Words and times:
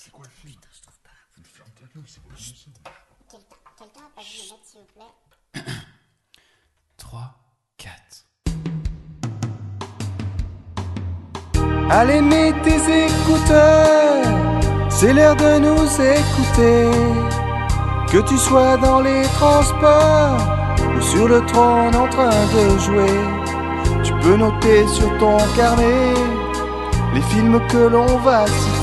C'est 0.00 0.12
quoi 0.12 0.24
le 0.24 0.30
film 0.30 0.54
Putain, 0.54 0.68
je 0.72 0.82
trouve 0.82 0.98
pas. 1.00 1.10
Ferme 1.42 1.70
ta 1.74 1.82
gueule, 1.92 2.04
c'est 2.06 2.22
quoi 2.22 2.30
le 2.30 2.38
film 2.38 2.72
Quelqu'un 3.76 4.00
a 4.06 4.10
pas 4.14 4.22
vu 4.22 4.38
mettre, 4.48 4.64
s'il 4.64 4.80
vous 4.80 4.86
plaît 4.94 5.12
3, 6.96 7.34
4. 7.78 8.26
Allez, 11.90 12.20
mets 12.20 12.52
tes 12.62 13.06
écouteurs, 13.06 14.24
c'est 14.88 15.12
l'heure 15.12 15.34
de 15.34 15.58
nous 15.66 15.84
écouter. 16.00 16.90
Que 18.12 18.18
tu 18.28 18.38
sois 18.38 18.76
dans 18.76 19.00
les 19.00 19.24
transports 19.24 20.38
ou 20.96 21.00
sur 21.00 21.26
le 21.26 21.44
trône 21.46 21.96
en 21.96 22.08
train 22.08 22.46
de 22.54 22.78
jouer, 22.78 23.20
tu 24.04 24.12
peux 24.20 24.36
noter 24.36 24.86
sur 24.86 25.18
ton 25.18 25.38
carnet 25.56 26.14
les 27.14 27.22
films 27.22 27.60
que 27.66 27.88
l'on 27.88 28.18
va 28.18 28.46
citer. 28.46 28.77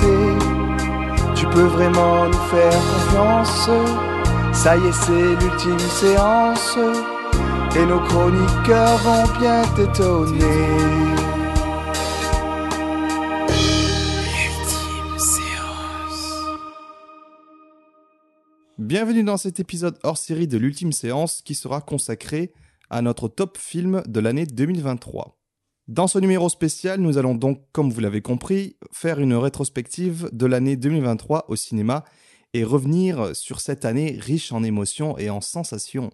Tu 1.56 1.62
peux 1.62 1.68
vraiment 1.68 2.28
nous 2.28 2.34
faire 2.34 2.74
confiance. 2.74 3.70
Ça 4.52 4.76
y 4.76 4.88
est, 4.88 4.92
c'est 4.92 5.36
l'ultime 5.42 5.80
séance. 5.80 6.78
Et 7.78 7.86
nos 7.86 8.02
chroniqueurs 8.02 8.98
vont 8.98 9.40
bien 9.40 9.64
t'étonner. 9.74 10.42
Bienvenue 18.78 19.24
dans 19.24 19.38
cet 19.38 19.62
épisode 19.62 19.98
hors 20.04 20.18
série 20.18 20.50
de 20.50 20.58
l'ultime 20.58 20.92
séance 20.92 21.42
qui 21.42 21.56
sera 21.56 21.80
consacré 21.80 22.52
à 22.90 23.02
notre 23.02 23.30
top 23.30 23.58
film 23.58 24.04
de 24.06 24.20
l'année 24.20 24.46
2023. 24.46 25.38
Dans 25.88 26.08
ce 26.08 26.18
numéro 26.18 26.50
spécial, 26.50 27.00
nous 27.00 27.20
allons 27.20 27.36
donc, 27.36 27.62
comme 27.72 27.92
vous 27.92 28.02
l'avez 28.02 28.22
compris, 28.22 28.76
faire 28.92 29.20
une 29.20 29.36
rétrospective 29.36 30.30
de 30.34 30.48
l'année 30.48 30.78
2023 30.78 31.46
au 31.48 31.56
cinéma 31.56 32.04
et 32.56 32.64
revenir 32.64 33.36
sur 33.36 33.60
cette 33.60 33.86
année 33.86 34.18
riche 34.20 34.52
en 34.52 34.64
émotions 34.64 35.16
et 35.20 35.30
en 35.30 35.42
sensations. 35.42 36.10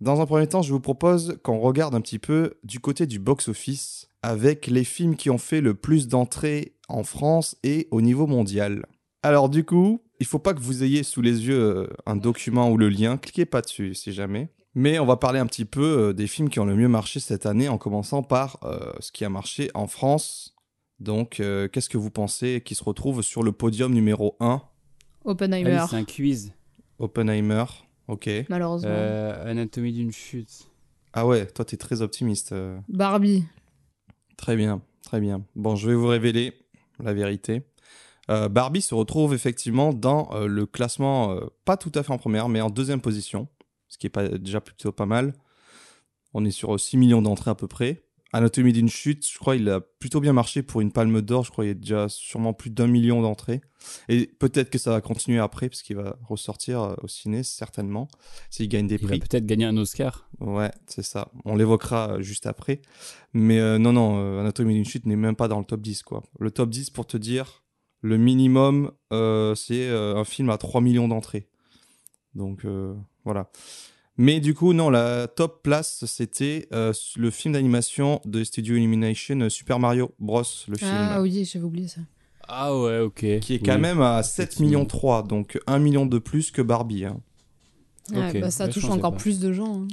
Dans 0.00 0.20
un 0.20 0.26
premier 0.26 0.46
temps, 0.46 0.62
je 0.62 0.72
vous 0.72 0.78
propose 0.78 1.36
qu'on 1.42 1.58
regarde 1.58 1.96
un 1.96 2.00
petit 2.00 2.20
peu 2.20 2.60
du 2.62 2.78
côté 2.78 3.08
du 3.08 3.18
box-office 3.18 4.08
avec 4.22 4.68
les 4.68 4.84
films 4.84 5.16
qui 5.16 5.30
ont 5.30 5.38
fait 5.38 5.60
le 5.60 5.74
plus 5.74 6.06
d'entrées 6.06 6.76
en 6.88 7.02
France 7.02 7.56
et 7.64 7.88
au 7.90 8.00
niveau 8.00 8.28
mondial. 8.28 8.86
Alors 9.24 9.48
du 9.48 9.64
coup, 9.64 10.00
il 10.20 10.26
faut 10.26 10.38
pas 10.38 10.54
que 10.54 10.60
vous 10.60 10.84
ayez 10.84 11.02
sous 11.02 11.22
les 11.22 11.48
yeux 11.48 11.58
euh, 11.58 11.88
un 12.06 12.14
document 12.14 12.70
ou 12.70 12.76
le 12.76 12.88
lien, 12.88 13.16
cliquez 13.16 13.46
pas 13.46 13.62
dessus 13.62 13.96
si 13.96 14.12
jamais. 14.12 14.52
Mais 14.78 15.00
on 15.00 15.06
va 15.06 15.16
parler 15.16 15.40
un 15.40 15.46
petit 15.46 15.64
peu 15.64 15.82
euh, 15.82 16.12
des 16.12 16.28
films 16.28 16.48
qui 16.48 16.60
ont 16.60 16.64
le 16.64 16.76
mieux 16.76 16.86
marché 16.86 17.18
cette 17.18 17.46
année, 17.46 17.68
en 17.68 17.78
commençant 17.78 18.22
par 18.22 18.60
euh, 18.62 18.92
ce 19.00 19.10
qui 19.10 19.24
a 19.24 19.28
marché 19.28 19.72
en 19.74 19.88
France. 19.88 20.54
Donc, 21.00 21.40
euh, 21.40 21.66
qu'est-ce 21.66 21.88
que 21.88 21.98
vous 21.98 22.12
pensez 22.12 22.62
qui 22.64 22.76
se 22.76 22.84
retrouve 22.84 23.22
sur 23.22 23.42
le 23.42 23.50
podium 23.50 23.92
numéro 23.92 24.36
1 24.38 24.62
Oppenheimer, 25.24 25.84
c'est 25.90 25.96
un 25.96 26.04
quiz. 26.04 26.52
Oppenheimer, 27.00 27.64
ok. 28.06 28.30
malheureusement. 28.48 28.88
Euh, 28.92 29.50
Anatomie 29.50 29.92
d'une 29.92 30.12
chute. 30.12 30.70
Ah 31.12 31.26
ouais, 31.26 31.46
toi 31.46 31.64
t'es 31.64 31.76
très 31.76 32.00
optimiste. 32.00 32.54
Barbie. 32.88 33.42
Très 34.36 34.54
bien, 34.54 34.80
très 35.02 35.18
bien. 35.18 35.42
Bon, 35.56 35.74
je 35.74 35.88
vais 35.88 35.96
vous 35.96 36.06
révéler 36.06 36.52
la 37.00 37.14
vérité. 37.14 37.64
Euh, 38.30 38.48
Barbie 38.48 38.82
se 38.82 38.94
retrouve 38.94 39.34
effectivement 39.34 39.92
dans 39.92 40.28
euh, 40.32 40.46
le 40.46 40.66
classement, 40.66 41.32
euh, 41.32 41.40
pas 41.64 41.76
tout 41.76 41.92
à 41.94 42.02
fait 42.02 42.12
en 42.12 42.18
première, 42.18 42.48
mais 42.48 42.60
en 42.60 42.70
deuxième 42.70 43.00
position, 43.00 43.48
ce 43.88 43.98
qui 43.98 44.06
est 44.06 44.10
pas, 44.10 44.28
déjà 44.28 44.60
plutôt 44.60 44.92
pas 44.92 45.06
mal. 45.06 45.34
On 46.34 46.44
est 46.44 46.50
sur 46.50 46.74
euh, 46.74 46.78
6 46.78 46.96
millions 46.96 47.22
d'entrées 47.22 47.50
à 47.50 47.54
peu 47.54 47.68
près. 47.68 48.04
Anatomie 48.34 48.74
d'une 48.74 48.90
chute, 48.90 49.26
je 49.26 49.38
crois 49.38 49.56
il 49.56 49.66
a 49.70 49.80
plutôt 49.80 50.20
bien 50.20 50.34
marché 50.34 50.62
pour 50.62 50.82
une 50.82 50.92
palme 50.92 51.22
d'or. 51.22 51.44
Je 51.46 51.50
crois 51.50 51.64
qu'il 51.64 51.70
y 51.70 51.70
a 51.70 51.74
déjà 51.74 52.10
sûrement 52.10 52.52
plus 52.52 52.68
d'un 52.68 52.86
million 52.86 53.22
d'entrées. 53.22 53.62
Et 54.10 54.26
peut-être 54.26 54.68
que 54.68 54.76
ça 54.76 54.90
va 54.90 55.00
continuer 55.00 55.38
après, 55.38 55.70
parce 55.70 55.80
qu'il 55.80 55.96
va 55.96 56.18
ressortir 56.28 56.82
euh, 56.82 56.94
au 57.02 57.08
ciné, 57.08 57.42
certainement, 57.42 58.08
s'il 58.50 58.68
gagne 58.68 58.86
des 58.86 58.96
Il 58.96 59.00
va 59.00 59.08
prix. 59.08 59.20
peut-être 59.20 59.46
gagner 59.46 59.64
un 59.64 59.76
Oscar. 59.78 60.28
Ouais, 60.40 60.70
c'est 60.86 61.02
ça. 61.02 61.32
On 61.46 61.56
l'évoquera 61.56 62.16
euh, 62.16 62.20
juste 62.20 62.46
après. 62.46 62.82
Mais 63.32 63.58
euh, 63.60 63.78
non, 63.78 63.94
non, 63.94 64.18
euh, 64.18 64.40
Anatomie 64.40 64.74
d'une 64.74 64.84
chute 64.84 65.06
n'est 65.06 65.16
même 65.16 65.36
pas 65.36 65.48
dans 65.48 65.58
le 65.58 65.64
top 65.64 65.80
10, 65.80 66.02
quoi. 66.02 66.22
Le 66.38 66.50
top 66.50 66.68
10, 66.68 66.90
pour 66.90 67.06
te 67.06 67.16
dire, 67.16 67.64
le 68.02 68.18
minimum, 68.18 68.92
euh, 69.10 69.54
c'est 69.54 69.88
un 69.88 70.24
film 70.24 70.50
à 70.50 70.58
3 70.58 70.82
millions 70.82 71.08
d'entrées. 71.08 71.48
Donc, 72.34 72.66
voilà. 73.28 73.50
Mais 74.16 74.40
du 74.40 74.52
coup, 74.54 74.72
non, 74.72 74.90
la 74.90 75.28
top 75.28 75.62
place, 75.62 76.04
c'était 76.06 76.66
euh, 76.72 76.92
le 77.16 77.30
film 77.30 77.54
d'animation 77.54 78.20
de 78.24 78.42
Studio 78.42 78.74
Illumination, 78.76 79.40
euh, 79.42 79.48
Super 79.48 79.78
Mario 79.78 80.12
Bros, 80.18 80.42
le 80.66 80.76
film. 80.76 80.90
Ah 80.92 81.20
oui, 81.22 81.44
j'avais 81.44 81.64
oublié 81.64 81.86
ça. 81.86 82.00
Ah 82.48 82.76
ouais, 82.76 82.98
ok. 82.98 83.38
Qui 83.40 83.54
est 83.54 83.58
quand 83.64 83.78
même 83.78 84.00
à 84.00 84.22
7 84.22 84.58
millions 84.60 84.86
3, 84.86 85.22
donc 85.22 85.60
1 85.66 85.78
million 85.78 86.06
de 86.06 86.18
plus 86.18 86.50
que 86.50 86.62
Barbie. 86.62 87.04
hein. 87.04 87.20
Ok, 88.12 88.40
bah, 88.40 88.50
ça 88.50 88.64
ouais, 88.64 88.70
touche 88.70 88.86
encore 88.86 89.12
pas. 89.12 89.18
plus 89.18 89.38
de 89.38 89.52
gens. 89.52 89.82
hein. 89.82 89.88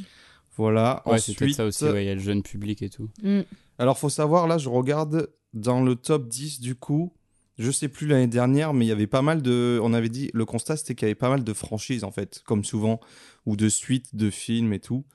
Voilà. 0.57 1.03
Ouais, 1.05 1.15
Ensuite, 1.15 1.53
ça 1.53 1.65
aussi. 1.65 1.83
Ouais, 1.83 2.05
il 2.05 2.07
y 2.07 2.09
a 2.09 2.15
le 2.15 2.21
jeune 2.21 2.41
public 2.41 2.81
et 2.81 2.89
tout. 2.89 3.09
Mm. 3.21 3.41
Alors, 3.77 3.99
faut 3.99 4.09
savoir, 4.09 4.47
là, 4.47 4.57
je 4.57 4.69
regarde 4.69 5.29
dans 5.53 5.83
le 5.83 5.95
top 5.95 6.27
10 6.29 6.61
du 6.61 6.75
coup. 6.75 7.13
Je 7.57 7.71
sais 7.71 7.87
plus 7.87 8.07
l'année 8.07 8.27
dernière, 8.27 8.73
mais 8.73 8.85
il 8.85 8.89
y 8.89 8.91
avait 8.91 9.07
pas 9.07 9.21
mal 9.21 9.41
de. 9.41 9.79
On 9.81 9.93
avait 9.93 10.09
dit, 10.09 10.29
le 10.33 10.45
constat, 10.45 10.77
c'était 10.77 10.95
qu'il 10.95 11.07
y 11.07 11.09
avait 11.09 11.15
pas 11.15 11.29
mal 11.29 11.43
de 11.43 11.53
franchises, 11.53 12.03
en 12.03 12.11
fait, 12.11 12.41
comme 12.45 12.63
souvent, 12.65 12.99
ou 13.45 13.55
de 13.55 13.69
suites 13.69 14.15
de 14.15 14.29
films 14.29 14.73
et 14.73 14.79
tout. 14.79 15.05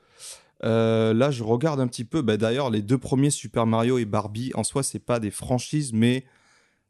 Euh, 0.65 1.13
là, 1.15 1.31
je 1.31 1.43
regarde 1.43 1.81
un 1.81 1.87
petit 1.87 2.05
peu. 2.05 2.23
Bah, 2.23 2.37
D'ailleurs, 2.37 2.71
les 2.71 2.83
deux 2.83 2.99
premiers, 2.99 3.31
Super 3.31 3.67
Mario 3.67 3.99
et 3.99 4.05
Barbie, 4.07 4.53
en 4.55 4.65
soi, 4.65 4.83
c'est 4.83 4.99
pas 4.99 5.21
des 5.21 5.31
franchises, 5.31 5.93
mais 5.93 6.25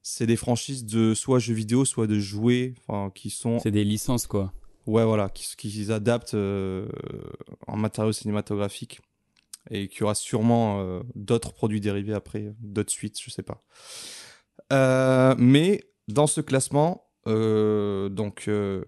c'est 0.03 0.27
des 0.27 0.37
franchises 0.37 0.85
de 0.85 1.15
soit 1.15 1.41
jeux 1.41 1.55
vidéo, 1.55 1.85
soit 1.85 2.07
de 2.07 2.19
jouets, 2.19 2.75
enfin, 2.87 3.11
qui 3.13 3.31
sont. 3.31 3.59
C'est 3.59 3.71
des 3.71 3.85
licences, 3.85 4.27
quoi. 4.27 4.53
Ouais, 4.87 5.05
voilà, 5.05 5.29
qui, 5.29 5.45
qui 5.57 5.93
adaptent 5.93 6.35
euh, 6.35 6.89
en 7.67 7.77
matériaux 7.77 8.13
cinématographiques 8.13 9.01
et 9.71 9.89
qu'il 9.89 10.01
y 10.01 10.03
aura 10.05 10.15
sûrement 10.15 10.81
euh, 10.81 11.01
d'autres 11.15 11.53
produits 11.53 11.81
dérivés 11.81 12.15
après, 12.15 12.55
d'autres 12.61 12.91
suites, 12.91 13.21
je 13.23 13.31
sais 13.31 13.43
pas. 13.43 13.63
Euh, 14.73 15.35
mais 15.39 15.83
dans 16.09 16.27
ce 16.27 16.41
classement, 16.41 17.05
euh, 17.27 18.09
donc 18.09 18.45
euh, 18.49 18.85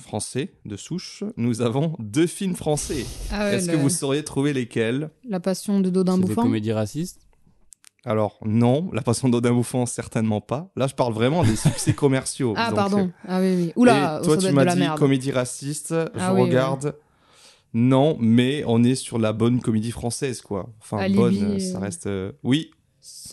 français 0.00 0.54
de 0.64 0.76
souche, 0.76 1.24
nous 1.36 1.60
avons 1.62 1.94
deux 1.98 2.26
films 2.26 2.54
français. 2.56 3.04
Ah 3.32 3.44
ouais, 3.44 3.56
Est-ce 3.56 3.70
que 3.70 3.76
vous 3.76 3.88
sauriez 3.90 4.24
trouver 4.24 4.52
lesquels? 4.52 5.10
La 5.28 5.40
passion 5.40 5.80
de 5.80 5.90
Dodin 5.90 6.14
C'est 6.16 6.20
des 6.22 6.26
Bouffant. 6.28 6.42
comédies 6.42 6.72
racistes? 6.72 7.20
Alors 8.06 8.38
non, 8.44 8.90
La 8.92 9.00
Passion 9.00 9.30
d'Odin 9.30 9.52
Bouffant, 9.52 9.86
certainement 9.86 10.42
pas. 10.42 10.70
Là, 10.76 10.86
je 10.86 10.94
parle 10.94 11.14
vraiment 11.14 11.42
des 11.42 11.56
succès 11.56 11.94
commerciaux. 11.94 12.52
Ah, 12.54 12.66
Donc, 12.68 12.76
pardon. 12.76 13.10
Ah 13.26 13.40
oui, 13.40 13.54
oui. 13.56 13.72
Oula, 13.76 14.18
Et 14.20 14.24
toi, 14.26 14.34
doit 14.34 14.36
tu 14.36 14.46
être 14.48 14.52
m'as 14.52 14.64
la 14.64 14.74
dit 14.74 14.80
merde. 14.80 14.98
comédie 14.98 15.32
raciste. 15.32 15.88
je 15.90 16.20
Ah 16.20 16.34
oui, 16.34 16.42
regarde. 16.42 16.96
Non, 17.72 18.18
mais 18.20 18.62
on 18.66 18.84
est 18.84 18.94
sur 18.94 19.18
la 19.18 19.32
bonne 19.32 19.58
comédie 19.60 19.90
française, 19.90 20.42
quoi. 20.42 20.68
Enfin, 20.80 20.98
Alibi, 20.98 21.18
bonne, 21.18 21.42
euh, 21.42 21.58
ça 21.58 21.78
reste. 21.78 22.06
euh, 22.06 22.30
Oui, 22.42 22.70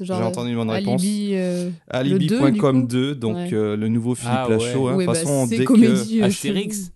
j'ai 0.01 0.13
entendu 0.13 0.51
une 0.51 0.55
bonne 0.57 0.69
réponse. 0.69 1.01
Euh, 1.05 1.69
Alibi.com 1.89 2.81
le 2.81 2.87
2, 2.87 3.07
2, 3.13 3.15
donc 3.15 3.35
Ouais. 3.35 3.49
euh, 3.53 3.75
le 3.77 3.87
nouveau 3.87 4.15
Philippe 4.15 4.33
Ah 4.35 4.49
ouais. 4.49 4.57
Lachaud. 4.57 4.87
hein. 4.87 4.95
ouais, 4.95 5.05
bah, 5.05 5.13
façon, 5.13 5.47
dès 5.47 5.59
que. 5.59 5.63
comédie. 5.63 6.21
euh, 6.21 6.25
Astérix. 6.25 6.91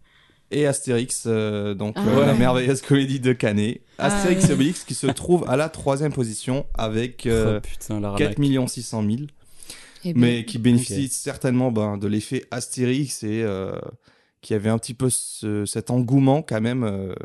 Et 0.51 0.67
Astérix, 0.67 1.23
euh, 1.25 1.73
donc 1.73 1.95
Ah 1.97 2.05
euh, 2.07 2.25
la 2.25 2.31
ouais. 2.33 2.37
merveilleuse 2.37 2.81
comédie 2.81 3.19
de 3.19 3.33
Canet. 3.33 3.81
Ah 3.97 4.05
Astérix 4.07 4.43
ouais. 4.43 4.49
et 4.51 4.53
Obélix 4.53 4.83
qui 4.83 4.93
se 4.93 5.07
trouve 5.07 5.43
à 5.49 5.55
la 5.57 5.69
troisième 5.69 6.13
position 6.13 6.65
avec 6.75 7.25
euh, 7.25 7.57
oh 7.57 7.61
putain, 7.61 7.99
la 7.99 8.13
4 8.15 8.37
600 8.67 9.01
000. 9.03 9.15
Eh 10.07 10.13
ben, 10.13 10.19
mais 10.21 10.45
qui 10.45 10.59
bénéficie 10.59 11.07
certainement 11.09 11.71
ben, 11.71 11.97
de 11.97 12.07
l'effet 12.07 12.45
Astérix 12.51 13.23
et 13.23 13.41
euh, 13.41 13.71
qui 14.41 14.53
avait 14.53 14.69
un 14.69 14.77
petit 14.77 14.93
peu 14.93 15.09
ce- 15.09 15.65
cet 15.65 15.89
engouement 15.89 16.43
quand 16.43 16.61
même, 16.61 16.83
euh, 16.83 17.15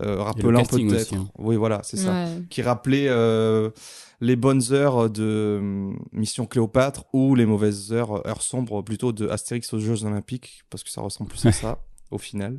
euh, 0.00 0.22
rappelant 0.22 0.64
peut-être. 0.64 1.14
hein. 1.14 1.26
Oui, 1.38 1.56
voilà, 1.56 1.80
c'est 1.82 1.96
ça. 1.96 2.12
ouais. 2.12 2.28
Qui 2.48 2.62
rappelait 2.62 3.06
euh, 3.08 3.70
les 4.20 4.36
bonnes 4.36 4.62
heures 4.72 5.10
de 5.10 5.58
hum, 5.60 5.98
Mission 6.12 6.46
Cléopâtre 6.46 7.04
ou 7.12 7.34
les 7.34 7.46
mauvaises 7.46 7.92
heures, 7.92 8.26
heures 8.26 8.42
sombres 8.42 8.82
plutôt 8.82 9.12
de 9.12 9.28
Astérix 9.28 9.72
aux 9.72 9.78
Jeux 9.78 10.04
Olympiques, 10.04 10.62
parce 10.70 10.82
que 10.82 10.90
ça 10.90 11.00
ressemble 11.00 11.30
plus 11.30 11.44
à 11.46 11.52
ça 11.52 11.78
au 12.10 12.18
final. 12.18 12.58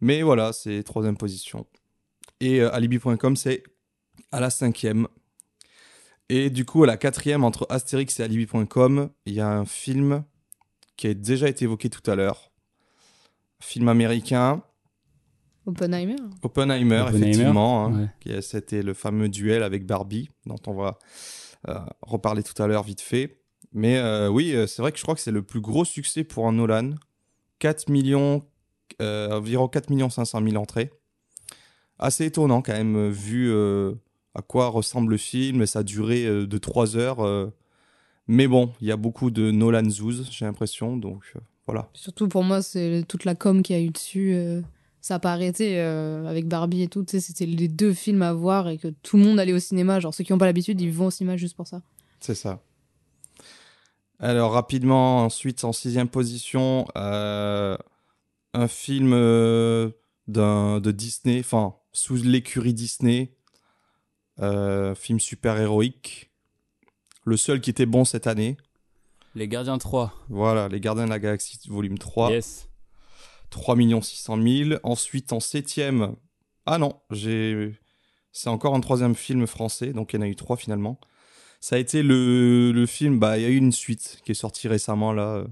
Mais 0.00 0.22
voilà, 0.22 0.52
c'est 0.52 0.82
troisième 0.82 1.16
position. 1.16 1.66
Et 2.40 2.60
euh, 2.60 2.74
Alibi.com, 2.74 3.36
c'est 3.36 3.62
à 4.32 4.40
la 4.40 4.50
cinquième. 4.50 5.08
Et 6.28 6.50
du 6.50 6.64
coup, 6.64 6.84
à 6.84 6.86
la 6.86 6.96
quatrième, 6.96 7.44
entre 7.44 7.66
Astérix 7.70 8.18
et 8.20 8.24
Alibi.com, 8.24 9.10
il 9.26 9.34
y 9.34 9.40
a 9.40 9.48
un 9.48 9.64
film 9.64 10.24
qui 10.96 11.06
a 11.06 11.14
déjà 11.14 11.48
été 11.48 11.64
évoqué 11.64 11.88
tout 11.88 12.08
à 12.10 12.14
l'heure. 12.14 12.50
Film 13.60 13.88
américain, 13.88 14.62
Oppenheimer. 15.66 16.16
Oppenheimer, 16.42 17.00
Oppenheimer, 17.00 17.26
effectivement. 17.26 17.84
hein, 17.86 18.00
ouais. 18.02 18.08
qui 18.20 18.32
a- 18.32 18.40
C'était 18.42 18.82
le 18.82 18.94
fameux 18.94 19.28
duel 19.28 19.62
avec 19.62 19.84
Barbie, 19.86 20.30
dont 20.46 20.56
on 20.66 20.74
va 20.74 20.98
euh, 21.68 21.78
reparler 22.02 22.42
tout 22.42 22.60
à 22.62 22.66
l'heure 22.66 22.84
vite 22.84 23.00
fait. 23.00 23.40
Mais 23.72 23.98
euh, 23.98 24.28
oui, 24.28 24.52
euh, 24.54 24.66
c'est 24.66 24.80
vrai 24.82 24.92
que 24.92 24.98
je 24.98 25.02
crois 25.02 25.14
que 25.16 25.20
c'est 25.20 25.32
le 25.32 25.42
plus 25.42 25.60
gros 25.60 25.84
succès 25.84 26.22
pour 26.24 26.46
un 26.46 26.52
Nolan. 26.52 26.90
4 27.58 27.88
millions, 27.90 28.44
euh, 29.02 29.30
environ 29.38 29.66
4 29.68 29.90
millions 29.90 30.08
500 30.10 30.40
000 30.42 30.56
entrées. 30.56 30.90
Assez 31.98 32.26
étonnant 32.26 32.62
quand 32.62 32.74
même, 32.74 33.08
vu 33.08 33.50
euh, 33.50 33.94
à 34.34 34.42
quoi 34.42 34.68
ressemble 34.68 35.10
le 35.12 35.16
film 35.16 35.62
et 35.62 35.66
sa 35.66 35.82
durée 35.82 36.26
euh, 36.26 36.46
de 36.46 36.58
3 36.58 36.96
heures. 36.96 37.20
euh, 37.24 37.48
Mais 38.28 38.46
bon, 38.46 38.72
il 38.80 38.86
y 38.86 38.92
a 38.92 38.96
beaucoup 38.96 39.30
de 39.30 39.50
Nolan 39.50 39.88
Zouz, 39.88 40.28
j'ai 40.30 40.44
l'impression, 40.44 40.96
donc 40.96 41.22
euh, 41.34 41.40
voilà. 41.66 41.88
Surtout 41.94 42.28
pour 42.28 42.44
moi, 42.44 42.60
c'est 42.62 43.04
toute 43.08 43.24
la 43.24 43.34
com 43.34 43.62
qu'il 43.62 43.76
y 43.76 43.78
a 43.78 43.82
eu 43.82 43.90
dessus. 43.90 44.34
Ça 45.06 45.14
n'a 45.14 45.18
pas 45.20 45.32
arrêté 45.32 45.78
euh, 45.80 46.26
avec 46.26 46.48
Barbie 46.48 46.82
et 46.82 46.88
tout. 46.88 47.04
Tu 47.04 47.12
sais, 47.12 47.20
c'était 47.20 47.46
les 47.46 47.68
deux 47.68 47.94
films 47.94 48.22
à 48.22 48.32
voir 48.32 48.68
et 48.68 48.76
que 48.76 48.88
tout 48.88 49.16
le 49.16 49.22
monde 49.22 49.38
allait 49.38 49.52
au 49.52 49.60
cinéma. 49.60 50.00
Genre, 50.00 50.12
ceux 50.12 50.24
qui 50.24 50.32
n'ont 50.32 50.38
pas 50.38 50.46
l'habitude, 50.46 50.80
ils 50.80 50.90
vont 50.90 51.06
au 51.06 51.10
cinéma 51.12 51.36
juste 51.36 51.54
pour 51.54 51.68
ça. 51.68 51.80
C'est 52.18 52.34
ça. 52.34 52.60
Alors 54.18 54.52
rapidement, 54.52 55.24
ensuite 55.24 55.62
en 55.62 55.72
sixième 55.72 56.08
position, 56.08 56.88
euh, 56.96 57.76
un 58.52 58.66
film 58.66 59.12
euh, 59.12 59.90
d'un 60.26 60.80
de 60.80 60.90
Disney, 60.90 61.38
enfin 61.38 61.74
sous 61.92 62.16
l'écurie 62.16 62.74
Disney, 62.74 63.32
euh, 64.40 64.94
film 64.96 65.20
super 65.20 65.56
héroïque, 65.58 66.30
le 67.24 67.36
seul 67.36 67.60
qui 67.60 67.70
était 67.70 67.86
bon 67.86 68.04
cette 68.04 68.26
année. 68.26 68.56
Les 69.36 69.46
Gardiens 69.46 69.78
3. 69.78 70.14
Voilà, 70.30 70.66
Les 70.68 70.80
Gardiens 70.80 71.04
de 71.04 71.10
la 71.10 71.18
Galaxie 71.20 71.60
volume 71.68 71.98
3, 71.98 72.30
Yes. 72.32 72.68
3 73.56 73.76
600 74.02 74.42
000. 74.42 74.80
Ensuite 74.82 75.32
en 75.32 75.40
septième, 75.40 76.14
ah 76.66 76.78
non, 76.78 76.94
j'ai, 77.10 77.74
c'est 78.32 78.50
encore 78.50 78.74
un 78.74 78.80
troisième 78.80 79.14
film 79.14 79.46
français, 79.46 79.92
donc 79.92 80.12
il 80.12 80.16
y 80.16 80.18
en 80.18 80.22
a 80.22 80.28
eu 80.28 80.36
trois 80.36 80.56
finalement. 80.56 81.00
Ça 81.60 81.76
a 81.76 81.78
été 81.78 82.02
le, 82.02 82.70
le 82.70 82.86
film, 82.86 83.18
bah 83.18 83.38
il 83.38 83.42
y 83.42 83.46
a 83.46 83.48
eu 83.48 83.56
une 83.56 83.72
suite 83.72 84.20
qui 84.24 84.32
est 84.32 84.34
sortie 84.34 84.68
récemment 84.68 85.12
là, 85.12 85.44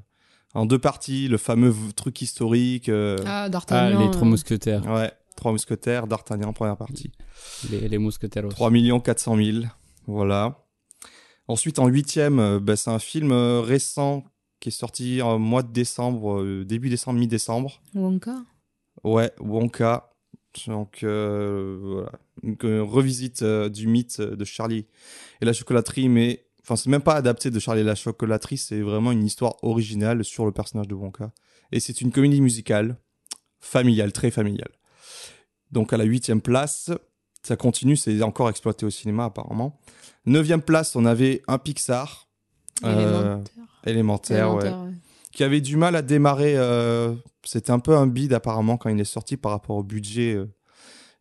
en 0.53 0.67
deux 0.67 0.79
parties, 0.79 1.29
le 1.29 1.39
fameux 1.39 1.75
truc 1.97 2.21
historique. 2.21 2.89
euh, 2.91 3.17
Ah, 3.27 3.45
Ah, 3.45 3.49
D'Artagnan. 3.49 4.05
les 4.05 4.11
trois 4.11 4.27
euh, 4.27 4.31
mousquetaires. 4.31 4.87
Ouais, 4.87 5.11
Trois 5.37 5.51
Mousquetaires, 5.51 6.07
D'Artagnan, 6.07 6.53
première 6.53 6.77
partie. 6.77 7.11
Les, 7.71 7.89
les 7.89 7.99
mousquetaires. 7.99 8.47
3 8.49 8.71
400 9.03 9.37
000, 9.37 9.59
voilà. 10.07 10.61
Ensuite, 11.49 11.79
en 11.81 11.89
huitième, 11.89 12.39
euh, 12.39 12.61
bah, 12.61 12.77
c'est 12.77 12.91
un 12.91 13.01
film 13.01 13.33
récent 13.33 14.23
qui 14.65 14.71
est 14.71 14.73
sorti 14.73 15.21
en 15.21 15.39
mois 15.39 15.63
de 15.63 15.71
décembre, 15.71 16.41
euh, 16.41 16.65
début 16.65 16.89
décembre, 16.89 17.19
mi-décembre. 17.19 17.83
Wonka. 17.95 18.35
Ouais, 19.03 19.31
Wonka. 19.39 20.11
Donc, 20.69 21.01
euh, 21.03 21.77
voilà. 21.83 22.13
Une 22.43 22.57
euh, 22.65 22.83
revisite 22.83 23.43
euh, 23.43 23.69
du 23.69 23.87
mythe 23.87 24.23
de 24.23 24.45
Charlie 24.47 24.87
et 25.43 25.45
la 25.45 25.53
chocolaterie, 25.53 26.09
mais 26.09 26.47
enfin, 26.63 26.77
c'est 26.77 26.89
même 26.89 27.03
pas 27.03 27.13
adapté 27.13 27.51
de 27.51 27.59
Charlie 27.59 27.83
et 27.83 27.85
la 27.85 27.95
chocolaterie, 27.95 28.57
c'est 28.57 28.81
vraiment 28.81 29.13
une 29.13 29.27
histoire 29.27 29.63
originale 29.63 30.25
sur 30.25 30.47
le 30.47 30.53
personnage 30.53 30.89
de 30.89 30.95
Wonka. 30.95 31.31
Et 31.71 31.79
c'est 31.79 32.01
une 32.01 32.11
comédie 32.11 32.41
musicale, 32.41 32.97
familiale, 33.61 34.15
très 34.15 34.31
familiale. 34.31 34.73
Donc, 35.73 35.93
à 35.93 35.99
la 35.99 36.05
huitième 36.05 36.41
place, 36.41 36.91
ça 37.43 37.57
continue, 37.57 37.99
c'est 37.99 38.23
encore 38.23 38.49
exploité 38.49 38.87
au 38.87 38.91
cinéma 38.91 39.27
apparemment. 39.27 39.79
Neuvième 40.25 40.63
place, 40.63 40.97
on 40.97 41.05
avait 41.05 41.43
un 41.49 41.59
Pixar. 41.59 42.31
Élémentaire. 43.87 44.47
élémentaire, 44.47 44.83
ouais 44.85 44.91
qui 45.33 45.43
avait 45.43 45.61
du 45.61 45.77
mal 45.77 45.97
à 45.97 46.03
démarrer. 46.03 46.55
euh, 46.57 47.13
C'était 47.45 47.73
un 47.73 47.81
peu 47.81 47.97
un 47.97 48.07
bide 48.07 48.33
apparemment 48.35 48.77
quand 48.77 48.89
il 48.89 49.01
est 49.01 49.05
sorti 49.05 49.37
par 49.37 49.51
rapport 49.51 49.75
au 49.77 49.83
budget 49.83 50.35
euh, 50.35 50.47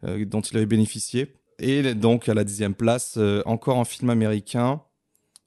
euh, 0.03 0.23
dont 0.25 0.41
il 0.41 0.55
avait 0.55 0.67
bénéficié. 0.67 1.33
Et 1.57 1.95
donc 1.95 2.29
à 2.29 2.35
la 2.35 2.43
dixième 2.43 2.75
place, 2.75 3.15
euh, 3.17 3.41
encore 3.47 3.79
un 3.79 3.85
film 3.85 4.11
américain 4.11 4.81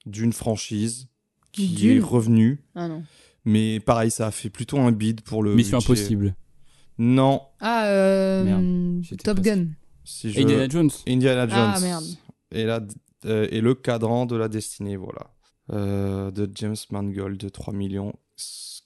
d'une 0.05 0.33
franchise 0.33 1.07
qui 1.53 1.69
Dune 1.69 1.99
est 1.99 2.01
revenu. 2.01 2.65
Ah 2.75 2.89
non. 2.89 3.05
Mais 3.45 3.79
pareil, 3.79 4.11
ça 4.11 4.27
a 4.27 4.31
fait 4.33 4.51
plutôt 4.51 4.79
un 4.79 4.91
bide 4.91 5.21
pour 5.21 5.45
le 5.45 5.55
Mission 5.55 5.79
budget. 5.79 5.93
Impossible. 5.93 6.35
Non, 6.99 7.43
Ah, 7.61 7.87
euh, 7.87 8.43
Merde, 8.45 9.03
j'étais 9.05 9.23
Top 9.23 9.39
Gun. 9.41 9.67
si 10.03 10.33
je... 10.33 10.41
Indiana 10.41 10.69
Jones. 10.69 10.91
Indiana 11.07 11.47
Jones. 11.47 11.73
Ah, 11.77 11.81
merde. 11.81 12.05
Et, 12.51 12.65
la, 12.65 12.81
euh, 13.27 13.47
et 13.53 13.61
le 13.61 13.75
cadran 13.77 14.27
de 14.27 14.35
la 14.35 14.49
destinée, 14.49 14.97
voilà. 14.97 15.31
Euh, 15.73 16.31
de 16.31 16.49
James 16.55 16.77
Mangold, 16.91 17.39
de 17.39 17.49
3 17.49 17.75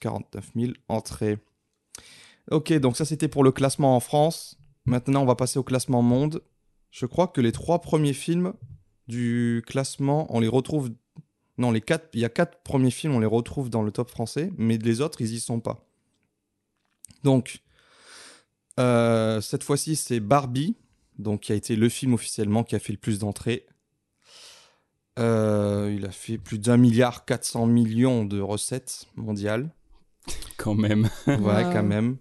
49 0.00 0.50
000 0.56 0.72
entrées. 0.88 1.38
Ok, 2.50 2.72
donc 2.72 2.96
ça 2.96 3.04
c'était 3.04 3.28
pour 3.28 3.44
le 3.44 3.52
classement 3.52 3.94
en 3.94 4.00
France. 4.00 4.58
Maintenant, 4.86 5.22
on 5.22 5.26
va 5.26 5.34
passer 5.34 5.58
au 5.58 5.62
classement 5.62 6.00
monde. 6.00 6.42
Je 6.90 7.06
crois 7.06 7.28
que 7.28 7.40
les 7.40 7.52
trois 7.52 7.80
premiers 7.80 8.14
films 8.14 8.54
du 9.08 9.62
classement, 9.66 10.26
on 10.34 10.40
les 10.40 10.48
retrouve. 10.48 10.90
Non, 11.58 11.70
les 11.70 11.82
quatre, 11.82 12.08
il 12.14 12.20
y 12.20 12.24
a 12.24 12.30
quatre 12.30 12.62
premiers 12.62 12.90
films, 12.90 13.14
on 13.14 13.20
les 13.20 13.26
retrouve 13.26 13.68
dans 13.68 13.82
le 13.82 13.92
top 13.92 14.08
français, 14.08 14.50
mais 14.56 14.78
les 14.78 15.02
autres, 15.02 15.20
ils 15.20 15.34
y 15.34 15.40
sont 15.40 15.60
pas. 15.60 15.86
Donc, 17.22 17.60
euh, 18.78 19.42
cette 19.42 19.62
fois-ci, 19.62 19.96
c'est 19.96 20.20
Barbie, 20.20 20.74
donc 21.18 21.40
qui 21.42 21.52
a 21.52 21.54
été 21.54 21.76
le 21.76 21.88
film 21.90 22.14
officiellement 22.14 22.64
qui 22.64 22.74
a 22.74 22.78
fait 22.78 22.94
le 22.94 22.98
plus 22.98 23.18
d'entrées. 23.18 23.66
Euh, 25.20 25.92
il 25.94 26.06
a 26.06 26.10
fait 26.10 26.38
plus 26.38 26.58
d'un 26.58 26.76
milliard 26.76 27.24
400 27.24 27.66
millions 27.66 28.24
de 28.24 28.40
recettes 28.40 29.06
mondiales. 29.16 29.70
Quand 30.56 30.74
même. 30.74 31.08
Ouais, 31.26 31.36
Wow. 31.36 31.72
quand 31.72 31.82
même. 31.82 32.16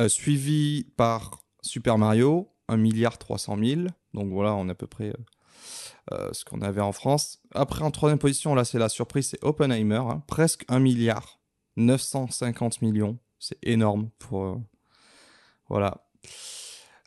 Euh, 0.00 0.08
suivi 0.08 0.84
par 0.96 1.42
Super 1.62 1.98
Mario, 1.98 2.50
1 2.68 2.76
milliard 2.76 3.18
300 3.18 3.56
000. 3.58 3.80
Donc 4.12 4.30
voilà, 4.32 4.54
on 4.54 4.68
est 4.68 4.72
à 4.72 4.74
peu 4.74 4.86
près 4.86 5.08
euh, 5.10 5.14
euh, 6.12 6.28
ce 6.32 6.44
qu'on 6.44 6.60
avait 6.62 6.80
en 6.80 6.92
France. 6.92 7.40
Après, 7.54 7.82
en 7.82 7.90
troisième 7.90 8.18
position, 8.18 8.54
là, 8.54 8.64
c'est 8.64 8.78
la 8.78 8.88
surprise, 8.88 9.28
c'est 9.28 9.42
Oppenheimer. 9.44 9.96
hein, 10.06 10.22
presque 10.26 10.64
1 10.68 10.80
milliard 10.80 11.40
950 11.76 12.82
millions. 12.82 13.18
C'est 13.38 13.58
énorme 13.62 14.10
pour... 14.18 14.44
euh, 14.44 14.56
voilà. 15.68 16.06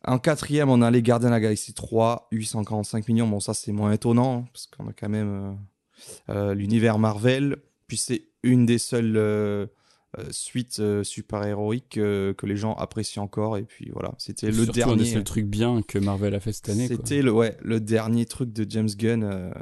En 0.08 0.20
quatrième, 0.20 0.70
on 0.70 0.82
a 0.82 0.90
les 0.90 1.02
Gardiens 1.02 1.30
de 1.30 1.34
la 1.34 1.40
Galaxie 1.40 1.74
3, 1.74 2.30
845 2.32 3.08
millions. 3.08 3.28
Bon, 3.28 3.40
ça, 3.40 3.54
c'est 3.54 3.72
moins 3.72 3.92
étonnant, 3.92 4.40
hein, 4.40 4.46
parce 4.54 4.68
qu'on 4.68 4.88
a 4.88 4.94
quand 4.94 5.10
même 5.10 5.58
euh, 6.30 6.34
euh, 6.34 6.54
l'univers 6.54 6.98
Marvel. 6.98 7.58
Puis 7.88 7.98
c'est 7.98 8.24
une 8.44 8.66
des 8.66 8.78
seules 8.78 9.18
euh, 9.18 9.68
suites 10.32 10.82
super-héroïques 11.04 11.96
que 11.96 12.46
les 12.46 12.56
gens 12.56 12.74
apprécient 12.74 13.24
encore. 13.24 13.58
Et 13.58 13.64
puis 13.64 13.92
voilà, 13.94 14.14
c'était 14.18 14.50
le 14.50 14.66
dernier. 14.66 15.06
seuls 15.06 15.24
trucs 15.24 15.46
bien 15.46 15.82
que 15.82 16.00
Marvel 16.00 16.34
a 16.34 16.40
fait 16.40 16.54
cette 16.54 16.70
année. 16.70 16.88
C'était 16.88 17.22
le, 17.22 17.32
ouais, 17.32 17.58
le 17.62 17.80
dernier 17.80 18.26
truc 18.26 18.52
de 18.52 18.66
James 18.70 18.90
Gunn 18.98 19.54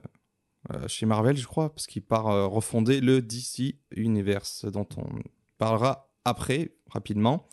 euh, 0.74 0.88
chez 0.88 1.06
Marvel, 1.06 1.38
je 1.38 1.46
crois, 1.46 1.70
parce 1.70 1.86
qu'il 1.86 2.02
part 2.02 2.28
euh, 2.28 2.48
refonder 2.48 3.00
le 3.00 3.22
DC 3.22 3.76
Universe, 3.96 4.66
dont 4.66 4.88
on 4.98 5.06
parlera 5.58 6.12
après, 6.26 6.72
rapidement. 6.90 7.48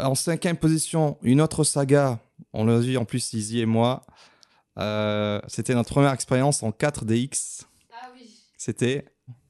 En 0.00 0.14
cinquième 0.14 0.56
position, 0.56 1.18
une 1.22 1.40
autre 1.40 1.64
saga, 1.64 2.18
on 2.52 2.64
l'a 2.64 2.78
vu 2.78 2.96
en 2.96 3.04
plus, 3.04 3.32
Izzy 3.32 3.60
et 3.60 3.66
moi. 3.66 4.04
Euh, 4.78 5.40
C'était 5.48 5.74
notre 5.74 5.90
première 5.90 6.12
expérience 6.12 6.62
en 6.62 6.70
4DX. 6.70 7.62
C'était 8.56 9.06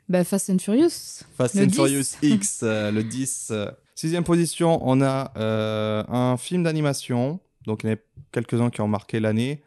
Bah, 0.09 0.25
Fast 0.25 0.51
and 0.51 0.59
Furious. 0.59 1.25
Fast 1.37 1.55
Le 1.55 1.63
and 1.65 1.67
10. 1.67 1.75
Furious 1.75 2.05
X, 2.23 2.61
euh, 2.63 2.91
le 2.91 3.03
10. 3.05 3.49
euh. 3.51 3.71
Sixième 3.95 4.25
position, 4.25 4.79
on 4.83 5.01
a 5.03 5.33
euh, 5.37 6.05
un 6.09 6.37
film 6.37 6.63
d'animation. 6.63 7.41
Donc, 7.67 7.83
il 7.85 7.91
y 7.91 7.93
en 7.93 7.97
a 7.97 7.99
quelques-uns 8.33 8.71
qui 8.71 8.81
ont 8.81 8.89
marqué 8.89 9.19
l'année. 9.21 9.63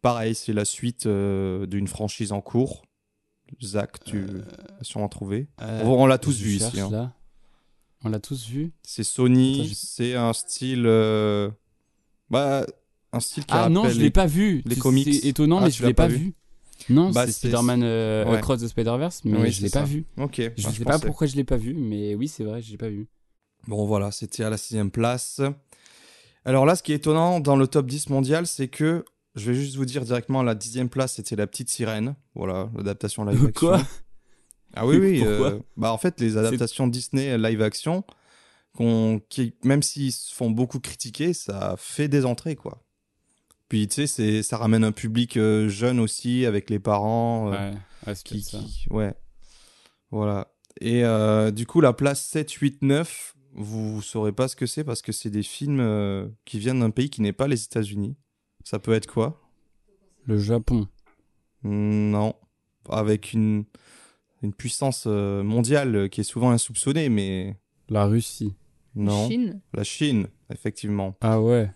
Pareil, 0.00 0.34
c'est 0.34 0.52
la 0.52 0.64
suite 0.64 1.06
euh, 1.06 1.66
d'une 1.66 1.86
franchise 1.86 2.32
en 2.32 2.40
cours. 2.40 2.82
Zach, 3.62 4.02
tu 4.04 4.26
as 4.80 4.84
sûrement 4.84 5.08
trouvé. 5.08 5.48
Euh, 5.62 5.82
on 5.84 6.06
l'a 6.06 6.18
tous 6.18 6.38
vu 6.40 6.58
cherche, 6.58 6.72
ici. 6.74 6.80
hein. 6.80 7.12
On 8.04 8.10
l'a 8.10 8.20
tous 8.20 8.46
vu. 8.48 8.72
C'est 8.82 9.02
Sony, 9.04 9.68
je- 9.68 9.74
c'est 9.74 10.14
un 10.14 10.32
style. 10.32 10.84
euh, 10.86 11.50
Bah, 12.30 12.66
un 13.12 13.20
style 13.20 13.44
qui 13.46 13.54
Ah 13.56 13.68
non, 13.68 13.88
je 13.88 13.98
l'ai 14.00 14.10
pas 14.10 14.26
vu. 14.26 14.62
les 14.66 14.76
comics. 14.76 15.12
C'est 15.14 15.28
étonnant, 15.28 15.58
Ah, 15.58 15.64
mais 15.66 15.70
je 15.70 15.84
l'ai 15.86 15.94
pas 15.94 16.04
pas 16.04 16.08
vu 16.08 16.16
vu. 16.16 16.34
Non, 16.90 17.10
Bah, 17.10 17.24
c'est 17.26 17.32
Spider-Man 17.32 17.82
euh, 17.82 18.24
ouais. 18.26 18.38
Across 18.38 18.60
the 18.62 18.68
Spider-Verse, 18.68 19.22
mais 19.24 19.38
Oui, 19.38 19.50
je 19.52 19.62
l'ai 19.62 19.70
pas 19.70 19.84
vu. 19.84 20.04
Ok. 20.18 20.36
Je 20.56 20.62
bah, 20.62 20.72
sais 20.72 20.84
pas 20.84 20.92
pensais. 20.94 21.06
pourquoi 21.06 21.26
je 21.26 21.36
l'ai 21.36 21.44
pas 21.44 21.56
vu, 21.56 21.72
mais 21.74 22.14
oui, 22.14 22.28
c'est 22.28 22.44
vrai, 22.44 22.60
je 22.60 22.70
l'ai 22.72 22.76
pas 22.76 22.88
vu. 22.88 23.08
Bon, 23.68 23.86
voilà, 23.86 24.10
c'était 24.10 24.44
à 24.44 24.50
la 24.50 24.58
sixième 24.58 24.90
place. 24.90 25.40
Alors 26.44 26.66
là, 26.66 26.76
ce 26.76 26.82
qui 26.82 26.92
est 26.92 26.96
étonnant 26.96 27.40
dans 27.40 27.56
le 27.56 27.66
top 27.66 27.86
10 27.86 28.10
mondial, 28.10 28.46
c'est 28.46 28.68
que, 28.68 29.04
je 29.34 29.50
vais 29.50 29.56
juste 29.56 29.76
vous 29.76 29.86
dire 29.86 30.04
directement, 30.04 30.42
la 30.42 30.54
dixième 30.54 30.90
place, 30.90 31.14
c'était 31.14 31.36
La 31.36 31.46
Petite 31.46 31.70
Sirène. 31.70 32.16
Voilà, 32.34 32.68
l'adaptation 32.76 33.24
live 33.24 33.44
action. 33.48 33.68
Quoi 33.68 33.82
Ah 34.76 34.86
oui, 34.86 34.96
oui. 34.98 35.18
Pourquoi 35.18 35.50
euh, 35.52 35.58
bah, 35.76 35.92
en 35.92 35.98
fait, 35.98 36.20
les 36.20 36.36
adaptations 36.36 36.86
Disney 36.86 37.36
live 37.38 37.62
action, 37.62 38.04
qui, 39.28 39.54
même 39.64 39.82
s'ils 39.82 40.12
se 40.12 40.34
font 40.34 40.50
beaucoup 40.50 40.80
critiquer, 40.80 41.32
ça 41.32 41.74
fait 41.78 42.08
des 42.08 42.24
entrées, 42.24 42.56
quoi. 42.56 42.82
Puis, 43.68 43.88
tu 43.88 43.94
sais, 43.94 44.06
c'est- 44.06 44.42
ça 44.42 44.56
ramène 44.58 44.84
un 44.84 44.92
public 44.92 45.36
euh, 45.36 45.68
jeune 45.68 45.98
aussi, 46.00 46.44
avec 46.46 46.70
les 46.70 46.78
parents. 46.78 47.52
euh, 47.52 47.72
Ouais, 48.06 48.14
qui, 48.24 48.42
ça. 48.42 48.58
qui- 48.58 48.86
ouais. 48.90 49.14
Voilà. 50.10 50.48
Et 50.80 51.04
euh, 51.04 51.50
du 51.50 51.66
coup, 51.66 51.80
la 51.80 51.92
place 51.92 52.24
7, 52.26 52.50
8, 52.50 52.82
9, 52.82 53.34
vous 53.52 54.02
saurez 54.02 54.32
pas 54.32 54.48
ce 54.48 54.56
que 54.56 54.66
c'est 54.66 54.82
parce 54.84 55.00
que 55.02 55.12
c'est 55.12 55.30
des 55.30 55.42
films 55.44 56.32
qui 56.44 56.58
viennent 56.58 56.80
d'un 56.80 56.90
pays 56.90 57.08
qui 57.10 57.22
n'est 57.22 57.32
pas 57.32 57.46
les 57.48 57.62
États-Unis. 57.64 58.16
Ça 58.64 58.78
peut 58.80 58.92
être 58.92 59.06
quoi? 59.06 59.40
Le 60.26 60.38
Japon. 60.38 60.88
Non. 61.62 62.34
Avec 62.90 63.32
une, 63.32 63.64
une 64.44 64.52
puissance 64.52 65.04
euh, 65.06 65.42
mondiale 65.42 65.96
euh, 65.96 66.08
qui 66.08 66.20
est 66.20 66.24
souvent 66.24 66.50
insoupçonnée, 66.50 67.08
mais 67.08 67.56
La 67.88 68.04
Russie. 68.04 68.54
non. 68.94 69.28
Chine. 69.28 69.60
La 69.72 69.84
Chine, 69.84 70.28
effectivement. 70.50 71.16
Ah 71.20 71.40
ouais. 71.40 71.70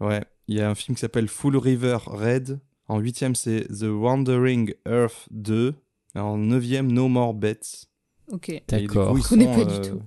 Ouais. 0.00 0.24
Il 0.48 0.56
y 0.56 0.60
a 0.60 0.68
un 0.68 0.74
film 0.74 0.94
qui 0.96 1.00
s'appelle 1.00 1.28
Full 1.28 1.56
River 1.56 1.98
Red. 2.06 2.60
En 2.88 2.98
huitième, 2.98 3.34
c'est 3.34 3.66
The 3.68 3.84
Wandering 3.84 4.74
Earth 4.86 5.28
2. 5.30 5.74
En 6.16 6.36
neuvième, 6.38 6.90
No 6.90 7.08
More 7.08 7.34
Bets. 7.34 7.86
Ok. 8.30 8.62
D'accord. 8.68 9.16
Je 9.16 9.28
connais 9.28 9.46
pas 9.46 9.64
du 9.64 9.74
euh, 9.74 9.92
tout. 9.92 10.02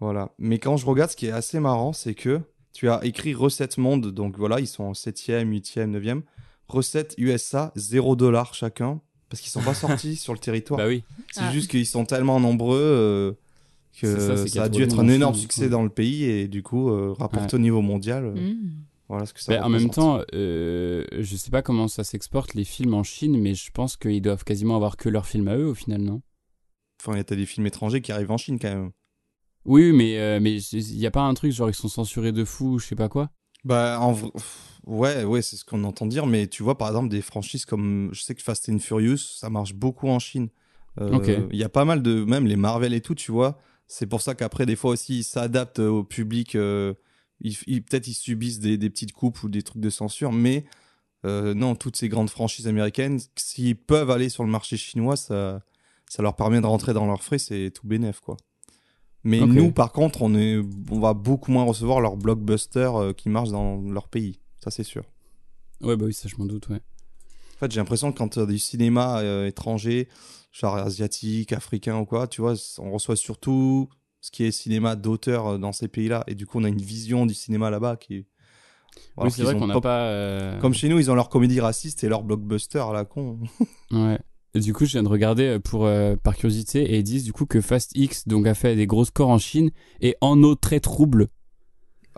Voilà. 0.00 0.32
Mais 0.38 0.58
quand 0.58 0.76
je 0.76 0.86
regarde, 0.86 1.10
ce 1.10 1.16
qui 1.16 1.26
est 1.26 1.32
assez 1.32 1.60
marrant, 1.60 1.92
c'est 1.92 2.14
que 2.14 2.40
tu 2.72 2.88
as 2.88 3.04
écrit 3.04 3.34
Recette 3.34 3.78
Monde. 3.78 4.12
Donc 4.12 4.36
voilà, 4.38 4.60
ils 4.60 4.66
sont 4.66 4.84
en 4.84 4.92
7e, 4.92 5.48
8e, 5.48 5.90
9e. 5.98 6.22
Recette 6.68 7.14
USA, 7.18 7.72
0 7.76 8.16
dollar 8.16 8.54
chacun. 8.54 9.00
Parce 9.28 9.40
qu'ils 9.40 9.50
sont 9.50 9.62
pas 9.62 9.74
sortis 9.74 10.16
sur 10.16 10.32
le 10.32 10.38
territoire. 10.38 10.78
Bah 10.78 10.86
oui. 10.86 11.02
C'est 11.32 11.40
Ah. 11.42 11.50
juste 11.52 11.70
qu'ils 11.70 11.86
sont 11.86 12.04
tellement 12.04 12.38
nombreux 12.40 12.78
euh, 12.80 13.32
que 14.00 14.46
ça, 14.48 14.62
a 14.64 14.68
dû 14.68 14.82
être 14.82 14.98
un 15.00 15.08
énorme 15.08 15.34
succès 15.34 15.68
dans 15.68 15.82
le 15.82 15.88
pays 15.90 16.24
et 16.24 16.48
du 16.48 16.62
coup, 16.62 16.90
euh, 16.90 17.12
rapporté 17.18 17.56
au 17.56 17.58
niveau 17.58 17.80
mondial, 17.82 18.24
euh, 18.26 18.54
voilà 19.08 19.24
ce 19.26 19.32
que 19.32 19.40
ça 19.40 19.56
Bah, 19.56 19.64
en 19.64 19.68
même 19.68 19.90
temps, 19.90 20.20
euh, 20.34 21.04
je 21.18 21.36
sais 21.36 21.50
pas 21.50 21.62
comment 21.62 21.88
ça 21.88 22.04
s'exporte 22.04 22.54
les 22.54 22.64
films 22.64 22.94
en 22.94 23.02
Chine, 23.02 23.40
mais 23.40 23.54
je 23.54 23.70
pense 23.70 23.96
qu'ils 23.96 24.20
doivent 24.22 24.44
quasiment 24.44 24.76
avoir 24.76 24.96
que 24.96 25.08
leurs 25.08 25.26
films 25.26 25.48
à 25.48 25.56
eux 25.56 25.66
au 25.66 25.74
final, 25.74 26.02
non? 26.02 26.20
Enfin, 27.02 27.12
il 27.14 27.18
y 27.18 27.20
a 27.20 27.24
des 27.36 27.46
films 27.46 27.66
étrangers 27.66 28.00
qui 28.02 28.12
arrivent 28.12 28.30
en 28.30 28.36
Chine 28.38 28.58
quand 28.58 28.68
même. 28.68 28.90
Oui, 29.64 29.92
mais 29.92 30.18
euh, 30.18 30.38
mais 30.40 30.56
il 30.60 30.96
y 30.98 31.06
a 31.06 31.10
pas 31.10 31.22
un 31.22 31.34
truc 31.34 31.50
genre 31.52 31.68
ils 31.70 31.74
sont 31.74 31.88
censurés 31.88 32.32
de 32.32 32.44
fou, 32.44 32.78
je 32.78 32.86
sais 32.86 32.94
pas 32.94 33.08
quoi? 33.08 33.30
Bah, 33.64 33.98
en 34.00 34.12
vrai, 34.12 34.30
ouais, 34.86 35.24
ouais, 35.24 35.42
c'est 35.42 35.56
ce 35.56 35.64
qu'on 35.64 35.84
entend 35.84 36.06
dire, 36.06 36.26
mais 36.26 36.46
tu 36.46 36.62
vois, 36.62 36.78
par 36.78 36.88
exemple, 36.88 37.08
des 37.08 37.22
franchises 37.22 37.64
comme, 37.64 38.10
je 38.12 38.22
sais 38.22 38.34
que 38.34 38.42
Fast 38.42 38.68
and 38.68 38.78
Furious, 38.78 39.18
ça 39.18 39.50
marche 39.50 39.74
beaucoup 39.74 40.08
en 40.08 40.18
Chine. 40.18 40.48
Euh. 41.00 41.10
Il 41.52 41.58
y 41.58 41.64
a 41.64 41.68
pas 41.68 41.84
mal 41.84 42.02
de, 42.02 42.24
même 42.24 42.46
les 42.46 42.56
Marvel 42.56 42.94
et 42.94 43.00
tout, 43.00 43.14
tu 43.14 43.32
vois. 43.32 43.58
C'est 43.86 44.06
pour 44.06 44.22
ça 44.22 44.34
qu'après, 44.34 44.66
des 44.66 44.76
fois 44.76 44.92
aussi, 44.92 45.18
ils 45.18 45.24
s'adaptent 45.24 45.78
au 45.80 46.02
public. 46.04 46.54
euh, 46.54 46.94
ils, 47.40 47.56
ils- 47.66 47.82
Peut-être 47.82 48.08
ils 48.08 48.14
subissent 48.14 48.58
des, 48.60 48.78
des 48.78 48.88
petites 48.90 49.12
coupes 49.12 49.42
ou 49.42 49.48
des 49.48 49.62
trucs 49.62 49.82
de 49.82 49.90
censure, 49.90 50.32
mais 50.32 50.64
euh, 51.24 51.54
non, 51.54 51.74
toutes 51.74 51.96
ces 51.96 52.08
grandes 52.08 52.30
franchises 52.30 52.66
américaines, 52.66 53.18
s'ils 53.36 53.76
peuvent 53.76 54.10
aller 54.10 54.28
sur 54.28 54.42
le 54.44 54.50
marché 54.50 54.76
chinois, 54.76 55.16
ça, 55.16 55.60
ça 56.08 56.22
leur 56.22 56.34
permet 56.36 56.60
de 56.60 56.66
rentrer 56.66 56.94
dans 56.94 57.06
leurs 57.06 57.22
frais, 57.22 57.38
c'est 57.38 57.70
tout 57.74 57.86
bénef, 57.86 58.20
quoi. 58.20 58.36
Mais 59.24 59.40
nous, 59.54 59.72
par 59.72 59.92
contre, 59.92 60.22
on, 60.22 60.34
est, 60.36 60.60
on 60.90 61.00
va 61.00 61.12
beaucoup 61.14 61.50
moins 61.50 61.64
recevoir 61.64 62.00
leurs 62.00 62.16
blockbusters 62.16 62.94
euh, 62.96 63.12
qui 63.12 63.28
marchent 63.28 63.50
dans 63.50 63.80
leur 63.82 64.06
pays. 64.08 64.38
Ça, 64.66 64.70
c'est 64.72 64.82
sûr. 64.82 65.04
Ouais, 65.80 65.96
bah 65.96 66.06
oui, 66.06 66.12
ça 66.14 66.28
je 66.28 66.34
m'en 66.38 66.44
doute, 66.46 66.68
ouais. 66.70 66.80
En 67.54 67.58
fait, 67.60 67.70
j'ai 67.70 67.78
l'impression 67.78 68.10
que 68.12 68.18
quand 68.18 68.30
tu 68.30 68.40
as 68.40 68.46
du 68.46 68.58
cinéma 68.58 69.20
euh, 69.20 69.46
étranger, 69.46 70.08
genre 70.50 70.74
asiatique, 70.74 71.52
africain 71.52 71.98
ou 72.00 72.04
quoi, 72.04 72.26
tu 72.26 72.40
vois, 72.40 72.54
on 72.78 72.90
reçoit 72.90 73.14
surtout 73.14 73.88
ce 74.20 74.32
qui 74.32 74.42
est 74.42 74.50
cinéma 74.50 74.96
d'auteur 74.96 75.46
euh, 75.46 75.58
dans 75.58 75.70
ces 75.72 75.86
pays-là. 75.86 76.24
Et 76.26 76.34
du 76.34 76.46
coup, 76.46 76.58
on 76.58 76.64
a 76.64 76.68
une 76.68 76.80
vision 76.82 77.26
du 77.26 77.34
cinéma 77.34 77.70
là-bas 77.70 77.96
qui. 77.96 78.26
oui, 79.18 79.30
c'est 79.30 79.42
vrai 79.44 79.54
qu'on 79.54 79.68
n'a 79.68 79.74
pas- 79.74 79.80
pas. 79.80 80.00
euh, 80.08 80.58
Comme 80.58 80.74
chez 80.74 80.88
nous, 80.88 80.98
ils 80.98 81.10
ont 81.10 81.14
leur 81.14 81.28
comédie 81.28 81.60
raciste 81.60 82.02
et 82.02 82.08
leur 82.08 82.24
blockbuster 82.24 82.80
à 82.80 82.92
la 82.92 83.04
con. 83.04 83.38
Ouais. 83.92 84.18
Et 84.54 84.60
du 84.60 84.72
coup, 84.72 84.84
je 84.86 84.92
viens 84.92 85.02
de 85.04 85.08
regarder 85.08 85.58
pour 85.60 85.84
euh, 85.86 86.16
par 86.16 86.34
curiosité 86.34 86.82
et 86.94 86.98
ils 86.98 87.02
disent 87.04 87.24
du 87.24 87.32
coup 87.34 87.44
que 87.46 87.60
Fast 87.60 87.92
X 87.94 88.26
donc 88.26 88.46
a 88.46 88.54
fait 88.54 88.74
des 88.74 88.86
gros 88.86 89.04
scores 89.04 89.28
en 89.28 89.38
Chine 89.38 89.70
et 90.00 90.16
en 90.22 90.42
eau 90.42 90.54
très 90.56 90.80
trouble. 90.80 91.28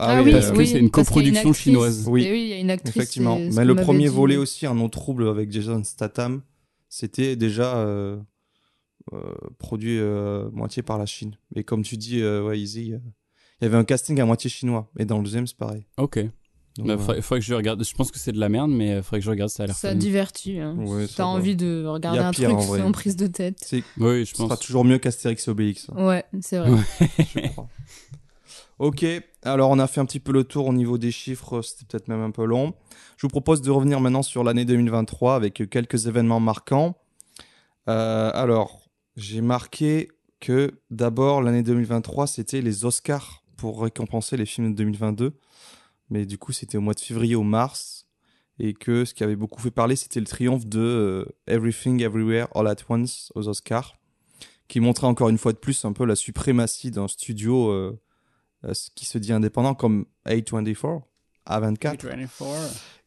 Ah 0.01 0.23
oui, 0.23 0.33
parce 0.33 0.51
que 0.51 0.57
oui, 0.57 0.67
c'est 0.67 0.79
une 0.79 0.91
coproduction 0.91 1.53
chinoise. 1.53 2.07
Oui. 2.09 2.25
Et 2.25 2.33
oui, 2.33 2.41
il 2.43 2.49
y 2.49 2.53
a 2.53 2.59
une 2.59 2.71
actrice. 2.71 2.97
Effectivement. 2.97 3.39
Mais 3.53 3.65
le 3.65 3.75
premier 3.75 4.09
dit. 4.09 4.15
volet 4.15 4.37
aussi, 4.37 4.67
Un 4.67 4.79
autre 4.81 4.99
trouble 4.99 5.29
avec 5.29 5.51
Jason 5.53 5.83
Statham, 5.85 6.43
c'était 6.89 7.35
déjà 7.37 7.77
euh, 7.79 8.17
euh, 9.13 9.33
produit 9.59 9.99
euh, 9.99 10.49
moitié 10.53 10.83
par 10.83 10.99
la 10.99 11.07
Chine. 11.07 11.37
Et 11.57 11.65
comme 11.65 11.83
tu 11.83 11.97
dis, 11.97 12.21
euh, 12.21 12.45
ouais, 12.45 12.59
Easy, 12.61 12.93
euh, 12.95 12.99
il 13.61 13.65
y 13.65 13.67
avait 13.67 13.77
un 13.77 13.85
casting 13.85 14.21
à 14.21 14.25
moitié 14.25 14.49
chinois. 14.49 14.91
Et 14.99 15.05
dans 15.05 15.19
le 15.19 15.25
deuxième, 15.25 15.47
c'est 15.47 15.57
pareil. 15.57 15.85
Ok. 15.97 16.21
Donc, 16.77 16.87
Bah, 16.87 16.97
faudrait, 16.97 17.21
faudrait 17.23 17.41
que 17.41 17.47
je 17.47 17.55
regarde. 17.55 17.83
Je 17.85 17.93
pense 17.95 18.13
que 18.13 18.19
c'est 18.21 18.31
de 18.31 18.39
la 18.39 18.49
merde, 18.49 18.71
mais 18.71 18.93
euh, 18.93 19.03
faudrait 19.03 19.19
que 19.19 19.25
je 19.25 19.31
regarde. 19.31 19.51
Ça 19.51 19.65
a 19.65 19.67
l'air 19.67 19.75
Ça 19.75 19.89
fun. 19.91 19.95
divertit. 19.97 20.61
Hein. 20.61 20.77
Ouais, 20.79 21.07
t'as 21.09 21.25
envie 21.25 21.57
de 21.57 21.85
regarder 21.85 22.21
un 22.21 22.31
pire, 22.31 22.51
truc 22.57 22.63
sans 22.79 22.93
prise 22.93 23.17
de 23.17 23.27
tête. 23.27 23.57
Oui, 23.99 24.21
je 24.25 24.31
ce 24.31 24.37
sera 24.37 24.49
pense. 24.51 24.61
toujours 24.61 24.85
mieux 24.85 24.99
qu'Astérix 24.99 25.49
et 25.49 25.51
Obélix. 25.51 25.89
hein, 25.91 26.07
Ouais, 26.07 26.25
c'est 26.41 26.59
vrai. 26.59 26.71
Ouais. 26.71 26.79
je 27.19 27.49
crois. 27.49 27.69
Ok, 28.79 29.05
alors 29.43 29.71
on 29.71 29.81
a 29.81 29.89
fait 29.89 30.01
un 30.01 30.05
petit 30.07 30.21
peu 30.21 30.31
le 30.31 30.45
tour 30.45 30.69
au 30.69 30.73
niveau 30.73 30.99
des 30.99 31.11
chiffres, 31.11 31.63
c'était 31.63 31.85
peut-être 31.85 32.07
même 32.07 32.21
un 32.21 32.31
peu 32.31 32.45
long. 32.45 32.75
Je 33.17 33.23
vous 33.23 33.29
propose 33.29 33.61
de 33.61 33.73
revenir 33.73 34.01
maintenant 34.01 34.23
sur 34.23 34.45
l'année 34.45 34.65
2023 34.65 35.35
avec 35.35 35.69
quelques 35.69 36.07
événements 36.07 36.39
marquants. 36.39 36.97
Euh, 37.89 38.31
alors, 38.33 38.89
j'ai 39.17 39.41
marqué 39.41 40.11
que 40.39 40.79
d'abord 40.91 41.43
l'année 41.43 41.65
2023 41.65 42.29
c'était 42.29 42.61
les 42.61 42.85
Oscars 42.85 43.43
pour 43.57 43.83
récompenser 43.83 44.37
les 44.37 44.47
films 44.47 44.71
de 44.71 44.77
2022, 44.77 45.37
mais 46.11 46.25
du 46.25 46.39
coup 46.39 46.53
c'était 46.53 46.79
au 46.79 46.81
mois 46.81 46.95
de 46.95 47.01
février 47.01 47.35
ou 47.35 47.43
mars 47.43 48.07
et 48.61 48.75
que 48.75 49.05
ce 49.05 49.13
qui 49.13 49.25
avait 49.25 49.35
beaucoup 49.35 49.61
fait 49.61 49.73
parler 49.73 49.97
c'était 49.97 50.21
le 50.21 50.27
triomphe 50.27 50.67
de 50.67 50.79
euh, 50.79 51.25
Everything 51.49 52.01
Everywhere 52.01 52.47
All 52.55 52.69
at 52.69 52.77
Once 52.89 53.33
aux 53.35 53.49
Oscars, 53.49 53.97
qui 54.69 54.79
montrait 54.79 55.09
encore 55.09 55.31
une 55.31 55.39
fois 55.39 55.53
de 55.53 55.59
plus 55.59 55.85
un 55.85 55.93
peu 55.93 56.05
la 56.05 56.15
suprématie 56.15 56.93
d'un 56.93 57.09
studio 57.09 57.71
euh, 57.71 57.99
qui 58.95 59.05
se 59.07 59.19
dit 59.19 59.33
indépendant 59.33 59.75
comme 59.75 60.07
A24, 60.27 61.03
A24, 61.49 61.97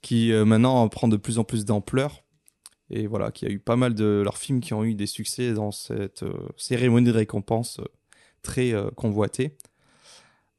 qui 0.01 0.31
euh, 0.31 0.45
maintenant 0.45 0.87
prend 0.89 1.07
de 1.07 1.17
plus 1.17 1.39
en 1.39 1.43
plus 1.43 1.65
d'ampleur. 1.65 2.23
Et 2.89 3.07
voilà, 3.07 3.31
qui 3.31 3.45
a 3.45 3.49
eu 3.49 3.59
pas 3.59 3.75
mal 3.77 3.93
de 3.93 4.21
leurs 4.23 4.37
films 4.37 4.59
qui 4.59 4.73
ont 4.73 4.83
eu 4.83 4.95
des 4.95 5.05
succès 5.07 5.53
dans 5.53 5.71
cette 5.71 6.23
euh, 6.23 6.49
cérémonie 6.57 7.07
de 7.07 7.11
récompense 7.13 7.79
euh, 7.79 7.85
très 8.41 8.73
euh, 8.73 8.89
convoitée. 8.91 9.55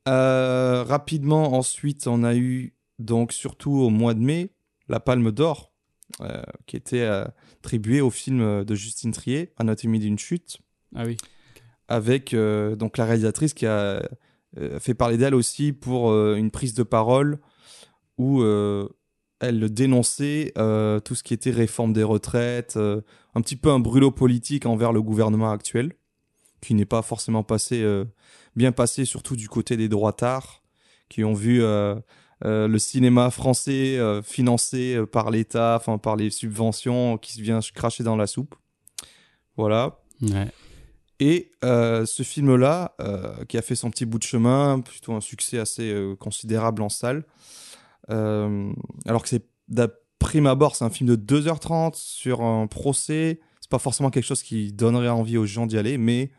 Euh, 0.09 0.83
rapidement, 0.85 1.55
ensuite, 1.55 2.07
on 2.07 2.25
a 2.25 2.35
eu, 2.35 2.75
donc 2.99 3.33
surtout 3.33 3.73
au 3.73 3.91
mois 3.91 4.15
de 4.15 4.21
mai, 4.21 4.51
la 4.89 4.99
Palme 5.01 5.31
d'Or, 5.31 5.73
euh, 6.21 6.43
qui 6.67 6.77
était 6.77 7.03
euh, 7.03 7.25
attribuée 7.61 8.01
au 8.01 8.11
film 8.11 8.65
de 8.65 8.75
Justine 8.75 9.13
Trier, 9.13 9.53
Anatomie 9.59 9.99
d'une 10.01 10.19
chute 10.19 10.59
Ah 10.95 11.05
oui. 11.05 11.17
avec 11.89 12.35
euh, 12.35 12.77
donc 12.77 12.99
la 12.99 13.05
réalisatrice 13.05 13.55
qui 13.55 13.67
a 13.67 13.71
euh, 13.79 14.01
fait 14.78 14.94
parler 14.94 15.16
d'elle 15.16 15.35
aussi 15.35 15.73
pour 15.73 16.11
euh, 16.11 16.37
une 16.37 16.50
prise 16.50 16.75
de 16.75 16.82
parole 16.82 17.38
où 18.18 18.42
euh, 18.42 18.88
elle 19.40 19.73
dénonçait 19.73 20.52
euh, 20.56 21.00
tout 21.00 21.14
ce 21.14 21.23
qui 21.23 21.35
était 21.35 21.50
réforme 21.50 21.92
des 21.92 22.04
retraites, 22.04 22.76
euh, 22.76 23.00
un 23.35 23.40
petit 23.40 23.56
peu 23.56 23.71
un 23.71 23.80
brûlot 23.80 24.11
politique 24.11 24.66
envers 24.66 24.92
le 24.92 25.02
gouvernement 25.02 25.50
actuel, 25.50 25.94
qui 26.61 26.75
n'est 26.75 26.87
pas 26.87 27.02
forcément 27.02 27.42
passé 27.42 27.82
euh, 27.82 28.04
bien 28.54 28.73
passé, 28.73 29.04
surtout 29.04 29.35
du 29.35 29.49
côté 29.49 29.76
des 29.76 29.88
droitards, 29.88 30.62
qui 31.09 31.25
ont 31.25 31.35
vu 31.35 31.62
euh, 31.62 31.97
euh, 32.44 32.68
le 32.68 32.78
cinéma 32.78 33.30
français 33.30 33.99
euh, 33.99 34.23
financé 34.23 34.94
euh, 34.94 35.06
par 35.06 35.30
l'État, 35.30 35.76
enfin 35.80 35.99
par 35.99 36.16
les 36.16 36.30
subventions, 36.30 37.18
qui 37.18 37.32
se 37.32 37.40
vient 37.40 37.61
cracher 37.75 38.04
dans 38.04 38.16
la 38.16 38.26
soupe. 38.26 38.54
Voilà. 39.56 39.99
Ouais. 40.23 40.49
Et 41.25 41.52
euh, 41.62 42.05
ce 42.05 42.25
film-là, 42.25 42.97
euh, 43.00 43.45
qui 43.45 43.57
a 43.57 43.62
fait 43.62 43.76
son 43.76 43.91
petit 43.91 44.05
bout 44.05 44.19
de 44.19 44.25
chemin, 44.25 44.81
plutôt 44.81 45.12
un 45.12 45.21
succès 45.21 45.61
assez 45.61 45.93
euh, 45.93 46.17
considérable 46.17 46.83
en 46.83 46.88
salle, 46.88 47.25
alors 48.09 49.23
que 49.23 49.29
c'est 49.29 49.47
d'à 49.69 49.87
prime 50.19 50.49
abord, 50.49 50.75
c'est 50.75 50.85
un 50.85 50.91
film 50.91 51.09
de 51.09 51.14
2h30 51.14 51.95
sur 51.95 52.43
un 52.43 52.67
procès, 52.67 53.38
c'est 53.61 53.71
pas 53.71 53.79
forcément 53.79 54.11
quelque 54.11 54.25
chose 54.25 54.43
qui 54.43 54.73
donnerait 54.73 55.11
envie 55.11 55.38
aux 55.38 55.47
gens 55.47 55.67
d'y 55.67 55.79
aller, 55.79 55.97
mais 55.97 56.33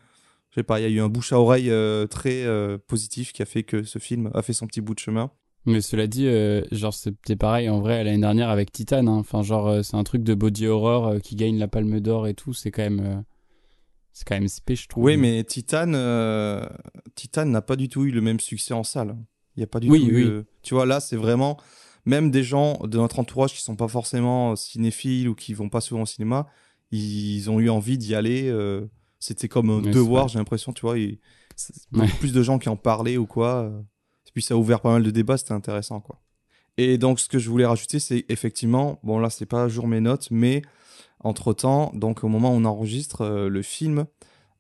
je 0.49 0.55
sais 0.55 0.63
pas, 0.63 0.81
il 0.81 0.83
y 0.83 0.85
a 0.85 0.89
eu 0.89 0.99
un 0.99 1.07
bouche 1.07 1.31
à 1.31 1.39
oreille 1.39 1.71
très 2.09 2.45
positif 2.85 3.31
qui 3.31 3.41
a 3.41 3.45
fait 3.45 3.63
que 3.63 3.83
ce 3.83 3.99
film 3.99 4.31
a 4.33 4.41
fait 4.41 4.51
son 4.51 4.67
petit 4.67 4.81
bout 4.81 4.95
de 4.95 4.99
chemin. 4.99 5.31
Mais 5.65 5.79
cela 5.79 6.07
dit, 6.07 6.27
genre 6.71 6.93
c'était 6.93 7.37
pareil 7.37 7.69
en 7.69 7.79
vrai 7.79 8.03
l'année 8.03 8.19
dernière 8.19 8.49
avec 8.49 8.73
Titan. 8.73 9.07
hein. 9.07 9.19
Enfin 9.19 9.43
genre 9.43 9.83
c'est 9.83 9.95
un 9.95 10.03
truc 10.03 10.23
de 10.23 10.33
body 10.33 10.67
horror 10.67 11.21
qui 11.23 11.37
gagne 11.37 11.57
la 11.57 11.69
Palme 11.69 12.01
d'Or 12.01 12.27
et 12.27 12.33
tout. 12.33 12.53
C'est 12.53 12.69
quand 12.69 12.83
même, 12.83 13.23
c'est 14.13 14.25
quand 14.27 14.35
même 14.35 14.47
spé, 14.47 14.75
je 14.75 14.87
trouve. 14.87 15.03
Oui, 15.03 15.17
mais 15.17 15.43
Titan, 15.43 15.91
euh, 15.93 16.65
Titan 17.15 17.45
n'a 17.45 17.61
pas 17.61 17.75
du 17.75 17.89
tout 17.89 18.05
eu 18.05 18.11
le 18.11 18.21
même 18.21 18.39
succès 18.39 18.73
en 18.73 18.83
salle. 18.83 19.17
Il 19.55 19.59
n'y 19.59 19.63
a 19.63 19.67
pas 19.67 19.79
du 19.79 19.89
Oui, 19.89 19.99
tout 20.01 20.09
eu, 20.11 20.15
oui. 20.15 20.23
euh, 20.23 20.43
Tu 20.61 20.73
vois, 20.73 20.85
là, 20.85 20.99
c'est 20.99 21.15
vraiment. 21.17 21.57
Même 22.05 22.31
des 22.31 22.43
gens 22.43 22.79
de 22.85 22.97
notre 22.97 23.19
entourage 23.19 23.53
qui 23.53 23.61
sont 23.61 23.75
pas 23.77 23.87
forcément 23.87 24.55
cinéphiles 24.55 25.29
ou 25.29 25.35
qui 25.35 25.53
vont 25.53 25.69
pas 25.69 25.79
souvent 25.81 26.01
au 26.01 26.05
cinéma, 26.05 26.47
ils 26.91 27.49
ont 27.49 27.59
eu 27.59 27.69
envie 27.69 27.97
d'y 27.97 28.13
aller. 28.13 28.49
euh, 28.49 28.85
C'était 29.19 29.47
comme 29.47 29.69
un 29.69 29.81
devoir, 29.81 30.27
j'ai 30.27 30.37
l'impression, 30.37 30.73
tu 30.73 30.81
vois. 30.81 30.97
et 30.97 31.19
Ouais. 31.93 32.07
plus 32.19 32.33
de 32.33 32.43
gens 32.43 32.59
qui 32.59 32.67
en 32.69 32.75
parlaient 32.75 33.17
ou 33.17 33.25
quoi. 33.25 33.63
euh. 33.63 33.79
Et 34.27 34.31
puis 34.33 34.41
ça 34.43 34.53
a 34.55 34.57
ouvert 34.57 34.81
pas 34.81 34.91
mal 34.91 35.03
de 35.03 35.11
débats, 35.11 35.37
c'était 35.37 35.53
intéressant, 35.53 36.01
quoi. 36.01 36.19
Et 36.77 36.97
donc, 36.97 37.19
ce 37.19 37.29
que 37.29 37.37
je 37.39 37.49
voulais 37.49 37.65
rajouter, 37.67 37.99
c'est 37.99 38.25
effectivement, 38.29 38.99
bon, 39.03 39.19
là, 39.19 39.29
c'est 39.29 39.45
pas 39.45 39.67
jour 39.69 39.87
mes 39.87 40.01
notes, 40.01 40.29
mais 40.31 40.61
entre-temps, 41.23 41.91
donc 41.93 42.23
au 42.23 42.27
moment 42.27 42.53
où 42.53 42.57
on 42.57 42.65
enregistre, 42.65 43.21
euh, 43.21 43.49
le 43.49 43.61
film 43.61 44.05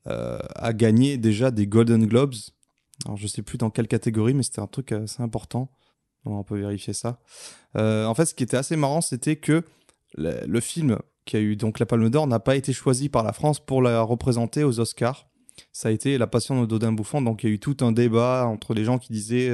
euh, 0.07 0.39
a 0.55 0.73
gagné 0.73 1.17
déjà 1.17 1.51
des 1.51 1.67
Golden 1.67 2.05
Globes. 2.05 2.35
Alors, 3.05 3.17
je 3.17 3.27
sais 3.27 3.41
plus 3.41 3.57
dans 3.57 3.69
quelle 3.69 3.87
catégorie, 3.87 4.33
mais 4.33 4.43
c'était 4.43 4.61
un 4.61 4.67
truc 4.67 4.91
assez 4.91 5.21
important. 5.21 5.69
On 6.25 6.43
peut 6.43 6.57
vérifier 6.57 6.93
ça. 6.93 7.19
Euh, 7.75 8.05
en 8.05 8.15
fait, 8.15 8.25
ce 8.25 8.33
qui 8.33 8.43
était 8.43 8.55
assez 8.55 8.77
marrant, 8.77 9.01
c'était 9.01 9.35
que 9.35 9.63
le, 10.15 10.59
film 10.61 10.99
qui 11.25 11.35
a 11.35 11.39
eu 11.39 11.57
donc 11.57 11.79
la 11.79 11.85
Palme 11.85 12.09
d'Or 12.09 12.27
n'a 12.27 12.39
pas 12.39 12.55
été 12.55 12.71
choisi 12.71 13.09
par 13.09 13.23
la 13.23 13.33
France 13.33 13.59
pour 13.59 13.81
la 13.81 14.01
représenter 14.01 14.63
aux 14.63 14.79
Oscars. 14.79 15.27
Ça 15.73 15.89
a 15.89 15.91
été 15.91 16.17
La 16.17 16.27
Passion 16.27 16.61
de 16.61 16.65
Dodin 16.65 16.93
Bouffant. 16.93 17.21
Donc, 17.21 17.43
il 17.43 17.49
y 17.49 17.51
a 17.51 17.53
eu 17.53 17.59
tout 17.59 17.77
un 17.81 17.91
débat 17.91 18.45
entre 18.47 18.73
les 18.73 18.85
gens 18.85 18.99
qui 18.99 19.11
disaient 19.11 19.51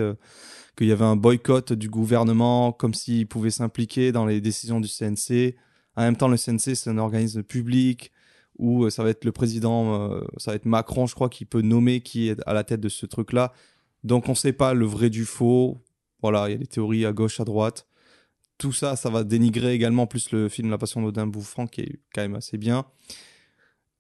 qu'il 0.78 0.88
y 0.88 0.92
avait 0.92 1.06
un 1.06 1.16
boycott 1.16 1.74
du 1.74 1.90
gouvernement, 1.90 2.72
comme 2.72 2.94
s'il 2.94 3.28
pouvait 3.28 3.50
s'impliquer 3.50 4.12
dans 4.12 4.26
les 4.26 4.42
décisions 4.42 4.80
du 4.80 4.88
CNC. 4.88 5.56
En 6.00 6.04
même 6.04 6.16
temps, 6.16 6.30
le 6.30 6.38
CNC, 6.38 6.78
c'est 6.78 6.90
un 6.90 6.98
organisme 6.98 7.44
public 7.44 8.14
où 8.58 8.86
euh, 8.86 8.90
ça 8.90 9.04
va 9.04 9.10
être 9.10 9.26
le 9.26 9.34
président, 9.34 10.12
euh, 10.12 10.22
ça 10.38 10.52
va 10.52 10.56
être 10.56 10.66
Macron, 10.66 11.08
je 11.08 11.14
crois, 11.14 11.28
qui 11.28 11.44
peut 11.44 11.62
nommer 11.62 12.00
qui 12.00 12.30
est 12.30 12.38
à 12.46 12.54
la 12.54 12.64
tête 12.64 12.80
de 12.80 12.88
ce 12.88 13.06
truc-là. 13.06 13.52
Donc 14.06 14.30
on 14.30 14.34
sait 14.34 14.54
pas 14.54 14.74
le 14.74 14.86
vrai 14.86 15.10
du 15.10 15.26
faux. 15.26 15.84
Voilà, 16.22 16.48
il 16.48 16.54
y 16.54 16.56
a 16.56 16.58
des 16.58 16.68
théories 16.68 17.06
à 17.06 17.12
gauche, 17.12 17.42
à 17.42 17.44
droite. 17.44 17.86
Tout 18.58 18.72
ça, 18.72 18.96
ça 18.96 19.10
va 19.10 19.26
dénigrer 19.26 19.74
également 19.74 20.08
plus 20.08 20.32
le 20.32 20.48
film 20.48 20.70
La 20.70 20.78
Passion 20.78 21.02
d'Odin 21.02 21.28
Bouffant, 21.28 21.68
qui 21.68 21.82
est 21.82 22.00
quand 22.16 22.22
même 22.22 22.36
assez 22.36 22.58
bien. 22.58 22.86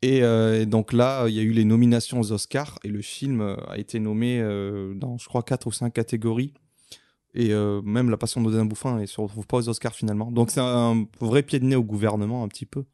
Et, 0.02 0.24
euh, 0.24 0.62
et 0.62 0.66
donc 0.66 0.94
là, 0.94 1.28
il 1.28 1.36
y 1.36 1.40
a 1.40 1.44
eu 1.44 1.52
les 1.52 1.66
nominations 1.66 2.22
aux 2.22 2.32
Oscars 2.32 2.80
et 2.86 2.88
le 2.88 3.02
film 3.02 3.58
a 3.68 3.78
été 3.78 4.00
nommé 4.00 4.40
dans, 4.96 5.18
je 5.18 5.28
crois, 5.28 5.44
quatre 5.44 5.68
ou 5.68 5.74
cinq 5.74 5.92
catégories. 5.96 6.54
Et 7.36 7.54
euh, 7.54 7.82
même 7.84 8.10
La 8.10 8.18
Passion 8.18 8.42
d'Odin 8.42 8.66
Bouffant 8.66 8.96
ne 8.98 9.06
se 9.06 9.22
retrouve 9.22 9.46
pas 9.46 9.58
aux 9.58 9.70
Oscars 9.70 9.94
finalement. 9.96 10.32
Donc 10.32 10.50
c'est 10.52 10.62
un 10.62 11.06
vrai 11.20 11.44
pied 11.44 11.60
de 11.60 11.66
nez 11.66 11.76
au 11.76 11.84
gouvernement 11.84 12.44
un 12.44 12.48
petit 12.48 12.66
peu. 12.66 12.86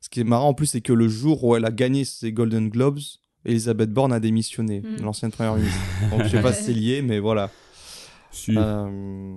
Ce 0.00 0.08
qui 0.08 0.20
est 0.20 0.24
marrant 0.24 0.48
en 0.48 0.54
plus, 0.54 0.66
c'est 0.66 0.80
que 0.80 0.92
le 0.92 1.08
jour 1.08 1.44
où 1.44 1.54
elle 1.56 1.64
a 1.64 1.70
gagné 1.70 2.04
ses 2.04 2.32
Golden 2.32 2.68
Globes, 2.70 3.00
Elisabeth 3.44 3.92
Borne 3.92 4.12
a 4.12 4.20
démissionné, 4.20 4.80
Mm. 4.80 5.02
l'ancienne 5.02 5.30
première 5.30 5.56
ministre. 5.56 5.78
Donc 6.10 6.22
je 6.24 6.28
sais 6.28 6.40
pas 6.40 6.52
si 6.52 6.64
c'est 6.64 6.72
lié, 6.72 7.02
mais 7.02 7.18
voilà. 7.18 7.50
Si. 8.30 8.54
Euh, 8.56 9.36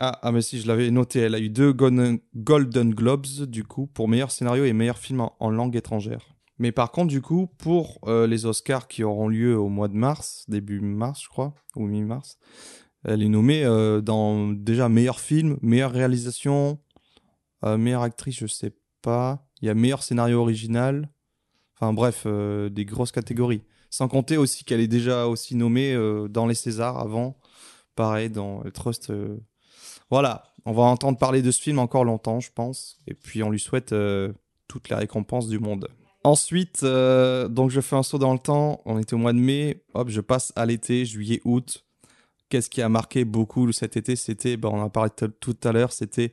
Ah, 0.00 0.16
ah, 0.22 0.30
mais 0.30 0.42
si, 0.42 0.60
je 0.60 0.68
l'avais 0.68 0.90
noté. 0.92 1.18
Elle 1.20 1.34
a 1.34 1.40
eu 1.40 1.48
deux 1.48 1.72
Golden, 1.72 2.18
Golden 2.36 2.94
Globes, 2.94 3.26
du 3.48 3.64
coup, 3.64 3.86
pour 3.88 4.06
meilleur 4.06 4.30
scénario 4.30 4.64
et 4.64 4.72
meilleur 4.72 4.98
film 4.98 5.20
en, 5.22 5.34
en 5.40 5.50
langue 5.50 5.74
étrangère. 5.74 6.24
Mais 6.60 6.70
par 6.72 6.92
contre, 6.92 7.08
du 7.08 7.20
coup, 7.20 7.48
pour 7.58 7.98
euh, 8.06 8.26
les 8.28 8.46
Oscars 8.46 8.86
qui 8.86 9.02
auront 9.02 9.26
lieu 9.28 9.58
au 9.58 9.68
mois 9.68 9.88
de 9.88 9.94
mars, 9.96 10.44
début 10.46 10.80
mars, 10.80 11.22
je 11.24 11.28
crois, 11.28 11.52
ou 11.74 11.86
mi-mars, 11.86 12.38
elle 13.04 13.22
est 13.22 13.28
nommée 13.28 13.64
euh, 13.64 14.00
dans 14.00 14.48
déjà 14.48 14.88
meilleur 14.88 15.20
film, 15.20 15.58
meilleure 15.62 15.92
réalisation, 15.92 16.78
euh, 17.64 17.76
meilleure 17.76 18.02
actrice, 18.02 18.38
je 18.38 18.46
sais 18.46 18.72
pas. 19.02 19.46
Il 19.60 19.66
y 19.66 19.70
a 19.70 19.74
meilleur 19.74 20.02
scénario 20.02 20.40
original. 20.40 21.08
Enfin 21.74 21.92
bref, 21.92 22.24
euh, 22.26 22.68
des 22.68 22.84
grosses 22.84 23.12
catégories. 23.12 23.62
Sans 23.90 24.08
compter 24.08 24.36
aussi 24.36 24.64
qu'elle 24.64 24.80
est 24.80 24.88
déjà 24.88 25.26
aussi 25.26 25.54
nommée 25.54 25.96
dans 26.28 26.46
les 26.46 26.54
Césars 26.54 26.98
avant. 26.98 27.38
Pareil, 27.94 28.28
dans 28.28 28.60
le 28.62 28.70
Trust. 28.70 29.10
Voilà, 30.10 30.44
on 30.66 30.72
va 30.72 30.82
entendre 30.82 31.16
parler 31.16 31.40
de 31.40 31.50
ce 31.50 31.62
film 31.62 31.78
encore 31.78 32.04
longtemps, 32.04 32.38
je 32.38 32.50
pense. 32.54 32.98
Et 33.06 33.14
puis 33.14 33.42
on 33.42 33.48
lui 33.48 33.58
souhaite 33.58 33.94
toutes 34.68 34.90
les 34.90 34.94
récompenses 34.94 35.48
du 35.48 35.58
monde. 35.58 35.88
Ensuite, 36.22 36.84
donc 36.84 37.70
je 37.70 37.80
fais 37.80 37.96
un 37.96 38.02
saut 38.02 38.18
dans 38.18 38.34
le 38.34 38.38
temps. 38.38 38.82
On 38.84 38.98
était 38.98 39.14
au 39.14 39.18
mois 39.18 39.32
de 39.32 39.38
mai. 39.38 39.82
Hop, 39.94 40.10
je 40.10 40.20
passe 40.20 40.52
à 40.54 40.66
l'été, 40.66 41.06
juillet, 41.06 41.40
août. 41.46 41.87
Qu'est-ce 42.48 42.70
qui 42.70 42.80
a 42.82 42.88
marqué 42.88 43.24
beaucoup 43.24 43.70
cet 43.72 43.96
été 43.96 44.16
C'était, 44.16 44.56
ben, 44.56 44.68
on 44.72 44.80
en 44.80 44.86
a 44.86 44.90
parlé 44.90 45.10
tout 45.40 45.56
à 45.64 45.72
l'heure, 45.72 45.92
c'était 45.92 46.32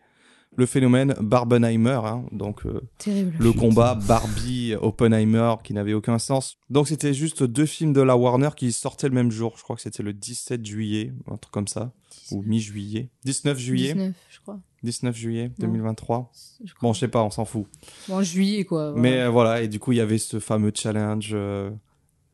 le 0.58 0.66
phénomène 0.66 1.14
Barbenheimer. 1.20 2.00
hein. 2.06 2.24
donc 2.32 2.66
euh, 2.66 2.80
Terrible. 2.98 3.36
le 3.40 3.52
combat 3.52 3.96
Barbie-Oppenheimer 3.96 5.56
qui 5.64 5.74
n'avait 5.74 5.94
aucun 5.94 6.18
sens. 6.20 6.58
Donc 6.70 6.88
c'était 6.88 7.14
juste 7.14 7.44
deux 7.44 7.66
films 7.66 7.94
de 7.94 8.02
la 8.02 8.16
Warner 8.16 8.50
qui 8.56 8.72
sortaient 8.72 9.10
le 9.10 9.16
même 9.16 9.32
jour. 9.32 9.56
Je 9.58 9.64
crois 9.64 9.76
que 9.76 9.82
c'était 9.82 10.04
le 10.04 10.14
17 10.14 10.66
juillet, 10.66 11.12
un 11.30 11.38
truc 11.38 11.52
comme 11.52 11.68
ça. 11.68 11.92
Ou 12.32 12.42
mi-juillet. 12.44 13.10
19 13.26 13.58
juillet 13.60 13.94
19, 13.94 14.14
je 14.30 14.40
crois. 14.40 14.60
19 14.84 15.16
juillet 15.16 15.44
Non. 15.60 15.68
2023. 15.68 16.32
Je 16.64 16.74
crois. 16.74 16.90
Bon, 16.90 16.94
je 16.94 17.00
sais 17.00 17.08
pas, 17.08 17.24
on 17.24 17.30
s'en 17.32 17.46
fout. 17.46 17.66
Bon, 18.08 18.22
juillet, 18.22 18.64
quoi. 18.64 18.92
voilà. 18.92 19.02
Mais 19.02 19.22
euh, 19.22 19.30
voilà, 19.30 19.62
et 19.62 19.68
du 19.68 19.80
coup, 19.80 19.92
il 19.92 19.98
y 19.98 20.02
avait 20.02 20.18
ce 20.18 20.40
fameux 20.40 20.72
challenge. 20.74 21.32
euh, 21.34 21.70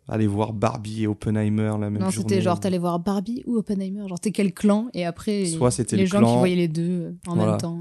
aller 0.07 0.27
voir 0.27 0.53
Barbie 0.53 1.03
et 1.03 1.07
Oppenheimer 1.07 1.73
la 1.79 1.89
même 1.89 1.99
non, 2.01 2.09
journée. 2.09 2.29
c'était 2.29 2.41
genre, 2.41 2.59
t'allais 2.59 2.77
voir 2.79 2.99
Barbie 2.99 3.43
ou 3.45 3.57
Oppenheimer. 3.57 4.07
Genre, 4.07 4.19
t'es 4.19 4.31
quel 4.31 4.53
clan 4.53 4.87
Et 4.93 5.05
après, 5.05 5.45
Soit 5.45 5.77
les 5.91 5.97
le 5.99 6.05
gens 6.05 6.19
clan, 6.19 6.33
qui 6.33 6.37
voyaient 6.39 6.55
les 6.55 6.67
deux 6.67 6.83
euh, 7.01 7.11
en 7.27 7.35
Voilà. 7.35 7.51
même 7.51 7.61
temps. 7.61 7.79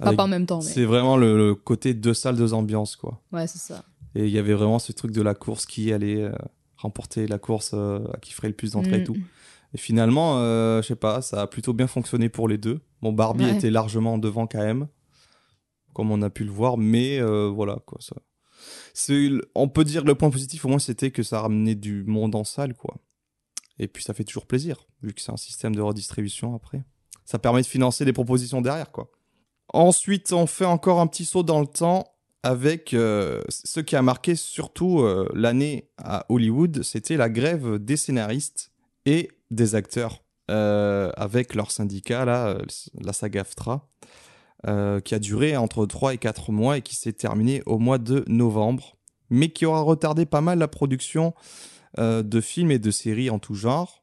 Enfin, 0.00 0.06
avec- 0.06 0.16
pas 0.16 0.24
en 0.24 0.28
même 0.28 0.46
temps, 0.46 0.58
mais. 0.58 0.64
C'est 0.70 0.84
vraiment 0.84 1.16
le, 1.16 1.36
le 1.36 1.54
côté 1.54 1.94
deux 1.94 2.14
salles, 2.14 2.36
deux 2.36 2.52
ambiances, 2.54 2.96
quoi. 2.96 3.20
Ouais, 3.32 3.46
c'est 3.46 3.58
ça. 3.58 3.84
Et 4.14 4.24
il 4.26 4.30
y 4.30 4.38
avait 4.38 4.54
vraiment 4.54 4.78
ce 4.78 4.92
truc 4.92 5.12
de 5.12 5.22
la 5.22 5.34
course 5.34 5.66
qui 5.66 5.92
allait 5.92 6.22
euh, 6.22 6.32
remporter 6.76 7.26
la 7.26 7.38
course 7.38 7.70
euh, 7.74 8.00
à 8.12 8.16
qui 8.18 8.32
ferait 8.32 8.48
le 8.48 8.54
plus 8.54 8.72
d'entrées 8.72 8.96
et 8.96 9.00
Mm. 9.00 9.04
tout. 9.04 9.16
Et 9.72 9.78
finalement, 9.78 10.38
euh, 10.38 10.82
je 10.82 10.88
sais 10.88 10.96
pas, 10.96 11.22
ça 11.22 11.42
a 11.42 11.46
plutôt 11.46 11.72
bien 11.72 11.86
fonctionné 11.86 12.28
pour 12.28 12.48
les 12.48 12.58
deux. 12.58 12.80
Bon, 13.02 13.12
Barbie 13.12 13.44
Ouais. 13.44 13.54
était 13.54 13.70
largement 13.70 14.18
devant 14.18 14.46
quand 14.48 14.58
même, 14.58 14.88
comme 15.94 16.10
on 16.10 16.22
a 16.22 16.30
pu 16.30 16.44
le 16.44 16.50
voir, 16.50 16.76
mais 16.76 17.20
voilà 17.20 17.78
quoi. 17.86 17.98
Ça. 18.00 18.16
On 19.54 19.68
peut 19.68 19.84
dire 19.84 20.04
le 20.04 20.14
point 20.14 20.30
positif 20.30 20.64
au 20.64 20.68
moins 20.68 20.78
c'était 20.78 21.10
que 21.10 21.22
ça 21.22 21.40
ramenait 21.40 21.74
du 21.74 22.04
monde 22.04 22.34
en 22.34 22.44
salle 22.44 22.74
quoi. 22.74 22.96
Et 23.78 23.88
puis 23.88 24.02
ça 24.02 24.14
fait 24.14 24.24
toujours 24.24 24.46
plaisir 24.46 24.86
vu 25.02 25.14
que 25.14 25.20
c'est 25.20 25.32
un 25.32 25.36
système 25.36 25.74
de 25.74 25.80
redistribution 25.80 26.54
après. 26.54 26.84
Ça 27.24 27.38
permet 27.38 27.62
de 27.62 27.66
financer 27.66 28.04
des 28.04 28.12
propositions 28.12 28.60
derrière 28.60 28.90
quoi. 28.90 29.10
Ensuite, 29.72 30.32
on 30.32 30.46
fait 30.46 30.64
encore 30.64 31.00
un 31.00 31.06
petit 31.06 31.24
saut 31.24 31.44
dans 31.44 31.60
le 31.60 31.66
temps 31.66 32.12
avec 32.42 32.94
euh, 32.94 33.42
ce 33.48 33.80
qui 33.80 33.96
a 33.96 34.02
marqué 34.02 34.34
surtout 34.34 35.00
euh, 35.00 35.28
l'année 35.34 35.90
à 35.98 36.24
Hollywood, 36.28 36.82
c'était 36.82 37.16
la 37.16 37.28
grève 37.28 37.78
des 37.78 37.96
scénaristes 37.96 38.72
et 39.04 39.30
des 39.50 39.74
acteurs 39.74 40.24
euh, 40.50 41.12
avec 41.16 41.54
leur 41.54 41.70
syndicat, 41.70 42.24
là, 42.24 42.58
la 43.00 43.12
SAG-AFTRA, 43.12 43.86
euh, 44.66 45.00
qui 45.00 45.14
a 45.14 45.18
duré 45.18 45.56
entre 45.56 45.86
3 45.86 46.14
et 46.14 46.18
4 46.18 46.52
mois 46.52 46.78
et 46.78 46.82
qui 46.82 46.96
s'est 46.96 47.12
terminée 47.12 47.62
au 47.66 47.78
mois 47.78 47.98
de 47.98 48.24
novembre, 48.28 48.96
mais 49.30 49.48
qui 49.50 49.64
aura 49.66 49.80
retardé 49.82 50.26
pas 50.26 50.40
mal 50.40 50.58
la 50.58 50.68
production 50.68 51.34
euh, 51.98 52.22
de 52.22 52.40
films 52.40 52.70
et 52.70 52.78
de 52.78 52.90
séries 52.90 53.30
en 53.30 53.38
tout 53.38 53.54
genre. 53.54 54.02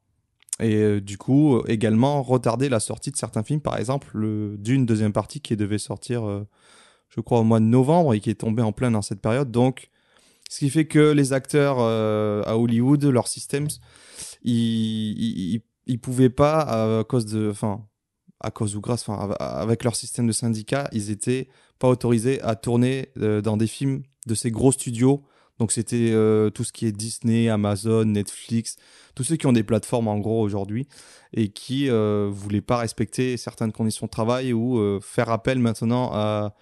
Et 0.59 0.75
euh, 0.75 0.99
du 1.01 1.17
coup, 1.17 1.61
également 1.67 2.23
retardé 2.23 2.69
la 2.69 2.79
sortie 2.79 3.11
de 3.11 3.17
certains 3.17 3.43
films, 3.43 3.61
par 3.61 3.77
exemple 3.77 4.09
le 4.13 4.55
Dune 4.57 4.85
deuxième 4.85 5.13
partie 5.13 5.39
qui 5.41 5.55
devait 5.55 5.77
sortir, 5.77 6.45
je 7.09 7.21
crois, 7.21 7.39
au 7.39 7.43
mois 7.43 7.59
de 7.59 7.65
novembre 7.65 8.13
et 8.15 8.19
qui 8.19 8.29
est 8.31 8.35
tombé 8.35 8.61
en 8.63 8.71
plein 8.71 8.89
dans 8.91 9.03
cette 9.03 9.21
période. 9.21 9.51
Donc, 9.51 9.89
ce 10.49 10.59
qui 10.59 10.69
fait 10.69 10.85
que 10.87 11.11
les 11.11 11.33
acteurs 11.33 11.79
à 11.79 12.57
Hollywood, 12.57 13.03
leur 13.05 13.27
système, 13.27 13.67
ils, 14.43 14.53
ils, 14.53 15.53
ils- 15.55 15.61
ils 15.89 15.99
pouvaient 15.99 16.29
pas 16.29 16.99
à 16.99 17.03
cause 17.05 17.25
de, 17.27 17.49
enfin, 17.49 17.85
à 18.39 18.51
cause 18.51 18.75
ou 18.75 18.81
grâce, 18.81 19.05
avec 19.39 19.83
leur 19.83 19.95
système 19.95 20.27
de 20.27 20.31
syndicat, 20.31 20.89
ils 20.91 21.09
étaient 21.11 21.49
pas 21.79 21.87
autorisés 21.87 22.41
à 22.41 22.55
tourner 22.55 23.09
euh, 23.19 23.41
dans 23.41 23.57
des 23.57 23.67
films 23.67 24.03
de 24.25 24.35
ces 24.35 24.51
gros 24.51 24.71
studios. 24.71 25.23
Donc 25.59 25.71
c'était 25.71 26.11
euh, 26.11 26.49
tout 26.49 26.63
ce 26.63 26.71
qui 26.71 26.85
est 26.85 26.91
Disney, 26.91 27.49
Amazon, 27.49 28.05
Netflix, 28.05 28.77
tous 29.15 29.23
ceux 29.23 29.37
qui 29.37 29.47
ont 29.47 29.53
des 29.53 29.63
plateformes 29.63 30.07
en 30.07 30.19
gros 30.19 30.41
aujourd'hui 30.41 30.87
et 31.33 31.49
qui 31.49 31.89
euh, 31.89 32.29
voulaient 32.31 32.61
pas 32.61 32.77
respecter 32.77 33.37
certaines 33.37 33.71
conditions 33.71 34.05
de 34.05 34.11
travail 34.11 34.53
ou 34.53 34.77
euh, 34.77 34.99
faire 35.01 35.29
appel 35.29 35.59
maintenant 35.59 36.11
à 36.13 36.53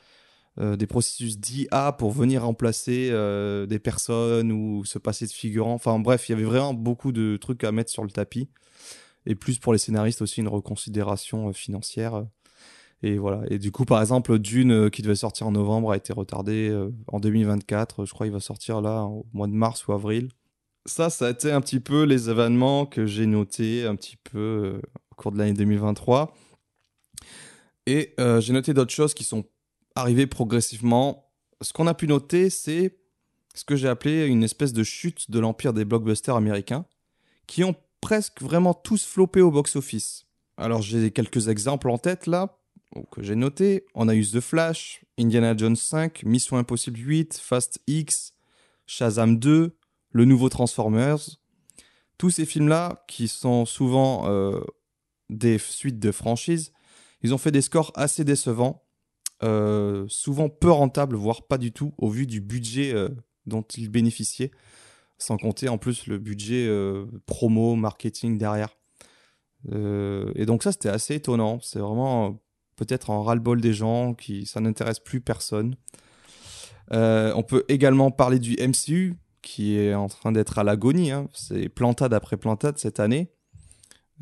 des 0.57 0.88
processus 0.88 1.38
d'IA 1.38 1.91
pour 1.91 2.11
venir 2.11 2.43
remplacer 2.43 3.09
des 3.67 3.77
personnes 3.77 4.53
ou 4.53 4.85
se 4.85 4.97
passer 4.97 5.27
de 5.27 5.31
figurants. 5.33 5.73
Enfin 5.73 5.99
bref, 5.99 6.29
il 6.29 6.31
y 6.31 6.35
avait 6.35 6.45
vraiment 6.45 6.73
beaucoup 6.73 7.11
de 7.11 7.35
trucs 7.35 7.65
à 7.65 7.73
mettre 7.73 7.91
sur 7.91 8.05
le 8.05 8.09
tapis. 8.09 8.47
Et 9.25 9.35
plus 9.35 9.59
pour 9.59 9.73
les 9.73 9.79
scénaristes 9.79 10.21
aussi 10.21 10.41
une 10.41 10.47
reconsidération 10.47 11.49
euh, 11.49 11.53
financière. 11.53 12.25
Et 13.03 13.17
voilà. 13.17 13.43
Et 13.49 13.59
du 13.59 13.71
coup, 13.71 13.85
par 13.85 14.01
exemple, 14.01 14.39
Dune, 14.39 14.71
euh, 14.71 14.89
qui 14.89 15.01
devait 15.01 15.15
sortir 15.15 15.47
en 15.47 15.51
novembre, 15.51 15.91
a 15.91 15.97
été 15.97 16.13
retardé 16.13 16.69
euh, 16.69 16.91
en 17.07 17.19
2024. 17.19 18.05
Je 18.05 18.13
crois 18.13 18.25
qu'il 18.25 18.33
va 18.33 18.39
sortir 18.39 18.81
là 18.81 19.03
au 19.03 19.25
mois 19.33 19.47
de 19.47 19.53
mars 19.53 19.88
ou 19.88 19.93
avril. 19.93 20.29
Ça, 20.88 21.09
ça 21.09 21.27
a 21.27 21.29
été 21.31 21.51
un 21.51 21.61
petit 21.61 21.79
peu 21.79 22.03
les 22.03 22.29
événements 22.29 22.85
que 22.85 23.07
j'ai 23.07 23.25
notés 23.25 23.85
un 23.85 23.95
petit 23.95 24.17
peu 24.17 24.39
euh, 24.39 24.81
au 25.11 25.15
cours 25.15 25.31
de 25.31 25.39
l'année 25.39 25.53
2023. 25.53 26.35
Et 27.88 28.13
euh, 28.19 28.39
j'ai 28.39 28.53
noté 28.53 28.73
d'autres 28.73 28.93
choses 28.93 29.15
qui 29.15 29.23
sont 29.23 29.45
arrivées 29.95 30.27
progressivement. 30.27 31.31
Ce 31.61 31.73
qu'on 31.73 31.88
a 31.88 31.95
pu 31.95 32.07
noter, 32.07 32.51
c'est 32.51 32.99
ce 33.55 33.65
que 33.65 33.75
j'ai 33.75 33.88
appelé 33.88 34.27
une 34.27 34.43
espèce 34.43 34.73
de 34.73 34.83
chute 34.83 35.31
de 35.31 35.39
l'empire 35.39 35.73
des 35.73 35.85
blockbusters 35.85 36.35
américains, 36.35 36.85
qui 37.47 37.63
ont 37.63 37.75
presque 38.06 38.44
vraiment 38.44 38.76
tous 38.76 39.04
floppé 39.04 39.41
au 39.41 39.50
box-office. 39.50 40.28
Alors 40.58 40.84
j'ai 40.84 41.10
quelques 41.10 41.48
exemples 41.48 41.89
en 41.89 41.98
tête 41.98 42.28
là, 42.28 42.60
que 43.12 43.24
j'ai 43.24 43.36
noté. 43.36 43.84
On 43.96 44.08
a 44.08 44.13
eu 44.13 44.24
The 44.24 44.41
Flash, 44.41 45.04
Indiana 45.18 45.58
Jones 45.58 45.76
5, 45.76 46.22
Mission 46.24 46.58
Impossible 46.58 47.00
8, 47.00 47.41
Fast 47.44 47.80
X, 47.88 48.36
Shazam 48.86 49.39
2, 49.39 49.76
le 50.12 50.26
nouveau 50.26 50.50
Transformers. 50.50 51.18
Tous 52.20 52.30
ces 52.30 52.46
films-là, 52.46 53.04
qui 53.08 53.28
sont 53.28 53.65
souvent 53.65 54.30
euh, 54.30 54.62
des 55.32 55.58
suites 55.58 55.98
de 55.98 56.12
franchises, 56.12 56.74
ils 57.24 57.34
ont 57.34 57.39
fait 57.39 57.52
des 57.52 57.62
scores 57.62 57.91
assez 57.96 58.24
décevants, 58.24 58.86
euh, 59.41 60.06
souvent 60.10 60.50
peu 60.50 60.70
rentables, 60.70 61.15
voire 61.15 61.48
pas 61.48 61.58
du 61.58 61.72
tout, 61.72 61.96
au 61.98 62.10
vu 62.10 62.28
du 62.28 62.39
budget 62.39 62.94
euh, 62.94 63.10
dont 63.48 63.63
ils 63.63 63.89
bénéficiaient, 63.89 64.52
sans 65.17 65.38
compter 65.38 65.69
en 65.69 65.78
plus 65.78 66.08
le 66.08 66.17
budget 66.17 66.67
euh, 66.67 67.06
promo, 67.25 67.75
marketing 67.75 68.38
derrière. 68.38 68.69
Euh, 69.71 70.32
et 70.36 70.45
donc 70.45 70.63
ça, 70.63 70.71
c'était 70.71 70.89
assez 70.89 71.15
étonnant. 71.15 71.60
C'est 71.62 71.80
vraiment 71.80 72.28
euh, 72.28 72.30
peut-être 72.75 73.10
un 73.10 73.23
ras-le-bol 73.23 73.62
des 73.62 73.73
gens 73.73 74.13
qui 74.13 74.45
ça 74.45 74.60
n'intéresse 74.60 74.99
plus 74.99 75.21
personne. 75.21 75.75
On 76.91 77.43
peut 77.43 77.65
également 77.67 78.12
parler 78.12 78.39
du 78.39 78.56
MCU 78.60 79.15
qui 79.41 79.78
est 79.78 79.93
en 79.93 80.08
train 80.08 80.32
d'être 80.32 80.60
à 80.60 80.63
l'agonie. 80.63 81.12
hein. 81.12 81.28
C'est 81.34 81.69
plantade 81.69 82.13
après 82.13 82.38
plantade 82.38 82.78
cette 82.78 82.99
année. 82.99 83.32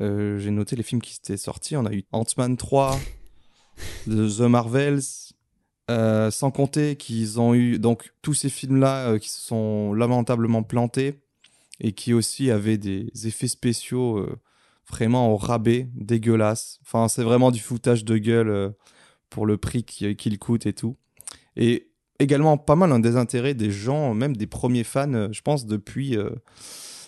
J'ai 0.00 0.50
noté 0.50 0.74
les 0.76 0.82
films 0.82 1.02
qui 1.02 1.18
étaient 1.22 1.36
sortis. 1.36 1.76
On 1.76 1.84
a 1.84 1.92
eu 1.92 2.04
Ant-Man 2.12 2.56
3, 2.56 2.98
The 4.06 4.10
The 4.38 4.40
Marvels, 4.40 5.23
Euh, 5.90 6.30
sans 6.30 6.50
compter 6.50 6.96
qu'ils 6.96 7.38
ont 7.40 7.52
eu 7.54 7.78
donc 7.78 8.14
tous 8.22 8.32
ces 8.32 8.48
films-là 8.48 9.10
euh, 9.10 9.18
qui 9.18 9.28
se 9.28 9.38
sont 9.42 9.92
lamentablement 9.92 10.62
plantés 10.62 11.20
et 11.78 11.92
qui 11.92 12.14
aussi 12.14 12.50
avaient 12.50 12.78
des 12.78 13.10
effets 13.26 13.48
spéciaux 13.48 14.16
euh, 14.16 14.34
vraiment 14.88 15.30
au 15.30 15.36
rabais, 15.36 15.88
dégueulasses. 15.94 16.78
Enfin, 16.86 17.08
c'est 17.08 17.22
vraiment 17.22 17.50
du 17.50 17.60
foutage 17.60 18.02
de 18.06 18.16
gueule 18.16 18.72
pour 19.28 19.44
le 19.44 19.58
prix 19.58 19.84
qui- 19.84 20.16
qu'il 20.16 20.38
coûte 20.38 20.64
et 20.64 20.72
tout. 20.72 20.96
Et 21.56 21.90
également 22.18 22.56
pas 22.56 22.76
mal 22.76 22.90
un 22.90 23.00
désintérêt 23.00 23.52
des 23.52 23.70
gens, 23.70 24.14
même 24.14 24.36
des 24.38 24.46
premiers 24.46 24.84
fans, 24.84 25.30
je 25.32 25.40
pense, 25.42 25.66
depuis, 25.66 26.16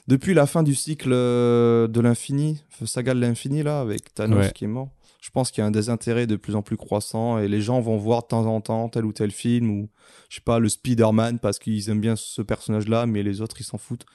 depuis 0.07 0.35
la 0.35 0.47
fin 0.47 0.62
du 0.62 0.75
cycle 0.75 1.11
de 1.11 2.01
l'infini, 2.01 2.62
saga 2.85 3.15
de 3.15 3.21
l'infini, 3.21 3.62
là, 3.62 3.81
avec 3.81 4.12
Thanos 4.15 4.47
Ouais. 4.47 4.53
qui 4.53 4.65
est 4.65 4.69
mort. 4.69 4.91
Je 5.27 5.33
pense 5.33 5.51
qu'il 5.51 5.61
y 5.61 5.65
a 5.65 5.67
un 5.67 5.73
désintérêt 5.73 6.29
de 6.29 6.37
plus 6.37 6.55
en 6.55 6.62
plus 6.62 6.77
croissant 6.77 7.41
et 7.41 7.49
les 7.49 7.61
gens 7.61 7.81
vont 7.81 7.97
voir 7.97 8.23
de 8.23 8.29
temps 8.29 8.47
en 8.47 8.61
temps 8.61 8.89
tel 8.89 9.05
ou 9.05 9.12
tel 9.12 9.33
film 9.33 9.71
ou, 9.71 9.91
je 10.29 10.37
sais 10.37 10.41
pas, 10.41 10.61
le 10.61 10.69
Spider-Man 10.69 11.41
parce 11.41 11.59
qu'ils 11.59 11.91
aiment 11.91 12.01
bien 12.01 12.15
ce 12.15 12.43
personnage-là, 12.43 13.07
mais 13.07 13.25
les 13.25 13.41
autres, 13.41 13.61
ils 13.61 13.65
s'en 13.65 13.77
foutent. 13.77 14.07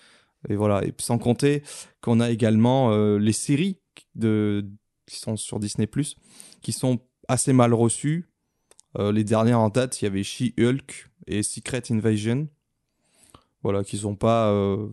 Et 0.48 0.56
voilà. 0.56 0.86
Et 0.86 0.94
sans 1.00 1.18
compter 1.18 1.64
qu'on 2.00 2.22
a 2.22 2.30
également 2.30 2.94
euh, 2.94 3.18
les 3.18 3.34
séries 3.34 3.82
de, 4.16 4.66
qui 5.06 5.20
sont 5.20 5.36
sur 5.36 5.60
Disney+, 5.60 5.90
qui 6.62 6.72
sont 6.72 7.02
assez 7.28 7.52
mal 7.52 7.74
reçues. 7.74 8.32
Euh, 8.98 9.12
les 9.12 9.26
dernières 9.26 9.60
en 9.60 9.68
date, 9.68 10.02
il 10.02 10.06
y 10.06 10.08
avait 10.08 10.24
She-Hulk 10.24 11.10
et 11.28 11.44
Secret 11.44 11.84
Invasion. 11.92 12.48
Voilà, 13.64 13.84
qui 13.84 13.98
sont 13.98 14.16
pas 14.16 14.50
euh, 14.50 14.88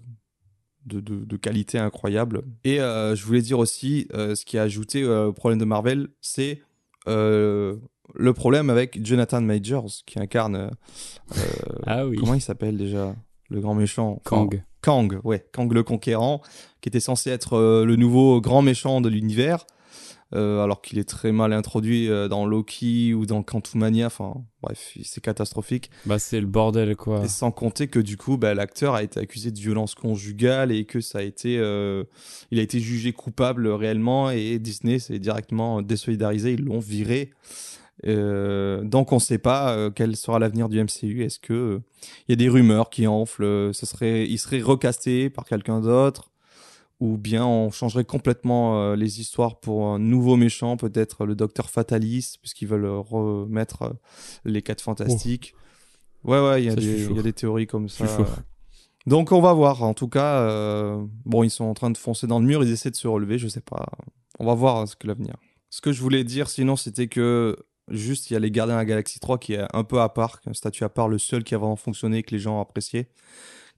de, 0.88 1.00
de- 1.00 1.24
de 1.24 1.36
qualité 1.36 1.78
incroyable. 1.78 2.42
Et 2.64 2.80
euh, 2.80 3.14
je 3.14 3.24
voulais 3.24 3.42
dire 3.42 3.58
aussi, 3.58 4.08
euh, 4.14 4.34
ce 4.34 4.44
qui 4.44 4.58
a 4.58 4.62
ajouté 4.62 5.02
euh, 5.02 5.26
au 5.26 5.32
problème 5.32 5.58
de 5.60 5.64
Marvel, 5.64 6.08
c'est 6.20 6.62
le 7.06 8.32
problème 8.34 8.70
avec 8.70 9.04
Jonathan 9.04 9.40
Majors, 9.40 9.90
qui 10.06 10.18
incarne... 10.18 10.70
Ah 11.86 12.06
oui. 12.06 12.16
Comment 12.16 12.34
il 12.34 12.40
s'appelle 12.40 12.76
déjà 12.76 13.14
Le 13.50 13.60
grand 13.60 13.74
méchant? 13.74 14.20
Enfin, 14.26 14.46
Kang. 14.48 14.62
Kang, 14.80 15.20
ouais, 15.24 15.46
Kang 15.52 15.72
le 15.72 15.82
Conquérant, 15.82 16.40
qui 16.80 16.88
était 16.88 17.00
censé 17.00 17.30
être 17.30 17.84
le 17.84 17.96
nouveau 17.96 18.40
grand 18.40 18.62
méchant 18.62 19.00
de 19.00 19.08
l'univers, 19.08 19.66
euh, 20.34 20.62
alors 20.62 20.82
qu'il 20.82 20.98
est 20.98 21.08
très 21.08 21.32
mal 21.32 21.52
introduit 21.52 22.08
euh, 22.08 22.28
dans 22.28 22.46
Loki 22.46 23.14
ou 23.14 23.26
dans 23.26 23.42
Quantumania, 23.42 24.06
enfin 24.06 24.44
bref, 24.62 24.96
c'est 25.02 25.22
catastrophique. 25.22 25.90
Bah, 26.06 26.18
c'est 26.18 26.40
le 26.40 26.46
bordel, 26.46 26.96
quoi. 26.96 27.24
Et 27.24 27.28
sans 27.28 27.50
compter 27.50 27.88
que 27.88 27.98
du 27.98 28.16
coup, 28.16 28.36
bah, 28.36 28.54
l'acteur 28.54 28.94
a 28.94 29.02
été 29.02 29.20
accusé 29.20 29.50
de 29.50 29.58
violence 29.58 29.94
conjugale 29.94 30.72
et 30.72 30.84
que 30.84 31.00
ça 31.00 31.18
a 31.18 31.22
été, 31.22 31.58
euh, 31.58 32.04
il 32.50 32.58
a 32.58 32.62
été 32.62 32.80
jugé 32.80 33.12
coupable 33.12 33.68
réellement 33.68 34.30
et 34.30 34.58
Disney 34.58 34.98
s'est 34.98 35.18
directement 35.18 35.82
désolidarisé, 35.82 36.52
ils 36.52 36.64
l'ont 36.64 36.80
viré. 36.80 37.30
Euh, 38.06 38.82
donc 38.84 39.12
on 39.12 39.16
ne 39.16 39.20
sait 39.20 39.38
pas 39.38 39.72
euh, 39.72 39.90
quel 39.90 40.16
sera 40.16 40.38
l'avenir 40.38 40.68
du 40.68 40.82
MCU. 40.82 41.24
Est-ce 41.24 41.38
que 41.38 41.52
euh, 41.52 41.82
il 42.26 42.32
y 42.32 42.34
a 42.34 42.36
des 42.36 42.48
rumeurs 42.48 42.90
qui 42.90 43.06
enflent, 43.06 43.74
ce 43.74 43.86
serait, 43.86 44.26
il 44.26 44.38
serait 44.38 44.60
recasté 44.60 45.30
par 45.30 45.44
quelqu'un 45.44 45.80
d'autre, 45.80 46.30
ou 47.00 47.16
bien 47.16 47.46
on 47.46 47.70
changerait 47.70 48.04
complètement 48.04 48.80
euh, 48.80 48.96
les 48.96 49.20
histoires 49.20 49.60
pour 49.60 49.86
un 49.86 49.98
nouveau 49.98 50.36
méchant, 50.36 50.76
peut-être 50.76 51.26
le 51.26 51.34
Docteur 51.34 51.70
Fatalis, 51.70 52.36
puisqu'ils 52.40 52.68
veulent 52.68 52.86
remettre 52.86 53.82
euh, 53.82 53.92
les 54.44 54.62
quatre 54.62 54.80
fantastiques. 54.80 55.54
Ouais 56.24 56.40
ouais, 56.40 56.62
il 56.62 56.66
y 56.66 56.70
a 56.70 57.22
des, 57.22 57.32
théories 57.32 57.68
comme 57.68 57.88
ça. 57.88 58.04
Donc 59.06 59.32
on 59.32 59.40
va 59.40 59.52
voir. 59.52 59.82
En 59.84 59.94
tout 59.94 60.08
cas, 60.08 60.40
euh, 60.40 61.04
bon, 61.24 61.44
ils 61.44 61.50
sont 61.50 61.64
en 61.64 61.74
train 61.74 61.90
de 61.90 61.96
foncer 61.96 62.26
dans 62.26 62.40
le 62.40 62.46
mur, 62.46 62.64
ils 62.64 62.72
essaient 62.72 62.90
de 62.90 62.96
se 62.96 63.06
relever, 63.06 63.38
je 63.38 63.48
sais 63.48 63.60
pas. 63.60 63.86
On 64.40 64.46
va 64.46 64.54
voir 64.54 64.86
ce 64.88 64.96
que 64.96 65.06
l'avenir. 65.06 65.34
Ce 65.70 65.80
que 65.80 65.92
je 65.92 66.02
voulais 66.02 66.24
dire 66.24 66.48
sinon, 66.48 66.76
c'était 66.76 67.08
que 67.08 67.56
juste 67.88 68.30
il 68.30 68.34
y 68.34 68.36
a 68.36 68.40
les 68.40 68.50
Gardiens 68.50 68.74
de 68.74 68.80
la 68.80 68.84
Galaxie 68.84 69.20
3 69.20 69.38
qui 69.38 69.54
est 69.54 69.64
un 69.72 69.84
peu 69.84 70.00
à 70.00 70.08
part, 70.08 70.40
un 70.46 70.52
statut 70.52 70.84
à 70.84 70.88
part, 70.88 71.08
le 71.08 71.18
seul 71.18 71.44
qui 71.44 71.54
a 71.54 71.58
vraiment 71.58 71.76
fonctionné, 71.76 72.22
que 72.22 72.34
les 72.34 72.40
gens 72.40 72.58
ont 72.58 72.60
apprécié, 72.60 73.08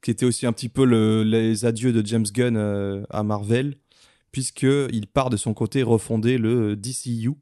qui 0.03 0.11
était 0.11 0.27
aussi 0.27 0.47
un 0.47 0.53
petit 0.53 0.69
peu 0.69 0.85
le- 0.85 1.23
les 1.25 1.65
adieux 1.65 1.93
de 1.93 2.05
James 2.07 2.27
Gunn 2.33 2.57
euh, 2.57 3.03
à 3.11 3.23
Marvel, 3.23 3.77
puisque 4.33 4.63
il 4.93 5.07
part 5.07 5.31
de 5.31 5.37
son 5.37 5.55
côté 5.55 5.83
refonder 5.83 6.39
le 6.39 6.77
DCU, 6.77 7.33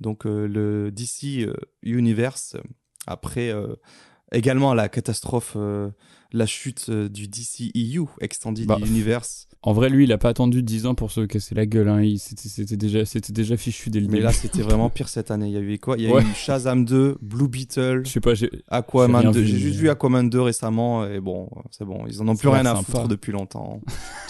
donc 0.00 0.26
euh, 0.26 0.46
le 0.48 0.90
DC 0.90 1.44
euh, 1.46 1.54
Universe, 1.82 2.56
après 3.06 3.50
euh, 3.50 3.74
également 4.32 4.74
la 4.74 4.88
catastrophe, 4.88 5.54
euh, 5.56 5.90
la 6.32 6.46
chute 6.46 6.86
euh, 6.88 7.08
du 7.08 7.28
DCEU, 7.28 8.06
Extended 8.20 8.66
Bah, 8.66 8.78
Universe. 8.84 9.48
En 9.64 9.72
vrai, 9.74 9.90
lui, 9.90 10.04
il 10.04 10.12
a 10.12 10.18
pas 10.18 10.30
attendu 10.30 10.60
10 10.64 10.86
ans 10.86 10.94
pour 10.96 11.12
se 11.12 11.20
casser 11.20 11.54
la 11.54 11.66
gueule. 11.66 11.88
Hein. 11.88 12.02
C'était 12.18 12.76
déjà, 12.76 13.04
c'était 13.04 13.32
déjà 13.32 13.56
fichu 13.56 13.90
dès 13.90 14.00
le 14.00 14.06
Mais 14.06 14.14
début. 14.14 14.24
là, 14.24 14.32
c'était 14.32 14.60
vraiment 14.62 14.90
pire 14.90 15.08
cette 15.08 15.30
année. 15.30 15.46
Il 15.46 15.52
y 15.52 15.56
avait 15.56 15.78
quoi? 15.78 15.94
Il 15.98 16.02
y 16.04 16.08
a 16.08 16.14
Ouais. 16.14 16.22
eu 16.22 16.34
Shazam 16.34 16.84
2, 16.84 17.18
Blue 17.22 17.46
Beetle, 17.46 18.02
Je 18.04 18.10
sais 18.10 18.18
pas, 18.20 18.32
Aquaman 18.70 19.20
rien 19.20 19.30
2. 19.30 19.38
vu, 19.40 19.46
J'ai 19.46 19.58
juste 19.58 19.78
vu 19.78 19.88
Aquaman 19.88 20.28
2 20.28 20.40
récemment 20.40 21.06
et 21.06 21.20
bon, 21.20 21.48
c'est 21.70 21.84
bon. 21.84 22.04
Ils 22.08 22.20
en 22.20 22.26
ont 22.28 22.34
plus 22.34 22.48
a 22.48 22.52
rien 22.54 22.66
à 22.66 22.74
foutre 22.74 23.06
depuis 23.06 23.30
longtemps. 23.30 23.80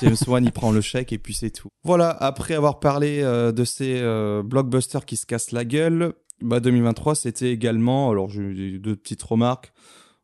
James 0.02 0.16
Wan, 0.26 0.44
il 0.44 0.52
prend 0.52 0.70
le 0.70 0.82
chèque 0.82 1.14
et 1.14 1.18
puis 1.18 1.32
c'est 1.32 1.50
tout. 1.50 1.68
Voilà, 1.82 2.10
après 2.10 2.52
avoir 2.54 2.78
parlé 2.78 3.20
euh, 3.22 3.52
de 3.52 3.64
ces 3.64 4.00
euh, 4.02 4.42
blockbusters 4.42 5.06
qui 5.06 5.16
se 5.16 5.24
cassent 5.24 5.52
la 5.52 5.64
gueule, 5.64 6.12
bah 6.42 6.60
2023, 6.60 7.14
c'était 7.14 7.52
également, 7.52 8.10
alors 8.10 8.28
j'ai 8.28 8.78
deux 8.78 8.96
petites 8.96 9.22
remarques. 9.22 9.72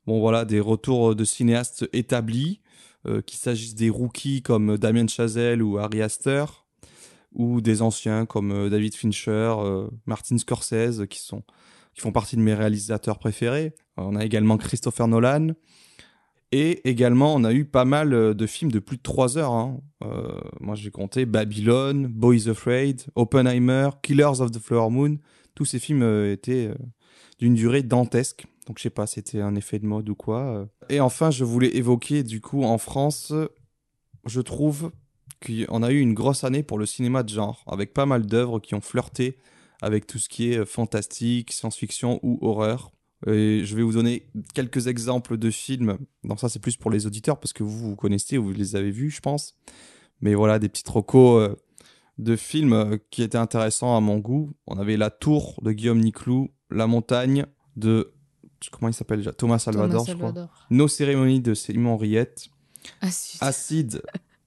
Bon 0.07 0.21
voilà, 0.21 0.45
des 0.45 0.61
retours 0.61 1.15
de 1.15 1.25
cinéastes 1.25 1.89
établis, 1.93 2.61
euh, 3.07 3.21
qu'il 3.23 3.39
s'agisse 3.39 3.75
des 3.75 3.91
rookies 3.91 4.43
comme 4.43 4.79
Damien 4.79 5.07
Chazelle 5.07 5.63
ou 5.63 5.79
Ari 5.79 6.03
Aster, 6.03 6.45
ou 7.33 7.61
des 7.61 7.83
anciens 7.83 8.27
comme 8.27 8.53
euh, 8.53 8.69
David 8.71 8.95
Fincher, 8.95 9.55
euh, 9.59 9.87
Martin 10.07 10.39
Scorsese, 10.39 11.07
qui 11.09 11.21
sont 11.21 11.43
qui 11.95 12.03
font 12.03 12.13
partie 12.13 12.37
de 12.37 12.43
mes 12.43 12.55
réalisateurs 12.55 13.19
préférés. 13.19 13.75
Euh, 13.99 14.03
On 14.05 14.15
a 14.15 14.25
également 14.25 14.57
Christopher 14.57 15.09
Nolan. 15.09 15.49
Et 16.51 16.89
également, 16.89 17.35
on 17.35 17.45
a 17.45 17.53
eu 17.53 17.67
pas 17.67 17.85
mal 17.85 18.15
euh, 18.15 18.35
de 18.35 18.47
films 18.47 18.71
de 18.73 18.79
plus 18.79 18.97
de 18.97 19.03
3 19.03 19.37
heures. 19.37 19.53
hein. 19.53 19.81
Euh, 20.03 20.39
moi, 20.61 20.75
j'ai 20.77 20.91
compté 20.91 21.27
Babylon, 21.27 22.07
Boys 22.09 22.49
Afraid, 22.49 23.03
Oppenheimer, 23.17 23.91
Killers 24.03 24.41
of 24.41 24.51
the 24.53 24.59
Flower 24.59 24.91
Moon. 24.91 25.19
Tous 25.59 25.65
ces 25.65 25.81
films 25.81 26.05
euh, 26.05 26.33
étaient 26.33 26.69
euh, 26.69 26.77
d'une 27.41 27.55
durée 27.55 27.83
dantesque. 27.83 28.47
Donc, 28.69 28.79
je 28.79 28.85
sais 28.85 28.91
pas, 28.91 29.09
c'était 29.09 29.41
un 29.41 29.57
effet 29.57 29.81
de 29.81 29.87
mode 29.87 30.09
ou 30.09 30.15
quoi. 30.15 30.43
euh. 30.43 30.67
Et 30.89 31.01
enfin, 31.01 31.33
je 31.33 31.43
voulais 31.43 31.77
évoquer, 31.77 32.23
du 32.23 32.41
coup, 32.41 32.63
en 32.63 32.79
France, 32.79 33.33
je 34.25 34.41
trouve 34.41 34.93
qu'on 35.45 35.83
a 35.83 35.91
eu 35.91 35.99
une 35.99 36.15
grosse 36.15 36.45
année 36.45 36.63
pour 36.63 36.79
le 36.79 36.87
cinéma 36.87 37.25
de 37.25 37.31
genre, 37.31 37.65
avec 37.67 37.93
pas 37.93 38.07
mal 38.07 38.25
d'œuvres 38.25 38.61
qui 38.61 38.77
ont 38.77 38.81
flirté 38.81 39.37
avec 39.83 40.07
tout 40.07 40.21
ce 40.21 40.29
qui 40.29 40.53
est 40.53 40.65
fantastique, 40.65 41.51
science-fiction 41.51 42.21
ou 42.23 42.39
horreur. 42.41 42.93
Et 43.27 43.65
je 43.65 43.75
vais 43.75 43.83
vous 43.83 43.95
donner 43.95 44.29
quelques 44.55 44.87
exemples 44.87 45.39
de 45.39 45.51
films. 45.51 45.99
Non, 46.23 46.37
ça 46.37 46.49
c'est 46.49 46.61
plus 46.61 46.77
pour 46.77 46.93
les 46.93 47.05
auditeurs 47.05 47.41
parce 47.41 47.53
que 47.53 47.65
vous 47.65 47.77
vous 47.77 47.97
connaissez, 47.97 48.37
vous 48.37 48.53
les 48.53 48.77
avez 48.77 48.93
vus, 48.93 49.11
je 49.11 49.21
pense. 49.21 49.57
Mais 50.21 50.37
voilà, 50.37 50.61
des 50.61 50.69
petites 50.69 50.89
recos 50.89 51.51
euh, 51.51 51.57
de 52.19 52.37
films 52.37 52.73
euh, 52.73 52.99
qui 53.11 53.23
étaient 53.23 53.39
intéressants 53.39 53.97
à 53.97 54.01
mon 54.01 54.19
goût. 54.19 54.53
On 54.67 54.79
avait 54.79 54.97
La 54.97 55.11
Tour 55.11 55.59
de 55.63 55.73
Guillaume 55.73 56.01
Niclou, 56.01 56.51
La 56.71 56.87
Montagne 56.87 57.47
de 57.77 58.13
comment 58.73 58.89
il 58.89 58.95
s'appelle 58.95 59.19
déjà? 59.19 59.33
Thomas 59.33 59.59
Salvador, 59.59 60.05
Thomas 60.05 60.13
je 60.13 60.17
crois. 60.19 60.29
Salvador. 60.29 60.67
Nos 60.71 60.89
cérémonies 60.89 61.41
de 61.41 61.55
Simon 61.55 61.97
Riette. 61.97 62.49
Ah. 63.01 63.09
Acide 63.41 64.03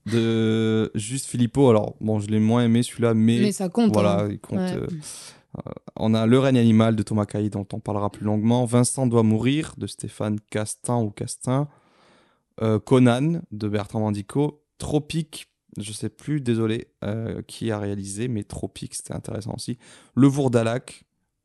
de 0.06 0.90
Juste 0.94 1.26
Philippot. 1.26 1.70
Alors, 1.70 1.94
bon, 2.00 2.18
je 2.20 2.28
l'ai 2.28 2.40
moins 2.40 2.64
aimé 2.64 2.82
celui-là, 2.82 3.14
mais, 3.14 3.38
Mais 3.40 3.52
ça 3.52 3.68
compte. 3.68 3.92
voilà, 3.92 4.22
hein. 4.24 4.28
il 4.30 4.38
compte. 4.40 4.58
Ouais. 4.58 4.74
euh, 4.76 4.86
on 5.96 6.12
a 6.14 6.26
Le 6.26 6.38
règne 6.38 6.58
animal 6.58 6.96
de 6.96 7.02
Thomas 7.02 7.24
Cailly, 7.26 7.50
dont 7.50 7.66
on 7.72 7.80
parlera 7.80 8.10
plus 8.10 8.24
longuement. 8.24 8.64
Vincent 8.64 9.06
doit 9.06 9.22
mourir 9.22 9.74
de 9.78 9.86
Stéphane 9.86 10.38
Castin 10.50 10.98
ou 10.98 11.10
Castin. 11.10 11.68
Euh, 12.60 12.78
Conan 12.78 13.40
de 13.50 13.68
Bertrand 13.68 14.00
Mandico. 14.00 14.62
Tropique, 14.78 15.51
je 15.78 15.92
sais 15.92 16.08
plus, 16.08 16.40
désolé, 16.40 16.88
euh, 17.04 17.42
qui 17.42 17.70
a 17.70 17.78
réalisé, 17.78 18.28
mais 18.28 18.44
Tropique, 18.44 18.94
c'était 18.94 19.14
intéressant 19.14 19.54
aussi. 19.54 19.78
Le 20.14 20.26
Vourdalac. 20.26 21.04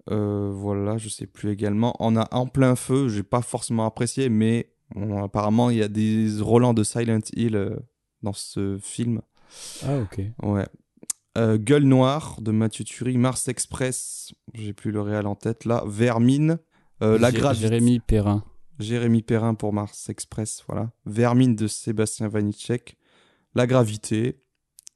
Euh, 0.10 0.52
voilà, 0.54 0.98
je 0.98 1.10
sais 1.10 1.26
plus 1.28 1.52
également. 1.52 1.94
On 2.00 2.16
a 2.16 2.34
En 2.34 2.48
plein 2.48 2.78
feu, 2.78 3.10
j'ai 3.10 3.24
pas 3.24 3.42
forcément 3.42 3.86
apprécié, 3.86 4.30
mais 4.30 4.72
apparemment 5.22 5.70
il 5.70 5.78
y 5.80 5.84
a 5.84 5.90
des 5.90 6.30
Roland 6.40 6.74
de 6.74 6.84
Silent 6.86 7.20
Hill 7.36 7.58
euh, 7.58 7.76
dans 8.24 8.32
ce 8.32 8.78
film. 8.82 9.22
Ah, 9.86 10.00
ok. 10.00 10.22
Ouais. 10.44 10.66
Gueule 11.58 11.84
noire 11.84 12.38
de 12.42 12.52
Mathieu 12.52 12.84
Turi, 12.84 13.18
Mars 13.18 13.48
Express, 13.48 14.34
j'ai 14.56 14.74
plus 14.74 14.92
le 14.92 15.02
réel 15.02 15.28
en 15.28 15.36
tête 15.36 15.66
là, 15.66 15.84
Vermine, 15.86 16.58
La 17.00 17.32
Gravité, 17.32 17.68
Jérémy 17.68 18.00
Perrin. 18.00 18.44
Jérémy 18.80 19.22
Perrin 19.22 19.54
pour 19.54 19.72
Mars 19.72 20.10
Express, 20.10 20.64
voilà. 20.68 20.90
Vermine 21.06 21.56
de 21.56 21.68
Sébastien 21.68 22.28
Vanitschek, 22.28 22.97
La 23.58 23.66
Gravité, 23.66 24.36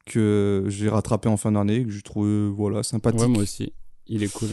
que 0.06 0.66
j'ai 0.68 0.88
rattrapé 0.88 1.28
en 1.28 1.36
fin 1.36 1.50
d'année, 1.50 1.84
que 1.84 1.90
j'ai 1.90 2.00
trouvé 2.00 2.48
voilà, 2.48 2.84
sympathique. 2.84 3.20
Ouais, 3.20 3.26
moi 3.26 3.42
aussi. 3.42 3.72
Il 4.06 4.22
est 4.22 4.32
cool. 4.32 4.50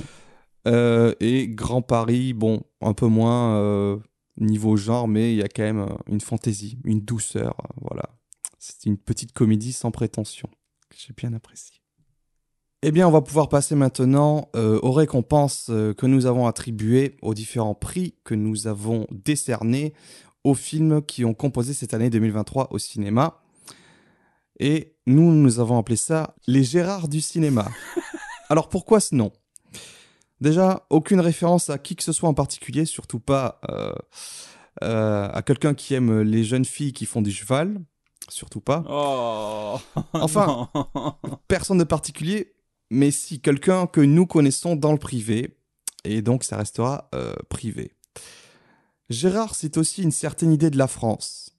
Euh, 0.67 1.13
et 1.19 1.47
Grand 1.47 1.83
Paris, 1.83 2.33
bon, 2.33 2.63
un 2.81 2.93
peu 2.93 3.05
moins 3.05 3.57
euh, 3.57 3.97
niveau 4.37 4.77
genre, 4.77 5.07
mais 5.07 5.33
il 5.33 5.37
y 5.37 5.43
a 5.43 5.47
quand 5.47 5.61
même 5.61 5.81
euh, 5.81 5.95
une 6.07 6.21
fantaisie, 6.21 6.79
une 6.85 7.01
douceur, 7.01 7.55
voilà. 7.79 8.09
C'est 8.57 8.87
une 8.87 8.97
petite 8.97 9.31
comédie 9.31 9.73
sans 9.73 9.91
prétention, 9.91 10.49
que 10.89 10.95
j'ai 10.97 11.13
bien 11.15 11.31
appréciée. 11.33 11.77
Eh 12.81 12.91
bien, 12.91 13.07
on 13.07 13.11
va 13.11 13.21
pouvoir 13.21 13.47
passer 13.47 13.75
maintenant 13.75 14.49
euh, 14.55 14.79
aux 14.81 14.91
récompenses 14.91 15.65
que 15.67 16.05
nous 16.07 16.25
avons 16.25 16.47
attribuées 16.47 17.15
aux 17.21 17.35
différents 17.35 17.75
prix 17.75 18.15
que 18.23 18.33
nous 18.33 18.65
avons 18.65 19.05
décernés 19.11 19.93
aux 20.43 20.55
films 20.55 21.03
qui 21.03 21.25
ont 21.25 21.35
composé 21.35 21.75
cette 21.75 21.93
année 21.93 22.09
2023 22.09 22.69
au 22.71 22.79
cinéma. 22.79 23.43
Et 24.59 24.95
nous, 25.05 25.31
nous 25.31 25.59
avons 25.59 25.77
appelé 25.77 25.95
ça 25.95 26.35
les 26.47 26.63
Gérards 26.63 27.07
du 27.07 27.21
cinéma. 27.21 27.67
Alors 28.49 28.69
pourquoi 28.69 28.99
ce 28.99 29.15
nom? 29.15 29.31
Déjà, 30.41 30.85
aucune 30.89 31.19
référence 31.19 31.69
à 31.69 31.77
qui 31.77 31.95
que 31.95 32.03
ce 32.03 32.11
soit 32.11 32.29
en 32.29 32.33
particulier, 32.33 32.85
surtout 32.85 33.19
pas 33.19 33.59
euh, 33.69 33.93
euh, 34.83 35.29
à 35.31 35.41
quelqu'un 35.41 35.73
qui 35.73 35.93
aime 35.93 36.21
les 36.21 36.43
jeunes 36.43 36.65
filles 36.65 36.93
qui 36.93 37.05
font 37.05 37.21
du 37.21 37.31
cheval, 37.31 37.81
surtout 38.29 38.61
pas. 38.61 38.83
Oh 38.89 39.77
Enfin. 40.13 40.69
Personne 41.47 41.77
de 41.77 41.83
particulier, 41.83 42.53
mais 42.89 43.11
si 43.11 43.41
quelqu'un 43.41 43.87
que 43.87 44.01
nous 44.01 44.25
connaissons 44.25 44.75
dans 44.75 44.93
le 44.93 44.97
privé, 44.97 45.57
et 46.05 46.21
donc 46.21 46.43
ça 46.43 46.57
restera 46.57 47.09
euh, 47.13 47.35
privé. 47.49 47.91
Gérard, 49.09 49.55
c'est 49.55 49.77
aussi 49.77 50.03
une 50.03 50.11
certaine 50.11 50.51
idée 50.51 50.69
de 50.69 50.77
la 50.77 50.87
France. 50.87 51.51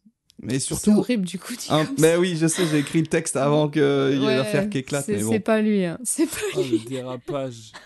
Mais 0.42 0.54
C'est 0.54 0.60
surtout... 0.66 0.92
horrible 0.98 1.26
du 1.26 1.38
coup. 1.38 1.54
dit 1.54 1.66
un- 1.70 1.84
comme 1.84 1.96
mais 1.98 2.16
oui, 2.16 2.36
je 2.36 2.46
sais, 2.46 2.66
j'ai 2.66 2.78
écrit 2.78 3.00
le 3.00 3.06
texte 3.06 3.36
avant 3.36 3.68
qu'il 3.68 3.82
y 3.82 3.84
ait 3.84 4.18
Ouais, 4.18 4.36
l'affaire 4.36 4.68
qui 4.70 4.78
éclate, 4.78 5.04
c'est- 5.04 5.16
mais 5.16 5.22
bon. 5.22 5.32
C'est 5.32 5.40
pas 5.40 5.60
lui, 5.60 5.84
hein. 5.84 5.98
c'est 6.04 6.26
pas 6.26 6.36
Oh, 6.54 6.62
lui. 6.62 6.78
le 6.78 6.88
dérapage. 6.88 7.72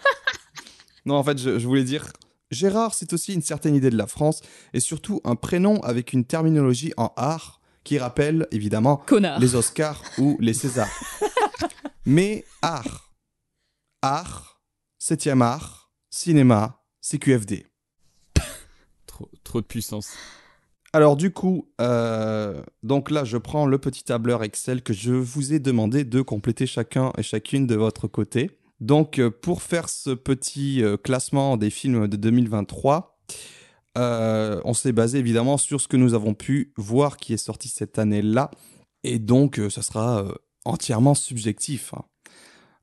Non, 1.06 1.16
en 1.16 1.22
fait, 1.24 1.36
je, 1.36 1.58
je 1.58 1.66
voulais 1.66 1.84
dire, 1.84 2.10
Gérard, 2.50 2.94
c'est 2.94 3.12
aussi 3.12 3.34
une 3.34 3.42
certaine 3.42 3.74
idée 3.74 3.90
de 3.90 3.96
la 3.98 4.06
France, 4.06 4.40
et 4.72 4.80
surtout 4.80 5.20
un 5.24 5.36
prénom 5.36 5.78
avec 5.82 6.14
une 6.14 6.24
terminologie 6.24 6.94
en 6.96 7.12
art 7.16 7.60
qui 7.82 7.98
rappelle 7.98 8.46
évidemment 8.52 8.96
Connard. 8.96 9.38
les 9.38 9.54
Oscars 9.54 10.02
ou 10.18 10.38
les 10.40 10.54
Césars. 10.54 10.88
Mais 12.06 12.46
art. 12.62 13.12
Art, 14.00 14.62
7 14.98 15.26
art, 15.42 15.90
cinéma, 16.08 16.82
CQFD. 17.02 17.66
Trop, 19.06 19.30
trop 19.44 19.60
de 19.60 19.66
puissance. 19.66 20.14
Alors 20.94 21.16
du 21.16 21.32
coup, 21.32 21.66
euh, 21.80 22.62
donc 22.84 23.10
là, 23.10 23.24
je 23.24 23.36
prends 23.36 23.66
le 23.66 23.78
petit 23.78 24.04
tableur 24.04 24.44
Excel 24.44 24.80
que 24.80 24.92
je 24.92 25.10
vous 25.10 25.52
ai 25.52 25.58
demandé 25.58 26.04
de 26.04 26.22
compléter 26.22 26.68
chacun 26.68 27.10
et 27.18 27.24
chacune 27.24 27.66
de 27.66 27.74
votre 27.74 28.06
côté. 28.06 28.52
Donc 28.78 29.18
euh, 29.18 29.28
pour 29.28 29.62
faire 29.62 29.88
ce 29.88 30.10
petit 30.10 30.84
euh, 30.84 30.96
classement 30.96 31.56
des 31.56 31.70
films 31.70 32.06
de 32.06 32.16
2023, 32.16 33.18
euh, 33.98 34.60
on 34.64 34.72
s'est 34.72 34.92
basé 34.92 35.18
évidemment 35.18 35.56
sur 35.56 35.80
ce 35.80 35.88
que 35.88 35.96
nous 35.96 36.14
avons 36.14 36.32
pu 36.32 36.72
voir 36.76 37.16
qui 37.16 37.32
est 37.34 37.38
sorti 37.38 37.66
cette 37.68 37.98
année-là. 37.98 38.52
Et 39.02 39.18
donc, 39.18 39.60
ça 39.70 39.82
sera 39.82 40.24
entièrement 40.64 41.16
subjectif. 41.16 41.92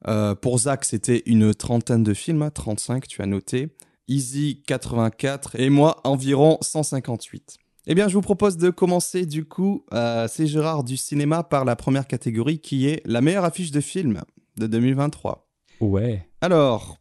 hein. 0.05 0.35
Pour 0.41 0.59
Zach, 0.59 0.83
c'était 0.83 1.23
une 1.27 1.55
trentaine 1.55 2.03
de 2.03 2.13
films, 2.13 2.41
hein, 2.41 2.51
35, 2.51 3.07
tu 3.07 3.21
as 3.21 3.25
noté. 3.25 3.69
Easy, 4.09 4.63
84. 4.67 5.57
Et 5.57 5.69
moi, 5.69 6.01
environ 6.03 6.57
158. 6.59 7.57
Eh 7.87 7.95
bien, 7.95 8.07
je 8.07 8.13
vous 8.13 8.21
propose 8.21 8.57
de 8.57 8.69
commencer 8.69 9.25
du 9.25 9.45
coup 9.45 9.85
euh, 9.93 10.27
ces 10.27 10.45
Gérard 10.45 10.83
du 10.83 10.97
cinéma 10.97 11.43
par 11.43 11.65
la 11.65 11.75
première 11.75 12.07
catégorie 12.07 12.59
qui 12.59 12.87
est 12.87 13.01
la 13.05 13.21
meilleure 13.21 13.45
affiche 13.45 13.71
de 13.71 13.81
film 13.81 14.21
de 14.57 14.67
2023. 14.67 15.49
Ouais. 15.79 16.27
Alors, 16.41 16.97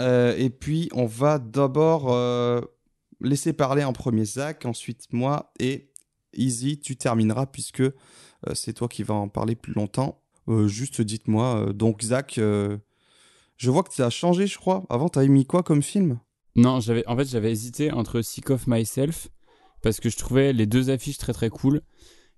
euh, 0.00 0.34
et 0.36 0.50
puis 0.50 0.88
on 0.92 1.06
va 1.06 1.38
d'abord 1.38 2.12
euh, 2.12 2.60
laisser 3.20 3.52
parler 3.52 3.84
en 3.84 3.92
premier 3.92 4.24
Zach, 4.24 4.66
ensuite 4.66 5.12
moi 5.12 5.52
et 5.60 5.92
Easy, 6.34 6.80
tu 6.80 6.96
termineras 6.96 7.46
puisque 7.46 7.80
euh, 7.80 7.92
c'est 8.54 8.72
toi 8.72 8.88
qui 8.88 9.04
vas 9.04 9.14
en 9.14 9.28
parler 9.28 9.54
plus 9.54 9.72
longtemps. 9.72 10.20
Euh, 10.48 10.66
juste 10.66 11.00
dites-moi, 11.00 11.68
euh, 11.68 11.72
donc 11.72 12.02
Zach, 12.02 12.38
euh, 12.38 12.76
je 13.56 13.70
vois 13.70 13.82
que 13.82 13.92
tu 13.92 14.02
as 14.02 14.10
changé, 14.10 14.46
je 14.46 14.58
crois. 14.58 14.84
Avant, 14.88 15.08
tu 15.08 15.18
avais 15.18 15.28
mis 15.28 15.46
quoi 15.46 15.62
comme 15.62 15.82
film? 15.82 16.18
Non, 16.56 16.80
j'avais, 16.80 17.06
en 17.06 17.16
fait, 17.16 17.28
j'avais 17.28 17.52
hésité 17.52 17.92
entre 17.92 18.22
Sick 18.22 18.50
of 18.50 18.66
Myself, 18.66 19.28
parce 19.82 20.00
que 20.00 20.08
je 20.10 20.16
trouvais 20.16 20.52
les 20.52 20.66
deux 20.66 20.90
affiches 20.90 21.18
très 21.18 21.32
très 21.32 21.50
cool, 21.50 21.82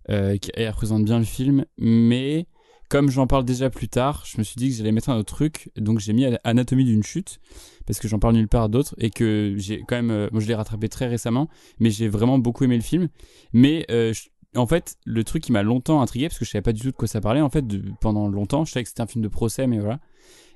euh, 0.08 0.36
qui 0.36 0.50
elles 0.54 0.70
représentent 0.70 1.04
bien 1.04 1.18
le 1.18 1.24
film, 1.24 1.64
mais 1.78 2.46
comme 2.88 3.10
j'en 3.10 3.26
parle 3.26 3.44
déjà 3.44 3.70
plus 3.70 3.88
tard, 3.88 4.24
je 4.26 4.38
me 4.38 4.42
suis 4.42 4.56
dit 4.56 4.70
que 4.70 4.74
j'allais 4.74 4.92
mettre 4.92 5.10
un 5.10 5.16
autre 5.16 5.32
truc, 5.32 5.70
donc 5.76 6.00
j'ai 6.00 6.12
mis 6.12 6.26
Anatomie 6.42 6.84
d'une 6.84 7.04
chute, 7.04 7.38
parce 7.86 8.00
que 8.00 8.08
j'en 8.08 8.18
parle 8.18 8.34
nulle 8.34 8.48
part 8.48 8.68
d'autre, 8.68 8.94
et 8.98 9.10
que 9.10 9.54
j'ai 9.56 9.82
quand 9.86 9.96
même, 9.96 10.10
euh, 10.10 10.28
moi 10.32 10.40
je 10.40 10.48
l'ai 10.48 10.54
rattrapé 10.54 10.88
très 10.88 11.06
récemment, 11.06 11.48
mais 11.78 11.90
j'ai 11.90 12.08
vraiment 12.08 12.38
beaucoup 12.38 12.64
aimé 12.64 12.76
le 12.76 12.82
film, 12.82 13.08
mais 13.52 13.86
euh, 13.90 14.12
en 14.56 14.66
fait, 14.66 14.96
le 15.04 15.22
truc 15.22 15.44
qui 15.44 15.52
m'a 15.52 15.62
longtemps 15.62 16.02
intrigué, 16.02 16.28
parce 16.28 16.38
que 16.38 16.44
je 16.44 16.50
savais 16.50 16.62
pas 16.62 16.72
du 16.72 16.80
tout 16.80 16.90
de 16.90 16.96
quoi 16.96 17.06
ça 17.06 17.20
parlait, 17.20 17.40
en 17.40 17.50
fait, 17.50 17.64
pendant 18.00 18.28
longtemps, 18.28 18.64
je 18.64 18.72
savais 18.72 18.82
que 18.82 18.88
c'était 18.88 19.02
un 19.02 19.06
film 19.06 19.22
de 19.22 19.28
procès, 19.28 19.66
mais 19.66 19.78
voilà. 19.78 20.00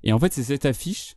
Et 0.02 0.12
en 0.12 0.18
fait, 0.18 0.32
c'est 0.32 0.42
cette 0.42 0.66
affiche 0.66 1.14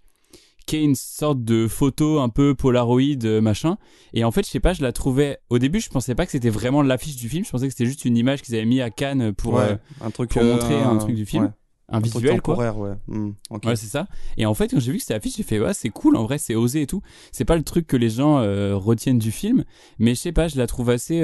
qui 0.68 0.76
est 0.76 0.84
une 0.84 0.96
sorte 0.96 1.44
de 1.44 1.68
photo 1.68 2.20
un 2.20 2.30
peu 2.30 2.54
Polaroid, 2.54 3.24
euh, 3.24 3.42
machin. 3.42 3.78
Et 4.14 4.24
en 4.24 4.32
fait, 4.32 4.46
je 4.46 4.52
sais 4.52 4.60
pas, 4.60 4.74
je 4.74 4.84
la 4.84 4.92
trouvais. 4.92 5.40
Au 5.50 5.58
début, 5.58 5.80
je 5.80 5.90
pensais 5.90 6.14
pas 6.14 6.26
que 6.26 6.32
c'était 6.32 6.50
vraiment 6.50 6.84
l'affiche 6.84 7.16
du 7.16 7.30
film. 7.30 7.44
Je 7.44 7.50
pensais 7.50 7.66
que 7.66 7.72
c'était 7.72 7.86
juste 7.86 8.06
une 8.06 8.18
image 8.18 8.42
qu'ils 8.44 8.54
avaient 8.56 8.66
mis 8.66 8.82
à 8.82 8.92
Cannes 8.92 9.34
pour, 9.34 9.60
euh, 9.60 9.76
un 10.02 10.12
truc 10.12 10.30
pour 10.30 10.42
euh, 10.44 10.52
montrer 10.54 10.76
un 10.76 10.98
truc 10.98 11.16
du 11.16 11.26
film. 11.26 11.46
ouais, 11.46 11.50
un 11.90 11.98
un 11.98 12.02
visuel, 12.02 12.42
quoi. 12.42 12.74
ouais. 12.74 12.94
Hmm. 13.08 13.32
Ouais, 13.50 13.78
c'est 13.78 13.88
ça. 13.88 14.08
Et 14.36 14.46
en 14.46 14.54
fait, 14.54 14.68
quand 14.68 14.80
j'ai 14.80 14.92
vu 14.92 14.98
que 14.98 15.04
c'était 15.04 15.14
l'affiche, 15.14 15.38
j'ai 15.38 15.44
fait, 15.44 15.60
ouais, 15.60 15.74
c'est 15.74 15.90
cool, 15.90 16.18
en 16.18 16.26
vrai, 16.26 16.38
c'est 16.38 16.54
osé 16.56 16.82
et 16.82 16.88
tout. 16.88 17.02
C'est 17.32 17.46
pas 17.46 17.56
le 17.56 17.64
truc 17.64 17.88
que 17.88 17.96
les 17.98 18.10
gens 18.10 18.40
euh, 18.40 18.76
retiennent 18.76 19.20
du 19.20 19.32
film, 19.32 19.64
mais 19.98 20.14
je 20.14 20.20
sais 20.20 20.34
pas, 20.34 20.50
je 20.50 20.58
la 20.58 20.68
trouve 20.68 20.90
assez, 20.90 21.22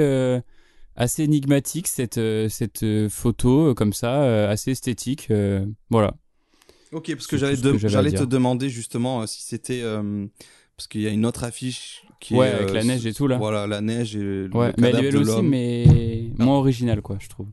assez 0.96 1.22
énigmatique, 1.22 1.86
cette, 1.86 2.18
cette 2.48 2.84
photo, 3.10 3.74
comme 3.74 3.92
ça, 3.92 4.48
assez 4.48 4.70
esthétique. 4.70 5.30
voilà. 5.90 6.14
Ok, 6.94 7.12
parce 7.14 7.26
que 7.26 7.36
j'allais 7.36 7.56
de- 7.56 8.16
te 8.16 8.24
demander 8.24 8.68
justement 8.70 9.22
euh, 9.22 9.26
si 9.26 9.42
c'était 9.42 9.80
euh, 9.82 10.26
parce 10.76 10.86
qu'il 10.88 11.00
y 11.02 11.06
a 11.06 11.10
une 11.10 11.26
autre 11.26 11.44
affiche 11.44 12.04
qui 12.20 12.34
Ouais, 12.34 12.46
est 12.48 12.52
avec 12.52 12.72
la 12.72 12.80
euh, 12.80 12.84
neige 12.84 13.04
et 13.06 13.12
tout, 13.12 13.26
là. 13.26 13.36
Voilà, 13.36 13.66
la 13.66 13.80
neige 13.80 14.16
et 14.16 14.20
le 14.20 14.50
Ouais, 14.54 14.72
mais 14.78 14.88
elle 14.90 14.96
est 15.04 15.10
belle 15.12 15.16
aussi, 15.18 15.42
mais 15.42 16.30
moins 16.38 16.56
originale, 16.56 17.02
quoi, 17.02 17.16
je 17.20 17.28
trouve. 17.28 17.48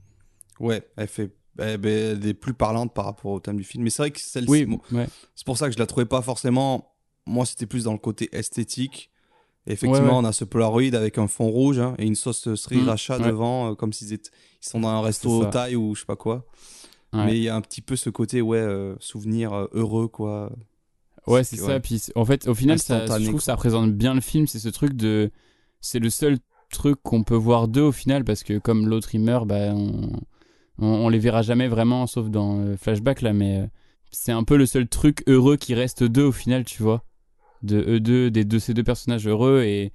Ouais, 0.60 0.88
elle 0.96 1.08
fait 1.08 1.32
ben, 1.56 1.84
elle 1.84 2.26
est 2.26 2.34
plus 2.34 2.54
parlante 2.54 2.94
par 2.94 3.04
rapport 3.06 3.32
au 3.32 3.40
thème 3.42 3.58
du 3.58 3.64
film. 3.66 3.84
Mais 3.84 3.90
c'est 3.90 4.04
vrai 4.04 4.12
que 4.12 4.20
celle-ci, 4.22 4.50
Oui, 4.50 4.66
bon, 4.66 4.80
ouais. 4.94 5.08
c'est 5.36 5.46
pour 5.46 5.58
ça 5.58 5.68
que 5.68 5.74
je 5.74 5.80
la 5.80 5.86
trouvais 5.86 6.06
pas 6.06 6.22
forcément. 6.22 6.94
Moi, 7.26 7.46
c'était 7.46 7.66
plus 7.66 7.84
dans 7.84 7.92
le 7.92 7.98
côté 8.00 8.30
esthétique. 8.32 9.12
Et 9.68 9.74
effectivement, 9.74 10.08
Ouais, 10.08 10.14
ouais. 10.14 10.22
on 10.22 10.26
a 10.26 10.32
ce 10.32 10.46
Polaroid 10.46 10.94
avec 10.96 11.18
un 11.18 11.28
fond 11.28 11.50
rouge 11.50 11.78
hein, 11.80 11.94
et 12.00 12.06
une 12.06 12.16
sauce 12.16 12.56
sriracha 12.56 13.20
Mm, 13.20 13.22
ouais. 13.22 13.28
devant, 13.28 13.76
comme 13.76 13.92
s'ils 13.94 14.14
étaient, 14.14 14.32
ils 14.64 14.68
sont 14.68 14.80
dans 14.80 14.88
un 14.88 15.02
resto 15.02 15.46
thaï 15.46 15.76
ou 15.76 15.94
je 15.94 16.00
sais 16.00 16.06
pas 16.06 16.16
quoi. 16.16 16.46
Ouais. 17.14 17.26
Mais 17.26 17.38
il 17.38 17.44
y 17.44 17.50
a 17.50 17.56
un 17.56 17.62
petit 17.62 17.82
peu 17.82 17.96
ce 17.96 18.10
côté, 18.10 18.42
ouais, 18.42 18.58
euh, 18.58 18.96
souvenir 19.00 19.54
euh, 19.54 19.68
heureux, 19.74 20.08
quoi. 20.08 20.52
Ouais, 21.28 21.44
c'est 21.44 21.58
ça. 21.58 21.68
ouais. 21.68 21.80
Puis 21.80 22.02
en 22.16 22.26
fait, 22.26 22.48
au 22.48 22.56
final, 22.56 22.80
ça, 22.80 23.06
je 23.06 23.24
trouve 23.24 23.32
quoi. 23.32 23.42
ça 23.42 23.56
représente 23.56 23.92
bien 23.94 24.14
le 24.14 24.22
film. 24.22 24.48
C'est 24.48 24.60
ce 24.60 24.70
truc 24.70 24.94
de. 24.94 25.32
C'est 25.82 26.00
le 26.00 26.10
seul 26.10 26.38
truc 26.72 26.98
qu'on 27.04 27.24
peut 27.24 27.36
voir 27.36 27.68
d'eux 27.68 27.82
au 27.82 27.92
final, 27.92 28.24
parce 28.24 28.44
que 28.44 28.58
comme 28.58 28.88
l'autre 28.88 29.14
il 29.14 29.20
meurt, 29.20 29.46
bah, 29.48 29.74
on... 29.74 30.10
on, 30.80 30.88
on 30.88 31.10
les 31.10 31.20
verra 31.20 31.42
jamais 31.42 31.68
vraiment, 31.68 32.08
sauf 32.08 32.30
dans 32.30 32.60
euh, 32.60 32.78
Flashback 32.78 33.22
là. 33.22 33.34
Mais 33.34 33.60
euh, 33.60 33.68
c'est 34.12 34.32
un 34.32 34.44
peu 34.44 34.56
le 34.56 34.66
seul 34.66 34.88
truc 34.88 35.24
heureux 35.28 35.58
qui 35.58 35.74
reste 35.76 36.04
d'eux 36.04 36.24
au 36.26 36.32
final, 36.32 36.64
tu 36.64 36.82
vois. 36.82 37.04
De 37.62 37.78
eux 37.88 38.00
deux, 38.00 38.32
des 38.32 38.46
deux, 38.46 38.60
ces 38.60 38.74
deux 38.74 38.84
personnages 38.84 39.28
heureux. 39.28 39.64
Et 39.64 39.92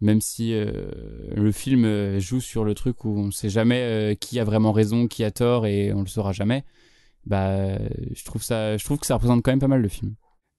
même 0.00 0.20
si 0.20 0.54
euh, 0.54 0.90
le 1.34 1.50
film 1.50 1.84
euh, 1.84 2.20
joue 2.20 2.40
sur 2.40 2.64
le 2.64 2.74
truc 2.74 3.04
où 3.04 3.16
on 3.18 3.30
sait 3.30 3.50
jamais 3.50 3.82
euh, 3.82 4.14
qui 4.14 4.38
a 4.38 4.44
vraiment 4.44 4.72
raison, 4.72 5.08
qui 5.08 5.24
a 5.24 5.30
tort, 5.30 5.66
et 5.66 5.92
on 5.92 6.00
le 6.00 6.06
saura 6.06 6.32
jamais. 6.32 6.64
Bah, 7.26 7.78
je 8.12 8.24
trouve 8.24 8.42
ça, 8.42 8.76
je 8.76 8.84
trouve 8.84 8.98
que 8.98 9.06
ça 9.06 9.14
représente 9.14 9.42
quand 9.42 9.50
même 9.50 9.58
pas 9.58 9.68
mal 9.68 9.82
le 9.82 9.88
film. 9.88 10.14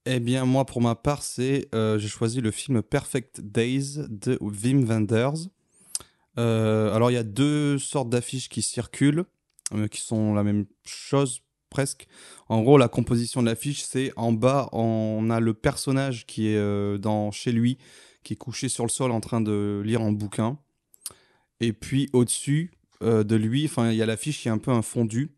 Eh 0.05 0.19
bien, 0.19 0.45
moi, 0.45 0.65
pour 0.65 0.81
ma 0.81 0.95
part, 0.95 1.23
c'est 1.23 1.67
j'ai 1.73 2.07
choisi 2.07 2.41
le 2.41 2.51
film 2.51 2.83
Perfect 2.83 3.41
Days 3.41 4.05
de 4.09 4.37
Wim 4.39 4.83
Wenders. 4.83 5.49
Alors, 6.35 7.11
il 7.11 7.15
y 7.15 7.17
a 7.17 7.23
deux 7.23 7.79
sortes 7.79 8.09
d'affiches 8.09 8.49
qui 8.49 8.61
circulent, 8.61 9.25
qui 9.89 10.01
sont 10.01 10.33
la 10.35 10.43
même 10.43 10.65
chose 10.83 11.41
presque. 11.69 12.07
En 12.49 12.61
gros, 12.61 12.77
la 12.77 12.87
composition 12.87 13.41
de 13.41 13.47
l'affiche, 13.47 13.81
c'est 13.81 14.11
en 14.15 14.31
bas, 14.31 14.69
on 14.71 15.29
a 15.31 15.39
le 15.39 15.55
personnage 15.55 16.27
qui 16.27 16.49
est 16.49 16.99
dans 16.99 17.31
chez 17.31 17.51
lui, 17.51 17.79
qui 18.23 18.33
est 18.33 18.37
couché 18.37 18.69
sur 18.69 18.85
le 18.85 18.89
sol 18.89 19.11
en 19.11 19.19
train 19.19 19.41
de 19.41 19.81
lire 19.85 20.01
un 20.01 20.11
bouquin. 20.11 20.57
Et 21.61 21.73
puis 21.73 22.09
au-dessus 22.13 22.71
euh, 23.01 23.23
de 23.23 23.35
lui, 23.35 23.65
enfin, 23.65 23.91
il 23.91 23.97
y 23.97 24.01
a 24.01 24.05
l'affiche 24.05 24.41
qui 24.41 24.47
est 24.47 24.51
un 24.51 24.57
peu 24.57 24.71
un 24.71 24.81
fondu. 24.81 25.31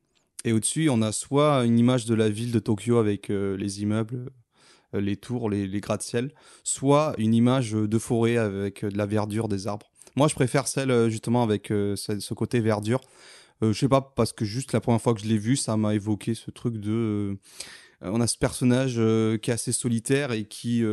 Et 0.45 0.53
au-dessus, 0.53 0.89
on 0.89 1.01
a 1.01 1.11
soit 1.11 1.65
une 1.65 1.77
image 1.77 2.05
de 2.05 2.15
la 2.15 2.29
ville 2.29 2.51
de 2.51 2.59
Tokyo 2.59 2.97
avec 2.97 3.29
euh, 3.29 3.55
les 3.57 3.83
immeubles, 3.83 4.31
euh, 4.95 5.01
les 5.01 5.15
tours, 5.15 5.49
les, 5.49 5.67
les 5.67 5.79
gratte-ciel, 5.79 6.33
soit 6.63 7.13
une 7.17 7.35
image 7.35 7.73
de 7.73 7.97
forêt 7.99 8.37
avec 8.37 8.83
de 8.83 8.97
la 8.97 9.05
verdure, 9.05 9.47
des 9.47 9.67
arbres. 9.67 9.91
Moi, 10.15 10.27
je 10.27 10.35
préfère 10.35 10.67
celle 10.67 11.09
justement 11.09 11.43
avec 11.43 11.67
ce, 11.67 12.33
côté 12.33 12.59
verdure. 12.59 12.99
Je 13.61 13.71
sais 13.71 13.87
pas, 13.87 14.01
parce 14.01 14.33
que 14.33 14.43
juste 14.43 14.73
la 14.73 14.81
première 14.81 15.01
fois 15.01 15.13
que 15.13 15.21
je 15.21 15.27
l'ai 15.27 15.37
vu, 15.37 15.55
ça 15.55 15.77
m'a 15.77 15.95
évoqué 15.95 16.33
ce 16.33 16.51
truc 16.51 16.79
de. 16.79 17.37
on 18.01 18.19
a 18.19 18.27
ce 18.27 18.37
personnage 18.37 18.95
qui 19.39 19.51
est 19.51 19.53
assez 19.53 19.71
solitaire 19.71 20.33
et 20.33 20.43
qui. 20.43 20.83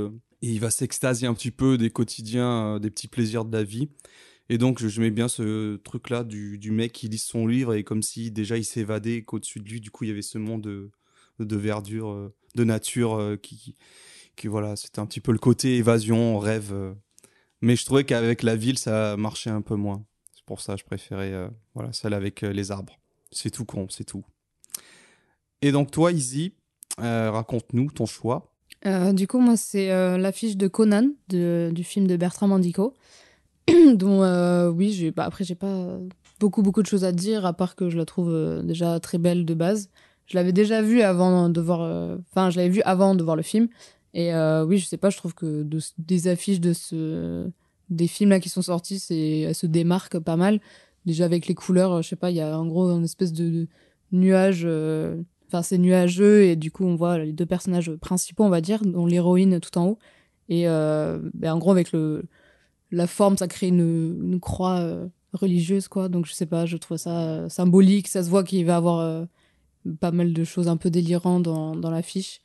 Et 0.42 0.51
il 0.51 0.61
va 0.61 0.70
s'extasier 0.70 1.27
un 1.27 1.35
petit 1.35 1.51
peu 1.51 1.79
des 1.79 1.90
quotidiens, 1.90 2.77
euh, 2.77 2.79
des 2.79 2.90
petits 2.90 3.09
plaisirs 3.09 3.44
de 3.44 3.57
la 3.57 3.64
vie. 3.64 3.88
Et 4.48 4.57
donc, 4.57 4.79
je, 4.79 5.01
mets 5.01 5.11
bien 5.11 5.29
ce 5.29 5.77
truc-là 5.77 6.24
du, 6.24 6.59
du 6.59 6.70
mec 6.70 6.92
qui 6.92 7.09
lit 7.09 7.18
son 7.18 7.46
livre 7.46 7.74
et 7.74 7.85
comme 7.85 8.03
si 8.03 8.31
déjà 8.31 8.57
il 8.57 8.64
s'évadait, 8.64 9.22
qu'au-dessus 9.22 9.61
de 9.61 9.68
lui, 9.68 9.81
du 9.81 9.90
coup, 9.90 10.05
il 10.05 10.09
y 10.09 10.11
avait 10.11 10.22
ce 10.22 10.38
monde 10.38 10.62
de, 10.62 10.90
de 11.38 11.57
verdure. 11.57 12.11
euh, 12.11 12.35
de 12.55 12.64
nature 12.64 13.14
euh, 13.14 13.37
qui, 13.37 13.77
qui, 14.37 14.48
voilà, 14.48 14.74
c'était 14.74 15.01
un 15.01 15.07
petit 15.07 15.20
peu 15.20 15.33
le 15.33 15.38
côté 15.38 15.77
évasion, 15.77 16.38
rêve. 16.38 16.74
mais 17.61 17.77
je 17.77 17.85
trouvais 17.85 18.05
qu'avec 18.05 18.42
la 18.42 18.57
ville, 18.57 18.79
ça 18.79 19.16
marchait 19.18 19.51
un 19.51 19.61
peu 19.61 19.74
moins. 19.74 20.05
C'est 20.35 20.44
pour 20.44 20.61
ça 20.61 20.74
que 20.74 20.81
je 20.81 20.85
préférais 20.85 21.51
voilà, 21.74 21.92
celle 21.92 22.14
avec 22.14 22.40
les 22.40 22.70
arbres. 22.70 22.98
C'est 23.31 23.51
tout 23.51 23.66
con, 23.66 23.87
c'est 23.90 24.05
tout. 24.05 24.24
Et 25.61 25.72
donc 25.72 25.90
toi, 25.90 26.11
Izzy, 26.11 26.55
raconte-nous 26.96 27.90
ton 27.90 28.07
choix. 28.07 28.58
Euh, 28.87 29.12
du 29.12 29.27
coup, 29.27 29.38
moi, 29.38 29.57
c'est 29.57 29.91
euh, 29.91 30.19
l'affiche 30.19 30.57
de 30.57 30.69
Conan, 30.69 31.11
du 31.29 31.85
film 31.85 32.07
de 32.07 32.17
Bertrand 32.17 32.49
Mandico, 32.49 32.95
dont, 33.95 34.23
euh, 34.23 34.71
oui, 34.71 35.12
bah, 35.14 35.25
après, 35.25 35.45
j'ai 35.45 35.55
pas 35.55 35.99
beaucoup, 36.41 36.62
beaucoup 36.62 36.83
de 36.83 36.87
choses 36.87 37.05
à 37.05 37.12
dire, 37.12 37.45
à 37.45 37.53
part 37.53 37.75
que 37.75 37.91
je 37.91 37.99
la 37.99 38.05
trouve 38.05 38.31
euh, 38.33 38.62
déjà 38.62 39.01
très 39.01 39.19
belle 39.19 39.45
de 39.45 39.55
base. 39.55 39.91
Je 40.27 40.37
l'avais 40.37 40.53
déjà 40.53 40.83
vue 40.83 41.03
avant 41.03 41.49
de 41.49 41.61
voir, 41.61 41.81
enfin, 42.31 42.51
je 42.51 42.59
l'avais 42.59 42.69
vue 42.69 42.83
avant 42.83 43.14
de 43.14 43.25
voir 43.25 43.35
le 43.35 43.43
film. 43.43 43.69
Et 44.12 44.31
oui, 44.67 44.77
je 44.77 44.85
sais 44.85 44.99
pas, 44.99 45.09
je 45.09 45.17
trouve 45.17 45.35
que 45.35 45.62
de, 45.62 45.81
des 45.97 46.29
affiches 46.29 46.61
de 46.61 46.75
ce, 46.75 47.49
des 47.88 48.07
films 48.07 48.29
là 48.29 48.38
qui 48.38 48.51
sont 48.51 48.61
sortis, 48.61 49.03
elles 49.11 49.55
se 49.55 49.67
démarquent 49.67 50.19
pas 50.19 50.37
mal. 50.37 50.61
Déjà 51.07 51.25
avec 51.25 51.47
les 51.47 51.55
couleurs, 51.55 52.03
je 52.03 52.09
sais 52.11 52.17
pas, 52.17 52.31
il 52.31 52.37
y 52.37 52.43
a 52.43 52.59
en 52.59 52.67
gros 52.67 52.91
une 52.91 53.05
espèce 53.05 53.33
de, 53.33 53.69
nuage, 54.12 54.67
enfin 55.49 55.63
c'est 55.63 55.79
nuageux 55.79 56.45
et 56.45 56.57
du 56.57 56.71
coup 56.71 56.85
on 56.85 56.95
voit 56.97 57.19
les 57.19 57.33
deux 57.33 57.47
personnages 57.47 57.91
principaux, 57.97 58.45
on 58.45 58.49
va 58.51 58.61
dire, 58.61 58.83
dont 58.85 59.07
l'héroïne 59.07 59.61
tout 59.61 59.77
en 59.79 59.87
haut. 59.89 59.99
Et 60.49 60.69
euh, 60.69 61.19
ben, 61.35 61.55
en 61.55 61.59
gros 61.59 61.73
avec 61.73 61.93
le 61.93 62.25
la 62.91 63.07
forme, 63.07 63.37
ça 63.37 63.49
crée 63.49 63.69
une, 63.69 64.33
une 64.33 64.41
croix 64.41 64.79
euh, 64.81 65.09
religieuse 65.33 65.89
quoi. 65.89 66.09
Donc 66.09 66.27
je 66.27 66.33
sais 66.33 66.47
pas, 66.47 66.67
je 66.67 66.77
trouve 66.77 66.97
ça 66.97 67.21
euh, 67.21 67.49
symbolique. 67.49 68.09
Ça 68.09 68.23
se 68.23 68.31
voit 68.31 68.45
qu'il 68.45 68.65
va 68.67 68.77
avoir 68.77 69.01
euh, 69.01 69.25
pas 70.01 70.11
mal 70.11 70.33
de 70.33 70.45
choses 70.45 70.69
un 70.69 70.77
peu 70.77 70.91
délirantes 70.91 71.43
dans 71.45 71.77
dans 71.77 71.91
l'affiche. 71.91 72.41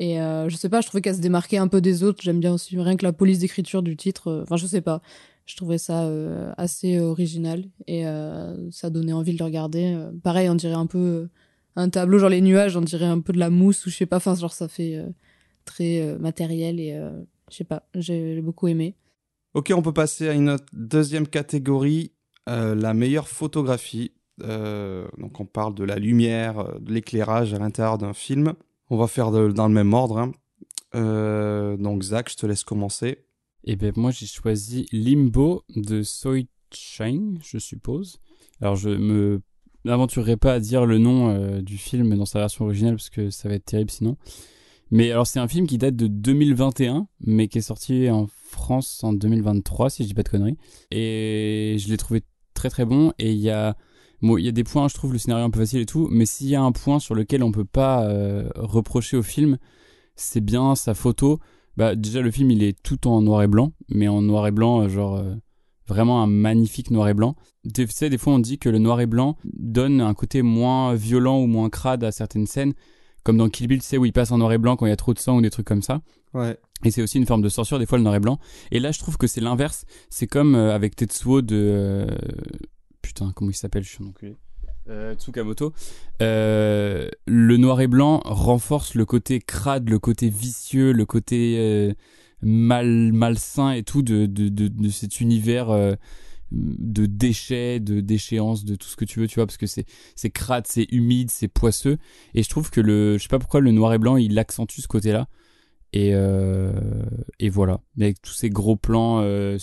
Et 0.00 0.18
je 0.18 0.54
sais 0.56 0.68
pas, 0.68 0.80
je 0.80 0.86
trouvais 0.86 1.00
qu'elle 1.00 1.16
se 1.16 1.20
démarquait 1.20 1.56
un 1.56 1.66
peu 1.66 1.80
des 1.80 2.04
autres. 2.04 2.22
J'aime 2.22 2.38
bien 2.38 2.54
aussi 2.54 2.78
rien 2.80 2.96
que 2.96 3.04
la 3.04 3.12
police 3.12 3.40
d'écriture 3.40 3.82
du 3.82 3.96
titre. 3.96 4.42
Enfin, 4.44 4.56
je 4.56 4.64
sais 4.64 4.80
pas. 4.80 5.02
Je 5.44 5.56
trouvais 5.56 5.78
ça 5.78 6.08
assez 6.56 7.00
original 7.00 7.64
et 7.88 8.04
ça 8.70 8.90
donnait 8.90 9.12
envie 9.12 9.32
de 9.32 9.38
le 9.38 9.44
regarder. 9.44 9.98
Pareil, 10.22 10.48
on 10.48 10.54
dirait 10.54 10.74
un 10.74 10.86
peu 10.86 11.28
un 11.80 11.88
tableau, 11.90 12.18
genre 12.18 12.28
les 12.28 12.40
nuages, 12.40 12.76
on 12.76 12.80
dirait 12.80 13.06
un 13.06 13.20
peu 13.20 13.32
de 13.32 13.38
la 13.38 13.50
mousse 13.50 13.86
ou 13.86 13.90
je 13.90 13.96
sais 13.96 14.06
pas. 14.06 14.16
Enfin, 14.16 14.34
genre 14.34 14.52
ça 14.52 14.68
fait 14.68 14.96
euh, 14.96 15.08
très 15.64 16.00
euh, 16.02 16.18
matériel 16.18 16.80
et 16.80 16.92
euh, 16.92 17.10
je 17.50 17.56
sais 17.56 17.64
pas. 17.64 17.88
J'ai 17.94 18.40
beaucoup 18.40 18.68
aimé. 18.68 18.94
Ok, 19.54 19.72
on 19.74 19.82
peut 19.82 19.92
passer 19.92 20.28
à 20.28 20.32
une 20.34 20.50
autre- 20.50 20.66
deuxième 20.72 21.26
catégorie, 21.26 22.12
euh, 22.48 22.74
la 22.74 22.94
meilleure 22.94 23.28
photographie. 23.28 24.12
Euh, 24.42 25.08
donc 25.18 25.40
on 25.40 25.46
parle 25.46 25.74
de 25.74 25.84
la 25.84 25.96
lumière, 25.96 26.78
de 26.80 26.92
l'éclairage 26.92 27.54
à 27.54 27.58
l'intérieur 27.58 27.98
d'un 27.98 28.12
film. 28.14 28.54
On 28.90 28.96
va 28.96 29.06
faire 29.06 29.30
de- 29.30 29.48
dans 29.52 29.68
le 29.68 29.74
même 29.74 29.94
ordre. 29.94 30.18
hein. 30.18 30.32
Euh, 30.94 31.76
donc 31.76 32.02
Zach, 32.02 32.30
je 32.30 32.36
te 32.36 32.46
laisse 32.46 32.64
commencer. 32.64 33.24
Et 33.64 33.76
ben 33.76 33.92
moi 33.96 34.10
j'ai 34.10 34.26
choisi 34.26 34.86
Limbo 34.92 35.64
de 35.76 36.02
Soi 36.02 36.42
Chang, 36.72 37.34
je 37.42 37.58
suppose. 37.58 38.20
Alors 38.60 38.76
je 38.76 38.90
me 38.90 39.40
n'aventurerai 39.88 40.36
pas 40.36 40.54
à 40.54 40.60
dire 40.60 40.86
le 40.86 40.98
nom 40.98 41.30
euh, 41.30 41.60
du 41.60 41.78
film 41.78 42.16
dans 42.16 42.24
sa 42.24 42.38
version 42.40 42.64
originale 42.64 42.94
parce 42.94 43.10
que 43.10 43.30
ça 43.30 43.48
va 43.48 43.54
être 43.54 43.64
terrible 43.64 43.90
sinon. 43.90 44.16
Mais 44.90 45.10
alors 45.10 45.26
c'est 45.26 45.38
un 45.38 45.48
film 45.48 45.66
qui 45.66 45.76
date 45.76 45.96
de 45.96 46.06
2021 46.06 47.06
mais 47.20 47.48
qui 47.48 47.58
est 47.58 47.62
sorti 47.62 48.08
en 48.10 48.26
France 48.26 49.02
en 49.04 49.12
2023 49.12 49.90
si 49.90 50.02
je 50.02 50.08
dis 50.08 50.14
pas 50.14 50.22
de 50.22 50.28
conneries. 50.28 50.56
Et 50.90 51.76
je 51.78 51.88
l'ai 51.88 51.96
trouvé 51.96 52.22
très 52.54 52.70
très 52.70 52.84
bon 52.84 53.12
et 53.18 53.32
il 53.32 53.38
y 53.38 53.50
a 53.50 53.76
bon, 54.22 54.38
il 54.38 54.44
y 54.44 54.48
a 54.48 54.52
des 54.52 54.64
points 54.64 54.88
je 54.88 54.94
trouve 54.94 55.12
le 55.12 55.18
scénario 55.18 55.44
un 55.44 55.50
peu 55.50 55.60
facile 55.60 55.80
et 55.80 55.86
tout 55.86 56.08
mais 56.10 56.26
s'il 56.26 56.48
y 56.48 56.56
a 56.56 56.62
un 56.62 56.72
point 56.72 56.98
sur 56.98 57.14
lequel 57.14 57.42
on 57.42 57.52
peut 57.52 57.64
pas 57.64 58.04
euh, 58.04 58.48
reprocher 58.56 59.16
au 59.16 59.22
film 59.22 59.58
c'est 60.16 60.40
bien 60.40 60.74
sa 60.74 60.94
photo 60.94 61.38
bah 61.76 61.94
déjà 61.94 62.20
le 62.20 62.32
film 62.32 62.50
il 62.50 62.64
est 62.64 62.76
tout 62.82 63.06
en 63.06 63.22
noir 63.22 63.42
et 63.42 63.46
blanc, 63.46 63.72
mais 63.88 64.08
en 64.08 64.20
noir 64.20 64.48
et 64.48 64.50
blanc 64.50 64.82
euh, 64.82 64.88
genre 64.88 65.22
vraiment 65.88 66.22
un 66.22 66.26
magnifique 66.26 66.90
noir 66.90 67.08
et 67.08 67.14
blanc. 67.14 67.36
Tu 67.74 67.86
sais 67.88 68.10
des 68.10 68.18
fois 68.18 68.34
on 68.34 68.38
dit 68.38 68.58
que 68.58 68.68
le 68.68 68.78
noir 68.78 69.00
et 69.00 69.06
blanc 69.06 69.36
donne 69.44 70.00
un 70.00 70.14
côté 70.14 70.42
moins 70.42 70.94
violent 70.94 71.40
ou 71.40 71.46
moins 71.46 71.70
crade 71.70 72.04
à 72.04 72.12
certaines 72.12 72.46
scènes, 72.46 72.74
comme 73.24 73.36
dans 73.36 73.48
Kill 73.48 73.66
Bill, 73.66 73.80
tu 73.80 73.86
sais 73.86 73.98
où 73.98 74.04
il 74.04 74.12
passe 74.12 74.30
en 74.30 74.38
noir 74.38 74.52
et 74.52 74.58
blanc 74.58 74.76
quand 74.76 74.86
il 74.86 74.90
y 74.90 74.92
a 74.92 74.96
trop 74.96 75.14
de 75.14 75.18
sang 75.18 75.36
ou 75.38 75.40
des 75.40 75.50
trucs 75.50 75.66
comme 75.66 75.82
ça. 75.82 76.02
Ouais. 76.34 76.58
Et 76.84 76.90
c'est 76.90 77.02
aussi 77.02 77.18
une 77.18 77.26
forme 77.26 77.42
de 77.42 77.48
censure 77.48 77.78
des 77.78 77.86
fois 77.86 77.98
le 77.98 78.04
noir 78.04 78.14
et 78.14 78.20
blanc. 78.20 78.38
Et 78.70 78.80
là 78.80 78.92
je 78.92 78.98
trouve 78.98 79.16
que 79.16 79.26
c'est 79.26 79.40
l'inverse. 79.40 79.84
C'est 80.10 80.26
comme 80.26 80.54
euh, 80.54 80.74
avec 80.74 80.94
Tetsuo 80.96 81.42
de 81.42 81.56
euh, 81.56 82.06
putain 83.02 83.32
comment 83.34 83.50
il 83.50 83.54
s'appelle 83.54 83.82
je 83.82 83.90
suis 83.90 84.04
un 84.04 84.08
enculé. 84.08 84.36
Euh, 84.90 85.14
Tsukamoto, 85.14 85.74
euh, 86.22 87.08
le 87.26 87.56
noir 87.58 87.82
et 87.82 87.88
blanc 87.88 88.22
renforce 88.24 88.94
le 88.94 89.04
côté 89.04 89.38
crade, 89.38 89.90
le 89.90 89.98
côté 89.98 90.30
vicieux, 90.30 90.92
le 90.92 91.04
côté 91.04 91.56
euh, 91.58 91.92
mal 92.42 93.12
malsain 93.12 93.72
et 93.72 93.82
tout 93.82 94.02
de, 94.02 94.26
de, 94.26 94.48
de, 94.48 94.68
de 94.68 94.88
cet 94.88 95.20
univers 95.20 95.70
euh, 95.70 95.94
de 96.50 97.06
déchets, 97.06 97.80
de 97.80 98.00
déchéance, 98.00 98.64
de 98.64 98.74
tout 98.74 98.88
ce 98.88 98.96
que 98.96 99.04
tu 99.04 99.20
veux, 99.20 99.26
tu 99.26 99.36
vois, 99.36 99.46
parce 99.46 99.58
que 99.58 99.66
c'est 99.66 99.84
c'est 100.14 100.30
crade, 100.30 100.66
c'est 100.66 100.86
humide, 100.90 101.30
c'est 101.30 101.48
poisseux. 101.48 101.98
Et 102.34 102.42
je 102.42 102.48
trouve 102.48 102.70
que 102.70 102.80
le, 102.80 103.18
je 103.18 103.22
sais 103.22 103.28
pas 103.28 103.38
pourquoi 103.38 103.60
le 103.60 103.72
noir 103.72 103.92
et 103.94 103.98
blanc 103.98 104.16
il 104.16 104.38
accentue 104.38 104.80
ce 104.80 104.88
côté-là. 104.88 105.28
Et 105.92 106.10
euh, 106.14 106.72
et 107.38 107.48
voilà, 107.50 107.80
avec 107.98 108.20
tous 108.22 108.32
ces 108.32 108.50
gros 108.50 108.76
plans 108.76 109.20
euh, 109.22 109.58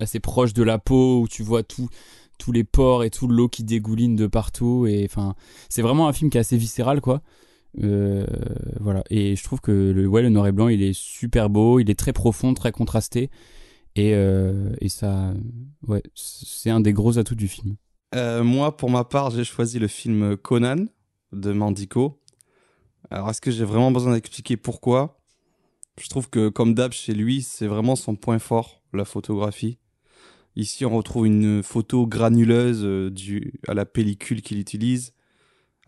assez 0.00 0.20
proches 0.20 0.54
de 0.54 0.62
la 0.62 0.78
peau 0.78 1.22
où 1.22 1.28
tu 1.28 1.42
vois 1.42 1.62
tout 1.62 1.88
tous 2.38 2.52
les 2.52 2.64
pores 2.64 3.02
et 3.02 3.10
tout 3.10 3.26
l'eau 3.26 3.48
qui 3.48 3.64
dégouline 3.64 4.14
de 4.14 4.28
partout 4.28 4.86
et 4.86 5.04
enfin 5.04 5.34
c'est 5.68 5.82
vraiment 5.82 6.06
un 6.06 6.12
film 6.12 6.30
qui 6.30 6.38
est 6.38 6.40
assez 6.40 6.56
viscéral 6.56 7.00
quoi 7.00 7.20
Euh, 7.82 8.26
voilà. 8.80 9.04
Et 9.10 9.36
je 9.36 9.44
trouve 9.44 9.60
que 9.60 9.72
le 9.72 10.06
ouais 10.06 10.22
le 10.22 10.30
noir 10.30 10.46
et 10.46 10.52
blanc 10.52 10.68
il 10.68 10.82
est 10.82 10.94
super 10.94 11.50
beau 11.50 11.78
il 11.80 11.90
est 11.90 11.98
très 11.98 12.12
profond 12.12 12.54
très 12.54 12.72
contrasté. 12.72 13.30
Et 13.94 14.14
euh, 14.14 14.74
et 14.80 14.88
ça 14.88 15.34
ouais 15.86 16.02
c'est 16.14 16.70
un 16.70 16.80
des 16.80 16.92
gros 16.92 17.18
atouts 17.18 17.34
du 17.34 17.48
film. 17.48 17.76
Euh, 18.14 18.42
moi, 18.42 18.76
pour 18.76 18.90
ma 18.90 19.04
part, 19.04 19.30
j'ai 19.30 19.44
choisi 19.44 19.78
le 19.78 19.86
film 19.86 20.36
Conan 20.36 20.86
de 21.32 21.52
Mandico. 21.52 22.22
Alors, 23.10 23.28
est-ce 23.30 23.40
que 23.40 23.50
j'ai 23.50 23.64
vraiment 23.64 23.90
besoin 23.90 24.14
d'expliquer 24.14 24.56
pourquoi? 24.56 25.20
Je 26.00 26.08
trouve 26.08 26.30
que, 26.30 26.48
comme 26.48 26.74
d'hab, 26.74 26.92
chez 26.92 27.12
lui, 27.12 27.42
c'est 27.42 27.66
vraiment 27.66 27.96
son 27.96 28.16
point 28.16 28.38
fort, 28.38 28.82
la 28.94 29.04
photographie. 29.04 29.78
Ici, 30.56 30.86
on 30.86 30.96
retrouve 30.96 31.26
une 31.26 31.62
photo 31.62 32.06
granuleuse 32.06 33.12
due 33.12 33.60
à 33.68 33.74
la 33.74 33.84
pellicule 33.84 34.42
qu'il 34.42 34.58
utilise, 34.58 35.12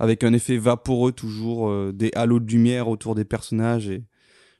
avec 0.00 0.24
un 0.24 0.32
effet 0.32 0.56
vaporeux 0.56 1.12
toujours, 1.12 1.68
euh, 1.68 1.92
des 1.92 2.10
halos 2.14 2.40
de 2.40 2.50
lumière 2.50 2.88
autour 2.88 3.14
des 3.14 3.26
personnages, 3.26 3.88
et 3.88 4.02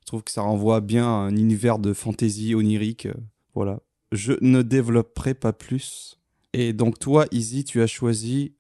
je 0.01 0.05
trouve 0.05 0.23
que 0.23 0.31
ça 0.31 0.43
renvoie 0.43 0.83
bien 0.83 1.07
à 1.07 1.17
un 1.17 1.35
univers 1.35 1.79
de 1.79 1.95
fantaisie 1.95 2.55
onirique. 2.55 3.07
euh, 3.07 3.15
voilà. 3.55 3.81
Je 4.13 4.35
ne 4.43 4.61
développerai 4.61 5.33
pas 5.33 5.55
plus. 5.55 6.19
Et 6.53 6.75
donc 6.75 6.99
toi, 6.99 7.25
Izzy, 7.33 7.65
tu 7.65 7.81
as 7.81 7.87
choisi 7.87 8.53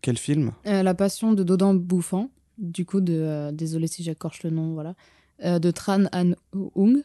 quel 0.00 0.16
film? 0.16 0.52
Euh, 0.66 0.84
la 0.84 0.94
passion 0.94 1.32
de 1.32 1.42
Dodan 1.42 1.74
Bouffant, 1.74 2.30
du 2.56 2.86
coup 2.86 3.00
de 3.00 3.50
désolé 3.52 3.88
si 3.88 4.04
j'écorche 4.04 4.44
le 4.44 4.50
nom, 4.50 4.74
voilà, 4.74 4.94
de 5.42 5.70
Tran 5.70 6.04
An 6.12 6.32
Ung, 6.76 7.02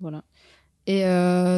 voilà. 0.00 0.24
Et 0.86 1.02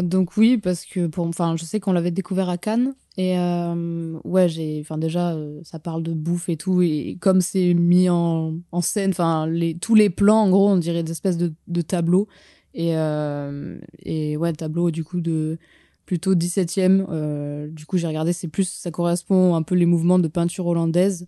donc 0.03 0.37
oui, 0.37 0.59
parce 0.59 0.87
que 0.87 1.07
pour, 1.07 1.27
enfin, 1.27 1.57
je 1.57 1.65
sais 1.65 1.79
qu'on 1.79 1.93
l'avait 1.93 2.11
découvert 2.11 2.49
à 2.49 2.57
Cannes 2.57 2.95
et 3.19 3.39
euh, 3.39 4.19
ouais, 4.25 4.49
j'ai, 4.49 4.81
enfin 4.81 4.97
déjà, 4.97 5.33
euh, 5.35 5.61
ça 5.65 5.79
parle 5.79 6.03
de 6.03 6.13
bouffe 6.13 6.49
et 6.49 6.57
tout 6.57 6.81
et 6.83 7.19
comme 7.21 7.41
c'est 7.43 7.75
mis 7.75 8.09
en, 8.09 8.55
scène, 8.81 9.11
enfin 9.11 9.47
les 9.47 9.77
tous 9.77 9.95
les 9.95 10.11
plans, 10.11 10.43
en 10.43 10.51
gros, 10.51 10.69
on 10.69 10.77
dirait 10.79 11.03
des 11.03 11.13
espèces 11.13 11.37
de, 11.37 11.53
de 11.69 11.83
tableaux 11.83 12.27
et 12.75 12.97
euh, 12.97 13.79
et 14.03 14.37
ouais, 14.37 14.53
tableau 14.55 14.91
du 14.91 15.05
coup 15.05 15.21
de 15.21 15.59
plutôt 16.07 16.35
17e. 16.35 17.07
euh, 17.11 17.69
du 17.69 17.87
coup, 17.87 17.97
j'ai 17.99 18.07
regardé, 18.07 18.33
c'est 18.33 18.49
plus, 18.49 18.69
ça 18.69 18.91
correspond 18.91 19.55
un 19.55 19.63
peu 19.63 19.75
les 19.75 19.87
mouvements 19.87 20.19
de 20.19 20.29
peinture 20.29 20.67
hollandaise. 20.67 21.27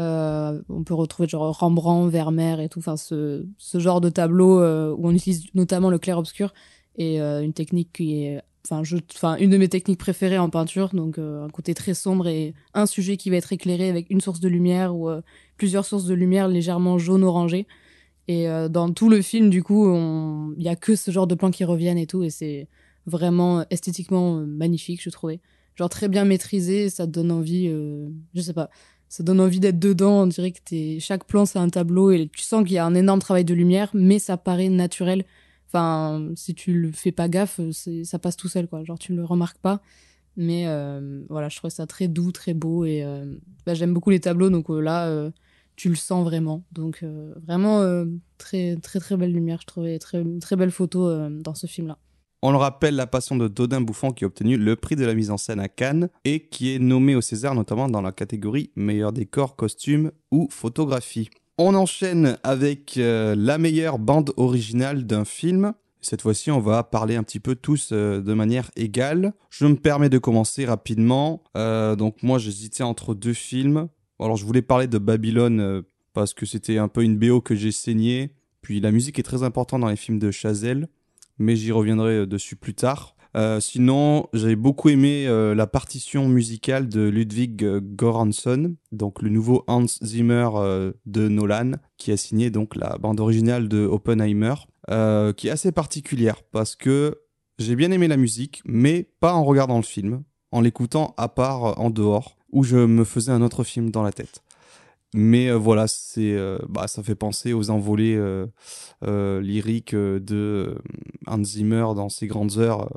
Euh, 0.00 0.60
on 0.68 0.84
peut 0.84 0.94
retrouver 0.94 1.28
genre 1.28 1.56
Rembrandt, 1.58 2.10
Vermeer 2.10 2.60
et 2.60 2.68
tout, 2.68 2.78
enfin 2.80 2.96
ce, 2.96 3.46
ce 3.58 3.78
genre 3.78 4.00
de 4.00 4.08
tableau 4.08 4.58
où 4.60 5.06
on 5.06 5.14
utilise 5.14 5.46
notamment 5.54 5.90
le 5.90 5.98
clair-obscur 5.98 6.52
et 6.96 7.20
euh, 7.20 7.42
une 7.42 7.52
technique 7.52 7.92
qui 7.92 8.24
est, 8.24 8.42
enfin, 8.70 9.36
une 9.36 9.50
de 9.50 9.56
mes 9.56 9.68
techniques 9.68 9.98
préférées 9.98 10.38
en 10.38 10.50
peinture, 10.50 10.90
donc 10.94 11.18
euh, 11.18 11.44
un 11.44 11.48
côté 11.48 11.74
très 11.74 11.94
sombre 11.94 12.28
et 12.28 12.54
un 12.74 12.86
sujet 12.86 13.16
qui 13.16 13.30
va 13.30 13.36
être 13.36 13.52
éclairé 13.52 13.88
avec 13.88 14.08
une 14.10 14.20
source 14.20 14.40
de 14.40 14.48
lumière 14.48 14.94
ou 14.94 15.08
euh, 15.08 15.20
plusieurs 15.56 15.84
sources 15.84 16.04
de 16.04 16.14
lumière 16.14 16.48
légèrement 16.48 16.98
jaune-orangé. 16.98 17.66
Et 18.28 18.48
euh, 18.48 18.68
dans 18.68 18.92
tout 18.92 19.08
le 19.08 19.20
film, 19.20 19.50
du 19.50 19.62
coup, 19.62 19.86
on- 19.86 20.54
il 20.56 20.62
y 20.62 20.68
a 20.68 20.76
que 20.76 20.94
ce 20.94 21.10
genre 21.10 21.26
de 21.26 21.34
plans 21.34 21.50
qui 21.50 21.64
reviennent 21.64 21.98
et 21.98 22.06
tout, 22.06 22.22
et 22.22 22.30
c'est 22.30 22.68
vraiment 23.06 23.64
esthétiquement 23.70 24.36
magnifique, 24.46 25.02
je 25.02 25.10
trouvais. 25.10 25.40
Genre 25.74 25.88
très 25.88 26.08
bien 26.08 26.24
maîtrisé, 26.24 26.88
ça 26.90 27.06
donne 27.06 27.32
envie, 27.32 27.68
je 28.34 28.40
sais 28.40 28.52
pas, 28.52 28.68
ça 29.08 29.22
donne 29.22 29.40
envie 29.40 29.58
d'être 29.58 29.78
dedans. 29.78 30.22
On 30.22 30.26
dirait 30.26 30.52
que 30.52 30.98
chaque 31.00 31.24
plan 31.24 31.44
c'est 31.46 31.58
un 31.58 31.68
tableau 31.68 32.10
et 32.12 32.28
tu 32.32 32.42
sens 32.42 32.62
qu'il 32.64 32.74
y 32.74 32.78
a 32.78 32.84
un 32.86 32.94
énorme 32.94 33.20
travail 33.20 33.44
de 33.44 33.54
lumière, 33.54 33.90
mais 33.92 34.18
ça 34.18 34.36
paraît 34.36 34.68
naturel. 34.68 35.24
Enfin, 35.72 36.28
si 36.36 36.54
tu 36.54 36.74
le 36.74 36.92
fais 36.92 37.12
pas 37.12 37.28
gaffe, 37.28 37.60
ça 38.04 38.18
passe 38.18 38.36
tout 38.36 38.48
seul, 38.48 38.68
quoi. 38.68 38.84
Genre 38.84 38.98
tu 38.98 39.12
ne 39.12 39.18
le 39.18 39.24
remarques 39.24 39.58
pas. 39.58 39.80
Mais 40.36 40.66
euh, 40.66 41.22
voilà, 41.28 41.48
je 41.48 41.56
trouvais 41.56 41.70
ça 41.70 41.86
très 41.86 42.08
doux, 42.08 42.32
très 42.32 42.54
beau 42.54 42.84
et 42.84 43.04
euh, 43.04 43.36
bah, 43.66 43.74
j'aime 43.74 43.92
beaucoup 43.92 44.10
les 44.10 44.20
tableaux. 44.20 44.50
Donc 44.50 44.70
euh, 44.70 44.80
là, 44.80 45.30
tu 45.76 45.88
le 45.88 45.94
sens 45.94 46.24
vraiment. 46.24 46.64
Donc 46.72 47.04
vraiment 47.46 47.82
très 48.38 48.76
très 48.76 49.00
très 49.00 49.16
belle 49.16 49.32
lumière, 49.32 49.58
je 49.62 49.66
trouvais 49.66 49.98
très 49.98 50.24
très 50.40 50.56
belle 50.56 50.70
photo 50.70 51.28
dans 51.30 51.54
ce 51.54 51.66
film 51.66 51.88
là. 51.88 51.98
On 52.44 52.50
le 52.50 52.56
rappelle, 52.56 52.96
La 52.96 53.06
Passion 53.06 53.36
de 53.36 53.46
Dodin 53.46 53.80
Bouffant 53.80 54.10
qui 54.10 54.24
a 54.24 54.26
obtenu 54.26 54.56
le 54.56 54.74
prix 54.74 54.96
de 54.96 55.04
la 55.04 55.14
mise 55.14 55.30
en 55.30 55.36
scène 55.36 55.60
à 55.60 55.68
Cannes 55.68 56.08
et 56.24 56.48
qui 56.48 56.74
est 56.74 56.80
nommé 56.80 57.14
au 57.14 57.20
César 57.20 57.54
notamment 57.54 57.88
dans 57.88 58.02
la 58.02 58.10
catégorie 58.10 58.72
meilleur 58.74 59.12
décor, 59.12 59.54
costume 59.54 60.10
ou 60.32 60.48
photographie. 60.50 61.30
On 61.58 61.74
enchaîne 61.74 62.38
avec 62.42 62.96
euh, 62.96 63.34
la 63.36 63.58
meilleure 63.58 63.98
bande 63.98 64.32
originale 64.36 65.06
d'un 65.06 65.24
film. 65.24 65.74
Cette 66.00 66.22
fois-ci, 66.22 66.50
on 66.50 66.60
va 66.60 66.82
parler 66.82 67.16
un 67.16 67.22
petit 67.22 67.40
peu 67.40 67.54
tous 67.54 67.90
euh, 67.92 68.20
de 68.20 68.32
manière 68.32 68.70
égale. 68.74 69.34
Je 69.50 69.66
me 69.66 69.76
permets 69.76 70.08
de 70.08 70.18
commencer 70.18 70.64
rapidement. 70.64 71.44
Euh, 71.56 71.94
donc 71.94 72.22
moi, 72.22 72.38
j'hésitais 72.38 72.82
entre 72.82 73.14
deux 73.14 73.34
films. 73.34 73.88
Alors 74.18 74.36
je 74.36 74.44
voulais 74.44 74.62
parler 74.62 74.86
de 74.86 74.98
Babylone 74.98 75.82
parce 76.12 76.32
que 76.32 76.46
c'était 76.46 76.78
un 76.78 76.88
peu 76.88 77.02
une 77.02 77.18
BO 77.18 77.40
que 77.40 77.54
j'ai 77.54 77.72
saignée. 77.72 78.34
Puis 78.62 78.80
la 78.80 78.92
musique 78.92 79.18
est 79.18 79.24
très 79.24 79.42
importante 79.42 79.80
dans 79.80 79.88
les 79.88 79.96
films 79.96 80.18
de 80.20 80.30
Chazelle 80.30 80.88
mais 81.38 81.56
j'y 81.56 81.72
reviendrai 81.72 82.26
dessus 82.26 82.56
plus 82.56 82.74
tard. 82.74 83.16
Euh, 83.36 83.60
sinon, 83.60 84.26
j'avais 84.32 84.56
beaucoup 84.56 84.88
aimé 84.90 85.26
euh, 85.26 85.54
la 85.54 85.66
partition 85.66 86.28
musicale 86.28 86.88
de 86.88 87.08
Ludwig 87.08 87.64
euh, 87.64 87.80
Göransson, 87.80 88.76
donc 88.90 89.22
le 89.22 89.30
nouveau 89.30 89.64
Hans 89.68 89.86
Zimmer 90.02 90.48
de 91.06 91.28
Nolan, 91.28 91.72
qui 91.96 92.12
a 92.12 92.16
signé 92.16 92.50
donc 92.50 92.76
la 92.76 92.98
bande 92.98 93.20
originale 93.20 93.68
de 93.68 93.86
Oppenheimer, 93.86 94.54
qui 95.36 95.48
est 95.48 95.50
assez 95.50 95.72
particulière 95.72 96.42
parce 96.50 96.76
que 96.76 97.20
j'ai 97.58 97.76
bien 97.76 97.90
aimé 97.90 98.08
la 98.08 98.16
musique, 98.16 98.62
mais 98.64 99.08
pas 99.20 99.32
en 99.32 99.44
regardant 99.44 99.76
le 99.76 99.82
film, 99.82 100.24
en 100.50 100.60
l'écoutant 100.60 101.14
à 101.16 101.28
part 101.28 101.78
en 101.80 101.90
dehors, 101.90 102.36
où 102.50 102.64
je 102.64 102.76
me 102.76 103.04
faisais 103.04 103.32
un 103.32 103.42
autre 103.42 103.64
film 103.64 103.90
dans 103.90 104.02
la 104.02 104.12
tête. 104.12 104.42
Mais 105.14 105.48
euh, 105.48 105.56
voilà, 105.56 105.86
c'est, 105.88 106.32
euh, 106.32 106.58
bah, 106.68 106.86
ça 106.88 107.02
fait 107.02 107.14
penser 107.14 107.52
aux 107.52 107.70
envolées 107.70 108.16
euh, 108.16 109.40
lyriques 109.40 109.94
de 109.94 110.74
Hans 111.26 111.44
Zimmer 111.44 111.86
dans 111.94 112.08
ses 112.08 112.26
grandes 112.26 112.58
heures, 112.58 112.88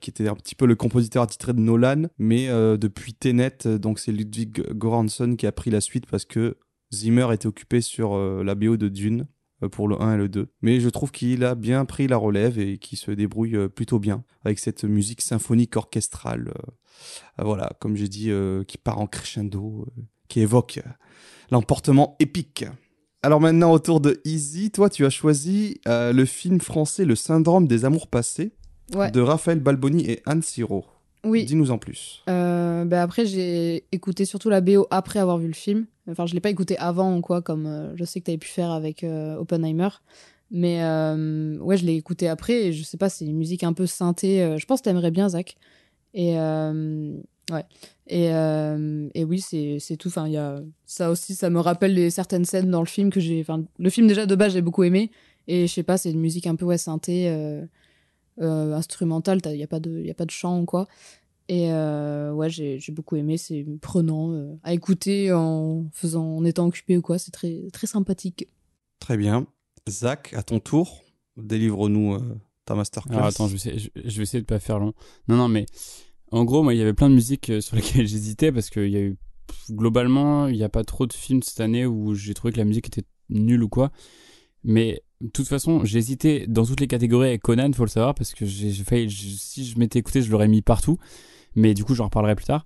qui 0.00 0.10
était 0.10 0.28
un 0.28 0.36
petit 0.36 0.54
peu 0.54 0.66
le 0.66 0.76
compositeur 0.76 1.24
attitré 1.24 1.52
de 1.52 1.58
Nolan. 1.58 2.04
Mais 2.16 2.46
depuis 2.78 3.14
Tenet, 3.14 3.66
donc 3.66 3.98
c'est 3.98 4.12
Ludwig 4.12 4.62
Göransson 4.74 5.34
qui 5.36 5.44
a 5.44 5.50
pris 5.50 5.70
la 5.70 5.80
suite 5.80 6.06
parce 6.06 6.24
que 6.24 6.56
Zimmer 6.94 7.26
était 7.32 7.48
occupé 7.48 7.80
sur 7.80 8.16
la 8.16 8.54
BO 8.54 8.76
de 8.76 8.88
Dune 8.88 9.26
pour 9.72 9.88
le 9.88 10.00
1 10.00 10.14
et 10.14 10.16
le 10.18 10.28
2. 10.28 10.52
Mais 10.60 10.78
je 10.78 10.88
trouve 10.88 11.10
qu'il 11.10 11.44
a 11.44 11.56
bien 11.56 11.84
pris 11.84 12.06
la 12.06 12.16
relève 12.16 12.60
et 12.60 12.78
qu'il 12.78 12.96
se 12.96 13.10
débrouille 13.10 13.68
plutôt 13.70 13.98
bien 13.98 14.22
avec 14.44 14.60
cette 14.60 14.84
musique 14.84 15.20
symphonique 15.20 15.76
orchestrale. 15.76 16.54
voilà, 17.38 17.72
comme 17.80 17.96
j'ai 17.96 18.08
dit, 18.08 18.30
qui 18.68 18.78
part 18.78 19.00
en 19.00 19.08
crescendo, 19.08 19.88
qui 20.32 20.40
évoque 20.40 20.80
euh, 20.84 20.90
l'emportement 21.50 22.16
épique. 22.18 22.64
Alors 23.22 23.40
maintenant, 23.40 23.70
autour 23.72 24.00
de 24.00 24.20
Easy, 24.24 24.70
toi, 24.70 24.88
tu 24.90 25.04
as 25.06 25.10
choisi 25.10 25.80
euh, 25.86 26.12
le 26.12 26.24
film 26.24 26.60
français 26.60 27.04
Le 27.04 27.14
syndrome 27.14 27.66
des 27.68 27.84
amours 27.84 28.08
passés 28.08 28.52
Ouais. 28.94 29.10
de 29.10 29.20
Raphaël 29.20 29.60
Balboni 29.60 30.04
et 30.10 30.20
Anne 30.26 30.42
Siro. 30.42 30.84
Oui. 31.24 31.44
Dis-nous 31.44 31.70
en 31.70 31.78
plus. 31.78 32.22
Euh, 32.28 32.84
bah 32.84 33.02
après, 33.02 33.24
j'ai 33.26 33.84
écouté 33.92 34.24
surtout 34.24 34.50
la 34.50 34.60
BO 34.60 34.86
après 34.90 35.18
avoir 35.18 35.38
vu 35.38 35.46
le 35.46 35.54
film. 35.54 35.86
Enfin, 36.10 36.26
je 36.26 36.34
l'ai 36.34 36.40
pas 36.40 36.50
écouté 36.50 36.76
avant 36.78 37.16
ou 37.16 37.20
quoi, 37.20 37.40
comme 37.42 37.66
euh, 37.66 37.96
je 37.96 38.04
sais 38.04 38.20
que 38.20 38.24
tu 38.26 38.30
avais 38.32 38.38
pu 38.38 38.48
faire 38.48 38.70
avec 38.70 39.04
Oppenheimer. 39.38 39.88
Mais 40.50 40.78
ouais, 41.60 41.76
je 41.78 41.86
l'ai 41.86 41.94
écouté 41.96 42.28
après 42.28 42.64
et 42.66 42.72
je 42.72 42.82
sais 42.82 42.98
pas, 42.98 43.08
c'est 43.08 43.24
une 43.24 43.38
musique 43.38 43.62
un 43.64 43.72
peu 43.72 43.86
synthé. 43.86 44.42
euh, 44.42 44.58
je 44.58 44.66
pense 44.66 44.80
que 44.80 44.84
t'aimerais 44.84 45.10
bien, 45.10 45.28
Zach. 45.30 45.56
Et 46.12 46.38
euh, 46.38 47.16
ouais. 47.52 47.64
Et, 48.08 48.32
euh, 48.32 49.08
et 49.14 49.24
oui, 49.24 49.40
c'est 49.40 49.78
c'est 49.78 49.96
tout. 49.96 50.08
Enfin, 50.08 50.26
il 50.26 50.32
y 50.32 50.36
a 50.36 50.60
ça 50.86 51.10
aussi, 51.10 51.34
ça 51.34 51.50
me 51.50 51.60
rappelle 51.60 51.94
les, 51.94 52.10
certaines 52.10 52.44
scènes 52.44 52.70
dans 52.70 52.80
le 52.80 52.86
film 52.86 53.10
que 53.10 53.20
j'ai. 53.20 53.40
Enfin, 53.40 53.64
le 53.78 53.90
film 53.90 54.06
déjà 54.06 54.26
de 54.26 54.34
base, 54.34 54.52
j'ai 54.52 54.62
beaucoup 54.62 54.82
aimé. 54.82 55.10
Et 55.48 55.66
je 55.66 55.72
sais 55.72 55.82
pas, 55.82 55.98
c'est 55.98 56.10
une 56.10 56.20
musique 56.20 56.46
un 56.46 56.54
peu 56.54 56.64
ouais, 56.64 56.78
synthé, 56.78 57.28
euh, 57.28 57.64
euh, 58.40 58.74
instrumentale. 58.74 59.40
Il 59.46 59.56
y 59.56 59.62
a 59.62 59.66
pas 59.66 59.80
de, 59.80 60.02
y 60.02 60.10
a 60.10 60.14
pas 60.14 60.24
de 60.24 60.30
chant 60.30 60.60
ou 60.60 60.64
quoi. 60.64 60.86
Et 61.48 61.72
euh, 61.72 62.32
ouais, 62.32 62.48
j'ai 62.48 62.78
j'ai 62.78 62.92
beaucoup 62.92 63.16
aimé. 63.16 63.36
C'est 63.36 63.66
prenant 63.80 64.32
euh, 64.32 64.54
à 64.62 64.72
écouter 64.72 65.32
en 65.32 65.84
faisant, 65.92 66.36
en 66.36 66.44
étant 66.44 66.66
occupé 66.66 66.96
ou 66.96 67.02
quoi. 67.02 67.18
C'est 67.18 67.32
très 67.32 67.68
très 67.72 67.86
sympathique. 67.86 68.48
Très 69.00 69.16
bien. 69.16 69.46
Zach, 69.88 70.32
à 70.34 70.42
ton 70.44 70.60
tour, 70.60 71.02
délivre-nous 71.36 72.14
euh, 72.14 72.40
ta 72.64 72.76
masterclass. 72.76 73.16
Alors 73.16 73.26
attends, 73.26 73.48
je 73.48 73.52
vais, 73.52 73.56
essayer, 73.56 73.78
je, 73.78 73.88
je 74.08 74.16
vais 74.16 74.22
essayer 74.22 74.40
de 74.40 74.46
pas 74.46 74.60
faire 74.60 74.78
long. 74.78 74.94
Non, 75.26 75.36
non, 75.36 75.48
mais 75.48 75.66
en 76.32 76.44
gros, 76.44 76.62
moi, 76.62 76.74
il 76.74 76.78
y 76.78 76.82
avait 76.82 76.94
plein 76.94 77.10
de 77.10 77.14
musiques 77.14 77.50
euh, 77.50 77.60
sur 77.60 77.76
lesquelles 77.76 78.06
j'hésitais 78.06 78.50
parce 78.50 78.70
qu'il 78.70 78.88
y 78.88 78.96
a 78.96 79.00
eu 79.00 79.16
globalement, 79.70 80.48
il 80.48 80.56
n'y 80.56 80.64
a 80.64 80.68
pas 80.68 80.82
trop 80.82 81.06
de 81.06 81.12
films 81.12 81.42
cette 81.42 81.60
année 81.60 81.86
où 81.86 82.14
j'ai 82.14 82.34
trouvé 82.34 82.52
que 82.52 82.58
la 82.58 82.64
musique 82.64 82.86
était 82.86 83.04
nulle 83.28 83.62
ou 83.62 83.68
quoi. 83.68 83.92
Mais 84.64 85.02
de 85.20 85.28
toute 85.28 85.48
façon, 85.48 85.84
hésité 85.84 86.46
dans 86.48 86.64
toutes 86.64 86.80
les 86.80 86.86
catégories 86.86 87.28
avec 87.28 87.42
Conan, 87.42 87.70
faut 87.72 87.84
le 87.84 87.90
savoir, 87.90 88.14
parce 88.14 88.32
que 88.32 88.46
j'ai 88.46 88.72
si 88.72 89.64
je 89.64 89.78
m'étais 89.78 89.98
écouté, 89.98 90.22
je 90.22 90.30
l'aurais 90.30 90.48
mis 90.48 90.62
partout. 90.62 90.98
Mais 91.54 91.74
du 91.74 91.84
coup, 91.84 91.94
j'en 91.94 92.04
reparlerai 92.04 92.34
plus 92.34 92.46
tard. 92.46 92.64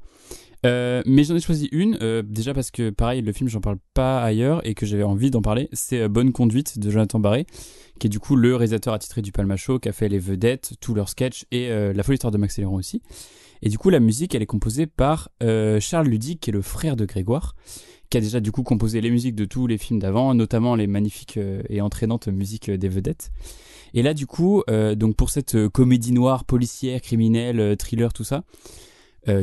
Euh, 0.64 1.02
mais 1.06 1.24
j'en 1.24 1.36
ai 1.36 1.40
choisi 1.40 1.68
une, 1.72 1.98
euh, 2.02 2.22
déjà 2.22 2.54
parce 2.54 2.70
que 2.70 2.90
pareil, 2.90 3.20
le 3.20 3.32
film, 3.32 3.48
j'en 3.48 3.60
parle 3.60 3.78
pas 3.94 4.22
ailleurs 4.22 4.66
et 4.66 4.74
que 4.74 4.86
j'avais 4.86 5.02
envie 5.02 5.30
d'en 5.30 5.42
parler. 5.42 5.68
C'est 5.72 6.08
Bonne 6.08 6.32
Conduite 6.32 6.78
de 6.78 6.90
Jonathan 6.90 7.18
Barré, 7.18 7.46
qui 7.98 8.06
est 8.06 8.10
du 8.10 8.20
coup 8.20 8.36
le 8.36 8.54
réalisateur 8.54 8.94
attitré 8.94 9.22
du 9.22 9.32
Palma 9.32 9.56
qui 9.56 9.88
a 9.88 9.92
fait 9.92 10.08
Les 10.08 10.18
Vedettes, 10.18 10.74
tous 10.80 10.94
leurs 10.94 11.08
sketchs 11.08 11.46
et 11.50 11.68
La 11.68 12.02
folle 12.02 12.14
histoire 12.14 12.30
de 12.30 12.38
Max 12.38 12.54
Céléron 12.54 12.76
aussi. 12.76 13.02
Et 13.62 13.68
du 13.68 13.78
coup, 13.78 13.90
la 13.90 14.00
musique, 14.00 14.34
elle 14.34 14.42
est 14.42 14.46
composée 14.46 14.86
par 14.86 15.30
euh, 15.42 15.80
Charles 15.80 16.08
Ludig, 16.08 16.38
qui 16.38 16.50
est 16.50 16.52
le 16.52 16.62
frère 16.62 16.96
de 16.96 17.04
Grégoire, 17.04 17.54
qui 18.10 18.18
a 18.18 18.20
déjà 18.20 18.40
du 18.40 18.52
coup 18.52 18.62
composé 18.62 19.00
les 19.00 19.10
musiques 19.10 19.34
de 19.34 19.44
tous 19.44 19.66
les 19.66 19.78
films 19.78 19.98
d'avant, 19.98 20.34
notamment 20.34 20.74
les 20.74 20.86
magnifiques 20.86 21.36
euh, 21.36 21.62
et 21.68 21.80
entraînantes 21.80 22.28
musiques 22.28 22.70
des 22.70 22.88
vedettes. 22.88 23.30
Et 23.94 24.02
là, 24.02 24.14
du 24.14 24.26
coup, 24.26 24.62
euh, 24.68 24.94
donc 24.94 25.16
pour 25.16 25.30
cette 25.30 25.68
comédie 25.68 26.12
noire, 26.12 26.44
policière, 26.44 27.00
criminelle, 27.00 27.76
thriller, 27.76 28.12
tout 28.12 28.24
ça, 28.24 28.44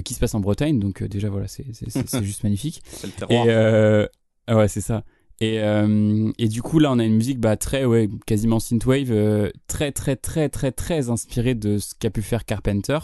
qui 0.05 0.13
se 0.13 0.19
passe 0.21 0.33
en 0.33 0.39
Bretagne, 0.39 0.79
donc 0.79 1.03
déjà 1.03 1.29
voilà, 1.29 1.49
c'est 1.49 1.65
juste 2.23 2.43
magnifique. 2.43 2.81
C'est 2.85 3.07
le 3.07 3.13
terroir. 3.13 3.47
Et 3.47 4.07
ah 4.47 4.57
ouais, 4.57 4.67
c'est 4.67 4.81
ça. 4.81 5.03
Et, 5.39 5.59
euh, 5.59 6.31
et 6.37 6.47
du 6.47 6.61
coup, 6.61 6.79
là, 6.79 6.91
on 6.91 6.99
a 6.99 7.03
une 7.03 7.15
musique 7.15 7.39
bah, 7.39 7.57
très, 7.57 7.85
ouais, 7.85 8.09
quasiment 8.25 8.59
synthwave, 8.59 9.11
euh, 9.11 9.49
très, 9.67 9.91
très, 9.91 10.15
très, 10.15 10.49
très, 10.49 10.71
très 10.71 11.09
inspirée 11.09 11.55
de 11.55 11.79
ce 11.79 11.95
qu'a 11.95 12.09
pu 12.09 12.21
faire 12.21 12.45
Carpenter. 12.45 12.99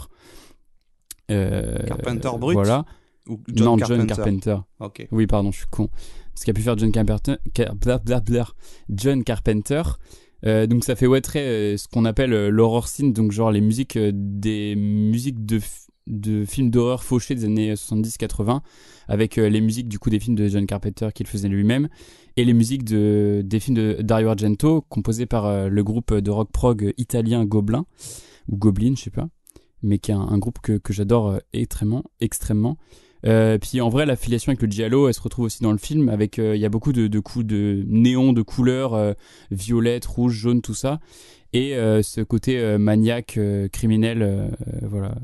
Euh, 1.30 1.78
Carpenter 1.86 2.30
brut 2.38 2.54
Voilà. 2.54 2.84
Ou 3.28 3.38
non, 3.56 3.76
John 3.78 4.06
Carpenter. 4.06 4.56
Ok. 4.80 5.06
Oui, 5.12 5.26
pardon, 5.26 5.52
je 5.52 5.58
suis 5.58 5.66
con. 5.70 5.88
Ce 6.34 6.44
qu'a 6.44 6.52
pu 6.52 6.62
faire 6.62 6.76
John 6.78 6.90
Carpenter. 6.90 7.34
Car- 7.54 7.74
bla- 7.74 7.98
bla- 7.98 8.20
bla- 8.20 8.48
John 8.88 9.22
Carpenter. 9.24 9.82
Euh, 10.46 10.66
donc 10.66 10.84
ça 10.84 10.96
fait 10.96 11.06
ouais 11.06 11.20
très 11.20 11.40
euh, 11.46 11.76
ce 11.76 11.86
qu'on 11.86 12.06
appelle 12.06 12.32
euh, 12.32 12.48
l'horror 12.48 12.88
scene, 12.88 13.12
donc 13.12 13.30
genre 13.30 13.50
les 13.52 13.60
musiques 13.60 13.98
des 13.98 14.74
musiques 14.74 15.44
de 15.44 15.60
de 16.06 16.46
films 16.46 16.70
d'horreur 16.70 17.04
fauchés 17.04 17.34
des 17.34 17.44
années 17.44 17.74
70-80 17.74 18.60
avec 19.06 19.36
les 19.36 19.60
musiques 19.60 19.86
du 19.86 19.98
coup 19.98 20.08
des 20.08 20.18
films 20.18 20.34
de 20.34 20.48
John 20.48 20.64
Carpenter 20.66 21.08
qu'il 21.14 21.26
faisait 21.26 21.46
lui-même 21.48 21.88
et 22.38 22.44
les 22.46 22.54
musiques 22.54 22.84
de 22.84 23.42
des 23.44 23.60
films 23.60 23.76
de 23.76 23.98
Dario 24.00 24.28
Argento 24.28 24.80
composés 24.88 25.26
par 25.26 25.68
le 25.68 25.84
groupe 25.84 26.14
de 26.14 26.30
rock 26.30 26.50
prog 26.50 26.94
italien 26.96 27.44
Gobelin 27.44 27.84
ou 28.48 28.56
Goblin 28.56 28.94
je 28.96 29.02
sais 29.02 29.10
pas 29.10 29.28
mais 29.82 29.98
qui 29.98 30.10
est 30.10 30.14
un, 30.14 30.38
groupe 30.38 30.58
que, 30.62 30.78
que 30.78 30.92
j'adore 30.92 31.30
euh, 31.30 31.38
extrêmement 31.52 32.04
extrêmement 32.20 32.76
euh, 33.26 33.58
puis 33.58 33.80
en 33.80 33.88
vrai, 33.88 34.06
l'affiliation 34.06 34.50
avec 34.50 34.62
le 34.62 34.70
Giallo, 34.70 35.08
elle 35.08 35.14
se 35.14 35.20
retrouve 35.20 35.46
aussi 35.46 35.62
dans 35.62 35.72
le 35.72 35.78
film. 35.78 36.08
Avec, 36.08 36.38
euh, 36.38 36.56
il 36.56 36.60
y 36.60 36.64
a 36.64 36.68
beaucoup 36.68 36.92
de, 36.92 37.06
de 37.06 37.20
coups 37.20 37.44
de 37.44 37.84
néon, 37.86 38.32
de 38.32 38.42
couleurs, 38.42 38.94
euh, 38.94 39.12
violette, 39.50 40.06
rouge, 40.06 40.34
jaune, 40.34 40.62
tout 40.62 40.74
ça, 40.74 41.00
et 41.52 41.72
ce 41.72 42.20
côté 42.20 42.78
maniaque, 42.78 43.36
criminel, 43.72 44.52
voilà, 44.82 45.16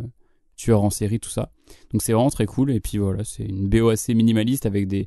tueur 0.57 0.83
en 0.83 0.91
série, 0.91 1.21
tout 1.21 1.31
ça. 1.31 1.53
Donc 1.93 2.03
c'est 2.03 2.13
vraiment 2.13 2.31
très 2.31 2.47
cool. 2.47 2.73
Et 2.73 2.81
puis 2.81 2.99
voilà, 2.99 3.23
c'est 3.23 3.45
une 3.45 3.69
BO 3.69 3.91
assez 3.91 4.13
minimaliste 4.13 4.67
avec 4.67 4.89
des 4.89 5.07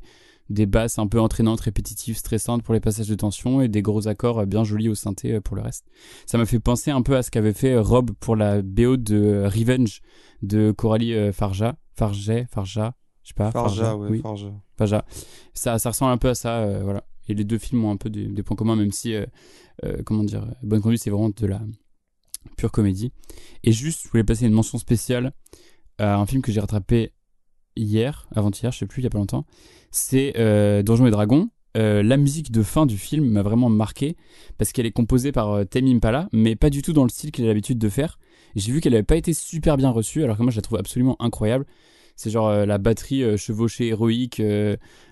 des 0.50 0.66
basses 0.66 0.98
un 0.98 1.06
peu 1.06 1.20
entraînantes, 1.20 1.60
répétitives, 1.60 2.16
stressantes 2.16 2.62
pour 2.62 2.74
les 2.74 2.80
passages 2.80 3.08
de 3.08 3.14
tension 3.14 3.62
et 3.62 3.68
des 3.68 3.82
gros 3.82 4.08
accords 4.08 4.40
euh, 4.40 4.46
bien 4.46 4.64
jolis 4.64 4.88
au 4.88 4.94
synthé 4.94 5.34
euh, 5.34 5.40
pour 5.40 5.56
le 5.56 5.62
reste. 5.62 5.86
Ça 6.26 6.36
m'a 6.36 6.44
fait 6.44 6.60
penser 6.60 6.90
un 6.90 7.02
peu 7.02 7.16
à 7.16 7.22
ce 7.22 7.30
qu'avait 7.30 7.54
fait 7.54 7.72
euh, 7.72 7.82
Rob 7.82 8.10
pour 8.20 8.36
la 8.36 8.60
BO 8.60 8.96
de 8.96 9.44
Revenge 9.46 10.02
de 10.42 10.72
Coralie 10.72 11.32
Farja, 11.32 11.76
Farget, 11.94 12.46
Farja, 12.50 12.94
je 13.22 13.28
sais 13.28 13.34
pas. 13.34 13.50
Farja, 13.50 13.96
ouais, 13.96 14.08
oui. 14.10 14.20
Farja. 14.20 14.52
Faja. 14.76 15.04
Ça, 15.54 15.78
ça 15.78 15.90
ressemble 15.90 16.12
un 16.12 16.18
peu 16.18 16.30
à 16.30 16.34
ça, 16.34 16.58
euh, 16.58 16.82
voilà. 16.82 17.04
Et 17.28 17.34
les 17.34 17.44
deux 17.44 17.58
films 17.58 17.84
ont 17.84 17.90
un 17.90 17.96
peu 17.96 18.10
des, 18.10 18.26
des 18.26 18.42
points 18.42 18.56
communs, 18.56 18.76
même 18.76 18.92
si, 18.92 19.14
euh, 19.14 19.26
euh, 19.84 20.02
comment 20.04 20.24
dire, 20.24 20.46
Bonne 20.62 20.80
Conduite, 20.80 21.02
c'est 21.02 21.10
vraiment 21.10 21.30
de 21.30 21.46
la 21.46 21.60
pure 22.56 22.72
comédie. 22.72 23.12
Et 23.62 23.72
juste, 23.72 24.02
je 24.04 24.08
voulais 24.08 24.24
passer 24.24 24.46
une 24.46 24.52
mention 24.52 24.78
spéciale 24.78 25.32
à 25.98 26.16
un 26.16 26.26
film 26.26 26.42
que 26.42 26.50
j'ai 26.50 26.60
rattrapé 26.60 27.12
hier, 27.76 28.26
avant-hier, 28.34 28.72
je 28.72 28.78
sais 28.78 28.86
plus, 28.86 29.02
il 29.02 29.04
y 29.04 29.06
a 29.06 29.10
pas 29.10 29.18
longtemps. 29.18 29.46
C'est 29.90 30.34
euh, 30.38 30.82
Donjons 30.82 31.06
et 31.06 31.10
Dragons. 31.10 31.48
Euh, 31.76 32.02
la 32.02 32.16
musique 32.16 32.50
de 32.50 32.62
fin 32.62 32.84
du 32.84 32.98
film 32.98 33.28
m'a 33.30 33.42
vraiment 33.42 33.68
marqué 33.68 34.16
parce 34.58 34.72
qu'elle 34.72 34.86
est 34.86 34.92
composée 34.92 35.30
par 35.30 35.52
euh, 35.52 35.64
Impala, 35.74 36.28
mais 36.32 36.56
pas 36.56 36.70
du 36.70 36.82
tout 36.82 36.92
dans 36.92 37.04
le 37.04 37.08
style 37.08 37.30
qu'il 37.30 37.44
a 37.44 37.48
l'habitude 37.48 37.78
de 37.78 37.88
faire. 37.88 38.18
J'ai 38.56 38.72
vu 38.72 38.80
qu'elle 38.80 38.92
n'avait 38.92 39.04
pas 39.04 39.16
été 39.16 39.32
super 39.32 39.76
bien 39.76 39.90
reçue, 39.90 40.24
alors 40.24 40.36
que 40.36 40.42
moi 40.42 40.50
je 40.50 40.56
la 40.56 40.62
trouve 40.62 40.78
absolument 40.78 41.16
incroyable. 41.20 41.66
C'est 42.16 42.30
genre 42.30 42.48
euh, 42.48 42.66
la 42.66 42.78
batterie 42.78 43.22
euh, 43.22 43.36
chevauchée 43.36 43.88
héroïque 43.88 44.42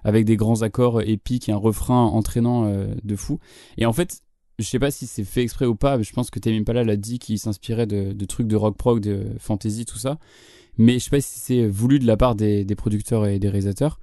avec 0.03 0.25
des 0.25 0.37
grands 0.37 0.63
accords 0.63 1.01
épiques 1.03 1.49
et 1.49 1.53
un 1.53 1.57
refrain 1.57 2.05
entraînant 2.05 2.73
de 3.03 3.17
fou. 3.17 3.39
Et 3.77 3.87
en 3.87 3.93
fait, 3.93 4.23
je 4.59 4.65
sais 4.65 4.81
pas 4.81 4.91
si 4.91 5.07
c'est 5.07 5.25
fait 5.25 5.43
exprès 5.43 5.67
ou 5.67 5.77
pas, 5.77 5.97
mais 5.97 6.03
je 6.03 6.13
pense 6.13 6.31
que 6.31 6.41
Tame 6.41 6.55
Impala 6.55 6.83
l'a 6.83 6.97
dit 6.97 7.21
qu'il 7.21 7.39
s'inspirait 7.39 7.87
de, 7.87 8.25
trucs 8.25 8.49
de 8.49 8.57
rock 8.57 8.77
prog, 8.77 9.01
de 9.01 9.27
fantasy, 9.39 9.85
tout 9.85 9.99
ça. 9.99 10.19
Mais 10.77 10.95
je 10.95 11.05
sais 11.05 11.11
pas 11.11 11.21
si 11.21 11.39
c'est 11.39 11.67
voulu 11.67 11.99
de 11.99 12.07
la 12.07 12.17
part 12.17 12.35
des 12.35 12.67
producteurs 12.77 13.27
et 13.27 13.39
des 13.39 13.49
réalisateurs. 13.49 14.01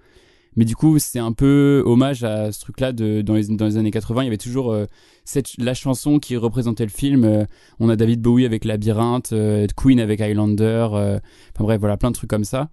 Mais 0.56 0.66
du 0.66 0.76
coup, 0.76 1.00
c'est 1.00 1.20
un 1.20 1.34
peu 1.34 1.84
hommage 1.86 2.24
à 2.24 2.52
ce 2.52 2.60
truc-là 2.62 2.94
de, 2.94 3.22
dans, 3.22 3.34
les, 3.34 3.78
années 3.78 3.92
80. 3.92 4.24
Il 4.24 4.26
y 4.26 4.28
avait 4.28 4.38
toujours 4.38 4.72
euh, 4.72 4.86
cette, 5.26 5.58
la 5.58 5.74
chanson 5.74 6.20
qui 6.20 6.38
représentait 6.38 6.86
le 6.86 6.92
film. 6.92 7.24
Euh, 7.26 7.46
on 7.80 7.90
a 7.90 7.96
David 7.96 8.22
Bowie 8.22 8.46
avec 8.46 8.64
Labyrinthe, 8.66 9.34
euh, 9.34 9.68
Queen 9.76 10.00
avec 10.00 10.22
Highlander. 10.22 10.88
enfin 10.92 11.20
bref, 11.64 11.80
voilà, 11.80 11.98
plein 11.98 12.12
de 12.12 12.16
trucs 12.16 12.30
comme 12.30 12.46
ça. 12.46 12.70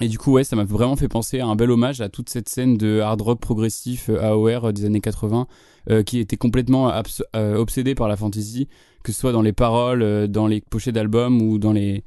Et 0.00 0.08
du 0.08 0.18
coup, 0.18 0.32
ouais, 0.32 0.44
ça 0.44 0.56
m'a 0.56 0.64
vraiment 0.64 0.96
fait 0.96 1.08
penser 1.08 1.40
à 1.40 1.46
un 1.46 1.56
bel 1.56 1.70
hommage 1.70 2.02
à 2.02 2.10
toute 2.10 2.28
cette 2.28 2.50
scène 2.50 2.76
de 2.76 3.00
hard 3.00 3.20
rock 3.22 3.40
progressif 3.40 4.10
AOR 4.10 4.74
des 4.74 4.84
années 4.84 5.00
80 5.00 5.46
euh, 5.90 6.02
qui 6.02 6.18
était 6.18 6.36
complètement 6.36 6.88
abs- 6.90 7.22
euh, 7.34 7.56
obsédé 7.56 7.94
par 7.94 8.06
la 8.06 8.16
fantasy, 8.16 8.68
que 9.02 9.12
ce 9.12 9.18
soit 9.18 9.32
dans 9.32 9.40
les 9.40 9.54
paroles, 9.54 10.28
dans 10.28 10.48
les 10.48 10.60
pochettes 10.60 10.94
d'albums 10.96 11.40
ou 11.40 11.58
dans 11.58 11.72
les, 11.72 12.04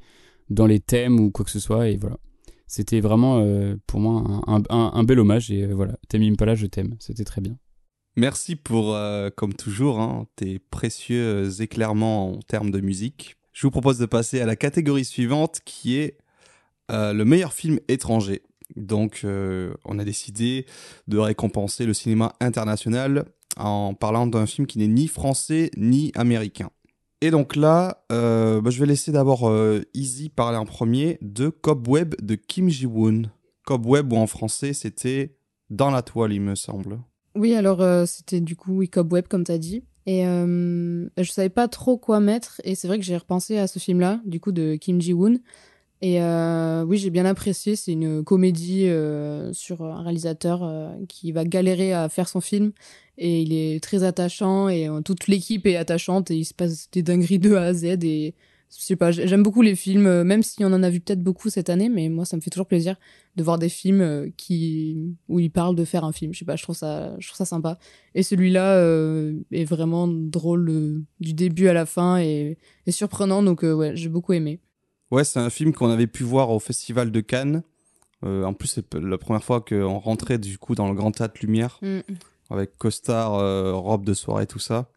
dans 0.50 0.66
les 0.66 0.78
thèmes 0.78 1.18
ou 1.18 1.30
quoi 1.32 1.44
que 1.44 1.50
ce 1.50 1.58
soit. 1.58 1.88
Et 1.88 1.96
voilà. 1.96 2.16
C'était 2.70 3.00
vraiment 3.00 3.40
euh, 3.40 3.74
pour 3.88 3.98
moi 3.98 4.22
un, 4.46 5.02
bel 5.02 5.18
hommage. 5.18 5.50
Et 5.50 5.64
euh, 5.64 5.74
voilà, 5.74 5.94
Tame 6.08 6.22
Impala, 6.22 6.54
je 6.54 6.66
t'aime. 6.66 6.94
C'était 7.00 7.24
très 7.24 7.40
bien. 7.40 7.58
Merci 8.14 8.54
pour, 8.54 8.94
euh, 8.94 9.28
comme 9.28 9.54
toujours, 9.54 9.98
hein, 9.98 10.28
tes 10.36 10.60
précieux 10.60 11.60
éclairements 11.60 12.34
en 12.34 12.38
termes 12.38 12.70
de 12.70 12.78
musique. 12.78 13.34
Je 13.52 13.66
vous 13.66 13.72
propose 13.72 13.98
de 13.98 14.06
passer 14.06 14.40
à 14.40 14.46
la 14.46 14.54
catégorie 14.54 15.04
suivante 15.04 15.58
qui 15.64 15.96
est 15.96 16.18
le 16.88 17.24
meilleur 17.24 17.52
film 17.52 17.80
étranger. 17.88 18.42
Donc, 18.76 19.24
on 19.24 19.98
a 19.98 20.04
décidé 20.04 20.66
de 21.08 21.18
récompenser 21.18 21.86
le 21.86 21.94
cinéma 21.94 22.34
international 22.40 23.24
en 23.56 23.94
parlant 23.94 24.26
d'un 24.26 24.46
film 24.46 24.66
qui 24.66 24.78
n'est 24.78 24.88
ni 24.88 25.08
français 25.08 25.70
ni 25.76 26.10
américain. 26.14 26.70
Et 27.22 27.30
donc 27.30 27.54
là, 27.54 28.02
euh, 28.10 28.60
bah, 28.62 28.70
je 28.70 28.80
vais 28.80 28.86
laisser 28.86 29.12
d'abord 29.12 29.48
euh, 29.48 29.82
Easy 29.92 30.30
parler 30.30 30.56
en 30.56 30.64
premier 30.64 31.18
de 31.20 31.50
Cobweb 31.50 32.14
de 32.22 32.34
Kim 32.34 32.68
Ji-woon. 32.70 33.30
Cobweb, 33.66 34.12
ou 34.12 34.16
en 34.16 34.26
français, 34.26 34.72
c'était 34.72 35.36
Dans 35.68 35.90
la 35.90 36.02
toile, 36.02 36.32
il 36.32 36.40
me 36.40 36.54
semble. 36.54 37.00
Oui, 37.36 37.54
alors 37.54 37.82
euh, 37.82 38.06
c'était 38.06 38.40
du 38.40 38.56
coup 38.56 38.78
oui, 38.78 38.88
Cobweb, 38.88 39.28
comme 39.28 39.44
t'as 39.44 39.58
dit. 39.58 39.84
Et 40.06 40.26
euh, 40.26 41.06
je 41.18 41.30
savais 41.30 41.50
pas 41.50 41.68
trop 41.68 41.98
quoi 41.98 42.20
mettre. 42.20 42.60
Et 42.64 42.74
c'est 42.74 42.88
vrai 42.88 42.98
que 42.98 43.04
j'ai 43.04 43.16
repensé 43.16 43.58
à 43.58 43.66
ce 43.66 43.78
film-là, 43.78 44.20
du 44.24 44.40
coup, 44.40 44.50
de 44.50 44.76
Kim 44.76 45.00
Ji-woon. 45.00 45.40
Et 46.02 46.22
euh, 46.22 46.82
oui, 46.84 46.96
j'ai 46.96 47.10
bien 47.10 47.26
apprécié. 47.26 47.76
C'est 47.76 47.92
une 47.92 48.24
comédie 48.24 48.86
euh, 48.88 49.52
sur 49.52 49.82
un 49.82 50.02
réalisateur 50.02 50.62
euh, 50.64 50.94
qui 51.08 51.30
va 51.32 51.44
galérer 51.44 51.92
à 51.92 52.08
faire 52.08 52.28
son 52.28 52.40
film. 52.40 52.72
Et 53.18 53.42
il 53.42 53.52
est 53.52 53.82
très 53.82 54.02
attachant 54.02 54.68
et 54.70 54.88
euh, 54.88 55.02
toute 55.02 55.28
l'équipe 55.28 55.66
est 55.66 55.76
attachante 55.76 56.30
et 56.30 56.36
il 56.36 56.44
se 56.46 56.54
passe 56.54 56.90
des 56.90 57.02
dingueries 57.02 57.38
de 57.38 57.54
A 57.54 57.64
à 57.64 57.74
Z. 57.74 57.84
Et 58.02 58.34
je 58.70 58.82
sais 58.82 58.96
pas, 58.96 59.10
j'aime 59.10 59.42
beaucoup 59.42 59.60
les 59.60 59.76
films, 59.76 60.06
euh, 60.06 60.24
même 60.24 60.42
si 60.42 60.64
on 60.64 60.68
en 60.68 60.82
a 60.82 60.88
vu 60.88 61.00
peut-être 61.00 61.22
beaucoup 61.22 61.50
cette 61.50 61.68
année, 61.68 61.90
mais 61.90 62.08
moi 62.08 62.24
ça 62.24 62.36
me 62.36 62.40
fait 62.40 62.50
toujours 62.50 62.66
plaisir 62.68 62.96
de 63.36 63.42
voir 63.42 63.58
des 63.58 63.68
films 63.68 64.00
euh, 64.00 64.30
qui 64.38 64.96
où 65.28 65.38
ils 65.38 65.50
parlent 65.50 65.76
de 65.76 65.84
faire 65.84 66.04
un 66.04 66.12
film. 66.12 66.32
Je 66.32 66.38
sais 66.38 66.44
pas, 66.46 66.56
je 66.56 66.62
trouve 66.62 66.76
ça, 66.76 67.14
je 67.18 67.26
trouve 67.28 67.36
ça 67.36 67.44
sympa. 67.44 67.78
Et 68.14 68.22
celui-là 68.22 68.80
est 69.52 69.64
vraiment 69.64 70.08
drôle 70.08 71.04
du 71.20 71.34
début 71.34 71.68
à 71.68 71.74
la 71.74 71.84
fin 71.84 72.18
et, 72.18 72.56
et 72.86 72.90
surprenant, 72.92 73.42
donc 73.42 73.62
ouais, 73.62 73.92
j'ai 73.96 74.08
beaucoup 74.08 74.32
aimé. 74.32 74.60
Ouais, 75.10 75.24
c'est 75.24 75.40
un 75.40 75.50
film 75.50 75.72
qu'on 75.72 75.90
avait 75.90 76.06
pu 76.06 76.22
voir 76.22 76.50
au 76.50 76.58
Festival 76.58 77.10
de 77.10 77.20
Cannes. 77.20 77.62
Euh, 78.24 78.44
en 78.44 78.52
plus, 78.52 78.68
c'est 78.68 78.94
la 78.94 79.18
première 79.18 79.42
fois 79.42 79.60
qu'on 79.60 79.98
rentrait 79.98 80.38
du 80.38 80.58
coup 80.58 80.74
dans 80.74 80.88
le 80.88 80.94
Grand 80.94 81.10
Théâtre 81.10 81.40
Lumière 81.42 81.80
avec 82.50 82.76
costard, 82.76 83.34
euh, 83.34 83.72
robe 83.72 84.04
de 84.04 84.14
soirée, 84.14 84.46
tout 84.46 84.58
ça. 84.58 84.90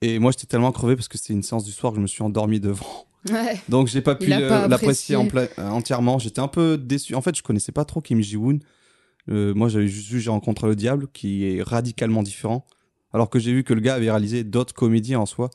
Et 0.00 0.18
moi, 0.18 0.32
j'étais 0.32 0.46
tellement 0.46 0.72
crevé 0.72 0.96
parce 0.96 1.08
que 1.08 1.18
c'était 1.18 1.34
une 1.34 1.42
séance 1.42 1.64
du 1.64 1.72
soir 1.72 1.92
que 1.92 1.96
je 1.96 2.02
me 2.02 2.06
suis 2.06 2.22
endormi 2.22 2.60
devant. 2.60 3.06
Ouais. 3.30 3.60
Donc, 3.68 3.88
j'ai 3.88 4.00
pas 4.00 4.14
pu 4.14 4.28
l'apprécier 4.28 5.16
en 5.16 5.28
entièrement. 5.58 6.18
J'étais 6.18 6.40
un 6.40 6.48
peu 6.48 6.78
déçu. 6.78 7.14
En 7.14 7.20
fait, 7.20 7.36
je 7.36 7.42
connaissais 7.42 7.72
pas 7.72 7.84
trop 7.84 8.00
Kim 8.00 8.20
Ji-woon. 8.20 8.60
Euh, 9.28 9.52
moi, 9.54 9.68
j'avais 9.68 9.88
juste 9.88 10.08
vu 10.08 10.20
J'ai 10.20 10.30
rencontré 10.30 10.66
le 10.68 10.76
diable, 10.76 11.08
qui 11.12 11.44
est 11.44 11.62
radicalement 11.62 12.22
différent. 12.22 12.64
Alors 13.12 13.28
que 13.28 13.38
j'ai 13.38 13.52
vu 13.52 13.64
que 13.64 13.74
le 13.74 13.80
gars 13.80 13.94
avait 13.94 14.10
réalisé 14.10 14.44
d'autres 14.44 14.74
comédies 14.74 15.16
en 15.16 15.26
soi. 15.26 15.50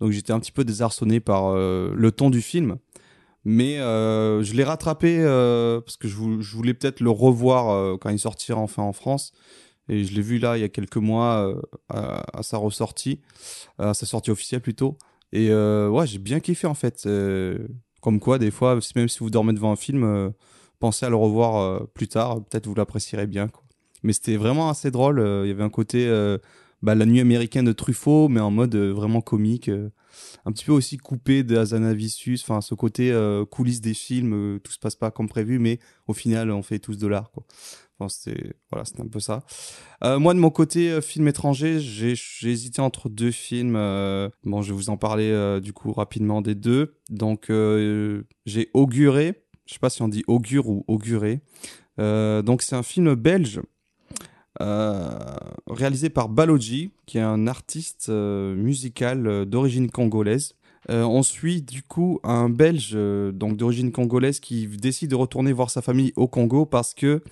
Donc, 0.00 0.10
j'étais 0.10 0.32
un 0.32 0.40
petit 0.40 0.52
peu 0.52 0.64
désarçonné 0.64 1.20
par 1.20 1.48
euh, 1.48 1.92
le 1.94 2.10
ton 2.12 2.30
du 2.30 2.42
film. 2.42 2.76
Mais 3.44 3.78
euh, 3.78 4.42
je 4.42 4.54
l'ai 4.54 4.64
rattrapé 4.64 5.18
euh, 5.18 5.80
parce 5.80 5.96
que 5.96 6.06
je, 6.08 6.14
vou- 6.16 6.40
je 6.40 6.54
voulais 6.54 6.74
peut-être 6.74 7.00
le 7.00 7.10
revoir 7.10 7.70
euh, 7.70 7.96
quand 8.00 8.10
il 8.10 8.18
sortira 8.18 8.60
enfin 8.60 8.82
en 8.82 8.92
France. 8.92 9.32
Et 9.88 10.04
je 10.04 10.14
l'ai 10.14 10.22
vu 10.22 10.38
là 10.38 10.56
il 10.56 10.60
y 10.60 10.64
a 10.64 10.68
quelques 10.68 10.96
mois 10.96 11.54
à, 11.88 12.42
sa 12.42 12.56
ressortie, 12.56 13.20
à 13.78 13.94
sa 13.94 14.06
sortie 14.06 14.30
officielle 14.30 14.60
plutôt. 14.60 14.96
Et 15.32 15.52
ouais, 15.52 16.06
j'ai 16.06 16.18
bien 16.18 16.38
kiffé 16.38 16.68
en 16.68 16.74
fait. 16.74 17.06
Comme 18.00 18.20
quoi, 18.20 18.38
des 18.38 18.52
fois, 18.52 18.78
même 18.94 19.08
si 19.08 19.18
vous 19.18 19.28
dormez 19.28 19.52
devant 19.52 19.72
un 19.72 19.76
film, 19.76 20.32
pensez 20.78 21.04
à 21.04 21.10
le 21.10 21.16
revoir 21.16 21.86
plus 21.88 22.06
tard. 22.06 22.44
Peut-être 22.44 22.68
vous 22.68 22.76
l'apprécierez 22.76 23.26
bien. 23.26 23.50
Mais 24.04 24.12
c'était 24.12 24.36
vraiment 24.36 24.70
assez 24.70 24.92
drôle. 24.92 25.18
Il 25.44 25.48
y 25.48 25.50
avait 25.50 25.64
un 25.64 25.68
côté 25.68 26.06
bah, 26.82 26.94
la 26.94 27.06
nuit 27.06 27.20
américaine 27.20 27.64
de 27.64 27.72
Truffaut, 27.72 28.28
mais 28.28 28.40
en 28.40 28.50
mode 28.50 28.74
euh, 28.74 28.92
vraiment 28.92 29.20
comique. 29.20 29.68
euh, 29.68 29.90
un 30.44 30.52
petit 30.52 30.64
peu 30.64 30.72
aussi 30.72 30.98
coupé 30.98 31.42
d'Azanavicius, 31.42 32.42
enfin 32.42 32.60
ce 32.60 32.74
côté 32.74 33.12
euh, 33.12 33.44
coulisses 33.44 33.80
des 33.80 33.94
films, 33.94 34.60
tout 34.62 34.72
se 34.72 34.78
passe 34.78 34.96
pas 34.96 35.10
comme 35.10 35.28
prévu, 35.28 35.58
mais 35.58 35.78
au 36.06 36.12
final 36.12 36.50
on 36.50 36.62
fait 36.62 36.78
tous 36.78 36.98
dollars 36.98 37.30
quoi. 37.30 37.44
Enfin, 37.98 38.08
c'était 38.08 38.54
voilà, 38.70 38.84
c'était 38.84 39.02
un 39.02 39.08
peu 39.08 39.20
ça. 39.20 39.44
Euh, 40.02 40.18
moi 40.18 40.34
de 40.34 40.38
mon 40.38 40.50
côté 40.50 40.90
euh, 40.90 41.00
film 41.00 41.28
étranger, 41.28 41.78
j'ai 41.80 42.16
hésité 42.42 42.80
entre 42.80 43.08
deux 43.08 43.30
films. 43.30 43.74
bon, 44.44 44.62
je 44.62 44.72
vais 44.72 44.76
vous 44.76 44.90
en 44.90 44.96
parler 44.96 45.60
du 45.62 45.72
coup 45.72 45.92
rapidement 45.92 46.42
des 46.42 46.54
deux. 46.54 46.94
Donc 47.10 47.50
j'ai 47.50 48.70
auguré, 48.74 49.44
je 49.66 49.74
sais 49.74 49.80
pas 49.80 49.90
si 49.90 50.02
on 50.02 50.08
dit 50.08 50.24
augure 50.26 50.68
ou 50.68 50.84
auguré. 50.88 51.40
Donc 51.98 52.62
c'est 52.62 52.74
un 52.76 52.82
film 52.82 53.14
belge 53.14 53.60
réalisé 54.60 56.10
par 56.10 56.28
Baloji, 56.28 56.92
qui 57.06 57.18
est 57.18 57.22
un 57.22 57.46
artiste 57.46 58.06
euh, 58.08 58.54
musical 58.54 59.26
euh, 59.26 59.44
d'origine 59.44 59.90
congolaise. 59.90 60.54
Euh, 60.90 61.04
on 61.04 61.22
suit 61.22 61.62
du 61.62 61.82
coup 61.82 62.18
un 62.24 62.48
Belge 62.48 62.92
euh, 62.94 63.30
donc 63.30 63.56
d'origine 63.56 63.92
congolaise 63.92 64.40
qui 64.40 64.66
décide 64.66 65.10
de 65.10 65.14
retourner 65.14 65.52
voir 65.52 65.70
sa 65.70 65.80
famille 65.80 66.12
au 66.16 66.26
Congo 66.26 66.66
parce 66.66 66.92
que 66.92 67.22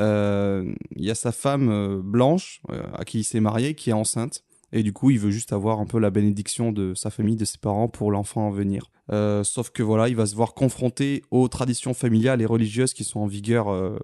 euh, 0.00 0.72
il 0.94 1.04
y 1.04 1.10
a 1.10 1.14
sa 1.14 1.32
femme 1.32 1.70
euh, 1.70 2.00
blanche 2.02 2.60
euh, 2.70 2.82
à 2.94 3.04
qui 3.04 3.20
il 3.20 3.24
s'est 3.24 3.40
marié 3.40 3.74
qui 3.74 3.90
est 3.90 3.94
enceinte 3.94 4.44
et 4.72 4.82
du 4.82 4.92
coup 4.92 5.10
il 5.10 5.18
veut 5.18 5.30
juste 5.30 5.54
avoir 5.54 5.80
un 5.80 5.86
peu 5.86 5.98
la 5.98 6.10
bénédiction 6.10 6.70
de 6.70 6.94
sa 6.94 7.10
famille, 7.10 7.36
de 7.36 7.46
ses 7.46 7.58
parents 7.58 7.88
pour 7.88 8.12
l'enfant 8.12 8.48
à 8.48 8.50
venir. 8.50 8.90
Euh, 9.10 9.42
sauf 9.42 9.70
que 9.70 9.82
voilà, 9.82 10.08
il 10.08 10.16
va 10.16 10.26
se 10.26 10.36
voir 10.36 10.52
confronté 10.54 11.22
aux 11.30 11.48
traditions 11.48 11.94
familiales 11.94 12.42
et 12.42 12.46
religieuses 12.46 12.92
qui 12.92 13.04
sont 13.04 13.20
en 13.20 13.26
vigueur 13.26 13.68
euh, 13.68 13.98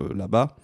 euh, 0.00 0.14
là-bas. 0.14 0.56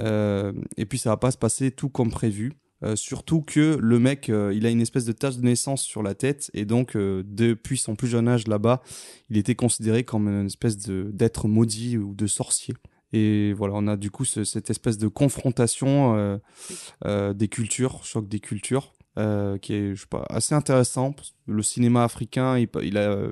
Euh, 0.00 0.52
et 0.76 0.86
puis 0.86 0.98
ça 0.98 1.10
va 1.10 1.16
pas 1.16 1.30
se 1.30 1.38
passer 1.38 1.70
tout 1.70 1.88
comme 1.88 2.10
prévu. 2.10 2.52
Euh, 2.82 2.94
surtout 2.94 3.40
que 3.40 3.78
le 3.80 3.98
mec, 3.98 4.28
euh, 4.28 4.52
il 4.54 4.66
a 4.66 4.70
une 4.70 4.82
espèce 4.82 5.06
de 5.06 5.12
tache 5.12 5.38
de 5.38 5.42
naissance 5.42 5.82
sur 5.82 6.02
la 6.02 6.14
tête 6.14 6.50
et 6.52 6.66
donc 6.66 6.96
depuis 6.96 7.78
son 7.78 7.96
plus 7.96 8.08
jeune 8.08 8.28
âge 8.28 8.46
là-bas, 8.46 8.82
il 9.30 9.38
était 9.38 9.54
considéré 9.54 10.04
comme 10.04 10.28
une 10.28 10.46
espèce 10.46 10.76
d'être 10.76 11.48
maudit 11.48 11.96
ou 11.96 12.14
de 12.14 12.26
sorcier. 12.26 12.74
Et 13.12 13.54
voilà, 13.54 13.74
on 13.76 13.86
a 13.86 13.96
du 13.96 14.10
coup 14.10 14.24
ce- 14.24 14.44
cette 14.44 14.68
espèce 14.68 14.98
de 14.98 15.08
confrontation 15.08 16.40
des 17.04 17.48
cultures, 17.48 18.04
choc 18.04 18.28
des 18.28 18.40
cultures, 18.40 18.92
qui 19.16 19.72
est 19.72 19.94
je 19.94 20.00
sais 20.00 20.06
pas 20.10 20.26
assez 20.28 20.54
intéressant. 20.54 21.14
Le 21.46 21.62
cinéma 21.62 22.04
africain, 22.04 22.58
il, 22.58 22.98
a 22.98 23.30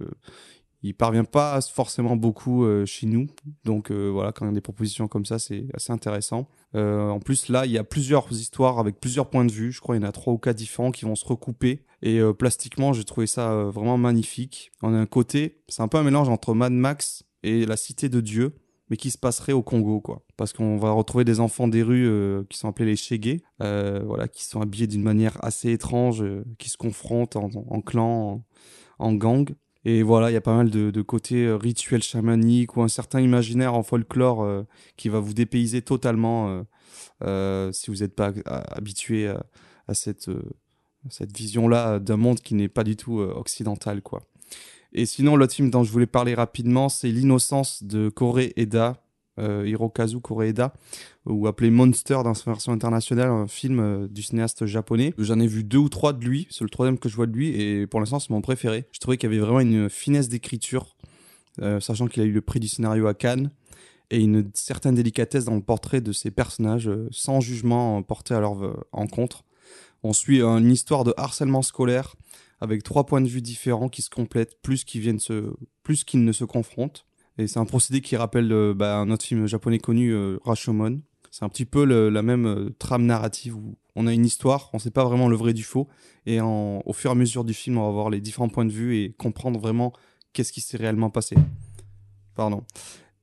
il 0.85 0.95
parvient 0.95 1.24
pas 1.24 1.61
forcément 1.62 2.14
beaucoup 2.14 2.64
euh, 2.64 2.85
chez 2.85 3.07
nous. 3.07 3.26
Donc 3.64 3.91
euh, 3.91 4.11
voilà, 4.11 4.32
quand 4.32 4.45
il 4.45 4.49
y 4.49 4.51
a 4.51 4.55
des 4.55 4.61
propositions 4.61 5.09
comme 5.09 5.24
ça, 5.24 5.39
c'est 5.39 5.66
assez 5.72 5.93
intéressant. 5.93 6.47
Euh, 6.74 7.09
en 7.09 7.20
plus, 7.20 7.49
là, 7.49 7.64
il 7.64 7.72
y 7.72 7.78
a 7.78 7.85
plusieurs 7.85 8.30
histoires 8.30 8.78
avec 8.78 9.01
plusieurs 9.01 9.30
points 9.30 9.47
de 9.47 9.51
vue. 9.51 9.72
Je 9.72 9.80
crois 9.80 9.97
qu'il 9.97 10.03
y 10.03 10.07
en 10.07 10.09
a 10.09 10.12
trois 10.12 10.35
ou 10.35 10.39
quatre 10.39 10.57
différents 10.57 10.91
qui 10.91 11.07
vont 11.07 11.14
se 11.14 11.24
recouper. 11.24 11.87
Et 12.03 12.20
plastiquement, 12.39 12.93
j'ai 12.93 13.05
trouvé 13.05 13.26
ça 13.26 13.64
vraiment 13.64 13.97
magnifique. 13.97 14.72
On 14.82 14.93
a 14.93 14.99
un 14.99 15.07
côté, 15.07 15.62
c'est 15.68 15.80
un 15.80 15.89
peu 15.89 15.97
un 15.97 16.03
mélange 16.03 16.28
entre 16.28 16.53
Mad 16.53 16.72
Max 16.72 17.24
et 17.43 17.64
La 17.64 17.78
Cité 17.78 18.11
de 18.11 18.20
Dieu, 18.20 18.57
mais 18.91 18.99
qui 18.99 19.11
se 19.11 19.16
passerait 19.16 19.55
au 19.55 19.62
Congo, 19.62 20.03
quoi. 20.03 20.22
Parce 20.37 20.53
qu'on 20.53 20.76
va 20.76 20.91
retrouver 20.91 21.24
des 21.24 21.41
enfants 21.41 21.66
des 21.66 21.82
rues 21.82 22.45
qui 22.51 22.59
sont 22.59 22.68
appelés 22.68 22.91
les 22.91 22.97
Chégués, 22.97 23.43
euh, 23.62 24.03
voilà, 24.05 24.28
qui 24.28 24.45
sont 24.45 24.61
habillés 24.61 24.87
d'une 24.87 25.03
manière 25.03 25.43
assez 25.43 25.70
étrange, 25.70 26.22
qui 26.59 26.68
se 26.68 26.76
confrontent 26.76 27.37
en, 27.37 27.49
en 27.55 27.80
clan, 27.80 28.45
en, 28.99 29.07
en 29.07 29.14
gang. 29.14 29.49
Et 29.85 30.03
voilà, 30.03 30.30
il 30.30 30.35
y 30.35 30.37
a 30.37 30.41
pas 30.41 30.57
mal 30.57 30.70
de, 30.70 30.91
de 30.91 31.03
côtés 31.03 31.45
euh, 31.45 31.57
rituels 31.57 32.03
chamaniques 32.03 32.76
ou 32.76 32.82
un 32.82 32.89
certain 32.89 33.20
imaginaire 33.20 33.74
en 33.74 33.82
folklore 33.82 34.43
euh, 34.43 34.62
qui 34.97 35.11
va 35.11 35.20
vous 35.20 35.35
dépayser 35.35 35.82
totalement 35.82 36.64
euh, 37.22 37.72
si 37.72 37.91
vous 37.91 37.99
n'êtes 37.99 38.14
pas 38.14 38.32
habitué 38.47 39.28
à, 39.28 39.95
cette, 39.95 40.30
cette 41.11 41.37
vision-là 41.37 41.99
d'un 41.99 42.16
monde 42.16 42.41
qui 42.41 42.55
n'est 42.55 42.68
pas 42.68 42.85
du 42.85 42.97
tout 42.97 43.18
occidental, 43.18 44.03
quoi. 44.03 44.22
Et 44.97 45.07
sinon, 45.07 45.35
l'autre 45.35 45.55
film 45.55 45.70
dont 45.70 45.82
je 45.82 45.91
voulais 45.91 46.07
parler 46.07 46.35
rapidement, 46.35 46.89
c'est 46.89 47.09
L'innocence 47.09 47.82
de 47.82 48.09
Kore 48.09 48.39
Eda, 48.57 49.04
Hirokazu 49.39 50.20
Koreeda, 50.20 50.72
ou 51.26 51.47
appelé 51.47 51.70
Monster 51.70 52.20
dans 52.22 52.35
sa 52.35 52.51
version 52.51 52.72
internationale, 52.72 53.30
un 53.30 53.47
film 53.47 53.80
euh, 53.80 54.09
du 54.09 54.22
cinéaste 54.22 54.66
japonais. 54.66 55.14
J'en 55.18 55.41
ai 55.41 55.47
vu 55.47 55.64
deux 55.64 55.78
ou 55.78 55.89
trois 55.89 56.12
de 56.12 56.24
lui, 56.24 56.47
c'est 56.51 56.64
le 56.64 56.70
troisième 56.70 56.99
que 56.99 57.09
je 57.09 57.16
vois 57.16 57.26
de 57.26 57.32
lui, 57.32 57.49
et 57.61 57.87
pour 57.87 58.01
l'instant 58.01 58.18
c'est 58.18 58.30
mon 58.30 58.41
préféré. 58.41 58.87
Je 58.93 59.01
trouvais 59.01 59.16
qu'il 59.16 59.30
y 59.30 59.35
avait 59.35 59.45
vraiment 59.45 59.61
une 59.61 59.89
finesse 59.89 60.28
d'écriture, 60.28 60.97
euh, 61.62 61.80
sachant 61.80 62.07
qu'il 62.07 62.22
a 62.22 62.26
eu 62.26 62.32
le 62.32 62.43
prix 62.43 62.61
du 62.61 62.68
scénario 62.68 63.07
à 63.07 63.14
Cannes, 63.14 63.51
et 64.11 64.20
une 64.20 64.51
certaine 64.55 64.95
délicatesse 64.95 65.47
dans 65.47 65.55
le 65.55 65.62
portrait 65.62 66.01
de 66.01 66.12
ses 66.12 66.30
personnages, 66.30 66.89
euh, 66.89 67.09
sans 67.11 67.41
jugement 67.41 68.03
porté 68.03 68.35
à 68.35 68.41
leur 68.41 68.62
euh, 68.64 68.87
encontre. 68.93 69.45
On 70.03 70.12
suit 70.12 70.43
une 70.43 70.70
histoire 70.70 71.03
de 71.05 71.14
harcèlement 71.16 71.62
scolaire, 71.62 72.14
avec 72.61 72.82
trois 72.82 73.07
points 73.07 73.22
de 73.22 73.28
vue 73.28 73.41
différents 73.41 73.89
qui 73.89 74.03
se 74.03 74.11
complètent, 74.11 74.61
plus 74.62 74.85
qu'ils 74.85 75.01
viennent 75.01 75.18
se, 75.18 75.55
plus 75.82 76.05
qu'ils 76.05 76.24
ne 76.24 76.32
se 76.32 76.45
confrontent. 76.45 77.07
Et 77.39 77.47
c'est 77.47 77.59
un 77.59 77.64
procédé 77.64 78.01
qui 78.01 78.16
rappelle 78.16 78.53
euh, 78.53 78.74
bah, 78.74 78.97
un 78.97 79.11
autre 79.11 79.24
film 79.24 79.47
japonais 79.47 79.78
connu, 79.78 80.11
euh, 80.11 80.39
Rashomon. 80.45 81.01
C'est 81.30 81.45
un 81.45 81.49
petit 81.49 81.64
peu 81.64 81.85
la 81.85 82.22
même 82.22 82.47
euh, 82.47 82.70
trame 82.78 83.07
narrative 83.07 83.57
où 83.57 83.76
on 83.97 84.07
a 84.07 84.12
une 84.12 84.24
histoire, 84.24 84.70
on 84.72 84.78
sait 84.78 84.93
pas 84.93 85.05
vraiment 85.05 85.28
le 85.28 85.35
vrai 85.35 85.53
du 85.53 85.64
faux, 85.64 85.89
et 86.26 86.41
au 86.41 86.93
fur 86.93 87.11
et 87.11 87.12
à 87.12 87.16
mesure 87.16 87.45
du 87.45 87.55
film, 87.55 87.78
on 87.78 87.87
va 87.87 87.91
voir 87.91 88.09
les 88.09 88.20
différents 88.20 88.49
points 88.49 88.64
de 88.64 88.72
vue 88.72 88.97
et 88.97 89.12
comprendre 89.12 89.59
vraiment 89.59 89.93
qu'est-ce 90.32 90.53
qui 90.53 90.61
s'est 90.61 90.76
réellement 90.76 91.11
passé. 91.11 91.37
Pardon. 92.37 92.62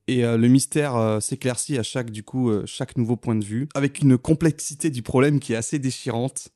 Et 0.08 0.26
euh, 0.26 0.36
le 0.36 0.48
mystère 0.48 1.18
s'éclaircit 1.22 1.78
à 1.78 1.82
chaque 1.82 2.10
du 2.10 2.22
coup 2.22 2.50
chaque 2.66 2.98
nouveau 2.98 3.16
point 3.16 3.34
de 3.34 3.44
vue, 3.44 3.66
avec 3.74 4.00
une 4.00 4.18
complexité 4.18 4.90
du 4.90 5.02
problème 5.02 5.40
qui 5.40 5.54
est 5.54 5.56
assez 5.56 5.78
déchirante. 5.78 6.48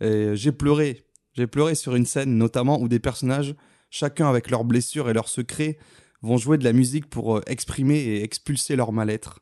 J'ai 0.00 0.52
pleuré, 0.52 1.04
j'ai 1.34 1.48
pleuré 1.48 1.74
sur 1.74 1.96
une 1.96 2.06
scène 2.06 2.38
notamment 2.38 2.80
où 2.80 2.86
des 2.88 3.00
personnages, 3.00 3.56
chacun 3.90 4.28
avec 4.28 4.50
leurs 4.50 4.64
blessures 4.64 5.10
et 5.10 5.14
leurs 5.14 5.28
secrets, 5.28 5.78
vont 6.26 6.36
jouer 6.36 6.58
de 6.58 6.64
la 6.64 6.72
musique 6.72 7.08
pour 7.08 7.36
euh, 7.36 7.42
exprimer 7.46 7.98
et 7.98 8.22
expulser 8.22 8.76
leur 8.76 8.92
mal-être. 8.92 9.40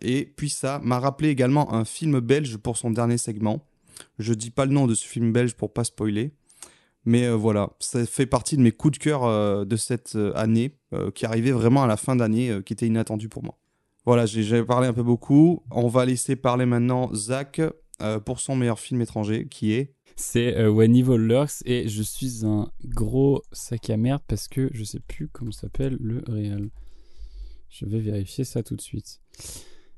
Et 0.00 0.32
puis 0.36 0.48
ça 0.48 0.80
m'a 0.82 0.98
rappelé 0.98 1.28
également 1.28 1.72
un 1.74 1.84
film 1.84 2.20
belge 2.20 2.56
pour 2.56 2.76
son 2.76 2.90
dernier 2.90 3.18
segment. 3.18 3.66
Je 4.18 4.34
dis 4.34 4.50
pas 4.50 4.66
le 4.66 4.72
nom 4.72 4.86
de 4.86 4.94
ce 4.94 5.06
film 5.06 5.32
belge 5.32 5.54
pour 5.54 5.72
pas 5.72 5.84
spoiler. 5.84 6.32
Mais 7.04 7.26
euh, 7.26 7.34
voilà, 7.34 7.70
ça 7.78 8.04
fait 8.06 8.26
partie 8.26 8.56
de 8.56 8.62
mes 8.62 8.72
coups 8.72 8.98
de 8.98 9.02
cœur 9.02 9.24
euh, 9.24 9.64
de 9.64 9.76
cette 9.76 10.16
année, 10.34 10.72
qui 11.14 11.26
arrivait 11.26 11.52
vraiment 11.52 11.82
à 11.82 11.86
la 11.86 11.96
fin 11.96 12.16
d'année, 12.16 12.60
qui 12.64 12.72
était 12.72 12.86
inattendu 12.86 13.28
pour 13.28 13.42
moi. 13.42 13.58
Voilà, 14.06 14.24
j'ai 14.24 14.62
parlé 14.62 14.88
un 14.88 14.92
peu 14.94 15.02
beaucoup. 15.02 15.62
On 15.70 15.88
va 15.88 16.06
laisser 16.06 16.36
parler 16.36 16.64
maintenant 16.64 17.12
Zach 17.12 17.60
pour 18.24 18.40
son 18.40 18.56
meilleur 18.56 18.78
film 18.78 19.02
étranger, 19.02 19.46
qui 19.48 19.72
est... 19.72 19.95
C'est 20.16 20.56
euh, 20.56 20.70
When 20.70 20.96
Evil 20.96 21.18
Lurks 21.18 21.62
et 21.66 21.88
je 21.88 22.02
suis 22.02 22.44
un 22.44 22.70
gros 22.84 23.42
sac 23.52 23.90
à 23.90 23.98
merde 23.98 24.22
parce 24.26 24.48
que 24.48 24.70
je 24.72 24.82
sais 24.82 25.00
plus 25.00 25.28
comment 25.28 25.52
s'appelle 25.52 25.98
le 26.00 26.24
réel. 26.26 26.70
Je 27.68 27.84
vais 27.84 28.00
vérifier 28.00 28.44
ça 28.44 28.62
tout 28.62 28.76
de 28.76 28.80
suite. 28.80 29.20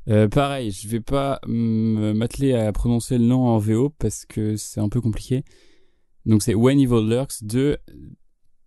Euh, 0.09 0.27
pareil, 0.27 0.73
je 0.73 0.89
vais 0.89 1.01
pas 1.01 1.41
m'atteler 1.47 2.55
à 2.55 2.73
prononcer 2.73 3.19
le 3.19 3.25
nom 3.25 3.47
en 3.47 3.59
VO 3.59 3.91
parce 3.91 4.25
que 4.25 4.57
c'est 4.57 4.81
un 4.81 4.89
peu 4.89 5.01
compliqué. 5.01 5.45
Donc 6.27 6.43
c'est 6.43 6.55
When 6.55 6.81
Evil 6.81 7.09
Lurks 7.09 7.45
de 7.45 7.79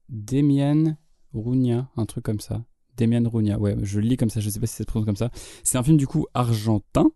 Demian 0.08 0.95
Rounia, 1.34 1.89
un 1.97 2.06
truc 2.06 2.24
comme 2.24 2.39
ça. 2.39 2.64
Demian 2.97 3.28
Rounia, 3.28 3.60
ouais, 3.60 3.76
je 3.82 3.99
lis 3.99 4.18
comme 4.18 4.30
ça, 4.30 4.39
je 4.39 4.49
sais 4.49 4.60
pas 4.60 4.68
si 4.68 4.76
ça 4.76 4.84
se 4.84 4.88
prononce 4.88 5.06
comme 5.06 5.16
ça. 5.16 5.32
C'est 5.64 5.78
un 5.78 5.84
film 5.84 5.97
du 5.97 6.08
coup 6.08 6.28
argentin. 6.34 7.12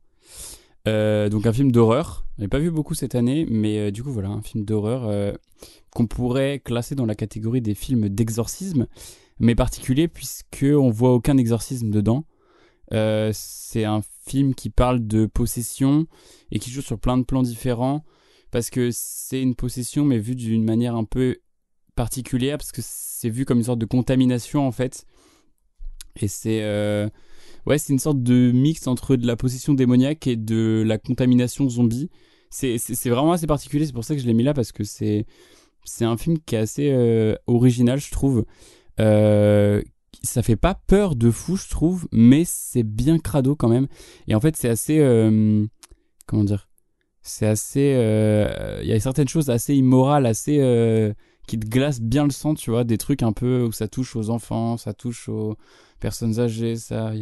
Euh, 0.88 1.30
donc 1.30 1.46
un 1.46 1.54
film 1.54 1.72
d'horreur. 1.72 2.26
Je 2.38 2.44
l'ai 2.44 2.48
pas 2.48 2.60
vu 2.60 2.72
beaucoup 2.72 2.94
cette 2.94 3.16
année, 3.16 3.46
mais 3.50 3.80
euh, 3.80 3.92
du 3.92 4.04
coup 4.04 4.12
voilà, 4.12 4.30
un 4.30 4.42
film 4.42 4.66
d'horreur 4.66 5.08
euh, 5.08 5.34
qu'on 5.92 6.06
pourrait 6.06 6.60
classer 6.64 6.96
dans 6.96 7.06
la 7.06 7.16
catégorie 7.16 7.62
des 7.62 7.76
films 7.76 8.10
d'exorcisme, 8.10 8.88
mais 9.40 9.56
particulier 9.56 10.08
puisque 10.08 10.66
on 10.66 10.90
voit 10.90 11.14
aucun 11.14 11.38
exorcisme 11.38 11.90
dedans. 11.90 12.26
C'est 12.92 13.84
un 13.84 14.02
film 14.28 14.54
qui 14.54 14.70
parle 14.70 15.06
de 15.06 15.26
possession 15.26 16.06
et 16.52 16.60
qui 16.60 16.70
joue 16.70 16.82
sur 16.82 17.00
plein 17.00 17.18
de 17.18 17.24
plans 17.24 17.42
différents 17.42 18.06
parce 18.52 18.70
que 18.70 18.90
c'est 18.92 19.42
une 19.42 19.56
possession 19.56 20.06
mais 20.06 20.20
vue 20.20 20.36
d'une 20.36 20.64
manière 20.64 20.96
un 20.96 21.04
peu 21.04 21.38
particulière 21.96 22.58
parce 22.58 22.72
que 22.72 22.82
c'est 22.84 23.30
vu 23.30 23.44
comme 23.44 23.58
une 23.58 23.64
sorte 23.64 23.80
de 23.80 23.86
contamination 23.86 24.68
en 24.68 24.72
fait. 24.72 25.06
Et 26.22 26.28
c'est 26.28 26.62
ouais, 27.66 27.78
c'est 27.78 27.94
une 27.94 28.00
sorte 28.00 28.22
de 28.22 28.52
mix 28.52 28.88
entre 28.88 29.16
de 29.16 29.26
la 29.26 29.36
possession 29.36 29.74
démoniaque 29.74 30.28
et 30.28 30.36
de 30.36 30.84
la 30.86 30.98
contamination 30.98 31.70
zombie. 31.70 32.10
C'est 32.50 32.78
vraiment 33.10 33.34
assez 33.34 33.48
particulier, 33.48 33.86
c'est 33.86 33.94
pour 33.94 34.06
ça 34.06 34.16
que 34.16 34.22
je 34.22 34.28
l'ai 34.28 34.34
mis 34.34 34.44
là 34.44 34.54
parce 34.54 34.72
que 34.72 34.84
c'est 34.84 35.26
c'est 35.84 36.06
un 36.06 36.18
film 36.18 36.38
qui 36.40 36.56
est 36.56 36.60
assez 36.60 36.90
euh, 36.92 37.36
original, 37.48 38.00
je 38.00 38.12
trouve. 38.12 38.46
Euh, 39.00 39.82
ça 40.24 40.42
fait 40.42 40.56
pas 40.56 40.74
peur 40.74 41.16
de 41.16 41.30
fou, 41.30 41.58
je 41.58 41.70
trouve, 41.70 42.08
mais 42.12 42.44
c'est 42.46 42.84
bien 42.84 43.20
crado 43.20 43.56
quand 43.56 43.70
même. 43.70 43.88
Et 44.28 44.36
en 44.36 44.40
fait, 44.40 44.56
c'est 44.56 44.70
assez 44.70 45.00
euh, 45.00 45.66
comment 46.26 46.44
dire 46.44 46.70
C'est 47.22 47.46
assez 47.46 47.94
euh, 47.96 48.80
il 48.82 48.88
y 48.88 48.94
a 48.94 49.00
certaines 49.00 49.28
choses 49.28 49.50
assez 49.50 49.76
immorales, 49.76 50.26
assez 50.26 51.14
qui 51.48 51.60
te 51.60 51.68
glacent 51.68 52.02
bien 52.02 52.24
le 52.24 52.32
sang, 52.32 52.56
tu 52.56 52.72
vois, 52.72 52.84
des 52.84 52.98
trucs 52.98 53.22
un 53.22 53.34
peu 53.34 53.64
où 53.66 53.72
ça 53.72 53.88
touche 53.88 54.16
aux 54.16 54.32
enfants, 54.32 54.78
ça 54.78 54.94
touche 54.94 55.30
aux 55.30 55.56
personnes 56.00 56.40
âgées, 56.40 56.76
ça 56.76 57.14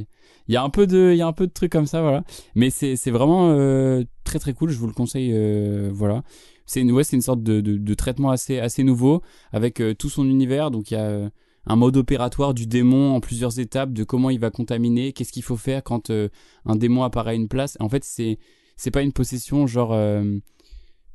il 0.48 0.54
y 0.54 0.58
a 0.58 0.64
un 0.64 0.70
peu 0.70 0.88
de 0.88 1.14
y 1.14 1.22
a 1.22 1.28
un 1.28 1.34
peu 1.34 1.48
de 1.48 1.52
trucs 1.54 1.72
comme 1.72 1.86
ça 1.86 2.02
voilà. 2.02 2.24
Mais 2.56 2.70
c'est 2.70 2.96
c'est 2.96 3.12
vraiment 3.12 3.50
euh, 3.52 4.04
très 4.24 4.40
très 4.40 4.54
cool, 4.54 4.70
je 4.70 4.78
vous 4.78 4.88
le 4.88 4.94
conseille 4.94 5.32
euh, 5.34 5.90
voilà. 5.94 6.24
C'est 6.66 6.82
une 6.82 6.92
ouais, 6.92 7.04
c'est 7.04 7.16
une 7.16 7.22
sorte 7.22 7.44
de, 7.44 7.60
de, 7.62 7.94
traitement 7.94 8.32
assez 8.32 8.60
assez 8.60 8.84
nouveau 8.84 9.22
avec 9.52 9.82
euh, 9.82 9.94
tout 9.94 10.10
son 10.10 10.26
univers 10.26 10.72
donc 10.72 10.92
il 10.92 10.94
y 10.94 10.98
a 10.98 11.30
un 11.66 11.76
mode 11.76 11.98
opératoire 11.98 12.54
du 12.54 12.68
démon 12.68 13.16
en 13.16 13.20
plusieurs 13.22 13.60
étapes 13.60 13.94
de 13.94 14.04
comment 14.04 14.30
il 14.30 14.40
va 14.40 14.50
contaminer, 14.50 15.14
qu'est-ce 15.14 15.32
qu'il 15.32 15.44
faut 15.44 15.56
faire 15.56 15.82
quand 15.84 16.12
un 16.12 16.76
démon 16.76 17.04
apparaît 17.04 17.32
à 17.32 17.36
une 17.36 17.48
place. 17.48 17.78
En 17.80 17.88
fait, 17.88 18.04
c'est 18.04 18.38
c'est 18.76 18.92
pas 18.92 19.02
une 19.02 19.14
possession 19.14 19.66
genre 19.66 19.94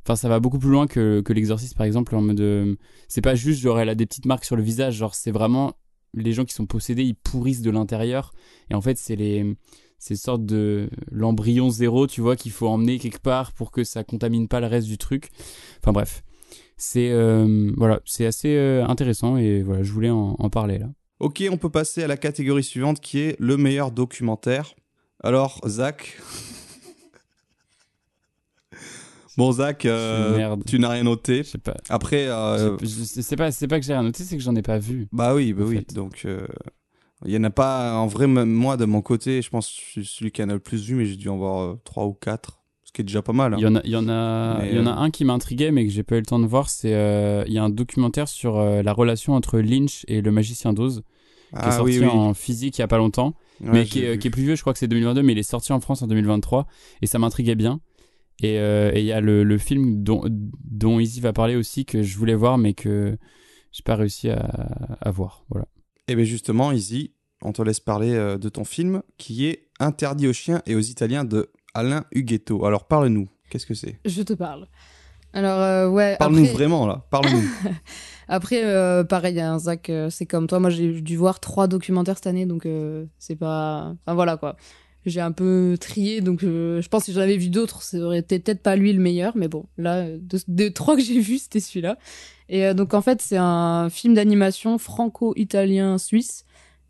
Enfin, 0.06 0.16
ça 0.16 0.30
va 0.30 0.40
beaucoup 0.40 0.58
plus 0.58 0.70
loin 0.70 0.86
que, 0.86 1.20
que 1.20 1.34
l'exorcisme, 1.34 1.76
par 1.76 1.84
exemple, 1.84 2.16
en 2.16 2.22
mode. 2.22 2.78
c'est 3.08 3.20
pas 3.20 3.34
juste, 3.34 3.60
genre, 3.60 3.78
elle 3.78 3.90
a 3.90 3.94
des 3.94 4.06
petites 4.06 4.24
marques 4.24 4.46
sur 4.46 4.56
le 4.56 4.62
visage, 4.62 4.94
genre, 4.94 5.14
c'est 5.14 5.30
vraiment. 5.30 5.74
Les 6.14 6.32
gens 6.32 6.44
qui 6.44 6.54
sont 6.54 6.66
possédés, 6.66 7.04
ils 7.04 7.14
pourrissent 7.14 7.62
de 7.62 7.70
l'intérieur. 7.70 8.32
Et 8.70 8.74
en 8.74 8.80
fait, 8.80 8.98
c'est 8.98 9.16
les. 9.16 9.56
C'est 9.98 10.14
une 10.14 10.18
sorte 10.18 10.46
de. 10.46 10.88
L'embryon 11.10 11.70
zéro, 11.70 12.06
tu 12.06 12.20
vois, 12.20 12.36
qu'il 12.36 12.52
faut 12.52 12.68
emmener 12.68 12.98
quelque 12.98 13.20
part 13.20 13.52
pour 13.52 13.70
que 13.70 13.84
ça 13.84 14.04
contamine 14.04 14.48
pas 14.48 14.60
le 14.60 14.66
reste 14.66 14.86
du 14.86 14.98
truc. 14.98 15.30
Enfin, 15.82 15.92
bref. 15.92 16.22
C'est. 16.76 17.10
euh, 17.10 17.72
voilà, 17.76 18.00
c'est 18.04 18.26
assez 18.26 18.54
euh, 18.56 18.86
intéressant 18.86 19.36
et 19.36 19.62
voilà, 19.62 19.82
je 19.82 19.92
voulais 19.92 20.10
en, 20.10 20.36
en 20.38 20.50
parler 20.50 20.78
là. 20.78 20.86
Ok, 21.20 21.42
on 21.50 21.56
peut 21.56 21.70
passer 21.70 22.04
à 22.04 22.06
la 22.06 22.16
catégorie 22.16 22.62
suivante 22.62 23.00
qui 23.00 23.18
est 23.18 23.36
le 23.40 23.56
meilleur 23.56 23.90
documentaire. 23.90 24.74
Alors, 25.20 25.60
Zach. 25.66 26.16
Bon, 29.38 29.52
Zach, 29.52 29.86
euh, 29.86 30.54
tu 30.66 30.78
n'as 30.78 30.90
rien 30.90 31.04
noté. 31.04 31.38
Je 31.38 31.48
sais 31.48 31.58
pas. 31.58 31.76
Après, 31.88 32.26
euh, 32.28 32.76
c'est 32.84 33.36
pas, 33.36 33.50
que 33.50 33.86
j'ai 33.86 33.94
rien 33.94 34.02
noté, 34.02 34.22
c'est 34.24 34.36
que 34.36 34.42
j'en 34.42 34.54
ai 34.54 34.62
pas 34.62 34.78
vu. 34.78 35.08
bah 35.12 35.34
oui, 35.34 35.54
bah 35.54 35.64
oui. 35.66 35.76
fait. 35.78 35.94
Donc, 35.94 36.22
euh, 36.26 36.46
il 37.24 37.32
y 37.32 37.36
en 37.38 37.44
a 37.44 37.50
pas. 37.50 37.94
En 37.94 38.06
vrai, 38.06 38.26
même 38.26 38.50
moi, 38.50 38.76
de 38.76 38.84
mon 38.84 39.00
côté, 39.00 39.40
je 39.40 39.48
pense 39.48 39.68
que 39.68 39.72
je 39.74 39.90
suis 39.90 40.04
celui 40.04 40.30
qui 40.32 40.42
en 40.42 40.50
a 40.50 40.52
le 40.52 40.58
plus 40.60 40.84
vu, 40.84 40.94
mais 40.96 41.06
j'ai 41.06 41.16
dû 41.16 41.28
en 41.30 41.36
voir 41.38 41.76
3 41.84 42.04
ou 42.04 42.12
4. 42.12 42.60
Ce 42.84 42.92
qui 42.92 43.02
est 43.02 43.04
déjà 43.04 43.20
pas 43.20 43.34
mal. 43.34 43.52
hein. 43.52 43.56
Il 43.58 43.62
y 43.62 43.66
en 43.66 43.76
a, 43.76 43.80
il 43.84 43.90
y 43.90 43.96
en 43.96 44.08
a, 44.08 44.58
Mais, 44.62 44.70
il 44.70 44.76
y 44.76 44.80
en 44.80 44.86
a 44.86 44.92
euh, 44.92 45.00
un 45.02 45.10
qui 45.10 45.26
m'intriguait 45.26 45.70
mais 45.72 45.84
que 45.84 45.92
j'ai 45.92 46.02
pas 46.02 46.16
eu 46.16 46.20
le 46.20 46.24
temps 46.26 46.38
de 46.38 46.46
voir. 46.46 46.70
C'est, 46.70 46.94
euh, 46.94 47.44
il 47.46 47.52
y 47.52 47.58
a 47.58 47.62
un 47.62 47.68
documentaire 47.68 48.28
sur 48.28 48.56
euh, 48.56 48.82
la 48.82 48.94
relation 48.94 49.34
entre 49.34 49.58
Lynch 49.58 50.04
et 50.08 50.22
le 50.22 50.30
magicien 50.32 50.72
d'Oz 50.72 51.02
qui 51.50 51.56
est 51.56 51.60
Ah 51.64 51.70
sorti 51.72 51.98
oui, 51.98 52.06
oui. 52.06 52.10
en 52.10 52.32
physique 52.32 52.78
il 52.78 52.80
y 52.80 52.84
a 52.84 52.88
pas 52.88 52.96
longtemps, 52.96 53.34
Ouais, 53.60 53.68
mais 53.72 53.80
est, 53.82 54.18
qui 54.18 54.28
est 54.28 54.30
plus 54.30 54.42
vieux. 54.42 54.54
Je 54.56 54.62
crois 54.62 54.72
que 54.72 54.78
c'est 54.78 54.88
2022, 54.88 55.22
mais 55.22 55.32
il 55.32 55.38
est 55.38 55.42
sorti 55.42 55.72
en 55.74 55.80
France 55.80 56.00
en 56.00 56.06
2023 56.06 56.66
et 57.02 57.06
ça 57.06 57.18
m'intriguait 57.18 57.56
bien. 57.56 57.80
Et 58.42 58.58
euh, 58.58 58.92
et 58.94 59.00
il 59.00 59.04
y 59.06 59.12
a 59.12 59.20
le, 59.20 59.42
le 59.44 59.58
film 59.58 60.02
dont 60.04 60.22
dont 60.64 61.00
Izzy 61.00 61.20
va 61.20 61.32
parler 61.32 61.56
aussi 61.56 61.84
que 61.84 62.02
je 62.02 62.16
voulais 62.18 62.34
voir 62.36 62.56
mais 62.58 62.72
que 62.74 63.18
j'ai 63.72 63.82
pas 63.82 63.96
réussi 63.96 64.30
à, 64.30 64.38
à 65.00 65.10
voir. 65.10 65.44
Voilà. 65.50 65.66
Et 66.06 66.14
bien 66.14 66.24
justement, 66.24 66.70
Izzy, 66.72 67.12
on 67.42 67.52
te 67.52 67.62
laisse 67.62 67.80
parler 67.80 68.14
euh, 68.14 68.38
de 68.38 68.48
ton 68.48 68.64
film 68.64 69.02
qui 69.18 69.46
est 69.46 69.64
Interdit 69.80 70.26
aux 70.28 70.32
chiens 70.32 70.62
et 70.66 70.74
aux 70.74 70.80
Italiens 70.80 71.24
de 71.24 71.50
Alain 71.74 72.04
Huguetto. 72.12 72.64
Alors 72.64 72.86
parle-nous, 72.86 73.28
qu'est-ce 73.50 73.66
que 73.66 73.74
c'est? 73.74 73.98
Je 74.04 74.22
te 74.22 74.32
parle. 74.32 74.66
Alors, 75.34 75.60
euh, 75.60 75.88
ouais. 75.90 76.16
Parle-nous 76.18 76.44
après- 76.44 76.52
vraiment 76.54 76.86
là, 76.86 77.06
parle-nous. 77.10 77.42
Après, 78.30 78.62
euh, 78.64 79.04
pareil, 79.04 79.40
hein, 79.40 79.58
Zach, 79.58 79.90
c'est 80.10 80.26
comme 80.26 80.46
toi. 80.46 80.58
Moi, 80.60 80.68
j'ai 80.70 81.00
dû 81.00 81.16
voir 81.16 81.40
trois 81.40 81.66
documentaires 81.66 82.16
cette 82.16 82.26
année, 82.26 82.44
donc 82.46 82.66
euh, 82.66 83.06
c'est 83.18 83.36
pas. 83.36 83.94
Enfin, 84.04 84.14
voilà 84.14 84.36
quoi. 84.36 84.56
J'ai 85.06 85.20
un 85.20 85.32
peu 85.32 85.76
trié, 85.80 86.20
donc 86.20 86.42
euh, 86.42 86.82
je 86.82 86.88
pense 86.88 87.02
que 87.02 87.06
si 87.06 87.12
j'en 87.12 87.20
avais 87.20 87.36
vu 87.36 87.48
d'autres, 87.48 87.82
ça 87.82 87.98
aurait 87.98 88.18
été 88.18 88.38
peut-être 88.40 88.62
pas 88.62 88.76
lui 88.76 88.92
le 88.92 89.00
meilleur, 89.00 89.36
mais 89.36 89.48
bon, 89.48 89.66
là, 89.78 89.98
euh, 89.98 90.18
de, 90.20 90.38
de 90.48 90.68
trois 90.68 90.96
que 90.96 91.02
j'ai 91.02 91.20
vus, 91.20 91.38
c'était 91.38 91.60
celui-là. 91.60 91.98
Et 92.48 92.66
euh, 92.66 92.74
donc, 92.74 92.94
en 92.94 93.00
fait, 93.00 93.22
c'est 93.22 93.36
un 93.36 93.90
film 93.90 94.14
d'animation 94.14 94.76
franco-italien-suisse. 94.78 96.44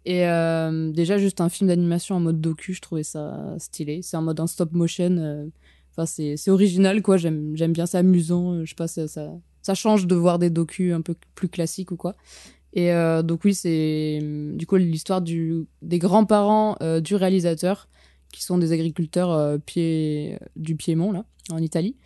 Et 0.05 0.21
déjà, 0.95 1.19
juste 1.19 1.43
un 1.43 1.51
film 1.51 1.69
d'animation 1.69 2.17
en 2.17 2.21
mode 2.21 2.41
docu, 2.41 2.73
je 2.73 2.81
trouvais 2.81 3.03
ça 3.03 3.55
stylé. 3.59 4.01
C'est 4.01 4.17
en 4.17 4.23
mode 4.23 4.41
un 4.41 4.47
stop 4.47 4.73
motion. 4.73 5.51
Enfin, 5.91 6.07
c'est 6.07 6.51
original, 6.51 7.03
quoi. 7.03 7.19
J'aime 7.19 7.53
bien, 7.55 7.85
c'est 7.85 7.99
amusant. 7.99 8.65
Je 8.65 8.71
sais 8.71 8.75
pas, 8.75 8.89
ça, 8.89 9.07
ça, 9.07 9.75
change 9.75 10.07
de 10.07 10.15
voir 10.15 10.39
des 10.39 10.49
docus 10.49 10.95
un 10.95 11.03
peu 11.03 11.15
plus 11.35 11.51
classiques 11.51 11.91
ou 11.91 11.97
quoi. 11.97 12.15
Et 12.73 12.91
donc 13.23 13.45
oui, 13.45 13.55
c'est 13.55 14.21
du 14.23 14.67
coup 14.67 14.77
l'histoire 14.77 15.21
du, 15.21 15.67
des 15.83 15.99
grands-parents 15.99 16.79
du 17.03 17.15
réalisateur, 17.15 17.87
qui 18.33 18.43
sont 18.45 18.59
des 18.59 18.73
agriculteurs 18.73 19.31
euh, 19.33 19.59
pied, 19.59 20.39
du 20.57 20.77
Piémont, 20.77 21.13
là, 21.13 21.25
en 21.51 21.59
Italie. 21.59 21.97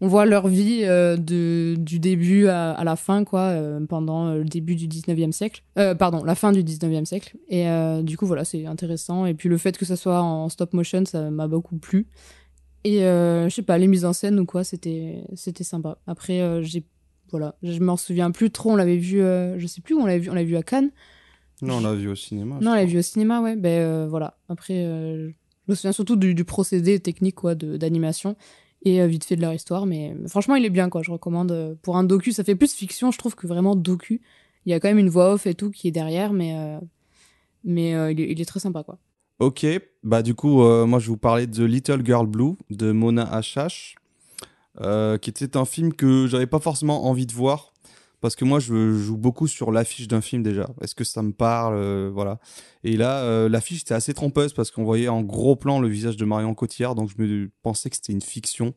On 0.00 0.08
voit 0.08 0.26
leur 0.26 0.48
vie 0.48 0.80
euh, 0.82 1.16
de, 1.16 1.76
du 1.78 1.98
début 1.98 2.48
à, 2.48 2.72
à 2.72 2.84
la 2.84 2.96
fin, 2.96 3.24
quoi, 3.24 3.40
euh, 3.40 3.80
pendant 3.86 4.26
euh, 4.26 4.38
le 4.38 4.44
début 4.44 4.74
du 4.74 4.86
19e 4.88 5.32
siècle. 5.32 5.62
Euh, 5.78 5.94
pardon, 5.94 6.24
la 6.24 6.34
fin 6.34 6.52
du 6.52 6.62
19e 6.62 7.04
siècle. 7.04 7.36
Et 7.48 7.68
euh, 7.68 8.02
du 8.02 8.18
coup, 8.18 8.26
voilà, 8.26 8.44
c'est 8.44 8.66
intéressant. 8.66 9.24
Et 9.24 9.34
puis 9.34 9.48
le 9.48 9.56
fait 9.56 9.78
que 9.78 9.84
ça 9.84 9.96
soit 9.96 10.20
en 10.20 10.48
stop 10.48 10.72
motion, 10.74 11.04
ça 11.06 11.30
m'a 11.30 11.48
beaucoup 11.48 11.78
plu. 11.78 12.08
Et 12.82 12.98
je 12.98 13.48
sais 13.50 13.62
pas, 13.62 13.78
les 13.78 13.86
mises 13.86 14.04
en 14.04 14.12
scène 14.12 14.38
ou 14.38 14.44
quoi, 14.44 14.62
c'était 14.62 15.24
sympa. 15.62 15.96
Après, 16.06 16.62
j'ai 16.62 16.84
voilà, 17.30 17.56
je 17.62 17.78
m'en 17.80 17.96
souviens 17.96 18.30
plus 18.30 18.50
trop. 18.50 18.72
On 18.72 18.76
l'avait 18.76 18.98
vu, 18.98 19.20
je 19.20 19.66
sais 19.66 19.80
plus 19.80 19.94
où 19.94 20.00
on 20.00 20.04
l'avait 20.04 20.18
vu. 20.18 20.28
On 20.28 20.34
l'avait 20.34 20.46
vu 20.46 20.56
à 20.56 20.62
Cannes. 20.62 20.90
Non, 21.62 21.78
on 21.78 21.80
l'a 21.80 21.94
vu 21.94 22.08
au 22.08 22.14
cinéma. 22.14 22.58
Non, 22.60 22.72
on 22.72 22.74
l'avait 22.74 22.84
crois. 22.84 22.92
vu 22.92 22.98
au 22.98 23.02
cinéma, 23.02 23.40
ouais. 23.40 23.56
Ben 23.56 24.06
voilà. 24.06 24.36
Après, 24.50 24.86
je 25.66 25.72
me 25.72 25.74
souviens 25.74 25.92
surtout 25.92 26.16
du, 26.16 26.44
procédé 26.44 27.00
technique 27.00 27.36
quoi, 27.36 27.54
d'animation 27.54 28.36
et 28.84 29.00
euh, 29.00 29.06
vite 29.06 29.24
fait 29.24 29.36
de 29.36 29.40
leur 29.40 29.52
histoire. 29.52 29.86
Mais 29.86 30.14
franchement, 30.28 30.56
il 30.56 30.64
est 30.64 30.70
bien, 30.70 30.88
quoi. 30.90 31.02
Je 31.02 31.10
recommande. 31.10 31.52
euh, 31.52 31.74
pour 31.82 31.96
un 31.96 32.04
docu, 32.04 32.32
ça 32.32 32.44
fait 32.44 32.54
plus 32.54 32.72
fiction, 32.74 33.10
je 33.10 33.18
trouve, 33.18 33.34
que 33.34 33.46
vraiment 33.46 33.76
docu. 33.76 34.20
Il 34.66 34.70
y 34.70 34.74
a 34.74 34.80
quand 34.80 34.88
même 34.88 34.98
une 34.98 35.08
voix 35.08 35.32
off 35.32 35.46
et 35.46 35.54
tout 35.54 35.70
qui 35.70 35.88
est 35.88 35.92
derrière, 35.92 36.32
mais 36.32 36.54
euh, 36.56 36.78
mais 37.64 38.12
il, 38.12 38.40
est, 38.40 38.44
très 38.44 38.60
sympa, 38.60 38.82
quoi. 38.82 38.98
Ok, 39.38 39.66
bah 40.02 40.22
du 40.22 40.34
coup, 40.34 40.58
moi 40.58 40.98
je 40.98 41.06
vais 41.06 41.10
vous 41.10 41.16
parler 41.16 41.46
de 41.46 41.64
Little 41.64 42.04
Girl 42.04 42.26
Blue 42.26 42.56
de 42.70 42.92
Mona 42.92 43.40
euh, 44.80 45.18
qui 45.18 45.30
était 45.30 45.56
un 45.56 45.64
film 45.64 45.92
que 45.92 46.26
j'avais 46.26 46.48
pas 46.48 46.58
forcément 46.58 47.06
envie 47.06 47.26
de 47.26 47.32
voir 47.32 47.73
parce 48.24 48.36
que 48.36 48.46
moi 48.46 48.58
je 48.58 48.94
joue 48.94 49.18
beaucoup 49.18 49.46
sur 49.46 49.70
l'affiche 49.70 50.08
d'un 50.08 50.22
film 50.22 50.42
déjà. 50.42 50.70
Est-ce 50.80 50.94
que 50.94 51.04
ça 51.04 51.22
me 51.22 51.32
parle, 51.32 51.74
euh, 51.76 52.10
voilà. 52.10 52.38
Et 52.82 52.96
là, 52.96 53.18
euh, 53.18 53.50
l'affiche 53.50 53.82
était 53.82 53.92
assez 53.92 54.14
trompeuse 54.14 54.54
parce 54.54 54.70
qu'on 54.70 54.82
voyait 54.82 55.08
en 55.08 55.20
gros 55.20 55.56
plan 55.56 55.78
le 55.78 55.88
visage 55.88 56.16
de 56.16 56.24
Marion 56.24 56.54
Cotillard, 56.54 56.94
donc 56.94 57.10
je 57.10 57.22
me 57.22 57.50
pensais 57.60 57.90
que 57.90 57.96
c'était 57.96 58.14
une 58.14 58.22
fiction. 58.22 58.72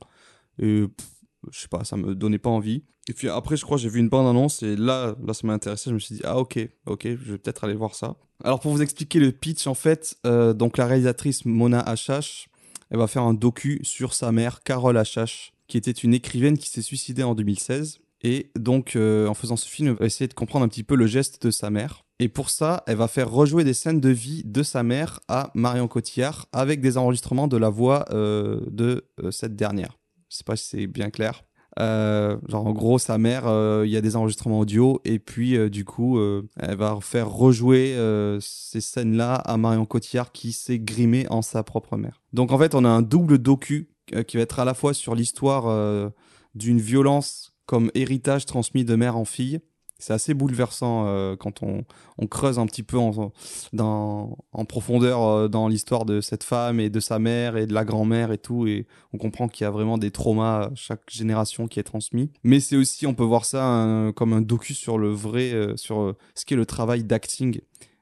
Et 0.59 0.81
pff, 0.89 1.07
je 1.49 1.61
sais 1.61 1.69
pas, 1.69 1.85
ça 1.85 1.95
me 1.95 2.13
donnait 2.13 2.39
pas 2.39 2.49
envie. 2.49 2.83
Et 3.07 3.13
puis 3.13 3.29
après, 3.29 3.55
je 3.55 3.63
crois, 3.63 3.77
j'ai 3.77 3.87
vu 3.87 4.01
une 4.01 4.09
bande 4.09 4.27
annonce 4.27 4.63
et 4.63 4.75
là, 4.75 5.15
là, 5.25 5.33
ça 5.33 5.47
m'a 5.47 5.53
intéressé. 5.53 5.91
Je 5.91 5.95
me 5.95 5.99
suis 5.99 6.15
dit, 6.15 6.21
ah 6.25 6.37
ok, 6.39 6.59
ok, 6.85 7.03
je 7.05 7.31
vais 7.31 7.37
peut-être 7.37 7.63
aller 7.63 7.75
voir 7.75 7.95
ça. 7.95 8.17
Alors 8.43 8.59
pour 8.59 8.73
vous 8.73 8.81
expliquer 8.81 9.21
le 9.21 9.31
pitch, 9.31 9.65
en 9.65 9.75
fait, 9.75 10.17
euh, 10.25 10.51
donc 10.51 10.77
la 10.77 10.87
réalisatrice 10.87 11.45
Mona 11.45 11.79
Achash, 11.79 12.49
elle 12.89 12.97
va 12.97 13.07
faire 13.07 13.23
un 13.23 13.33
docu 13.33 13.79
sur 13.83 14.13
sa 14.13 14.33
mère, 14.33 14.61
Carole 14.63 14.97
Achash, 14.97 15.53
qui 15.69 15.77
était 15.77 15.91
une 15.91 16.13
écrivaine 16.13 16.57
qui 16.57 16.67
s'est 16.67 16.81
suicidée 16.81 17.23
en 17.23 17.33
2016. 17.33 18.01
Et 18.21 18.51
donc, 18.57 18.95
euh, 18.95 19.27
en 19.27 19.33
faisant 19.33 19.57
ce 19.57 19.67
film, 19.67 19.89
elle 19.89 19.95
va 19.95 20.05
essayer 20.05 20.27
de 20.27 20.33
comprendre 20.33 20.65
un 20.65 20.67
petit 20.67 20.83
peu 20.83 20.95
le 20.95 21.07
geste 21.07 21.45
de 21.45 21.51
sa 21.51 21.69
mère. 21.69 22.03
Et 22.19 22.29
pour 22.29 22.49
ça, 22.49 22.83
elle 22.87 22.97
va 22.97 23.07
faire 23.07 23.29
rejouer 23.29 23.63
des 23.63 23.73
scènes 23.73 23.99
de 23.99 24.09
vie 24.09 24.41
de 24.43 24.63
sa 24.63 24.81
mère 24.81 25.19
à 25.27 25.51
Marion 25.53 25.87
Cotillard 25.87 26.47
avec 26.51 26.81
des 26.81 26.97
enregistrements 26.97 27.47
de 27.47 27.57
la 27.57 27.69
voix 27.69 28.05
euh, 28.11 28.61
de 28.71 29.05
euh, 29.23 29.29
cette 29.29 29.55
dernière. 29.55 29.99
Je 30.29 30.37
sais 30.37 30.43
pas 30.43 30.55
si 30.55 30.65
c'est 30.65 30.87
bien 30.87 31.09
clair. 31.09 31.43
Genre 31.79 32.65
en 32.65 32.73
gros 32.73 32.97
sa 32.97 33.19
mère, 33.19 33.43
il 33.85 33.91
y 33.91 33.97
a 33.97 34.01
des 34.01 34.15
enregistrements 34.15 34.57
audio 34.57 34.99
et 35.05 35.19
puis 35.19 35.69
du 35.69 35.85
coup 35.85 36.19
elle 36.19 36.75
va 36.75 36.97
faire 37.01 37.29
rejouer 37.29 37.95
ces 38.41 38.81
scènes-là 38.81 39.35
à 39.35 39.57
Marion 39.57 39.85
Cotillard 39.85 40.31
qui 40.31 40.53
s'est 40.53 40.79
grimée 40.79 41.27
en 41.29 41.43
sa 41.43 41.61
propre 41.61 41.95
mère. 41.95 42.23
Donc 42.33 42.51
en 42.51 42.57
fait 42.57 42.73
on 42.73 42.83
a 42.83 42.89
un 42.89 43.03
double 43.03 43.37
docu 43.37 43.91
qui 44.25 44.37
va 44.37 44.43
être 44.43 44.59
à 44.59 44.65
la 44.65 44.73
fois 44.73 44.95
sur 44.95 45.13
l'histoire 45.13 46.11
d'une 46.55 46.79
violence 46.79 47.46
comme 47.67 47.91
héritage 47.93 48.47
transmis 48.47 48.83
de 48.83 48.95
mère 48.95 49.15
en 49.15 49.25
fille. 49.25 49.59
C'est 49.99 50.13
assez 50.13 50.35
bouleversant 50.35 51.07
euh, 51.07 51.35
quand 51.35 51.63
on, 51.63 51.83
on 52.19 52.27
creuse 52.27 52.59
un 52.59 52.67
petit 52.67 52.83
peu 52.83 52.97
en, 52.99 53.31
en 53.79 54.65
profondeur 54.65 55.23
euh, 55.23 55.47
dans 55.47 55.67
l'histoire 55.67 56.05
de 56.05 56.21
cette 56.21 56.43
femme 56.43 56.79
et 56.79 56.91
de 56.91 56.99
sa 56.99 57.17
mère 57.17 57.57
et 57.57 57.65
de 57.65 57.73
la 57.73 57.83
grand-mère 57.83 58.31
et 58.31 58.37
tout. 58.37 58.67
Et 58.67 58.85
on 59.11 59.17
comprend 59.17 59.47
qu'il 59.47 59.63
y 59.63 59.67
a 59.67 59.71
vraiment 59.71 59.97
des 59.97 60.11
traumas 60.11 60.65
à 60.65 60.71
chaque 60.75 61.09
génération 61.09 61.67
qui 61.67 61.79
est 61.79 61.83
transmis. 61.83 62.31
Mais 62.43 62.59
c'est 62.59 62.75
aussi, 62.75 63.07
on 63.07 63.15
peut 63.15 63.23
voir 63.23 63.45
ça 63.45 64.11
comme 64.15 64.33
un 64.33 64.41
docu 64.41 64.75
sur 64.75 64.99
le 64.99 65.09
vrai, 65.09 65.51
euh, 65.53 65.75
sur 65.77 66.01
euh, 66.01 66.15
ce 66.35 66.45
qu'est 66.45 66.55
le 66.55 66.67
travail 66.67 67.03
d'acting 67.03 67.59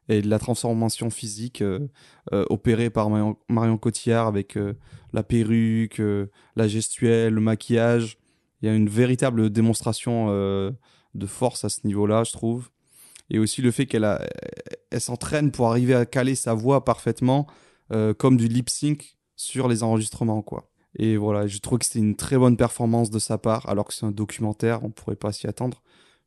et 0.10 0.22
de 0.22 0.30
la 0.30 0.38
transformation 0.38 1.10
physique 1.10 1.62
euh, 1.62 1.88
euh, 2.34 2.46
opérée 2.50 2.90
par 2.90 3.10
Marion, 3.10 3.78
Cotillard 3.78 4.28
avec 4.28 4.58
euh, 4.58 4.74
la 5.14 5.24
perruque, 5.24 6.00
euh, 6.00 6.28
la 6.56 6.68
gestuelle, 6.68 7.34
le 7.34 7.42
maquillage. 7.42 8.18
Il 8.66 8.70
y 8.70 8.72
a 8.72 8.76
une 8.76 8.90
véritable 8.90 9.52
démonstration 9.52 10.30
euh, 10.30 10.72
de 11.14 11.28
force 11.28 11.64
à 11.66 11.70
ce 11.70 11.86
niveau-là, 11.86 12.24
je 12.24 12.32
trouve. 12.32 12.72
Et 13.30 13.38
aussi 13.38 13.62
le 13.62 13.70
fait 13.70 13.86
qu'elle 13.86 14.08
s'entraîne 14.98 15.52
pour 15.52 15.70
arriver 15.70 15.94
à 15.94 16.08
caler 16.08 16.34
sa 16.34 16.56
voix 16.56 16.84
parfaitement, 16.84 17.46
euh, 17.94 18.16
comme 18.16 18.38
du 18.38 18.48
lip 18.48 18.72
sync 18.72 19.18
sur 19.36 19.68
les 19.68 19.84
enregistrements, 19.84 20.42
quoi. 20.42 20.72
Et 20.98 21.16
voilà, 21.16 21.46
je 21.46 21.60
trouve 21.60 21.78
que 21.78 21.86
c'était 21.86 22.00
une 22.00 22.16
très 22.16 22.40
bonne 22.40 22.58
performance 22.58 23.12
de 23.12 23.20
sa 23.20 23.38
part, 23.38 23.70
alors 23.70 23.86
que 23.86 23.94
c'est 23.94 24.08
un 24.08 24.12
documentaire, 24.12 24.84
on 24.84 24.90
pourrait 24.90 25.16
pas 25.16 25.32
s'y 25.32 25.46
attendre. 25.46 25.84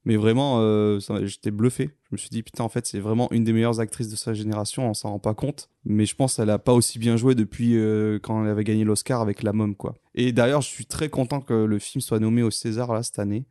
Mais 0.08 0.16
vraiment, 0.16 0.60
euh, 0.60 0.98
j'étais 1.24 1.50
bluffé. 1.50 1.90
Je 2.04 2.08
me 2.12 2.16
suis 2.16 2.30
dit, 2.30 2.42
putain, 2.42 2.64
en 2.64 2.70
fait, 2.70 2.86
c'est 2.86 2.98
vraiment 2.98 3.30
une 3.30 3.44
des 3.44 3.52
meilleures 3.52 3.78
actrices 3.78 4.08
de 4.08 4.16
sa 4.16 4.32
génération, 4.32 4.88
on 4.88 4.94
s'en 4.94 5.10
rend 5.10 5.18
pas 5.18 5.34
compte. 5.34 5.68
Mais 5.84 6.06
je 6.06 6.16
pense 6.16 6.36
qu'elle 6.36 6.48
a 6.48 6.58
pas 6.58 6.72
aussi 6.72 6.98
bien 6.98 7.18
joué 7.18 7.34
depuis 7.34 7.76
euh, 7.76 8.18
quand 8.18 8.42
elle 8.42 8.50
avait 8.50 8.64
gagné 8.64 8.84
l'Oscar 8.84 9.20
avec 9.20 9.42
La 9.42 9.52
Mom, 9.52 9.76
quoi. 9.76 9.94
Et 10.14 10.32
d'ailleurs, 10.32 10.62
je 10.62 10.68
suis 10.68 10.86
très 10.86 11.10
content 11.10 11.42
que 11.42 11.52
le 11.52 11.78
film 11.78 12.00
soit 12.00 12.20
nommé 12.20 12.42
au 12.42 12.50
César, 12.50 12.90
là, 12.94 13.02
cette 13.02 13.18
année, 13.18 13.44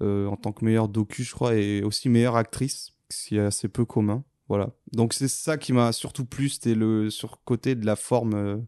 euh, 0.00 0.26
en 0.28 0.36
tant 0.36 0.52
que 0.52 0.64
meilleure 0.64 0.88
docu, 0.88 1.22
je 1.22 1.34
crois, 1.34 1.54
et 1.54 1.82
aussi 1.82 2.08
meilleure 2.08 2.36
actrice, 2.36 2.92
ce 3.10 3.28
qui 3.28 3.36
est 3.36 3.40
assez 3.40 3.68
peu 3.68 3.84
commun. 3.84 4.24
Voilà. 4.48 4.70
Donc, 4.92 5.12
c'est 5.12 5.28
ça 5.28 5.58
qui 5.58 5.74
m'a 5.74 5.92
surtout 5.92 6.24
plu, 6.24 6.48
c'était 6.48 6.74
le 6.74 7.10
sur 7.10 7.44
côté 7.44 7.74
de 7.74 7.84
la 7.84 7.96
forme. 7.96 8.64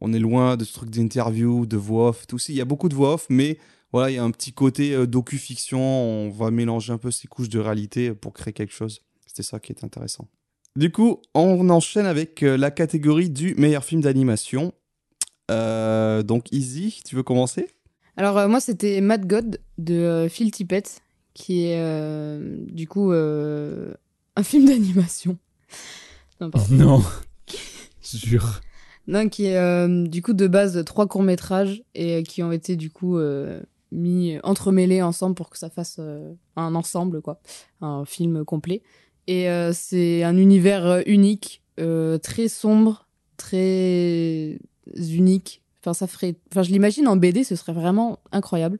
on 0.00 0.12
est 0.12 0.18
loin 0.18 0.56
de 0.56 0.64
ce 0.64 0.72
truc 0.72 0.90
d'interview, 0.90 1.66
de 1.66 1.76
voix 1.76 2.08
off, 2.08 2.26
tout 2.26 2.40
ça. 2.40 2.52
Il 2.52 2.56
y 2.56 2.60
a 2.60 2.64
beaucoup 2.64 2.88
de 2.88 2.96
voix 2.96 3.14
off, 3.14 3.26
mais 3.30 3.58
voilà, 3.92 4.10
il 4.10 4.14
y 4.14 4.18
a 4.18 4.24
un 4.24 4.30
petit 4.30 4.52
côté 4.52 4.94
euh, 4.94 5.06
docu-fiction. 5.06 5.80
On 5.80 6.30
va 6.30 6.50
mélanger 6.50 6.92
un 6.92 6.98
peu 6.98 7.10
ces 7.10 7.26
couches 7.28 7.48
de 7.48 7.58
réalité 7.58 8.12
pour 8.12 8.32
créer 8.32 8.52
quelque 8.52 8.72
chose. 8.74 9.02
C'était 9.26 9.42
ça 9.42 9.60
qui 9.60 9.72
est 9.72 9.84
intéressant. 9.84 10.28
Du 10.76 10.92
coup, 10.92 11.22
on 11.34 11.68
enchaîne 11.70 12.06
avec 12.06 12.42
euh, 12.42 12.56
la 12.56 12.70
catégorie 12.70 13.30
du 13.30 13.54
meilleur 13.56 13.84
film 13.84 14.00
d'animation. 14.00 14.72
Euh, 15.50 16.22
donc, 16.22 16.52
Easy, 16.52 17.02
tu 17.04 17.16
veux 17.16 17.22
commencer? 17.22 17.68
Alors 18.18 18.36
euh, 18.36 18.48
moi 18.48 18.58
c'était 18.58 19.00
Mad 19.00 19.26
God 19.28 19.60
de 19.78 19.94
euh, 19.94 20.28
Phil 20.28 20.50
Tippett 20.50 21.02
qui 21.34 21.66
est 21.66 21.78
euh, 21.78 22.56
du 22.66 22.88
coup 22.88 23.12
euh, 23.12 23.94
un 24.34 24.42
film 24.42 24.64
d'animation. 24.66 25.38
Non, 26.40 26.50
pardon. 26.50 26.74
Non. 26.74 27.02
Jure. 28.02 28.60
Non, 29.06 29.28
qui 29.28 29.46
est 29.46 29.56
euh, 29.56 30.04
du 30.04 30.20
coup 30.20 30.32
de 30.32 30.48
base 30.48 30.84
trois 30.84 31.06
courts 31.06 31.22
métrages 31.22 31.84
et 31.94 32.16
euh, 32.16 32.22
qui 32.22 32.42
ont 32.42 32.50
été 32.50 32.74
du 32.74 32.90
coup 32.90 33.18
euh, 33.18 33.60
mis 33.92 34.38
entremêlés 34.42 35.02
ensemble 35.02 35.34
pour 35.34 35.50
que 35.50 35.58
ça 35.58 35.70
fasse 35.70 35.96
euh, 35.98 36.32
un 36.56 36.74
ensemble 36.74 37.22
quoi, 37.22 37.40
un 37.80 38.04
film 38.04 38.44
complet. 38.44 38.82
Et 39.26 39.48
euh, 39.50 39.72
c'est 39.74 40.22
un 40.22 40.36
univers 40.36 40.86
euh, 40.86 41.02
unique, 41.06 41.62
euh, 41.80 42.18
très 42.18 42.48
sombre, 42.48 43.06
très 43.36 44.58
unique. 44.96 45.62
Enfin 45.82 45.94
ça 45.94 46.06
ferait, 46.06 46.36
enfin 46.50 46.62
je 46.62 46.70
l'imagine 46.70 47.08
en 47.08 47.16
BD, 47.16 47.44
ce 47.44 47.56
serait 47.56 47.72
vraiment 47.72 48.18
incroyable. 48.32 48.78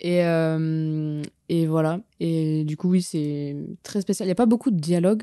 Et 0.00 0.24
euh, 0.24 1.22
et 1.48 1.66
voilà. 1.66 2.00
Et 2.20 2.64
du 2.64 2.76
coup 2.76 2.90
oui 2.90 3.02
c'est 3.02 3.56
très 3.82 4.00
spécial. 4.00 4.26
Il 4.26 4.30
y 4.30 4.32
a 4.32 4.36
pas 4.36 4.46
beaucoup 4.46 4.70
de 4.70 4.78
dialogue, 4.78 5.22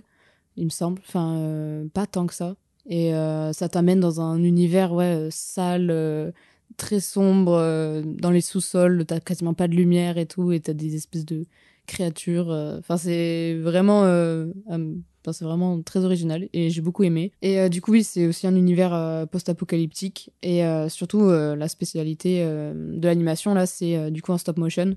il 0.57 0.65
me 0.65 0.69
semble. 0.69 1.01
Enfin 1.07 1.35
euh, 1.37 1.85
pas 1.93 2.07
tant 2.07 2.25
que 2.27 2.33
ça. 2.33 2.55
Et 2.87 3.13
euh, 3.13 3.53
ça 3.53 3.69
t'amène 3.69 3.99
dans 3.99 4.19
un 4.19 4.43
univers 4.43 4.91
ouais, 4.93 5.15
euh, 5.15 5.29
sale, 5.31 5.89
euh, 5.89 6.31
très 6.77 6.99
sombre, 6.99 7.53
euh, 7.53 8.01
dans 8.05 8.31
les 8.31 8.41
sous-sols, 8.41 9.05
t'as 9.05 9.19
quasiment 9.19 9.53
pas 9.53 9.67
de 9.67 9.75
lumière 9.75 10.17
et 10.17 10.25
tout, 10.25 10.51
et 10.51 10.59
t'as 10.59 10.73
des 10.73 10.95
espèces 10.95 11.25
de 11.25 11.45
créatures. 11.87 12.51
euh, 12.51 12.79
Enfin, 12.79 12.97
c'est 12.97 13.55
vraiment, 13.55 14.03
euh, 14.05 14.47
enfin, 14.67 15.31
c'est 15.31 15.45
vraiment 15.45 15.81
très 15.81 16.03
original 16.05 16.47
et 16.53 16.69
j'ai 16.69 16.81
beaucoup 16.81 17.03
aimé. 17.03 17.31
Et 17.41 17.59
euh, 17.59 17.69
du 17.69 17.81
coup, 17.81 17.91
oui, 17.91 18.03
c'est 18.03 18.27
aussi 18.27 18.47
un 18.47 18.55
univers 18.55 19.27
post-apocalyptique 19.31 20.31
et 20.41 20.63
surtout 20.89 21.29
la 21.29 21.67
spécialité 21.67 22.43
de 22.43 23.05
l'animation 23.05 23.53
là, 23.53 23.65
c'est 23.65 24.11
du 24.11 24.21
coup 24.21 24.31
en 24.31 24.37
stop 24.37 24.57
motion. 24.57 24.95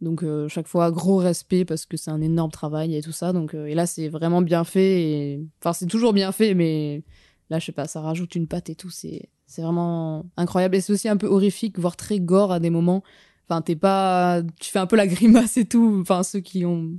Donc 0.00 0.24
chaque 0.48 0.66
fois 0.66 0.90
gros 0.90 1.18
respect 1.18 1.64
parce 1.66 1.84
que 1.84 1.96
c'est 1.96 2.10
un 2.10 2.22
énorme 2.22 2.50
travail 2.50 2.96
et 2.96 3.02
tout 3.02 3.12
ça. 3.12 3.32
Donc 3.32 3.54
et 3.54 3.74
là 3.74 3.86
c'est 3.86 4.08
vraiment 4.08 4.42
bien 4.42 4.64
fait 4.64 5.02
et 5.02 5.40
enfin 5.60 5.72
c'est 5.72 5.86
toujours 5.86 6.12
bien 6.12 6.32
fait 6.32 6.54
mais 6.54 7.02
là 7.50 7.58
je 7.58 7.66
sais 7.66 7.72
pas 7.72 7.86
ça 7.86 8.00
rajoute 8.00 8.34
une 8.34 8.46
patte 8.46 8.70
et 8.70 8.74
tout 8.74 8.88
c'est 8.90 9.28
c'est 9.50 9.62
vraiment 9.62 10.24
incroyable 10.36 10.76
et 10.76 10.80
c'est 10.80 10.92
aussi 10.92 11.08
un 11.08 11.16
peu 11.16 11.26
horrifique 11.26 11.78
voire 11.78 11.96
très 11.96 12.20
gore 12.20 12.52
à 12.52 12.60
des 12.60 12.70
moments. 12.70 13.02
Enfin 13.48 13.62
t'es 13.62 13.74
pas 13.74 14.42
tu 14.60 14.70
fais 14.70 14.78
un 14.78 14.86
peu 14.86 14.96
la 14.96 15.06
grimace 15.08 15.56
et 15.56 15.64
tout. 15.64 15.98
Enfin 16.00 16.22
ceux 16.22 16.38
qui 16.40 16.64
ont 16.64 16.92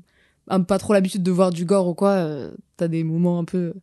pas 0.68 0.78
trop 0.78 0.91
l'habitude 0.93 1.24
de 1.24 1.32
voir 1.32 1.52
du 1.52 1.64
gore 1.64 1.88
ou 1.88 1.93
quoi 1.93 2.10
euh, 2.12 2.52
t'as 2.76 2.89
des 2.89 3.06
moments 3.06 3.39
un 3.39 3.45
peu 3.45 3.74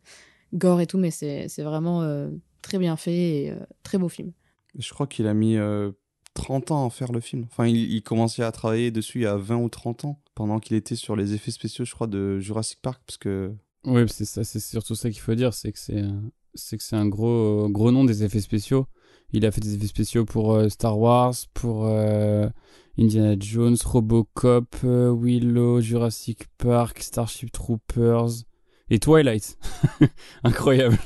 gore 0.53 0.83
et 0.83 0.87
tout 0.87 0.99
mais 0.99 1.11
c'est 1.11 1.49
c'est 1.49 1.63
vraiment 1.63 2.03
euh, 2.03 2.29
très 2.61 2.79
bien 2.79 2.97
fait 2.97 3.17
et 3.45 3.51
euh, 3.53 3.57
très 3.83 3.97
beau 3.97 4.11
film. 4.11 4.33
Je 4.79 4.93
crois 4.93 5.07
qu'il 5.07 5.27
a 5.27 5.33
mis 5.35 5.57
euh, 5.57 5.93
30 6.35 6.71
ans 6.71 6.87
à 6.87 6.91
faire 6.91 7.11
le 7.11 7.21
film. 7.21 7.47
Enfin, 7.51 7.67
il, 7.67 7.91
il 7.91 8.03
commençait 8.03 8.43
à 8.43 8.53
travailler 8.53 8.91
dessus 8.91 9.21
il 9.21 9.23
y 9.23 9.27
a 9.27 9.37
20 9.37 9.57
ou 9.57 9.69
30 9.71 10.05
ans. 10.05 10.21
pendant 10.35 10.59
qu'il 10.61 10.77
était 10.77 10.95
sur 10.95 11.17
les 11.17 11.33
effets 11.33 11.51
spéciaux, 11.51 11.87
je 11.87 11.95
crois, 11.95 12.07
de 12.07 12.39
Jurassic 12.39 12.81
Park, 12.83 13.01
parce 13.07 13.17
que 13.17 13.53
Oui, 13.85 14.03
c'est 14.09 14.27
ça, 14.27 14.45
c'est 14.45 14.61
surtout 14.61 14.95
ça 14.95 15.11
qu'il 15.11 15.21
faut 15.21 15.35
dire, 15.35 15.55
c'est 15.55 15.73
que 15.73 15.79
c'est 15.79 16.05
c'est 16.59 16.77
que 16.77 16.83
c'est 16.83 16.97
un 16.97 17.07
gros 17.07 17.69
gros 17.71 17.91
nom 17.91 18.05
des 18.05 18.25
effets 18.25 18.41
spéciaux. 18.41 18.87
Il 19.33 19.45
a 19.45 19.51
fait 19.51 19.61
des 19.61 19.75
effets 19.75 19.87
spéciaux 19.87 20.25
pour 20.25 20.55
euh, 20.55 20.69
Star 20.69 20.99
Wars, 20.99 21.35
pour 21.53 21.87
euh, 21.87 22.49
Indiana 22.99 23.37
Jones, 23.39 23.77
Robocop, 23.85 24.75
euh, 24.85 25.15
Willow, 25.15 25.81
Jurassic 25.81 26.47
Park, 26.57 27.01
Starship 27.03 27.53
Troopers 27.53 28.45
et 28.89 28.99
Twilight. 28.99 29.59
Incroyable. 30.45 30.99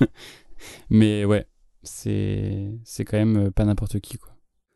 Mais 0.88 1.24
ouais, 1.24 1.46
c'est 1.82 2.70
c'est 2.84 3.04
quand 3.04 3.18
même 3.18 3.50
pas 3.50 3.64
n'importe 3.64 3.98
qui 3.98 4.18
quoi. 4.18 4.32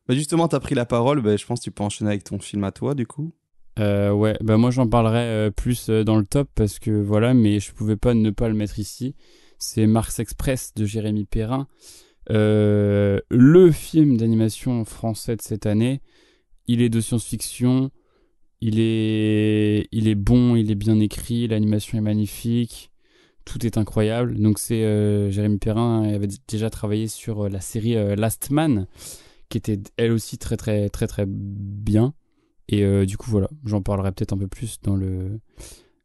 bah, 0.08 0.14
justement, 0.14 0.48
t'as 0.48 0.58
pris 0.58 0.74
la 0.74 0.86
parole, 0.86 1.22
bah, 1.22 1.36
je 1.36 1.46
pense 1.46 1.60
que 1.60 1.64
tu 1.64 1.70
peux 1.70 1.84
enchaîner 1.84 2.10
avec 2.10 2.24
ton 2.24 2.40
film 2.40 2.64
à 2.64 2.72
toi, 2.72 2.94
du 2.94 3.06
coup. 3.06 3.32
Euh, 3.78 4.10
ouais, 4.10 4.38
bah 4.42 4.56
moi 4.56 4.70
j'en 4.70 4.88
parlerai 4.88 5.50
plus 5.50 5.90
dans 5.90 6.16
le 6.16 6.24
top 6.24 6.48
parce 6.54 6.78
que 6.78 6.90
voilà, 6.90 7.34
mais 7.34 7.60
je 7.60 7.72
pouvais 7.72 7.96
pas 7.96 8.14
ne 8.14 8.30
pas 8.30 8.48
le 8.48 8.54
mettre 8.54 8.78
ici. 8.78 9.14
C'est 9.58 9.86
Mars 9.86 10.18
Express 10.18 10.72
de 10.74 10.84
Jérémy 10.84 11.24
Perrin, 11.24 11.66
Euh, 12.28 13.20
le 13.30 13.70
film 13.70 14.16
d'animation 14.16 14.84
français 14.84 15.36
de 15.36 15.42
cette 15.42 15.64
année. 15.64 16.00
Il 16.66 16.82
est 16.82 16.88
de 16.88 17.00
science-fiction, 17.00 17.92
il 18.60 18.80
est, 18.80 19.86
il 19.92 20.08
est 20.08 20.16
bon, 20.16 20.56
il 20.56 20.72
est 20.72 20.74
bien 20.74 20.98
écrit, 20.98 21.46
l'animation 21.46 21.98
est 21.98 22.00
magnifique, 22.00 22.90
tout 23.44 23.64
est 23.64 23.78
incroyable. 23.78 24.40
Donc 24.40 24.58
c'est 24.58 24.82
euh, 24.82 25.30
Jérémy 25.30 25.58
Perrin 25.58 26.02
avait 26.02 26.26
d- 26.26 26.36
déjà 26.48 26.68
travaillé 26.68 27.06
sur 27.06 27.44
euh, 27.44 27.48
la 27.48 27.60
série 27.60 27.94
Last 28.16 28.50
Man, 28.50 28.88
qui 29.48 29.58
était 29.58 29.78
elle 29.96 30.10
aussi 30.10 30.36
très 30.36 30.56
très 30.56 30.88
très 30.90 31.06
très 31.06 31.26
bien. 31.28 32.12
Et 32.68 33.06
du 33.06 33.16
coup, 33.16 33.30
voilà, 33.30 33.48
j'en 33.64 33.80
parlerai 33.80 34.10
peut-être 34.10 34.32
un 34.32 34.38
peu 34.38 34.48
plus 34.48 34.80
dans 34.82 34.96
le, 34.96 35.38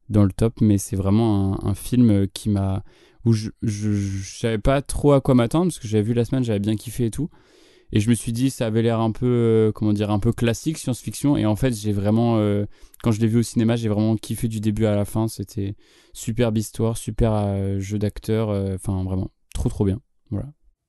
dans 0.10 0.24
le 0.24 0.32
top, 0.32 0.62
mais 0.62 0.78
c'est 0.78 0.96
vraiment 0.96 1.58
un 1.66 1.74
film 1.74 2.28
qui 2.28 2.50
m'a. 2.50 2.84
Où 3.26 3.34
je, 3.34 3.50
je, 3.62 3.92
je 3.92 4.40
savais 4.40 4.58
pas 4.58 4.82
trop 4.82 5.14
à 5.14 5.22
quoi 5.22 5.36
m'attendre, 5.36 5.68
parce 5.68 5.80
que 5.80 5.88
j'avais 5.88 6.04
vu 6.04 6.14
la 6.14 6.26
semaine, 6.26 6.44
j'avais 6.44 6.60
bien 6.60 6.76
kiffé 6.76 7.06
et 7.06 7.12
tout. 7.12 7.30
Et 7.94 8.00
je 8.00 8.10
me 8.10 8.16
suis 8.16 8.32
dit, 8.32 8.50
ça 8.50 8.68
avait 8.68 8.82
l'air 8.82 9.00
un 9.00 9.12
peu, 9.12 9.26
euh, 9.26 9.72
comment 9.74 9.92
dire, 9.92 10.12
un 10.12 10.20
peu 10.20 10.32
classique, 10.32 10.78
science-fiction. 10.78 11.36
Et 11.36 11.46
en 11.46 11.56
fait, 11.56 11.74
j'ai 11.74 11.92
vraiment, 11.92 12.38
euh, 12.38 12.66
quand 13.04 13.12
je 13.12 13.20
l'ai 13.20 13.28
vu 13.28 13.40
au 13.40 13.44
cinéma, 13.44 13.76
j'ai 13.76 13.90
vraiment 13.90 14.16
kiffé 14.16 14.48
du 14.48 14.62
début 14.62 14.86
à 14.86 14.96
la 14.96 15.04
fin. 15.04 15.28
C'était 15.28 15.76
superbe 16.14 16.58
histoire, 16.58 16.98
super 16.98 17.34
euh, 17.34 17.80
jeu 17.80 18.00
d'acteur, 18.00 18.50
enfin 18.76 19.04
vraiment, 19.04 19.32
trop 19.54 19.68
trop 19.68 19.86
bien. 19.86 20.00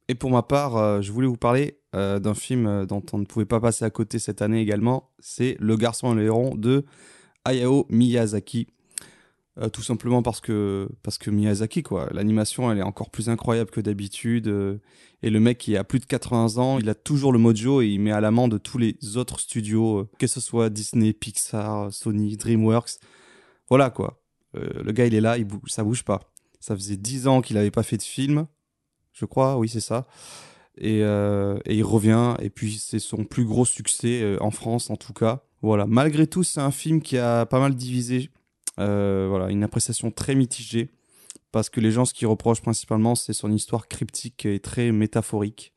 Et 0.09 0.14
pour 0.14 0.30
ma 0.30 0.43
part, 0.43 1.03
je 1.03 1.11
voulais 1.11 1.26
vous 1.26 1.37
parler 1.37 1.78
d'un 1.93 2.35
film 2.35 2.87
dont 2.87 3.03
on 3.12 3.18
ne 3.18 3.24
pouvait 3.24 3.47
pas 3.47 3.61
passer 3.61 3.85
à 3.85 3.91
côté 3.91 4.18
cette 4.18 4.43
année 4.43 4.61
également. 4.61 5.11
C'est 5.18 5.57
Le 5.59 5.76
garçon 5.76 6.12
et 6.12 6.16
le 6.16 6.24
héron 6.24 6.55
de 6.55 6.85
Hayao 7.45 7.87
Miyazaki. 7.89 8.68
Euh, 9.59 9.68
tout 9.68 9.82
simplement 9.82 10.22
parce 10.22 10.40
que, 10.40 10.88
parce 11.03 11.18
que 11.18 11.30
Miyazaki, 11.30 11.82
quoi. 11.82 12.09
L'animation, 12.12 12.72
elle 12.72 12.78
est 12.78 12.82
encore 12.82 13.11
plus 13.11 13.28
incroyable 13.28 13.70
que 13.70 13.80
d'habitude. 13.80 14.48
euh, 14.48 14.78
et 15.22 15.28
le 15.30 15.40
mec, 15.40 15.59
qui 15.59 15.76
a 15.76 15.84
plus 15.84 16.00
de 16.00 16.07
80 16.07 16.57
ans, 16.57 16.78
il 16.78 16.88
a 16.88 16.94
toujours 16.94 17.32
le 17.32 17.38
mojo 17.38 17.82
et 17.82 17.88
il 17.88 18.00
met 18.00 18.12
à 18.12 18.20
l'amende 18.20 18.62
tous 18.62 18.78
les 18.78 18.96
autres 19.16 19.38
studios, 19.38 19.98
euh, 19.98 20.11
que 20.18 20.26
ce 20.26 20.40
soit 20.40 20.70
Disney, 20.70 21.12
Pixar, 21.12 21.92
Sony, 21.92 22.36
DreamWorks. 22.36 22.92
Voilà, 23.68 23.90
quoi. 23.90 24.18
Le 24.55 24.92
gars, 24.92 25.07
il 25.07 25.14
est 25.14 25.20
là, 25.22 25.38
il 25.38 25.46
ça 25.66 25.82
bouge 25.82 26.05
pas. 26.05 26.30
Ça 26.61 26.76
faisait 26.76 26.98
10 26.98 27.26
ans 27.26 27.40
qu'il 27.40 27.57
n'avait 27.57 27.70
pas 27.70 27.82
fait 27.82 27.96
de 27.96 28.03
film 28.03 28.46
je 29.14 29.26
crois, 29.26 29.59
oui 29.59 29.68
c'est 29.68 29.80
ça. 29.80 30.07
Et, 30.76 30.98
et 31.00 31.74
il 31.74 31.82
revient, 31.82 32.34
et 32.40 32.50
puis 32.50 32.78
c'est 32.78 32.98
son 32.98 33.24
plus 33.24 33.44
gros 33.44 33.64
succès 33.64 34.36
en 34.40 34.50
France 34.50 34.90
en 34.90 34.96
tout 34.96 35.14
cas. 35.14 35.42
Voilà, 35.62 35.86
malgré 35.86 36.26
tout 36.26 36.42
c'est 36.42 36.61
un 36.61 36.70
film 36.70 37.00
qui 37.00 37.16
a 37.16 37.46
pas 37.46 37.61
mal 37.61 37.74
divisé, 37.74 38.30
voilà, 38.77 39.51
une 39.51 39.62
appréciation 39.62 40.11
très 40.11 40.35
mitigée, 40.35 40.91
parce 41.51 41.70
que 41.70 41.81
les 41.81 41.91
gens 41.91 42.05
ce 42.05 42.14
qu'ils 42.14 42.29
reprochent 42.29 42.62
principalement 42.62 43.14
c'est 43.14 43.33
son 43.33 43.53
histoire 43.53 43.89
cryptique 43.89 44.47
et 44.47 44.61
très 44.61 44.93
métaphorique. 44.93 45.73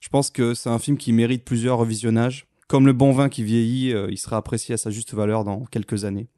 Je 0.00 0.08
pense 0.08 0.30
que 0.30 0.54
c'est 0.54 0.70
un 0.70 0.78
film 0.78 0.96
qui 0.96 1.12
mérite 1.12 1.44
plusieurs 1.44 1.78
revisionnages. 1.78 2.46
Comme 2.68 2.86
le 2.86 2.92
bon 2.92 3.12
vin 3.12 3.28
qui 3.28 3.42
vieillit, 3.42 3.92
euh, 3.92 4.06
il 4.10 4.16
sera 4.16 4.36
apprécié 4.36 4.74
à 4.74 4.78
sa 4.78 4.90
juste 4.90 5.12
valeur 5.12 5.44
dans 5.44 5.64
quelques 5.66 6.04
années. 6.04 6.28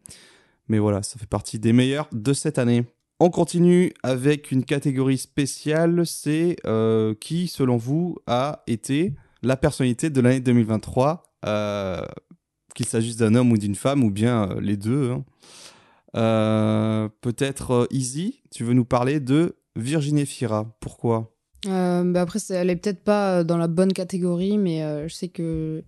Mais 0.69 0.79
voilà, 0.79 1.03
ça 1.03 1.19
fait 1.19 1.27
partie 1.27 1.59
des 1.59 1.73
meilleurs 1.73 2.09
de 2.13 2.33
cette 2.33 2.59
année. 2.59 2.85
On 3.21 3.31
continue 3.31 3.93
avec 4.03 4.51
une 4.51 4.65
catégorie 4.65 5.19
spéciale, 5.19 6.05
c'est 6.07 6.57
euh, 6.67 7.15
qui, 7.21 7.47
selon 7.47 7.77
vous, 7.77 8.17
a 8.27 8.65
été 8.67 9.15
la 9.43 9.57
personnalité 9.57 10.11
de 10.11 10.21
l'année 10.21 10.41
2023, 10.41 11.23
euh, 11.45 12.05
qu'il 12.75 12.87
s'agisse 12.87 13.17
d'un 13.17 13.35
homme 13.37 13.53
ou 13.53 13.59
d'une 13.59 13.77
femme, 13.77 14.03
ou 14.03 14.11
bien 14.11 14.51
euh, 14.51 14.61
les 14.61 14.77
deux. 14.77 15.13
hein. 15.13 15.25
Euh, 16.17 17.09
Peut-être 17.21 17.71
euh, 17.73 17.87
Easy, 17.91 18.43
tu 18.51 18.65
veux 18.65 18.75
nous 18.75 18.85
parler 18.85 19.21
de 19.21 19.57
Virginie 19.77 20.27
Fira. 20.27 20.77
Pourquoi? 20.81 21.35
Euh, 21.67 22.03
bah 22.13 22.23
après, 22.23 22.41
elle 22.51 22.71
est 22.71 22.77
peut-être 22.77 23.05
pas 23.05 23.45
dans 23.45 23.57
la 23.57 23.69
bonne 23.69 23.93
catégorie, 23.93 24.59
mais 24.59 24.83
euh, 24.83 25.09
je 25.09 25.15
sais 25.15 25.29
que. 25.29 25.83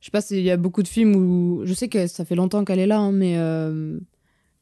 Je 0.00 0.06
sais 0.06 0.10
pas 0.10 0.20
s'il 0.20 0.40
y 0.42 0.50
a 0.50 0.56
beaucoup 0.56 0.82
de 0.82 0.88
films 0.88 1.14
où. 1.14 1.62
Je 1.64 1.72
sais 1.74 1.88
que 1.88 2.06
ça 2.08 2.24
fait 2.24 2.34
longtemps 2.34 2.64
qu'elle 2.64 2.80
est 2.80 2.86
là, 2.86 2.98
hein, 2.98 3.12
mais. 3.12 3.38
euh, 3.38 3.98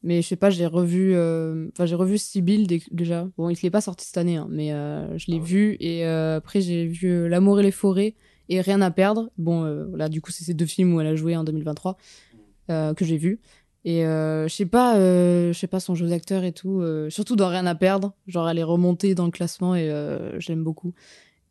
Mais 0.03 0.21
je 0.21 0.27
sais 0.27 0.35
pas, 0.35 0.49
j'ai 0.51 0.65
revu. 0.67 1.13
euh, 1.15 1.67
Enfin, 1.73 1.85
j'ai 1.85 1.95
revu 1.95 2.17
Sibyl 2.17 2.67
dé- 2.67 2.83
déjà. 2.91 3.27
Bon, 3.37 3.49
il 3.49 3.57
n'est 3.61 3.69
pas 3.71 3.81
sorti 3.81 4.05
cette 4.05 4.17
année, 4.17 4.37
hein, 4.37 4.47
mais 4.49 4.71
euh, 4.71 5.17
je 5.17 5.31
l'ai 5.31 5.39
vu. 5.39 5.77
Et 5.79 6.05
euh, 6.05 6.37
après, 6.37 6.61
j'ai 6.61 6.85
vu 6.87 7.07
euh, 7.09 7.27
L'amour 7.27 7.59
et 7.59 7.63
les 7.63 7.71
forêts 7.71 8.15
et 8.49 8.61
Rien 8.61 8.81
à 8.81 8.91
perdre. 8.91 9.31
Bon, 9.37 9.63
euh, 9.63 9.85
voilà, 9.89 10.09
du 10.09 10.21
coup, 10.21 10.31
c'est 10.31 10.43
ces 10.43 10.53
deux 10.53 10.65
films 10.67 10.93
où 10.93 11.01
elle 11.01 11.07
a 11.07 11.15
joué 11.15 11.35
en 11.35 11.43
2023 11.43 11.97
euh, 12.69 12.93
que 12.93 13.03
j'ai 13.05 13.17
vu. 13.17 13.39
Et 13.83 14.05
euh, 14.05 14.47
je 14.47 14.53
sais 14.55 14.65
pas, 14.65 14.97
euh, 14.97 15.53
je 15.53 15.57
sais 15.59 15.67
pas 15.67 15.79
son 15.79 15.95
jeu 15.95 16.07
d'acteur 16.07 16.43
et 16.43 16.51
tout. 16.51 16.81
euh, 16.81 17.09
surtout 17.09 17.35
dans 17.35 17.49
Rien 17.49 17.65
à 17.65 17.75
perdre. 17.75 18.13
Genre, 18.27 18.47
elle 18.49 18.59
est 18.59 18.63
remontée 18.63 19.15
dans 19.15 19.25
le 19.25 19.31
classement 19.31 19.75
et 19.75 19.89
euh, 19.89 20.39
j'aime 20.39 20.63
beaucoup. 20.63 20.93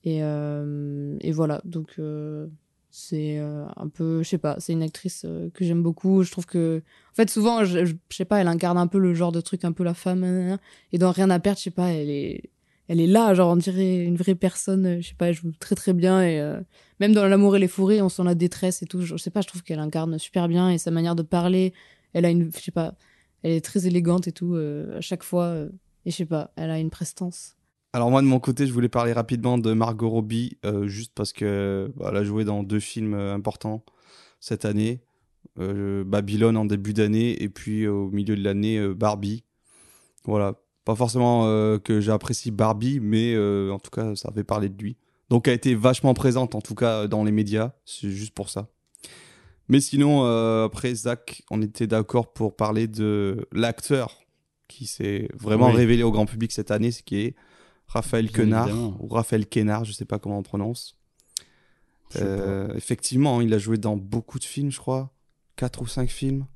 Et, 0.04 0.22
euh, 0.22 1.16
et 1.20 1.32
voilà, 1.32 1.60
donc 1.64 1.94
euh, 1.98 2.46
c'est 2.90 3.38
un 3.38 3.88
peu, 3.88 4.22
je 4.22 4.28
sais 4.28 4.38
pas, 4.38 4.56
c'est 4.58 4.72
une 4.72 4.82
actrice 4.82 5.26
que 5.54 5.64
j'aime 5.64 5.82
beaucoup. 5.82 6.22
Je 6.22 6.30
trouve 6.30 6.46
que, 6.46 6.82
en 7.12 7.14
fait, 7.14 7.30
souvent, 7.30 7.64
je, 7.64 7.84
je, 7.84 7.94
sais 8.10 8.24
pas, 8.24 8.40
elle 8.40 8.48
incarne 8.48 8.78
un 8.78 8.86
peu 8.86 8.98
le 8.98 9.14
genre 9.14 9.32
de 9.32 9.40
truc, 9.40 9.64
un 9.64 9.72
peu 9.72 9.84
la 9.84 9.94
femme. 9.94 10.58
Et 10.92 10.98
dans 10.98 11.10
Rien 11.10 11.30
à 11.30 11.38
perdre, 11.40 11.58
je 11.58 11.64
sais 11.64 11.70
pas, 11.70 11.88
elle 11.92 12.10
est, 12.10 12.50
elle 12.88 13.00
est 13.00 13.06
là, 13.06 13.34
genre 13.34 13.52
on 13.52 13.56
dirait 13.56 14.04
une 14.04 14.16
vraie 14.16 14.34
personne. 14.34 15.00
Je 15.00 15.08
sais 15.08 15.14
pas, 15.14 15.28
elle 15.28 15.34
joue 15.34 15.52
très 15.60 15.74
très 15.76 15.92
bien. 15.92 16.22
Et 16.22 16.40
même 17.00 17.12
dans 17.12 17.26
L'amour 17.26 17.56
et 17.56 17.58
les 17.60 17.68
forêts, 17.68 18.00
on 18.00 18.08
sent 18.08 18.24
la 18.24 18.34
détresse 18.34 18.82
et 18.82 18.86
tout. 18.86 19.02
Je 19.02 19.16
sais 19.16 19.30
pas, 19.30 19.40
je 19.40 19.48
trouve 19.48 19.62
qu'elle 19.62 19.78
incarne 19.80 20.18
super 20.18 20.48
bien 20.48 20.70
et 20.70 20.78
sa 20.78 20.90
manière 20.90 21.14
de 21.14 21.22
parler, 21.22 21.72
elle 22.12 22.24
a 22.24 22.30
une, 22.30 22.50
je 22.52 22.60
sais 22.60 22.70
pas, 22.70 22.94
elle 23.42 23.52
est 23.52 23.64
très 23.64 23.86
élégante 23.86 24.28
et 24.28 24.32
tout 24.32 24.54
euh, 24.54 24.98
à 24.98 25.00
chaque 25.00 25.22
fois. 25.22 25.44
euh, 25.44 25.68
et 26.06 26.10
je 26.10 26.16
sais 26.16 26.26
pas, 26.26 26.50
elle 26.56 26.70
a 26.70 26.78
une 26.78 26.90
prestance. 26.90 27.56
Alors 27.92 28.10
moi 28.10 28.22
de 28.22 28.26
mon 28.26 28.40
côté, 28.40 28.66
je 28.66 28.72
voulais 28.72 28.88
parler 28.88 29.12
rapidement 29.12 29.58
de 29.58 29.72
Margot 29.72 30.08
Robbie, 30.08 30.56
euh, 30.64 30.86
juste 30.86 31.12
parce 31.14 31.32
que 31.32 31.92
bah, 31.96 32.08
elle 32.10 32.16
a 32.16 32.24
joué 32.24 32.44
dans 32.44 32.62
deux 32.62 32.80
films 32.80 33.14
importants 33.14 33.84
cette 34.40 34.64
année. 34.64 35.00
Babylone 35.56 36.56
en 36.56 36.64
début 36.64 36.94
d'année 36.94 37.42
et 37.42 37.50
puis 37.50 37.86
au 37.86 38.08
milieu 38.10 38.34
de 38.34 38.42
l'année 38.42 38.80
Barbie. 38.94 39.44
Voilà, 40.24 40.54
pas 40.86 40.94
forcément 40.94 41.44
que 41.80 42.00
j'apprécie 42.00 42.50
Barbie, 42.50 42.98
mais 42.98 43.36
en 43.68 43.78
tout 43.78 43.90
cas 43.90 44.14
ça 44.16 44.30
fait 44.32 44.44
parler 44.44 44.70
de 44.70 44.82
lui. 44.82 44.96
Donc 45.28 45.48
elle 45.48 45.52
a 45.52 45.54
été 45.56 45.74
vachement 45.74 46.14
présente 46.14 46.54
en 46.54 46.62
tout 46.62 46.74
cas 46.74 47.08
dans 47.08 47.24
les 47.24 47.32
médias, 47.32 47.72
c'est 47.84 48.10
juste 48.10 48.32
pour 48.32 48.48
ça. 48.48 48.70
Mais 49.70 49.80
sinon, 49.80 50.24
euh, 50.26 50.64
après 50.66 50.92
Zach, 50.94 51.42
on 51.50 51.62
était 51.62 51.86
d'accord 51.86 52.32
pour 52.32 52.54
parler 52.56 52.88
de 52.88 53.48
l'acteur 53.52 54.20
qui 54.68 54.86
s'est 54.86 55.28
vraiment 55.34 55.68
Oui. 55.70 55.76
révélé 55.76 56.02
au 56.02 56.10
grand 56.10 56.26
public 56.26 56.50
cette 56.52 56.70
année, 56.70 56.90
ce 56.90 57.02
qui 57.02 57.16
est 57.20 57.34
Raphaël 57.86 58.30
Quenard, 58.30 58.68
ou 59.02 59.08
Raphaël 59.08 59.48
Quenard, 59.48 59.84
je 59.84 59.92
sais 59.92 60.04
pas 60.04 60.18
comment 60.18 60.38
on 60.38 60.42
prononce. 60.42 60.96
Je 62.12 62.18
Euh, 62.22 62.74
effectivement, 62.74 63.40
il 63.40 63.54
a 63.54 63.58
joué 63.58 63.78
dans 63.78 63.96
beaucoup 63.96 64.38
de 64.40 64.44
films, 64.44 64.70
je 64.72 64.78
crois. 64.78 65.12
Quatre 65.56 65.82
ou 65.82 65.86
cinq 65.86 66.10
films. 66.10 66.46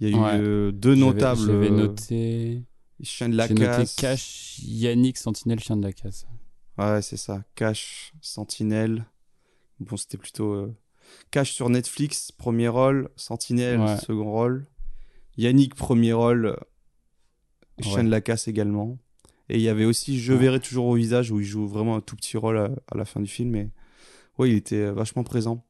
Il 0.00 0.08
y 0.10 0.14
a 0.14 0.18
Ouais. 0.18 0.36
eu 0.38 0.42
euh, 0.42 0.72
deux 0.72 0.94
notables. 0.94 1.40
J'avais 1.46 1.68
euh, 1.70 1.76
noté. 1.76 2.64
Chien 3.02 3.28
de 3.30 3.36
la 3.36 3.48
casse. 3.48 3.94
Cash, 3.96 4.58
Yannick, 4.62 5.16
Sentinelle, 5.16 5.60
Chien 5.60 5.76
de 5.78 5.82
la 5.82 5.92
casse. 5.94 6.26
Ouais, 6.76 7.00
c'est 7.02 7.16
ça. 7.16 7.42
Cash, 7.54 8.12
Sentinelle. 8.20 9.06
Bon, 9.78 9.96
c'était 9.96 10.18
plutôt. 10.18 10.52
euh, 10.52 10.74
Cash 11.30 11.52
sur 11.52 11.68
Netflix, 11.70 12.32
premier 12.32 12.68
rôle. 12.68 13.08
Sentinelle, 13.16 13.80
Ouais. 13.80 13.96
second 13.98 14.30
rôle. 14.30 14.66
Yannick, 15.36 15.74
premier 15.74 16.12
rôle. 16.12 16.56
Chien 17.80 17.96
Ouais. 17.98 18.04
de 18.04 18.10
la 18.10 18.20
casse 18.20 18.48
également. 18.48 18.98
Et 19.48 19.56
il 19.56 19.62
y 19.62 19.68
avait 19.68 19.84
aussi 19.84 20.20
Je 20.20 20.32
verrai 20.32 20.60
toujours 20.60 20.86
au 20.86 20.94
visage 20.94 21.30
où 21.30 21.40
il 21.40 21.46
joue 21.46 21.66
vraiment 21.66 21.96
un 21.96 22.00
tout 22.00 22.14
petit 22.16 22.36
rôle 22.36 22.58
à, 22.58 22.70
à 22.92 22.96
la 22.96 23.04
fin 23.04 23.20
du 23.20 23.26
film. 23.28 23.50
Mais 23.50 23.70
ouais, 24.38 24.50
il 24.50 24.56
était 24.56 24.76
euh, 24.76 24.92
vachement 24.92 25.24
présent. 25.24 25.64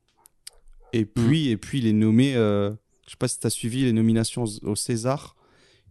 Et 0.92 1.04
puis, 1.04 1.48
Mm. 1.48 1.52
et 1.52 1.56
puis 1.56 1.78
il 1.78 1.86
est 1.86 1.92
nommé. 1.92 2.34
euh, 2.36 2.72
Je 3.06 3.10
sais 3.12 3.16
pas 3.18 3.28
si 3.28 3.38
tu 3.40 3.46
as 3.46 3.50
suivi 3.50 3.84
les 3.84 3.92
nominations 3.92 4.44
au 4.62 4.76
César. 4.76 5.34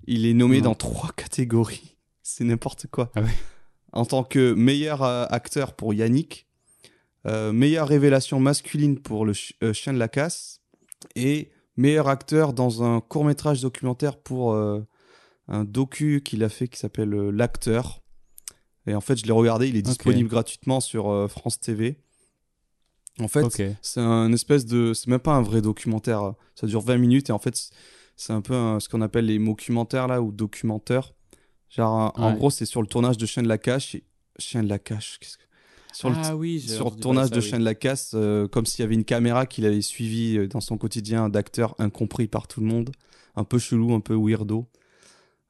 Il 0.07 0.25
est 0.25 0.33
nommé 0.33 0.61
dans 0.61 0.75
trois 0.75 1.11
catégories. 1.11 1.97
C'est 2.23 2.43
n'importe 2.45 2.87
quoi. 2.87 3.11
Ah 3.15 3.21
ouais. 3.21 3.29
En 3.91 4.05
tant 4.05 4.23
que 4.23 4.53
meilleur 4.53 5.03
euh, 5.03 5.25
acteur 5.29 5.73
pour 5.73 5.93
Yannick, 5.93 6.47
euh, 7.25 7.51
meilleure 7.51 7.87
révélation 7.87 8.39
masculine 8.39 8.99
pour 8.99 9.25
le 9.25 9.33
ch- 9.33 9.53
euh, 9.63 9.73
chien 9.73 9.93
de 9.93 9.97
la 9.99 10.07
casse 10.07 10.61
et 11.15 11.51
meilleur 11.77 12.07
acteur 12.07 12.53
dans 12.53 12.83
un 12.83 13.01
court 13.01 13.25
métrage 13.25 13.61
documentaire 13.61 14.17
pour 14.17 14.53
euh, 14.53 14.81
un 15.47 15.63
docu 15.63 16.21
qu'il 16.23 16.43
a 16.43 16.49
fait 16.49 16.67
qui 16.67 16.79
s'appelle 16.79 17.09
L'acteur. 17.09 18.01
Et 18.87 18.95
en 18.95 19.01
fait, 19.01 19.17
je 19.17 19.25
l'ai 19.25 19.31
regardé, 19.31 19.67
il 19.67 19.75
est 19.75 19.81
disponible 19.81 20.29
gratuitement 20.29 20.79
sur 20.79 21.29
France 21.29 21.59
TV. 21.59 21.99
En 23.19 23.27
fait, 23.27 23.43
c'est 23.81 23.99
un 23.99 24.31
espèce 24.31 24.65
de. 24.65 24.93
C'est 24.93 25.07
même 25.07 25.19
pas 25.19 25.33
un 25.33 25.41
vrai 25.41 25.61
documentaire. 25.61 26.33
Ça 26.55 26.67
dure 26.67 26.81
20 26.81 26.97
minutes 26.97 27.29
et 27.29 27.33
en 27.33 27.39
fait, 27.39 27.69
c'est 28.15 28.31
un 28.33 28.41
peu 28.41 28.53
un- 28.53 28.79
ce 28.79 28.87
qu'on 28.87 29.01
appelle 29.01 29.25
les 29.25 29.37
documentaires 29.37 30.07
là 30.07 30.21
ou 30.21 30.31
documentaires. 30.31 31.13
Genre, 31.69 32.13
en 32.15 32.29
gros, 32.35 32.49
c'est 32.49 32.65
sur 32.65 32.81
le 32.81 32.87
tournage 32.87 33.17
de 33.17 33.25
Chien 33.25 33.43
de 33.43 33.47
la 33.49 33.57
Cache. 33.57 33.95
et- 33.95 34.03
Chien 34.39 34.63
de 34.63 34.69
la 34.69 34.79
Cache, 34.79 35.17
qu'est-ce 35.19 35.37
que. 35.37 35.43
Sur 35.93 36.09
le, 36.09 36.15
ah 36.23 36.35
oui, 36.35 36.59
j'ai 36.59 36.75
sur 36.75 36.85
le 36.85 36.87
entendu 36.87 37.01
tournage 37.01 37.31
de 37.31 37.39
oui. 37.39 37.51
de 37.51 37.63
la 37.63 37.75
Casse, 37.75 38.11
euh, 38.13 38.47
comme 38.47 38.65
s'il 38.65 38.81
y 38.81 38.85
avait 38.85 38.93
une 38.93 39.05
caméra 39.05 39.45
qu'il 39.45 39.65
avait 39.65 39.81
suivi 39.81 40.37
euh, 40.37 40.47
dans 40.47 40.61
son 40.61 40.77
quotidien 40.77 41.29
d'acteur 41.29 41.75
incompris 41.79 42.27
par 42.27 42.47
tout 42.47 42.61
le 42.61 42.67
monde. 42.67 42.91
Un 43.35 43.43
peu 43.43 43.57
chelou, 43.57 43.93
un 43.93 43.99
peu 43.99 44.15
weirdo. 44.15 44.67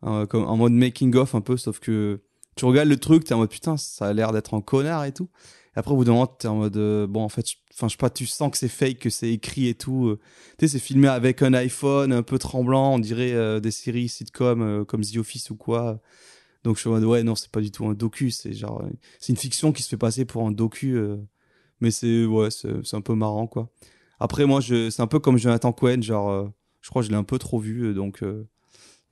Euh, 0.05 0.25
comme, 0.25 0.45
en 0.45 0.55
mode 0.55 0.71
making-of 0.71 1.35
un 1.35 1.41
peu, 1.41 1.57
sauf 1.57 1.79
que 1.79 2.21
tu 2.55 2.65
regardes 2.65 2.87
le 2.87 2.97
truc, 2.97 3.25
t'es 3.25 3.33
en 3.33 3.39
mode 3.39 3.49
putain, 3.49 3.75
ça 3.77 4.07
a 4.07 4.13
l'air 4.13 4.31
d'être 4.31 4.53
un 4.53 4.61
connard 4.61 5.03
et 5.05 5.11
tout. 5.11 5.29
Et 5.75 5.79
après, 5.79 5.91
au 5.91 5.97
bout 5.97 6.05
d'un 6.05 6.13
moment, 6.13 6.27
t'es 6.27 6.47
en 6.47 6.55
mode 6.55 6.77
euh, 6.77 7.05
bon, 7.05 7.21
en 7.23 7.29
fait, 7.29 7.49
je- 7.49 7.57
enfin, 7.73 7.87
je 7.87 7.93
sais 7.93 7.97
pas, 7.97 8.09
tu 8.09 8.25
sens 8.25 8.49
que 8.49 8.57
c'est 8.57 8.69
fake, 8.69 8.99
que 8.99 9.09
c'est 9.09 9.31
écrit 9.31 9.67
et 9.67 9.75
tout. 9.75 10.07
euh. 10.07 10.19
Tu 10.57 10.67
sais, 10.67 10.73
c'est 10.73 10.83
filmé 10.83 11.09
avec 11.09 11.41
un 11.41 11.53
iPhone 11.53 12.13
un 12.13 12.23
peu 12.23 12.37
tremblant, 12.39 12.93
on 12.95 12.99
dirait 12.99 13.59
des 13.61 13.71
séries 13.71 14.07
sitcom 14.09 14.85
comme 14.85 15.01
The 15.01 15.17
Office 15.17 15.49
ou 15.49 15.55
quoi. 15.55 15.99
Donc 16.63 16.75
je 16.75 16.81
suis 16.81 16.89
en 16.89 16.93
mode 16.93 17.03
ouais, 17.05 17.23
non, 17.23 17.35
c'est 17.35 17.49
pas 17.51 17.61
du 17.61 17.71
tout 17.71 17.85
un 17.87 17.93
docu, 17.93 18.31
c'est 18.31 18.53
genre, 18.53 18.81
euh, 18.81 18.89
c'est 19.19 19.31
une 19.33 19.37
fiction 19.37 19.71
qui 19.71 19.81
se 19.83 19.89
fait 19.89 19.97
passer 19.97 20.25
pour 20.25 20.45
un 20.45 20.51
docu. 20.51 20.95
euh, 20.97 21.17
mais 21.81 21.91
c'est 21.91 22.25
ouais, 22.25 22.49
c'est 22.51 22.93
un 22.95 23.01
peu 23.01 23.15
marrant 23.15 23.47
quoi. 23.47 23.69
Après, 24.19 24.45
moi, 24.45 24.59
je, 24.59 24.89
c'est 24.89 25.01
un 25.01 25.07
peu 25.07 25.19
comme 25.19 25.37
Jonathan 25.37 25.71
Cohen, 25.71 26.01
genre, 26.01 26.29
euh, 26.29 26.47
je 26.81 26.89
crois 26.89 27.01
que 27.01 27.05
je 27.05 27.11
l'ai 27.11 27.17
un 27.17 27.23
peu 27.23 27.37
trop 27.39 27.57
vu, 27.59 27.93
donc 27.93 28.21
euh, 28.23 28.45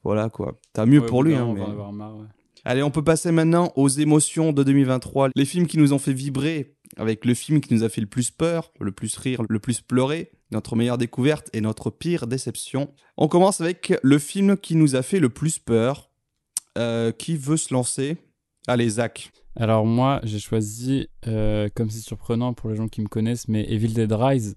voilà 0.03 0.29
quoi. 0.29 0.57
T'as 0.73 0.85
mieux 0.85 0.99
Ouais, 0.99 1.05
pour 1.05 1.23
lui, 1.23 1.33
hein, 1.35 1.45
mais- 1.55 1.61
on 1.61 1.63
va 1.63 1.69
en 1.69 1.71
avoir 1.71 1.93
marre, 1.93 2.17
ouais. 2.17 2.25
Allez, 2.65 2.83
on 2.83 2.91
peut 2.91 3.03
passer 3.03 3.31
maintenant 3.31 3.71
aux 3.77 3.87
émotions 3.87 4.51
de 4.51 4.61
2023. 4.63 5.29
Les 5.35 5.45
films 5.45 5.67
qui 5.67 5.77
nous 5.77 5.93
ont 5.93 5.99
fait 5.99 6.11
vibrer, 6.11 6.75
avec 6.97 7.23
le 7.23 7.33
film 7.33 7.61
qui 7.61 7.73
nous 7.73 7.83
a 7.83 7.89
fait 7.89 8.01
le 8.01 8.07
plus 8.07 8.29
peur, 8.29 8.73
le 8.81 8.91
plus 8.91 9.15
rire, 9.17 9.41
le 9.47 9.59
plus 9.59 9.79
pleurer, 9.79 10.31
notre 10.51 10.75
meilleure 10.75 10.97
découverte 10.97 11.49
et 11.53 11.61
notre 11.61 11.89
pire 11.91 12.27
déception. 12.27 12.93
On 13.15 13.29
commence 13.29 13.61
avec 13.61 13.93
le 14.03 14.19
film 14.19 14.57
qui 14.57 14.75
nous 14.75 14.97
a 14.97 15.01
fait 15.01 15.21
le 15.21 15.29
plus 15.29 15.59
peur. 15.59 16.09
Euh, 16.77 17.11
qui 17.11 17.35
veut 17.35 17.57
se 17.57 17.73
lancer? 17.73 18.17
Allez, 18.67 18.89
Zach. 18.89 19.31
Alors 19.55 19.85
moi, 19.85 20.21
j'ai 20.23 20.37
choisi, 20.37 21.07
euh, 21.25 21.69
comme 21.73 21.89
c'est 21.89 22.05
surprenant 22.05 22.53
pour 22.53 22.69
les 22.69 22.75
gens 22.75 22.87
qui 22.87 23.01
me 23.01 23.07
connaissent, 23.07 23.47
mais 23.47 23.65
Evil 23.71 23.93
Dead 23.93 24.11
Rise 24.11 24.55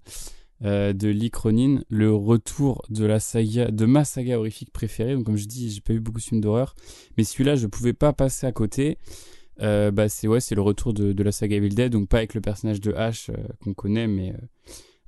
euh, 0.63 0.93
de 0.93 1.07
Lee 1.07 1.31
Cronin, 1.31 1.81
le 1.89 2.13
retour 2.13 2.83
de 2.89 3.05
la 3.05 3.19
saga, 3.19 3.71
de 3.71 3.85
ma 3.85 4.05
saga 4.05 4.37
horrifique 4.37 4.71
préférée. 4.71 5.15
Donc 5.15 5.25
comme 5.25 5.37
je 5.37 5.47
dis, 5.47 5.71
j'ai 5.71 5.81
pas 5.81 5.93
eu 5.93 5.99
beaucoup 5.99 6.19
de 6.19 6.23
films 6.23 6.41
d'horreur, 6.41 6.75
mais 7.17 7.23
celui-là, 7.23 7.55
je 7.55 7.65
pouvais 7.65 7.93
pas 7.93 8.13
passer 8.13 8.45
à 8.45 8.51
côté. 8.51 8.99
Bah 9.59 10.09
c'est 10.09 10.27
ouais, 10.27 10.39
c'est 10.39 10.55
le 10.55 10.61
retour 10.61 10.91
de, 10.93 11.23
la 11.23 11.31
saga 11.31 11.55
Evil 11.55 11.69
Dead, 11.69 11.91
donc 11.91 12.07
pas 12.07 12.17
avec 12.17 12.33
le 12.33 12.41
personnage 12.41 12.81
de 12.81 12.93
Ash 12.93 13.29
qu'on 13.63 13.73
connaît, 13.73 14.07
mais 14.07 14.33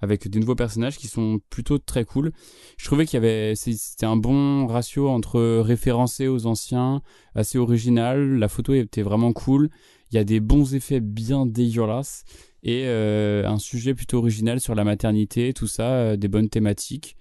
avec 0.03 0.27
des 0.27 0.37
nouveaux 0.37 0.53
personnages 0.53 0.97
qui 0.97 1.07
sont 1.07 1.39
plutôt 1.49 1.77
très 1.77 2.03
cool. 2.03 2.33
Je 2.77 2.83
trouvais 2.83 3.05
qu'il 3.05 3.13
y 3.13 3.23
avait, 3.25 3.55
c'était 3.55 4.05
un 4.05 4.17
bon 4.17 4.67
ratio 4.67 5.07
entre 5.07 5.61
référencé 5.61 6.27
aux 6.27 6.45
anciens, 6.45 7.01
assez 7.35 7.57
original. 7.57 8.37
La 8.37 8.49
photo 8.49 8.73
était 8.73 9.01
vraiment 9.01 9.31
cool. 9.31 9.69
Il 10.11 10.15
y 10.15 10.17
a 10.17 10.25
des 10.25 10.41
bons 10.41 10.75
effets 10.75 10.99
bien 10.99 11.45
dégueulasses 11.45 12.25
et 12.63 12.83
euh, 12.85 13.47
un 13.47 13.59
sujet 13.59 13.93
plutôt 13.93 14.17
original 14.17 14.59
sur 14.59 14.75
la 14.75 14.83
maternité, 14.83 15.53
tout 15.53 15.67
ça, 15.67 15.93
euh, 15.93 16.17
des 16.17 16.27
bonnes 16.27 16.49
thématiques, 16.49 17.15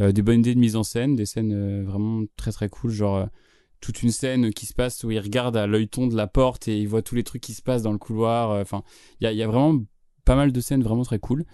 euh, 0.00 0.10
des 0.10 0.22
bonnes 0.22 0.40
idées 0.40 0.56
de 0.56 0.60
mise 0.60 0.74
en 0.74 0.82
scène, 0.82 1.14
des 1.14 1.26
scènes 1.26 1.84
vraiment 1.84 2.24
très 2.36 2.50
très 2.50 2.68
cool, 2.68 2.90
genre 2.90 3.28
toute 3.80 4.02
une 4.02 4.10
scène 4.10 4.52
qui 4.52 4.66
se 4.66 4.74
passe 4.74 5.04
où 5.04 5.12
il 5.12 5.20
regarde 5.20 5.56
à 5.56 5.68
l'œilleton 5.68 6.08
de 6.08 6.16
la 6.16 6.26
porte 6.26 6.66
et 6.66 6.80
il 6.80 6.88
voit 6.88 7.02
tous 7.02 7.14
les 7.14 7.22
trucs 7.22 7.42
qui 7.42 7.54
se 7.54 7.62
passent 7.62 7.82
dans 7.82 7.92
le 7.92 7.98
couloir. 7.98 8.50
Enfin, 8.60 8.82
il 9.20 9.30
y 9.30 9.42
a 9.42 9.46
vraiment 9.46 9.80
pas 10.24 10.34
mal 10.34 10.50
de 10.50 10.60
scènes 10.60 10.82
vraiment 10.82 11.04
très 11.04 11.20
cool. 11.20 11.44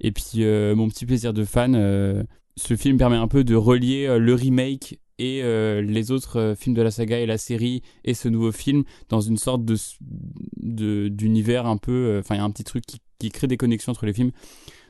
Et 0.00 0.12
puis 0.12 0.44
euh, 0.44 0.74
mon 0.74 0.88
petit 0.88 1.06
plaisir 1.06 1.32
de 1.32 1.44
fan, 1.44 1.74
euh, 1.74 2.22
ce 2.56 2.76
film 2.76 2.98
permet 2.98 3.16
un 3.16 3.28
peu 3.28 3.44
de 3.44 3.54
relier 3.54 4.06
euh, 4.06 4.18
le 4.18 4.34
remake 4.34 4.98
et 5.18 5.40
les 5.40 6.10
autres 6.10 6.54
films 6.58 6.76
de 6.76 6.82
la 6.82 6.90
saga 6.90 7.18
et 7.18 7.24
la 7.24 7.38
série 7.38 7.80
et 8.04 8.12
ce 8.12 8.28
nouveau 8.28 8.52
film 8.52 8.84
dans 9.08 9.22
une 9.22 9.38
sorte 9.38 9.64
de 9.64 11.08
d'univers 11.08 11.64
un 11.64 11.78
peu 11.78 12.18
enfin 12.20 12.34
il 12.34 12.38
y 12.38 12.40
a 12.42 12.44
un 12.44 12.50
petit 12.50 12.64
truc 12.64 12.84
qui, 12.84 13.30
crée 13.30 13.46
des 13.46 13.56
connexions 13.56 13.92
entre 13.92 14.04
les 14.04 14.12
films. 14.12 14.30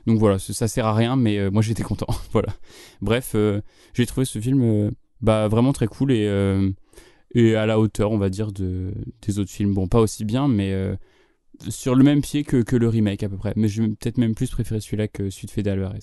Donc 0.05 0.19
voilà 0.19 0.37
ça, 0.37 0.67
sert 0.67 0.85
à 0.85 0.93
rien 0.93 1.15
mais 1.15 1.49
moi 1.49 1.61
j'étais 1.61 1.83
content. 1.83 2.07
Voilà. 2.33 2.49
Bref 3.01 3.37
j'ai 3.93 4.05
trouvé 4.05 4.25
ce 4.25 4.39
film 4.39 4.91
bah 5.21 5.47
vraiment 5.47 5.71
très 5.71 5.87
cool 5.87 6.11
et 6.11 6.25
et 7.33 7.55
à 7.55 7.65
la 7.65 7.79
hauteur 7.79 8.11
on 8.11 8.17
va 8.17 8.29
dire 8.29 8.51
de 8.51 8.91
des 9.21 9.39
autres 9.39 9.51
films. 9.51 9.73
Bon 9.73 9.87
pas 9.87 10.01
aussi 10.01 10.25
bien 10.25 10.49
mais 10.49 10.73
sur 11.69 11.95
le 11.95 12.03
même 12.03 12.21
pied 12.21 12.43
que, 12.43 12.61
que 12.61 12.75
le 12.75 12.87
remake 12.87 13.23
à 13.23 13.29
peu 13.29 13.37
près 13.37 13.53
mais 13.55 13.67
je 13.67 13.81
vais 13.81 13.89
peut-être 13.89 14.17
même 14.17 14.35
plus 14.35 14.49
préférer 14.49 14.79
celui-là 14.81 15.07
que 15.07 15.29
celui 15.29 15.47
de 15.47 15.51
Fede 15.51 15.67
Alvarez 15.67 15.99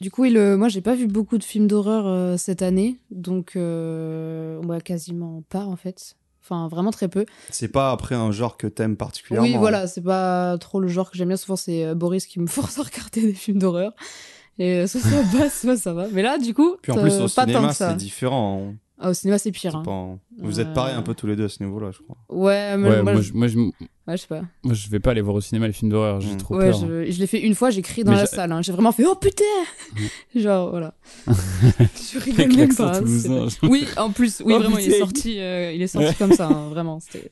Du 0.00 0.10
coup, 0.10 0.24
le... 0.24 0.56
moi, 0.56 0.68
j'ai 0.68 0.80
pas 0.80 0.94
vu 0.94 1.06
beaucoup 1.06 1.38
de 1.38 1.44
films 1.44 1.66
d'horreur 1.66 2.06
euh, 2.06 2.36
cette 2.36 2.62
année, 2.62 2.98
donc 3.10 3.56
euh... 3.56 4.60
ouais, 4.62 4.80
quasiment 4.80 5.42
pas 5.48 5.64
en 5.64 5.76
fait. 5.76 6.16
Enfin, 6.42 6.68
vraiment 6.68 6.92
très 6.92 7.08
peu. 7.08 7.26
C'est 7.50 7.68
pas 7.68 7.90
après 7.90 8.14
un 8.14 8.30
genre 8.32 8.56
que 8.56 8.66
t'aimes 8.66 8.96
particulièrement. 8.96 9.46
Oui, 9.46 9.56
voilà, 9.56 9.86
c'est 9.86 10.00
pas 10.00 10.56
trop 10.58 10.80
le 10.80 10.88
genre 10.88 11.10
que 11.10 11.18
j'aime 11.18 11.28
bien. 11.28 11.36
Souvent, 11.36 11.56
c'est 11.56 11.84
euh, 11.84 11.94
Boris 11.94 12.26
qui 12.26 12.40
me 12.40 12.46
force 12.58 12.78
à 12.78 12.82
regarder 12.84 13.20
des 13.20 13.34
films 13.34 13.58
d'horreur. 13.58 13.92
Et 14.58 14.76
euh, 14.78 14.86
soit 14.86 15.00
ça 15.00 15.22
passe, 15.36 15.60
soit 15.60 15.76
ça 15.76 15.92
va. 15.92 16.08
Mais 16.12 16.22
là, 16.22 16.38
du 16.38 16.54
coup, 16.54 16.76
Puis 16.80 16.92
en 16.92 16.96
plus, 17.00 17.14
au 17.16 17.28
pas 17.28 17.44
tant 17.44 17.52
cinéma, 17.52 17.68
que 17.68 17.74
ça. 17.74 17.90
c'est 17.90 17.96
différent. 17.96 18.72
Ah, 19.00 19.10
au 19.10 19.14
cinéma, 19.14 19.38
c'est 19.38 19.52
pire. 19.52 19.76
Hein. 19.76 19.82
pas 19.84 19.90
en- 19.92 20.18
Vous 20.38 20.58
êtes 20.60 20.72
pareil 20.74 20.94
un 20.96 21.02
peu 21.02 21.14
tous 21.14 21.26
les 21.28 21.36
deux 21.36 21.44
à 21.44 21.48
ce 21.48 21.62
niveau-là, 21.62 21.90
je 21.92 21.98
crois. 22.02 22.16
Ouais, 22.28 22.76
mais 22.76 22.88
ouais 22.88 23.02
moi, 23.02 23.12
moi, 23.12 23.22
je... 23.22 23.28
je, 23.28 23.32
moi, 23.34 23.46
je, 23.46 23.58
ouais, 23.58 23.70
je 24.08 24.16
sais 24.16 24.26
pas. 24.26 24.42
moi, 24.64 24.74
je 24.74 24.88
vais 24.88 24.98
pas 24.98 25.12
aller 25.12 25.20
voir 25.20 25.36
au 25.36 25.40
cinéma 25.40 25.66
les 25.68 25.72
films 25.72 25.90
d'horreur 25.92 26.20
j'ai 26.20 26.32
Mm. 26.34 26.36
trop 26.38 26.56
Ouais, 26.56 26.70
peur 26.70 26.80
je, 26.80 27.10
je 27.10 27.18
l'ai 27.20 27.26
fait 27.28 27.40
une 27.40 27.54
fois, 27.54 27.70
j'ai 27.70 27.82
crié 27.82 28.02
dans 28.02 28.10
Mais 28.10 28.16
la 28.18 28.26
salle. 28.26 28.50
hein. 28.50 28.60
J'ai 28.60 28.72
vraiment 28.72 28.90
fait 28.92 29.04
Oh 29.06 29.14
putain 29.14 29.44
Genre, 30.34 30.70
voilà. 30.70 30.94
je 31.28 32.18
rigole 32.18 32.54
même 32.56 32.74
pas. 32.74 33.00
Oui, 33.62 33.86
en 33.96 34.10
plus, 34.10 34.42
oui, 34.44 34.54
Oh, 34.56 34.60
vraiment, 34.60 34.78
il 34.78 34.90
est 34.92 34.98
sorti, 34.98 35.38
euh, 35.38 35.72
il 35.72 35.80
est 35.82 35.86
sorti 35.86 36.08
Ouais. 36.08 36.14
comme 36.18 36.32
ça, 36.32 36.46
hein, 36.48 36.68
vraiment. 36.68 36.98
C'était. 37.00 37.30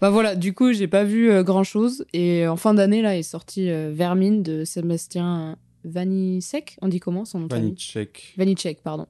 Bah 0.00 0.10
voilà, 0.10 0.34
du 0.36 0.52
coup, 0.54 0.72
j'ai 0.72 0.86
pas 0.88 1.02
vu 1.04 1.42
grand 1.44 1.64
chose. 1.64 2.04
Et 2.12 2.46
en 2.46 2.56
fin 2.56 2.74
d'année, 2.74 3.02
là, 3.02 3.16
est 3.16 3.22
sorti 3.22 3.70
euh, 3.70 3.90
Vermine 3.94 4.42
de 4.42 4.64
Sébastien 4.64 5.56
Vanicek. 5.84 6.76
On 6.82 6.88
dit 6.88 7.00
comment 7.00 7.24
son 7.24 7.40
nom 7.40 7.46
Vanicek. 7.48 8.34
Vanicek, 8.36 8.82
pardon. 8.82 9.06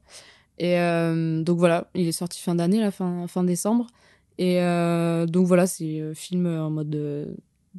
Et 0.59 0.79
euh, 0.79 1.43
donc 1.43 1.59
voilà, 1.59 1.91
il 1.95 2.07
est 2.07 2.13
sorti 2.13 2.41
fin 2.41 2.55
d'année, 2.55 2.81
la 2.81 2.91
fin, 2.91 3.27
fin 3.27 3.45
décembre. 3.45 3.87
Et 4.39 4.61
euh, 4.61 5.27
donc 5.27 5.47
voilà, 5.47 5.67
c'est 5.67 6.01
un 6.01 6.15
film 6.15 6.47
en 6.47 6.71
mode 6.71 6.95
euh, 6.95 7.27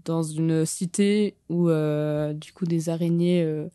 dans 0.04 0.24
une 0.24 0.66
cité 0.66 1.36
où 1.50 1.70
euh, 1.70 2.34
du 2.34 2.52
coup 2.54 2.66
des 2.66 2.90
araignées 2.90 3.44
euh, 3.44 3.68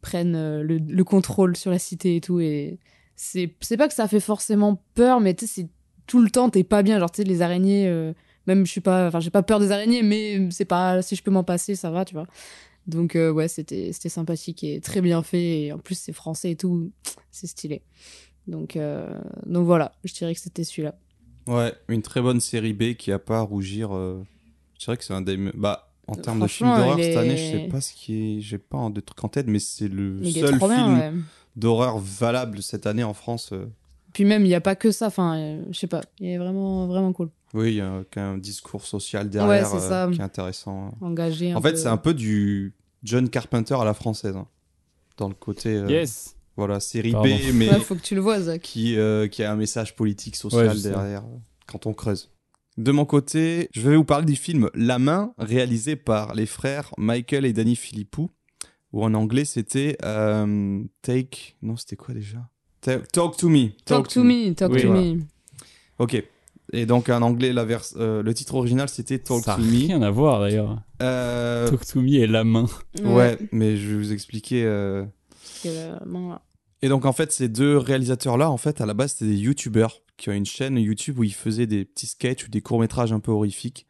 prennent 0.00 0.36
euh, 0.36 0.62
le, 0.62 0.78
le 0.78 1.04
contrôle 1.04 1.56
sur 1.56 1.70
la 1.70 1.78
cité 1.78 2.16
et 2.16 2.20
tout. 2.20 2.40
Et 2.40 2.78
c'est 3.16 3.48
pas 3.76 3.88
que 3.88 3.94
ça 3.94 4.08
fait 4.08 4.20
forcément 4.20 4.82
peur, 4.94 5.20
mais 5.20 5.34
tu 5.34 5.46
sais, 5.46 5.68
tout 6.06 6.20
le 6.20 6.30
temps, 6.30 6.50
t'es 6.50 6.64
pas 6.64 6.82
bien. 6.82 6.98
Genre, 6.98 7.10
tu 7.10 7.22
sais, 7.22 7.28
les 7.28 7.40
araignées, 7.42 7.86
euh, 7.88 8.12
même 8.46 8.66
je 8.66 8.70
suis 8.70 8.80
pas, 8.80 9.06
enfin, 9.06 9.20
j'ai 9.20 9.30
pas 9.30 9.42
peur 9.42 9.60
des 9.60 9.70
araignées, 9.70 10.02
mais 10.02 10.50
c'est 10.50 10.64
pas, 10.64 11.00
si 11.02 11.16
je 11.16 11.22
peux 11.22 11.30
m'en 11.30 11.44
passer, 11.44 11.74
ça 11.74 11.90
va, 11.90 12.04
tu 12.04 12.14
vois. 12.14 12.26
Donc 12.86 13.14
euh, 13.14 13.30
ouais, 13.30 13.46
c'était 13.46 13.92
sympathique 13.92 14.64
et 14.64 14.80
très 14.80 15.00
bien 15.00 15.22
fait. 15.22 15.62
Et 15.62 15.72
en 15.72 15.78
plus, 15.78 15.96
c'est 15.96 16.12
français 16.12 16.50
et 16.50 16.56
tout, 16.56 16.90
c'est 17.30 17.46
stylé. 17.46 17.82
Donc, 18.46 18.76
euh, 18.76 19.12
donc 19.46 19.66
voilà, 19.66 19.92
je 20.04 20.12
dirais 20.14 20.34
que 20.34 20.40
c'était 20.40 20.64
celui-là. 20.64 20.94
Ouais, 21.46 21.72
une 21.88 22.02
très 22.02 22.20
bonne 22.20 22.40
série 22.40 22.72
B 22.72 22.94
qui 22.94 23.12
a 23.12 23.18
pas 23.18 23.38
à 23.38 23.42
rougir. 23.42 23.94
euh, 23.94 24.22
Je 24.78 24.84
dirais 24.84 24.96
que 24.96 25.04
c'est 25.04 25.14
un 25.14 25.22
des. 25.22 25.36
Bah, 25.54 25.88
en 26.08 26.14
termes 26.14 26.40
de 26.40 26.46
films 26.48 26.74
d'horreur 26.76 26.98
cette 26.98 27.16
année, 27.16 27.36
je 27.36 27.42
sais 27.58 27.68
pas 27.68 27.80
ce 27.80 27.92
qui 27.94 28.36
est. 28.38 28.40
J'ai 28.40 28.58
pas 28.58 28.88
de 28.90 29.00
trucs 29.00 29.22
en 29.24 29.28
tête, 29.28 29.46
mais 29.46 29.58
c'est 29.60 29.88
le 29.88 30.18
Il 30.22 30.32
seul 30.32 30.58
film 30.58 30.98
ouais. 30.98 31.12
d'horreur 31.56 31.98
valable 31.98 32.62
cette 32.62 32.86
année 32.86 33.04
en 33.04 33.14
France. 33.14 33.50
euh. 33.52 33.66
Puis 34.12 34.24
même, 34.24 34.44
il 34.44 34.48
y 34.48 34.54
a 34.54 34.60
pas 34.60 34.74
que 34.76 34.90
ça. 34.90 35.06
Enfin, 35.06 35.60
je 35.70 35.78
sais 35.78 35.86
pas, 35.86 36.02
il 36.18 36.26
est 36.28 36.38
vraiment 36.38 36.86
vraiment 36.86 37.12
cool, 37.12 37.30
Oui, 37.54 37.70
il 37.70 37.76
y 37.76 37.80
a 37.80 38.02
un 38.16 38.36
discours 38.38 38.84
social 38.84 39.30
derrière 39.30 39.72
euh, 39.74 40.10
qui 40.10 40.18
est 40.18 40.22
intéressant. 40.22 40.92
engagé. 41.00 41.52
un 41.52 41.56
En 41.56 41.62
fait, 41.62 41.72
peu. 41.72 41.76
c'est 41.78 41.88
un 41.88 41.96
peu 41.96 42.12
du 42.12 42.74
John 43.04 43.28
Carpenter 43.28 43.74
à 43.80 43.84
la 43.84 43.94
française. 43.94 44.36
hein. 44.36 44.46
Dans 45.16 45.28
le 45.28 45.34
côté. 45.34 45.70
euh, 45.76 45.88
yes 45.88 46.36
Voilà, 46.56 46.80
série 46.80 47.12
Pardon. 47.12 47.28
B, 47.28 47.38
mais 47.54 47.68
Ouais, 47.70 47.80
faut 47.80 47.94
que 47.94 48.00
tu 48.02 48.14
le 48.14 48.20
vois, 48.20 48.40
Zach. 48.40 48.60
qui, 48.62 48.96
euh, 48.96 49.26
qui 49.28 49.42
a 49.42 49.52
un 49.52 49.56
message 49.56 49.96
politique, 49.96 50.36
social 50.36 50.68
Ouais, 50.68 50.74
je 50.74 50.78
sais. 50.80 50.90
derrière 50.90 51.24
quand 51.66 51.86
on 51.86 51.94
creuse. 51.94 52.30
De 52.78 52.90
mon 52.92 53.04
côté, 53.04 53.68
je 53.74 53.80
vais 53.88 53.96
vous 53.96 54.04
parler 54.04 54.24
du 54.26 54.36
film 54.36 54.70
La 54.74 54.98
Main, 54.98 55.34
réalisé 55.38 55.94
par 55.96 56.34
les 56.34 56.46
frères 56.46 56.90
Michael 56.98 57.44
et 57.44 57.52
Danny 57.52 57.76
Philippou, 57.76 58.30
ou 58.92 59.04
en 59.04 59.12
anglais 59.14 59.44
c'était 59.44 59.96
euh, 60.04 60.82
Take. 61.02 61.56
Non, 61.62 61.76
c'était 61.76 61.96
quoi 61.96 62.14
déjà? 62.14 62.38
Ta- 62.80 62.98
Talk 62.98 63.36
to 63.36 63.48
Me. 63.48 63.68
Talk, 63.84 64.08
to 64.08 64.22
me, 64.24 64.52
talk 64.54 64.72
Oui. 64.72 64.82
to 64.82 64.88
Voilà. 64.88 65.02
me. 65.04 65.20
Ok. 65.98 66.22
Et 66.74 66.86
donc 66.86 67.08
en 67.10 67.20
anglais, 67.22 67.52
la 67.52 67.66
euh, 67.96 68.22
le 68.22 68.34
titre 68.34 68.54
original 68.54 68.88
c'était 68.88 69.18
Talk 69.18 69.44
ça 69.44 69.54
a 69.54 69.56
to 69.56 69.62
Me. 69.62 69.70
rien 69.86 70.00
à 70.02 70.10
voir 70.10 70.40
d'ailleurs 70.40 70.80
Euh, 71.02 71.68
Talk 71.68 71.84
to 71.86 72.00
me 72.00 72.14
et 72.14 72.26
la 72.26 72.44
main 72.44 72.66
ouais, 73.04 73.36
mais 73.52 73.76
je 73.76 73.88
vais 73.90 73.96
vous 73.96 74.12
expliquer. 74.12 74.64
Parce 75.62 75.74
que, 75.74 76.04
bon, 76.08 76.26
voilà. 76.26 76.42
Et 76.82 76.88
donc 76.88 77.04
en 77.04 77.12
fait, 77.12 77.30
ces 77.30 77.48
deux 77.48 77.78
réalisateurs-là, 77.78 78.50
en 78.50 78.56
fait, 78.56 78.80
à 78.80 78.86
la 78.86 78.94
base, 78.94 79.12
c'était 79.12 79.26
des 79.26 79.38
youtubeurs 79.38 80.02
qui 80.16 80.30
ont 80.30 80.32
une 80.32 80.46
chaîne 80.46 80.76
YouTube 80.76 81.18
où 81.18 81.24
ils 81.24 81.34
faisaient 81.34 81.66
des 81.66 81.84
petits 81.84 82.06
sketchs 82.06 82.46
ou 82.46 82.48
des 82.50 82.60
courts-métrages 82.60 83.12
un 83.12 83.20
peu 83.20 83.30
horrifiques. 83.30 83.86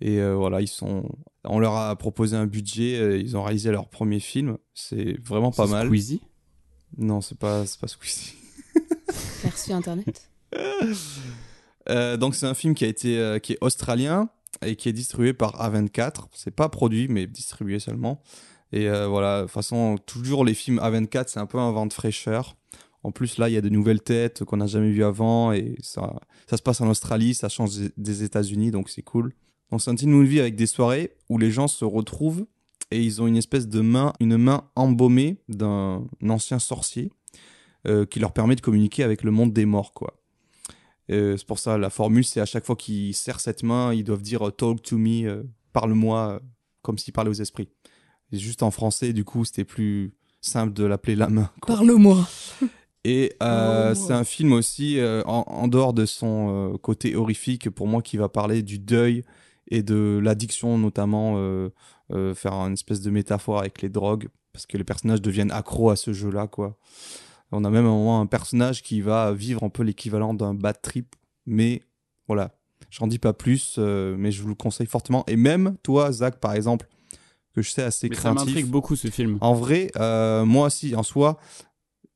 Et 0.00 0.18
euh, 0.18 0.34
voilà, 0.34 0.60
ils 0.60 0.68
sont... 0.68 1.08
on 1.44 1.58
leur 1.58 1.76
a 1.76 1.94
proposé 1.96 2.36
un 2.36 2.46
budget, 2.46 2.98
euh, 2.98 3.18
ils 3.18 3.36
ont 3.36 3.42
réalisé 3.42 3.70
leur 3.70 3.88
premier 3.88 4.18
film. 4.18 4.56
C'est 4.74 5.16
vraiment 5.22 5.52
pas 5.52 5.66
C'est 5.66 5.72
mal. 5.72 5.86
Squeezie? 5.86 6.22
Non, 6.96 7.20
c'est 7.20 7.38
pas, 7.38 7.66
c'est 7.66 7.78
pas 7.78 7.86
Squeezie. 7.86 8.34
Merci 9.44 9.72
Internet? 9.72 10.28
Euh, 11.88 12.16
donc 12.16 12.34
c'est 12.34 12.46
un 12.46 12.54
film 12.54 12.74
qui 12.74 12.84
a 12.84 12.88
été 12.88 13.18
euh, 13.18 13.38
qui 13.38 13.54
est 13.54 13.58
australien 13.60 14.28
et 14.64 14.76
qui 14.76 14.88
est 14.88 14.92
distribué 14.92 15.32
par 15.32 15.60
A24. 15.60 16.26
C'est 16.32 16.54
pas 16.54 16.68
produit 16.68 17.08
mais 17.08 17.26
distribué 17.26 17.78
seulement. 17.78 18.22
Et 18.72 18.88
euh, 18.88 19.06
voilà, 19.06 19.38
de 19.38 19.42
toute 19.44 19.52
façon 19.52 19.96
toujours 20.06 20.44
les 20.44 20.54
films 20.54 20.78
A24 20.78 21.24
c'est 21.28 21.40
un 21.40 21.46
peu 21.46 21.58
un 21.58 21.70
vent 21.72 21.86
de 21.86 21.92
fraîcheur. 21.92 22.56
En 23.02 23.10
plus 23.10 23.36
là 23.38 23.48
il 23.48 23.52
y 23.52 23.56
a 23.56 23.60
de 23.60 23.68
nouvelles 23.68 24.00
têtes 24.02 24.44
qu'on 24.44 24.56
n'a 24.58 24.66
jamais 24.66 24.90
vues 24.90 25.04
avant 25.04 25.52
et 25.52 25.74
ça 25.80 26.20
ça 26.48 26.56
se 26.56 26.62
passe 26.62 26.80
en 26.80 26.88
Australie, 26.88 27.34
ça 27.34 27.48
change 27.48 27.72
des- 27.96 28.22
États-Unis 28.22 28.70
donc 28.70 28.88
c'est 28.88 29.02
cool. 29.02 29.34
Donc 29.70 29.80
c'est 29.82 29.90
un 29.90 29.94
petit 29.94 30.06
movie 30.06 30.40
avec 30.40 30.54
des 30.56 30.66
soirées 30.66 31.12
où 31.28 31.38
les 31.38 31.50
gens 31.50 31.68
se 31.68 31.84
retrouvent 31.84 32.46
et 32.90 33.02
ils 33.02 33.20
ont 33.22 33.26
une 33.26 33.36
espèce 33.36 33.68
de 33.68 33.80
main, 33.80 34.12
une 34.20 34.36
main 34.36 34.68
embaumée 34.76 35.38
d'un 35.48 36.04
ancien 36.28 36.58
sorcier 36.58 37.10
euh, 37.86 38.06
qui 38.06 38.20
leur 38.20 38.32
permet 38.32 38.54
de 38.54 38.60
communiquer 38.60 39.02
avec 39.02 39.22
le 39.22 39.30
monde 39.30 39.52
des 39.52 39.64
morts 39.66 39.92
quoi. 39.92 40.18
Euh, 41.10 41.36
c'est 41.36 41.46
pour 41.46 41.58
ça, 41.58 41.76
la 41.78 41.90
formule, 41.90 42.24
c'est 42.24 42.40
à 42.40 42.46
chaque 42.46 42.64
fois 42.64 42.76
qu'ils 42.76 43.14
serrent 43.14 43.40
cette 43.40 43.64
main, 43.64 43.92
ils 43.92 44.04
doivent 44.04 44.22
dire 44.22 44.50
Talk 44.56 44.80
to 44.82 44.96
me, 44.98 45.44
parle-moi, 45.72 46.40
comme 46.82 46.96
s'ils 46.96 47.12
parlaient 47.12 47.30
aux 47.30 47.40
esprits. 47.42 47.68
Et 48.32 48.38
juste 48.38 48.62
en 48.62 48.70
français, 48.70 49.12
du 49.12 49.24
coup, 49.24 49.44
c'était 49.44 49.64
plus 49.64 50.12
simple 50.40 50.72
de 50.72 50.84
l'appeler 50.84 51.14
la 51.14 51.28
main. 51.28 51.50
Parle-moi. 51.66 52.26
Et 53.04 53.32
euh, 53.42 53.94
c'est 53.94 54.12
un 54.12 54.24
film 54.24 54.52
aussi, 54.52 54.98
euh, 54.98 55.22
en, 55.26 55.44
en 55.48 55.66
dehors 55.66 55.92
de 55.92 56.06
son 56.06 56.74
euh, 56.74 56.78
côté 56.78 57.16
horrifique, 57.16 57.68
pour 57.70 57.88
moi, 57.88 58.00
qui 58.00 58.16
va 58.16 58.28
parler 58.28 58.62
du 58.62 58.78
deuil 58.78 59.24
et 59.68 59.82
de 59.82 60.20
l'addiction, 60.22 60.76
notamment, 60.78 61.34
faire 62.34 62.52
une 62.52 62.74
espèce 62.74 63.00
de 63.00 63.10
métaphore 63.10 63.58
avec 63.58 63.80
les 63.80 63.88
drogues, 63.88 64.28
parce 64.52 64.66
que 64.66 64.76
les 64.76 64.84
personnages 64.84 65.22
deviennent 65.22 65.50
accros 65.50 65.90
à 65.90 65.96
ce 65.96 66.12
jeu-là, 66.12 66.46
quoi. 66.46 66.76
On 67.52 67.64
a 67.64 67.70
même 67.70 67.86
un 67.86 67.90
moment 67.90 68.20
un 68.20 68.26
personnage 68.26 68.82
qui 68.82 69.00
va 69.00 69.32
vivre 69.32 69.62
un 69.62 69.68
peu 69.70 69.82
l'équivalent 69.82 70.34
d'un 70.34 70.52
bad 70.52 70.80
trip, 70.82 71.16
mais 71.46 71.82
voilà, 72.26 72.50
j'en 72.90 73.06
dis 73.06 73.18
pas 73.18 73.32
plus, 73.32 73.78
mais 73.78 74.30
je 74.30 74.42
vous 74.42 74.48
le 74.48 74.54
conseille 74.54 74.86
fortement. 74.86 75.24
Et 75.26 75.36
même 75.36 75.76
toi, 75.82 76.12
Zach, 76.12 76.38
par 76.38 76.52
exemple, 76.52 76.86
que 77.54 77.62
je 77.62 77.70
sais 77.70 77.82
assez 77.82 78.08
Mais 78.08 78.16
ça 78.16 78.32
m'intrigue 78.34 78.66
beaucoup 78.66 78.96
ce 78.96 79.08
film. 79.08 79.38
En 79.40 79.54
vrai, 79.54 79.90
euh, 79.96 80.44
moi 80.44 80.66
aussi, 80.66 80.94
en 80.96 81.02
soi, 81.02 81.38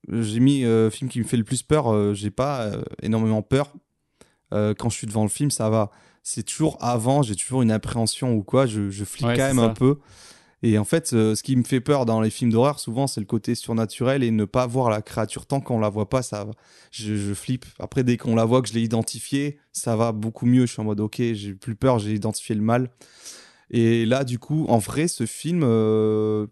j'ai 0.08 0.40
mis 0.40 0.64
euh, 0.64 0.90
film 0.90 1.10
qui 1.10 1.18
me 1.18 1.24
fait 1.24 1.36
le 1.36 1.44
plus 1.44 1.62
peur. 1.62 1.92
euh, 1.92 2.14
j'ai 2.14 2.30
pas 2.30 2.62
euh, 2.62 2.82
énormément 3.02 3.42
peur. 3.42 3.72
Euh, 4.54 4.74
quand 4.78 4.88
je 4.88 4.96
suis 4.96 5.06
devant 5.06 5.22
le 5.24 5.28
film, 5.28 5.50
ça 5.50 5.68
va. 5.70 5.90
C'est 6.22 6.42
toujours 6.44 6.76
avant, 6.80 7.22
j'ai 7.22 7.36
toujours 7.36 7.62
une 7.62 7.70
appréhension 7.70 8.34
ou 8.34 8.42
quoi. 8.42 8.66
Je, 8.66 8.90
je 8.90 9.04
flippe 9.04 9.28
Ouais, 9.28 9.36
quand 9.36 9.46
même 9.46 9.58
un 9.58 9.70
peu. 9.70 9.98
Et 10.62 10.78
en 10.78 10.84
fait, 10.84 11.08
ce 11.08 11.40
qui 11.42 11.54
me 11.54 11.62
fait 11.62 11.80
peur 11.80 12.06
dans 12.06 12.20
les 12.20 12.30
films 12.30 12.50
d'horreur, 12.50 12.80
souvent, 12.80 13.06
c'est 13.06 13.20
le 13.20 13.26
côté 13.26 13.54
surnaturel 13.54 14.22
et 14.24 14.30
ne 14.30 14.44
pas 14.44 14.66
voir 14.66 14.90
la 14.90 15.02
créature 15.02 15.46
tant 15.46 15.60
qu'on 15.60 15.78
la 15.78 15.90
voit 15.90 16.08
pas, 16.08 16.22
ça. 16.22 16.46
Je, 16.90 17.14
je 17.14 17.34
flippe. 17.34 17.66
Après, 17.78 18.02
dès 18.02 18.16
qu'on 18.16 18.34
la 18.34 18.44
voit, 18.44 18.62
que 18.62 18.68
je 18.68 18.74
l'ai 18.74 18.80
identifiée, 18.82 19.58
ça 19.72 19.94
va 19.96 20.12
beaucoup 20.12 20.46
mieux. 20.46 20.66
Je 20.66 20.72
suis 20.72 20.80
en 20.80 20.84
mode, 20.84 20.98
ok, 21.00 21.16
j'ai 21.34 21.52
plus 21.54 21.76
peur, 21.76 21.98
j'ai 21.98 22.14
identifié 22.14 22.54
le 22.54 22.62
mal. 22.62 22.90
Et 23.70 24.06
là, 24.06 24.24
du 24.24 24.38
coup, 24.38 24.64
en 24.68 24.78
vrai, 24.78 25.08
ce 25.08 25.26
film, 25.26 25.62
euh, 25.64 26.46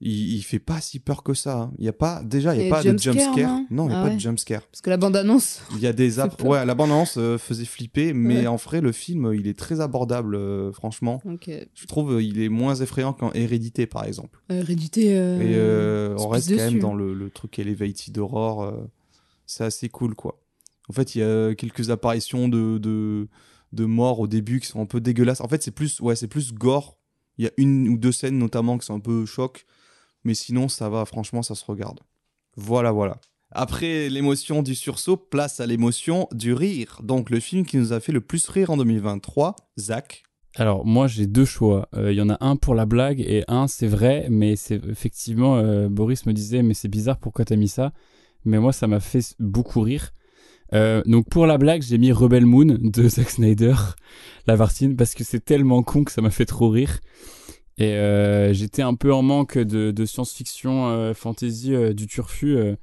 il, 0.00 0.34
il 0.34 0.42
fait 0.42 0.58
pas 0.58 0.80
si 0.80 0.98
peur 0.98 1.22
que 1.22 1.34
ça. 1.34 1.56
hein. 1.56 1.72
Il 1.78 1.84
y 1.84 1.88
a 1.88 1.92
pas, 1.92 2.20
déjà, 2.24 2.56
il 2.56 2.62
y 2.64 2.66
a 2.66 2.70
pas 2.70 2.82
de 2.82 2.98
jumpscare, 2.98 3.14
jumpscare. 3.14 3.60
non 3.70 3.86
Non, 3.86 3.88
il 3.88 3.92
y 3.92 3.94
a 3.94 3.98
Ah 3.98 4.02
pas 4.02 4.08
ouais. 4.08 4.14
de 4.16 4.20
jumpscare. 4.20 4.62
Parce 4.66 4.80
que 4.80 4.90
la 4.90 4.96
bande-annonce. 4.96 5.62
Il 5.74 5.78
y 5.80 5.86
a 5.86 5.92
des 5.92 6.10
peur. 6.36 6.44
Ouais, 6.44 6.66
la 6.66 6.74
bande-annonce 6.74 7.14
euh, 7.16 7.38
faisait 7.38 7.64
flipper, 7.64 8.12
mais 8.12 8.40
Ouais. 8.40 8.46
en 8.48 8.56
vrai, 8.56 8.80
le 8.80 8.90
film, 8.90 9.32
il 9.34 9.46
est 9.46 9.56
très 9.56 9.80
abordable, 9.80 10.34
euh, 10.34 10.72
franchement. 10.72 11.22
Euh, 11.26 11.64
Je 11.74 11.86
trouve 11.86 12.20
il 12.20 12.42
est 12.42 12.48
moins 12.48 12.74
effrayant 12.74 13.12
qu'en 13.12 13.32
Hérédité, 13.32 13.86
par 13.86 14.04
exemple. 14.04 14.40
Hérédité. 14.50 15.10
Et 15.12 16.14
on 16.18 16.28
reste 16.28 16.50
quand 16.50 16.56
même 16.56 16.80
dans 16.80 16.94
le, 16.94 17.14
le 17.14 17.30
truc 17.30 17.58
Elevated 17.60 18.18
Horror. 18.18 18.72
c'est 19.46 19.64
assez 19.64 19.88
cool, 19.88 20.16
quoi. 20.16 20.40
En 20.88 20.92
fait, 20.92 21.14
il 21.14 21.20
y 21.20 21.22
a 21.22 21.54
quelques 21.54 21.90
apparitions 21.90 22.48
de, 22.48 22.76
de, 22.78 23.28
de 23.72 23.84
morts 23.84 24.20
au 24.20 24.26
début 24.26 24.60
qui 24.60 24.66
sont 24.66 24.80
un 24.80 24.86
peu 24.86 25.00
dégueulasses. 25.00 25.40
En 25.40 25.48
fait, 25.48 25.62
c'est 25.62 25.70
plus, 25.70 26.00
ouais, 26.00 26.14
plus 26.28 26.52
gore. 26.52 26.98
Il 27.38 27.44
y 27.44 27.48
a 27.48 27.52
une 27.56 27.88
ou 27.88 27.98
deux 27.98 28.12
scènes 28.12 28.38
notamment 28.38 28.78
qui 28.78 28.86
sont 28.86 28.94
un 28.94 29.00
peu 29.00 29.26
choc. 29.26 29.64
Mais 30.24 30.34
sinon, 30.34 30.68
ça 30.68 30.88
va, 30.88 31.04
franchement, 31.04 31.42
ça 31.42 31.54
se 31.54 31.64
regarde. 31.64 32.00
Voilà, 32.56 32.92
voilà. 32.92 33.18
Après 33.50 34.08
l'émotion 34.08 34.62
du 34.62 34.74
sursaut, 34.74 35.16
place 35.16 35.60
à 35.60 35.66
l'émotion 35.66 36.28
du 36.32 36.54
rire. 36.54 37.00
Donc, 37.02 37.28
le 37.30 37.40
film 37.40 37.66
qui 37.66 37.76
nous 37.76 37.92
a 37.92 38.00
fait 38.00 38.12
le 38.12 38.20
plus 38.20 38.48
rire 38.48 38.70
en 38.70 38.76
2023, 38.76 39.56
Zach. 39.78 40.22
Alors 40.56 40.84
moi 40.84 41.06
j'ai 41.06 41.26
deux 41.26 41.44
choix. 41.44 41.88
Euh, 41.94 42.12
Il 42.12 42.18
y 42.18 42.20
en 42.20 42.28
a 42.28 42.36
un 42.44 42.56
pour 42.56 42.74
la 42.74 42.84
blague 42.84 43.20
et 43.20 43.44
un 43.48 43.68
c'est 43.68 43.86
vrai, 43.86 44.26
mais 44.30 44.56
c'est 44.56 44.84
effectivement 44.86 45.56
euh, 45.56 45.88
Boris 45.88 46.26
me 46.26 46.32
disait 46.32 46.62
mais 46.62 46.74
c'est 46.74 46.88
bizarre 46.88 47.18
pourquoi 47.18 47.44
t'as 47.44 47.56
mis 47.56 47.68
ça? 47.68 47.92
Mais 48.44 48.58
moi 48.58 48.72
ça 48.72 48.86
m'a 48.86 49.00
fait 49.00 49.34
beaucoup 49.38 49.80
rire. 49.80 50.12
Euh, 50.72 51.02
donc 51.04 51.28
pour 51.28 51.46
la 51.46 51.58
blague 51.58 51.82
j'ai 51.82 51.98
mis 51.98 52.12
Rebel 52.12 52.46
Moon 52.46 52.64
de 52.80 53.08
Zack 53.08 53.30
Snyder, 53.30 53.74
la 54.46 54.56
Vartine, 54.56 54.96
parce 54.96 55.14
que 55.14 55.24
c'est 55.24 55.44
tellement 55.44 55.82
con 55.82 56.04
que 56.04 56.12
ça 56.12 56.22
m'a 56.22 56.30
fait 56.30 56.46
trop 56.46 56.68
rire. 56.70 57.00
Et 57.78 57.94
euh, 57.94 58.52
j'étais 58.52 58.82
un 58.82 58.94
peu 58.94 59.12
en 59.12 59.22
manque 59.22 59.58
de, 59.58 59.90
de 59.90 60.04
science-fiction 60.04 60.88
euh, 60.90 61.14
fantasy 61.14 61.74
euh, 61.74 61.92
du 61.94 62.06
turfu 62.06 62.56
euh, 62.56 62.76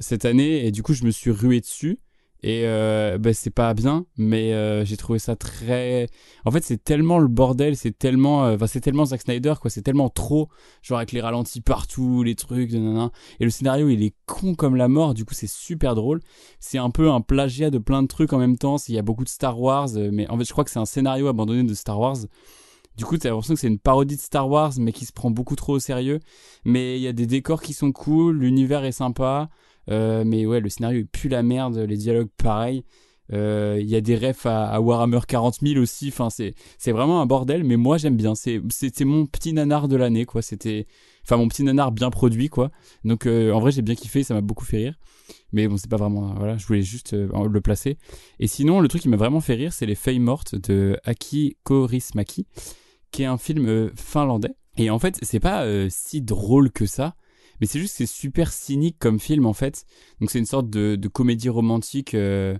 cette 0.00 0.24
année 0.24 0.66
et 0.66 0.70
du 0.70 0.82
coup 0.82 0.94
je 0.94 1.04
me 1.04 1.10
suis 1.10 1.30
rué 1.30 1.60
dessus. 1.60 1.98
Et 2.46 2.64
euh, 2.66 3.16
bah, 3.16 3.32
c'est 3.32 3.48
pas 3.48 3.72
bien, 3.72 4.04
mais 4.18 4.52
euh, 4.52 4.84
j'ai 4.84 4.98
trouvé 4.98 5.18
ça 5.18 5.34
très 5.34 6.08
en 6.44 6.50
fait, 6.50 6.62
c'est 6.62 6.82
tellement 6.82 7.18
le 7.18 7.28
bordel, 7.28 7.74
c'est 7.74 7.96
tellement, 7.96 8.44
euh, 8.44 8.56
c'est 8.66 8.80
tellement 8.80 9.06
Zack 9.06 9.22
Snyder, 9.22 9.54
quoi. 9.60 9.70
C'est 9.70 9.80
tellement 9.80 10.10
trop, 10.10 10.48
genre 10.82 10.98
avec 10.98 11.12
les 11.12 11.22
ralentis 11.22 11.62
partout, 11.62 12.22
les 12.22 12.34
trucs, 12.34 12.72
nanana. 12.72 13.10
Et 13.40 13.44
le 13.44 13.50
scénario, 13.50 13.88
il 13.88 14.02
est 14.02 14.14
con 14.26 14.54
comme 14.54 14.76
la 14.76 14.88
mort. 14.88 15.14
Du 15.14 15.24
coup, 15.24 15.32
c'est 15.32 15.48
super 15.48 15.94
drôle. 15.94 16.20
C'est 16.60 16.76
un 16.76 16.90
peu 16.90 17.10
un 17.10 17.22
plagiat 17.22 17.70
de 17.70 17.78
plein 17.78 18.02
de 18.02 18.08
trucs 18.08 18.34
en 18.34 18.38
même 18.38 18.58
temps. 18.58 18.76
Il 18.88 18.94
y 18.94 18.98
a 18.98 19.02
beaucoup 19.02 19.24
de 19.24 19.28
Star 19.30 19.58
Wars, 19.58 19.88
euh, 19.96 20.10
mais 20.12 20.28
en 20.28 20.36
fait, 20.36 20.44
je 20.44 20.52
crois 20.52 20.64
que 20.64 20.70
c'est 20.70 20.78
un 20.78 20.84
scénario 20.84 21.28
abandonné 21.28 21.62
de 21.62 21.74
Star 21.74 21.98
Wars. 21.98 22.18
Du 22.96 23.04
coup, 23.06 23.16
t'as 23.16 23.30
l'impression 23.30 23.54
que 23.54 23.60
c'est 23.60 23.68
une 23.68 23.78
parodie 23.78 24.16
de 24.16 24.20
Star 24.20 24.48
Wars, 24.48 24.72
mais 24.78 24.92
qui 24.92 25.06
se 25.06 25.12
prend 25.12 25.30
beaucoup 25.30 25.56
trop 25.56 25.74
au 25.74 25.78
sérieux. 25.78 26.20
Mais 26.64 26.98
il 26.98 27.02
y 27.02 27.08
a 27.08 27.12
des 27.12 27.26
décors 27.26 27.62
qui 27.62 27.72
sont 27.72 27.90
cool, 27.90 28.38
l'univers 28.38 28.84
est 28.84 28.92
sympa. 28.92 29.48
Euh, 29.90 30.24
mais 30.26 30.46
ouais, 30.46 30.60
le 30.60 30.68
scénario 30.68 31.00
il 31.00 31.06
pue 31.06 31.28
la 31.28 31.42
merde, 31.42 31.76
les 31.76 31.96
dialogues 31.96 32.30
pareil. 32.36 32.84
Euh, 33.32 33.78
Il 33.80 33.88
y 33.88 33.96
a 33.96 34.00
des 34.00 34.16
refs 34.16 34.46
à, 34.46 34.80
Warhammer 34.80 35.20
40 35.26 35.60
000 35.62 35.80
aussi. 35.80 36.08
Enfin, 36.08 36.28
c'est 36.30 36.92
vraiment 36.92 37.20
un 37.20 37.26
bordel, 37.26 37.64
mais 37.64 37.76
moi 37.76 37.96
j'aime 37.98 38.16
bien. 38.16 38.34
C'était 38.34 39.04
mon 39.04 39.26
petit 39.26 39.52
nanar 39.52 39.88
de 39.88 39.96
l'année, 39.96 40.26
quoi. 40.26 40.42
C'était, 40.42 40.86
enfin 41.22 41.36
mon 41.36 41.48
petit 41.48 41.64
nanar 41.64 41.92
bien 41.92 42.10
produit, 42.10 42.48
quoi. 42.48 42.70
Donc 43.04 43.26
euh, 43.26 43.52
en 43.52 43.60
vrai 43.60 43.72
j'ai 43.72 43.82
bien 43.82 43.94
kiffé, 43.94 44.22
ça 44.22 44.34
m'a 44.34 44.40
beaucoup 44.40 44.64
fait 44.64 44.78
rire. 44.78 44.98
Mais 45.52 45.68
bon, 45.68 45.76
c'est 45.76 45.88
pas 45.88 45.96
vraiment, 45.96 46.34
voilà, 46.34 46.56
je 46.58 46.66
voulais 46.66 46.82
juste 46.82 47.14
le 47.14 47.60
placer. 47.60 47.96
Et 48.40 48.46
sinon, 48.46 48.80
le 48.80 48.88
truc 48.88 49.02
qui 49.02 49.08
m'a 49.08 49.16
vraiment 49.16 49.40
fait 49.40 49.54
rire, 49.54 49.72
c'est 49.72 49.86
les 49.86 49.94
feuilles 49.94 50.18
mortes 50.18 50.54
de 50.56 50.98
Aki 51.04 51.56
Kaurismäki, 51.62 52.46
qui 53.10 53.22
est 53.22 53.26
un 53.26 53.38
film 53.38 53.90
finlandais. 53.94 54.54
Et 54.76 54.90
en 54.90 54.98
fait, 54.98 55.16
c'est 55.22 55.40
pas 55.40 55.64
si 55.88 56.20
drôle 56.20 56.72
que 56.72 56.86
ça. 56.86 57.14
Mais 57.60 57.66
c'est 57.66 57.78
juste 57.78 57.92
que 57.92 57.98
c'est 57.98 58.12
super 58.12 58.52
cynique 58.52 58.96
comme 58.98 59.18
film 59.18 59.46
en 59.46 59.52
fait. 59.52 59.84
Donc 60.20 60.30
c'est 60.30 60.38
une 60.38 60.46
sorte 60.46 60.70
de, 60.70 60.96
de 60.96 61.08
comédie 61.08 61.48
romantique. 61.48 62.14
euh, 62.14 62.56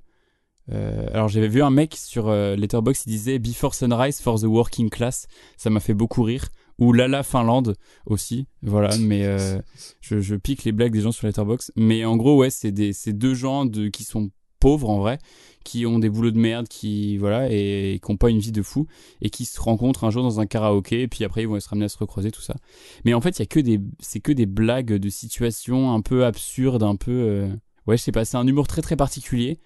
euh, 0.73 1.07
alors 1.12 1.29
j'avais 1.29 1.49
vu 1.49 1.62
un 1.62 1.71
mec 1.71 1.95
sur 1.95 2.29
euh, 2.29 2.57
Letterboxd, 2.57 3.05
il 3.07 3.11
disait 3.11 3.39
Before 3.39 3.75
Sunrise 3.75 4.21
for 4.21 4.41
the 4.41 4.45
Working 4.45 4.91
Class. 4.91 5.27
Ça 5.57 5.71
m'a 5.71 5.81
fait 5.81 5.95
beaucoup 5.95 6.23
rire. 6.23 6.49
Ou 6.79 6.93
Lala 6.93 7.23
Finlande 7.23 7.77
aussi. 8.07 8.47
Voilà, 8.62 8.97
mais 8.99 9.25
je, 10.01 10.21
je 10.21 10.35
pique 10.35 10.65
les 10.65 10.73
blagues 10.73 10.93
des 10.93 11.03
gens 11.03 11.12
sur 11.12 11.27
Letterboxd. 11.27 11.71
Mais 11.77 12.05
en 12.05 12.16
gros, 12.16 12.37
ouais, 12.37 12.51
c'est 12.51 12.73
des 12.73 12.93
c'est 12.93 13.12
deux 13.12 13.35
gens 13.35 13.65
de, 13.65 13.89
qui 13.89 14.03
sont 14.03 14.31
pauvres 14.65 14.89
en 14.89 14.99
vrai, 14.99 15.19
qui 15.62 15.85
ont 15.85 15.99
des 15.99 16.09
boulots 16.09 16.31
de 16.31 16.39
merde, 16.39 16.69
qui 16.69 17.19
voilà 17.19 17.49
et, 17.51 18.01
qui 18.03 18.11
n'ont 18.11 18.16
pas 18.16 18.31
une 18.31 18.39
vie 18.39 18.51
de 18.51 18.62
fou 18.62 18.86
et 19.20 19.28
qui 19.28 19.45
se 19.45 19.61
rencontrent 19.61 20.05
un 20.05 20.11
jour 20.11 20.23
dans 20.23 20.41
un 20.41 20.47
karaoké 20.47 21.03
et 21.03 21.09
puis 21.09 21.23
après 21.23 21.43
ils 21.43 21.47
vont 21.47 21.61
se 21.61 21.69
ramener 21.69 21.85
à 21.85 21.91
se 21.91 21.99
recroiser 21.99 22.31
tout 22.31 22.41
ça. 22.41 22.55
Mais 23.05 23.12
en 23.12 23.20
fait, 23.20 23.39
il 23.39 23.41
y 23.41 23.43
a 23.43 23.47
que 23.47 23.61
des 23.61 23.78
c'est 24.01 24.20
que 24.20 24.32
des 24.32 24.47
blagues 24.47 24.95
de 24.95 25.09
situations 25.11 25.93
un 25.93 26.01
peu 26.01 26.24
absurdes, 26.24 26.82
un 26.82 26.97
peu 26.97 27.12
euh, 27.12 27.49
ouais, 27.86 27.99
je 27.99 28.03
sais 28.03 28.12
pas, 28.12 28.24
c'est 28.24 28.39
un 28.39 28.47
humour 28.47 28.66
très 28.66 28.81
très 28.81 28.97
particulier. 28.97 29.61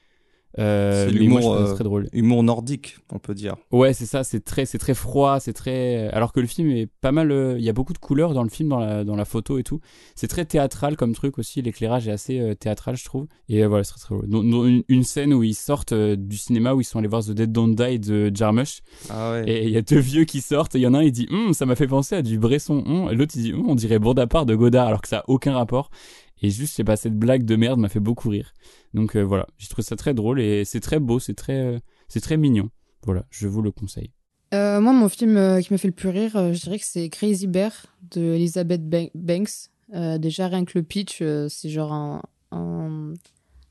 Euh, 0.58 1.08
C'est 1.10 1.40
ça 1.42 1.48
euh, 1.50 1.74
très 1.74 1.84
drôle. 1.84 2.08
Humour 2.12 2.42
nordique, 2.42 2.96
on 3.12 3.18
peut 3.18 3.34
dire. 3.34 3.56
Ouais, 3.70 3.92
c'est 3.92 4.06
ça, 4.06 4.24
c'est 4.24 4.40
très, 4.40 4.64
c'est 4.66 4.78
très 4.78 4.94
froid, 4.94 5.38
c'est 5.40 5.52
très. 5.52 6.08
Alors 6.08 6.32
que 6.32 6.40
le 6.40 6.46
film 6.46 6.70
est 6.70 6.88
pas 7.00 7.12
mal. 7.12 7.30
euh, 7.30 7.56
Il 7.58 7.64
y 7.64 7.68
a 7.68 7.72
beaucoup 7.72 7.92
de 7.92 7.98
couleurs 7.98 8.32
dans 8.34 8.42
le 8.42 8.48
film, 8.48 8.70
dans 8.70 8.80
la, 8.80 9.04
dans 9.04 9.14
la 9.14 9.24
photo 9.24 9.58
et 9.58 9.62
tout. 9.62 9.80
C'est 10.16 10.26
très 10.26 10.44
théâtral 10.46 10.96
comme 10.96 11.14
truc 11.14 11.38
aussi. 11.38 11.60
L'éclairage 11.62 12.08
est 12.08 12.12
assez 12.12 12.40
euh, 12.40 12.54
théâtral, 12.54 12.96
je 12.96 13.04
trouve. 13.04 13.26
Et 13.48 13.64
voilà, 13.66 13.84
c'est 13.84 13.92
très, 13.92 14.00
très 14.16 14.26
drôle. 14.26 14.46
Une, 14.68 14.82
une 14.88 15.04
scène 15.04 15.34
où 15.34 15.42
ils 15.42 15.54
sortent 15.54 15.94
du 15.94 16.36
cinéma, 16.38 16.74
où 16.74 16.80
ils 16.80 16.84
sont 16.84 16.98
allés 16.98 17.08
voir 17.08 17.22
The 17.24 17.32
Dead 17.32 17.52
Don't 17.52 17.74
Die 17.74 17.98
de 18.00 18.30
Jarmusch. 18.34 18.80
Ah 19.10 19.32
ouais. 19.32 19.44
Et 19.48 19.64
il 19.64 19.70
y 19.70 19.76
a 19.76 19.82
deux 19.82 19.98
vieux 20.00 20.24
qui 20.24 20.40
sortent. 20.40 20.74
Et 20.74 20.78
il 20.78 20.82
y 20.82 20.86
en 20.86 20.94
a 20.94 20.98
un, 20.98 21.02
il 21.02 21.12
dit 21.12 21.28
Hum, 21.30 21.52
Ça 21.52 21.66
m'a 21.66 21.76
fait 21.76 21.86
penser 21.88 22.16
à 22.16 22.22
du 22.22 22.38
Bresson. 22.38 22.82
Hum. 22.86 23.08
Et 23.10 23.14
l'autre, 23.14 23.34
il 23.36 23.42
dit 23.42 23.52
Hum, 23.52 23.68
On 23.68 23.74
dirait 23.74 23.98
Bondapart 23.98 24.46
de 24.46 24.54
Godard, 24.54 24.88
alors 24.88 25.02
que 25.02 25.08
ça 25.08 25.18
a 25.18 25.24
aucun 25.28 25.52
rapport. 25.52 25.90
Et 26.42 26.50
juste, 26.50 26.72
je 26.72 26.76
sais 26.76 26.84
pas, 26.84 26.96
cette 26.96 27.16
blague 27.18 27.44
de 27.44 27.56
merde 27.56 27.80
m'a 27.80 27.88
fait 27.88 28.00
beaucoup 28.00 28.28
rire. 28.28 28.52
Donc 28.94 29.16
euh, 29.16 29.22
voilà, 29.22 29.46
j'ai 29.58 29.68
trouvé 29.68 29.82
ça 29.84 29.96
très 29.96 30.14
drôle 30.14 30.40
et 30.40 30.64
c'est 30.64 30.80
très 30.80 30.98
beau, 31.00 31.18
c'est 31.18 31.34
très, 31.34 31.58
euh, 31.58 31.78
c'est 32.08 32.20
très 32.20 32.36
mignon. 32.36 32.70
Voilà, 33.04 33.24
je 33.30 33.48
vous 33.48 33.62
le 33.62 33.70
conseille. 33.70 34.10
Euh, 34.54 34.80
moi, 34.80 34.92
mon 34.92 35.08
film 35.08 35.60
qui 35.60 35.72
m'a 35.72 35.78
fait 35.78 35.88
le 35.88 35.94
plus 35.94 36.08
rire, 36.08 36.32
je 36.54 36.60
dirais 36.60 36.78
que 36.78 36.84
c'est 36.86 37.08
Crazy 37.10 37.46
Bear 37.46 37.72
de 38.10 38.22
Elizabeth 38.34 38.88
Ban- 38.88 39.10
Banks. 39.14 39.70
Déjà, 40.20 40.48
rien 40.48 40.64
que 40.64 40.78
le 40.78 40.82
pitch, 40.82 41.22
c'est 41.48 41.68
genre 41.68 41.92
un, 41.92 42.22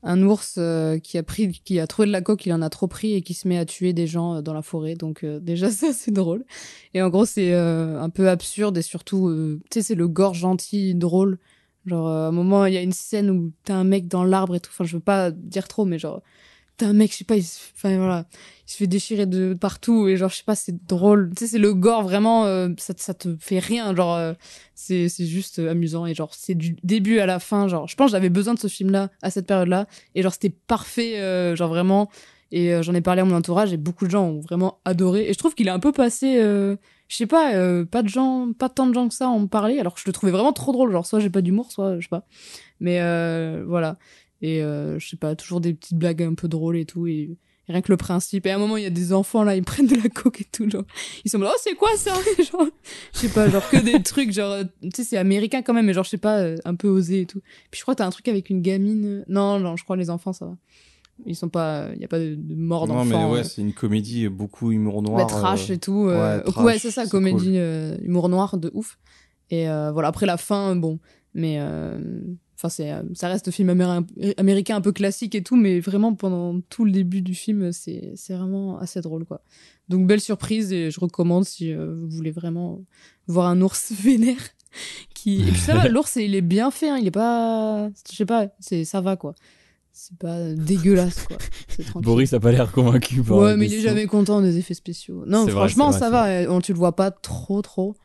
un, 0.02 0.22
ours 0.22 0.58
qui 1.02 1.18
a 1.18 1.22
pris, 1.22 1.52
qui 1.64 1.78
a 1.78 1.86
trouvé 1.86 2.06
de 2.06 2.12
la 2.12 2.22
coque, 2.22 2.46
il 2.46 2.52
en 2.52 2.62
a 2.62 2.70
trop 2.70 2.86
pris 2.88 3.14
et 3.14 3.22
qui 3.22 3.34
se 3.34 3.46
met 3.46 3.58
à 3.58 3.64
tuer 3.64 3.92
des 3.92 4.06
gens 4.06 4.40
dans 4.40 4.54
la 4.54 4.62
forêt. 4.62 4.94
Donc 4.94 5.24
déjà, 5.24 5.70
ça 5.70 5.92
c'est 5.92 6.10
drôle. 6.12 6.44
Et 6.94 7.02
en 7.02 7.08
gros, 7.08 7.24
c'est 7.24 7.54
un 7.54 8.10
peu 8.10 8.28
absurde 8.28 8.78
et 8.78 8.82
surtout, 8.82 9.32
tu 9.70 9.80
sais, 9.80 9.82
c'est 9.82 9.94
le 9.94 10.08
gore 10.08 10.34
gentil, 10.34 10.94
drôle. 10.94 11.38
Genre, 11.88 12.08
euh, 12.08 12.26
à 12.26 12.28
un 12.28 12.32
moment, 12.32 12.66
il 12.66 12.74
y 12.74 12.76
a 12.76 12.82
une 12.82 12.92
scène 12.92 13.30
où 13.30 13.52
t'as 13.64 13.74
un 13.74 13.84
mec 13.84 14.08
dans 14.08 14.24
l'arbre 14.24 14.54
et 14.54 14.60
tout. 14.60 14.70
Enfin, 14.72 14.84
je 14.84 14.96
veux 14.96 15.02
pas 15.02 15.30
dire 15.30 15.68
trop, 15.68 15.84
mais 15.84 15.98
genre, 15.98 16.22
t'as 16.78 16.86
un 16.86 16.92
mec, 16.92 17.12
je 17.12 17.18
sais 17.18 17.24
pas, 17.24 17.36
il 17.36 17.42
se... 17.42 17.58
enfin 17.76 17.96
voilà, 17.98 18.24
il 18.66 18.70
se 18.70 18.76
fait 18.76 18.86
déchirer 18.86 19.26
de 19.26 19.52
partout 19.52 20.08
et 20.08 20.16
genre, 20.16 20.30
je 20.30 20.36
sais 20.36 20.44
pas, 20.44 20.54
c'est 20.54 20.86
drôle. 20.86 21.30
Tu 21.36 21.44
sais, 21.44 21.52
c'est 21.52 21.58
le 21.58 21.74
gore 21.74 22.04
vraiment, 22.04 22.46
euh, 22.46 22.68
ça, 22.78 22.94
ça 22.96 23.14
te 23.14 23.36
fait 23.38 23.58
rien. 23.58 23.94
Genre, 23.94 24.14
euh, 24.14 24.32
c'est 24.74 25.08
juste 25.08 25.58
euh, 25.58 25.72
amusant 25.72 26.06
et 26.06 26.14
genre, 26.14 26.32
c'est 26.32 26.54
du 26.54 26.76
début 26.84 27.18
à 27.18 27.26
la 27.26 27.40
fin. 27.40 27.68
Genre, 27.68 27.86
je 27.88 27.96
pense 27.96 28.12
j'avais 28.12 28.30
besoin 28.30 28.54
de 28.54 28.60
ce 28.60 28.68
film-là 28.68 29.10
à 29.22 29.30
cette 29.30 29.46
période-là 29.46 29.86
et 30.14 30.22
genre, 30.22 30.32
c'était 30.32 30.54
parfait, 30.66 31.56
genre 31.56 31.68
vraiment. 31.68 32.08
Et 32.50 32.82
j'en 32.82 32.94
ai 32.94 33.02
parlé 33.02 33.20
à 33.20 33.24
mon 33.26 33.36
entourage 33.36 33.74
et 33.74 33.76
beaucoup 33.76 34.06
de 34.06 34.10
gens 34.10 34.24
ont 34.24 34.40
vraiment 34.40 34.78
adoré. 34.86 35.28
Et 35.28 35.34
je 35.34 35.38
trouve 35.38 35.54
qu'il 35.54 35.66
est 35.66 35.72
un 35.72 35.80
peu 35.80 35.92
passé, 35.92 36.42
je 37.08 37.16
sais 37.16 37.26
pas, 37.26 37.54
euh, 37.54 37.84
pas 37.84 38.02
de 38.02 38.08
gens, 38.08 38.52
pas 38.52 38.68
tant 38.68 38.86
de 38.86 38.94
gens 38.94 39.08
que 39.08 39.14
ça 39.14 39.28
en 39.28 39.46
parlaient, 39.46 39.80
alors 39.80 39.94
que 39.94 40.00
je 40.00 40.06
le 40.06 40.12
trouvais 40.12 40.32
vraiment 40.32 40.52
trop 40.52 40.72
drôle. 40.72 40.92
Genre, 40.92 41.06
soit 41.06 41.20
j'ai 41.20 41.30
pas 41.30 41.40
d'humour, 41.40 41.72
soit 41.72 41.96
je 41.96 42.02
sais 42.02 42.08
pas. 42.08 42.26
Mais 42.80 43.00
euh, 43.00 43.64
voilà. 43.66 43.96
Et 44.42 44.62
euh, 44.62 44.98
je 44.98 45.08
sais 45.08 45.16
pas, 45.16 45.34
toujours 45.34 45.60
des 45.60 45.74
petites 45.74 45.98
blagues 45.98 46.22
un 46.22 46.34
peu 46.34 46.48
drôles 46.48 46.76
et 46.76 46.84
tout. 46.84 47.06
Et, 47.06 47.30
rien 47.68 47.82
que 47.82 47.92
le 47.92 47.96
principe. 47.96 48.46
Et 48.46 48.50
à 48.50 48.56
un 48.56 48.58
moment, 48.58 48.76
il 48.76 48.82
y 48.82 48.86
a 48.86 48.90
des 48.90 49.12
enfants 49.12 49.42
là, 49.42 49.56
ils 49.56 49.62
prennent 49.64 49.86
de 49.86 49.96
la 49.96 50.08
coke 50.08 50.40
et 50.40 50.44
tout. 50.44 50.68
Genre, 50.68 50.84
ils 51.24 51.30
sont 51.30 51.38
là, 51.38 51.50
oh, 51.52 51.58
c'est 51.62 51.74
quoi 51.74 51.96
ça? 51.96 52.14
Genre, 52.38 52.68
je 53.12 53.18
sais 53.18 53.28
pas, 53.28 53.48
genre 53.48 53.68
que 53.68 53.76
des 53.76 54.02
trucs, 54.02 54.32
genre, 54.32 54.58
tu 54.82 54.90
sais, 54.94 55.04
c'est 55.04 55.16
américain 55.16 55.62
quand 55.62 55.74
même, 55.74 55.86
mais 55.86 55.92
genre, 55.92 56.04
je 56.04 56.10
sais 56.10 56.18
pas, 56.18 56.38
euh, 56.38 56.56
un 56.64 56.74
peu 56.74 56.88
osé 56.88 57.22
et 57.22 57.26
tout. 57.26 57.40
Puis 57.70 57.78
je 57.78 57.82
crois 57.82 57.94
que 57.94 57.98
t'as 57.98 58.06
un 58.06 58.10
truc 58.10 58.28
avec 58.28 58.50
une 58.50 58.62
gamine. 58.62 59.24
Non, 59.28 59.58
non, 59.58 59.76
je 59.76 59.84
crois 59.84 59.96
les 59.96 60.10
enfants, 60.10 60.32
ça 60.32 60.46
va. 60.46 60.56
Ils 61.26 61.34
sont 61.36 61.48
pas, 61.48 61.88
il 61.94 62.00
y 62.00 62.04
a 62.04 62.08
pas 62.08 62.18
de, 62.18 62.34
de 62.36 62.54
mort 62.54 62.86
Non, 62.86 62.94
d'enfants. 62.94 63.04
mais 63.28 63.32
ouais, 63.34 63.40
euh. 63.40 63.44
c'est 63.44 63.60
une 63.60 63.72
comédie 63.72 64.26
euh, 64.26 64.30
beaucoup 64.30 64.70
humour 64.72 65.02
noir. 65.02 65.16
Ouais, 65.18 65.26
trash 65.26 65.70
euh, 65.70 65.74
et 65.74 65.78
tout. 65.78 66.06
euh, 66.08 66.42
ouais, 66.58 66.78
c'est 66.78 66.90
ça, 66.90 67.06
comédie, 67.06 67.58
humour 68.02 68.28
noir 68.28 68.56
de 68.56 68.70
ouf. 68.74 68.98
Et 69.50 69.64
voilà, 69.66 70.08
après 70.08 70.26
la 70.26 70.36
fin, 70.36 70.76
bon, 70.76 70.98
mais 71.34 71.58
enfin 72.56 72.68
c'est, 72.68 72.92
ça 73.14 73.28
reste 73.28 73.50
film 73.50 73.68
améri- 73.70 74.34
américain 74.36 74.76
un 74.76 74.80
peu 74.80 74.92
classique 74.92 75.34
et 75.34 75.42
tout, 75.42 75.56
mais 75.56 75.80
vraiment 75.80 76.14
pendant 76.14 76.60
tout 76.68 76.84
le 76.84 76.90
début 76.92 77.22
du 77.22 77.34
film, 77.34 77.72
c'est 77.72 78.12
c'est 78.16 78.34
vraiment 78.34 78.78
assez 78.78 79.00
drôle 79.00 79.24
quoi. 79.24 79.42
Donc 79.88 80.06
belle 80.06 80.20
surprise 80.20 80.72
et 80.72 80.90
je 80.90 81.00
recommande 81.00 81.44
si 81.44 81.72
vous 81.74 82.08
voulez 82.10 82.30
vraiment 82.32 82.80
voir 83.26 83.46
un 83.46 83.60
ours 83.62 83.92
vénère. 84.02 84.40
Qui... 85.14 85.40
Et 85.48 85.50
puis 85.52 85.60
ça 85.60 85.88
l'ours 85.88 86.16
il 86.16 86.34
est 86.34 86.42
bien 86.42 86.70
fait, 86.70 86.90
hein, 86.90 86.98
il 87.00 87.06
est 87.06 87.10
pas, 87.10 87.88
je 88.10 88.14
sais 88.16 88.26
pas, 88.26 88.48
c'est 88.60 88.84
ça 88.84 89.00
va 89.00 89.16
quoi. 89.16 89.34
C'est 90.00 90.16
pas 90.16 90.52
dégueulasse 90.54 91.24
quoi. 91.24 91.38
C'est 91.66 91.82
tranquille. 91.86 92.06
Boris 92.06 92.32
a 92.32 92.38
pas 92.38 92.52
l'air 92.52 92.70
convaincu 92.70 93.20
par 93.20 93.38
Ouais, 93.38 93.56
mais 93.56 93.66
il 93.66 93.74
est 93.74 93.80
jamais 93.80 94.06
content 94.06 94.40
des 94.40 94.56
effets 94.56 94.74
spéciaux. 94.74 95.24
Non, 95.26 95.44
C'est 95.44 95.50
franchement, 95.50 95.90
vrai, 95.90 95.98
ça 95.98 96.08
va. 96.08 96.52
On, 96.52 96.60
tu 96.60 96.72
le 96.72 96.78
vois 96.78 96.94
pas 96.94 97.10
trop, 97.10 97.62
trop. 97.62 97.96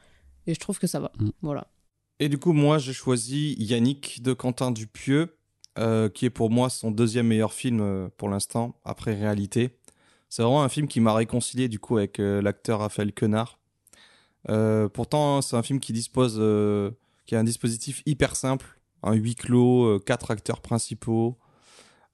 Et 0.48 0.56
je 0.56 0.60
trouve 0.60 0.80
que 0.80 0.88
ça 0.88 0.99
va. 0.99 1.11
Mm. 1.20 1.30
Voilà. 1.44 1.68
Et 2.20 2.30
du 2.30 2.40
coup, 2.40 2.52
moi, 2.52 2.80
j'ai 2.80 2.94
choisi 2.94 3.56
Yannick 3.60 4.24
de 4.24 4.34
Quentin 4.34 4.72
Dupieux, 4.72 5.38
euh, 5.78 6.10
qui 6.10 6.26
est 6.26 6.32
pour 6.32 6.49
moi 6.49 6.72
son 6.72 6.90
deuxième 6.90 7.28
meilleur 7.28 7.53
film 7.53 7.80
euh, 7.80 8.07
pour 8.18 8.28
l'instant, 8.28 8.76
après 8.84 9.14
Réalité. 9.14 9.78
C'est 10.30 10.41
vraiment 10.41 10.64
un 10.64 10.70
film 10.70 10.88
qui 10.88 10.99
m'a 10.99 11.14
réconcilié 11.14 11.68
du 11.68 11.78
coup 11.78 11.98
avec 11.98 12.20
euh, 12.20 12.41
l'acteur 12.41 12.80
Raphaël 12.80 13.14
Quenard. 13.14 13.60
Euh, 14.49 14.90
pourtant, 14.90 15.41
c'est 15.41 15.56
un 15.56 15.64
film 15.64 15.80
qui 15.80 15.94
dispose, 15.94 16.38
euh, 16.40 16.91
qui 17.26 17.36
a 17.36 17.40
un 17.40 17.44
dispositif 17.44 18.02
hyper 18.06 18.36
simple, 18.36 18.80
un 19.03 19.14
huis 19.14 19.36
clos, 19.36 19.86
euh, 19.86 19.99
quatre 19.99 20.32
acteurs 20.32 20.61
principaux. 20.61 21.38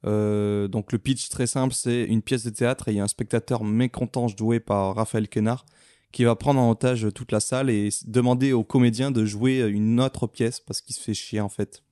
Euh, 0.05 0.67
donc 0.69 0.91
le 0.91 0.97
pitch 0.97 1.27
très 1.29 1.47
simple, 1.47 1.73
c'est 1.73 2.03
une 2.05 2.21
pièce 2.21 2.45
de 2.45 2.49
théâtre 2.51 2.87
et 2.87 2.91
il 2.91 2.97
y 2.97 2.99
a 2.99 3.03
un 3.03 3.07
spectateur 3.07 3.63
mécontent 3.63 4.27
joué 4.29 4.59
par 4.59 4.95
Raphaël 4.95 5.27
Quenard 5.27 5.65
qui 6.11 6.23
va 6.23 6.35
prendre 6.35 6.59
en 6.59 6.71
otage 6.71 7.07
toute 7.13 7.31
la 7.31 7.39
salle 7.39 7.69
et 7.69 7.89
demander 8.07 8.53
aux 8.53 8.63
comédiens 8.63 9.11
de 9.11 9.25
jouer 9.25 9.59
une 9.67 9.99
autre 9.99 10.25
pièce 10.25 10.59
parce 10.59 10.81
qu'il 10.81 10.95
se 10.95 11.01
fait 11.01 11.13
chier 11.13 11.41
en 11.41 11.49
fait. 11.49 11.83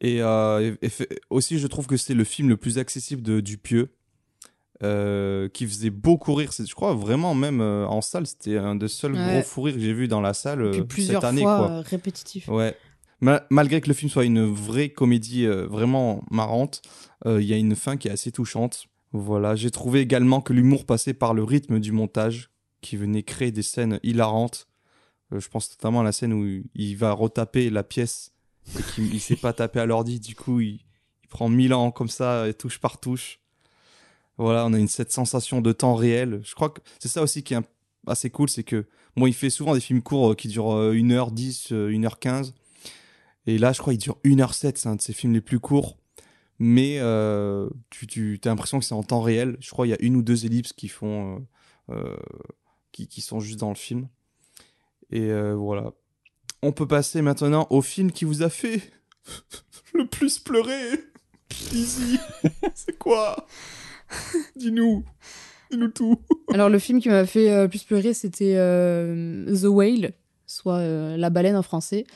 Et, 0.00 0.22
euh, 0.22 0.74
et- 0.82 0.86
et 0.86 0.88
fait- 0.90 1.18
aussi, 1.30 1.58
je 1.58 1.66
trouve 1.66 1.86
que 1.86 1.96
c'est 1.96 2.14
le 2.14 2.22
film 2.24 2.48
le 2.48 2.56
plus 2.56 2.78
accessible 2.78 3.22
de 3.22 3.40
Dupieux, 3.40 3.90
euh, 4.84 5.48
qui 5.48 5.66
faisait 5.66 5.90
beaucoup 5.90 6.34
rire. 6.34 6.50
Je 6.56 6.72
crois 6.74 6.94
vraiment 6.94 7.34
même 7.34 7.60
euh, 7.60 7.84
en 7.88 8.00
salle, 8.00 8.26
c'était 8.28 8.58
un 8.58 8.76
des 8.76 8.86
seuls 8.86 9.14
Ouais. 9.14 9.32
gros 9.32 9.42
fous 9.42 9.62
rires 9.62 9.74
que 9.74 9.80
j'ai 9.80 9.92
vu 9.92 10.06
dans 10.06 10.20
la 10.20 10.34
salle 10.34 10.62
euh, 10.62 10.84
plusieurs 10.84 11.22
cette 11.22 11.30
année. 11.30 11.42
fois 11.42 11.56
quoi. 11.58 11.70
euh, 11.70 11.80
répétitif. 11.80 12.46
Ouais. 12.48 12.76
Ma- 13.20 13.44
malgré 13.50 13.80
que 13.80 13.88
le 13.88 13.94
film 13.94 14.10
soit 14.10 14.24
une 14.24 14.44
vraie 14.44 14.90
comédie 14.90 15.46
euh, 15.46 15.66
vraiment 15.66 16.22
marrante, 16.30 16.82
euh, 17.26 17.42
il 17.42 17.48
y 17.48 17.52
a 17.52 17.56
une 17.56 17.74
fin 17.74 17.96
qui 17.96 18.08
est 18.08 18.12
assez 18.12 18.30
touchante. 18.30 18.86
Voilà, 19.12 19.56
j'ai 19.56 19.70
trouvé 19.70 20.00
également 20.00 20.40
que 20.40 20.52
l'humour 20.52 20.86
passait 20.86 21.14
par 21.14 21.34
le 21.34 21.42
rythme 21.42 21.80
du 21.80 21.92
montage, 21.92 22.50
qui 22.80 22.96
venait 22.96 23.22
créer 23.22 23.50
des 23.50 23.62
scènes 23.62 23.98
hilarantes. 24.02 24.68
Euh, 25.32 25.40
je 25.40 25.48
pense 25.48 25.70
notamment 25.70 26.00
à 26.00 26.04
la 26.04 26.12
scène 26.12 26.32
où 26.32 26.62
il 26.74 26.96
va 26.96 27.12
retaper 27.12 27.70
la 27.70 27.82
pièce 27.82 28.32
et 28.78 28.82
qu'il 28.94 29.14
il 29.14 29.20
sait 29.20 29.36
pas 29.36 29.52
taper 29.52 29.80
à 29.80 29.86
l'ordi, 29.86 30.20
du 30.20 30.34
coup 30.34 30.60
il, 30.60 30.80
prend 31.28 31.50
mille 31.50 31.74
ans 31.74 31.90
comme 31.90 32.08
ça, 32.08 32.48
et 32.48 32.54
touche 32.54 32.78
par 32.78 32.98
touche. 33.00 33.38
Voilà, 34.38 34.64
on 34.64 34.72
a 34.72 34.78
une, 34.78 34.88
cette 34.88 35.12
sensation 35.12 35.60
de 35.60 35.72
temps 35.72 35.94
réel. 35.94 36.40
Je 36.42 36.54
crois 36.54 36.70
que 36.70 36.80
c'est 36.98 37.08
ça 37.08 37.22
aussi 37.22 37.42
qui 37.42 37.52
est 37.52 37.60
assez 38.06 38.30
cool, 38.30 38.48
c'est 38.48 38.62
que 38.62 38.86
bon, 39.14 39.26
il 39.26 39.34
fait 39.34 39.50
souvent 39.50 39.74
des 39.74 39.80
films 39.80 40.00
courts 40.00 40.36
qui 40.36 40.48
durent 40.48 40.74
euh, 40.74 40.94
1h10, 40.94 41.72
euh, 41.72 41.90
1h15. 41.90 42.54
Et 43.48 43.56
là, 43.58 43.72
je 43.72 43.78
crois 43.80 43.94
qu'il 43.94 44.02
dure 44.02 44.18
1h07, 44.24 44.72
c'est 44.76 44.88
un 44.88 44.96
de 44.96 45.00
ses 45.00 45.12
films 45.12 45.32
les 45.32 45.40
plus 45.40 45.58
courts. 45.58 45.96
Mais 46.58 46.98
euh, 46.98 47.68
tu, 47.88 48.06
tu 48.06 48.38
as 48.44 48.48
l'impression 48.48 48.78
que 48.78 48.84
c'est 48.84 48.94
en 48.94 49.02
temps 49.02 49.22
réel. 49.22 49.56
Je 49.60 49.70
crois 49.70 49.86
qu'il 49.86 49.92
y 49.92 49.94
a 49.94 50.02
une 50.04 50.16
ou 50.16 50.22
deux 50.22 50.44
ellipses 50.44 50.72
qui 50.72 50.88
font. 50.88 51.46
euh, 51.90 51.94
euh, 51.94 52.16
qui, 52.92 53.06
qui 53.08 53.20
sont 53.20 53.40
juste 53.40 53.60
dans 53.60 53.70
le 53.70 53.74
film. 53.74 54.08
Et 55.10 55.32
voilà. 55.54 55.92
On 56.62 56.72
peut 56.72 56.86
passer 56.86 57.22
maintenant 57.22 57.66
au 57.70 57.80
film 57.80 58.12
qui 58.12 58.24
vous 58.24 58.42
a 58.42 58.50
fait 58.50 58.82
le 59.94 60.06
plus 60.06 60.38
pleurer. 60.38 61.04
Easy. 61.72 62.18
c'est 62.74 62.98
quoi? 62.98 63.46
Dis-nous. 64.56 65.04
Dis-nous 65.70 65.88
tout. 65.88 66.18
Alors, 66.52 66.68
le 66.68 66.78
film 66.78 67.00
qui 67.00 67.08
m'a 67.08 67.26
fait 67.26 67.50
euh, 67.50 67.68
plus 67.68 67.84
pleurer, 67.84 68.14
c'était 68.14 68.56
euh, 68.56 69.46
The 69.54 69.66
Whale, 69.66 70.12
soit 70.46 70.78
euh, 70.78 71.16
La 71.16 71.30
baleine 71.30 71.56
en 71.56 71.62
français, 71.62 72.06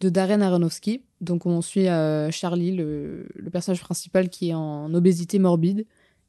de 0.00 0.08
Darren 0.08 0.40
Aronofsky. 0.40 1.02
Donc, 1.20 1.46
on 1.46 1.62
suit 1.62 1.88
euh, 1.88 2.30
Charlie, 2.30 2.72
le, 2.72 3.26
personnage 3.50 3.80
principal 3.80 4.28
qui 4.28 4.50
est 4.50 4.54
en 4.54 4.92
obésité 4.92 5.38
morbide 5.38 5.86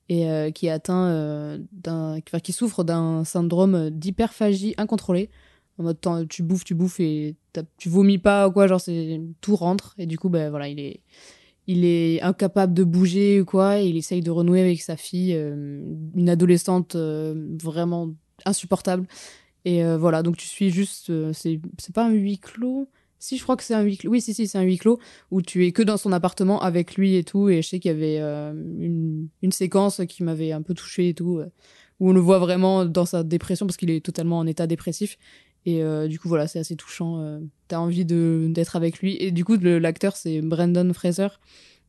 et 0.09 0.29
euh, 0.29 0.51
qui 0.51 0.67
est 0.67 0.71
atteint 0.71 1.07
euh, 1.07 1.59
d'un. 1.73 2.19
Enfin, 2.27 2.39
qui 2.39 2.53
souffre 2.53 2.83
d'un 2.83 3.23
syndrome 3.25 3.89
d'hyperphagie 3.89 4.73
incontrôlée. 4.77 5.29
En 5.77 5.83
mode, 5.83 5.99
tu 6.29 6.41
bouffes, 6.41 6.63
tu 6.63 6.73
bouffes 6.73 6.99
et 6.99 7.35
tu 7.77 7.89
vomis 7.89 8.17
pas 8.17 8.47
ou 8.47 8.51
quoi, 8.51 8.67
genre, 8.67 8.81
c'est, 8.81 9.21
tout 9.41 9.55
rentre. 9.55 9.93
Et 9.97 10.07
du 10.07 10.17
coup, 10.17 10.29
ben 10.29 10.49
voilà, 10.49 10.69
il 10.69 10.79
est 10.79 11.01
il 11.69 11.83
est 11.83 12.21
incapable 12.21 12.73
de 12.73 12.85
bouger 12.85 13.41
ou 13.41 13.45
quoi, 13.45 13.81
et 13.81 13.87
il 13.87 13.97
essaye 13.97 14.21
de 14.21 14.31
renouer 14.31 14.61
avec 14.61 14.81
sa 14.81 14.95
fille, 14.95 15.33
une 15.33 16.29
adolescente 16.29 16.95
vraiment 16.95 18.13
insupportable. 18.45 19.05
Et 19.65 19.83
voilà, 19.97 20.23
donc 20.23 20.37
tu 20.37 20.47
suis 20.47 20.71
juste, 20.71 21.11
c'est 21.33 21.59
c'est 21.77 21.93
pas 21.93 22.05
un 22.05 22.11
huis 22.11 22.39
clos 22.39 22.87
Si, 23.19 23.37
je 23.37 23.43
crois 23.43 23.57
que 23.57 23.63
c'est 23.63 23.73
un 23.73 23.81
huis 23.81 23.97
clos. 23.97 24.11
Oui, 24.11 24.21
si, 24.21 24.33
si, 24.33 24.47
c'est 24.47 24.57
un 24.57 24.63
huis 24.63 24.77
clos 24.77 24.99
où 25.31 25.41
tu 25.41 25.65
es 25.65 25.71
que 25.71 25.81
dans 25.81 25.97
son 25.97 26.11
appartement 26.11 26.61
avec 26.61 26.95
lui 26.95 27.15
et 27.15 27.23
tout. 27.23 27.49
Et 27.49 27.61
je 27.61 27.67
sais 27.67 27.79
qu'il 27.79 27.91
y 27.91 27.93
avait 27.93 28.19
euh, 28.19 28.53
une, 28.53 29.51
séquence 29.51 30.01
qui 30.07 30.23
m'avait 30.23 30.51
un 30.51 30.61
peu 30.61 30.73
touchée 30.73 31.09
et 31.09 31.13
tout, 31.13 31.37
euh, 31.37 31.49
où 31.99 32.09
on 32.09 32.13
le 32.13 32.19
voit 32.19 32.39
vraiment 32.39 32.85
dans 32.85 33.05
sa 33.05 33.23
dépression 33.23 33.65
parce 33.65 33.77
qu'il 33.77 33.89
est 33.89 34.05
totalement 34.05 34.37
en 34.39 34.47
état 34.47 34.67
dépressif. 34.67 35.17
Et 35.65 35.83
euh, 35.83 36.07
du 36.07 36.19
coup, 36.19 36.29
voilà, 36.29 36.47
c'est 36.47 36.59
assez 36.59 36.75
touchant. 36.75 37.39
T'as 37.67 37.79
envie 37.79 38.05
d'être 38.05 38.75
avec 38.75 38.99
lui. 38.99 39.17
Et 39.19 39.31
du 39.31 39.43
coup, 39.43 39.57
l'acteur, 39.57 40.15
c'est 40.15 40.41
Brendan 40.41 40.93
Fraser, 40.93 41.27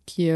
qui 0.07 0.29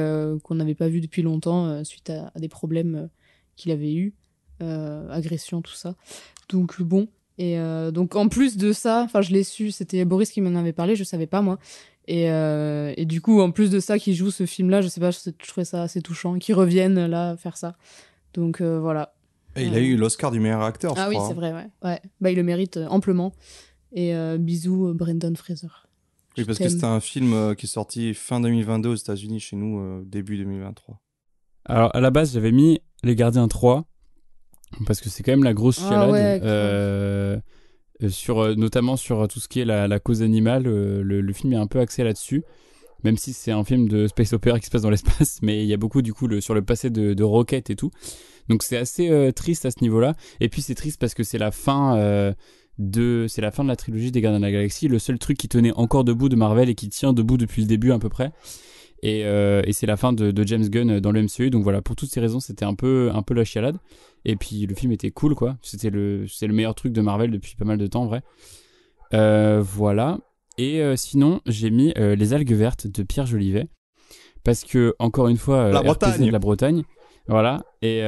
qu'on 0.44 0.54
n'avait 0.54 0.74
pas 0.74 0.88
vu 0.88 1.00
depuis 1.00 1.22
longtemps 1.22 1.82
suite 1.84 2.10
à, 2.10 2.30
à 2.34 2.38
des 2.38 2.48
problèmes 2.48 3.08
qu'il 3.56 3.72
avait 3.72 3.94
eu, 3.94 4.14
euh, 4.62 5.08
agression, 5.10 5.62
tout 5.62 5.72
ça. 5.72 5.96
Donc 6.48 6.80
bon. 6.80 7.08
Et 7.38 7.58
euh, 7.58 7.90
donc 7.90 8.14
en 8.14 8.28
plus 8.28 8.56
de 8.56 8.72
ça, 8.72 9.02
enfin 9.04 9.22
je 9.22 9.32
l'ai 9.32 9.42
su, 9.42 9.70
c'était 9.70 10.04
Boris 10.04 10.30
qui 10.30 10.40
m'en 10.40 10.58
avait 10.58 10.72
parlé, 10.72 10.96
je 10.96 11.04
savais 11.04 11.26
pas 11.26 11.42
moi. 11.42 11.58
Et, 12.08 12.30
euh, 12.30 12.92
et 12.96 13.04
du 13.04 13.20
coup, 13.20 13.40
en 13.40 13.52
plus 13.52 13.70
de 13.70 13.78
ça, 13.78 13.98
qu'il 13.98 14.14
joue 14.14 14.30
ce 14.30 14.44
film-là, 14.44 14.80
je 14.80 14.88
sais 14.88 15.00
pas, 15.00 15.10
je, 15.12 15.18
je 15.24 15.48
trouvais 15.48 15.64
ça 15.64 15.82
assez 15.82 16.02
touchant, 16.02 16.38
qu'ils 16.38 16.54
reviennent 16.54 17.06
là 17.06 17.36
faire 17.36 17.56
ça. 17.56 17.76
Donc 18.34 18.60
euh, 18.60 18.78
voilà. 18.80 19.14
Et 19.54 19.64
il 19.64 19.74
a 19.74 19.80
eu 19.80 19.96
l'Oscar 19.96 20.30
du 20.30 20.40
meilleur 20.40 20.62
acteur, 20.62 20.96
je 20.96 21.00
Ah 21.00 21.08
oui, 21.08 21.16
c'est 21.16 21.32
hein. 21.32 21.34
vrai, 21.34 21.52
ouais. 21.52 21.66
ouais. 21.84 22.00
Bah, 22.20 22.30
il 22.30 22.36
le 22.36 22.42
mérite 22.42 22.78
amplement. 22.88 23.32
Et 23.92 24.14
euh, 24.14 24.38
bisous, 24.38 24.94
Brendan 24.94 25.36
Fraser. 25.36 25.68
Oui, 26.38 26.44
parce 26.44 26.58
que 26.58 26.68
c'était 26.68 26.84
un 26.84 27.00
film 27.00 27.34
euh, 27.34 27.54
qui 27.54 27.66
est 27.66 27.68
sorti 27.68 28.14
fin 28.14 28.40
2022 28.40 28.88
aux 28.88 28.94
États-Unis, 28.94 29.40
chez 29.40 29.56
nous, 29.56 29.80
euh, 29.80 30.02
début 30.06 30.38
2023. 30.38 30.98
Alors, 31.66 31.94
à 31.94 32.00
la 32.00 32.10
base, 32.10 32.32
j'avais 32.32 32.52
mis 32.52 32.80
Les 33.02 33.14
Gardiens 33.14 33.48
3, 33.48 33.84
parce 34.86 35.00
que 35.00 35.08
c'est 35.08 35.22
quand 35.22 35.32
même 35.32 35.44
la 35.44 35.54
grosse 35.54 35.80
Ah 35.82 35.88
chialade, 35.88 36.10
ouais, 36.10 36.40
euh, 36.42 37.38
euh, 38.02 38.08
sur, 38.08 38.40
euh, 38.40 38.54
notamment 38.54 38.96
sur 38.96 39.26
tout 39.28 39.40
ce 39.40 39.48
qui 39.48 39.60
est 39.60 39.64
la, 39.64 39.88
la 39.88 40.00
cause 40.00 40.22
animale. 40.22 40.66
euh, 40.66 41.02
le, 41.02 41.20
le 41.20 41.32
film 41.32 41.52
est 41.52 41.56
un 41.56 41.66
peu 41.66 41.78
axé 41.80 42.02
là-dessus, 42.04 42.42
même 43.04 43.16
si 43.16 43.32
c'est 43.32 43.52
un 43.52 43.64
film 43.64 43.88
de 43.88 44.06
space 44.06 44.32
opera 44.32 44.58
qui 44.58 44.66
se 44.66 44.70
passe 44.70 44.82
dans 44.82 44.90
l'espace, 44.96 45.38
mais 45.42 45.62
il 45.62 45.68
y 45.68 45.74
a 45.74 45.76
beaucoup, 45.76 46.02
du 46.02 46.12
coup, 46.12 46.26
le, 46.26 46.40
sur 46.40 46.54
le 46.54 46.62
passé 46.62 46.90
de, 46.90 47.14
de 47.14 47.24
Rocket 47.24 47.70
et 47.70 47.76
tout. 47.76 47.90
Donc, 48.48 48.62
c'est 48.64 48.76
assez 48.76 49.08
euh, 49.10 49.30
triste 49.30 49.64
à 49.66 49.70
ce 49.70 49.76
niveau-là. 49.82 50.14
Et 50.40 50.48
puis, 50.48 50.62
c'est 50.62 50.74
triste 50.74 51.00
parce 51.00 51.14
que 51.14 51.22
c'est 51.22 51.38
la 51.38 51.50
fin... 51.50 51.96
euh, 51.96 52.32
de 52.78 53.26
c'est 53.28 53.42
la 53.42 53.50
fin 53.50 53.64
de 53.64 53.68
la 53.68 53.76
trilogie 53.76 54.10
des 54.10 54.22
Gardiens 54.22 54.40
de 54.40 54.44
la 54.46 54.50
Galaxie 54.50 54.88
le 54.88 54.98
seul 54.98 55.18
truc 55.18 55.36
qui 55.36 55.46
tenait 55.46 55.72
encore 55.76 56.04
debout 56.04 56.30
de 56.30 56.36
Marvel 56.36 56.70
et 56.70 56.74
qui 56.74 56.88
tient 56.88 57.12
debout 57.12 57.36
depuis 57.36 57.60
le 57.60 57.68
début 57.68 57.92
à 57.92 57.98
peu 57.98 58.08
près 58.08 58.32
et, 59.02 59.26
euh, 59.26 59.60
et 59.66 59.74
c'est 59.74 59.86
la 59.86 59.98
fin 59.98 60.14
de, 60.14 60.30
de 60.30 60.46
James 60.46 60.66
Gunn 60.66 60.98
dans 60.98 61.12
le 61.12 61.22
MCU 61.22 61.50
donc 61.50 61.64
voilà 61.64 61.82
pour 61.82 61.96
toutes 61.96 62.08
ces 62.08 62.18
raisons 62.18 62.40
c'était 62.40 62.64
un 62.64 62.74
peu 62.74 63.10
un 63.12 63.20
peu 63.20 63.34
la 63.34 63.44
chialade 63.44 63.76
et 64.24 64.36
puis 64.36 64.66
le 64.66 64.74
film 64.74 64.92
était 64.92 65.10
cool 65.10 65.34
quoi. 65.34 65.56
C'était 65.62 65.90
le 65.90 66.26
c'est 66.28 66.46
le 66.46 66.54
meilleur 66.54 66.74
truc 66.74 66.92
de 66.92 67.00
Marvel 67.00 67.30
depuis 67.30 67.56
pas 67.56 67.64
mal 67.64 67.78
de 67.78 67.86
temps 67.86 68.02
en 68.02 68.06
vrai. 68.06 68.22
Euh, 69.14 69.60
voilà. 69.62 70.18
Et 70.58 70.80
euh, 70.80 70.96
sinon 70.96 71.40
j'ai 71.46 71.70
mis 71.70 71.92
euh, 71.96 72.14
les 72.14 72.32
algues 72.34 72.52
vertes 72.52 72.86
de 72.86 73.02
Pierre 73.02 73.26
Jolivet. 73.26 73.68
Parce 74.44 74.64
que 74.64 74.94
encore 74.98 75.28
une 75.28 75.36
fois 75.36 75.70
La 75.70 75.82
Bretagne. 75.82 76.30
la 76.30 76.38
Bretagne. 76.38 76.82
Voilà. 77.28 77.62
Et 77.80 78.02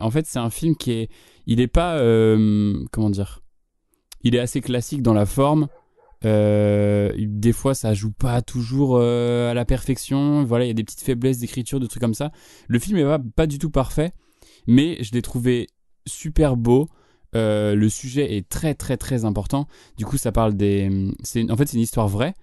en 0.00 0.10
fait 0.10 0.26
c'est 0.26 0.38
un 0.38 0.50
film 0.50 0.76
qui 0.76 0.92
est 0.92 1.08
il 1.46 1.60
est 1.60 1.68
pas 1.68 1.98
comment 2.90 3.10
dire? 3.10 3.40
Il 4.22 4.34
est 4.34 4.38
assez 4.38 4.60
classique 4.62 5.02
dans 5.02 5.12
la 5.12 5.26
forme. 5.26 5.68
Des 6.22 7.52
fois, 7.52 7.74
ça 7.74 7.92
joue 7.92 8.12
pas 8.12 8.40
toujours 8.40 8.98
à 8.98 9.52
la 9.52 9.64
perfection. 9.66 10.42
Voilà, 10.44 10.64
il 10.64 10.68
y 10.68 10.70
a 10.70 10.74
des 10.74 10.84
petites 10.84 11.02
faiblesses 11.02 11.40
d'écriture, 11.40 11.78
de 11.78 11.86
trucs 11.86 12.00
comme 12.00 12.14
ça. 12.14 12.32
Le 12.66 12.78
film 12.78 12.96
est 12.96 13.04
pas, 13.04 13.18
pas 13.36 13.46
du 13.46 13.58
tout 13.58 13.68
parfait, 13.68 14.12
mais 14.66 15.02
je 15.02 15.12
l'ai 15.12 15.22
trouvé 15.22 15.68
super 16.06 16.56
beau. 16.56 16.88
Euh, 17.34 17.74
le 17.74 17.88
sujet 17.88 18.36
est 18.36 18.48
très 18.48 18.74
très 18.74 18.96
très 18.96 19.24
important. 19.24 19.66
Du 19.96 20.04
coup, 20.04 20.16
ça 20.18 20.32
parle 20.32 20.54
des. 20.54 20.88
En 21.50 21.56
fait 21.56 21.66
c'est 21.66 21.76
une 21.76 21.82
histoire 21.82 22.08
vraie. 22.08 22.34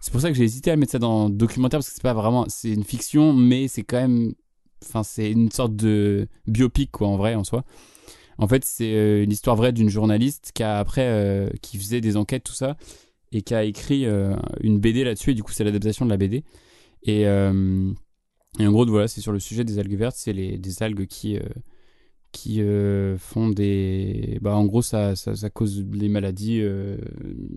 C'est 0.00 0.10
pour 0.10 0.20
ça 0.20 0.28
que 0.28 0.34
j'ai 0.34 0.44
hésité 0.44 0.70
à 0.70 0.76
mettre 0.76 0.92
ça 0.92 0.98
dans 0.98 1.30
documentaire 1.30 1.78
parce 1.78 1.88
que 1.88 1.94
c'est 1.94 2.02
pas 2.02 2.12
vraiment. 2.12 2.44
C'est 2.48 2.70
une 2.70 2.84
fiction, 2.84 3.32
mais 3.32 3.68
c'est 3.68 3.82
quand 3.82 4.00
même. 4.00 4.34
Enfin, 4.86 5.02
c'est 5.02 5.30
une 5.30 5.50
sorte 5.50 5.74
de 5.76 6.28
biopic 6.46 6.90
quoi 6.90 7.08
en 7.08 7.16
vrai 7.16 7.34
en 7.34 7.44
soi. 7.44 7.64
En 8.36 8.48
fait, 8.48 8.64
c'est 8.64 8.92
euh, 8.94 9.22
une 9.24 9.32
histoire 9.32 9.56
vraie 9.56 9.72
d'une 9.72 9.88
journaliste 9.88 10.50
qui 10.54 10.62
a 10.62 10.78
après 10.78 11.06
euh, 11.06 11.48
qui 11.62 11.78
faisait 11.78 12.00
des 12.00 12.16
enquêtes 12.16 12.44
tout 12.44 12.52
ça 12.52 12.76
et 13.32 13.42
qui 13.42 13.54
a 13.54 13.64
écrit 13.64 14.06
une 14.60 14.78
BD 14.78 15.02
là-dessus 15.02 15.30
et 15.30 15.34
du 15.34 15.42
coup 15.42 15.50
c'est 15.50 15.64
l'adaptation 15.64 16.04
de 16.04 16.10
la 16.10 16.16
BD 16.16 16.44
et, 17.02 17.24
et 18.58 18.66
en 18.66 18.72
gros 18.72 18.86
voilà 18.86 19.08
c'est 19.08 19.20
sur 19.20 19.32
le 19.32 19.40
sujet 19.40 19.64
des 19.64 19.78
algues 19.78 19.96
vertes 19.96 20.16
c'est 20.16 20.32
les 20.32 20.58
des 20.58 20.82
algues 20.82 21.06
qui 21.06 21.36
euh, 21.36 21.42
qui 22.32 22.60
euh, 22.60 23.16
font 23.16 23.48
des 23.48 24.38
bah 24.42 24.56
en 24.56 24.64
gros 24.64 24.82
ça, 24.82 25.14
ça, 25.14 25.50
cause 25.50 25.84
des 25.84 26.08
maladies 26.08 26.60
euh, 26.60 26.96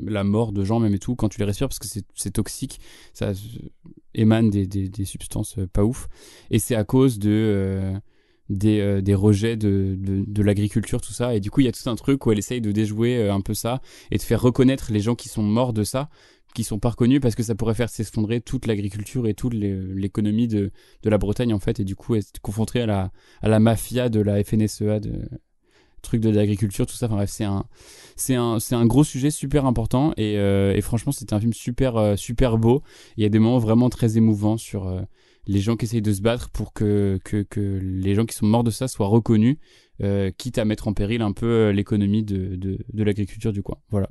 la 0.03 0.23
mort 0.23 0.51
de 0.51 0.63
gens 0.63 0.79
même 0.79 0.93
et 0.93 0.99
tout 0.99 1.15
quand 1.15 1.29
tu 1.29 1.39
les 1.39 1.45
respires 1.45 1.67
parce 1.67 1.79
que 1.79 1.87
c'est 1.87 2.31
toxique 2.31 2.79
ça 3.13 3.31
émane 4.13 4.51
des, 4.51 4.67
des, 4.67 5.05
substances 5.05 5.57
pas 5.73 5.83
ouf 5.83 6.07
et 6.51 6.59
c'est 6.59 6.75
à 6.75 6.83
cause 6.83 7.17
de 7.17 7.93
des, 8.49 9.01
des 9.01 9.15
rejets 9.15 9.57
de, 9.57 9.97
de, 9.99 10.23
de 10.25 10.41
l'agriculture, 10.41 11.01
tout 11.01 11.11
ça. 11.11 11.35
Et 11.35 11.41
du 11.41 11.51
coup, 11.51 11.59
il 11.59 11.65
y 11.65 11.67
a 11.67 11.73
tout 11.73 11.89
un 11.89 11.97
truc 11.97 12.25
où 12.25 12.31
elle 12.31 12.39
essaye 12.39 12.61
de 12.61 12.71
déjouer 12.71 13.29
un 13.29 13.41
peu 13.41 13.53
ça 13.53 13.81
et 14.09 14.17
de 14.17 14.21
faire 14.21 14.41
reconnaître 14.41 14.93
les 14.93 15.01
gens 15.01 15.15
qui 15.15 15.27
sont 15.27 15.43
morts 15.43 15.73
de 15.73 15.83
ça, 15.83 16.09
qui 16.57 16.63
sont 16.63 16.79
pas 16.79 16.89
reconnus 16.89 17.21
parce 17.21 17.35
que 17.35 17.43
ça 17.43 17.53
pourrait 17.53 17.75
faire 17.75 17.87
s'effondrer 17.87 18.41
toute 18.41 18.65
l'agriculture 18.65 19.27
et 19.27 19.35
toute 19.35 19.53
l'économie 19.53 20.47
de, 20.47 20.71
de 21.03 21.09
la 21.09 21.19
Bretagne, 21.19 21.53
en 21.53 21.59
fait. 21.59 21.79
Et 21.79 21.83
du 21.83 21.95
coup, 21.95 22.15
elle 22.15 22.21
est 22.21 22.39
confrontée 22.39 22.81
à 22.81 22.87
la, 22.87 23.11
à 23.43 23.47
la 23.47 23.59
mafia 23.59 24.09
de 24.09 24.19
la 24.19 24.43
FNSEA, 24.43 24.99
de 24.99 25.29
truc 26.01 26.19
de 26.19 26.31
l'agriculture, 26.31 26.87
tout 26.87 26.95
ça. 26.95 27.05
Enfin 27.05 27.17
bref, 27.17 27.29
c'est 27.29 27.43
un, 27.43 27.65
c'est 28.15 28.33
un, 28.33 28.59
c'est 28.59 28.73
un 28.73 28.87
gros 28.87 29.03
sujet 29.03 29.29
super 29.29 29.67
important 29.67 30.13
et, 30.17 30.39
euh, 30.39 30.73
et 30.73 30.81
franchement, 30.81 31.11
c'était 31.11 31.35
un 31.35 31.39
film 31.39 31.53
super, 31.53 31.95
euh, 31.97 32.15
super 32.15 32.57
beau. 32.57 32.81
Il 33.17 33.23
y 33.23 33.25
a 33.27 33.29
des 33.29 33.37
moments 33.37 33.59
vraiment 33.59 33.91
très 33.91 34.17
émouvants 34.17 34.57
sur 34.57 34.87
euh, 34.87 35.01
les 35.45 35.59
gens 35.59 35.75
qui 35.75 35.85
essayent 35.85 36.01
de 36.01 36.13
se 36.13 36.21
battre 36.21 36.49
pour 36.49 36.73
que, 36.73 37.19
que, 37.23 37.43
que 37.43 37.79
les 37.83 38.15
gens 38.15 38.25
qui 38.25 38.35
sont 38.35 38.47
morts 38.47 38.63
de 38.63 38.71
ça 38.71 38.87
soient 38.87 39.07
reconnus, 39.07 39.57
quitte 40.37 40.57
à 40.57 40.65
mettre 40.65 40.87
en 40.87 40.93
péril 40.93 41.21
un 41.21 41.33
peu 41.33 41.69
l'économie 41.69 42.23
de, 42.23 42.55
de, 42.55 42.79
de 42.91 43.03
l'agriculture 43.03 43.53
du 43.53 43.61
coin. 43.61 43.77
Voilà. 43.89 44.09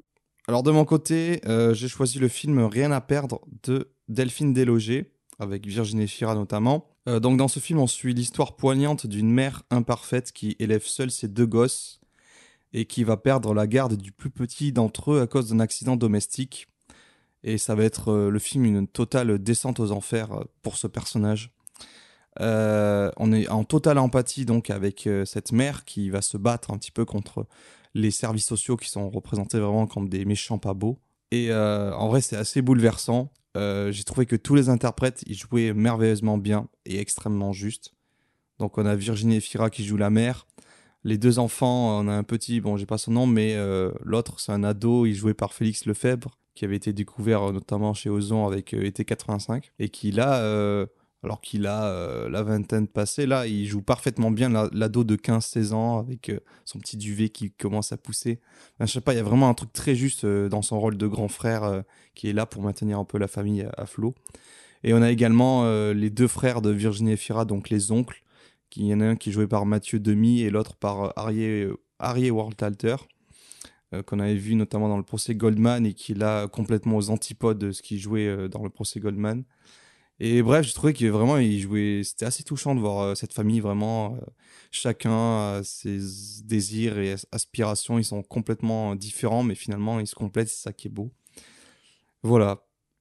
Alors 0.49 0.63
de 0.63 0.71
mon 0.71 0.85
côté, 0.85 1.41
euh, 1.47 1.75
j'ai 1.75 1.89
choisi 1.89 2.21
le 2.21 2.29
film 2.29 2.61
Rien 2.61 2.93
à 2.93 3.01
perdre 3.01 3.41
de 3.65 3.91
Delphine 4.09 4.53
Deslogés, 4.53 5.13
avec 5.41 5.67
Virginie 5.67 6.07
Fira 6.07 6.37
notamment. 6.37 6.89
Euh, 7.09 7.19
donc 7.19 7.37
dans 7.37 7.49
ce 7.49 7.59
film, 7.59 7.81
on 7.81 7.89
suit 7.89 8.15
l'histoire 8.15 8.55
poignante 8.55 9.09
d'une 9.09 9.31
mère 9.31 9.65
imparfaite 9.71 10.31
qui 10.31 10.55
élève 10.61 10.85
seule 10.85 11.11
ses 11.11 11.27
deux 11.27 11.47
gosses 11.47 12.01
et 12.73 12.85
qui 12.85 13.03
va 13.03 13.17
perdre 13.17 13.55
la 13.55 13.67
garde 13.67 13.95
du 13.95 14.13
plus 14.13 14.31
petit 14.31 14.71
d'entre 14.71 15.13
eux 15.13 15.21
à 15.21 15.27
cause 15.27 15.49
d'un 15.49 15.59
accident 15.59 15.97
domestique. 15.97 16.69
Et 17.43 17.59
ça 17.59 17.75
va 17.75 17.83
être 17.83 18.13
euh, 18.13 18.31
le 18.31 18.39
film 18.39 18.65
une 18.67 18.87
totale 18.87 19.41
descente 19.41 19.81
aux 19.81 19.91
enfers 19.91 20.45
pour 20.63 20.77
ce 20.77 20.87
personnage. 20.87 21.51
On 22.39 23.33
est 23.33 23.49
en 23.49 23.65
totale 23.65 23.99
empathie 23.99 24.45
donc 24.45 24.69
avec 24.69 25.09
cette 25.25 25.53
mère 25.53 25.87
qui 25.87 26.11
va 26.11 26.21
se 26.21 26.37
battre 26.37 26.71
un 26.71 26.77
petit 26.77 26.91
peu 26.91 27.07
contre 27.07 27.47
les 27.97 28.11
services 28.11 28.47
sociaux 28.47 28.77
qui 28.77 28.91
sont 28.91 29.09
représentés 29.09 29.59
vraiment 29.59 29.87
comme 29.87 30.09
des 30.09 30.25
méchants 30.25 30.59
pas 30.59 30.75
beaux. 30.75 30.99
Et 31.31 31.51
euh, 31.51 31.95
en 31.95 32.09
vrai, 32.09 32.21
c'est 32.21 32.37
assez 32.37 32.61
bouleversant. 32.61 33.33
Euh, 33.57 33.91
J'ai 33.91 34.05
trouvé 34.05 34.27
que 34.27 34.37
tous 34.37 34.55
les 34.55 34.69
interprètes 34.69 35.25
ils 35.27 35.37
jouaient 35.37 35.73
merveilleusement 35.73 36.37
bien 36.37 36.69
et 36.85 37.01
extrêmement 37.01 37.53
juste. 37.53 37.95
Donc 38.59 38.77
on 38.77 38.85
a 38.85 38.95
Virginie 38.95 39.37
Efira 39.37 39.71
qui 39.71 39.85
joue 39.85 39.97
la 39.97 40.11
mère. 40.11 40.47
Les 41.05 41.17
deux 41.17 41.39
enfants, 41.39 42.01
on 42.01 42.09
a 42.09 42.13
un 42.13 42.23
petit, 42.23 42.61
bon 42.61 42.77
j'ai 42.77 42.87
pas 42.87 42.99
son 42.99 43.13
nom, 43.13 43.27
mais 43.27 43.55
euh, 43.55 43.93
l'autre 44.03 44.41
c'est 44.41 44.53
un 44.53 44.63
ado, 44.63 45.07
il 45.07 45.15
joué 45.15 45.33
par 45.33 45.55
Félix 45.55 45.87
Lefebvre, 45.87 46.39
qui 46.55 46.65
avait 46.65 46.77
été 46.77 46.93
découvert 46.93 47.53
notamment 47.53 47.95
chez 47.95 48.11
Ozon 48.11 48.47
avec 48.47 48.75
été 48.75 49.05
85, 49.05 49.73
et 49.79 49.89
qui 49.89 50.11
là, 50.11 50.41
alors 51.27 51.41
qu'il 51.41 51.67
a 51.67 51.85
euh, 51.87 52.29
la 52.29 52.43
vingtaine 52.43 52.87
passée, 52.87 53.27
là 53.27 53.47
il 53.47 53.67
joue 53.67 53.83
parfaitement 53.83 54.31
bien 54.31 54.49
la- 54.49 54.71
l'ado 54.73 55.05
de 55.05 55.17
15-16 55.17 55.73
ans 55.73 55.99
avec 55.99 56.31
euh, 56.31 56.41
son 56.65 56.79
petit 56.79 56.97
duvet 56.97 57.29
qui 57.29 57.51
commence 57.51 57.93
à 57.93 57.97
pousser. 57.97 58.41
Enfin, 58.75 58.87
je 58.87 58.93
sais 58.93 59.01
pas, 59.01 59.13
il 59.13 59.17
y 59.17 59.21
a 59.21 59.25
vraiment 59.25 59.49
un 59.49 59.55
truc 59.55 59.73
très 59.73 59.95
juste 59.95 60.25
euh, 60.25 60.49
dans 60.49 60.63
son 60.63 60.81
rôle 60.81 60.97
de 60.97 61.07
grand 61.07 61.29
frère 61.29 61.83
qui 62.15 62.29
est 62.29 62.33
là 62.33 62.47
pour 62.47 62.63
maintenir 62.63 62.99
un 62.99 63.05
peu 63.05 63.19
la 63.19 63.29
famille 63.29 63.67
à, 63.77 63.87
flot. 63.87 64.15
Et 64.85 64.95
on 64.95 65.03
a 65.03 65.11
également 65.11 65.69
les 65.93 66.11
deux 66.11 66.29
frères 66.29 66.63
de 66.63 66.71
Virginie 66.71 67.13
Efira, 67.13 67.45
donc 67.45 67.71
les 67.71 67.91
oncles, 67.91 68.23
qui 68.71 68.81
il 68.81 68.87
y 68.87 68.95
en 68.95 69.01
a 69.01 69.07
un 69.07 69.17
qui 69.17 69.31
est 69.31 69.33
joué 69.33 69.47
par 69.47 69.67
Mathieu 69.67 69.99
Demy 69.99 70.43
et 70.43 70.51
l'autre 70.51 70.77
par 70.77 71.13
Arié 71.19 72.31
Wartalter, 72.31 72.97
euh, 73.95 74.03
qu'on 74.03 74.21
avait 74.21 74.35
vu 74.35 74.55
notamment 74.55 74.89
dans 74.89 74.97
le 74.97 75.03
procès 75.03 75.35
Goldman 75.35 75.87
et 75.87 75.95
qui 75.95 76.13
est 76.13 76.17
là 76.19 76.47
complètement 76.49 76.97
aux 76.97 77.11
antipodes 77.11 77.59
de 77.59 77.73
ce 77.73 77.83
qu'il 77.83 77.99
jouait 77.99 78.49
dans 78.49 78.63
le 78.63 78.71
procès 78.71 79.01
Goldman. 79.01 79.45
Et 80.19 80.43
bref, 80.43 80.65
j'ai 80.67 80.73
trouvé 80.73 80.95
qu'il 80.95 81.11
vraiment, 81.11 81.37
il 81.37 81.61
jouait, 81.61 82.01
c'était 82.03 82.25
assez 82.25 82.43
touchant 82.43 82.75
de 82.75 82.81
voir 82.81 83.01
euh, 83.03 83.15
cette 83.15 83.35
famille 83.35 83.61
vraiment, 83.61 84.15
euh, 84.15 84.21
chacun 84.71 85.11
a 85.13 85.61
ses 85.63 85.99
désirs 86.45 86.99
et 86.99 87.13
as- 87.13 87.27
aspirations, 87.33 87.99
ils 87.99 88.05
sont 88.05 88.23
complètement 88.23 88.95
différents, 88.95 89.43
mais 89.43 89.55
finalement 89.55 90.01
ils 90.01 90.07
se 90.07 90.15
complètent, 90.15 90.49
c'est 90.49 90.63
ça 90.63 90.73
qui 90.73 90.87
est 90.89 90.91
beau. 90.91 91.11
Voilà, 92.23 92.59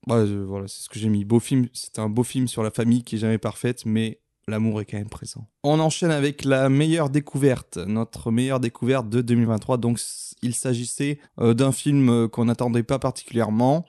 je- 0.10 0.44
voilà, 0.44 0.68
c'est 0.68 0.84
ce 0.84 0.90
que 0.90 1.00
j'ai 1.00 1.10
mis. 1.10 1.26
Beau 1.26 1.40
film, 1.40 1.68
c'est 1.74 2.00
un 2.00 2.10
beau 2.10 2.24
film 2.24 2.48
sur 2.48 2.64
la 2.64 2.72
famille 2.72 3.04
qui 3.04 3.16
est 3.16 3.20
jamais 3.20 3.38
parfaite, 3.38 3.86
mais 3.86 4.20
l'amour 4.48 4.82
est 4.82 4.86
quand 4.86 4.98
même 4.98 5.10
présent. 5.10 5.48
On 5.64 5.80
enchaîne 5.80 6.12
avec 6.12 6.44
la 6.46 6.70
meilleure 6.70 7.10
découverte, 7.10 7.78
notre 7.78 8.30
meilleure 8.30 8.60
découverte 8.60 9.10
de 9.10 9.22
2023. 9.22 9.78
Donc, 9.78 10.00
il 10.44 10.54
s'agissait 10.54 11.18
euh, 11.40 11.54
d'un 11.56 11.72
film 11.72 12.28
qu'on 12.30 12.46
n'attendait 12.46 12.84
pas 12.84 13.00
particulièrement, 13.00 13.86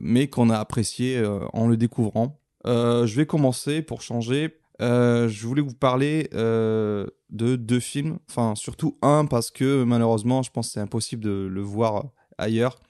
mais 0.00 0.28
qu'on 0.28 0.50
a 0.50 0.58
apprécié 0.58 1.16
euh, 1.16 1.40
en 1.52 1.66
le 1.68 1.76
découvrant. 1.76 2.40
Euh, 2.66 3.06
je 3.06 3.16
vais 3.16 3.26
commencer 3.26 3.82
pour 3.82 4.02
changer. 4.02 4.56
Euh, 4.82 5.28
je 5.28 5.46
voulais 5.46 5.62
vous 5.62 5.74
parler 5.74 6.28
euh, 6.34 7.06
de 7.30 7.54
deux 7.56 7.78
films, 7.80 8.18
enfin 8.28 8.54
surtout 8.56 8.98
un 9.02 9.24
parce 9.24 9.50
que 9.50 9.84
malheureusement, 9.84 10.42
je 10.42 10.50
pense 10.50 10.66
que 10.68 10.72
c'est 10.74 10.80
impossible 10.80 11.22
de 11.22 11.48
le 11.50 11.60
voir 11.60 12.06
ailleurs. 12.38 12.80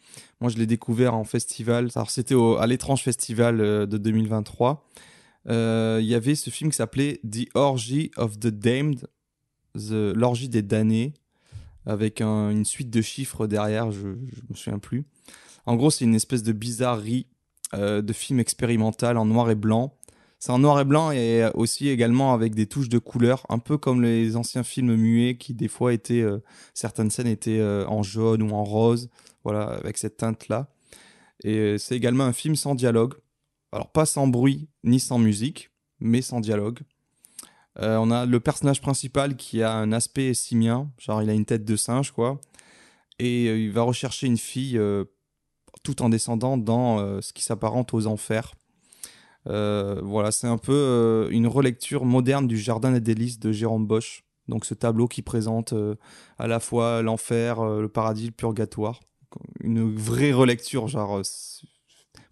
Moi, 0.41 0.51
je 0.51 0.57
l'ai 0.57 0.67
découvert 0.67 1.15
en 1.15 1.25
festival. 1.25 1.91
Alors, 1.95 2.11
c'était 2.11 2.35
à 2.59 2.67
l'étrange 2.67 3.03
festival 3.03 3.61
euh, 3.61 3.85
de 3.87 3.99
2023. 3.99 4.87
Euh, 5.49 5.99
Il 6.01 6.07
y 6.07 6.15
avait 6.15 6.35
ce 6.35 6.49
film 6.51 6.71
qui 6.71 6.77
s'appelait 6.77 7.21
The 7.31 7.49
Orgy 7.55 8.11
of 8.17 8.39
the 8.39 8.47
Damned, 8.49 9.07
The- 9.77 10.13
l'orgie 10.15 10.49
des 10.49 10.63
damnés, 10.63 11.13
avec 11.85 12.21
un- 12.21 12.51
une 12.51 12.65
suite 12.65 12.89
de 12.91 13.03
chiffres 13.03 13.47
derrière, 13.47 13.91
je, 13.91 14.01
je 14.33 14.41
me 14.49 14.55
souviens 14.55 14.79
plus. 14.79 15.05
En 15.67 15.77
gros, 15.77 15.91
c'est 15.91 16.05
une 16.05 16.15
espèce 16.15 16.43
de 16.43 16.53
bizarrerie 16.53 17.27
euh, 17.75 18.03
de 18.03 18.13
film 18.13 18.41
expérimental 18.41 19.17
en 19.17 19.25
noir 19.25 19.51
et 19.51 19.55
blanc. 19.55 19.97
C'est 20.39 20.53
en 20.53 20.59
noir 20.59 20.79
et 20.81 20.85
blanc 20.85 21.11
et 21.11 21.49
aussi 21.55 21.89
également 21.89 22.35
avec 22.35 22.55
des 22.55 22.67
touches 22.67 22.91
de 22.91 22.99
couleur, 22.99 23.47
un 23.49 23.59
peu 23.59 23.79
comme 23.79 24.03
les 24.03 24.37
anciens 24.37 24.63
films 24.63 24.95
muets 24.95 25.39
qui 25.39 25.55
des 25.55 25.69
fois 25.69 25.95
étaient, 25.95 26.21
euh, 26.21 26.43
certaines 26.75 27.11
scènes 27.11 27.27
étaient 27.27 27.61
euh, 27.61 27.87
en 27.87 28.03
jaune 28.03 28.43
ou 28.43 28.51
en 28.55 28.65
rose, 28.65 29.09
voilà, 29.43 29.63
avec 29.63 29.97
cette 29.97 30.19
teinte-là. 30.19 30.69
Et 31.43 31.79
c'est 31.79 31.97
également 31.97 32.25
un 32.25 32.33
film 32.33 32.57
sans 32.57 32.75
dialogue. 32.75 33.15
Alors 33.73 33.91
pas 33.91 34.07
sans 34.07 34.27
bruit 34.29 34.69
ni 34.85 35.01
sans 35.01 35.19
musique, 35.19 35.71
mais 35.99 36.23
sans 36.23 36.41
dialogue. 36.41 36.81
Euh, 37.81 37.97
on 37.97 38.11
a 38.11 38.25
le 38.25 38.39
personnage 38.41 38.81
principal 38.81 39.37
qui 39.37 39.63
a 39.63 39.73
un 39.73 39.93
aspect 39.93 40.33
simien, 40.35 40.91
genre 40.99 41.23
il 41.23 41.31
a 41.31 41.33
une 41.33 41.45
tête 41.45 41.65
de 41.65 41.77
singe 41.77 42.13
quoi, 42.13 42.41
et 43.19 43.49
euh, 43.49 43.59
il 43.59 43.73
va 43.73 43.83
rechercher 43.83 44.29
une 44.29 44.39
fille 44.39 44.79
euh, 44.79 45.05
tout 45.83 46.03
en 46.03 46.09
descendant 46.09 46.57
dans 46.57 47.21
ce 47.21 47.33
qui 47.33 47.43
s'apparente 47.43 47.95
aux 47.95 48.07
enfers. 48.07 48.55
voilà, 49.47 50.31
c'est 50.31 50.47
un 50.47 50.59
peu 50.59 51.29
une 51.31 51.47
relecture 51.47 52.05
moderne 52.05 52.47
du 52.47 52.59
Jardin 52.59 52.93
des 52.93 53.01
délices 53.01 53.39
de 53.39 53.53
Jérôme 53.53 53.87
Bosch. 53.87 54.25
Donc 54.49 54.67
ce 54.67 54.75
tableau 54.75 55.09
qui 55.09 55.23
présente 55.23 55.75
à 56.39 56.47
la 56.47 56.61
fois 56.61 57.03
l'enfer, 57.03 57.63
le 57.63 57.89
paradis, 57.89 58.27
le 58.27 58.33
purgatoire. 58.33 59.01
Une 59.61 59.95
vraie 59.95 60.33
relecture, 60.33 60.87
genre 60.87 61.21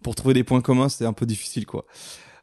pour 0.01 0.15
trouver 0.15 0.33
des 0.33 0.43
points 0.43 0.61
communs, 0.61 0.89
c'est 0.89 1.05
un 1.05 1.13
peu 1.13 1.25
difficile 1.25 1.65
quoi. 1.65 1.85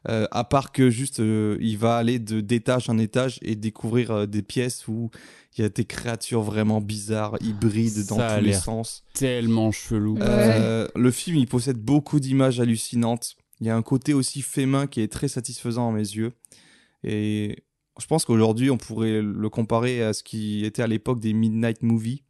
Euh, 0.09 0.25
à 0.31 0.43
part 0.43 0.71
que 0.71 0.89
juste 0.89 1.19
euh, 1.19 1.57
il 1.61 1.77
va 1.77 1.95
aller 1.95 2.17
de 2.17 2.41
d'étage 2.41 2.89
en 2.89 2.97
étage 2.97 3.37
et 3.43 3.55
découvrir 3.55 4.09
euh, 4.09 4.25
des 4.25 4.41
pièces 4.41 4.87
où 4.87 5.11
il 5.55 5.61
y 5.61 5.63
a 5.63 5.69
des 5.69 5.85
créatures 5.85 6.41
vraiment 6.41 6.81
bizarres, 6.81 7.37
hybrides 7.39 8.07
dans 8.07 8.17
tous 8.17 8.43
les 8.43 8.53
sens. 8.53 9.03
Tellement 9.13 9.71
chelou. 9.71 10.17
le 10.17 11.11
film 11.11 11.37
il 11.37 11.47
possède 11.47 11.77
beaucoup 11.77 12.19
d'images 12.19 12.59
hallucinantes. 12.59 13.35
Il 13.59 13.67
y 13.67 13.69
a 13.69 13.75
un 13.75 13.83
côté 13.83 14.15
aussi 14.15 14.41
fait 14.41 14.65
main 14.65 14.87
qui 14.87 15.01
est 15.01 15.11
très 15.11 15.27
satisfaisant 15.27 15.89
à 15.89 15.91
mes 15.91 15.99
yeux. 15.99 16.31
Et 17.03 17.63
je 17.99 18.07
pense 18.07 18.25
qu'aujourd'hui 18.25 18.71
on 18.71 18.77
pourrait 18.77 19.21
le 19.21 19.49
comparer 19.49 20.01
à 20.01 20.13
ce 20.13 20.23
qui 20.23 20.65
était 20.65 20.81
à 20.81 20.87
l'époque 20.87 21.19
des 21.19 21.33
Midnight 21.33 21.83
Movies 21.83 22.23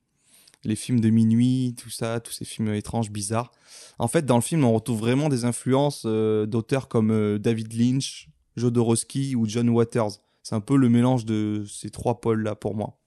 les 0.63 0.75
films 0.75 0.99
de 0.99 1.09
minuit, 1.09 1.75
tout 1.81 1.89
ça, 1.89 2.19
tous 2.19 2.31
ces 2.31 2.45
films 2.45 2.73
étranges, 2.73 3.11
bizarres. 3.11 3.51
En 3.99 4.07
fait, 4.07 4.25
dans 4.25 4.35
le 4.35 4.41
film, 4.41 4.63
on 4.63 4.73
retrouve 4.73 4.99
vraiment 4.99 5.29
des 5.29 5.45
influences 5.45 6.03
euh, 6.05 6.45
d'auteurs 6.45 6.88
comme 6.88 7.11
euh, 7.11 7.39
David 7.39 7.73
Lynch, 7.73 8.29
Jodorowsky 8.55 9.35
ou 9.35 9.47
John 9.47 9.69
Waters. 9.69 10.11
C'est 10.43 10.55
un 10.55 10.59
peu 10.59 10.75
le 10.75 10.89
mélange 10.89 11.25
de 11.25 11.63
ces 11.67 11.89
trois 11.89 12.19
pôles-là 12.19 12.55
pour 12.55 12.75
moi. 12.75 12.97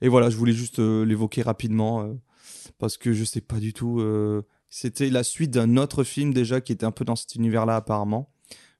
Et 0.00 0.08
voilà, 0.08 0.30
je 0.30 0.36
voulais 0.36 0.52
juste 0.52 0.80
euh, 0.80 1.04
l'évoquer 1.04 1.42
rapidement 1.42 2.14
parce 2.78 2.96
que 2.96 3.12
je 3.12 3.24
sais 3.24 3.40
pas 3.40 3.58
du 3.60 3.72
tout. 3.72 4.02
C'était 4.68 5.10
la 5.10 5.22
suite 5.22 5.50
d'un 5.50 5.76
autre 5.76 6.02
film 6.02 6.32
déjà 6.32 6.60
qui 6.60 6.72
était 6.72 6.86
un 6.86 6.90
peu 6.90 7.04
dans 7.04 7.14
cet 7.14 7.34
univers-là 7.36 7.76
apparemment. 7.76 8.30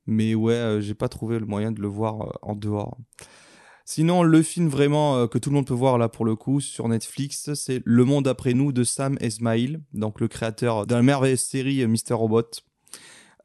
Mais 0.07 0.35
ouais, 0.35 0.79
j'ai 0.81 0.95
pas 0.95 1.09
trouvé 1.09 1.39
le 1.39 1.47
moyen 1.47 1.71
de 1.71 1.81
le 1.81 1.87
voir 1.87 2.39
en 2.43 2.57
dehors. 2.57 2.97
Sinon, 3.85 4.23
le 4.23 4.43
film 4.43 4.69
vraiment 4.69 5.17
euh, 5.17 5.27
que 5.27 5.39
tout 5.39 5.51
le 5.51 5.57
monde 5.57 5.67
peut 5.67 5.75
voir 5.75 5.99
là 5.99 6.09
pour 6.09 6.25
le 6.25 6.37
coup 6.37 6.61
sur 6.61 6.89
Netflix, 6.89 7.53
c'est 7.55 7.83
Le 7.85 8.05
Monde 8.05 8.29
après 8.29 8.55
nous 8.55 8.73
de 8.73 8.85
Sam 8.85 9.17
Esmail, 9.21 9.81
donc 9.93 10.21
le 10.21 10.29
créateur 10.29 10.87
de 10.87 10.95
la 10.95 11.03
merveilleuse 11.03 11.41
série 11.41 11.83
euh, 11.83 11.89
Mister 11.89 12.15
Robot. 12.15 12.43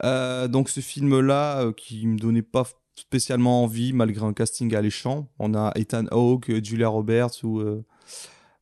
Euh, 0.04 0.48
donc 0.48 0.70
ce 0.70 0.80
film-là, 0.80 1.72
qui 1.76 2.06
me 2.06 2.18
donnait 2.20 2.44
pas 2.44 2.66
spécialement 2.96 3.64
envie 3.64 3.94
malgré 3.94 4.26
un 4.26 4.34
casting 4.34 4.76
alléchant. 4.76 5.28
On 5.40 5.56
a 5.56 5.72
Ethan 5.76 6.06
Hawke, 6.12 6.64
Julia 6.64 6.88
Roberts 6.88 7.44
ou 7.44 7.64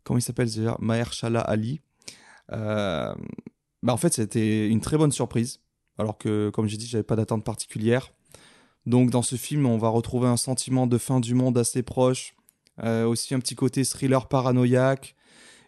comment 0.04 0.18
il 0.18 0.22
s'appelle 0.22 0.48
déjà? 0.48 0.78
Mahershala 0.80 1.42
Ali. 1.42 1.82
bah 2.50 3.16
en 3.84 3.98
fait, 3.98 4.14
c'était 4.14 4.68
une 4.68 4.80
très 4.80 4.98
bonne 4.98 5.12
surprise. 5.12 5.60
Alors 5.98 6.18
que, 6.18 6.50
comme 6.52 6.68
j'ai 6.68 6.78
dit, 6.78 6.88
j'avais 6.88 7.04
pas 7.04 7.16
d'attente 7.16 7.44
particulière. 7.44 8.14
Donc 8.86 9.10
dans 9.10 9.22
ce 9.22 9.36
film, 9.36 9.66
on 9.66 9.78
va 9.78 9.90
retrouver 9.90 10.28
un 10.28 10.38
sentiment 10.38 10.88
de 10.88 10.98
fin 10.98 11.20
du 11.20 11.34
monde 11.34 11.58
assez 11.58 11.82
proche, 11.82 12.36
euh, 12.84 13.06
aussi 13.06 13.34
un 13.34 13.40
petit 13.40 13.56
côté 13.56 13.84
thriller 13.84 14.28
paranoïaque. 14.28 15.16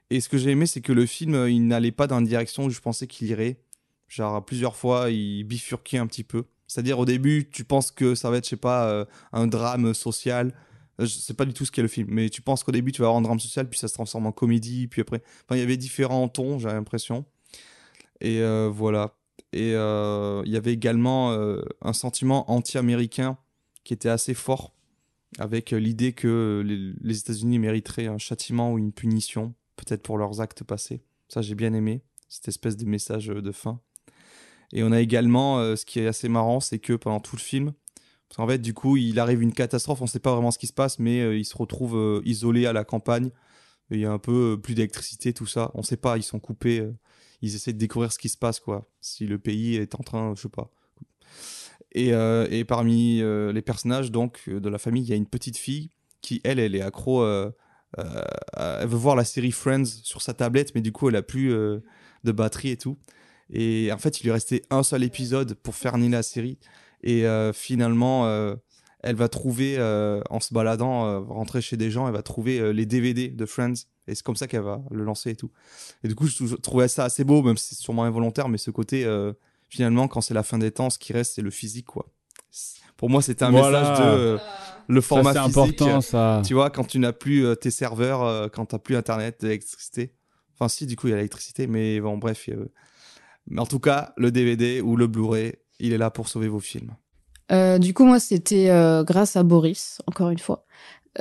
Et 0.10 0.22
ce 0.22 0.30
que 0.30 0.38
j'ai 0.38 0.52
aimé, 0.52 0.68
c'est 0.68 0.82
que 0.82 0.94
le 0.94 1.06
film, 1.06 1.34
euh, 1.34 1.50
il 1.50 1.68
n'allait 1.68 1.92
pas 1.92 2.08
dans 2.08 2.20
une 2.20 2.26
direction 2.28 2.66
où 2.66 2.70
je 2.70 2.80
pensais 2.80 3.08
qu'il 3.08 3.28
irait. 3.28 3.60
Genre 4.08 4.44
plusieurs 4.46 4.76
fois, 4.76 5.10
il 5.10 5.44
bifurquait 5.44 5.98
un 5.98 6.08
petit 6.08 6.24
peu. 6.24 6.46
C'est-à-dire 6.68 7.00
au 7.00 7.06
début, 7.06 7.50
tu 7.52 7.64
penses 7.64 7.92
que 7.92 8.14
ça 8.14 8.30
va 8.30 8.38
être, 8.38 8.46
je 8.46 8.52
sais 8.52 8.56
pas, 8.56 8.88
euh, 8.88 9.06
un 9.34 9.48
drame 9.48 9.94
social. 9.94 10.54
Je 11.00 11.06
sais 11.06 11.34
pas 11.34 11.46
du 11.46 11.54
tout 11.54 11.66
ce 11.66 11.72
qu'est 11.72 11.82
le 11.82 11.88
film, 11.88 12.08
mais 12.12 12.30
tu 12.30 12.42
penses 12.42 12.64
qu'au 12.64 12.72
début, 12.72 12.92
tu 12.92 13.02
vas 13.02 13.08
avoir 13.08 13.20
un 13.20 13.24
drame 13.24 13.40
social, 13.40 13.70
puis 13.70 13.80
ça 13.80 13.88
se 13.88 13.94
transforme 13.94 14.26
en 14.26 14.32
comédie, 14.32 14.88
puis 14.88 15.02
après... 15.02 15.22
Enfin, 15.46 15.56
il 15.56 15.60
y 15.60 15.62
avait 15.62 15.78
différents 15.78 16.28
tons, 16.28 16.58
j'ai 16.58 16.70
l'impression. 16.70 17.24
Et 18.20 18.42
voilà. 18.72 19.17
Et 19.54 19.74
euh, 19.76 20.42
il 20.46 20.52
y 20.52 20.58
avait 20.58 20.74
également 20.74 21.32
euh, 21.32 21.62
un 21.82 21.94
sentiment 21.94 22.52
anti-américain 22.52 23.38
qui 23.84 23.94
était 23.94 24.10
assez 24.10 24.34
fort, 24.34 24.74
avec 25.40 25.74
euh, 25.74 25.78
l'idée 25.78 26.14
que 26.14 26.64
les, 27.02 27.20
États-Unis 27.20 27.60
mériteraient 27.60 28.08
un 28.08 28.18
châtiment 28.18 28.74
ou 28.74 28.78
une 28.78 28.92
punition, 28.92 29.54
peut-être 29.78 30.04
pour 30.04 30.18
leurs 30.18 30.42
actes 30.42 30.64
passés. 30.64 31.02
Ça, 31.30 31.42
j'ai 31.42 31.56
bien 31.56 31.74
aimé, 31.74 32.04
cette 32.28 32.48
espèce 32.48 32.76
de 32.76 32.86
message 32.86 33.28
de 33.28 33.52
fin. 33.52 33.80
Et 34.74 34.84
on 34.84 34.92
a 34.92 35.00
également, 35.00 35.76
ce 35.78 35.86
qui 35.86 36.02
est 36.02 36.08
assez 36.08 36.28
marrant, 36.28 36.60
c'est 36.60 36.80
que 36.80 36.94
pendant 36.94 37.22
tout 37.22 37.38
le 37.38 37.42
film, 37.42 37.72
parce 38.28 38.38
qu'en 38.38 38.48
fait, 38.48 38.58
du 38.58 38.74
coup, 38.74 38.98
il 38.98 39.18
arrive 39.18 39.42
une 39.42 39.54
catastrophe, 39.54 40.02
on 40.02 40.06
ne 40.06 40.10
sait 40.10 40.20
pas 40.20 40.34
vraiment 40.34 40.52
ce 40.52 40.60
qui 40.60 40.68
se 40.68 40.74
passe, 40.74 41.00
mais 41.00 41.40
il 41.40 41.46
se 41.46 41.56
retrouve 41.56 42.22
isolé 42.26 42.66
à 42.66 42.74
la 42.74 42.84
campagne. 42.84 43.32
Il 43.92 44.00
y 44.00 44.06
a 44.06 44.12
un 44.12 44.20
peu 44.20 44.60
plus 44.62 44.76
d'électricité, 44.76 45.32
tout 45.34 45.46
ça. 45.46 45.72
On 45.74 45.80
ne 45.80 45.86
sait 45.86 45.96
pas, 45.96 46.18
ils 46.18 46.24
sont 46.24 46.40
coupés 46.40 46.86
ils 47.42 47.56
essaient 47.56 47.74
de 47.74 47.78
découvrir 47.78 48.12
ce 48.12 48.20
qui 48.20 48.30
se 48.30 48.38
passe, 48.38 48.60
quoi. 48.60 48.90
Si 49.02 49.26
le 49.26 49.38
pays 49.40 49.76
est 49.76 49.96
en 49.96 50.04
train, 50.04 50.34
je 50.36 50.42
sais 50.44 50.50
pas. 50.50 50.72
Et, 51.94 52.14
euh, 52.14 52.48
et 52.52 52.64
parmi 52.66 53.22
euh, 53.22 53.52
les 53.52 53.62
personnages 53.62 54.12
donc 54.12 54.42
euh, 54.48 54.60
de 54.60 54.70
la 54.70 54.78
famille, 54.78 55.04
il 55.04 55.10
y 55.10 55.14
a 55.14 55.16
une 55.16 55.28
petite 55.28 55.58
fille 55.58 55.90
qui, 56.22 56.42
elle, 56.44 56.60
elle 56.60 56.76
est 56.76 56.82
accro. 56.82 57.26
elle 57.26 58.88
veut 58.88 58.98
voir 58.98 59.16
la 59.16 59.24
série 59.24 59.52
Friends 59.52 59.86
sur 59.86 60.22
sa 60.22 60.34
tablette, 60.34 60.76
mais 60.76 60.82
du 60.82 60.92
coup, 60.92 61.10
elle 61.10 61.16
a 61.16 61.22
plus 61.22 61.50
de 61.50 62.32
batterie 62.32 62.72
et 62.72 62.78
tout. 62.78 62.98
Et 63.50 63.92
en 63.94 63.98
fait, 63.98 64.20
il 64.20 64.26
lui 64.26 64.32
restait 64.32 64.64
un 64.70 64.84
seul 64.84 65.04
épisode 65.04 65.54
pour 65.54 65.76
faire 65.76 65.98
la 65.98 66.24
série. 66.24 66.60
Et 67.04 67.24
finalement, 67.54 68.28
elle 69.00 69.16
va 69.16 69.30
trouver, 69.30 69.78
en 70.30 70.40
se 70.42 70.54
baladant, 70.54 71.24
rentrer 71.26 71.62
chez 71.62 71.78
des 71.78 71.92
gens, 71.92 72.08
elle 72.08 72.14
va 72.14 72.24
trouver 72.24 72.74
les 72.74 72.86
DVD 72.86 73.30
de 73.30 73.46
Friends 73.46 73.86
et 74.08 74.16
c'est 74.16 74.24
comme 74.24 74.36
ça 74.36 74.48
qu'elle 74.48 74.62
va 74.62 74.82
le 74.90 75.04
lancer 75.04 75.32
et 75.32 75.36
tout. 75.36 75.52
Et 76.04 76.08
du 76.08 76.16
coup, 76.16 76.28
je 76.28 76.56
trouvais 76.56 76.88
ça 76.88 77.04
assez 77.04 77.24
beau, 77.24 77.44
même 77.44 77.58
si 77.58 77.76
c'est 77.76 77.82
sûrement 77.82 78.04
involontaire, 78.04 78.48
mais 78.48 78.58
ce 78.58 78.72
côté, 78.72 79.06
euh, 79.06 79.34
finalement, 79.70 80.08
quand 80.08 80.22
c'est 80.22 80.34
la 80.34 80.44
fin 80.44 80.58
des 80.58 80.72
temps, 80.72 80.90
ce 80.90 80.98
qui 80.98 81.14
reste, 81.14 81.36
c'est 81.36 81.42
le 81.42 81.52
physique, 81.52 81.88
quoi. 81.88 82.08
Pour 82.96 83.10
moi, 83.10 83.22
c'était 83.22 83.44
un 83.44 83.52
message 83.52 84.00
de 84.00 84.04
euh, 84.04 84.38
le 84.88 85.02
format 85.02 85.34
ça, 85.34 85.44
physique. 85.44 85.58
important, 85.58 86.02
ça. 86.02 86.42
Tu 86.44 86.56
vois, 86.56 86.72
quand 86.72 86.86
tu 86.86 86.98
n'as 86.98 87.14
plus 87.14 87.46
euh, 87.46 87.54
tes 87.54 87.70
serveurs, 87.70 88.50
quand 88.52 88.68
tu 88.68 88.76
n'as 88.76 88.80
plus 88.80 88.96
Internet, 88.96 89.44
l'électricité. 89.44 90.14
Enfin, 90.56 90.68
si, 90.68 90.88
du 90.88 90.96
coup, 90.96 91.08
il 91.08 91.12
y 91.12 91.14
a 91.14 91.18
l'électricité, 91.18 91.68
mais 91.68 92.00
bon, 92.00 92.18
bref. 92.18 92.50
Mais 93.46 93.62
en 93.62 93.68
tout 93.68 93.80
cas, 93.80 94.14
le 94.18 94.32
DVD 94.32 94.82
ou 94.82 94.96
le 94.96 95.06
Blu-ray, 95.06 95.54
il 95.80 95.94
est 95.94 95.98
là 96.00 96.10
pour 96.10 96.28
sauver 96.28 96.48
vos 96.48 96.60
films. 96.60 96.96
du 97.52 97.94
coup, 97.94 98.06
moi, 98.06 98.20
c'était 98.20 98.70
grâce 99.06 99.36
à 99.36 99.44
Boris, 99.44 100.02
encore 100.08 100.30
une 100.30 100.40
fois. 100.40 100.66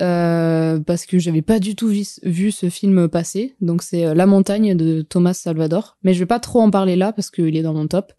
Euh, 0.00 0.78
parce 0.80 1.06
que 1.06 1.18
j'avais 1.18 1.42
pas 1.42 1.58
du 1.58 1.74
tout 1.74 1.88
vu, 1.88 2.50
ce 2.50 2.68
film 2.68 3.08
passer. 3.08 3.54
Donc 3.60 3.82
c'est 3.82 4.06
euh, 4.06 4.14
La 4.14 4.26
Montagne 4.26 4.76
de 4.76 5.02
Thomas 5.02 5.34
Salvador. 5.34 5.96
Mais 6.02 6.14
je 6.14 6.18
vais 6.18 6.26
pas 6.26 6.40
trop 6.40 6.60
en 6.60 6.70
parler 6.70 6.96
là 6.96 7.12
parce 7.12 7.30
qu'il 7.30 7.56
est 7.56 7.62
dans 7.62 7.74
mon 7.74 7.86
top. 7.86 8.12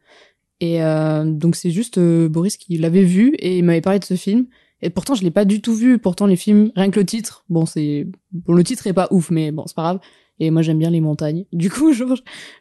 Et 0.59 0.83
euh, 0.83 1.23
donc 1.25 1.55
c'est 1.55 1.69
juste 1.69 1.99
Boris 1.99 2.57
qui 2.57 2.77
l'avait 2.77 3.03
vu 3.03 3.35
et 3.35 3.59
il 3.59 3.63
m'avait 3.63 3.81
parlé 3.81 3.99
de 3.99 4.05
ce 4.05 4.15
film. 4.15 4.47
Et 4.81 4.89
pourtant 4.89 5.15
je 5.15 5.23
l'ai 5.23 5.31
pas 5.31 5.45
du 5.45 5.61
tout 5.61 5.75
vu. 5.75 5.99
Pourtant 5.99 6.25
les 6.25 6.35
films, 6.35 6.71
rien 6.75 6.89
que 6.89 6.99
le 6.99 7.05
titre, 7.05 7.45
bon 7.49 7.65
c'est 7.65 8.07
bon 8.31 8.53
le 8.53 8.63
titre 8.63 8.87
est 8.87 8.93
pas 8.93 9.07
ouf, 9.11 9.29
mais 9.29 9.51
bon 9.51 9.65
c'est 9.67 9.75
pas 9.75 9.83
grave. 9.83 9.99
Et 10.39 10.51
moi 10.51 10.61
j'aime 10.61 10.79
bien 10.79 10.89
les 10.89 11.01
montagnes. 11.01 11.45
Du 11.53 11.69
coup 11.69 11.93
je, 11.93 12.03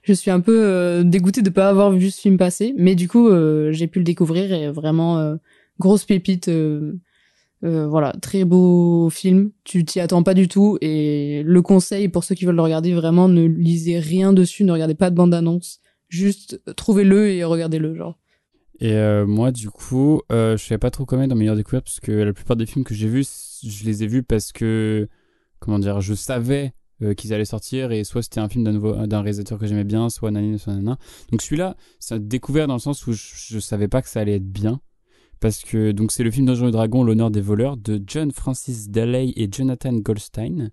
je 0.02 0.12
suis 0.12 0.30
un 0.30 0.40
peu 0.40 1.02
dégoûtée 1.04 1.42
de 1.42 1.50
pas 1.50 1.68
avoir 1.68 1.90
vu 1.90 2.10
ce 2.10 2.20
film 2.20 2.36
passer, 2.36 2.74
mais 2.76 2.94
du 2.94 3.08
coup 3.08 3.30
j'ai 3.70 3.86
pu 3.86 3.98
le 3.98 4.04
découvrir 4.04 4.52
et 4.52 4.70
vraiment 4.70 5.38
grosse 5.78 6.04
pépite 6.04 6.48
euh, 6.48 6.98
voilà, 7.62 8.12
très 8.20 8.44
beau 8.44 9.10
film. 9.10 9.50
Tu 9.64 9.84
t'y 9.84 10.00
attends 10.00 10.22
pas 10.22 10.34
du 10.34 10.48
tout. 10.48 10.78
Et 10.80 11.42
le 11.44 11.62
conseil 11.62 12.08
pour 12.08 12.24
ceux 12.24 12.34
qui 12.34 12.44
veulent 12.44 12.56
le 12.56 12.62
regarder, 12.62 12.94
vraiment, 12.94 13.28
ne 13.28 13.44
lisez 13.44 13.98
rien 13.98 14.32
dessus, 14.32 14.64
ne 14.64 14.72
regardez 14.72 14.94
pas 14.94 15.10
de 15.10 15.16
bande-annonce. 15.16 15.80
Juste 16.08 16.60
trouvez-le 16.76 17.30
et 17.30 17.44
regardez-le, 17.44 17.94
genre. 17.94 18.18
Et 18.78 18.92
euh, 18.92 19.26
moi, 19.26 19.52
du 19.52 19.70
coup, 19.70 20.20
euh, 20.30 20.56
je 20.56 20.64
savais 20.64 20.78
pas 20.78 20.90
trop 20.90 21.06
comment 21.06 21.26
dans 21.26 21.34
Meilleure 21.34 21.56
Découverte 21.56 21.84
parce 21.84 22.00
que 22.00 22.12
la 22.12 22.32
plupart 22.32 22.56
des 22.56 22.66
films 22.66 22.84
que 22.84 22.94
j'ai 22.94 23.08
vus, 23.08 23.60
je 23.64 23.84
les 23.84 24.04
ai 24.04 24.06
vus 24.06 24.22
parce 24.22 24.52
que, 24.52 25.08
comment 25.58 25.78
dire, 25.78 26.00
je 26.00 26.14
savais 26.14 26.74
qu'ils 27.16 27.34
allaient 27.34 27.44
sortir 27.44 27.92
et 27.92 28.04
soit 28.04 28.22
c'était 28.22 28.40
un 28.40 28.48
film 28.48 28.64
d'un 28.64 29.20
réalisateur 29.20 29.58
que 29.58 29.66
j'aimais 29.66 29.84
bien, 29.84 30.08
soit 30.08 30.30
nanana, 30.30 30.58
soit 30.58 30.72
nanana. 30.72 30.98
Donc 31.30 31.42
celui-là, 31.42 31.76
c'est 32.00 32.26
découvert 32.26 32.66
dans 32.66 32.74
le 32.74 32.80
sens 32.80 33.06
où 33.06 33.12
je, 33.12 33.22
je 33.34 33.58
savais 33.58 33.88
pas 33.88 34.00
que 34.00 34.08
ça 34.08 34.20
allait 34.20 34.36
être 34.36 34.50
bien 34.50 34.80
parce 35.40 35.62
que 35.62 35.92
donc 35.92 36.12
c'est 36.12 36.22
le 36.22 36.30
film 36.30 36.46
Donjons 36.46 36.68
et 36.68 36.72
Dragons, 36.72 37.04
l'honneur 37.04 37.30
des 37.30 37.40
voleurs 37.40 37.76
de 37.76 38.02
John 38.06 38.30
Francis 38.32 38.88
Daley 38.88 39.32
et 39.36 39.48
Jonathan 39.50 39.92
Goldstein. 39.92 40.70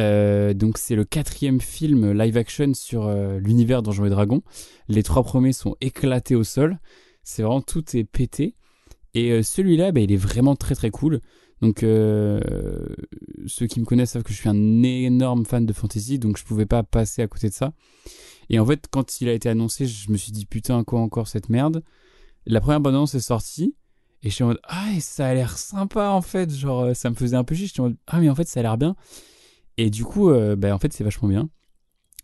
Euh, 0.00 0.54
donc 0.54 0.78
c'est 0.78 0.94
le 0.94 1.04
quatrième 1.04 1.60
film 1.60 2.12
live 2.12 2.36
action 2.36 2.72
sur 2.74 3.06
euh, 3.06 3.38
l'univers 3.38 3.82
Donjons 3.82 4.06
et 4.06 4.10
Dragons. 4.10 4.42
Les 4.88 5.02
trois 5.02 5.22
premiers 5.22 5.52
sont 5.52 5.76
éclatés 5.80 6.34
au 6.34 6.44
sol. 6.44 6.78
C'est 7.22 7.42
vraiment 7.42 7.60
tout 7.60 7.84
est 7.96 8.04
pété. 8.04 8.54
Et 9.14 9.30
euh, 9.32 9.42
celui-là, 9.42 9.92
bah, 9.92 10.00
il 10.00 10.12
est 10.12 10.16
vraiment 10.16 10.56
très 10.56 10.74
très 10.74 10.90
cool. 10.90 11.20
Donc 11.60 11.82
ceux 11.82 13.66
qui 13.68 13.78
me 13.78 13.84
connaissent 13.84 14.10
savent 14.10 14.24
que 14.24 14.32
je 14.32 14.38
suis 14.38 14.48
un 14.48 14.82
énorme 14.82 15.46
fan 15.46 15.64
de 15.64 15.72
fantasy, 15.72 16.18
donc 16.18 16.36
je 16.36 16.42
pouvais 16.42 16.66
pas 16.66 16.82
passer 16.82 17.22
à 17.22 17.28
côté 17.28 17.48
de 17.48 17.54
ça. 17.54 17.72
Et 18.50 18.58
en 18.58 18.66
fait, 18.66 18.88
quand 18.90 19.20
il 19.20 19.28
a 19.28 19.32
été 19.32 19.48
annoncé, 19.48 19.86
je 19.86 20.10
me 20.10 20.16
suis 20.16 20.32
dit 20.32 20.44
putain, 20.44 20.82
quoi 20.82 20.98
encore 20.98 21.28
cette 21.28 21.50
merde. 21.50 21.84
La 22.46 22.60
première 22.60 22.80
bande 22.80 22.94
annonce 22.94 23.14
est 23.14 23.20
sortie. 23.20 23.74
Et 24.22 24.30
je 24.30 24.34
suis 24.34 24.44
en 24.44 24.48
mode, 24.48 24.60
ah, 24.64 24.88
ça 25.00 25.26
a 25.26 25.34
l'air 25.34 25.58
sympa 25.58 26.10
en 26.10 26.22
fait. 26.22 26.50
Genre, 26.54 26.80
euh, 26.80 26.94
ça 26.94 27.10
me 27.10 27.14
faisait 27.14 27.36
un 27.36 27.44
peu 27.44 27.54
chier. 27.54 27.66
Je 27.66 27.72
suis 27.72 27.80
en 27.80 27.86
mode, 27.86 27.96
ah, 28.06 28.20
mais 28.20 28.28
en 28.28 28.34
fait, 28.34 28.46
ça 28.46 28.60
a 28.60 28.62
l'air 28.62 28.78
bien. 28.78 28.94
Et 29.78 29.90
du 29.90 30.04
coup, 30.04 30.30
euh, 30.30 30.54
bah, 30.54 30.74
en 30.74 30.78
fait, 30.78 30.92
c'est 30.92 31.02
vachement 31.04 31.28
bien. 31.28 31.48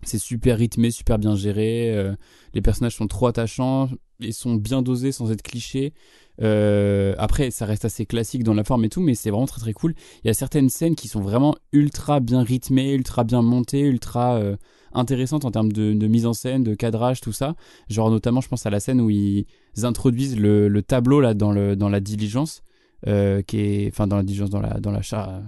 C'est 0.04 0.18
super 0.18 0.58
rythmé, 0.58 0.92
super 0.92 1.18
bien 1.18 1.34
géré. 1.34 1.92
euh, 1.96 2.14
les 2.54 2.62
personnages 2.62 2.94
sont 2.94 3.08
trop 3.08 3.26
attachants. 3.26 3.90
Ils 4.20 4.32
sont 4.34 4.54
bien 4.54 4.80
dosés 4.80 5.10
sans 5.10 5.32
être 5.32 5.42
clichés. 5.42 5.92
Après, 6.40 7.50
ça 7.50 7.66
reste 7.66 7.84
assez 7.84 8.06
classique 8.06 8.44
dans 8.44 8.54
la 8.54 8.62
forme 8.62 8.84
et 8.84 8.88
tout, 8.88 9.00
mais 9.00 9.16
c'est 9.16 9.30
vraiment 9.30 9.46
très 9.46 9.60
très 9.60 9.72
cool. 9.72 9.94
Il 10.22 10.28
y 10.28 10.30
a 10.30 10.34
certaines 10.34 10.68
scènes 10.68 10.94
qui 10.94 11.08
sont 11.08 11.20
vraiment 11.20 11.56
ultra 11.72 12.20
bien 12.20 12.42
rythmées, 12.42 12.92
ultra 12.92 13.24
bien 13.24 13.42
montées, 13.42 13.80
ultra 13.80 14.40
intéressantes 14.92 15.44
en 15.44 15.50
termes 15.50 15.72
de, 15.72 15.92
de 15.92 16.06
mise 16.06 16.26
en 16.26 16.32
scène, 16.32 16.62
de 16.62 16.74
cadrage, 16.74 17.20
tout 17.20 17.32
ça. 17.32 17.56
Genre 17.88 18.10
notamment, 18.10 18.40
je 18.40 18.48
pense 18.48 18.66
à 18.66 18.70
la 18.70 18.78
scène 18.78 19.00
où 19.00 19.10
introduisent 19.86 20.38
le, 20.38 20.68
le 20.68 20.82
tableau 20.82 21.20
là 21.20 21.34
dans 21.34 21.52
la 21.52 22.00
diligence, 22.00 22.62
euh, 23.06 23.42
qui 23.42 23.60
est, 23.60 23.88
enfin 23.88 24.06
dans 24.06 24.16
la 24.16 24.22
diligence, 24.24 24.50
dans 24.50 24.60
la 24.60 25.42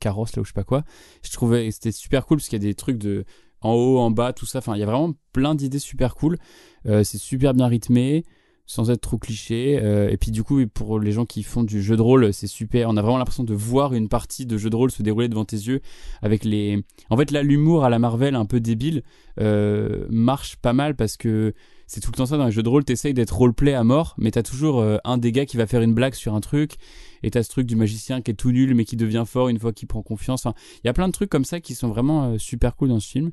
carrosse 0.00 0.36
là 0.36 0.42
ou 0.42 0.44
je 0.44 0.50
sais 0.50 0.54
pas 0.54 0.64
quoi. 0.64 0.84
Je 1.22 1.30
trouvais 1.30 1.70
c'était 1.70 1.92
super 1.92 2.26
cool 2.26 2.38
parce 2.38 2.48
qu'il 2.48 2.62
y 2.62 2.64
a 2.64 2.68
des 2.68 2.74
trucs 2.74 2.98
de 2.98 3.24
en 3.60 3.72
haut, 3.72 3.98
en 3.98 4.10
bas, 4.10 4.32
tout 4.32 4.46
ça. 4.46 4.58
Enfin, 4.58 4.74
il 4.76 4.80
y 4.80 4.82
a 4.82 4.86
vraiment 4.86 5.12
plein 5.32 5.54
d'idées 5.54 5.78
super 5.78 6.14
cool. 6.14 6.38
Euh, 6.86 7.02
c'est 7.02 7.18
super 7.18 7.54
bien 7.54 7.66
rythmé 7.66 8.24
sans 8.66 8.90
être 8.90 9.00
trop 9.00 9.18
cliché. 9.18 9.80
Euh, 9.82 10.08
et 10.10 10.16
puis 10.16 10.30
du 10.30 10.42
coup, 10.42 10.64
pour 10.66 11.00
les 11.00 11.10
gens 11.12 11.24
qui 11.24 11.42
font 11.42 11.64
du 11.64 11.82
jeu 11.82 11.96
de 11.96 12.02
rôle, 12.02 12.32
c'est 12.32 12.46
super. 12.46 12.88
On 12.88 12.96
a 12.96 13.02
vraiment 13.02 13.18
l'impression 13.18 13.44
de 13.44 13.54
voir 13.54 13.94
une 13.94 14.08
partie 14.08 14.46
de 14.46 14.56
jeu 14.58 14.70
de 14.70 14.76
rôle 14.76 14.90
se 14.90 15.02
dérouler 15.02 15.28
devant 15.28 15.44
tes 15.44 15.56
yeux 15.56 15.80
avec 16.22 16.44
les. 16.44 16.84
En 17.10 17.16
fait, 17.16 17.30
là, 17.30 17.42
l'humour 17.42 17.84
à 17.84 17.90
la 17.90 17.98
Marvel 17.98 18.34
un 18.34 18.46
peu 18.46 18.60
débile 18.60 19.02
marche 19.38 20.56
pas 20.56 20.72
mal 20.72 20.94
parce 20.94 21.16
que 21.16 21.54
c'est 21.88 22.00
tout 22.00 22.10
le 22.12 22.16
temps 22.16 22.26
ça 22.26 22.36
dans 22.36 22.44
les 22.44 22.52
jeux 22.52 22.62
de 22.62 22.68
rôle. 22.68 22.84
T'essayes 22.84 23.14
d'être 23.14 23.34
roleplay 23.34 23.72
à 23.72 23.82
mort, 23.82 24.14
mais 24.18 24.30
t'as 24.30 24.42
toujours 24.42 24.80
euh, 24.80 24.98
un 25.04 25.16
des 25.16 25.32
gars 25.32 25.46
qui 25.46 25.56
va 25.56 25.66
faire 25.66 25.80
une 25.80 25.94
blague 25.94 26.12
sur 26.12 26.34
un 26.34 26.40
truc. 26.40 26.74
Et 27.22 27.30
t'as 27.30 27.42
ce 27.42 27.48
truc 27.48 27.66
du 27.66 27.76
magicien 27.76 28.20
qui 28.20 28.30
est 28.30 28.34
tout 28.34 28.52
nul 28.52 28.74
mais 28.74 28.84
qui 28.84 28.96
devient 28.96 29.24
fort 29.26 29.48
une 29.48 29.58
fois 29.58 29.72
qu'il 29.72 29.88
prend 29.88 30.02
confiance. 30.02 30.44
Enfin, 30.44 30.54
il 30.84 30.86
y 30.86 30.90
a 30.90 30.92
plein 30.92 31.08
de 31.08 31.12
trucs 31.12 31.30
comme 31.30 31.46
ça 31.46 31.60
qui 31.60 31.74
sont 31.74 31.88
vraiment 31.88 32.24
euh, 32.24 32.38
super 32.38 32.76
cool 32.76 32.90
dans 32.90 33.00
ce 33.00 33.08
film. 33.08 33.30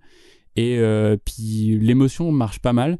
Et 0.56 0.78
euh, 0.78 1.18
puis 1.24 1.78
l'émotion 1.80 2.32
marche 2.32 2.60
pas 2.60 2.74
mal. 2.74 2.98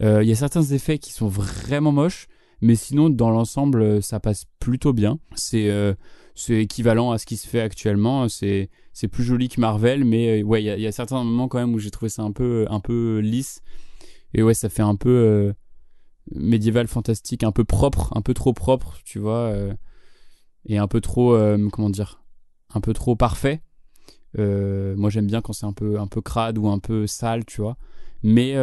Il 0.00 0.28
y 0.28 0.30
a 0.30 0.36
certains 0.36 0.62
effets 0.62 0.98
qui 0.98 1.12
sont 1.12 1.26
vraiment 1.26 1.90
moches, 1.90 2.28
mais 2.60 2.76
sinon 2.76 3.10
dans 3.10 3.30
l'ensemble 3.30 4.00
ça 4.00 4.20
passe 4.20 4.44
plutôt 4.60 4.92
bien. 4.92 5.18
C'est 5.34 5.68
c'est 6.36 6.62
équivalent 6.62 7.10
à 7.10 7.18
ce 7.18 7.26
qui 7.26 7.36
se 7.36 7.48
fait 7.48 7.60
actuellement. 7.60 8.28
C'est 8.28 8.68
plus 9.10 9.24
joli 9.24 9.48
que 9.48 9.60
Marvel, 9.60 10.04
mais 10.04 10.44
ouais 10.44 10.62
il 10.62 10.78
y 10.78 10.82
y 10.82 10.86
a 10.86 10.92
certains 10.92 11.24
moments 11.24 11.48
quand 11.48 11.58
même 11.58 11.74
où 11.74 11.80
j'ai 11.80 11.90
trouvé 11.90 12.10
ça 12.10 12.22
un 12.22 12.30
peu 12.30 12.64
un 12.70 12.78
peu 12.78 13.18
lisse. 13.18 13.60
Et 14.34 14.42
ouais 14.42 14.54
ça 14.54 14.68
fait 14.68 14.82
un 14.82 14.96
peu 14.96 15.10
euh, 15.10 15.52
médiéval 16.34 16.86
fantastique, 16.86 17.44
un 17.44 17.52
peu 17.52 17.64
propre, 17.64 18.12
un 18.16 18.22
peu 18.22 18.34
trop 18.34 18.52
propre, 18.52 18.98
tu 19.04 19.18
vois, 19.18 19.48
euh, 19.48 19.74
et 20.66 20.78
un 20.78 20.88
peu 20.88 21.00
trop 21.00 21.34
euh, 21.34 21.68
comment 21.72 21.90
dire, 21.90 22.22
un 22.74 22.80
peu 22.80 22.92
trop 22.92 23.16
parfait. 23.16 23.62
Moi 24.36 25.10
j'aime 25.10 25.26
bien 25.26 25.40
quand 25.40 25.52
c'est 25.52 25.66
un 25.66 25.72
peu 25.72 25.98
un 25.98 26.06
peu 26.06 26.20
crade 26.20 26.58
ou 26.58 26.68
un 26.68 26.78
peu 26.78 27.06
sale, 27.06 27.44
tu 27.44 27.60
vois. 27.60 27.76
Mais 28.22 28.54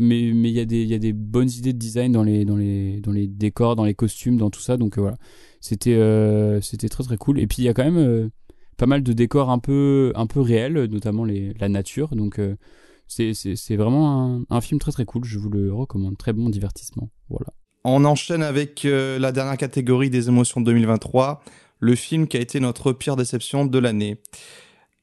mais 0.00 0.20
il 0.28 0.48
y 0.48 0.60
a 0.60 0.64
des 0.64 0.84
y 0.84 0.94
a 0.94 0.98
des 0.98 1.12
bonnes 1.12 1.50
idées 1.50 1.72
de 1.72 1.78
design 1.78 2.10
dans 2.12 2.24
les 2.24 2.44
dans 2.44 2.56
les 2.56 3.00
dans 3.00 3.12
les 3.12 3.28
décors, 3.28 3.76
dans 3.76 3.84
les 3.84 3.94
costumes, 3.94 4.38
dans 4.38 4.50
tout 4.50 4.60
ça. 4.60 4.76
Donc 4.76 4.98
voilà, 4.98 5.18
c'était 5.60 5.96
c'était 6.62 6.88
très 6.88 7.04
très 7.04 7.16
cool. 7.16 7.38
Et 7.38 7.46
puis 7.46 7.58
il 7.62 7.64
y 7.66 7.68
a 7.68 7.74
quand 7.74 7.84
même 7.88 8.30
pas 8.76 8.86
mal 8.86 9.02
de 9.04 9.12
décors 9.12 9.50
un 9.50 9.60
peu 9.60 10.12
un 10.16 10.26
peu 10.26 10.40
réels, 10.40 10.84
notamment 10.86 11.24
la 11.24 11.68
nature. 11.68 12.16
Donc 12.16 12.40
c'est 13.10 13.76
vraiment 13.76 14.42
un, 14.48 14.60
film 14.60 14.78
très 14.78 14.92
très 14.92 15.04
cool. 15.04 15.24
Je 15.24 15.38
vous 15.38 15.50
le 15.50 15.72
recommande. 15.72 16.16
Très 16.16 16.32
bon 16.32 16.48
divertissement. 16.48 17.10
Voilà. 17.28 17.48
On 17.84 18.04
enchaîne 18.04 18.42
avec 18.42 18.84
euh, 18.84 19.18
la 19.18 19.32
dernière 19.32 19.56
catégorie 19.56 20.10
des 20.10 20.28
émotions 20.28 20.60
de 20.60 20.66
2023, 20.66 21.42
le 21.80 21.94
film 21.94 22.28
qui 22.28 22.36
a 22.36 22.40
été 22.40 22.60
notre 22.60 22.92
pire 22.92 23.16
déception 23.16 23.64
de 23.64 23.78
l'année. 23.78 24.20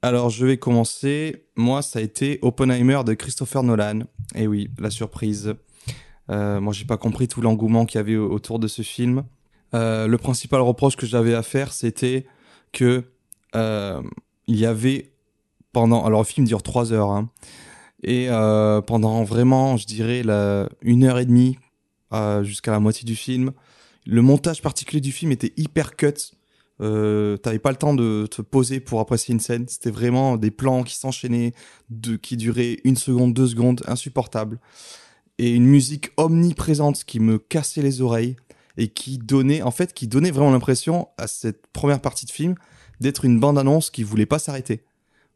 Alors 0.02 0.30
je 0.30 0.46
vais 0.46 0.58
commencer. 0.58 1.48
Moi, 1.56 1.82
ça 1.82 2.00
a 2.00 2.02
été 2.02 2.40
Oppenheimer 2.42 3.02
de 3.06 3.14
Christopher 3.14 3.64
Nolan. 3.64 4.02
Et 4.36 4.48
oui, 4.48 4.70
la 4.80 4.90
surprise. 4.90 5.56
Euh, 6.30 6.62
moi, 6.62 6.74
j'ai 6.74 6.86
pas 6.86 6.98
compris 6.98 7.28
tout 7.28 7.42
l'engouement 7.42 7.86
qu'il 7.86 7.98
y 7.98 8.02
avait 8.02 8.16
au- 8.16 8.32
autour 8.32 8.60
de 8.60 8.68
ce 8.68 8.84
film. 8.84 9.24
Euh, 9.74 10.08
le 10.08 10.18
principal 10.18 10.62
reproche 10.62 10.96
que 10.96 11.06
j'avais 11.06 11.34
à 11.34 11.44
faire, 11.44 11.74
c'était 11.74 12.26
que 12.72 13.04
euh, 13.56 14.02
il 14.48 14.58
y 14.58 14.66
avait 14.66 15.12
pendant. 15.74 16.06
Alors 16.06 16.22
le 16.22 16.26
film 16.26 16.46
dure 16.48 16.64
trois 16.64 16.94
heures, 16.94 17.12
hein, 17.12 17.30
et 18.04 18.30
euh, 18.30 18.82
pendant 18.82 19.24
vraiment, 19.24 19.78
je 19.78 19.86
dirais, 19.86 20.24
la, 20.24 20.70
une 20.82 21.04
heure 21.04 21.20
et 21.20 21.26
demie 21.26 21.58
euh, 22.14 22.44
jusqu'à 22.44 22.72
la 22.72 22.80
moitié 22.80 23.06
du 23.06 23.16
film, 23.16 23.52
le 24.06 24.22
montage 24.22 24.62
particulier 24.62 25.02
du 25.02 25.12
film 25.12 25.32
était 25.32 25.54
hyper 25.58 25.96
cut. 25.96 26.14
Euh, 26.80 27.38
T'avais 27.38 27.60
pas 27.60 27.72
le 27.72 27.78
temps 27.78 27.96
de 27.96 28.28
te 28.30 28.42
poser 28.42 28.80
pour 28.80 29.00
apprécier 29.00 29.34
une 29.34 29.40
scène. 29.40 29.68
C'était 29.68 29.90
vraiment 29.90 30.38
des 30.38 30.52
plans 30.52 30.84
qui 30.84 30.96
s'enchaînaient, 30.96 31.54
qui 32.22 32.38
duraient 32.38 32.78
une 32.84 32.96
seconde, 32.96 33.34
deux 33.34 33.48
secondes, 33.48 33.84
insupportable. 33.88 34.60
Et 35.40 35.52
une 35.52 35.66
musique 35.66 36.12
omniprésente 36.18 37.04
qui 37.04 37.20
me 37.20 37.38
cassait 37.38 37.82
les 37.82 38.02
oreilles 38.02 38.38
et 38.78 38.88
qui 38.90 39.18
donnait, 39.18 39.64
en 39.64 39.72
fait, 39.72 39.94
qui 39.94 40.08
donnait 40.08 40.32
vraiment 40.32 40.52
l'impression 40.52 41.10
à 41.18 41.28
cette 41.28 41.66
première 41.68 42.00
partie 42.00 42.28
de 42.28 42.32
film 42.32 42.56
d'être 43.00 43.26
une 43.26 43.40
bande-annonce 43.40 43.90
qui 43.90 44.04
voulait 44.04 44.26
pas 44.26 44.40
s'arrêter. 44.40 44.84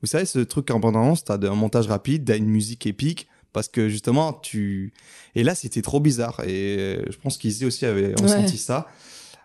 Vous 0.01 0.07
savez, 0.07 0.25
ce 0.25 0.39
truc 0.39 0.69
en 0.71 0.79
bande-annonce, 0.79 1.23
t'as 1.23 1.37
un 1.37 1.55
montage 1.55 1.87
rapide, 1.87 2.25
t'as 2.25 2.37
une 2.37 2.49
musique 2.49 2.87
épique, 2.87 3.27
parce 3.53 3.67
que 3.67 3.89
justement, 3.89 4.33
tu... 4.33 4.93
Et 5.35 5.43
là, 5.43 5.55
c'était 5.55 5.81
trop 5.81 5.99
bizarre. 5.99 6.41
Et 6.45 6.99
je 7.09 7.17
pense 7.17 7.37
qu'Izzy 7.37 7.65
aussi 7.65 7.85
avait 7.85 8.13
ressenti 8.15 8.57
ça. 8.57 8.87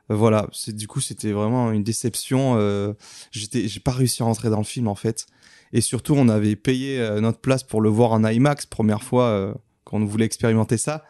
Voilà, 0.08 0.46
c'est 0.52 0.74
du 0.74 0.86
coup 0.86 1.00
c'était 1.00 1.32
vraiment 1.32 1.72
une 1.72 1.82
déception. 1.82 2.54
Euh, 2.58 2.92
j'ai 3.32 3.80
pas 3.80 3.90
réussi 3.90 4.22
à 4.22 4.26
rentrer 4.26 4.50
dans 4.50 4.58
le 4.58 4.64
film 4.64 4.86
en 4.86 4.94
fait. 4.94 5.26
Et 5.72 5.80
surtout, 5.80 6.14
on 6.14 6.28
avait 6.28 6.54
payé 6.54 7.00
euh, 7.00 7.20
notre 7.20 7.40
place 7.40 7.64
pour 7.64 7.80
le 7.80 7.88
voir 7.88 8.12
en 8.12 8.24
IMAX 8.24 8.66
première 8.66 9.02
fois 9.02 9.24
euh, 9.24 9.52
quand 9.82 9.96
on 9.96 10.04
voulait 10.04 10.24
expérimenter 10.24 10.78
ça. 10.78 11.04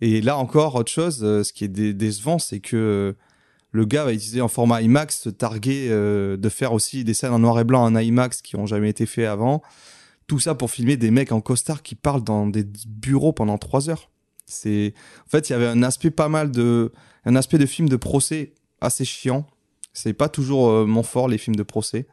Et 0.00 0.20
là 0.20 0.36
encore, 0.36 0.74
autre 0.74 0.90
chose, 0.90 1.20
euh, 1.22 1.44
ce 1.44 1.52
qui 1.52 1.62
est 1.62 1.68
dé- 1.68 1.94
décevant, 1.94 2.40
c'est 2.40 2.58
que 2.58 3.14
le 3.72 3.86
gars 3.86 4.04
va 4.04 4.12
utiliser 4.12 4.42
en 4.42 4.48
format 4.48 4.82
IMAX, 4.82 5.22
se 5.22 5.28
targuer 5.30 5.88
euh, 5.90 6.36
de 6.36 6.48
faire 6.48 6.72
aussi 6.72 7.04
des 7.04 7.14
scènes 7.14 7.32
en 7.32 7.38
noir 7.38 7.58
et 7.58 7.64
blanc 7.64 7.82
en 7.82 7.96
IMAX 7.96 8.42
qui 8.42 8.56
ont 8.56 8.66
jamais 8.66 8.90
été 8.90 9.06
fait 9.06 9.26
avant. 9.26 9.62
Tout 10.26 10.38
ça 10.38 10.54
pour 10.54 10.70
filmer 10.70 10.96
des 10.96 11.10
mecs 11.10 11.32
en 11.32 11.40
costard 11.40 11.82
qui 11.82 11.94
parlent 11.94 12.22
dans 12.22 12.46
des 12.46 12.64
bureaux 12.86 13.32
pendant 13.32 13.58
trois 13.58 13.88
heures. 13.88 14.10
C'est, 14.46 14.92
en 15.26 15.30
fait, 15.30 15.48
il 15.48 15.52
y 15.52 15.56
avait 15.56 15.66
un 15.66 15.82
aspect 15.82 16.10
pas 16.10 16.28
mal 16.28 16.50
de, 16.50 16.92
un 17.24 17.34
aspect 17.34 17.58
de 17.58 17.66
film 17.66 17.88
de 17.88 17.96
procès 17.96 18.52
assez 18.82 19.04
chiant. 19.04 19.46
C'est 19.94 20.12
pas 20.12 20.28
toujours 20.28 20.70
euh, 20.70 20.86
mon 20.86 21.02
fort 21.02 21.28
les 21.28 21.38
films 21.38 21.56
de 21.56 21.62
procès. 21.62 22.06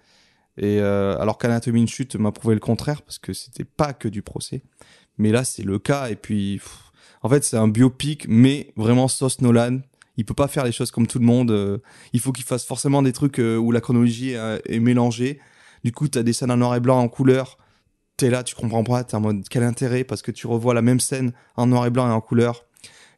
Et 0.58 0.80
euh, 0.80 1.18
alors 1.20 1.38
qu'Anatomie 1.38 1.82
une 1.82 1.88
chute 1.88 2.16
m'a 2.16 2.32
prouvé 2.32 2.54
le 2.54 2.60
contraire 2.60 3.02
parce 3.02 3.18
que 3.18 3.34
c'était 3.34 3.66
pas 3.66 3.94
que 3.94 4.08
du 4.08 4.22
procès. 4.22 4.62
Mais 5.18 5.32
là 5.32 5.44
c'est 5.44 5.64
le 5.64 5.80
cas 5.80 6.10
et 6.10 6.16
puis 6.16 6.62
en 7.22 7.30
fait 7.30 7.44
c'est 7.46 7.56
un 7.58 7.70
biopic 7.70 8.26
mais 8.28 8.74
vraiment 8.76 9.08
sauce 9.08 9.40
Nolan. 9.40 9.80
Il 10.20 10.26
peut 10.26 10.34
pas 10.34 10.50
faire 10.50 10.66
les 10.66 10.74
choses 10.74 10.92
comme 10.92 11.08
tout 11.08 11.20
le 11.20 11.26
monde. 11.26 11.50
euh, 11.52 11.78
il 12.12 12.20
faut 12.20 12.34
qu'il 12.34 12.44
fasse 12.44 12.66
forcément 12.66 13.02
des 13.02 13.14
trucs 13.14 13.40
euh, 13.40 13.56
où 13.56 13.72
la 13.72 13.80
chronologie 13.80 14.32
est, 14.32 14.62
est 14.66 14.80
mélangée. 14.80 15.40
Du 15.86 15.94
coup 15.94 16.10
t'as 16.10 16.24
des 16.24 16.34
scènes 16.34 16.52
en 16.52 16.58
noir 16.58 16.76
et 16.76 16.82
blanc 16.82 17.00
en 17.00 17.08
couleur. 17.08 17.58
T'es 18.18 18.30
là 18.30 18.44
tu 18.44 18.54
comprends 18.54 18.84
pas. 18.84 19.06
T'es 19.06 19.16
en 19.16 19.22
mode 19.22 19.48
quel 19.50 19.64
intérêt 19.64 20.04
parce 20.04 20.22
que 20.22 20.32
tu 20.32 20.46
revois 20.46 20.74
la 20.74 20.82
même 20.82 21.00
scène 21.00 21.32
en 21.56 21.68
noir 21.68 21.86
et 21.86 21.90
blanc 21.90 22.08
et 22.10 22.12
en 22.12 22.22
couleur. 22.22 22.66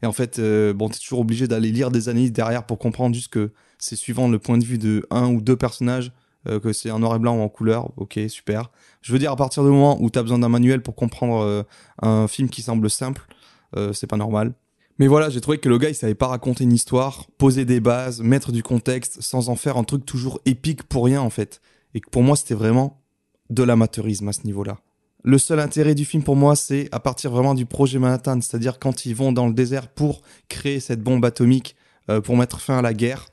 Et 0.03 0.05
en 0.05 0.11
fait, 0.11 0.37
euh, 0.39 0.73
bon, 0.73 0.89
t'es 0.89 0.99
toujours 0.99 1.19
obligé 1.19 1.47
d'aller 1.47 1.71
lire 1.71 1.91
des 1.91 2.07
analyses 2.09 2.31
derrière 2.31 2.65
pour 2.65 2.77
comprendre 2.79 3.15
juste 3.15 3.31
que 3.31 3.51
c'est 3.77 3.95
suivant 3.95 4.27
le 4.27 4.39
point 4.39 4.57
de 4.57 4.63
vue 4.63 4.77
de 4.77 5.05
un 5.09 5.27
ou 5.33 5.41
deux 5.41 5.55
personnages, 5.55 6.11
euh, 6.47 6.59
que 6.59 6.73
c'est 6.73 6.91
en 6.91 6.99
noir 6.99 7.15
et 7.15 7.19
blanc 7.19 7.37
ou 7.37 7.41
en 7.41 7.49
couleur. 7.49 7.91
Ok, 7.97 8.19
super. 8.29 8.71
Je 9.01 9.11
veux 9.13 9.19
dire, 9.19 9.31
à 9.31 9.35
partir 9.35 9.63
du 9.63 9.69
moment 9.69 9.97
où 10.01 10.09
t'as 10.09 10.21
besoin 10.21 10.39
d'un 10.39 10.49
manuel 10.49 10.81
pour 10.81 10.95
comprendre 10.95 11.43
euh, 11.43 11.63
un 12.01 12.27
film 12.27 12.49
qui 12.49 12.61
semble 12.61 12.89
simple, 12.89 13.27
euh, 13.75 13.93
c'est 13.93 14.07
pas 14.07 14.17
normal. 14.17 14.53
Mais 14.99 15.07
voilà, 15.07 15.29
j'ai 15.29 15.41
trouvé 15.41 15.57
que 15.57 15.69
le 15.69 15.77
gars, 15.77 15.89
il 15.89 15.95
savait 15.95 16.15
pas 16.15 16.27
raconter 16.27 16.63
une 16.63 16.73
histoire, 16.73 17.25
poser 17.37 17.65
des 17.65 17.79
bases, 17.79 18.21
mettre 18.21 18.51
du 18.51 18.63
contexte, 18.63 19.21
sans 19.21 19.49
en 19.49 19.55
faire 19.55 19.77
un 19.77 19.83
truc 19.83 20.05
toujours 20.05 20.39
épique 20.45 20.83
pour 20.83 21.05
rien, 21.05 21.21
en 21.21 21.29
fait. 21.29 21.61
Et 21.93 22.01
que 22.01 22.09
pour 22.09 22.23
moi, 22.23 22.35
c'était 22.35 22.53
vraiment 22.53 23.01
de 23.49 23.63
l'amateurisme 23.63 24.27
à 24.27 24.33
ce 24.33 24.43
niveau-là. 24.43 24.79
Le 25.23 25.37
seul 25.37 25.59
intérêt 25.59 25.93
du 25.93 26.05
film 26.05 26.23
pour 26.23 26.35
moi, 26.35 26.55
c'est 26.55 26.89
à 26.91 26.99
partir 26.99 27.29
vraiment 27.29 27.53
du 27.53 27.65
projet 27.65 27.99
Manhattan, 27.99 28.41
c'est-à-dire 28.41 28.79
quand 28.79 29.05
ils 29.05 29.15
vont 29.15 29.31
dans 29.31 29.47
le 29.47 29.53
désert 29.53 29.87
pour 29.87 30.21
créer 30.49 30.79
cette 30.79 31.01
bombe 31.01 31.23
atomique 31.25 31.75
euh, 32.09 32.21
pour 32.21 32.35
mettre 32.37 32.59
fin 32.59 32.79
à 32.79 32.81
la 32.81 32.93
guerre. 32.93 33.27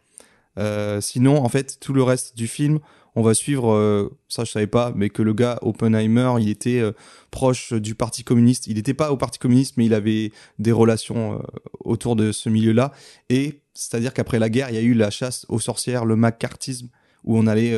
Euh, 0.58 1.00
sinon, 1.00 1.42
en 1.42 1.48
fait, 1.48 1.78
tout 1.80 1.94
le 1.94 2.02
reste 2.02 2.36
du 2.36 2.46
film, 2.46 2.80
on 3.18 3.22
va 3.22 3.34
suivre, 3.34 3.72
euh, 3.72 4.16
ça 4.28 4.44
je 4.44 4.52
savais 4.52 4.68
pas, 4.68 4.92
mais 4.94 5.10
que 5.10 5.22
le 5.22 5.34
gars 5.34 5.58
Oppenheimer, 5.62 6.34
il 6.38 6.48
était 6.48 6.78
euh, 6.78 6.92
proche 7.32 7.72
du 7.72 7.96
Parti 7.96 8.22
communiste. 8.22 8.68
Il 8.68 8.76
n'était 8.76 8.94
pas 8.94 9.10
au 9.10 9.16
Parti 9.16 9.40
communiste, 9.40 9.76
mais 9.76 9.86
il 9.86 9.94
avait 9.94 10.30
des 10.60 10.70
relations 10.70 11.34
euh, 11.34 11.38
autour 11.80 12.14
de 12.14 12.30
ce 12.30 12.48
milieu-là. 12.48 12.92
Et 13.28 13.62
c'est-à-dire 13.74 14.14
qu'après 14.14 14.38
la 14.38 14.48
guerre, 14.48 14.70
il 14.70 14.76
y 14.76 14.78
a 14.78 14.82
eu 14.82 14.94
la 14.94 15.10
chasse 15.10 15.46
aux 15.48 15.58
sorcières, 15.58 16.04
le 16.04 16.14
macartisme, 16.14 16.90
où 17.24 17.36
on 17.36 17.48
allait 17.48 17.76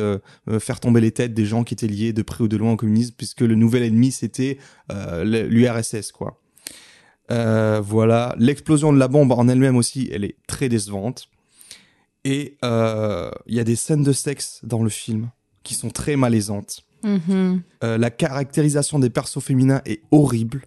faire 0.59 0.79
tomber 0.79 1.01
les 1.01 1.11
têtes 1.11 1.33
des 1.33 1.45
gens 1.45 1.63
qui 1.63 1.73
étaient 1.73 1.87
liés 1.87 2.13
de 2.13 2.21
près 2.21 2.43
ou 2.43 2.47
de 2.47 2.55
loin 2.55 2.73
au 2.73 2.75
communisme, 2.77 3.15
puisque 3.17 3.41
le 3.41 3.55
nouvel 3.55 3.83
ennemi 3.83 4.11
c'était 4.11 4.59
l'URSS, 5.23 6.11
quoi. 6.11 6.39
Voilà, 7.29 8.35
l'explosion 8.37 8.93
de 8.93 8.99
la 8.99 9.07
bombe 9.07 9.31
en 9.31 9.47
elle-même 9.47 9.75
aussi, 9.75 10.09
elle 10.13 10.23
est 10.23 10.35
très 10.47 10.69
décevante. 10.69 11.27
Et 12.23 12.57
euh, 12.63 13.31
il 13.47 13.55
y 13.55 13.59
a 13.59 13.63
des 13.63 13.75
scènes 13.75 14.03
de 14.03 14.11
sexe 14.13 14.59
dans 14.63 14.83
le 14.83 14.89
film 14.89 15.29
qui 15.63 15.73
sont 15.75 15.89
très 15.89 16.15
malaisantes. 16.15 16.83
Mhm. 17.03 17.61
Euh, 17.83 17.97
la 17.97 18.11
caractérisation 18.11 18.99
des 18.99 19.09
persos 19.09 19.39
féminins 19.43 19.81
est 19.85 20.01
horrible. 20.11 20.63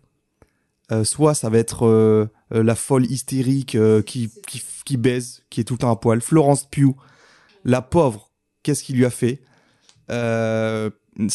Euh, 0.92 1.04
soit 1.04 1.34
ça 1.34 1.48
va 1.48 1.58
être 1.58 2.28
la 2.50 2.74
folle 2.74 3.06
hystérique 3.06 3.76
qui, 4.04 4.30
qui, 4.46 4.62
qui 4.84 4.96
baise, 4.96 5.42
qui 5.50 5.60
est 5.60 5.64
tout 5.64 5.74
le 5.74 5.78
temps 5.78 5.90
à 5.90 5.96
poil. 5.96 6.20
Florence 6.20 6.68
Pugh, 6.70 6.94
la 7.64 7.82
pauvre, 7.82 8.30
qu'est-ce 8.62 8.82
qu'il 8.82 8.96
lui 8.96 9.04
a 9.04 9.10
fait? 9.10 9.40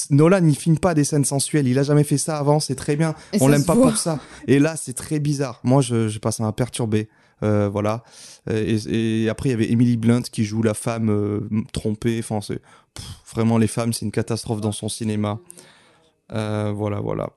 Nolan, 0.10 0.46
il 0.46 0.56
filme 0.56 0.78
pas 0.78 0.94
des 0.94 1.04
scènes 1.04 1.26
sensuelles. 1.26 1.68
Il 1.68 1.80
a 1.80 1.84
jamais 1.84 2.04
fait 2.04 2.18
ça 2.18 2.38
avant, 2.38 2.60
c'est 2.60 2.76
très 2.76 2.96
bien. 2.96 3.16
Et 3.34 3.38
On 3.42 3.48
l'aime 3.48 3.66
pas 3.66 3.76
voit. 3.76 3.90
pour 3.90 3.98
ça. 3.98 4.20
Et 4.48 4.60
là, 4.60 4.76
c'est 4.76 4.94
très 4.94 5.20
bizarre. 5.20 5.62
Moi, 5.64 5.82
je, 5.82 6.10
je 6.10 6.20
passe 6.20 6.40
à 6.42 6.44
un 6.44 6.52
perturbé. 6.52 7.08
Euh, 7.44 7.70
voilà. 7.70 8.04
Euh, 8.50 8.78
Et, 8.90 9.30
après, 9.30 9.50
il 9.50 9.52
y 9.52 9.56
avait 9.56 9.72
Emily 9.72 9.98
Blunt 9.98 10.24
qui 10.24 10.44
joue 10.44 10.62
la 10.62 10.74
femme 10.74 11.10
euh, 11.10 11.40
trompée. 11.72 12.20
Enfin, 12.20 12.42
c'est 12.42 12.62
vraiment 13.34 13.58
les 13.58 13.68
femmes, 13.68 13.94
c'est 13.94 14.06
une 14.06 14.12
catastrophe 14.12 14.62
dans 14.62 14.72
son 14.72 14.90
cinéma. 14.90 15.40
Voilà, 16.30 17.00
voilà. 17.00 17.30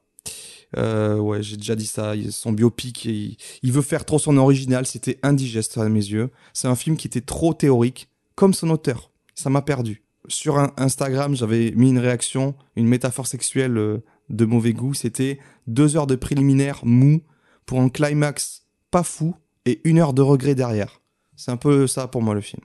Ouais, 1.21 1.43
j'ai 1.43 1.57
déjà 1.57 1.75
dit 1.77 1.87
ça. 1.87 2.15
Son 2.31 2.53
biopic, 2.53 3.05
il, 3.05 3.37
il 3.63 3.73
veut 3.73 3.83
faire 3.83 4.05
trop 4.05 4.19
son 4.19 4.37
original. 4.37 4.87
C'était 4.87 5.19
indigeste 5.23 5.79
à 5.79 5.89
mes 5.89 6.01
yeux. 6.05 6.31
C'est 6.53 6.69
un 6.69 6.77
film 6.77 6.97
qui 6.97 7.07
était 7.07 7.21
trop 7.21 7.55
théorique, 7.55 8.09
comme 8.35 8.55
son 8.55 8.71
auteur. 8.71 9.11
Ça 9.35 9.51
m'a 9.51 9.63
perdu. 9.63 10.03
Sur 10.29 10.59
un- 10.59 10.73
Instagram, 10.77 11.35
j'avais 11.35 11.73
mis 11.73 11.89
une 11.91 11.99
réaction, 11.99 12.55
une 12.77 12.87
métaphore 12.87 13.27
sexuelle 13.27 14.01
de 14.31 14.45
mauvais 14.45 14.73
goût. 14.73 14.95
C'était 14.95 15.39
deux 15.67 15.97
heures 15.97 16.07
de 16.07 16.17
préliminaire 16.17 16.81
mou 16.85 17.23
pour 17.67 17.81
un 17.81 17.89
climax 17.89 18.67
pas 18.91 19.03
fou 19.03 19.35
et 19.65 19.81
une 19.85 19.99
heure 19.99 20.13
de 20.13 20.23
regret 20.23 20.55
derrière. 20.55 21.01
C'est 21.37 21.51
un 21.51 21.57
peu 21.57 21.87
ça 21.87 22.09
pour 22.09 22.23
moi 22.23 22.35
le 22.35 22.41
film. 22.41 22.63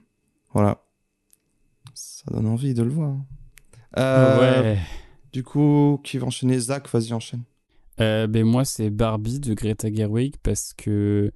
Voilà. 0.53 0.83
Ça 1.93 2.25
donne 2.31 2.47
envie 2.47 2.73
de 2.73 2.83
le 2.83 2.89
voir. 2.89 3.15
Euh, 3.97 4.39
ouais. 4.39 4.79
Du 5.31 5.43
coup, 5.43 5.99
qui 6.03 6.17
va 6.17 6.27
enchaîner? 6.27 6.59
Zach, 6.59 6.89
vas-y 6.89 7.13
enchaîne. 7.13 7.43
Euh, 7.99 8.27
ben 8.27 8.45
moi 8.45 8.63
c'est 8.63 8.91
Barbie 8.91 9.39
de 9.39 9.55
Greta 9.55 9.91
Gerwig 9.91 10.35
parce 10.43 10.73
que 10.73 11.31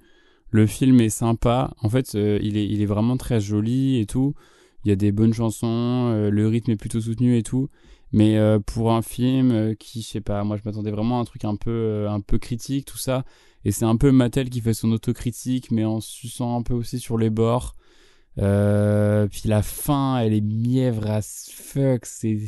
le 0.49 0.67
film 0.67 1.01
est 1.01 1.09
sympa. 1.09 1.73
En 1.81 1.89
fait, 1.89 2.13
euh, 2.13 2.37
il 2.41 2.55
est 2.57 2.67
il 2.67 2.81
est 2.81 2.85
vraiment 2.85 3.17
très 3.17 3.39
joli 3.39 3.99
et 3.99 4.05
tout. 4.05 4.35
Il 4.83 4.89
y 4.89 4.91
a 4.91 4.95
des 4.95 5.11
bonnes 5.11 5.33
chansons, 5.33 6.29
le 6.31 6.47
rythme 6.47 6.71
est 6.71 6.75
plutôt 6.75 6.99
soutenu 7.01 7.37
et 7.37 7.43
tout. 7.43 7.69
Mais 8.13 8.37
euh, 8.37 8.59
pour 8.59 8.91
un 8.91 9.01
film 9.01 9.51
euh, 9.51 9.73
qui, 9.75 10.01
je 10.01 10.07
sais 10.07 10.21
pas, 10.21 10.43
moi 10.43 10.57
je 10.57 10.63
m'attendais 10.65 10.91
vraiment 10.91 11.19
à 11.19 11.21
un 11.21 11.25
truc 11.25 11.45
un 11.45 11.55
peu 11.55 11.71
euh, 11.71 12.09
un 12.09 12.19
peu 12.19 12.37
critique 12.37 12.85
tout 12.85 12.97
ça. 12.97 13.23
Et 13.63 13.71
c'est 13.71 13.85
un 13.85 13.95
peu 13.95 14.11
Mattel 14.11 14.49
qui 14.49 14.59
fait 14.61 14.73
son 14.73 14.91
autocritique, 14.91 15.71
mais 15.71 15.85
en 15.85 16.01
suçant 16.01 16.57
un 16.57 16.63
peu 16.63 16.73
aussi 16.73 16.99
sur 16.99 17.17
les 17.17 17.29
bords. 17.29 17.75
Euh, 18.39 19.27
puis 19.27 19.43
la 19.45 19.61
fin, 19.61 20.19
elle 20.19 20.33
est 20.33 20.41
mièvre 20.41 21.07
as 21.07 21.49
fuck. 21.53 22.05
C'est 22.05 22.39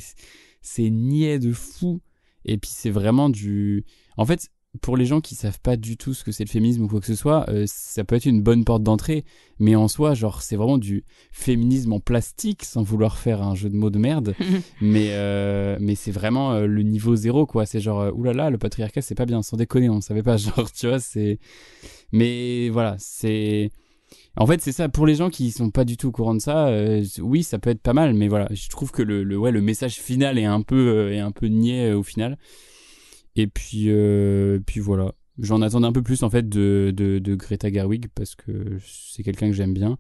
c'est 0.61 0.89
niais 0.89 1.39
de 1.39 1.51
fou. 1.53 2.01
Et 2.45 2.57
puis 2.57 2.71
c'est 2.73 2.89
vraiment 2.89 3.29
du. 3.29 3.85
En 4.17 4.25
fait, 4.25 4.49
pour 4.81 4.97
les 4.97 5.05
gens 5.05 5.21
qui 5.21 5.35
savent 5.35 5.59
pas 5.59 5.75
du 5.77 5.97
tout 5.97 6.13
ce 6.13 6.23
que 6.23 6.31
c'est 6.31 6.43
le 6.43 6.49
féminisme 6.49 6.83
ou 6.83 6.87
quoi 6.87 6.99
que 6.99 7.05
ce 7.05 7.15
soit, 7.15 7.47
euh, 7.49 7.65
ça 7.67 8.03
peut 8.03 8.15
être 8.15 8.25
une 8.25 8.41
bonne 8.41 8.65
porte 8.65 8.81
d'entrée. 8.81 9.23
Mais 9.59 9.75
en 9.75 9.87
soi, 9.87 10.15
genre, 10.15 10.41
c'est 10.41 10.55
vraiment 10.55 10.79
du 10.79 11.03
féminisme 11.31 11.93
en 11.93 11.99
plastique, 11.99 12.63
sans 12.63 12.81
vouloir 12.81 13.17
faire 13.17 13.43
un 13.43 13.53
jeu 13.53 13.69
de 13.69 13.75
mots 13.75 13.91
de 13.91 13.99
merde. 13.99 14.35
mais 14.81 15.09
euh, 15.11 15.77
mais 15.79 15.93
c'est 15.93 16.11
vraiment 16.11 16.53
euh, 16.53 16.65
le 16.65 16.81
niveau 16.81 17.15
zéro, 17.15 17.45
quoi. 17.45 17.65
C'est 17.65 17.79
genre, 17.79 18.11
oulala, 18.15 18.49
le 18.49 18.57
patriarcat, 18.57 19.01
c'est 19.01 19.15
pas 19.15 19.25
bien, 19.25 19.43
sans 19.43 19.57
déconner, 19.57 19.89
on 19.89 20.01
savait 20.01 20.23
pas. 20.23 20.37
Genre, 20.43 20.71
tu 20.71 20.87
vois, 20.87 20.99
c'est. 20.99 21.39
Mais 22.11 22.69
voilà, 22.69 22.95
c'est. 22.97 23.69
En 24.35 24.47
fait, 24.47 24.61
c'est 24.61 24.71
ça. 24.71 24.89
Pour 24.89 25.05
les 25.05 25.15
gens 25.15 25.29
qui 25.29 25.51
sont 25.51 25.69
pas 25.69 25.85
du 25.85 25.97
tout 25.97 26.07
au 26.07 26.11
courant 26.11 26.33
de 26.33 26.41
ça, 26.41 26.71
oui, 27.19 27.43
ça 27.43 27.59
peut 27.59 27.69
être 27.69 27.81
pas 27.81 27.93
mal, 27.93 28.13
mais 28.15 28.27
voilà, 28.27 28.47
je 28.51 28.67
trouve 28.69 28.91
que 28.91 29.03
le, 29.03 29.23
le, 29.23 29.37
ouais, 29.37 29.51
le 29.51 29.61
message 29.61 29.95
final 29.95 30.39
est 30.39 30.45
un 30.45 30.61
peu, 30.61 31.11
est 31.11 31.19
un 31.19 31.31
peu 31.31 31.47
niais 31.47 31.93
au 31.93 32.03
final. 32.03 32.37
Et 33.35 33.47
puis, 33.47 33.85
euh, 33.87 34.59
puis 34.65 34.79
voilà. 34.79 35.13
J'en 35.39 35.61
attendais 35.63 35.87
un 35.87 35.91
peu 35.91 36.03
plus 36.03 36.21
en 36.23 36.29
fait 36.29 36.47
de, 36.47 36.93
de, 36.95 37.17
de 37.19 37.35
Greta 37.35 37.71
Gerwig 37.71 38.07
parce 38.13 38.35
que 38.35 38.77
c'est 38.85 39.23
quelqu'un 39.23 39.47
que 39.47 39.53
j'aime 39.55 39.73
bien. 39.73 39.97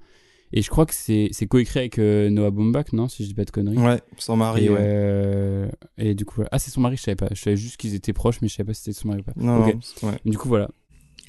Et 0.55 0.61
je 0.61 0.69
crois 0.69 0.85
que 0.85 0.93
c'est 0.93 1.29
c'est 1.31 1.47
coécrit 1.47 1.79
avec 1.79 1.97
euh, 1.97 2.29
Noah 2.29 2.51
Baumbach, 2.51 2.93
non 2.93 3.07
Si 3.07 3.23
je 3.23 3.29
dis 3.29 3.33
pas 3.33 3.43
de 3.43 3.49
conneries. 3.49 3.77
Ouais, 3.79 3.99
son 4.19 4.35
mari, 4.37 4.65
Et, 4.65 4.69
ouais. 4.69 4.77
euh, 4.79 5.67
et 5.97 6.13
du 6.13 6.25
coup, 6.25 6.35
voilà. 6.35 6.49
ah, 6.51 6.59
c'est 6.59 6.69
son 6.69 6.81
mari, 6.81 6.95
je 6.97 7.01
savais 7.01 7.15
pas. 7.15 7.27
Je 7.33 7.41
savais 7.41 7.57
juste 7.57 7.77
qu'ils 7.77 7.95
étaient 7.95 8.13
proches, 8.13 8.39
mais 8.43 8.47
je 8.47 8.53
savais 8.53 8.67
pas 8.67 8.73
si 8.75 8.83
c'était 8.83 8.99
son 8.99 9.07
mari 9.07 9.21
ou 9.21 9.23
pas. 9.23 9.33
Non, 9.35 9.61
Ok. 9.65 9.73
non, 9.73 9.79
c'est- 9.81 10.05
ouais. 10.05 10.13
Du 10.25 10.37
coup, 10.37 10.47
voilà. 10.49 10.69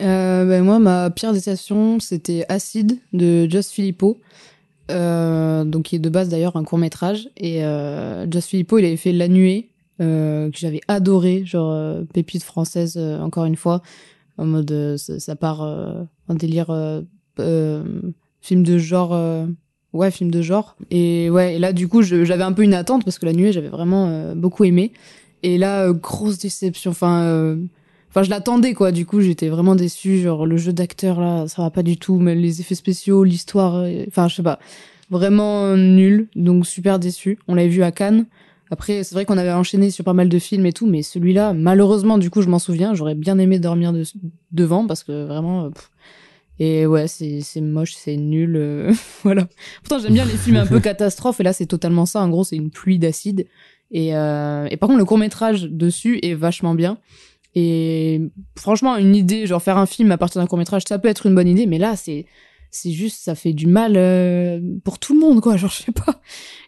Euh, 0.02 0.44
ben, 0.44 0.62
moi, 0.62 0.78
ma 0.78 1.08
pire 1.10 1.32
déception, 1.32 2.00
c'était 2.00 2.44
Acide 2.50 2.98
de 3.14 3.48
Just 3.48 3.70
Filippo. 3.70 4.20
Euh, 4.90 5.64
donc, 5.64 5.84
qui 5.84 5.96
est 5.96 6.00
de 6.00 6.10
base 6.10 6.28
d'ailleurs 6.28 6.56
un 6.56 6.64
court 6.64 6.78
métrage. 6.78 7.30
Et 7.38 7.64
euh, 7.64 8.30
Just 8.30 8.48
Filippo, 8.50 8.76
il 8.78 8.84
avait 8.84 8.96
fait 8.98 9.12
La 9.12 9.28
Nuée, 9.28 9.70
euh, 10.00 10.50
que 10.50 10.58
j'avais 10.58 10.80
adoré, 10.88 11.44
genre 11.44 11.70
euh, 11.72 12.02
pépite 12.12 12.42
française, 12.42 12.94
euh, 12.96 13.20
encore 13.20 13.44
une 13.44 13.56
fois. 13.56 13.82
En 14.36 14.46
mode, 14.46 14.72
euh, 14.72 14.96
ça, 14.96 15.20
ça 15.20 15.36
part 15.36 15.62
euh, 15.62 16.02
en 16.28 16.34
délire 16.34 16.70
euh, 16.70 17.02
film 18.40 18.62
de 18.64 18.78
genre. 18.78 19.16
ouais, 19.92 20.10
film 20.10 20.30
de 20.30 20.42
genre. 20.42 20.76
Et 20.90 21.30
ouais, 21.30 21.56
et 21.56 21.58
là, 21.58 21.72
du 21.72 21.88
coup, 21.88 22.02
j'avais 22.02 22.42
un 22.42 22.52
peu 22.52 22.62
une 22.62 22.74
attente 22.74 23.04
parce 23.04 23.18
que 23.18 23.26
La 23.26 23.32
Nuée, 23.32 23.52
j'avais 23.52 23.68
vraiment 23.68 24.34
beaucoup 24.34 24.64
aimé. 24.64 24.92
Et 25.42 25.58
là, 25.58 25.92
grosse 25.92 26.38
déception. 26.38 26.90
Enfin. 26.90 27.56
Enfin, 28.10 28.22
je 28.22 28.30
l'attendais, 28.30 28.74
quoi. 28.74 28.92
Du 28.92 29.06
coup, 29.06 29.20
j'étais 29.20 29.48
vraiment 29.48 29.74
déçue. 29.74 30.18
Genre, 30.18 30.46
le 30.46 30.56
jeu 30.56 30.72
d'acteur, 30.72 31.20
là, 31.20 31.48
ça 31.48 31.62
va 31.62 31.70
pas 31.70 31.82
du 31.82 31.96
tout. 31.96 32.20
Mais 32.20 32.36
les 32.36 32.60
effets 32.60 32.76
spéciaux, 32.76 33.24
l'histoire, 33.24 33.84
enfin, 34.06 34.28
je 34.28 34.36
sais 34.36 34.42
pas. 34.42 34.60
Vraiment 35.10 35.76
nul. 35.76 36.28
Donc, 36.36 36.64
super 36.64 37.00
déçu. 37.00 37.38
On 37.48 37.56
l'avait 37.56 37.68
vu 37.68 37.82
à 37.82 37.90
Cannes. 37.90 38.26
Après, 38.70 39.04
c'est 39.04 39.14
vrai 39.14 39.24
qu'on 39.24 39.38
avait 39.38 39.52
enchaîné 39.52 39.90
sur 39.90 40.04
pas 40.04 40.12
mal 40.14 40.28
de 40.28 40.38
films 40.38 40.66
et 40.66 40.72
tout. 40.72 40.86
Mais 40.86 41.02
celui-là, 41.02 41.52
malheureusement, 41.54 42.18
du 42.18 42.30
coup, 42.30 42.42
je 42.42 42.48
m'en 42.48 42.58
souviens. 42.58 42.94
J'aurais 42.94 43.14
bien 43.14 43.38
aimé 43.38 43.58
dormir 43.58 43.92
de- 43.92 44.04
devant 44.52 44.86
parce 44.86 45.04
que 45.04 45.26
vraiment. 45.26 45.64
euh, 45.66 45.70
pff. 45.70 45.90
Et 46.60 46.86
ouais, 46.86 47.08
c'est 47.08 47.40
c'est 47.40 47.60
moche, 47.60 47.94
c'est 47.94 48.16
nul. 48.16 48.54
euh, 48.56 48.92
voilà. 49.24 49.48
Pourtant, 49.82 49.98
j'aime 49.98 50.14
bien 50.14 50.24
les 50.24 50.36
films 50.36 50.56
un 50.56 50.66
peu 50.66 50.80
catastrophes. 50.90 51.40
Et 51.40 51.42
là, 51.42 51.52
c'est 51.52 51.66
totalement 51.66 52.06
ça. 52.06 52.20
En 52.22 52.28
gros, 52.28 52.44
c'est 52.44 52.56
une 52.56 52.70
pluie 52.70 52.98
d'acide. 52.98 53.46
Et, 53.90 54.16
euh, 54.16 54.66
et 54.70 54.76
par 54.76 54.88
contre, 54.88 54.98
le 54.98 55.04
court-métrage 55.04 55.64
dessus 55.64 56.18
est 56.22 56.34
vachement 56.34 56.74
bien. 56.74 56.98
Et 57.54 58.20
franchement, 58.58 58.96
une 58.96 59.14
idée, 59.14 59.46
genre 59.46 59.62
faire 59.62 59.78
un 59.78 59.86
film 59.86 60.10
à 60.10 60.18
partir 60.18 60.40
d'un 60.40 60.46
court 60.46 60.58
métrage, 60.58 60.82
ça 60.88 60.98
peut 60.98 61.08
être 61.08 61.26
une 61.26 61.34
bonne 61.34 61.46
idée, 61.48 61.66
mais 61.66 61.78
là, 61.78 61.94
c'est 61.96 62.26
c'est 62.74 62.90
juste, 62.90 63.22
ça 63.22 63.34
fait 63.34 63.52
du 63.52 63.66
mal 63.66 63.94
euh, 63.96 64.60
pour 64.82 64.98
tout 64.98 65.14
le 65.14 65.20
monde, 65.20 65.40
quoi. 65.40 65.56
Genre, 65.56 65.70
je 65.70 65.82
sais 65.82 65.92
pas, 65.92 66.20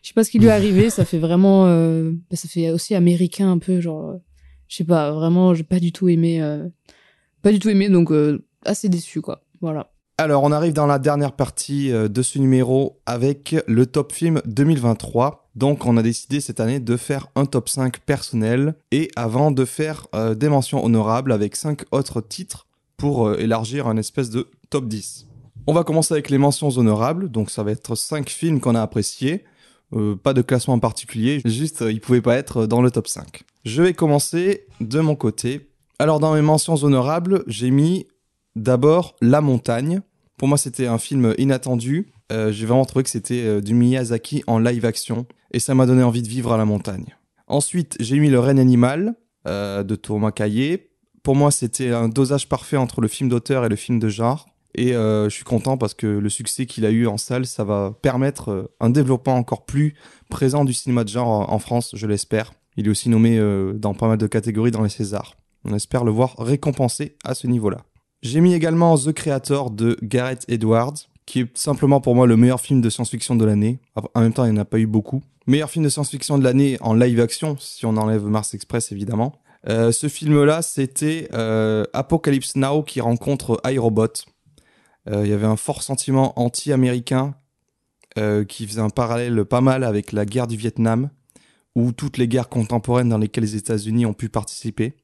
je 0.02 0.08
sais 0.08 0.14
pas 0.14 0.24
ce 0.24 0.30
qui 0.30 0.38
lui 0.38 0.46
est 0.46 0.50
arrivé. 0.50 0.88
Ça 0.88 1.04
fait 1.04 1.18
vraiment, 1.18 1.66
euh, 1.66 2.12
bah, 2.30 2.36
ça 2.36 2.48
fait 2.48 2.70
aussi 2.70 2.94
américain 2.94 3.50
un 3.50 3.58
peu, 3.58 3.80
genre, 3.80 4.10
euh, 4.10 4.16
je 4.68 4.76
sais 4.76 4.84
pas, 4.84 5.12
vraiment, 5.12 5.54
j'ai 5.54 5.64
pas 5.64 5.80
du 5.80 5.92
tout 5.92 6.08
aimé, 6.08 6.40
pas 7.42 7.52
du 7.52 7.58
tout 7.58 7.68
aimé, 7.68 7.88
donc 7.88 8.12
assez 8.64 8.88
déçu, 8.88 9.20
quoi. 9.20 9.42
Voilà. 9.60 9.90
Alors, 10.18 10.44
on 10.44 10.52
arrive 10.52 10.72
dans 10.72 10.86
la 10.86 10.98
dernière 10.98 11.32
partie 11.32 11.90
de 11.90 12.22
ce 12.22 12.38
numéro 12.38 13.00
avec 13.04 13.54
le 13.66 13.86
top 13.86 14.12
film 14.12 14.40
2023. 14.46 15.50
Donc, 15.54 15.86
on 15.86 15.96
a 15.96 16.02
décidé 16.02 16.40
cette 16.40 16.58
année 16.58 16.80
de 16.80 16.96
faire 16.96 17.28
un 17.36 17.46
top 17.46 17.68
5 17.68 18.00
personnel 18.00 18.74
et 18.90 19.10
avant 19.14 19.50
de 19.50 19.64
faire 19.64 20.08
des 20.36 20.48
mentions 20.48 20.84
honorables 20.84 21.32
avec 21.32 21.54
5 21.54 21.82
autres 21.92 22.20
titres 22.20 22.66
pour 22.96 23.34
élargir 23.34 23.86
un 23.86 23.96
espèce 23.98 24.30
de 24.30 24.48
top 24.70 24.88
10. 24.88 25.26
On 25.66 25.72
va 25.72 25.84
commencer 25.84 26.14
avec 26.14 26.30
les 26.30 26.38
mentions 26.38 26.68
honorables. 26.68 27.28
Donc, 27.30 27.50
ça 27.50 27.62
va 27.62 27.72
être 27.72 27.94
5 27.94 28.28
films 28.28 28.60
qu'on 28.60 28.74
a 28.74 28.82
appréciés. 28.82 29.44
Euh, 29.92 30.16
pas 30.16 30.32
de 30.32 30.42
classement 30.42 30.74
en 30.74 30.78
particulier, 30.80 31.40
juste 31.44 31.82
euh, 31.82 31.92
ils 31.92 32.00
pouvaient 32.00 32.20
pas 32.20 32.34
être 32.34 32.66
dans 32.66 32.82
le 32.82 32.90
top 32.90 33.06
5. 33.06 33.44
Je 33.64 33.82
vais 33.82 33.94
commencer 33.94 34.66
de 34.80 34.98
mon 34.98 35.14
côté. 35.14 35.70
Alors, 36.00 36.18
dans 36.18 36.34
mes 36.34 36.42
mentions 36.42 36.74
honorables, 36.74 37.44
j'ai 37.46 37.70
mis 37.70 38.06
D'abord, 38.56 39.16
La 39.20 39.42
Montagne. 39.42 40.00
Pour 40.38 40.48
moi, 40.48 40.56
c'était 40.58 40.86
un 40.86 40.98
film 40.98 41.34
inattendu. 41.38 42.12
Euh, 42.32 42.52
J'ai 42.52 42.66
vraiment 42.66 42.84
trouvé 42.84 43.02
que 43.04 43.10
c'était 43.10 43.44
euh, 43.44 43.60
du 43.60 43.74
Miyazaki 43.74 44.42
en 44.46 44.58
live 44.58 44.84
action. 44.84 45.26
Et 45.52 45.58
ça 45.60 45.74
m'a 45.74 45.86
donné 45.86 46.02
envie 46.02 46.22
de 46.22 46.28
vivre 46.28 46.52
à 46.52 46.56
la 46.56 46.64
montagne. 46.64 47.16
Ensuite, 47.46 47.96
j'ai 48.00 48.18
mis 48.18 48.30
Le 48.30 48.40
règne 48.40 48.58
animal 48.58 49.14
euh, 49.46 49.82
de 49.82 49.94
Thomas 49.94 50.32
Caillé. 50.32 50.90
Pour 51.22 51.36
moi, 51.36 51.50
c'était 51.50 51.90
un 51.90 52.08
dosage 52.08 52.48
parfait 52.48 52.76
entre 52.76 53.00
le 53.00 53.08
film 53.08 53.28
d'auteur 53.28 53.64
et 53.64 53.68
le 53.68 53.76
film 53.76 53.98
de 53.98 54.08
genre. 54.08 54.48
Et 54.76 54.94
euh, 54.94 55.24
je 55.30 55.34
suis 55.34 55.44
content 55.44 55.78
parce 55.78 55.94
que 55.94 56.06
le 56.06 56.28
succès 56.28 56.66
qu'il 56.66 56.84
a 56.84 56.90
eu 56.90 57.06
en 57.06 57.16
salle, 57.16 57.46
ça 57.46 57.64
va 57.64 57.94
permettre 58.02 58.50
euh, 58.50 58.74
un 58.78 58.90
développement 58.90 59.36
encore 59.36 59.64
plus 59.64 59.94
présent 60.28 60.66
du 60.66 60.74
cinéma 60.74 61.02
de 61.02 61.08
genre 61.08 61.50
en 61.50 61.58
France, 61.58 61.92
je 61.94 62.06
l'espère. 62.06 62.52
Il 62.76 62.86
est 62.86 62.90
aussi 62.90 63.08
nommé 63.08 63.38
euh, 63.38 63.72
dans 63.72 63.94
pas 63.94 64.06
mal 64.06 64.18
de 64.18 64.26
catégories 64.26 64.70
dans 64.70 64.82
les 64.82 64.90
Césars. 64.90 65.34
On 65.64 65.74
espère 65.74 66.04
le 66.04 66.10
voir 66.10 66.36
récompensé 66.38 67.16
à 67.24 67.34
ce 67.34 67.46
niveau-là. 67.46 67.78
J'ai 68.22 68.42
mis 68.42 68.52
également 68.52 68.98
The 68.98 69.12
Creator 69.12 69.70
de 69.70 69.96
Gareth 70.02 70.44
Edwards, 70.48 71.08
qui 71.24 71.40
est 71.40 71.56
simplement 71.56 72.02
pour 72.02 72.14
moi 72.14 72.26
le 72.26 72.36
meilleur 72.36 72.60
film 72.60 72.82
de 72.82 72.90
science-fiction 72.90 73.34
de 73.34 73.46
l'année. 73.46 73.78
En 74.14 74.20
même 74.20 74.34
temps, 74.34 74.44
il 74.44 74.52
n'y 74.52 74.58
en 74.58 74.60
a 74.60 74.66
pas 74.66 74.78
eu 74.78 74.86
beaucoup. 74.86 75.22
Meilleur 75.46 75.70
film 75.70 75.84
de 75.84 75.88
science-fiction 75.88 76.36
de 76.36 76.44
l'année 76.44 76.76
en 76.82 76.92
live 76.92 77.18
action, 77.20 77.56
si 77.58 77.86
on 77.86 77.96
enlève 77.96 78.24
Mars 78.26 78.52
Express 78.52 78.92
évidemment. 78.92 79.32
Ce 79.66 80.08
film-là, 80.08 80.62
c'était 80.62 81.28
Apocalypse 81.92 82.56
Now 82.56 82.82
qui 82.82 83.00
rencontre 83.00 83.60
iRobot. 83.64 84.12
Euh, 85.08 85.24
Il 85.24 85.30
y 85.30 85.32
avait 85.32 85.46
un 85.46 85.56
fort 85.56 85.82
sentiment 85.82 86.38
anti-américain 86.38 87.34
euh, 88.18 88.44
qui 88.44 88.66
faisait 88.66 88.80
un 88.80 88.90
parallèle 88.90 89.44
pas 89.44 89.60
mal 89.60 89.84
avec 89.84 90.12
la 90.12 90.24
guerre 90.24 90.46
du 90.46 90.56
Vietnam 90.56 91.10
ou 91.74 91.92
toutes 91.92 92.16
les 92.16 92.28
guerres 92.28 92.48
contemporaines 92.48 93.08
dans 93.08 93.18
lesquelles 93.18 93.44
les 93.44 93.56
États-Unis 93.56 94.06
ont 94.06 94.14
pu 94.14 94.28
participer. 94.28 94.96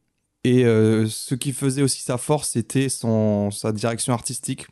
Et 0.44 0.64
euh, 0.64 1.06
ce 1.06 1.34
qui 1.34 1.52
faisait 1.52 1.82
aussi 1.82 2.02
sa 2.02 2.18
force, 2.18 2.50
c'était 2.50 2.88
son 2.88 3.50
sa 3.50 3.72
direction 3.72 4.12
artistique. 4.12 4.66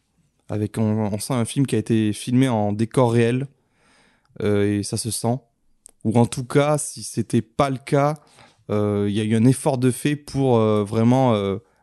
Avec 0.48 0.78
on, 0.78 1.16
sent 1.20 1.34
un 1.34 1.44
film 1.44 1.64
qui 1.64 1.76
a 1.76 1.78
été 1.78 2.12
filmé 2.12 2.48
en 2.48 2.72
décor 2.72 3.12
réel 3.12 3.46
et 4.42 4.82
ça 4.82 4.96
se 4.96 5.12
sent. 5.12 5.38
Ou 6.02 6.18
en 6.18 6.26
tout 6.26 6.44
cas, 6.44 6.76
si 6.76 7.04
c'était 7.04 7.42
pas 7.42 7.70
le 7.70 7.76
cas, 7.76 8.16
il 8.68 9.10
y 9.10 9.20
a 9.20 9.24
eu 9.24 9.36
un 9.36 9.44
effort 9.44 9.78
de 9.78 9.92
fait 9.92 10.16
pour 10.16 10.58
vraiment 10.58 11.34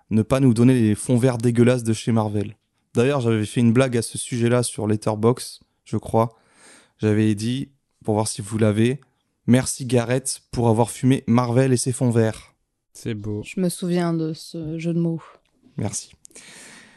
ne 0.10 0.22
pas 0.22 0.42
nous 0.42 0.54
donner 0.54 0.74
les 0.74 0.96
fonds 0.96 1.18
verts 1.18 1.38
dégueulasses 1.38 1.84
de 1.84 1.94
chez 1.94 2.12
Marvel. 2.12 2.58
D'ailleurs, 2.98 3.22
j'avais 3.22 3.46
fait 3.46 3.60
une 3.60 3.74
blague 3.74 3.96
à 3.96 4.02
ce 4.02 4.18
sujet-là 4.18 4.64
sur 4.64 4.88
Letterbox, 4.88 5.60
je 5.86 5.98
crois. 5.98 6.36
J'avais 6.98 7.36
dit, 7.36 7.70
pour 8.04 8.16
voir 8.16 8.28
si 8.28 8.42
vous 8.42 8.58
l'avez, 8.58 9.02
merci 9.46 9.86
Gareth 9.86 10.42
pour 10.52 10.68
avoir 10.68 10.90
fumé 10.90 11.24
Marvel 11.28 11.72
et 11.72 11.78
ses 11.78 11.92
fonds 11.92 12.10
verts. 12.10 12.56
C'est 12.94 13.14
beau. 13.14 13.44
Je 13.46 13.62
me 13.62 13.70
souviens 13.70 14.16
de 14.16 14.34
ce 14.34 14.80
jeu 14.80 14.96
de 14.96 15.00
mots. 15.00 15.22
Merci. 15.78 16.14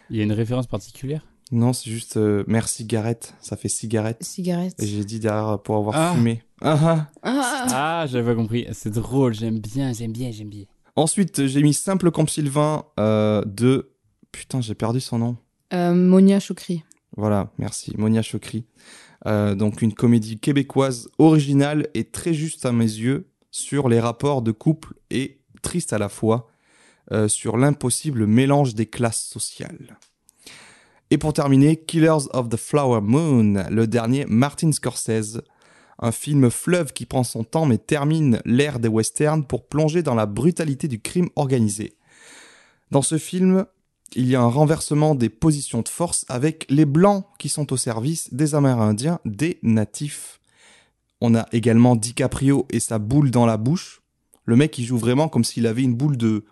Il 0.09 0.17
y 0.17 0.21
a 0.21 0.23
une 0.23 0.33
référence 0.33 0.67
particulière? 0.67 1.27
Non, 1.53 1.75
c'est 1.75 1.91
juste 1.91 2.17
euh, 2.17 2.45
merci 2.47 2.87
Gareth, 2.87 3.35
ça 3.43 3.59
fait 3.59 3.69
cigarette. 3.69 4.23
Cigarette. 4.25 4.83
Et 4.83 4.87
j'ai 4.87 5.05
dit 5.05 5.21
derrière 5.21 5.59
pour 5.63 5.77
avoir 5.77 5.95
Ah. 5.97 6.15
fumé. 6.15 6.43
Ah, 6.63 6.79
ah. 6.83 7.11
Ah, 7.23 7.67
Ah, 8.03 8.07
j'avais 8.07 8.31
pas 8.31 8.35
compris. 8.37 8.67
C'est 8.73 8.89
drôle, 8.95 9.35
j'aime 9.35 9.59
bien, 9.59 9.93
j'aime 9.93 10.13
bien, 10.13 10.31
j'aime 10.31 10.49
bien. 10.49 10.65
Ensuite, 10.97 11.47
j'ai 11.47 11.63
mis 11.63 11.75
Simple 11.75 12.11
comme 12.11 12.27
Sylvain 12.27 12.87
euh, 12.99 13.43
de... 13.45 13.93
Putain, 14.33 14.63
j'ai 14.63 14.75
perdu 14.75 15.01
son 15.03 15.19
nom. 15.19 15.37
Euh, 15.73 15.95
Monia 15.95 16.41
Choukri. 16.41 16.83
Voilà, 17.17 17.51
merci. 17.59 17.95
Monia 17.97 18.23
Chokri. 18.23 18.65
Euh, 19.27 19.55
donc 19.55 19.83
une 19.83 19.93
comédie 19.93 20.39
québécoise 20.39 21.09
originale 21.19 21.89
et 21.95 22.05
très 22.05 22.33
juste 22.33 22.65
à 22.65 22.73
mes 22.73 22.85
yeux 22.85 23.29
sur 23.51 23.89
les 23.89 24.01
rapports 24.01 24.41
de 24.41 24.53
couple 24.53 24.95
et 25.11 25.41
triste 25.63 25.93
à 25.93 25.99
la 25.99 26.09
fois 26.09 26.49
euh, 27.13 27.29
sur 27.29 27.57
l'impossible 27.59 28.27
mélange 28.27 28.75
des 28.75 28.87
classes 28.87 29.23
sociales. 29.23 29.99
Et 31.11 31.19
pour 31.19 31.33
terminer, 31.33 31.77
Killers 31.77 32.29
of 32.33 32.49
the 32.49 32.57
Flower 32.57 33.01
Moon, 33.03 33.65
le 33.69 33.87
dernier 33.87 34.25
Martin 34.27 34.73
Scorsese, 34.73 35.43
un 35.99 36.13
film 36.13 36.51
fleuve 36.51 36.93
qui 36.93 37.05
prend 37.05 37.25
son 37.25 37.45
temps 37.45 37.67
mais 37.67 37.79
termine 37.79 38.41
l'ère 38.47 38.79
des 38.79 38.89
westerns 38.89 39.45
pour 39.45 39.67
plonger 39.67 40.03
dans 40.03 40.15
la 40.15 40.27
brutalité 40.27 40.89
du 40.89 41.01
crime 41.01 41.29
organisé. 41.37 41.97
Dans 42.91 43.03
ce 43.03 43.19
film, 43.19 43.67
il 44.15 44.27
y 44.27 44.35
a 44.35 44.41
un 44.41 44.49
renversement 44.49 45.15
des 45.15 45.29
positions 45.29 45.83
de 45.83 45.89
force 45.89 46.25
avec 46.29 46.67
les 46.69 46.85
blancs 46.85 47.25
qui 47.39 47.49
sont 47.49 47.73
au 47.73 47.77
service 47.77 48.33
des 48.35 48.55
Amérindiens, 48.55 49.21
des 49.25 49.59
natifs. 49.63 50.41
On 51.21 51.35
a 51.35 51.47
également 51.53 51.97
DiCaprio 51.97 52.67
et 52.71 52.81
sa 52.81 52.99
boule 52.99 53.31
dans 53.31 53.47
la 53.47 53.57
bouche. 53.57 54.03
Le 54.47 54.57
mec, 54.57 54.77
il 54.79 54.85
joue 54.85 54.99
vraiment 54.99 55.29
comme 55.29 55.45
s'il 55.45 55.67
avait 55.67 55.83
une 55.83 55.95
boule 55.95 56.17
de, 56.17 56.45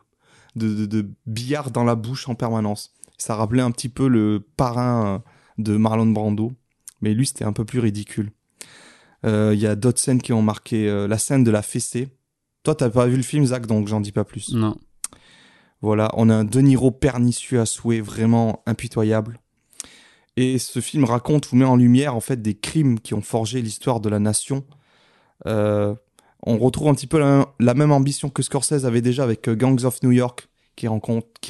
de, 0.54 1.10
billard 1.26 1.70
dans 1.70 1.84
la 1.84 1.94
bouche 1.94 2.28
en 2.28 2.34
permanence. 2.34 2.94
Ça 3.16 3.34
rappelait 3.34 3.62
un 3.62 3.70
petit 3.70 3.88
peu 3.88 4.06
le 4.08 4.46
parrain 4.56 5.24
de 5.56 5.76
Marlon 5.76 6.06
Brando, 6.06 6.52
mais 7.00 7.14
lui, 7.14 7.26
c'était 7.26 7.44
un 7.44 7.52
peu 7.52 7.64
plus 7.64 7.80
ridicule. 7.80 8.30
Euh, 9.24 9.52
Il 9.54 9.60
y 9.60 9.66
a 9.66 9.74
d'autres 9.74 9.98
scènes 9.98 10.22
qui 10.22 10.32
ont 10.32 10.42
marqué 10.42 10.88
euh, 10.88 11.08
la 11.08 11.18
scène 11.18 11.42
de 11.42 11.50
la 11.50 11.62
fessée. 11.62 12.08
Toi, 12.62 12.76
t'as 12.76 12.90
pas 12.90 13.06
vu 13.06 13.16
le 13.16 13.22
film, 13.22 13.46
Zach, 13.46 13.66
donc 13.66 13.88
j'en 13.88 14.00
dis 14.00 14.12
pas 14.12 14.24
plus. 14.24 14.52
Non. 14.52 14.76
Voilà, 15.80 16.10
on 16.14 16.28
a 16.28 16.34
un 16.34 16.44
De 16.44 16.60
Niro 16.60 16.90
pernicieux 16.90 17.60
à 17.60 17.66
souhait, 17.66 18.00
vraiment 18.00 18.62
impitoyable. 18.66 19.38
Et 20.36 20.58
ce 20.58 20.80
film 20.80 21.04
raconte 21.04 21.50
ou 21.52 21.56
met 21.56 21.64
en 21.64 21.76
lumière 21.76 22.14
en 22.14 22.20
fait 22.20 22.40
des 22.40 22.54
crimes 22.54 23.00
qui 23.00 23.14
ont 23.14 23.22
forgé 23.22 23.60
l'histoire 23.60 24.00
de 24.00 24.08
la 24.08 24.18
nation. 24.18 24.64
Euh, 25.46 25.94
on 26.44 26.58
retrouve 26.58 26.88
un 26.88 26.94
petit 26.94 27.06
peu 27.06 27.18
la, 27.18 27.52
la 27.58 27.74
même 27.74 27.92
ambition 27.92 28.28
que 28.28 28.42
Scorsese 28.42 28.84
avait 28.84 29.02
déjà 29.02 29.24
avec 29.24 29.48
euh, 29.48 29.56
Gangs 29.56 29.84
of 29.84 30.02
New 30.02 30.12
York, 30.12 30.48
qui, 30.76 30.86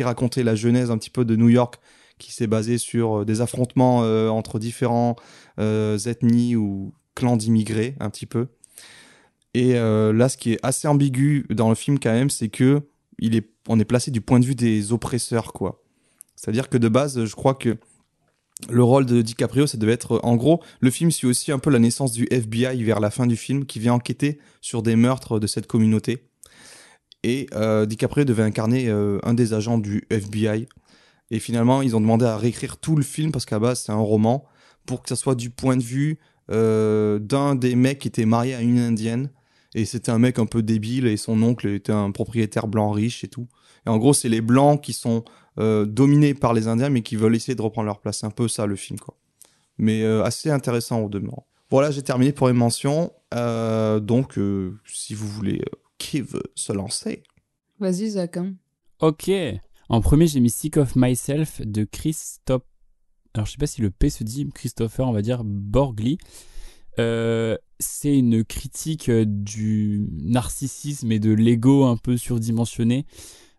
racontait 0.02 0.42
la 0.42 0.54
genèse 0.54 0.90
un 0.90 0.96
petit 0.96 1.10
peu 1.10 1.26
de 1.26 1.36
New 1.36 1.50
York, 1.50 1.76
qui 2.18 2.32
s'est 2.32 2.46
basé 2.46 2.78
sur 2.78 3.20
euh, 3.20 3.24
des 3.26 3.42
affrontements 3.42 3.98
entre 4.30 4.58
différents 4.58 5.16
ethnies 5.58 6.56
ou 6.56 6.94
clans 7.14 7.36
d'immigrés, 7.36 7.94
un 8.00 8.10
petit 8.10 8.26
peu. 8.26 8.46
Et 9.54 9.74
là, 9.74 10.28
ce 10.28 10.36
qui 10.36 10.52
est 10.52 10.58
assez 10.62 10.86
ambigu 10.86 11.46
dans 11.50 11.68
le 11.68 11.74
film 11.74 11.98
quand 11.98 12.12
même, 12.12 12.30
c'est 12.30 12.48
que 12.48 12.82
il 13.18 13.36
est, 13.36 13.50
on 13.68 13.78
est 13.78 13.84
placé 13.84 14.10
du 14.10 14.20
point 14.20 14.40
de 14.40 14.46
vue 14.46 14.54
des 14.54 14.92
oppresseurs, 14.92 15.52
quoi. 15.52 15.82
C'est-à-dire 16.36 16.68
que 16.68 16.78
de 16.78 16.88
base, 16.88 17.24
je 17.24 17.34
crois 17.34 17.54
que 17.54 17.76
le 18.70 18.82
rôle 18.82 19.06
de 19.06 19.22
DiCaprio, 19.22 19.66
ça 19.66 19.78
devait 19.78 19.92
être, 19.92 20.20
en 20.22 20.36
gros, 20.36 20.62
le 20.80 20.90
film 20.90 21.10
suit 21.10 21.26
aussi 21.26 21.52
un 21.52 21.58
peu 21.58 21.70
la 21.70 21.78
naissance 21.78 22.12
du 22.12 22.26
FBI 22.30 22.82
vers 22.82 23.00
la 23.00 23.10
fin 23.10 23.26
du 23.26 23.36
film, 23.36 23.66
qui 23.66 23.78
vient 23.78 23.94
enquêter 23.94 24.38
sur 24.60 24.82
des 24.82 24.96
meurtres 24.96 25.38
de 25.38 25.46
cette 25.46 25.66
communauté. 25.66 26.28
Et 27.22 27.46
euh, 27.54 27.86
DiCaprio 27.86 28.24
devait 28.24 28.42
incarner 28.42 28.88
euh, 28.88 29.18
un 29.22 29.34
des 29.34 29.52
agents 29.52 29.78
du 29.78 30.06
FBI. 30.10 30.68
Et 31.30 31.38
finalement, 31.38 31.82
ils 31.82 31.94
ont 31.94 32.00
demandé 32.00 32.24
à 32.24 32.36
réécrire 32.36 32.78
tout 32.78 32.96
le 32.96 33.02
film, 33.02 33.32
parce 33.32 33.44
qu'à 33.44 33.58
base, 33.58 33.82
c'est 33.84 33.92
un 33.92 33.96
roman, 33.96 34.44
pour 34.86 35.02
que 35.02 35.08
ça 35.08 35.16
soit 35.16 35.34
du 35.34 35.50
point 35.50 35.76
de 35.76 35.82
vue 35.82 36.18
euh, 36.50 37.18
d'un 37.18 37.54
des 37.54 37.74
mecs 37.74 37.98
qui 37.98 38.08
était 38.08 38.26
marié 38.26 38.54
à 38.54 38.60
une 38.60 38.78
indienne. 38.78 39.30
Et 39.74 39.84
c'était 39.84 40.10
un 40.10 40.18
mec 40.18 40.38
un 40.38 40.46
peu 40.46 40.62
débile, 40.62 41.06
et 41.06 41.16
son 41.16 41.42
oncle 41.42 41.68
était 41.68 41.92
un 41.92 42.10
propriétaire 42.10 42.68
blanc 42.68 42.90
riche 42.90 43.22
et 43.24 43.28
tout. 43.28 43.48
Et 43.86 43.90
en 43.90 43.98
gros, 43.98 44.14
c'est 44.14 44.28
les 44.28 44.40
blancs 44.40 44.82
qui 44.82 44.92
sont 44.92 45.24
euh, 45.58 45.84
dominés 45.84 46.34
par 46.34 46.54
les 46.54 46.68
indiens, 46.68 46.88
mais 46.88 47.02
qui 47.02 47.16
veulent 47.16 47.36
essayer 47.36 47.54
de 47.54 47.62
reprendre 47.62 47.86
leur 47.86 48.00
place. 48.00 48.20
C'est 48.20 48.26
un 48.26 48.30
peu 48.30 48.48
ça 48.48 48.66
le 48.66 48.76
film, 48.76 48.98
quoi. 48.98 49.16
Mais 49.76 50.02
euh, 50.02 50.24
assez 50.24 50.50
intéressant 50.50 51.00
au 51.00 51.08
demeurant. 51.08 51.46
Voilà, 51.70 51.90
j'ai 51.90 52.02
terminé 52.02 52.32
pour 52.32 52.48
les 52.48 52.54
mentions. 52.54 53.12
Euh, 53.34 54.00
donc, 54.00 54.38
euh, 54.38 54.78
si 54.86 55.14
vous 55.14 55.28
voulez, 55.28 55.60
euh, 55.60 55.76
qui 55.98 56.22
veut 56.22 56.50
se 56.54 56.72
lancer? 56.72 57.22
Vas-y, 57.78 58.10
Zach. 58.10 58.38
hein. 58.38 58.54
Ok. 59.00 59.30
En 59.90 60.00
premier, 60.00 60.26
j'ai 60.26 60.40
mis 60.40 60.50
Sick 60.50 60.78
of 60.78 60.96
Myself 60.96 61.60
de 61.60 61.84
Christophe. 61.84 62.62
Alors, 63.34 63.46
je 63.46 63.52
sais 63.52 63.58
pas 63.58 63.66
si 63.66 63.82
le 63.82 63.90
P 63.90 64.10
se 64.10 64.24
dit 64.24 64.48
Christopher, 64.52 65.06
on 65.06 65.12
va 65.12 65.22
dire 65.22 65.42
Borgli. 65.44 66.18
Euh, 66.98 67.56
c'est 67.80 68.16
une 68.16 68.44
critique 68.44 69.08
euh, 69.08 69.24
du 69.26 70.06
narcissisme 70.10 71.12
et 71.12 71.18
de 71.18 71.32
l'ego 71.32 71.84
un 71.84 71.96
peu 71.96 72.16
surdimensionné, 72.16 73.06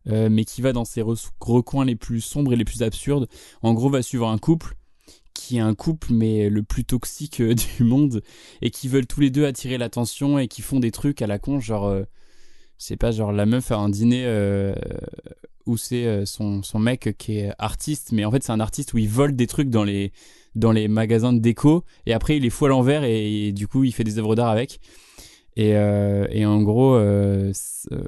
euh, 0.08 0.30
mais 0.30 0.46
qui 0.46 0.62
va 0.62 0.74
dans 0.74 0.86
ses 0.86 1.02
re- 1.02 1.30
recoins 1.40 1.86
les 1.86 1.96
plus 1.96 2.22
sombres 2.22 2.54
et 2.54 2.56
les 2.56 2.66
plus 2.66 2.84
absurdes. 2.84 3.28
En 3.62 3.74
gros, 3.74 3.90
va 3.90 4.02
suivre 4.02 4.28
un 4.28 4.38
couple 4.38 4.76
qui 5.34 5.58
est 5.58 5.62
un 5.62 5.74
couple 5.74 6.12
mais 6.12 6.50
le 6.50 6.64
plus 6.64 6.84
toxique 6.84 7.40
euh, 7.40 7.56
du 7.78 7.84
monde 7.84 8.22
et 8.62 8.72
qui 8.72 8.88
veulent 8.88 9.08
tous 9.08 9.22
les 9.22 9.30
deux 9.30 9.46
attirer 9.46 9.78
l'attention 9.78 10.38
et 10.38 10.48
qui 10.48 10.62
font 10.62 10.80
des 10.80 10.92
trucs 10.92 11.22
à 11.22 11.28
la 11.28 11.40
con 11.40 11.60
genre 11.60 11.86
euh, 11.86 12.04
c'est 12.78 12.98
pas 12.98 13.12
genre 13.12 13.32
la 13.32 13.46
meuf 13.46 13.72
a 13.72 13.78
un 13.78 13.90
dîner 13.90 14.26
où 15.66 15.76
c'est 15.76 16.26
son, 16.26 16.64
son 16.64 16.80
mec 16.80 17.16
qui 17.18 17.40
est 17.40 17.52
artiste, 17.60 18.14
mais 18.14 18.24
en 18.24 18.32
fait 18.32 18.42
c'est 18.42 18.54
un 18.54 18.62
artiste 18.62 18.94
où 18.94 18.98
il 18.98 19.10
vole 19.10 19.36
des 19.36 19.48
trucs 19.48 19.70
dans 19.70 19.84
les, 19.84 20.14
dans 20.56 20.72
les 20.72 20.88
magasins 20.88 21.34
de 21.34 21.40
déco 21.40 21.84
et 22.06 22.14
après 22.14 22.38
il 22.38 22.44
les 22.44 22.50
fout 22.50 22.68
à 22.68 22.70
l'envers 22.70 23.04
et, 23.04 23.52
du 23.52 23.68
coup 23.68 23.84
il 23.84 23.94
fait 23.94 24.04
des 24.04 24.18
œuvres 24.20 24.36
d'art 24.36 24.50
avec. 24.50 24.80
Et, 25.56 25.76
euh, 25.76 26.26
en 26.46 26.62
gros, 26.62 26.96
euh, 26.96 27.52
euh, 27.92 28.04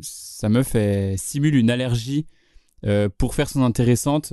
sa 0.00 0.48
meuf 0.48 0.74
elle 0.74 1.18
simule 1.18 1.56
une 1.56 1.70
allergie 1.70 2.26
euh, 2.84 3.08
pour 3.16 3.34
faire 3.34 3.48
son 3.48 3.62
intéressante 3.62 4.32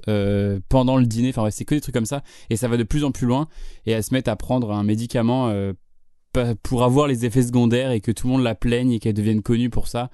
pendant 0.69 0.97
le 0.97 1.05
dîner. 1.05 1.29
Enfin, 1.29 1.43
ouais, 1.43 1.51
c'est 1.51 1.65
que 1.65 1.75
des 1.75 1.81
trucs 1.81 1.95
comme 1.95 2.05
ça. 2.05 2.23
Et 2.49 2.57
ça 2.57 2.67
va 2.67 2.77
de 2.77 2.83
plus 2.83 3.03
en 3.03 3.11
plus 3.11 3.27
loin. 3.27 3.47
Et 3.85 3.91
elle 3.91 4.03
se 4.03 4.13
met 4.13 4.27
à 4.29 4.35
prendre 4.35 4.71
un 4.71 4.83
médicament 4.83 5.51
pour 6.63 6.83
avoir 6.83 7.07
les 7.07 7.25
effets 7.25 7.43
secondaires 7.43 7.91
et 7.91 8.01
que 8.01 8.11
tout 8.11 8.27
le 8.27 8.33
monde 8.33 8.43
la 8.43 8.55
plaigne 8.55 8.91
et 8.91 8.99
qu'elle 8.99 9.13
devienne 9.13 9.41
connue 9.41 9.69
pour 9.69 9.87
ça. 9.87 10.09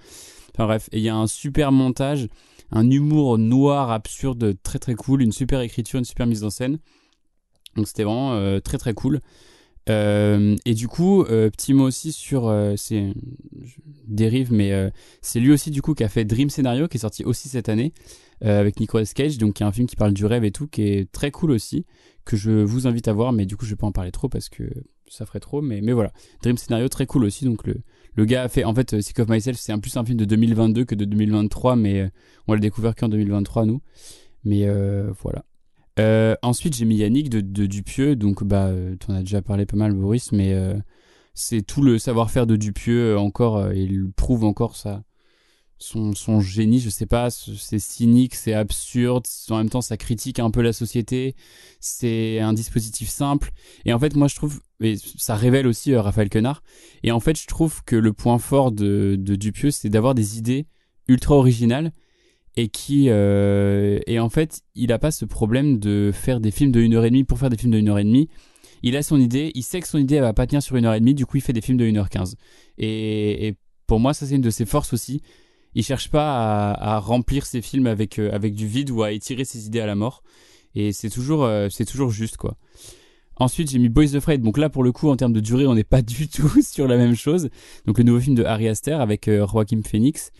Enfin 0.54 0.66
bref, 0.66 0.90
il 0.94 1.00
y 1.00 1.10
a 1.10 1.16
un 1.16 1.28
super 1.28 1.72
montage, 1.74 2.28
un 2.72 2.90
humour 2.90 3.38
noir, 3.38 3.92
absurde, 3.92 4.56
très 4.64 4.80
très 4.80 4.96
cool, 4.96 5.22
une 5.22 5.34
super 5.34 5.60
écriture, 5.60 6.00
une 6.00 6.06
super 6.06 6.26
mise 6.26 6.44
en 6.44 6.50
scène. 6.50 6.80
Donc 7.76 7.88
c'était 7.88 8.04
vraiment 8.04 8.34
euh, 8.34 8.60
très 8.60 8.78
très 8.78 8.94
cool. 8.94 9.20
Euh, 9.90 10.56
et 10.66 10.74
du 10.74 10.88
coup, 10.88 11.24
euh, 11.24 11.50
petit 11.50 11.74
mot 11.74 11.84
aussi 11.84 12.12
sur, 12.12 12.48
euh, 12.48 12.74
c'est 12.76 13.14
dérive, 14.08 14.52
mais 14.52 14.92
c'est 15.22 15.40
lui 15.40 15.52
aussi 15.52 15.72
du 15.72 15.82
coup 15.82 15.94
qui 15.94 16.04
a 16.04 16.10
fait 16.10 16.26
Dream 16.26 16.50
Scenario, 16.50 16.88
qui 16.88 16.98
est 16.98 17.02
sorti 17.02 17.24
aussi 17.24 17.50
cette 17.50 17.70
année 17.70 17.94
avec 18.42 18.80
Nicolas 18.80 19.06
Cage, 19.06 19.38
donc 19.38 19.56
qui 19.56 19.64
est 19.64 19.66
un 19.66 19.72
film 19.72 19.88
qui 19.88 19.96
parle 19.96 20.14
du 20.14 20.26
rêve 20.26 20.44
et 20.44 20.52
tout, 20.52 20.68
qui 20.68 20.84
est 20.84 21.12
très 21.12 21.32
cool 21.32 21.52
aussi, 21.52 21.86
que 22.26 22.36
je 22.38 22.52
vous 22.52 22.86
invite 22.86 23.08
à 23.08 23.14
voir, 23.14 23.32
mais 23.32 23.46
du 23.46 23.56
coup 23.56 23.66
je 23.66 23.72
vais 23.72 23.76
pas 23.78 23.88
en 23.88 23.92
parler 23.92 24.12
trop 24.12 24.30
parce 24.30 24.50
que 24.50 24.64
ça 25.08 25.26
ferait 25.26 25.40
trop, 25.40 25.62
mais 25.62 25.82
mais 25.82 25.94
voilà, 25.94 26.12
Dream 26.44 26.58
Scenario 26.58 26.88
très 26.90 27.06
cool 27.06 27.24
aussi, 27.24 27.46
donc 27.46 27.66
le 27.66 27.78
le 28.16 28.26
gars 28.26 28.44
a 28.44 28.48
fait, 28.48 28.64
en 28.64 28.74
fait, 28.74 29.02
Sick 29.02 29.20
of 29.20 29.28
Myself, 29.28 29.58
c'est 29.58 29.74
un 29.74 29.80
plus 29.80 29.98
un 29.98 30.06
film 30.06 30.18
de 30.18 30.24
2022 30.24 30.86
que 30.86 30.96
de 30.96 31.04
2023, 31.04 31.76
mais 31.76 32.10
on 32.48 32.54
l'a 32.54 32.60
découvert 32.60 32.96
qu'en 32.96 33.10
2023 33.10 33.66
nous, 33.66 33.82
mais 34.44 34.68
voilà. 35.22 35.44
Euh, 36.00 36.36
ensuite, 36.42 36.76
j'ai 36.76 36.86
mis 36.86 36.98
Yannick 36.98 37.30
de, 37.30 37.42
de 37.42 37.66
Dupieux, 37.66 38.16
donc 38.16 38.44
bah, 38.44 38.68
euh, 38.68 38.96
t'en 38.98 39.14
as 39.14 39.22
déjà 39.22 39.42
parlé 39.42 39.66
pas 39.66 39.78
mal, 39.78 39.94
Boris, 39.94 40.32
mais 40.32 40.54
euh, 40.54 40.76
c'est 41.34 41.62
tout 41.62 41.82
le 41.82 41.98
savoir-faire 41.98 42.48
de 42.48 42.56
Dupieux 42.58 43.18
encore, 43.18 43.72
il 43.74 44.12
prouve 44.12 44.44
encore 44.44 44.76
ça. 44.76 45.04
Son, 45.78 46.14
son 46.14 46.40
génie, 46.40 46.80
je 46.80 46.90
sais 46.90 47.06
pas, 47.06 47.30
c'est 47.30 47.80
cynique, 47.80 48.34
c'est 48.36 48.54
absurde, 48.54 49.26
en 49.50 49.58
même 49.58 49.70
temps 49.70 49.82
ça 49.82 49.98
critique 49.98 50.40
un 50.40 50.50
peu 50.50 50.62
la 50.62 50.72
société, 50.72 51.36
c'est 51.82 52.40
un 52.40 52.54
dispositif 52.54 53.10
simple, 53.10 53.52
et 53.84 53.92
en 53.92 54.00
fait 54.00 54.16
moi 54.16 54.30
je 54.30 54.36
trouve, 54.36 54.62
et 54.80 54.96
ça 55.18 55.36
révèle 55.36 55.68
aussi 55.68 55.94
Raphaël 55.94 56.30
Quenard, 56.30 56.64
et 57.04 57.12
en 57.12 57.20
fait 57.20 57.38
je 57.38 57.46
trouve 57.46 57.84
que 57.84 57.98
le 57.98 58.14
point 58.14 58.40
fort 58.40 58.72
de 58.72 59.18
Dupieux 59.18 59.70
c'est 59.70 59.90
d'avoir 59.90 60.16
des 60.16 60.38
idées 60.38 60.66
ultra 61.10 61.36
originales, 61.36 61.92
et 62.58 62.68
qui 62.70 63.08
euh, 63.10 64.00
et 64.08 64.20
en 64.20 64.30
fait 64.30 64.62
il 64.76 64.92
a 64.92 65.00
pas 65.00 65.12
ce 65.12 65.26
problème 65.26 65.80
de 65.80 66.12
faire 66.14 66.40
des 66.40 66.52
films 66.52 66.72
de 66.72 66.82
1 66.82 66.94
heure 66.94 67.06
et 67.06 67.10
demie 67.10 67.24
pour 67.24 67.38
faire 67.38 67.50
des 67.50 67.58
films 67.58 67.72
de 67.72 67.80
1 67.80 67.88
heure 67.88 68.00
et 68.00 68.04
demie 68.04 68.30
il 68.84 68.96
a 68.96 69.04
son 69.04 69.20
idée 69.20 69.52
il 69.56 69.64
sait 69.64 69.82
que 69.82 69.88
son 69.88 69.98
idée 69.98 70.16
elle 70.16 70.22
va 70.22 70.34
pas 70.34 70.48
tenir 70.48 70.62
sur 70.62 70.76
une 70.76 70.86
heure 70.86 70.94
et 70.94 71.00
demie 71.00 71.14
du 71.14 71.26
coup 71.26 71.38
il 71.38 71.42
fait 71.42 71.54
des 71.54 71.62
films 71.62 71.78
de 71.78 71.86
1h15 71.86 72.36
et, 72.78 73.48
et 73.48 73.56
pour 73.88 74.00
moi 74.00 74.14
ça 74.14 74.26
c'est 74.26 74.36
une 74.36 74.42
de 74.42 74.50
ses 74.50 74.66
forces 74.66 74.94
aussi 74.94 75.22
il 75.74 75.84
cherche 75.84 76.10
pas 76.10 76.72
à, 76.72 77.00
remplir 77.00 77.46
ses 77.46 77.62
films 77.62 77.88
avec 77.88 78.20
euh, 78.20 78.32
avec 78.32 78.56
du 78.56 78.68
vide 78.68 78.92
ou 78.92 79.04
à 79.04 79.12
étirer 79.12 79.44
ses 79.44 79.66
idées 79.66 79.82
à 79.82 79.86
la 79.86 79.96
mort 79.96 80.24
et 80.74 80.94
c'est 80.94 81.10
toujours 81.10 81.44
euh, 81.44 81.68
c'est 81.70 81.86
toujours 81.86 82.10
juste 82.10 82.38
quoi 82.38 82.58
Ensuite, 83.38 83.70
j'ai 83.70 83.80
mis 83.80 83.90
Boys 83.90 84.16
Afraid. 84.16 84.42
Donc 84.42 84.58
là, 84.58 84.70
pour 84.70 84.84
le 84.84 84.92
coup, 84.92 85.10
en 85.10 85.18
termes 85.18 85.34
de 85.34 85.40
durée, 85.40 85.68
on 85.68 85.76
n'est 85.76 85.84
pas 85.84 86.02
du 86.02 86.28
tout 86.28 86.62
sur 86.62 86.88
la 86.88 86.98
même 86.98 87.16
chose. 87.16 87.50
Donc 87.86 87.98
le 87.98 88.04
nouveau 88.04 88.20
film 88.20 88.36
de 88.36 88.44
Harry 88.44 88.68
Aster 88.68 88.94
avec 88.94 89.28
euh, 89.28 89.46
Joaquin 89.48 89.82
Phoenix. 89.84 90.32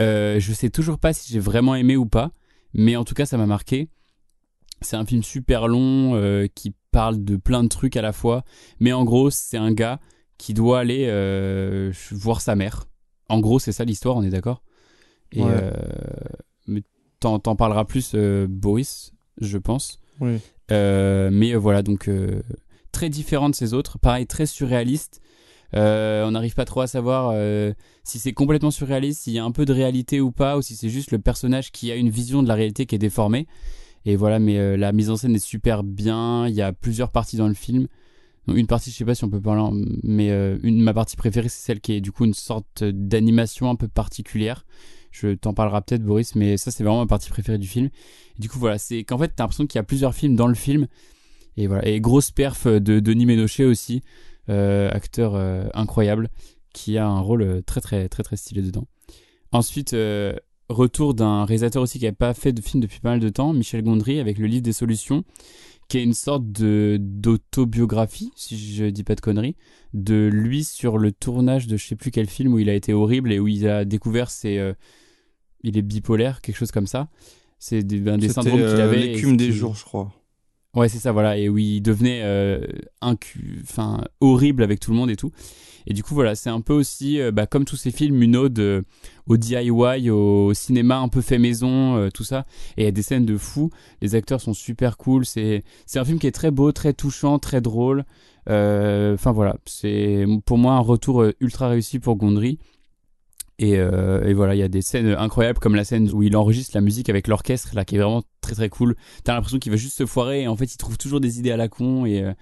Euh, 0.00 0.40
je 0.40 0.52
sais 0.52 0.70
toujours 0.70 0.98
pas 0.98 1.12
si 1.12 1.32
j'ai 1.32 1.38
vraiment 1.38 1.74
aimé 1.74 1.96
ou 1.96 2.06
pas, 2.06 2.30
mais 2.74 2.96
en 2.96 3.04
tout 3.04 3.14
cas 3.14 3.26
ça 3.26 3.36
m'a 3.36 3.46
marqué. 3.46 3.88
C'est 4.80 4.96
un 4.96 5.04
film 5.04 5.22
super 5.22 5.68
long 5.68 6.14
euh, 6.14 6.46
qui 6.54 6.74
parle 6.90 7.22
de 7.22 7.36
plein 7.36 7.62
de 7.62 7.68
trucs 7.68 7.96
à 7.96 8.02
la 8.02 8.12
fois, 8.12 8.44
mais 8.80 8.92
en 8.92 9.04
gros 9.04 9.30
c'est 9.30 9.56
un 9.56 9.72
gars 9.72 10.00
qui 10.38 10.54
doit 10.54 10.80
aller 10.80 11.06
euh, 11.08 11.92
voir 12.10 12.40
sa 12.40 12.56
mère. 12.56 12.84
En 13.28 13.40
gros 13.40 13.58
c'est 13.58 13.72
ça 13.72 13.84
l'histoire, 13.84 14.16
on 14.16 14.22
est 14.22 14.30
d'accord? 14.30 14.62
Et 15.32 15.42
Ouais. 15.42 16.82
t'en, 17.20 17.38
parleras 17.38 17.84
plus 17.84 18.14
Boris, 18.14 19.12
je 19.40 19.58
pense. 19.58 19.98
Oui. 20.20 20.38
Mais 20.70 21.54
voilà, 21.54 21.82
donc 21.82 22.10
très 22.92 23.08
différent 23.08 23.48
de 23.48 23.54
ces 23.54 23.72
autres. 23.72 23.98
Pareil, 23.98 24.26
très 24.26 24.46
surréaliste. 24.46 25.20
Euh, 25.74 26.24
on 26.26 26.32
n'arrive 26.32 26.54
pas 26.54 26.64
trop 26.64 26.82
à 26.82 26.86
savoir 26.86 27.32
euh, 27.34 27.72
si 28.04 28.18
c'est 28.18 28.32
complètement 28.32 28.70
surréaliste, 28.70 29.22
s'il 29.22 29.32
y 29.32 29.38
a 29.38 29.44
un 29.44 29.52
peu 29.52 29.64
de 29.64 29.72
réalité 29.72 30.20
ou 30.20 30.30
pas, 30.30 30.58
ou 30.58 30.62
si 30.62 30.76
c'est 30.76 30.88
juste 30.88 31.10
le 31.12 31.18
personnage 31.18 31.72
qui 31.72 31.90
a 31.90 31.96
une 31.96 32.10
vision 32.10 32.42
de 32.42 32.48
la 32.48 32.54
réalité 32.54 32.86
qui 32.86 32.94
est 32.94 32.98
déformée. 32.98 33.46
Et 34.04 34.16
voilà, 34.16 34.38
mais 34.38 34.58
euh, 34.58 34.76
la 34.76 34.92
mise 34.92 35.10
en 35.10 35.16
scène 35.16 35.34
est 35.34 35.38
super 35.38 35.82
bien. 35.82 36.46
Il 36.48 36.54
y 36.54 36.62
a 36.62 36.72
plusieurs 36.72 37.10
parties 37.10 37.36
dans 37.36 37.48
le 37.48 37.54
film. 37.54 37.86
Une 38.48 38.66
partie, 38.66 38.90
je 38.90 38.96
sais 38.96 39.04
pas 39.04 39.14
si 39.14 39.22
on 39.22 39.30
peut 39.30 39.40
parler, 39.40 39.62
mais 40.02 40.32
ma 40.64 40.92
partie 40.92 41.14
préférée, 41.14 41.48
c'est 41.48 41.64
celle 41.64 41.80
qui 41.80 41.92
est 41.92 42.00
du 42.00 42.10
coup 42.10 42.24
une 42.24 42.34
sorte 42.34 42.82
d'animation 42.82 43.70
un 43.70 43.76
peu 43.76 43.86
particulière. 43.86 44.66
Je 45.12 45.34
t'en 45.34 45.54
parlerai 45.54 45.80
peut-être, 45.82 46.02
Boris, 46.02 46.34
mais 46.34 46.56
ça, 46.56 46.72
c'est 46.72 46.82
vraiment 46.82 46.98
ma 47.00 47.06
partie 47.06 47.30
préférée 47.30 47.58
du 47.58 47.68
film. 47.68 47.88
Et 48.36 48.40
du 48.40 48.48
coup, 48.48 48.58
voilà, 48.58 48.78
c'est 48.78 49.04
qu'en 49.04 49.16
fait, 49.16 49.28
t'as 49.28 49.44
l'impression 49.44 49.66
qu'il 49.68 49.78
y 49.78 49.78
a 49.78 49.84
plusieurs 49.84 50.12
films 50.12 50.34
dans 50.34 50.48
le 50.48 50.54
film. 50.54 50.88
Et 51.56 51.68
voilà, 51.68 51.86
et 51.86 52.00
grosse 52.00 52.32
perf 52.32 52.66
de 52.66 52.98
Denis 52.98 53.26
Ménochet 53.26 53.64
aussi, 53.64 54.02
acteur 54.48 55.34
euh, 55.34 55.68
incroyable, 55.74 56.28
qui 56.72 56.98
a 56.98 57.06
un 57.06 57.20
rôle 57.20 57.42
euh, 57.42 57.62
très 57.62 57.80
très 57.80 58.08
très 58.08 58.22
très 58.22 58.36
stylé 58.36 58.62
dedans. 58.62 58.86
Ensuite, 59.52 59.92
euh, 59.92 60.34
retour 60.68 61.14
d'un 61.14 61.44
réalisateur 61.44 61.82
aussi 61.82 61.98
qui 61.98 62.04
n'avait 62.04 62.16
pas 62.16 62.34
fait 62.34 62.52
de 62.52 62.62
film 62.62 62.80
depuis 62.80 63.00
pas 63.00 63.10
mal 63.10 63.20
de 63.20 63.28
temps, 63.28 63.52
Michel 63.52 63.82
Gondry, 63.82 64.18
avec 64.18 64.38
le 64.38 64.46
livre 64.46 64.62
des 64.62 64.72
solutions, 64.72 65.24
qui 65.88 65.98
est 65.98 66.02
une 66.02 66.14
sorte 66.14 66.50
de 66.50 66.96
d'autobiographie, 67.00 68.32
si 68.34 68.56
je 68.74 68.86
dis 68.86 69.04
pas 69.04 69.14
de 69.14 69.20
conneries, 69.20 69.56
de 69.92 70.30
lui 70.32 70.64
sur 70.64 70.96
le 70.96 71.12
tournage 71.12 71.66
de 71.66 71.76
je 71.76 71.86
sais 71.86 71.96
plus 71.96 72.10
quel 72.10 72.26
film 72.26 72.54
où 72.54 72.58
il 72.58 72.70
a 72.70 72.74
été 72.74 72.94
horrible 72.94 73.32
et 73.32 73.38
où 73.38 73.48
il 73.48 73.68
a 73.68 73.84
découvert 73.84 74.30
ses, 74.30 74.58
euh, 74.58 74.72
il 75.62 75.76
est 75.76 75.82
bipolaire, 75.82 76.40
quelque 76.40 76.56
chose 76.56 76.72
comme 76.72 76.86
ça. 76.86 77.08
C'est 77.58 77.82
des, 77.82 78.08
un 78.08 78.18
des 78.18 78.28
syndromes 78.28 78.58
qu'il 78.58 78.64
euh, 78.64 78.84
avait. 78.84 78.98
l'écume 78.98 79.36
des 79.36 79.52
jours, 79.52 79.74
je 79.76 79.84
crois. 79.84 80.12
Ouais, 80.74 80.88
c'est 80.88 80.98
ça, 80.98 81.12
voilà, 81.12 81.36
et 81.36 81.50
où 81.50 81.58
il 81.58 81.82
devenait 81.82 82.22
euh, 82.22 82.66
enfin 83.02 84.02
horrible 84.20 84.62
avec 84.62 84.80
tout 84.80 84.90
le 84.90 84.96
monde 84.96 85.10
et 85.10 85.16
tout. 85.16 85.30
Et 85.86 85.92
du 85.92 86.02
coup, 86.02 86.14
voilà, 86.14 86.34
c'est 86.34 86.48
un 86.50 86.60
peu 86.60 86.72
aussi, 86.72 87.20
euh, 87.20 87.30
bah, 87.30 87.46
comme 87.46 87.64
tous 87.64 87.76
ces 87.76 87.90
films, 87.90 88.22
une 88.22 88.36
ode 88.36 88.58
euh, 88.58 88.82
au 89.26 89.36
DIY, 89.36 90.10
au 90.10 90.54
cinéma 90.54 90.98
un 90.98 91.08
peu 91.08 91.20
fait 91.20 91.38
maison, 91.38 91.96
euh, 91.96 92.08
tout 92.08 92.24
ça. 92.24 92.46
Et 92.76 92.82
il 92.82 92.84
y 92.84 92.88
a 92.88 92.92
des 92.92 93.02
scènes 93.02 93.26
de 93.26 93.36
fou. 93.36 93.70
Les 94.00 94.14
acteurs 94.14 94.40
sont 94.40 94.54
super 94.54 94.96
cool. 94.96 95.26
C'est 95.26 95.62
c'est 95.86 95.98
un 95.98 96.04
film 96.04 96.18
qui 96.18 96.26
est 96.26 96.32
très 96.32 96.50
beau, 96.50 96.72
très 96.72 96.94
touchant, 96.94 97.38
très 97.38 97.60
drôle. 97.60 98.04
Enfin 98.46 99.32
voilà, 99.32 99.56
c'est 99.66 100.24
pour 100.46 100.58
moi 100.58 100.72
un 100.74 100.80
retour 100.80 101.24
ultra 101.40 101.68
réussi 101.68 101.98
pour 101.98 102.16
Gondry. 102.16 102.58
Et, 103.62 103.76
euh, 103.78 104.24
et 104.26 104.34
voilà, 104.34 104.56
il 104.56 104.58
y 104.58 104.62
a 104.64 104.68
des 104.68 104.82
scènes 104.82 105.06
incroyables 105.06 105.60
comme 105.60 105.76
la 105.76 105.84
scène 105.84 106.10
où 106.12 106.24
il 106.24 106.36
enregistre 106.36 106.72
la 106.74 106.80
musique 106.80 107.08
avec 107.08 107.28
l'orchestre, 107.28 107.70
là, 107.74 107.84
qui 107.84 107.94
est 107.94 107.98
vraiment 107.98 108.24
très 108.40 108.56
très 108.56 108.68
cool. 108.68 108.96
T'as 109.22 109.34
l'impression 109.34 109.60
qu'il 109.60 109.70
va 109.70 109.78
juste 109.78 109.96
se 109.96 110.04
foirer 110.04 110.42
et 110.42 110.48
en 110.48 110.56
fait 110.56 110.74
il 110.74 110.76
trouve 110.78 110.98
toujours 110.98 111.20
des 111.20 111.38
idées 111.38 111.52
à 111.52 111.56
la 111.56 111.68
con 111.68 112.04
et, 112.04 112.24
euh, 112.24 112.32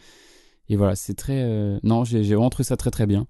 et 0.70 0.76
voilà, 0.76 0.96
c'est 0.96 1.12
très... 1.12 1.42
euh, 1.42 1.78
Non, 1.82 2.04
j'ai 2.04 2.22
vraiment 2.22 2.48
trouvé 2.48 2.64
ça 2.64 2.78
très 2.78 2.90
très 2.90 3.06
bien. 3.06 3.26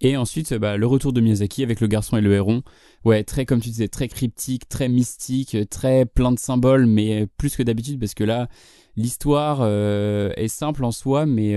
Et 0.00 0.16
ensuite, 0.16 0.54
bah, 0.54 0.76
le 0.76 0.86
retour 0.88 1.12
de 1.12 1.20
Miyazaki 1.20 1.62
avec 1.62 1.80
le 1.80 1.86
garçon 1.86 2.16
et 2.16 2.20
le 2.20 2.32
héron. 2.32 2.62
Ouais, 3.04 3.22
très, 3.22 3.44
comme 3.44 3.60
tu 3.60 3.68
disais, 3.68 3.86
très 3.86 4.08
cryptique, 4.08 4.68
très 4.68 4.88
mystique, 4.88 5.56
très 5.70 6.06
plein 6.06 6.32
de 6.32 6.38
symboles, 6.38 6.86
mais 6.86 7.28
plus 7.36 7.54
que 7.54 7.62
d'habitude 7.62 8.00
parce 8.00 8.14
que 8.14 8.24
là, 8.24 8.48
l'histoire 8.96 9.64
est 9.66 10.48
simple 10.48 10.84
en 10.84 10.90
soi, 10.90 11.26
mais 11.26 11.54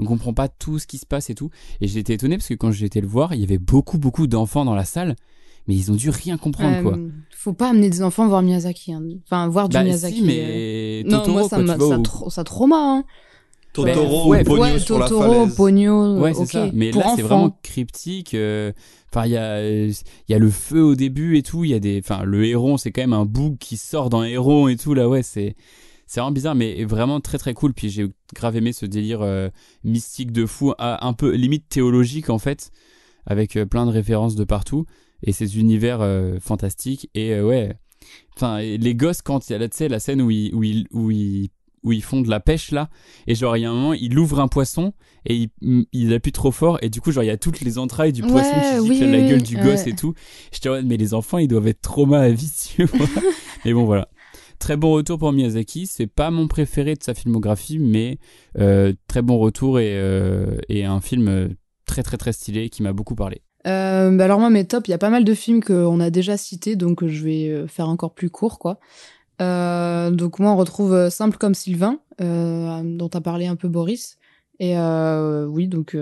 on 0.00 0.04
comprend 0.04 0.32
pas 0.34 0.48
tout 0.48 0.78
ce 0.78 0.86
qui 0.86 0.98
se 0.98 1.06
passe 1.06 1.30
et 1.30 1.34
tout. 1.34 1.50
Et 1.80 1.86
j'ai 1.88 2.00
été 2.00 2.14
étonné 2.14 2.36
parce 2.36 2.48
que 2.48 2.54
quand 2.54 2.72
j'ai 2.72 2.86
été 2.86 3.00
le 3.00 3.06
voir, 3.06 3.34
il 3.34 3.40
y 3.40 3.44
avait 3.44 3.58
beaucoup 3.58 3.98
beaucoup 3.98 4.26
d'enfants 4.26 4.64
dans 4.64 4.74
la 4.74 4.84
salle, 4.84 5.14
mais 5.68 5.74
ils 5.76 5.92
ont 5.92 5.96
dû 5.96 6.10
rien 6.10 6.36
comprendre 6.38 6.82
quoi. 6.82 6.94
Euh, 6.96 7.08
Faut 7.36 7.52
pas 7.52 7.70
amener 7.70 7.90
des 7.90 8.02
enfants 8.02 8.26
voir 8.28 8.42
Miyazaki. 8.42 8.92
hein. 8.92 9.02
Enfin, 9.24 9.48
voir 9.48 9.68
du 9.68 9.74
Bah 9.74 9.84
Miyazaki. 9.84 10.16
si, 10.16 10.22
mais 10.22 10.38
euh. 10.40 11.02
Non, 11.08 11.18
Totoro, 11.18 11.38
moi, 11.38 11.48
ça, 11.48 11.56
quoi, 11.56 11.64
m'a- 11.64 11.72
tu 11.74 11.78
vois, 11.80 11.88
ça, 11.88 11.98
ou- 11.98 12.02
tra- 12.02 12.30
ça 12.30 12.44
trauma. 12.44 12.76
Hein. 12.76 13.04
Totoro 13.72 14.28
ouais, 14.30 14.40
ou 14.40 14.44
Pogno 14.44 14.62
ouais, 14.62 14.78
sur 14.80 14.98
Totoro, 14.98 15.46
la. 15.46 15.52
Pogno, 15.54 16.18
Ouais, 16.18 16.34
c'est 16.34 16.40
ok. 16.40 16.48
ça. 16.50 16.70
Mais 16.72 16.90
Pour 16.90 17.02
là, 17.02 17.12
c'est 17.14 17.22
vraiment 17.22 17.56
cryptique. 17.62 18.34
euh, 18.34 18.72
Enfin, 19.12 19.26
il 19.26 19.32
y 19.32 19.36
a, 19.36 19.64
il 19.88 19.92
y 20.28 20.34
a 20.34 20.38
le 20.38 20.50
feu 20.50 20.82
au 20.84 20.94
début 20.94 21.36
et 21.36 21.42
tout. 21.42 21.64
Il 21.64 21.70
y 21.70 21.74
a 21.74 21.80
des, 21.80 22.00
enfin, 22.02 22.22
le 22.24 22.44
héron, 22.46 22.76
c'est 22.76 22.92
quand 22.92 23.00
même 23.02 23.12
un 23.12 23.24
bouc 23.24 23.58
qui 23.58 23.76
sort 23.76 24.08
dans 24.08 24.22
héron 24.22 24.68
et 24.68 24.76
tout. 24.76 24.94
Là, 24.94 25.08
ouais, 25.08 25.22
c'est, 25.24 25.56
c'est 26.10 26.18
vraiment 26.18 26.32
bizarre, 26.32 26.56
mais 26.56 26.82
vraiment 26.84 27.20
très 27.20 27.38
très 27.38 27.54
cool. 27.54 27.72
Puis 27.72 27.88
j'ai 27.88 28.08
grave 28.34 28.56
aimé 28.56 28.72
ce 28.72 28.84
délire 28.84 29.22
euh, 29.22 29.48
mystique 29.84 30.32
de 30.32 30.44
fou, 30.44 30.74
un 30.80 31.12
peu 31.12 31.30
limite 31.36 31.68
théologique 31.68 32.30
en 32.30 32.38
fait, 32.38 32.72
avec 33.26 33.54
euh, 33.54 33.64
plein 33.64 33.86
de 33.86 33.92
références 33.92 34.34
de 34.34 34.42
partout 34.42 34.86
et 35.22 35.30
ces 35.30 35.60
univers 35.60 36.00
euh, 36.00 36.40
fantastiques. 36.40 37.08
Et 37.14 37.40
ouais, 37.40 37.76
enfin, 38.34 38.58
les 38.60 38.94
gosses 38.96 39.22
quand 39.22 39.48
il 39.48 39.52
y 39.52 39.54
a 39.54 39.68
tu 39.68 39.76
sais, 39.76 39.88
la 39.88 40.00
scène 40.00 40.20
où 40.20 40.32
ils, 40.32 40.52
où 40.52 40.64
ils, 40.64 40.88
où 40.90 41.12
ils 41.12 41.50
où 41.84 41.92
ils 41.92 42.02
font 42.02 42.20
de 42.20 42.28
la 42.28 42.40
pêche 42.40 42.72
là 42.72 42.90
et 43.26 43.34
genre 43.34 43.56
il 43.56 43.60
y 43.60 43.64
a 43.64 43.70
un 43.70 43.74
moment 43.74 43.94
il 43.94 44.18
ouvre 44.18 44.40
un 44.40 44.48
poisson 44.48 44.92
et 45.24 45.48
il, 45.62 45.86
il 45.92 46.12
appuie 46.12 46.30
trop 46.32 46.50
fort 46.50 46.78
et 46.82 46.90
du 46.90 47.00
coup 47.00 47.10
genre 47.10 47.24
il 47.24 47.28
y 47.28 47.30
a 47.30 47.38
toutes 47.38 47.60
les 47.62 47.78
entrailles 47.78 48.12
du 48.12 48.22
Ouais, 48.22 48.28
poisson 48.32 48.50
qui 48.60 48.80
oui, 48.80 48.96
giclent 48.96 49.10
la 49.10 49.18
oui, 49.18 49.28
gueule 49.28 49.38
oui, 49.38 49.42
du 49.42 49.56
gosse 49.56 49.86
et 49.86 49.94
tout 49.94 50.12
en 50.66 50.68
mode, 50.68 50.84
mais 50.86 50.98
les 50.98 51.14
enfants 51.14 51.38
ils 51.38 51.48
doivent 51.48 51.68
être 51.68 51.80
trauma 51.80 52.20
à 52.20 52.28
vie 52.30 52.52
tu 52.76 52.84
vois. 52.84 53.06
mais 53.64 53.72
bon 53.72 53.84
voilà 53.86 54.08
très 54.60 54.76
bon 54.76 54.92
retour 54.92 55.18
pour 55.18 55.32
Miyazaki 55.32 55.86
c'est 55.86 56.06
pas 56.06 56.30
mon 56.30 56.46
préféré 56.46 56.94
de 56.94 57.02
sa 57.02 57.14
filmographie 57.14 57.80
mais 57.80 58.18
euh, 58.58 58.92
très 59.08 59.22
bon 59.22 59.38
retour 59.38 59.80
et, 59.80 59.96
euh, 59.96 60.56
un 60.70 61.00
film 61.00 61.28
euh, 61.28 61.48
très 61.86 62.04
très 62.04 62.16
très 62.16 62.32
stylé 62.32 62.68
qui 62.68 62.84
m'a 62.84 62.92
beaucoup 62.92 63.16
parlé 63.16 63.42
bah 63.64 64.24
alors 64.24 64.38
moi 64.38 64.48
mes 64.48 64.66
tops, 64.66 64.88
il 64.88 64.90
y 64.90 64.94
a 64.94 64.98
pas 64.98 65.10
mal 65.10 65.24
de 65.24 65.34
films 65.34 65.62
qu'on 65.62 66.00
a 66.00 66.08
déjà 66.08 66.38
cités, 66.38 66.76
donc 66.76 67.06
je 67.06 67.22
vais 67.22 67.68
faire 67.68 67.90
encore 67.90 68.14
plus 68.14 68.30
court 68.30 68.58
quoi. 68.58 68.78
Donc 69.38 70.38
moi 70.38 70.52
on 70.52 70.56
retrouve 70.56 71.10
Simple 71.10 71.36
comme 71.36 71.52
Sylvain, 71.52 71.98
dont 72.18 73.10
a 73.12 73.20
parlé 73.20 73.46
un 73.46 73.56
peu 73.56 73.68
Boris. 73.68 74.16
Et 74.60 74.78
oui, 74.78 75.68
donc 75.68 75.94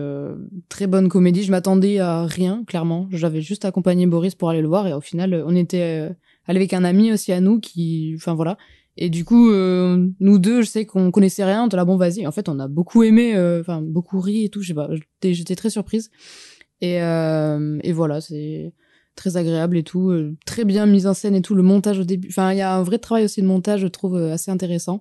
très 0.69 0.87
bonne 0.87 1.09
comédie. 1.09 1.43
Je 1.43 1.51
m'attendais 1.51 1.99
à 1.99 2.27
rien, 2.27 2.63
clairement. 2.65 3.09
J'avais 3.11 3.41
juste 3.41 3.65
accompagné 3.65 4.07
Boris 4.07 4.37
pour 4.37 4.51
aller 4.51 4.63
le 4.63 4.69
voir 4.69 4.87
et 4.87 4.93
au 4.93 5.01
final 5.01 5.43
on 5.45 5.57
était 5.57 6.11
euh, 6.49 6.53
allé 6.53 6.59
avec 6.59 6.73
un 6.73 6.85
ami 6.85 7.13
aussi 7.13 7.33
à 7.33 7.41
nous 7.41 7.61
qui, 7.61 8.15
enfin 8.17 8.35
voilà. 8.35 8.57
Et 8.97 9.11
du 9.11 9.25
coup, 9.25 9.51
euh, 9.51 10.09
nous 10.19 10.39
deux, 10.39 10.63
je 10.63 10.67
sais 10.69 10.85
qu'on 10.85 11.13
connaissait 11.13 11.45
rien. 11.45 11.63
On 11.63 11.67
était 11.67 11.77
là, 11.77 11.85
bon, 11.85 11.97
vas-y. 11.97 12.27
En 12.27 12.33
fait, 12.33 12.49
on 12.49 12.59
a 12.59 12.67
beaucoup 12.67 13.05
aimé, 13.05 13.37
euh, 13.37 13.61
enfin, 13.61 13.81
beaucoup 13.81 14.21
ri 14.21 14.45
et 14.45 14.49
tout. 14.49 14.61
Je 14.63 14.69
sais 14.69 14.75
pas, 14.75 14.91
j'étais 15.23 15.55
très 15.55 15.71
surprise. 15.71 16.11
Et, 16.81 17.01
euh, 17.03 17.79
et 17.85 17.93
voilà, 17.93 18.21
c'est 18.21 18.73
très 19.15 19.37
agréable 19.37 19.77
et 19.77 19.85
tout. 19.85 20.11
euh, 20.11 20.37
très 20.47 20.65
bien 20.65 20.87
mise 20.87 21.07
en 21.07 21.15
scène 21.15 21.37
et 21.37 21.43
tout. 21.43 21.55
Le 21.55 21.63
montage 21.63 22.01
au 22.01 22.05
début. 22.05 22.29
Enfin, 22.29 22.53
il 22.53 22.59
y 22.59 22.61
a 22.61 22.75
un 22.75 22.83
vrai 22.83 22.99
travail 22.99 23.25
aussi 23.25 23.41
de 23.41 23.47
montage, 23.47 23.81
je 23.81 23.87
trouve, 23.87 24.17
euh, 24.17 24.33
assez 24.33 24.51
intéressant. 24.51 25.01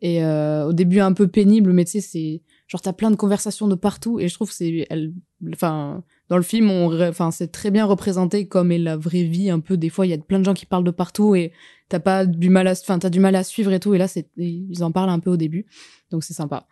Et 0.00 0.22
au 0.22 0.72
début, 0.74 1.00
un 1.00 1.14
peu 1.14 1.28
pénible, 1.28 1.72
mais 1.72 1.86
tu 1.86 1.92
sais, 1.92 2.00
c'est. 2.02 2.42
Genre, 2.66 2.80
t'as 2.80 2.92
plein 2.94 3.10
de 3.10 3.16
conversations 3.16 3.68
de 3.68 3.74
partout. 3.74 4.18
Et 4.20 4.28
je 4.28 4.34
trouve 4.34 4.48
que 4.48 4.54
c'est. 4.54 4.86
elle- 4.90 5.12
Enfin, 5.52 6.02
dans 6.30 6.38
le 6.38 6.42
film, 6.42 6.70
on, 6.70 6.98
enfin, 7.08 7.30
c'est 7.30 7.48
très 7.52 7.70
bien 7.70 7.84
représenté 7.84 8.48
comme 8.48 8.72
est 8.72 8.78
la 8.78 8.96
vraie 8.96 9.24
vie. 9.24 9.50
Un 9.50 9.60
peu, 9.60 9.76
des 9.76 9.90
fois, 9.90 10.06
il 10.06 10.10
y 10.10 10.14
a 10.14 10.18
plein 10.18 10.38
de 10.38 10.44
gens 10.44 10.54
qui 10.54 10.64
parlent 10.64 10.84
de 10.84 10.90
partout 10.90 11.34
et 11.34 11.52
t'as 11.90 11.98
pas 12.00 12.24
du 12.24 12.48
mal 12.48 12.66
à. 12.66 12.72
Enfin, 12.72 12.98
t'as 12.98 13.10
du 13.10 13.20
mal 13.20 13.36
à 13.36 13.44
suivre 13.44 13.70
et 13.72 13.80
tout. 13.80 13.92
Et 13.94 13.98
là, 13.98 14.08
c'est 14.08 14.28
ils 14.38 14.82
en 14.82 14.90
parlent 14.92 15.10
un 15.10 15.18
peu 15.18 15.30
au 15.30 15.36
début. 15.36 15.66
Donc, 16.10 16.24
c'est 16.24 16.32
sympa. 16.34 16.66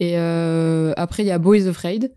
Et 0.00 0.16
euh, 0.18 0.92
après, 0.96 1.24
il 1.24 1.26
y 1.26 1.32
a 1.32 1.38
Boys 1.38 1.66
Afraid. 1.66 2.12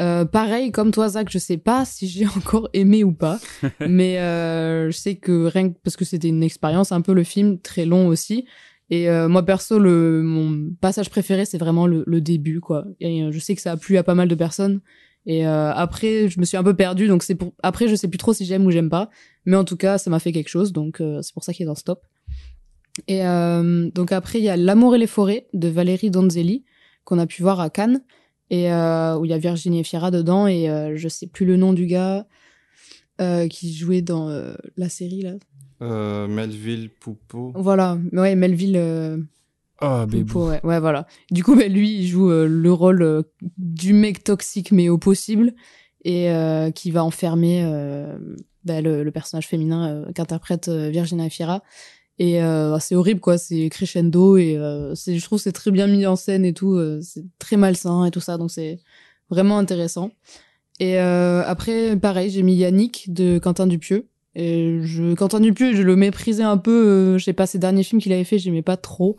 Euh, 0.00 0.24
pareil, 0.24 0.70
comme 0.70 0.92
toi, 0.92 1.08
Zach, 1.08 1.28
je 1.30 1.38
sais 1.38 1.56
pas 1.56 1.84
si 1.84 2.06
j'ai 2.08 2.26
encore 2.36 2.68
aimé 2.72 3.02
ou 3.04 3.12
pas, 3.12 3.40
mais 3.80 4.18
euh, 4.20 4.90
je 4.90 4.96
sais 4.96 5.16
que 5.16 5.46
rien 5.46 5.70
que 5.70 5.76
parce 5.82 5.96
que 5.96 6.04
c'était 6.04 6.28
une 6.28 6.42
expérience, 6.44 6.92
un 6.92 7.00
peu 7.00 7.12
le 7.14 7.24
film 7.24 7.58
très 7.58 7.84
long 7.84 8.06
aussi. 8.06 8.46
Et 8.90 9.10
euh, 9.10 9.28
moi 9.28 9.44
perso, 9.44 9.78
le 9.78 10.22
mon 10.22 10.70
passage 10.80 11.10
préféré, 11.10 11.44
c'est 11.44 11.58
vraiment 11.58 11.86
le, 11.86 12.04
le 12.06 12.20
début, 12.20 12.60
quoi. 12.60 12.86
Et 13.00 13.22
euh, 13.22 13.32
je 13.32 13.38
sais 13.38 13.54
que 13.54 13.60
ça 13.60 13.72
a 13.72 13.76
plu 13.76 13.98
à 13.98 14.02
pas 14.02 14.14
mal 14.14 14.28
de 14.28 14.34
personnes. 14.34 14.80
Et 15.28 15.46
euh, 15.46 15.72
après, 15.74 16.28
je 16.30 16.40
me 16.40 16.46
suis 16.46 16.56
un 16.56 16.64
peu 16.64 16.74
perdue, 16.74 17.06
donc 17.06 17.22
c'est 17.22 17.34
pour. 17.34 17.52
Après, 17.62 17.86
je 17.86 17.94
sais 17.94 18.08
plus 18.08 18.16
trop 18.16 18.32
si 18.32 18.46
j'aime 18.46 18.64
ou 18.64 18.70
j'aime 18.70 18.88
pas, 18.88 19.10
mais 19.44 19.56
en 19.56 19.64
tout 19.64 19.76
cas, 19.76 19.98
ça 19.98 20.08
m'a 20.08 20.20
fait 20.20 20.32
quelque 20.32 20.48
chose, 20.48 20.72
donc 20.72 21.02
euh, 21.02 21.20
c'est 21.20 21.34
pour 21.34 21.44
ça 21.44 21.52
qu'il 21.52 21.64
est 21.64 21.66
dans 21.66 21.74
Stop. 21.74 22.06
Et 23.06 23.26
euh, 23.26 23.90
donc 23.94 24.10
après, 24.10 24.38
il 24.38 24.44
y 24.44 24.48
a 24.48 24.56
L'amour 24.56 24.94
et 24.94 24.98
les 24.98 25.06
forêts 25.06 25.46
de 25.52 25.68
Valérie 25.68 26.10
Donzelli 26.10 26.64
qu'on 27.04 27.18
a 27.18 27.26
pu 27.26 27.42
voir 27.42 27.60
à 27.60 27.68
Cannes 27.68 28.02
et 28.48 28.72
euh, 28.72 29.18
où 29.18 29.26
il 29.26 29.30
y 29.30 29.34
a 29.34 29.38
Virginie 29.38 29.80
Efira 29.80 30.10
dedans 30.10 30.46
et 30.46 30.66
je 30.96 31.08
sais 31.08 31.26
plus 31.26 31.46
le 31.46 31.56
nom 31.56 31.72
du 31.72 31.86
gars 31.86 32.26
qui 33.50 33.74
jouait 33.74 34.02
dans 34.02 34.28
la 34.76 34.88
série 34.88 35.22
là. 35.22 35.34
Euh, 35.82 36.26
Melville 36.26 36.90
Poupeau. 36.90 37.52
Voilà, 37.54 37.98
ouais, 38.12 38.34
Melville. 38.34 38.76
euh, 38.76 39.18
Oh, 39.80 40.04
bébé. 40.06 40.24
Poupeau, 40.24 40.48
ouais. 40.48 40.60
ouais, 40.64 40.80
voilà. 40.80 41.06
Du 41.30 41.44
coup, 41.44 41.54
bah, 41.54 41.68
lui, 41.68 42.00
il 42.00 42.06
joue 42.08 42.30
euh, 42.30 42.48
le 42.48 42.72
rôle 42.72 43.02
euh, 43.02 43.22
du 43.58 43.92
mec 43.92 44.24
toxique, 44.24 44.72
mais 44.72 44.88
au 44.88 44.98
possible, 44.98 45.52
et 46.04 46.30
euh, 46.32 46.72
qui 46.72 46.90
va 46.90 47.04
enfermer 47.04 47.62
euh, 47.64 48.18
bah, 48.64 48.80
le, 48.80 49.04
le 49.04 49.10
personnage 49.12 49.46
féminin 49.46 50.04
qu'interprète 50.16 50.68
Virginia 50.68 51.28
Fira. 51.30 51.62
Et 52.18 52.42
euh, 52.42 52.76
c'est 52.80 52.96
horrible, 52.96 53.20
quoi. 53.20 53.38
C'est 53.38 53.68
crescendo, 53.68 54.36
et 54.36 54.56
euh, 54.56 54.96
je 54.96 55.22
trouve 55.22 55.38
que 55.38 55.44
c'est 55.44 55.52
très 55.52 55.70
bien 55.70 55.86
mis 55.86 56.06
en 56.06 56.16
scène 56.16 56.44
et 56.44 56.52
tout. 56.54 56.76
c'est 57.00 57.24
très 57.38 57.56
malsain 57.56 58.04
et 58.04 58.10
tout 58.10 58.18
ça, 58.18 58.36
donc 58.36 58.50
c'est 58.50 58.80
vraiment 59.30 59.58
intéressant. 59.58 60.10
Et 60.80 60.98
euh, 60.98 61.44
après, 61.46 61.96
pareil, 61.96 62.30
j'ai 62.30 62.42
mis 62.42 62.54
Yannick 62.56 63.12
de 63.12 63.38
Quentin 63.38 63.68
Dupieux. 63.68 64.08
Et 64.40 64.78
je, 64.82 65.14
Quentin 65.14 65.40
Dupieux, 65.40 65.74
je 65.74 65.82
le 65.82 65.96
méprisais 65.96 66.44
un 66.44 66.58
peu. 66.58 66.70
euh, 66.70 67.18
je 67.18 67.24
sais 67.24 67.32
pas, 67.32 67.46
ses 67.46 67.58
derniers 67.58 67.82
films 67.82 68.00
qu'il 68.00 68.12
avait 68.12 68.22
fait, 68.22 68.38
j'aimais 68.38 68.62
pas 68.62 68.76
trop. 68.76 69.16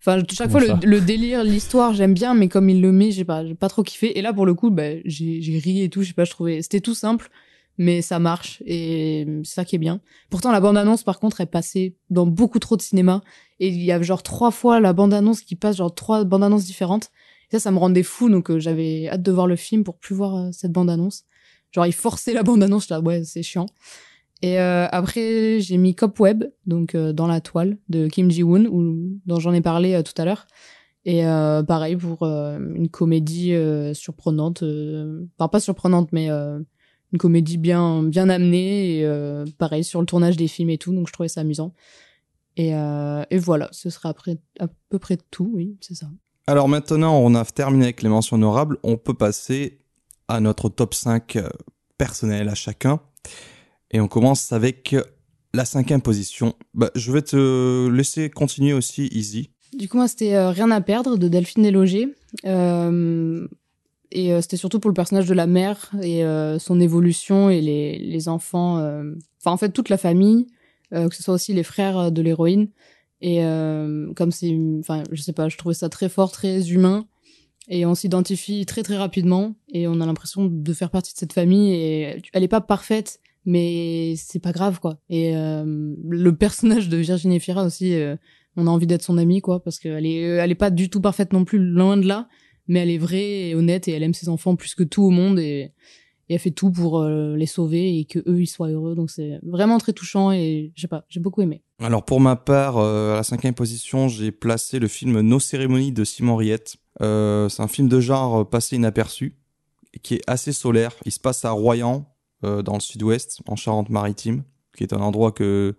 Enfin, 0.00 0.20
chaque 0.32 0.50
fois, 0.50 0.60
le, 0.60 0.74
le 0.84 1.00
délire, 1.00 1.44
l'histoire, 1.44 1.94
j'aime 1.94 2.12
bien, 2.12 2.34
mais 2.34 2.48
comme 2.48 2.68
il 2.68 2.80
le 2.80 2.90
met, 2.90 3.12
j'ai 3.12 3.24
pas, 3.24 3.44
pas 3.58 3.68
trop 3.68 3.84
kiffé. 3.84 4.18
Et 4.18 4.22
là, 4.22 4.32
pour 4.32 4.46
le 4.46 4.54
coup, 4.54 4.70
bah, 4.70 5.00
j'ai, 5.04 5.40
j'ai 5.40 5.58
ri 5.58 5.82
et 5.82 5.88
tout, 5.88 6.02
je 6.02 6.08
sais 6.08 6.14
pas, 6.14 6.24
je 6.24 6.30
trouvais, 6.32 6.60
c'était 6.62 6.80
tout 6.80 6.94
simple, 6.94 7.30
mais 7.78 8.02
ça 8.02 8.18
marche, 8.18 8.62
et 8.66 9.26
c'est 9.44 9.54
ça 9.54 9.64
qui 9.64 9.76
est 9.76 9.78
bien. 9.78 10.00
Pourtant, 10.30 10.50
la 10.50 10.60
bande-annonce, 10.60 11.04
par 11.04 11.20
contre, 11.20 11.40
est 11.40 11.46
passée 11.46 11.96
dans 12.10 12.26
beaucoup 12.26 12.58
trop 12.58 12.76
de 12.76 12.82
cinéma, 12.82 13.22
et 13.60 13.68
il 13.68 13.82
y 13.82 13.92
a 13.92 14.02
genre 14.02 14.22
trois 14.22 14.50
fois 14.50 14.80
la 14.80 14.92
bande-annonce 14.92 15.42
qui 15.42 15.54
passe, 15.56 15.76
genre 15.76 15.94
trois 15.94 16.24
bandes-annonces 16.24 16.64
différentes. 16.64 17.10
Et 17.50 17.56
ça, 17.56 17.60
ça 17.60 17.70
me 17.70 17.78
rendait 17.78 18.02
fou, 18.02 18.28
donc 18.28 18.50
euh, 18.50 18.58
j'avais 18.58 19.08
hâte 19.08 19.22
de 19.22 19.32
voir 19.32 19.46
le 19.46 19.56
film 19.56 19.84
pour 19.84 19.98
plus 19.98 20.14
voir 20.14 20.36
euh, 20.36 20.48
cette 20.52 20.72
bande-annonce. 20.72 21.24
Genre, 21.72 21.86
il 21.86 21.92
forçait 21.92 22.34
la 22.34 22.42
bande-annonce, 22.42 22.88
là, 22.88 23.00
ouais, 23.00 23.24
c'est 23.24 23.42
chiant. 23.42 23.66
Et 24.42 24.60
euh, 24.60 24.86
après, 24.90 25.60
j'ai 25.60 25.76
mis 25.78 25.94
Copweb, 25.94 26.44
donc 26.66 26.94
euh, 26.94 27.12
dans 27.12 27.26
la 27.26 27.40
toile 27.40 27.78
de 27.88 28.06
Kim 28.06 28.30
Ji-woon, 28.30 28.68
dont 29.26 29.40
j'en 29.40 29.52
ai 29.52 29.60
parlé 29.60 29.94
euh, 29.94 30.02
tout 30.02 30.20
à 30.20 30.24
l'heure. 30.24 30.46
Et 31.04 31.22
pareil 31.22 31.96
pour 31.96 32.22
une 32.24 32.90
comédie 32.90 33.54
surprenante, 33.94 34.62
enfin 34.62 35.48
pas 35.48 35.58
surprenante, 35.58 36.10
mais 36.12 36.28
une 36.28 37.18
comédie 37.18 37.56
bien 37.56 38.02
bien 38.02 38.28
amenée. 38.28 38.98
Et 38.98 39.44
pareil 39.56 39.84
sur 39.84 40.00
le 40.00 40.06
tournage 40.06 40.36
des 40.36 40.48
films 40.48 40.68
et 40.68 40.76
tout, 40.76 40.92
donc 40.92 41.06
je 41.06 41.12
trouvais 41.14 41.30
ça 41.30 41.40
amusant. 41.40 41.72
Et, 42.58 42.72
et 42.72 43.38
voilà, 43.38 43.70
ce 43.72 43.88
sera 43.88 44.10
à 44.60 44.68
peu 44.90 44.98
près 44.98 45.16
tout, 45.30 45.50
oui, 45.54 45.78
c'est 45.80 45.94
ça. 45.94 46.08
Alors 46.48 46.66
maintenant, 46.66 47.18
on 47.18 47.34
a 47.34 47.44
terminé 47.44 47.84
avec 47.84 48.02
les 48.02 48.08
mentions 48.08 48.36
honorables. 48.36 48.78
On 48.82 48.96
peut 48.96 49.12
passer 49.12 49.80
à 50.28 50.40
notre 50.40 50.70
top 50.70 50.94
5 50.94 51.36
euh, 51.36 51.48
personnel 51.98 52.48
à 52.48 52.54
chacun. 52.54 53.00
Et 53.90 54.00
on 54.00 54.08
commence 54.08 54.52
avec 54.52 54.92
euh, 54.92 55.02
la 55.54 55.64
cinquième 55.64 56.02
position. 56.02 56.54
Bah, 56.74 56.90
je 56.94 57.10
vais 57.12 57.22
te 57.22 57.88
laisser 57.88 58.30
continuer 58.30 58.72
aussi, 58.72 59.08
Easy. 59.12 59.50
Du 59.76 59.88
coup, 59.88 59.96
moi, 59.96 60.08
c'était 60.08 60.34
euh, 60.34 60.50
Rien 60.50 60.70
à 60.70 60.80
perdre 60.80 61.16
de 61.16 61.28
Delphine 61.28 61.62
Desloger. 61.62 62.14
Euh, 62.44 63.46
et 64.10 64.40
c'était 64.40 64.56
surtout 64.56 64.80
pour 64.80 64.90
le 64.90 64.94
personnage 64.94 65.26
de 65.26 65.34
la 65.34 65.46
mère 65.46 65.90
et 66.02 66.22
son 66.58 66.80
évolution 66.80 67.50
et 67.50 67.60
les, 67.60 67.98
les 67.98 68.28
enfants. 68.30 68.78
Enfin, 68.78 69.50
en 69.52 69.58
fait, 69.58 69.68
toute 69.68 69.90
la 69.90 69.98
famille, 69.98 70.46
que 70.90 71.14
ce 71.14 71.22
soit 71.22 71.34
aussi 71.34 71.52
les 71.52 71.62
frères 71.62 72.10
de 72.10 72.22
l'héroïne. 72.22 72.70
Et 73.20 73.42
comme 74.16 74.32
c'est. 74.32 74.50
Enfin, 74.80 75.02
je 75.12 75.20
sais 75.20 75.34
pas, 75.34 75.50
je 75.50 75.58
trouvais 75.58 75.74
ça 75.74 75.90
très 75.90 76.08
fort, 76.08 76.32
très 76.32 76.70
humain. 76.70 77.06
Et 77.68 77.84
on 77.84 77.94
s'identifie 77.94 78.64
très, 78.64 78.82
très 78.82 78.96
rapidement. 78.96 79.54
Et 79.74 79.86
on 79.86 80.00
a 80.00 80.06
l'impression 80.06 80.46
de 80.46 80.72
faire 80.72 80.88
partie 80.88 81.12
de 81.12 81.18
cette 81.18 81.34
famille. 81.34 81.74
Et 81.74 82.22
elle 82.32 82.42
est 82.42 82.48
pas 82.48 82.62
parfaite, 82.62 83.20
mais 83.48 84.14
c'est 84.16 84.40
pas 84.40 84.52
grave, 84.52 84.78
quoi. 84.78 84.98
Et 85.08 85.34
euh, 85.34 85.94
le 86.06 86.36
personnage 86.36 86.90
de 86.90 86.98
Virginie 86.98 87.40
Fira 87.40 87.64
aussi. 87.64 87.94
euh, 87.94 88.14
on 88.56 88.66
a 88.66 88.70
envie 88.70 88.88
d'être 88.88 89.02
son 89.02 89.18
amie 89.18 89.40
quoi 89.40 89.62
parce 89.62 89.78
qu'elle 89.78 90.04
est 90.04 90.24
euh, 90.24 90.42
elle 90.42 90.50
est 90.50 90.56
pas 90.56 90.70
du 90.70 90.90
tout 90.90 91.00
parfaite 91.00 91.32
non 91.32 91.44
plus 91.44 91.60
loin 91.60 91.96
de 91.96 92.08
là 92.08 92.28
mais 92.66 92.80
elle 92.80 92.90
est 92.90 92.98
vraie 92.98 93.50
et 93.50 93.54
honnête 93.54 93.86
et 93.86 93.92
elle 93.92 94.02
aime 94.02 94.14
ses 94.14 94.28
enfants 94.28 94.56
plus 94.56 94.74
que 94.74 94.82
tout 94.82 95.04
au 95.04 95.10
monde 95.10 95.38
et, 95.38 95.70
elle 96.28 96.40
fait 96.40 96.50
tout 96.50 96.72
pour 96.72 97.04
les 97.04 97.46
sauver 97.46 98.00
et 98.00 98.04
que 98.04 98.18
eux 98.26 98.40
ils 98.40 98.48
soient 98.48 98.68
heureux 98.68 98.96
donc 98.96 99.10
c'est 99.10 99.38
vraiment 99.44 99.78
très 99.78 99.92
touchant 99.92 100.32
et 100.32 100.72
je 100.74 100.80
sais 100.80 100.88
pas 100.88 101.04
j'ai 101.08 101.20
beaucoup 101.20 101.40
aimé 101.40 101.62
Alors 101.78 102.04
pour 102.04 102.20
ma 102.20 102.34
part, 102.34 102.78
à 102.78 103.14
la 103.14 103.22
cinquième 103.22 103.54
position, 103.54 104.08
j'ai 104.08 104.32
placé 104.32 104.80
le 104.80 104.88
film 104.88 105.20
Nos 105.20 105.40
cérémonies 105.40 105.92
de 105.92 106.02
Simon 106.02 106.34
Riette. 106.36 106.76
C'est 106.98 107.60
un 107.60 107.68
film 107.68 107.88
de 107.88 108.00
genre 108.00 108.48
passé 108.48 108.74
inaperçu, 108.76 109.36
qui 110.02 110.16
est 110.16 110.22
assez 110.26 110.52
solaire. 110.52 110.94
Il 111.06 111.12
se 111.12 111.20
passe 111.20 111.44
à 111.44 111.52
Royan, 111.52 112.04
euh, 112.44 112.62
dans 112.62 112.74
le 112.74 112.80
sud-ouest, 112.80 113.40
en 113.46 113.56
Charente-Maritime, 113.56 114.44
qui 114.76 114.84
est 114.84 114.92
un 114.92 115.00
endroit 115.00 115.32
que 115.32 115.76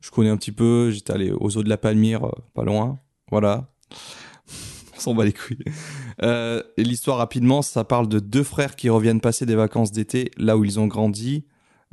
je 0.00 0.10
connais 0.10 0.30
un 0.30 0.36
petit 0.36 0.52
peu. 0.52 0.90
J'étais 0.90 1.12
allé 1.12 1.30
aux 1.30 1.56
eaux 1.56 1.62
de 1.62 1.68
la 1.68 1.76
Palmyre, 1.76 2.26
euh, 2.26 2.32
pas 2.54 2.64
loin. 2.64 2.98
Voilà. 3.30 3.70
On 4.96 5.00
s'en 5.00 5.14
bat 5.14 5.24
les 5.24 5.32
couilles. 5.32 5.64
Euh, 6.22 6.62
l'histoire 6.76 7.16
rapidement, 7.16 7.62
ça 7.62 7.84
parle 7.84 8.08
de 8.08 8.18
deux 8.18 8.42
frères 8.42 8.76
qui 8.76 8.90
reviennent 8.90 9.20
passer 9.20 9.46
des 9.46 9.54
vacances 9.54 9.92
d'été 9.92 10.30
là 10.36 10.58
où 10.58 10.64
ils 10.64 10.78
ont 10.78 10.86
grandi, 10.86 11.46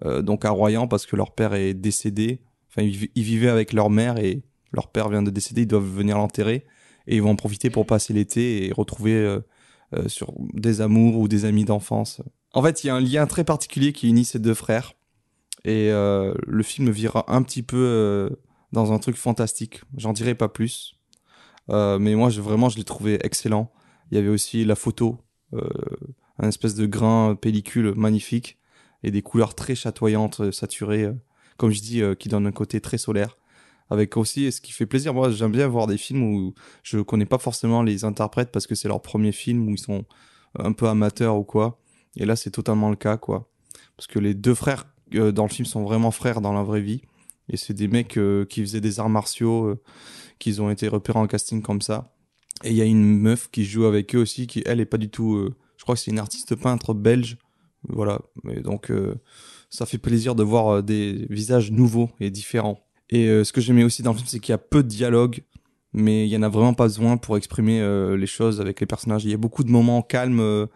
euh, 0.03 0.22
donc 0.22 0.44
à 0.44 0.49
Royan 0.49 0.88
parce 0.88 1.06
que 1.06 1.15
leur 1.15 1.34
père 1.34 1.53
est 1.53 1.73
décédé. 1.73 2.41
Enfin, 2.69 2.81
ils, 2.85 3.10
ils 3.15 3.23
vivaient 3.23 3.49
avec 3.49 3.72
leur 3.72 3.89
mère 3.89 4.18
et 4.18 4.44
leur 4.73 4.89
père 4.91 5.07
vient 5.07 5.23
de 5.23 5.31
décéder, 5.31 5.61
ils 5.61 5.68
doivent 5.68 5.89
venir 5.89 6.18
l'enterrer 6.18 6.65
et 7.07 7.15
ils 7.15 7.22
vont 7.22 7.31
en 7.31 7.35
profiter 7.38 7.69
pour 7.69 7.85
passer 7.85 8.11
l'été 8.11 8.68
et 8.68 8.73
retrouver 8.73 9.39
euh, 9.94 10.10
sur 10.10 10.34
des 10.53 10.81
amours 10.81 11.18
ou 11.18 11.30
des 11.30 11.45
amis 11.45 11.64
d'enfance. 11.64 12.22
En 12.53 12.64
fait, 12.64 12.84
il 12.84 12.88
y 12.88 12.90
a 12.90 12.95
un 12.95 12.99
lien 13.02 13.28
très 13.28 13.44
particulier 13.44 13.94
qui 13.94 14.07
unit 14.10 14.26
ces 14.26 14.40
deux 14.40 14.53
frères 14.53 14.94
et 15.64 15.91
euh, 15.91 16.34
le 16.45 16.64
film 16.64 16.90
vira 16.90 17.26
un 17.28 17.44
petit 17.44 17.64
peu 17.64 17.78
euh, 17.78 18.30
dans 18.72 18.94
un 18.94 18.99
truc 18.99 19.15
fantastique. 19.15 19.82
J'en 19.95 20.14
dirai 20.14 20.36
pas 20.36 20.49
plus, 20.49 20.94
Euh, 21.69 21.99
mais 21.99 22.15
moi, 22.15 22.30
je, 22.30 22.40
vraiment, 22.41 22.69
je 22.69 22.78
l'ai 22.78 22.86
trouvé 22.86 23.19
excellent. 23.26 23.72
Il 24.10 24.15
y 24.15 24.19
avait 24.19 24.30
aussi 24.30 24.64
la 24.64 24.76
photo, 24.76 25.18
euh, 25.53 25.68
un 26.40 26.48
espèce 26.48 26.76
de 26.76 26.86
grain 26.86 27.36
pellicule 27.36 27.94
magnifique 27.95 28.57
et 29.03 29.11
des 29.11 29.22
couleurs 29.22 29.53
très 29.53 29.76
chatoyantes, 29.76 30.40
euh, 30.40 30.52
saturées, 30.53 31.03
euh, 31.03 31.14
comme 31.57 31.72
je 31.72 31.82
dis, 31.82 32.02
qui 32.19 32.30
donnent 32.30 32.48
un 32.48 32.53
côté 32.53 32.80
très 32.80 32.98
solaire. 32.98 33.38
Avec 33.90 34.15
aussi, 34.15 34.49
ce 34.52 34.61
qui 34.61 34.72
fait 34.72 34.86
plaisir, 34.86 35.14
moi 35.14 35.30
j'aime 35.32 35.52
bien 35.52 35.68
voir 35.68 35.88
des 35.88 35.98
films 35.98 36.24
où 36.24 36.53
je 36.84 36.99
connais 36.99 37.26
pas 37.26 37.38
forcément 37.38 37.84
les 37.84 38.06
interprètes 38.06 38.52
parce 38.52 38.68
que 38.68 38.76
c'est 38.76 38.88
leur 38.88 39.02
premier 39.02 39.32
film 39.34 39.68
où 39.68 39.72
ils 39.72 39.80
sont 39.80 40.06
un 40.60 40.72
peu 40.74 40.88
amateurs 40.88 41.36
ou 41.38 41.44
quoi. 41.44 41.80
Et 42.18 42.26
là, 42.26 42.35
c'est 42.35 42.52
totalement 42.52 42.89
le 42.89 42.95
cas, 42.95 43.18
quoi. 43.18 43.49
Parce 43.95 44.07
que 44.07 44.19
les 44.19 44.34
deux 44.34 44.53
frères 44.53 44.85
euh, 45.15 45.31
dans 45.31 45.44
le 45.44 45.49
film 45.49 45.65
sont 45.65 45.84
vraiment 45.84 46.11
frères 46.11 46.41
dans 46.41 46.53
la 46.53 46.64
vraie 46.64 46.81
vie. 46.81 47.02
Et 47.49 47.57
c'est 47.57 47.73
des 47.73 47.88
mecs 47.88 48.18
euh, 48.18 48.45
qui 48.45 48.61
faisaient 48.61 48.81
des 48.81 48.99
arts 48.99 49.10
martiaux, 49.10 49.65
euh, 49.65 49.81
qu'ils 50.39 50.61
ont 50.61 50.69
été 50.69 50.88
repérés 50.88 51.19
en 51.19 51.27
casting 51.27 51.61
comme 51.61 51.81
ça. 51.81 52.14
Et 52.64 52.72
il 52.72 52.76
y 52.76 52.81
a 52.81 52.85
une 52.85 53.19
meuf 53.19 53.49
qui 53.52 53.64
joue 53.64 53.85
avec 53.85 54.15
eux 54.15 54.19
aussi, 54.19 54.48
qui 54.48 54.64
elle 54.65 54.80
est 54.80 54.85
pas 54.85 54.98
du 54.98 55.10
tout. 55.10 55.48
je 55.77 55.84
crois 55.84 55.95
que 55.95 56.02
c'est 56.02 56.11
une 56.11 56.19
artiste 56.19 56.56
peintre 56.56 56.94
belge. 56.95 57.38
Voilà. 57.88 58.19
Et 58.49 58.61
donc 58.61 58.91
ça 59.69 59.85
fait 59.85 59.99
plaisir 59.99 60.34
de 60.34 60.41
voir 60.41 60.81
des 60.81 61.27
visages 61.30 61.72
nouveaux 61.72 62.10
et 62.19 62.31
différents. 62.31 62.84
Et 63.11 63.27
ce 63.44 63.53
que 63.53 63.61
j'aimais 63.61 63.84
aussi 63.84 64.02
dans 64.02 64.11
le 64.11 64.18
film, 64.18 64.27
c'est 64.27 64.39
qu'il 64.39 64.53
y 64.53 64.56
a 64.56 64.57
peu 64.57 64.81
de 64.81 64.88
dialogue, 64.88 65.41
mais 65.94 66.26
il 66.26 66.31
y 66.31 66.35
en 66.35 66.41
a 66.41 66.49
vraiment 66.49 66.73
pas 66.73 66.85
besoin 66.85 67.18
pour 67.18 67.38
exprimer 67.38 67.80
les 68.18 68.27
choses 68.27 68.60
avec 68.60 68.80
les 68.80 68.88
personnages. 68.88 69.23
Il 69.23 69.30
y 69.30 69.35
a 69.35 69.38
beaucoup 69.38 69.64
de 69.64 69.69
moments 69.69 70.02
calmes, 70.02 70.68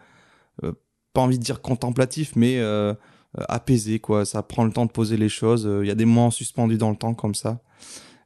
pas 1.13 1.21
envie 1.21 1.37
de 1.39 1.43
dire 1.43 1.61
contemplatifs, 1.61 2.35
mais 2.35 2.57
euh, 2.59 2.93
euh, 3.39 3.43
apaisés 3.49 3.99
quoi. 3.99 4.25
Ça 4.25 4.43
prend 4.43 4.63
le 4.63 4.71
temps 4.71 4.85
de 4.85 4.91
poser 4.91 5.17
les 5.17 5.29
choses. 5.29 5.65
Euh, 5.67 5.83
Il 5.83 5.87
y 5.87 5.91
a 5.91 5.95
des 5.95 6.05
moments 6.05 6.31
suspendus 6.31 6.77
dans 6.77 6.89
le 6.89 6.95
temps 6.97 7.13
comme 7.13 7.35
ça. 7.35 7.61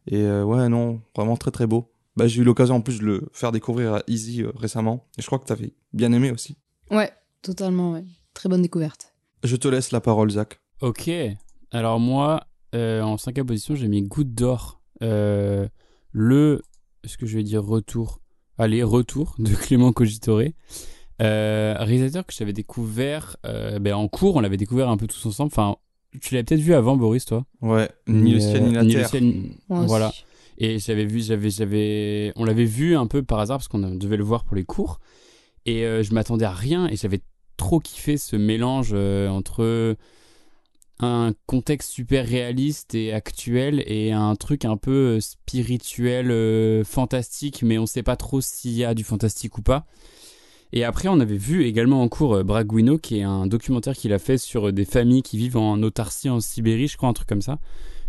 Et 0.08 0.18
euh, 0.22 0.44
ouais, 0.44 0.70
non, 0.70 1.02
vraiment 1.16 1.38
très 1.38 1.52
très 1.52 1.66
beau. 1.68 1.92
Bah, 2.16 2.28
j'ai 2.28 2.42
eu 2.42 2.44
l'occasion 2.46 2.76
en 2.76 2.82
plus 2.82 3.00
de 3.00 3.06
le 3.06 3.30
faire 3.34 3.52
découvrir 3.52 3.96
à 3.96 4.04
Easy 4.08 4.44
euh, 4.44 4.52
récemment. 4.56 5.06
Et 5.18 5.22
je 5.22 5.28
crois 5.28 5.40
que 5.40 5.46
t'avais 5.46 5.74
bien 5.94 6.12
aimé 6.12 6.32
aussi. 6.32 6.58
ouais 6.92 7.12
totalement 7.42 7.92
ouais 7.94 8.06
très 8.34 8.50
bonne 8.50 8.62
découverte 8.64 9.14
Je 9.44 9.56
te 9.56 9.68
laisse 9.68 9.92
la 9.92 10.02
parole, 10.02 10.30
Zach. 10.32 10.60
Ok. 10.82 11.10
Alors 11.72 12.00
moi, 12.00 12.46
euh, 12.74 13.02
en 13.02 13.18
cinquième 13.18 13.46
position, 13.46 13.76
j'ai 13.76 13.88
mis 13.88 14.02
Goutte 14.04 14.34
d'or. 14.34 14.82
Euh, 15.04 15.68
le, 16.12 16.62
est-ce 17.04 17.18
que 17.18 17.26
je 17.26 17.38
vais 17.38 17.44
dire 17.44 17.64
retour? 17.64 18.22
Allez, 18.58 18.82
retour 18.84 19.36
de 19.40 19.54
Clément 19.56 19.92
Cogitore. 19.92 20.42
Euh, 21.22 21.76
réalisateur 21.80 22.26
que 22.26 22.34
j'avais 22.34 22.52
découvert 22.54 23.38
euh, 23.46 23.80
ben, 23.80 23.94
en 23.94 24.08
cours, 24.08 24.36
on 24.36 24.42
l'avait 24.42 24.58
découvert 24.58 24.90
un 24.90 24.98
peu 24.98 25.08
tous 25.08 25.26
ensemble. 25.26 25.52
Enfin, 25.54 25.78
tu 26.22 26.34
l'avais 26.34 26.44
peut-être 26.44 26.62
vu 26.62 26.74
avant, 26.74 26.98
Boris, 26.98 27.26
toi? 27.26 27.46
Ouais, 27.62 27.90
ni 28.08 28.32
le 28.32 28.40
ciel 28.40 28.64
ni 28.64 28.74
la 28.74 28.84
Ni 28.84 28.94
le 28.94 29.06
terre. 29.06 29.22
Voilà. 29.70 30.14
Et 30.58 30.80
j'avais 30.80 31.06
vu, 31.06 31.22
j'avais, 31.22 31.50
j'avais, 31.50 32.32
on 32.36 32.46
l'avait 32.46 32.66
vu 32.66 32.96
un 32.96 33.08
peu 33.08 33.24
par 33.24 33.40
hasard 33.40 33.58
parce 33.58 33.68
qu'on 33.68 33.80
devait 33.80 34.18
le 34.18 34.24
voir 34.24 34.46
pour 34.46 34.56
les 34.56 34.64
cours. 34.64 35.00
Et 35.66 35.86
euh, 35.86 36.04
je 36.04 36.14
m'attendais 36.14 36.46
à 36.46 36.54
rien 36.54 36.88
et 36.88 36.96
j'avais 36.96 37.22
trop 37.58 37.80
kiffé 37.80 38.18
ce 38.18 38.36
mélange 38.36 38.92
euh, 38.94 39.28
entre 39.30 39.98
un 41.00 41.34
contexte 41.46 41.92
super 41.92 42.26
réaliste 42.26 42.96
et 42.96 43.12
actuel 43.12 43.84
et 43.86 44.12
un 44.14 44.36
truc 44.36 44.64
un 44.64 44.78
peu 44.78 45.18
euh, 45.18 45.20
spirituel, 45.20 46.32
euh, 46.32 46.84
fantastique, 46.84 47.64
mais 47.64 47.78
on 47.78 47.86
sait 47.86 48.04
pas 48.04 48.16
trop 48.16 48.40
s'il 48.40 48.72
y 48.72 48.86
a 48.86 48.94
du 48.94 49.04
fantastique 49.04 49.58
ou 49.58 49.62
pas. 49.62 49.86
Et 50.76 50.84
après, 50.84 51.08
on 51.08 51.22
avait 51.22 51.38
vu 51.38 51.64
également 51.64 52.04
en 52.04 52.10
cours 52.10 52.36
euh, 52.36 52.44
Braguino, 52.44 52.98
qui 52.98 53.20
est 53.20 53.24
un 53.24 53.48
documentaire 53.48 53.96
qu'il 53.96 54.12
a 54.12 54.20
fait 54.20 54.38
sur 54.38 54.68
euh, 54.68 54.72
des 54.74 54.84
familles 54.84 55.24
qui 55.24 55.38
vivent 55.38 55.56
en 55.56 55.82
autarcie 55.82 56.30
en 56.30 56.42
Sibérie, 56.42 56.90
je 56.90 56.98
crois, 56.98 57.08
un 57.08 57.14
truc 57.14 57.30
comme 57.30 57.42
ça. 57.42 57.60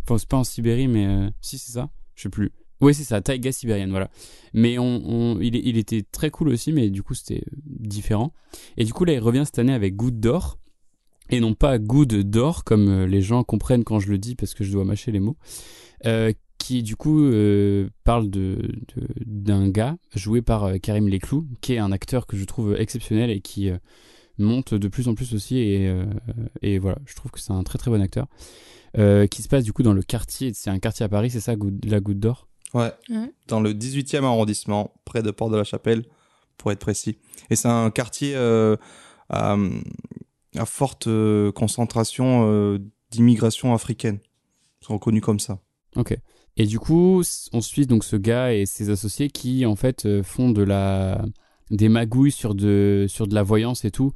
Enfin, 0.03 0.19
c'est 0.19 0.29
pas 0.29 0.37
en 0.37 0.45
Sibérie, 0.45 0.89
mais 0.89 1.07
euh, 1.07 1.31
si, 1.41 1.59
c'est 1.59 1.71
ça. 1.71 1.91
Je 2.17 2.23
sais 2.23 2.29
plus. 2.29 2.51
Oui, 2.81 2.93
c'est 2.93 3.05
ça, 3.05 3.21
taïga 3.21 3.53
sibérienne, 3.53 3.91
voilà. 3.91 4.11
Mais 4.53 4.79
on, 4.79 5.41
il, 5.41 5.79
était 5.79 6.03
très 6.03 6.31
cool 6.31 6.49
aussi, 6.49 6.73
mais 6.73 6.91
du 6.91 7.03
coup, 7.03 7.15
c'était 7.15 7.43
différent. 7.65 8.35
Et 8.77 8.85
du 8.85 8.93
coup, 8.93 9.05
là, 9.05 9.15
il 9.15 9.21
revient 9.21 9.45
cette 9.47 9.59
année 9.59 9.73
avec 9.73 9.97
Goutte 9.97 10.21
d'or. 10.21 10.59
Et 11.31 11.41
non 11.41 11.55
pas 11.55 11.79
Good 11.79 12.29
d'or, 12.29 12.65
comme 12.65 13.05
les 13.05 13.23
gens 13.23 13.45
comprennent 13.45 13.83
quand 13.83 13.99
je 13.99 14.11
le 14.11 14.19
dis, 14.19 14.35
parce 14.35 14.53
que 14.53 14.63
je 14.63 14.73
dois 14.73 14.85
mâcher 14.85 15.11
les 15.11 15.21
mots. 15.21 15.39
Qui, 16.67 16.83
du 16.83 16.97
coup, 16.97 17.23
euh, 17.23 17.89
parle 18.03 18.29
de, 18.29 18.57
de- 18.97 19.07
d'un 19.25 19.69
gars 19.69 19.97
joué 20.15 20.43
par 20.43 20.65
euh, 20.65 20.79
Karim 20.79 21.07
Leclou, 21.09 21.47
qui 21.61 21.75
est 21.75 21.79
un 21.79 21.93
acteur 21.93 22.27
que 22.27 22.37
je 22.37 22.45
trouve 22.45 22.75
exceptionnel 22.77 23.31
et 23.31 23.41
qui 23.41 23.71
euh, 23.71 23.79
monte 24.39 24.75
de 24.75 24.89
plus 24.89 25.07
en 25.07 25.15
plus 25.15 25.33
aussi. 25.35 25.59
Et, 25.59 25.87
euh, 25.89 26.05
et 26.63 26.79
voilà, 26.81 26.99
je 27.07 27.15
trouve 27.15 27.31
que 27.31 27.39
c'est 27.39 27.53
un 27.53 27.63
très 27.63 27.79
très 27.79 27.91
bon 27.91 28.01
acteur. 28.03 28.27
Euh, 28.99 29.27
qui 29.29 29.43
se 29.43 29.49
passe 29.49 29.63
du 29.63 29.73
coup 29.73 29.83
dans 29.85 29.93
le 29.93 30.03
quartier, 30.03 30.53
c'est 30.55 30.71
un 30.71 30.79
quartier 30.81 31.05
à 31.05 31.09
Paris, 31.09 31.31
c'est 31.31 31.41
ça, 31.41 31.55
la 31.85 32.01
Goutte 32.01 32.19
d'or? 32.19 32.49
Ouais. 32.75 32.91
Ouais. 33.11 33.33
Dans 33.47 33.61
le 33.61 33.73
18e 33.73 34.25
arrondissement, 34.25 34.93
près 35.05 35.23
de 35.23 35.31
Port 35.31 35.51
de 35.51 35.57
la 35.57 35.65
Chapelle, 35.65 36.05
pour 36.57 36.73
être 36.73 36.81
précis. 36.81 37.19
Et 37.51 37.55
c'est 37.57 37.69
un 37.69 37.91
quartier 37.91 38.35
euh, 38.35 38.77
à, 39.29 39.57
à 40.57 40.65
forte 40.67 41.07
euh, 41.07 41.53
concentration 41.53 42.49
euh, 42.51 42.79
d'immigration 43.13 43.73
africaine. 43.73 44.19
Ils 44.83 44.87
sont 44.87 44.95
reconnus 44.95 45.23
comme 45.23 45.39
ça. 45.39 45.61
Ok. 45.95 46.17
Et 46.57 46.67
du 46.67 46.79
coup, 46.79 47.23
on 47.53 47.61
suit 47.61 47.87
donc 47.87 48.05
ce 48.05 48.17
gars 48.17 48.55
et 48.55 48.65
ses 48.67 48.91
associés 48.91 49.29
qui 49.29 49.67
en 49.67 49.77
fait 49.77 50.07
euh, 50.07 50.23
font 50.23 50.51
de 50.51 50.63
la 50.63 51.25
des 51.71 51.89
magouilles 51.89 52.33
sur 52.33 52.55
de 52.55 53.07
sur 53.09 53.27
de 53.27 53.35
la 53.35 53.43
voyance 53.43 53.85
et 53.85 53.91
tout. 53.91 54.13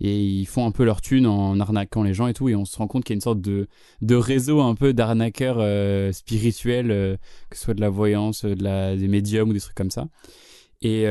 Et 0.00 0.20
ils 0.20 0.46
font 0.46 0.66
un 0.66 0.72
peu 0.72 0.84
leur 0.84 1.00
thune 1.00 1.26
en 1.26 1.60
arnaquant 1.60 2.02
les 2.02 2.14
gens 2.14 2.26
et 2.26 2.34
tout. 2.34 2.48
Et 2.48 2.56
on 2.56 2.64
se 2.64 2.76
rend 2.76 2.88
compte 2.88 3.04
qu'il 3.04 3.12
y 3.12 3.16
a 3.16 3.18
une 3.18 3.20
sorte 3.20 3.40
de 3.40 3.68
de 4.02 4.14
réseau 4.16 4.60
un 4.60 4.74
peu 4.74 4.92
d'arnaqueurs 4.92 5.58
euh, 5.60 6.10
spirituels 6.10 6.90
euh, 6.90 7.16
que 7.48 7.56
ce 7.56 7.64
soit 7.64 7.74
de 7.74 7.80
la 7.80 7.90
voyance, 7.90 8.44
de 8.44 8.62
la 8.62 8.96
des 8.96 9.08
médiums 9.08 9.50
ou 9.50 9.52
des 9.52 9.60
trucs 9.60 9.76
comme 9.76 9.92
ça. 9.92 10.08
Et 10.82 11.04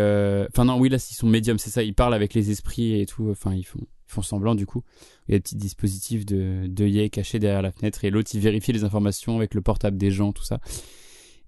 enfin 0.50 0.66
non, 0.66 0.78
oui 0.78 0.90
là 0.90 0.98
ils 0.98 1.16
sont 1.16 1.28
médiums, 1.28 1.58
c'est 1.58 1.72
ça, 1.72 1.82
ils 1.82 1.96
parlent 1.96 2.14
avec 2.14 2.36
les 2.36 2.52
esprits 2.52 3.00
et 3.00 3.08
tout, 3.08 3.30
enfin 3.32 3.54
ils 3.56 3.64
font 3.64 3.80
font 4.14 4.22
semblant 4.22 4.56
du 4.56 4.66
coup. 4.66 4.84
Il 5.28 5.34
y 5.34 5.36
a 5.36 5.38
des 5.40 5.42
petits 5.42 5.56
dispositifs 5.56 6.26
de 6.26 6.68
d'œillets 6.68 7.10
cachés 7.10 7.40
derrière 7.40 7.62
la 7.62 7.72
fenêtre 7.72 8.06
et 8.06 8.10
l'autre 8.10 8.30
il 8.34 8.40
vérifie 8.40 8.72
les 8.74 8.84
informations 8.84 9.38
avec 9.38 9.54
le 9.54 9.62
portable 9.62 9.98
des 9.98 10.12
gens, 10.12 10.32
tout 10.32 10.44
ça. 10.46 10.60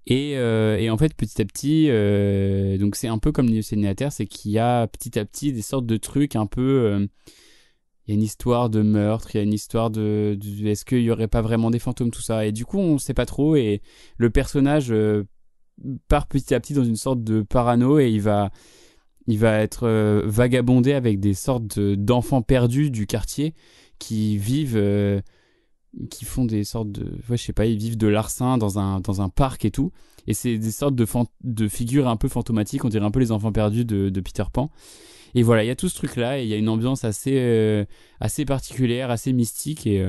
Et, 0.08 0.36
euh, 0.36 0.76
et 0.78 0.88
en 0.88 0.96
fait, 0.96 1.14
petit 1.14 1.42
à 1.42 1.44
petit, 1.44 1.86
euh, 1.90 2.78
donc 2.78 2.94
c'est 2.94 3.08
un 3.08 3.18
peu 3.18 3.32
comme 3.32 3.48
Terre, 3.96 4.12
c'est 4.12 4.26
qu'il 4.26 4.52
y 4.52 4.58
a 4.58 4.86
petit 4.86 5.18
à 5.18 5.24
petit 5.24 5.52
des 5.52 5.62
sortes 5.62 5.86
de 5.86 5.96
trucs 5.96 6.36
un 6.36 6.46
peu. 6.46 6.62
euh, 6.62 7.06
il 8.06 8.10
y 8.10 8.12
a 8.12 8.14
une 8.14 8.22
histoire 8.22 8.70
de 8.70 8.82
meurtre, 8.82 9.34
il 9.34 9.38
y 9.38 9.40
a 9.40 9.42
une 9.42 9.52
histoire 9.52 9.90
de. 9.90 10.38
de- 10.40 10.66
Est-ce 10.68 10.84
qu'il 10.84 11.00
y 11.02 11.10
aurait 11.10 11.26
pas 11.26 11.42
vraiment 11.42 11.72
des 11.72 11.80
fantômes, 11.80 12.12
tout 12.12 12.20
ça 12.22 12.46
Et 12.46 12.52
du 12.52 12.64
coup, 12.64 12.78
on 12.78 12.98
sait 12.98 13.14
pas 13.14 13.26
trop. 13.26 13.56
Et 13.56 13.82
le 14.16 14.30
personnage 14.30 14.94
part 16.08 16.26
petit 16.28 16.54
à 16.54 16.60
petit 16.60 16.72
dans 16.74 16.84
une 16.84 16.94
sorte 16.96 17.24
de 17.24 17.42
parano 17.42 17.98
et 17.98 18.08
il 18.08 18.20
va. 18.20 18.50
Il 19.26 19.38
va 19.38 19.58
être 19.60 19.84
euh, 19.84 20.22
vagabondé 20.24 20.92
avec 20.92 21.20
des 21.20 21.34
sortes 21.34 21.78
de- 21.78 21.94
d'enfants 21.94 22.42
perdus 22.42 22.90
du 22.90 23.06
quartier 23.06 23.54
qui 23.98 24.38
vivent. 24.38 24.76
euh, 24.76 25.20
qui 26.10 26.24
font 26.24 26.44
des 26.44 26.64
sortes 26.64 26.92
de 26.92 27.04
ouais, 27.30 27.36
je 27.36 27.42
sais 27.42 27.52
pas 27.54 27.64
ils 27.66 27.78
vivent 27.78 27.96
de 27.96 28.06
larcin 28.06 28.58
dans 28.58 28.78
un 28.78 29.00
dans 29.00 29.22
un 29.22 29.28
parc 29.28 29.64
et 29.64 29.70
tout. 29.70 29.92
Et 30.26 30.34
c'est 30.34 30.58
des 30.58 30.70
sortes 30.70 30.94
de 30.94 31.06
de 31.44 31.68
figures 31.68 32.08
un 32.08 32.16
peu 32.16 32.28
fantomatiques 32.28 32.84
on 32.84 32.88
dirait 32.88 33.04
un 33.04 33.10
peu 33.10 33.20
les 33.20 33.32
enfants 33.32 33.52
perdus 33.52 33.84
de, 33.84 34.20
Peter 34.20 34.44
Pan. 34.52 34.70
Et 35.34 35.42
voilà 35.42 35.64
il 35.64 35.68
y 35.68 35.70
a 35.70 35.76
tout 35.76 35.88
ce 35.88 35.94
truc 35.94 36.16
là 36.16 36.38
et 36.38 36.42
il 36.42 36.48
y 36.48 36.54
a 36.54 36.56
une 36.56 36.68
ambiance 36.68 37.04
assez 37.04 37.38
euh, 37.38 37.84
assez 38.20 38.44
particulière 38.44 39.10
assez 39.10 39.32
mystique 39.32 39.86
et, 39.86 40.04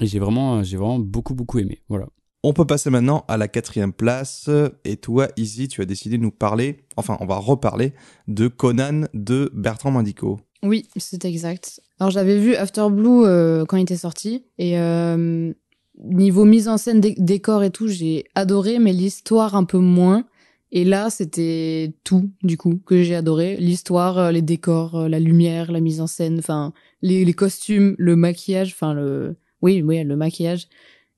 et 0.00 0.06
j'ai 0.06 0.18
vraiment 0.18 0.62
j'ai 0.62 0.76
vraiment 0.76 0.98
beaucoup 1.00 1.34
beaucoup 1.34 1.58
aimé. 1.58 1.82
Voilà 1.88 2.06
On 2.48 2.52
peut 2.52 2.64
passer 2.64 2.90
maintenant 2.90 3.24
à 3.26 3.36
la 3.36 3.48
quatrième 3.48 3.92
place. 3.92 4.48
Et 4.84 4.98
toi, 4.98 5.26
Izzy, 5.36 5.66
tu 5.66 5.80
as 5.80 5.84
décidé 5.84 6.16
de 6.16 6.22
nous 6.22 6.30
parler, 6.30 6.84
enfin, 6.94 7.16
on 7.18 7.26
va 7.26 7.38
reparler 7.38 7.92
de 8.28 8.46
Conan 8.46 9.08
de 9.14 9.50
Bertrand 9.52 9.90
Mandico. 9.90 10.38
Oui, 10.62 10.86
c'est 10.96 11.24
exact. 11.24 11.80
Alors 11.98 12.12
j'avais 12.12 12.38
vu 12.38 12.54
After 12.54 12.86
Blue 12.88 13.24
euh, 13.24 13.64
quand 13.64 13.76
il 13.78 13.82
était 13.82 13.96
sorti 13.96 14.44
et 14.58 14.78
euh, 14.78 15.52
niveau 15.98 16.44
mise 16.44 16.68
en 16.68 16.76
scène, 16.78 17.00
dé- 17.00 17.16
décor 17.18 17.64
et 17.64 17.70
tout, 17.70 17.88
j'ai 17.88 18.26
adoré, 18.36 18.78
mais 18.78 18.92
l'histoire 18.92 19.56
un 19.56 19.64
peu 19.64 19.78
moins. 19.78 20.24
Et 20.70 20.84
là, 20.84 21.10
c'était 21.10 21.96
tout 22.04 22.30
du 22.44 22.56
coup 22.56 22.80
que 22.86 23.02
j'ai 23.02 23.16
adoré. 23.16 23.56
L'histoire, 23.56 24.18
euh, 24.18 24.30
les 24.30 24.42
décors, 24.42 25.08
la 25.08 25.18
lumière, 25.18 25.72
la 25.72 25.80
mise 25.80 26.00
en 26.00 26.06
scène, 26.06 26.38
enfin 26.38 26.72
les, 27.02 27.24
les 27.24 27.34
costumes, 27.34 27.96
le 27.98 28.14
maquillage, 28.14 28.70
enfin 28.70 28.94
le, 28.94 29.34
oui, 29.62 29.82
oui, 29.82 30.04
le 30.04 30.14
maquillage. 30.14 30.68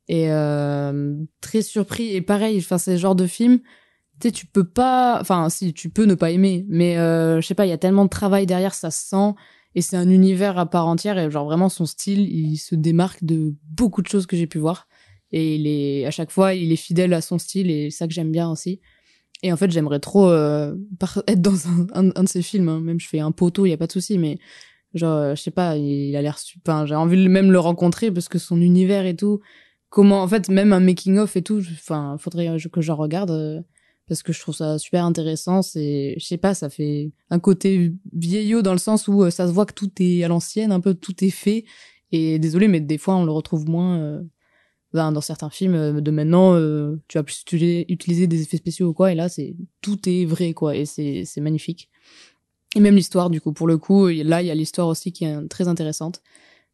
Et 0.08 0.32
euh, 0.32 1.14
très 1.40 1.62
surpris. 1.62 2.14
Et 2.14 2.22
pareil, 2.22 2.58
enfin 2.58 2.78
c'est 2.78 2.92
le 2.92 2.98
genre 2.98 3.14
de 3.14 3.26
film 3.26 3.60
tu 4.20 4.28
sais, 4.28 4.32
tu 4.32 4.46
peux 4.46 4.64
pas, 4.64 5.18
enfin, 5.20 5.48
si, 5.48 5.72
tu 5.72 5.90
peux 5.90 6.04
ne 6.04 6.14
pas 6.14 6.30
aimer, 6.30 6.66
mais 6.68 6.98
euh, 6.98 7.40
je 7.40 7.46
sais 7.46 7.54
pas, 7.54 7.66
il 7.66 7.68
y 7.68 7.72
a 7.72 7.78
tellement 7.78 8.04
de 8.04 8.10
travail 8.10 8.46
derrière, 8.46 8.74
ça 8.74 8.90
se 8.90 9.06
sent, 9.08 9.34
et 9.74 9.82
c'est 9.82 9.96
un 9.96 10.10
univers 10.10 10.58
à 10.58 10.66
part 10.66 10.86
entière, 10.86 11.18
et 11.18 11.30
genre 11.30 11.44
vraiment 11.44 11.68
son 11.68 11.86
style, 11.86 12.28
il 12.28 12.56
se 12.56 12.74
démarque 12.74 13.22
de 13.22 13.54
beaucoup 13.70 14.02
de 14.02 14.08
choses 14.08 14.26
que 14.26 14.36
j'ai 14.36 14.48
pu 14.48 14.58
voir, 14.58 14.88
et 15.30 15.54
il 15.54 15.66
est, 15.66 16.04
à 16.04 16.10
chaque 16.10 16.30
fois, 16.30 16.54
il 16.54 16.72
est 16.72 16.76
fidèle 16.76 17.14
à 17.14 17.20
son 17.20 17.38
style, 17.38 17.70
et 17.70 17.90
ça 17.90 18.08
que 18.08 18.12
j'aime 18.12 18.32
bien 18.32 18.50
aussi. 18.50 18.80
Et 19.44 19.52
en 19.52 19.56
fait, 19.56 19.70
j'aimerais 19.70 20.00
trop 20.00 20.28
euh, 20.30 20.74
être 21.28 21.40
dans 21.40 21.56
un 21.92 22.22
de 22.24 22.28
ses 22.28 22.42
films, 22.42 22.68
hein. 22.68 22.80
même 22.80 22.98
je 22.98 23.08
fais 23.08 23.20
un 23.20 23.30
poteau, 23.30 23.66
il 23.66 23.70
y 23.70 23.72
a 23.72 23.76
pas 23.76 23.86
de 23.86 23.92
souci, 23.92 24.18
mais 24.18 24.38
genre, 24.94 25.16
euh, 25.16 25.34
je 25.36 25.42
sais 25.42 25.52
pas, 25.52 25.76
il 25.76 26.16
a 26.16 26.22
l'air 26.22 26.38
super, 26.38 26.86
j'ai 26.88 26.96
envie 26.96 27.22
de 27.22 27.28
même 27.28 27.52
le 27.52 27.60
rencontrer, 27.60 28.10
parce 28.10 28.28
que 28.28 28.40
son 28.40 28.60
univers 28.60 29.06
et 29.06 29.14
tout, 29.14 29.40
comment, 29.90 30.22
en 30.22 30.28
fait, 30.28 30.48
même 30.48 30.72
un 30.72 30.80
making-of 30.80 31.36
et 31.36 31.42
tout, 31.42 31.62
enfin, 31.72 32.16
faudrait 32.18 32.56
que 32.72 32.80
j'en 32.80 32.96
regarde, 32.96 33.30
euh, 33.30 33.60
parce 34.06 34.22
que 34.22 34.32
je 34.32 34.40
trouve 34.40 34.54
ça 34.54 34.78
super 34.78 35.04
intéressant. 35.04 35.62
C'est, 35.62 36.14
je 36.18 36.24
sais 36.24 36.38
pas, 36.38 36.54
ça 36.54 36.70
fait 36.70 37.12
un 37.30 37.38
côté 37.38 37.92
vieillot 38.12 38.62
dans 38.62 38.72
le 38.72 38.78
sens 38.78 39.06
où 39.06 39.22
euh, 39.22 39.30
ça 39.30 39.46
se 39.46 39.52
voit 39.52 39.66
que 39.66 39.74
tout 39.74 39.90
est 40.00 40.24
à 40.24 40.28
l'ancienne, 40.28 40.72
un 40.72 40.80
peu 40.80 40.94
tout 40.94 41.24
est 41.24 41.30
fait. 41.30 41.64
Et 42.10 42.38
désolé, 42.38 42.68
mais 42.68 42.80
des 42.80 42.96
fois 42.96 43.16
on 43.16 43.26
le 43.26 43.32
retrouve 43.32 43.68
moins 43.68 43.98
euh, 44.00 44.22
ben, 44.94 45.12
dans 45.12 45.20
certains 45.20 45.50
films 45.50 45.74
euh, 45.74 46.00
de 46.00 46.10
maintenant. 46.10 46.54
euh, 46.54 46.96
tu 47.06 47.18
vas 47.18 47.22
plus 47.22 47.44
utiliser, 47.50 48.26
des 48.26 48.40
effets 48.40 48.56
spéciaux 48.56 48.88
ou 48.88 48.94
quoi, 48.94 49.12
et 49.12 49.14
là 49.14 49.28
c'est 49.28 49.54
tout 49.82 50.08
est 50.08 50.24
vrai 50.24 50.54
quoi, 50.54 50.74
et 50.74 50.86
c'est 50.86 51.24
c'est 51.26 51.42
magnifique. 51.42 51.90
Et 52.76 52.80
même 52.80 52.96
l'histoire 52.96 53.28
du 53.28 53.42
coup, 53.42 53.52
pour 53.52 53.66
le 53.66 53.76
coup, 53.76 54.08
là 54.08 54.40
il 54.40 54.46
y 54.46 54.50
a 54.50 54.54
l'histoire 54.54 54.88
aussi 54.88 55.12
qui 55.12 55.26
est 55.26 55.48
très 55.48 55.68
intéressante. 55.68 56.22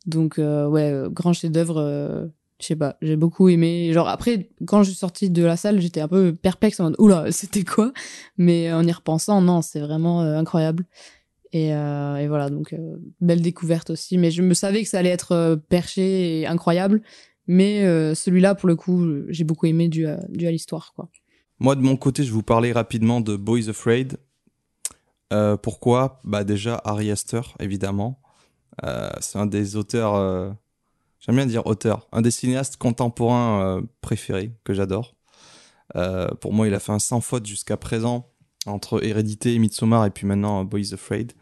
Donc 0.07 0.39
euh, 0.39 0.69
ouais, 0.69 0.93
grand 1.11 1.33
chef-d'œuvre. 1.33 2.31
Euh, 2.65 2.67
je 2.67 2.69
sais 2.69 2.77
pas, 2.77 2.97
j'ai 3.03 3.17
beaucoup 3.17 3.49
aimé. 3.49 3.93
Genre 3.93 4.09
après, 4.09 4.51
quand 4.67 4.83
je 4.83 4.91
suis 4.91 4.99
sortie 4.99 5.31
de 5.31 5.45
la 5.45 5.57
salle, 5.57 5.81
j'étais 5.81 6.01
un 6.01 6.09
peu 6.09 6.35
perplexe 6.35 6.81
en 6.81 6.85
mode 6.85 6.97
oula, 6.99 7.27
c'était 7.33 7.65
quoi? 7.65 7.93
Mais 8.39 8.73
en 8.73 8.87
y 8.87 8.93
repensant, 8.93 9.41
non, 9.41 9.63
c'est 9.63 9.81
vraiment 9.81 10.23
euh, 10.23 10.37
incroyable. 10.37 10.87
Et, 11.55 11.73
euh, 11.73 12.17
et 12.17 12.27
voilà, 12.27 12.51
donc 12.51 12.73
euh, 12.73 12.97
belle 13.21 13.41
découverte 13.41 13.91
aussi. 13.91 14.19
Mais 14.19 14.33
je 14.33 14.43
me 14.43 14.55
savais 14.55 14.83
que 14.83 14.89
ça 14.89 14.99
allait 14.99 15.11
être 15.11 15.33
euh, 15.33 15.57
perché 15.57 16.41
et 16.41 16.47
incroyable. 16.49 17.01
Mais 17.47 17.85
euh, 17.85 18.15
celui-là, 18.15 18.57
pour 18.57 18.69
le 18.69 18.75
coup, 18.75 19.07
j'ai 19.29 19.45
beaucoup 19.45 19.67
aimé 19.67 19.89
dû 19.89 20.07
à, 20.07 20.19
l'histoire, 20.29 20.93
quoi. 20.97 21.09
Moi, 21.61 21.77
de 21.77 21.83
mon 21.83 21.97
côté, 21.97 22.25
je 22.25 22.33
vous 22.33 22.43
parler 22.43 22.73
rapidement 22.73 23.21
de 23.21 23.37
Boys 23.37 23.69
Afraid. 23.69 24.17
Euh, 25.33 25.57
pourquoi? 25.57 26.21
Bah 26.25 26.43
déjà, 26.43 26.81
Ari 26.85 27.13
Aster, 27.13 27.43
évidemment. 27.61 28.21
Euh, 28.85 29.11
c'est 29.21 29.39
un 29.39 29.47
des 29.47 29.77
auteurs, 29.77 30.17
euh, 30.17 30.51
j'aime 31.25 31.37
bien 31.37 31.47
dire 31.47 31.67
auteur, 31.67 32.09
un 32.13 32.23
des 32.23 32.31
cinéastes 32.31 32.77
contemporains 32.77 33.63
euh, 33.63 33.83
préférés, 34.01 34.53
que 34.65 34.75
j'adore. 34.75 35.17
Euh, 35.97 36.29
pour 36.41 36.53
moi, 36.53 36.67
il 36.67 36.75
a 36.75 36.81
fait 36.81 36.93
un 36.93 36.99
sans 36.99 37.21
faute 37.21 37.47
jusqu'à 37.47 37.77
présent, 37.77 38.31
entre 38.67 39.05
Hérédité, 39.05 39.59
Midsommar 39.59 40.07
et 40.07 40.11
puis 40.11 40.27
maintenant 40.27 40.61
euh, 40.61 40.65
Boys 40.65 40.93
Afraid. 40.93 41.33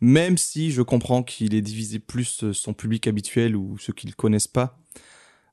Même 0.00 0.36
si 0.36 0.70
je 0.70 0.82
comprends 0.82 1.22
qu'il 1.22 1.54
ait 1.54 1.62
divisé 1.62 1.98
plus 1.98 2.52
son 2.52 2.74
public 2.74 3.06
habituel 3.06 3.56
ou 3.56 3.78
ceux 3.78 3.92
qui 3.92 4.06
le 4.06 4.12
connaissent 4.12 4.48
pas. 4.48 4.78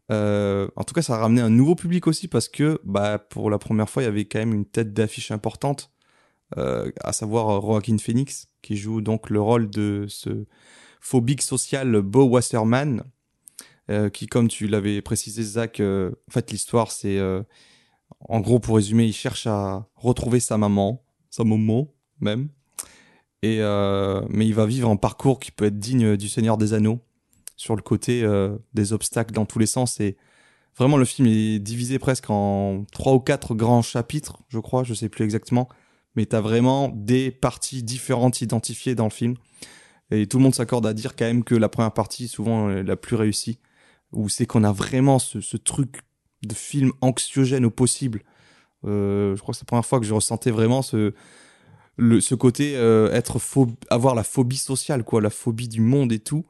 En 0.09 0.83
tout 0.85 0.93
cas, 0.93 1.01
ça 1.01 1.15
a 1.15 1.19
ramené 1.19 1.39
un 1.39 1.49
nouveau 1.49 1.75
public 1.75 2.05
aussi 2.05 2.27
parce 2.27 2.49
que, 2.49 2.81
bah, 2.83 3.17
pour 3.17 3.49
la 3.49 3.57
première 3.57 3.89
fois, 3.89 4.03
il 4.03 4.07
y 4.07 4.09
avait 4.09 4.25
quand 4.25 4.39
même 4.39 4.53
une 4.53 4.65
tête 4.65 4.93
d'affiche 4.93 5.31
importante, 5.31 5.89
à 6.57 7.13
savoir 7.13 7.61
Joaquin 7.61 7.97
Phoenix, 7.97 8.49
qui 8.61 8.75
joue 8.75 8.99
donc 8.99 9.29
le 9.29 9.39
rôle 9.39 9.69
de 9.69 10.05
ce 10.09 10.47
phobique 10.99 11.43
social 11.43 12.01
Bo 12.01 12.25
Wasserman, 12.25 13.05
euh, 13.89 14.09
qui, 14.09 14.27
comme 14.27 14.47
tu 14.47 14.67
l'avais 14.67 15.01
précisé, 15.01 15.43
Zach, 15.43 15.79
euh, 15.79 16.11
en 16.29 16.31
fait, 16.31 16.51
l'histoire, 16.51 16.91
c'est. 16.91 17.17
euh, 17.17 17.41
en 18.29 18.39
gros, 18.39 18.59
pour 18.59 18.75
résumer, 18.75 19.05
il 19.05 19.13
cherche 19.13 19.47
à 19.47 19.87
retrouver 19.95 20.39
sa 20.39 20.57
maman, 20.57 21.03
sa 21.29 21.43
maman 21.43 21.87
même. 22.19 22.49
Et, 23.41 23.57
euh, 23.61 24.21
mais 24.29 24.45
il 24.45 24.53
va 24.53 24.65
vivre 24.65 24.89
un 24.89 24.97
parcours 24.97 25.39
qui 25.39 25.51
peut 25.51 25.65
être 25.65 25.79
digne 25.79 26.17
du 26.17 26.29
Seigneur 26.29 26.57
des 26.57 26.73
Anneaux, 26.73 26.99
sur 27.55 27.75
le 27.75 27.81
côté 27.81 28.23
des 28.73 28.93
obstacles 28.93 29.33
dans 29.33 29.45
tous 29.45 29.59
les 29.59 29.65
sens. 29.65 29.99
Et 29.99 30.17
vraiment, 30.77 30.97
le 30.97 31.05
film 31.05 31.27
est 31.27 31.59
divisé 31.59 31.99
presque 31.99 32.29
en 32.29 32.85
trois 32.91 33.13
ou 33.13 33.19
quatre 33.19 33.55
grands 33.55 33.81
chapitres, 33.81 34.37
je 34.49 34.59
crois, 34.59 34.83
je 34.83 34.93
sais 34.93 35.09
plus 35.09 35.23
exactement. 35.23 35.67
Mais 36.15 36.25
tu 36.25 36.35
as 36.35 36.41
vraiment 36.41 36.89
des 36.89 37.31
parties 37.31 37.83
différentes 37.83 38.41
identifiées 38.41 38.95
dans 38.95 39.05
le 39.05 39.11
film. 39.11 39.35
Et 40.11 40.27
tout 40.27 40.37
le 40.37 40.43
monde 40.43 40.53
s'accorde 40.53 40.85
à 40.85 40.93
dire 40.93 41.15
quand 41.15 41.25
même 41.25 41.43
que 41.43 41.55
la 41.55 41.69
première 41.69 41.93
partie, 41.93 42.27
souvent 42.27 42.67
euh, 42.67 42.83
la 42.83 42.97
plus 42.97 43.15
réussie, 43.15 43.59
où 44.13 44.29
c'est 44.29 44.45
qu'on 44.45 44.63
a 44.63 44.71
vraiment 44.71 45.19
ce, 45.19 45.41
ce 45.41 45.57
truc 45.57 46.01
de 46.43 46.53
film 46.53 46.91
anxiogène 47.01 47.65
au 47.65 47.69
possible. 47.69 48.21
Euh, 48.85 49.35
je 49.35 49.41
crois 49.41 49.53
que 49.53 49.57
c'est 49.57 49.63
la 49.63 49.67
première 49.67 49.85
fois 49.85 49.99
que 49.99 50.05
je 50.05 50.13
ressentais 50.13 50.51
vraiment 50.51 50.81
ce, 50.81 51.13
le, 51.97 52.19
ce 52.19 52.35
côté 52.35 52.75
euh, 52.75 53.11
être 53.11 53.39
avoir 53.89 54.15
la 54.15 54.23
phobie 54.23 54.57
sociale, 54.57 55.03
quoi, 55.03 55.21
la 55.21 55.29
phobie 55.29 55.67
du 55.67 55.81
monde 55.81 56.11
et 56.11 56.19
tout. 56.19 56.45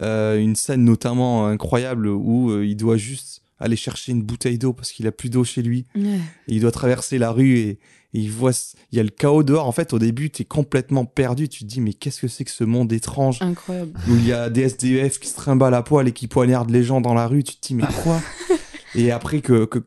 Euh, 0.00 0.38
une 0.38 0.56
scène 0.56 0.84
notamment 0.84 1.46
incroyable 1.46 2.08
où 2.08 2.62
il 2.62 2.76
doit 2.76 2.96
juste 2.96 3.42
aller 3.58 3.76
chercher 3.76 4.12
une 4.12 4.22
bouteille 4.22 4.58
d'eau 4.58 4.72
parce 4.72 4.92
qu'il 4.92 5.06
a 5.06 5.12
plus 5.12 5.30
d'eau 5.30 5.44
chez 5.44 5.62
lui. 5.62 5.86
Ouais. 5.96 6.20
Et 6.46 6.54
il 6.54 6.60
doit 6.60 6.70
traverser 6.70 7.18
la 7.18 7.32
rue 7.32 7.58
et, 7.58 7.78
et 8.14 8.20
il 8.20 8.30
voit, 8.30 8.52
il 8.90 8.96
y 8.96 9.00
a 9.00 9.02
le 9.02 9.10
chaos 9.10 9.42
dehors. 9.42 9.66
En 9.66 9.72
fait, 9.72 9.92
au 9.92 9.98
début, 9.98 10.30
tu 10.30 10.42
es 10.42 10.44
complètement 10.46 11.04
perdu. 11.04 11.48
Tu 11.48 11.60
te 11.60 11.68
dis, 11.68 11.80
mais 11.80 11.92
qu'est-ce 11.92 12.20
que 12.22 12.28
c'est 12.28 12.44
que 12.44 12.50
ce 12.50 12.64
monde 12.64 12.92
étrange 12.92 13.42
Incroyable. 13.42 13.92
où 14.08 14.14
il 14.16 14.26
y 14.26 14.32
a 14.32 14.48
des 14.48 14.62
SDF 14.62 15.18
qui 15.20 15.28
se 15.28 15.36
trimballent 15.36 15.74
à 15.74 15.82
poil 15.82 16.08
et 16.08 16.12
qui 16.12 16.26
poignardent 16.26 16.70
les 16.70 16.82
gens 16.84 17.00
dans 17.02 17.12
la 17.14 17.26
rue. 17.26 17.44
Tu 17.44 17.56
te 17.56 17.66
dis, 17.68 17.74
mais 17.74 17.84
quoi 18.02 18.20
Et 18.94 19.10
après 19.10 19.40
que, 19.42 19.66
que- 19.66 19.82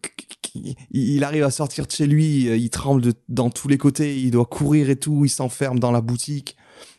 il 0.91 1.23
arrive 1.23 1.43
à 1.43 1.49
sortir 1.51 1.87
de 1.87 1.91
chez 1.91 2.05
lui, 2.07 2.43
il 2.45 2.69
tremble 2.69 3.01
de- 3.01 3.13
dans 3.29 3.49
tous 3.49 3.67
les 3.67 3.77
côtés, 3.77 4.17
il 4.19 4.31
doit 4.31 4.45
courir 4.45 4.89
et 4.89 4.97
tout, 4.97 5.23
il 5.25 5.29
s'enferme 5.29 5.79
dans 5.79 5.91
la 5.91 6.01
boutique 6.01 6.57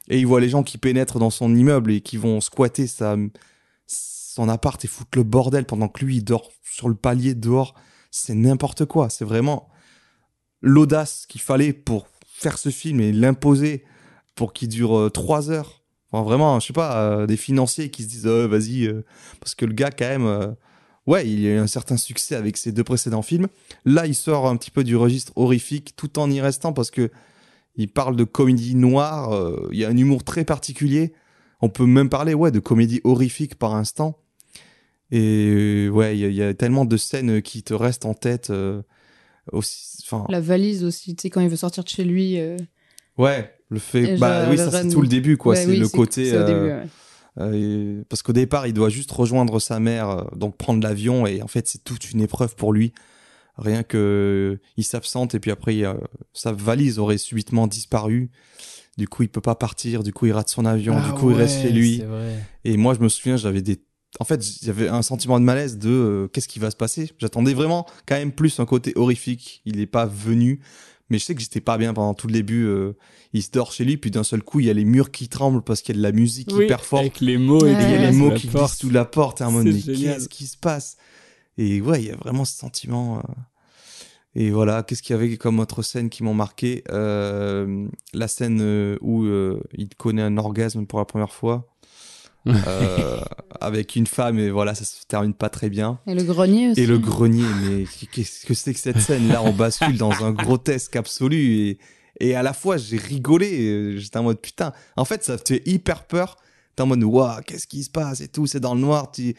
et 0.09 0.19
il 0.19 0.27
voit 0.27 0.41
les 0.41 0.49
gens 0.49 0.63
qui 0.63 0.79
pénètrent 0.79 1.19
dans 1.19 1.31
son 1.31 1.55
immeuble 1.55 1.93
et 1.93 2.01
qui 2.01 2.17
vont 2.17 2.41
squatter 2.41 2.87
sa, 2.87 3.17
son 3.87 4.49
appart 4.49 4.83
et 4.85 4.89
foutre 4.89 5.17
le 5.19 5.23
bordel 5.23 5.67
pendant 5.67 5.89
que 5.89 6.05
lui 6.05 6.17
il 6.17 6.25
dort 6.25 6.51
sur 6.63 6.89
le 6.89 6.95
palier 6.95 7.35
dehors. 7.35 7.75
C'est 8.11 8.35
n'importe 8.35 8.85
quoi. 8.87 9.09
C'est 9.11 9.25
vraiment 9.25 9.69
l'audace 10.63 11.27
qu'il 11.29 11.41
fallait 11.41 11.73
pour 11.73 12.07
faire 12.27 12.57
ce 12.59 12.71
film 12.71 13.01
et 13.01 13.13
l'imposer 13.13 13.85
pour 14.35 14.53
qu'il 14.53 14.69
dure 14.69 14.97
euh, 14.97 15.11
trois 15.11 15.51
heures. 15.51 15.83
Vraiment, 16.13 16.61
je 16.61 16.67
sais 16.67 16.73
pas, 16.73 16.97
euh, 17.03 17.27
des 17.27 17.37
financiers 17.39 17.91
qui 17.91 18.03
se 18.03 18.09
disent, 18.09 18.27
Euh, 18.27 18.47
vas-y, 18.47 18.87
euh, 18.87 19.03
parce 19.41 19.55
que 19.55 19.65
le 19.65 19.73
gars, 19.73 19.91
quand 19.91 20.09
même, 20.09 20.55
ouais, 21.07 21.27
il 21.29 21.47
a 21.47 21.51
eu 21.55 21.59
un 21.59 21.67
certain 21.67 21.97
succès 21.97 22.35
avec 22.35 22.57
ses 22.57 22.71
deux 22.73 22.85
précédents 22.85 23.23
films. 23.23 23.49
Là, 23.85 24.07
il 24.07 24.15
sort 24.15 24.47
un 24.47 24.57
petit 24.57 24.71
peu 24.71 24.85
du 24.85 24.95
registre 24.97 25.33
horrifique 25.37 25.95
tout 25.97 26.19
en 26.19 26.31
y 26.31 26.41
restant 26.41 26.73
parce 26.73 26.91
que 26.91 27.11
il 27.77 27.89
parle 27.89 28.17
de 28.17 28.25
comédie 28.25 28.75
noire, 28.75 29.31
il 29.73 29.79
y 29.79 29.85
a 29.87 29.89
un 29.89 29.97
humour 29.97 30.23
très 30.25 30.45
particulier. 30.45 31.15
On 31.63 31.71
peut 31.71 31.87
même 31.87 32.11
parler, 32.11 32.35
ouais, 32.35 32.51
de 32.51 32.59
comédie 32.61 33.01
horrifique 33.05 33.55
par 33.55 33.75
instant. 33.75 34.19
Et 35.11 35.89
ouais, 35.91 36.19
il 36.19 36.35
y, 36.35 36.43
a- 36.43 36.53
tellement 36.55 36.85
de 36.85 36.97
scènes 36.99 37.41
qui 37.41 37.63
te 37.63 37.73
restent 37.73 38.05
en 38.05 38.13
tête. 38.15 38.53
Aussi, 39.51 40.03
enfin, 40.05 40.27
La 40.29 40.41
valise 40.41 40.85
aussi, 40.85 41.17
tu 41.17 41.23
sais, 41.23 41.31
quand 41.31 41.41
il 41.41 41.49
veut 41.49 41.57
sortir 41.57 41.83
de 41.85 41.89
chez 41.89 42.05
lui. 42.05 42.39
euh, 42.39 42.57
ouais, 43.19 43.53
le 43.69 43.79
fait, 43.79 44.15
Et 44.15 44.17
bah 44.19 44.43
genre, 44.43 44.51
oui, 44.51 44.57
ça 44.59 44.71
c'est 44.71 44.89
tout 44.89 45.01
le 45.03 45.09
début, 45.09 45.37
quoi. 45.37 45.55
ouais, 45.55 45.65
c'est 45.65 45.71
oui, 45.71 45.79
le 45.79 45.89
côté. 45.89 46.33
euh, 46.33 46.47
début, 46.47 46.67
ouais. 46.67 46.87
Euh, 47.39 48.03
parce 48.11 48.23
qu'au 48.23 48.35
départ, 48.35 48.67
il 48.67 48.75
doit 48.75 48.91
juste 48.91 49.11
rejoindre 49.11 49.59
sa 49.59 49.81
mère, 49.81 50.27
donc 50.37 50.57
prendre 50.57 50.83
l'avion, 50.83 51.27
et 51.27 51.43
en 51.43 51.49
fait, 51.49 51.67
c'est 51.67 51.83
toute 51.83 52.11
une 52.13 52.21
épreuve 52.21 52.55
pour 52.57 52.73
lui. 52.73 52.93
Rien 53.59 53.83
que 53.83 54.59
il 54.77 54.85
s'absente, 54.85 55.35
et 55.35 55.41
puis 55.41 55.51
après, 55.51 55.83
euh, 55.85 55.95
sa 56.33 56.53
valise 56.53 56.99
aurait 56.99 57.19
subitement 57.19 57.67
disparu. 57.67 58.31
Du 58.99 59.09
coup, 59.09 59.23
il 59.23 59.29
peut 59.31 59.41
pas 59.41 59.55
partir. 59.55 60.03
Du 60.03 60.13
coup, 60.13 60.27
il 60.27 60.33
rate 60.33 60.51
son 60.51 60.67
avion. 60.67 60.95
Ah 60.99 61.07
du 61.07 61.13
coup, 61.19 61.31
il 61.31 61.37
reste 61.37 61.63
chez 61.63 61.71
lui. 61.73 62.03
Et 62.65 62.77
moi, 62.77 62.93
je 62.95 63.01
me 63.01 63.09
souviens, 63.09 63.37
j'avais 63.39 63.63
des. 63.63 63.83
En 64.21 64.25
fait, 64.25 64.45
j'avais 64.63 64.89
un 64.89 65.03
sentiment 65.03 65.41
de 65.41 65.45
malaise 65.45 65.79
de 65.79 65.89
euh, 65.91 66.29
qu'est-ce 66.29 66.49
qui 66.49 66.59
va 66.59 66.71
se 66.71 66.77
passer? 66.77 67.11
J'attendais 67.19 67.55
vraiment 67.55 67.87
quand 68.07 68.15
même 68.17 68.33
plus 68.33 68.61
un 68.61 68.67
côté 68.67 68.93
horrifique. 68.97 69.63
Il 69.65 69.77
n'est 69.79 69.87
pas 69.87 70.05
venu. 70.07 70.61
Mais 71.09 71.19
je 71.19 71.25
sais 71.25 71.35
que 71.35 71.41
j'étais 71.41 71.61
pas 71.61 71.79
bien 71.79 71.93
pendant 71.95 72.15
tout 72.15 72.27
le 72.27 72.33
début. 72.33 72.65
euh, 72.65 72.93
il 73.35 73.43
se 73.43 73.51
dort 73.51 73.73
chez 73.73 73.85
lui, 73.85 73.97
puis 73.97 74.11
d'un 74.11 74.23
seul 74.25 74.43
coup, 74.43 74.61
il 74.61 74.67
y 74.67 74.71
a 74.71 74.75
les 74.75 74.85
murs 74.85 75.11
qui 75.11 75.29
tremblent 75.29 75.63
parce 75.63 75.81
qu'il 75.81 75.95
y 75.95 75.99
a 75.99 76.01
de 76.01 76.03
la 76.03 76.13
musique 76.13 76.51
Oui, 76.53 76.65
hyper 76.65 76.85
forte. 76.85 77.01
Avec 77.01 77.21
les 77.21 77.39
mots 77.39 77.67
et 77.67 77.73
Ouais, 77.75 77.83
Et 77.83 77.85
il 77.85 77.91
y 77.91 77.95
a 77.95 78.11
les 78.11 78.17
mots 78.17 78.33
qui 78.35 78.49
glissent 78.49 78.77
sous 78.77 78.91
la 78.91 79.05
porte. 79.07 79.41
Et 79.41 79.45
un 79.45 79.51
génial. 79.65 80.15
qu'est-ce 80.17 80.29
qui 80.29 80.47
se 80.47 80.57
passe? 80.59 80.97
Et 81.57 81.81
ouais, 81.81 82.03
il 82.03 82.09
y 82.09 82.11
a 82.11 82.17
vraiment 82.17 82.45
ce 82.45 82.57
sentiment. 82.57 83.19
euh. 83.19 83.23
Et 84.35 84.51
voilà, 84.51 84.83
qu'est-ce 84.83 85.03
qu'il 85.03 85.15
y 85.15 85.19
avait 85.19 85.37
comme 85.37 85.59
autre 85.59 85.83
scène 85.83 86.09
qui 86.11 86.23
m'ont 86.23 86.35
marqué? 86.35 86.83
La 86.89 88.29
scène 88.29 88.97
où 89.01 89.27
il 89.27 89.89
connaît 89.97 90.23
un 90.23 90.37
orgasme 90.37 90.87
pour 90.87 90.99
la 90.99 91.05
première 91.07 91.33
fois. 91.33 91.72
Euh, 92.47 93.21
avec 93.61 93.95
une 93.97 94.07
femme 94.07 94.39
et 94.39 94.51
voilà 94.51 94.75
ça 94.75 94.85
se 94.85 95.05
termine 95.07 95.33
pas 95.35 95.49
très 95.49 95.71
bien 95.71 96.01
Et 96.07 96.15
le 96.15 96.25
grenier 96.25 96.71
aussi. 96.71 96.81
et 96.81 96.87
le 96.87 96.99
grenier 96.99 97.45
mais 97.63 97.85
qu'est-ce 98.11 98.45
que 98.47 98.55
c'est 98.55 98.75
que 98.75 98.81
cette 98.81 98.99
scène 99.01 99.29
là? 99.29 99.43
On 99.43 99.53
bascule 99.53 99.97
dans 99.97 100.25
un 100.25 100.33
grotesque 100.33 100.97
absolu 100.97 101.37
et, 101.69 101.79
et 102.21 102.35
à 102.35 102.43
la 102.43 102.53
fois 102.53 102.77
j'ai 102.79 102.97
rigolé 102.97 103.97
j'étais 103.99 104.17
en 104.19 104.25
mode 104.25 104.41
putain 104.41 104.73
en 104.97 105.05
fait 105.05 105.23
ça 105.23 105.39
te 105.39 105.55
fait 105.55 105.63
hyper 105.67 106.05
peur 106.05 106.37
t'es 106.75 106.83
en 106.83 106.87
mode 106.87 107.05
waouh 107.05 107.41
qu'est-ce 107.47 107.67
qui 107.69 107.85
se 107.85 107.91
passe 107.91 108.21
et 108.21 108.29
tout 108.29 108.47
c'est 108.47 108.61
dans 108.61 108.75
le 108.75 108.81
noir 108.81 109.13
tu 109.13 109.35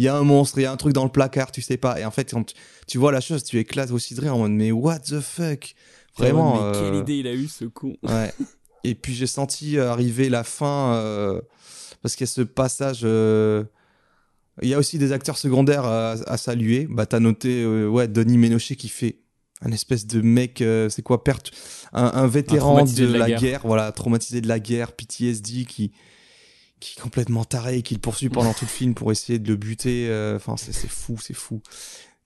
il 0.00 0.04
y 0.04 0.08
a 0.08 0.16
un 0.16 0.22
monstre 0.22 0.58
il 0.58 0.62
y 0.62 0.66
a 0.66 0.72
un 0.72 0.76
truc 0.76 0.92
dans 0.94 1.04
le 1.04 1.10
placard 1.10 1.52
tu 1.52 1.62
sais 1.62 1.76
pas 1.76 2.00
et 2.00 2.04
en 2.04 2.10
fait 2.10 2.30
quand 2.32 2.42
tu, 2.44 2.54
tu 2.88 2.98
vois 2.98 3.12
la 3.12 3.20
chose 3.20 3.44
tu 3.44 3.58
éclates 3.58 3.90
aussi 3.92 4.14
de 4.14 4.20
rire 4.20 4.34
en 4.34 4.38
mode 4.38 4.52
mais 4.52 4.72
what 4.72 4.98
the 5.00 5.20
fuck? 5.20 5.74
Vraiment 6.16 6.54
Mais 6.56 6.72
quelle 6.72 6.94
euh, 6.94 7.00
idée 7.02 7.18
il 7.18 7.26
a 7.28 7.32
eu 7.32 7.46
ce 7.46 7.64
con. 7.66 7.94
Ouais. 8.02 8.32
Et 8.82 8.96
puis 8.96 9.14
j'ai 9.14 9.28
senti 9.28 9.78
arriver 9.78 10.28
la 10.28 10.42
fin 10.42 10.94
euh, 10.94 11.40
parce 12.02 12.16
qu'il 12.16 12.24
y 12.26 12.28
a 12.28 12.32
ce 12.32 12.42
passage. 12.42 13.00
euh, 13.04 13.64
Il 14.62 14.68
y 14.68 14.74
a 14.74 14.78
aussi 14.78 14.98
des 14.98 15.12
acteurs 15.12 15.38
secondaires 15.38 15.84
à, 15.84 16.12
à 16.26 16.36
saluer. 16.36 16.86
Bah 16.90 17.06
t'as 17.06 17.20
noté 17.20 17.62
euh, 17.62 17.86
ouais 17.88 18.08
Denis 18.08 18.38
Ménochet 18.38 18.76
qui 18.76 18.88
fait 18.88 19.18
un 19.60 19.72
espèce 19.72 20.06
de 20.06 20.20
mec, 20.20 20.60
euh, 20.62 20.88
c'est 20.88 21.02
quoi 21.02 21.24
perte, 21.24 21.50
un, 21.92 22.04
un 22.04 22.26
vétéran 22.28 22.84
de, 22.84 23.06
de 23.06 23.12
la 23.12 23.26
guerre. 23.26 23.40
guerre. 23.40 23.60
voilà 23.64 23.90
traumatisé 23.92 24.40
de 24.40 24.46
la 24.48 24.60
guerre, 24.60 24.92
PTSD 24.92 25.64
qui 25.64 25.92
qui 26.80 26.94
est 26.96 27.02
complètement 27.02 27.44
taré 27.44 27.78
et 27.78 27.82
qui 27.82 27.94
le 27.94 28.00
poursuit 28.00 28.28
pendant 28.28 28.52
tout 28.52 28.64
le 28.64 28.70
film 28.70 28.94
pour 28.94 29.10
essayer 29.10 29.40
de 29.40 29.48
le 29.48 29.56
buter. 29.56 30.08
Enfin 30.36 30.56
c'est 30.56 30.72
fou, 30.88 31.18
c'est 31.20 31.34
fou. 31.34 31.60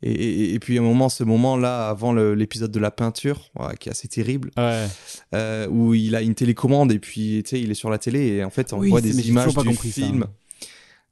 Et, 0.02 0.10
et, 0.12 0.54
et 0.54 0.58
puis 0.58 0.76
à 0.78 0.80
un 0.80 0.84
moment, 0.84 1.08
ce 1.08 1.22
moment-là, 1.24 1.88
avant 1.88 2.12
l'épisode 2.12 2.72
de 2.72 2.78
la 2.80 2.90
peinture, 2.90 3.50
qui 3.78 3.88
est 3.88 3.92
assez 3.92 4.08
terrible, 4.08 4.50
Ouais. 4.56 4.86
euh, 5.34 5.68
où 5.68 5.94
il 5.94 6.14
a 6.16 6.22
une 6.22 6.34
télécommande 6.34 6.90
et 6.92 6.98
puis 6.98 7.38
il 7.52 7.70
est 7.70 7.74
sur 7.74 7.88
la 7.90 7.98
télé 7.98 8.26
et 8.28 8.44
en 8.44 8.50
fait 8.50 8.72
on 8.72 8.78
Oui, 8.78 8.90
voit 8.90 9.00
des 9.00 9.28
images 9.28 9.48
du 9.48 9.54
compris 9.54 9.90
ça. 9.92 10.02
film 10.02 10.26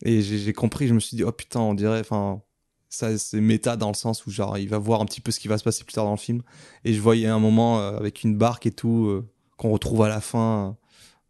et 0.05 0.23
j'ai 0.23 0.53
compris 0.53 0.89
je 0.89 0.95
me 0.95 0.99
suis 1.01 1.17
dit 1.17 1.25
oh 1.25 1.31
putain 1.33 1.61
on 1.61 1.75
dirait 1.75 2.01
enfin 2.01 2.41
ça 2.89 3.17
c'est 3.19 3.41
méta 3.41 3.77
dans 3.77 3.89
le 3.89 3.95
sens 3.95 4.27
où 4.27 4.31
genre 4.31 4.57
il 4.59 4.69
va 4.69 4.79
voir 4.79 5.01
un 5.03 5.05
petit 5.05 5.21
peu 5.21 5.31
ce 5.31 5.39
qui 5.39 5.47
va 5.47 5.59
se 5.59 5.63
passer 5.63 5.85
plus 5.85 5.93
tard 5.93 6.05
dans 6.07 6.11
le 6.13 6.17
film 6.17 6.41
et 6.85 6.95
je 6.95 7.01
voyais 7.01 7.27
un 7.27 7.39
moment 7.39 7.79
euh, 7.81 7.97
avec 7.99 8.25
une 8.25 8.35
barque 8.37 8.65
et 8.67 8.71
tout 8.73 9.07
euh, 9.09 9.29
qu'on 9.59 9.71
retrouve 9.71 10.03
à 10.03 10.09
la 10.09 10.21
fin 10.23 10.77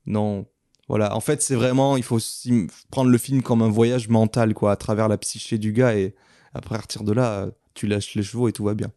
non 0.06 0.46
voilà 0.88 1.16
en 1.16 1.20
fait 1.20 1.42
c'est 1.42 1.56
vraiment 1.56 1.96
il 1.96 2.02
faut 2.04 2.14
aussi 2.16 2.68
prendre 2.92 3.10
le 3.10 3.18
film 3.18 3.42
comme 3.42 3.60
un 3.60 3.68
voyage 3.68 4.08
mental 4.08 4.54
quoi 4.54 4.70
à 4.72 4.76
travers 4.76 5.08
la 5.08 5.18
psyché 5.18 5.58
du 5.58 5.72
gars 5.72 5.96
et 5.96 6.14
après 6.52 6.74
à 6.74 6.78
partir 6.78 7.04
de 7.04 7.12
là 7.12 7.48
tu 7.74 7.86
lâches 7.86 8.14
les 8.14 8.22
chevaux 8.22 8.48
et 8.48 8.52
tout 8.52 8.64
va 8.64 8.74
bien 8.74 8.90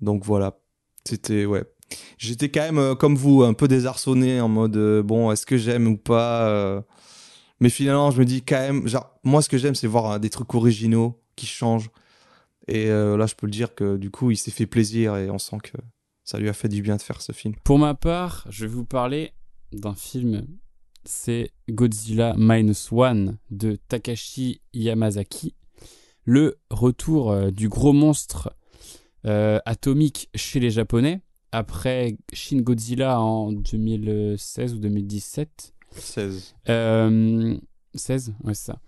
donc 0.00 0.24
voilà 0.24 0.58
c'était 1.04 1.44
ouais 1.44 1.64
J'étais 2.18 2.48
quand 2.48 2.62
même, 2.62 2.78
euh, 2.78 2.94
comme 2.94 3.16
vous, 3.16 3.42
un 3.42 3.54
peu 3.54 3.68
désarçonné 3.68 4.40
en 4.40 4.48
mode 4.48 4.76
euh, 4.76 5.02
bon, 5.02 5.30
est-ce 5.30 5.46
que 5.46 5.56
j'aime 5.56 5.86
ou 5.86 5.96
pas 5.96 6.48
euh, 6.48 6.80
Mais 7.60 7.68
finalement, 7.68 8.10
je 8.10 8.20
me 8.20 8.24
dis 8.24 8.42
quand 8.42 8.60
même, 8.60 8.88
genre, 8.88 9.18
moi, 9.22 9.42
ce 9.42 9.48
que 9.48 9.58
j'aime, 9.58 9.74
c'est 9.74 9.86
voir 9.86 10.12
euh, 10.12 10.18
des 10.18 10.30
trucs 10.30 10.54
originaux 10.54 11.20
qui 11.36 11.46
changent. 11.46 11.90
Et 12.66 12.88
là, 12.88 13.26
je 13.26 13.34
peux 13.34 13.46
le 13.46 13.52
dire 13.52 13.74
que 13.74 13.98
du 13.98 14.10
coup, 14.10 14.30
il 14.30 14.38
s'est 14.38 14.50
fait 14.50 14.64
plaisir 14.64 15.18
et 15.18 15.28
on 15.28 15.38
sent 15.38 15.58
que 15.62 15.76
ça 16.24 16.38
lui 16.38 16.48
a 16.48 16.54
fait 16.54 16.68
du 16.68 16.80
bien 16.80 16.96
de 16.96 17.02
faire 17.02 17.20
ce 17.20 17.32
film. 17.32 17.54
Pour 17.62 17.78
ma 17.78 17.92
part, 17.92 18.46
je 18.48 18.64
vais 18.64 18.72
vous 18.72 18.86
parler 18.86 19.32
d'un 19.70 19.94
film. 19.94 20.46
C'est 21.04 21.50
Godzilla 21.68 22.34
Minus 22.38 22.90
One 22.90 23.36
de 23.50 23.76
Takashi 23.76 24.62
Yamazaki. 24.72 25.54
Le 26.24 26.58
retour 26.70 27.30
euh, 27.30 27.50
du 27.50 27.68
gros 27.68 27.92
monstre 27.92 28.54
euh, 29.26 29.58
atomique 29.64 30.28
chez 30.34 30.60
les 30.60 30.70
Japonais 30.70 31.22
après 31.50 32.18
Shin 32.34 32.58
Godzilla 32.60 33.20
en 33.20 33.52
2016 33.52 34.74
ou 34.74 34.78
2017. 34.78 35.72
16. 35.92 36.54
Euh, 36.68 37.56
16, 37.94 38.34
ouais, 38.44 38.54
c'est 38.54 38.66
ça. 38.72 38.80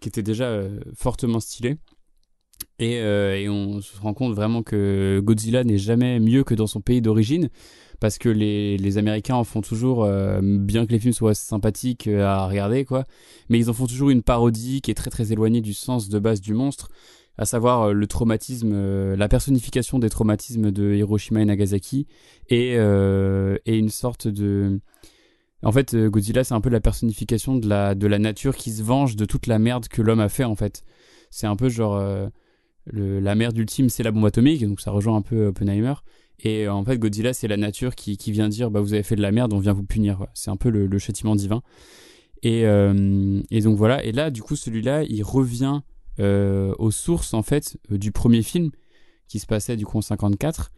Qui 0.00 0.08
était 0.08 0.22
déjà 0.22 0.46
euh, 0.46 0.80
fortement 0.94 1.38
stylé. 1.38 1.76
Et, 2.80 2.94
et 2.94 3.48
on 3.48 3.80
se 3.80 3.96
rend 4.00 4.14
compte 4.14 4.34
vraiment 4.34 4.64
que 4.64 5.20
Godzilla 5.22 5.62
n'est 5.62 5.78
jamais 5.78 6.18
mieux 6.18 6.42
que 6.42 6.54
dans 6.54 6.66
son 6.66 6.80
pays 6.80 7.00
d'origine. 7.00 7.48
Parce 8.04 8.18
que 8.18 8.28
les, 8.28 8.98
Américains 8.98 9.36
en 9.36 9.44
font 9.44 9.62
toujours, 9.62 10.04
euh, 10.04 10.38
bien 10.42 10.84
que 10.84 10.92
les 10.92 10.98
films 10.98 11.14
soient 11.14 11.32
sympathiques 11.32 12.06
euh, 12.06 12.26
à 12.26 12.46
regarder, 12.46 12.84
quoi, 12.84 13.06
mais 13.48 13.58
ils 13.58 13.70
en 13.70 13.72
font 13.72 13.86
toujours 13.86 14.10
une 14.10 14.20
parodie 14.20 14.82
qui 14.82 14.90
est 14.90 14.94
très 14.94 15.08
très 15.08 15.32
éloignée 15.32 15.62
du 15.62 15.72
sens 15.72 16.10
de 16.10 16.18
base 16.18 16.42
du 16.42 16.52
monstre, 16.52 16.90
à 17.38 17.46
savoir 17.46 17.84
euh, 17.84 17.92
le 17.94 18.06
traumatisme, 18.06 19.14
la 19.14 19.28
personnification 19.28 19.98
des 19.98 20.10
traumatismes 20.10 20.70
de 20.70 20.92
Hiroshima 20.92 21.40
et 21.40 21.46
Nagasaki, 21.46 22.06
et, 22.50 22.74
une 22.74 23.88
sorte 23.88 24.28
de... 24.28 24.80
En 25.62 25.72
fait, 25.72 25.96
Godzilla, 25.96 26.44
c'est 26.44 26.52
un 26.52 26.60
peu 26.60 26.68
la 26.68 26.80
personnification 26.80 27.56
de 27.56 27.66
la, 27.66 28.18
nature 28.18 28.54
qui 28.54 28.70
se 28.70 28.82
venge 28.82 29.16
de 29.16 29.24
toute 29.24 29.46
la 29.46 29.58
merde 29.58 29.88
que 29.88 30.02
l'homme 30.02 30.20
a 30.20 30.28
fait, 30.28 30.44
en 30.44 30.56
fait. 30.56 30.84
C'est 31.30 31.46
un 31.46 31.56
peu 31.56 31.70
genre... 31.70 32.04
la 32.92 33.34
merde 33.34 33.56
ultime, 33.56 33.88
c'est 33.88 34.02
la 34.02 34.10
bombe 34.10 34.26
atomique, 34.26 34.68
donc 34.68 34.82
ça 34.82 34.90
rejoint 34.90 35.16
un 35.16 35.22
peu 35.22 35.46
Oppenheimer. 35.46 35.94
Et 36.40 36.66
euh, 36.66 36.72
en 36.72 36.84
fait, 36.84 36.98
Godzilla, 36.98 37.32
c'est 37.32 37.48
la 37.48 37.56
nature 37.56 37.94
qui, 37.94 38.16
qui 38.16 38.32
vient 38.32 38.48
dire, 38.48 38.70
bah 38.70 38.80
vous 38.80 38.94
avez 38.94 39.02
fait 39.02 39.16
de 39.16 39.22
la 39.22 39.32
merde, 39.32 39.52
on 39.52 39.58
vient 39.58 39.72
vous 39.72 39.84
punir. 39.84 40.26
C'est 40.34 40.50
un 40.50 40.56
peu 40.56 40.70
le, 40.70 40.98
châtiment 40.98 41.36
divin. 41.36 41.62
Et, 42.42 42.66
euh, 42.66 43.40
et 43.50 43.60
donc 43.60 43.76
voilà. 43.76 44.04
Et 44.04 44.12
là, 44.12 44.30
du 44.30 44.42
coup, 44.42 44.56
celui-là, 44.56 45.04
il 45.04 45.22
revient 45.22 45.80
euh, 46.20 46.74
aux 46.78 46.90
sources 46.90 47.34
en 47.34 47.42
fait 47.42 47.76
du 47.90 48.12
premier 48.12 48.42
film 48.42 48.70
qui 49.26 49.40
se 49.40 49.46
passait 49.46 49.76
du 49.76 49.84
coup 49.84 49.98
en 49.98 50.02
54 50.02 50.70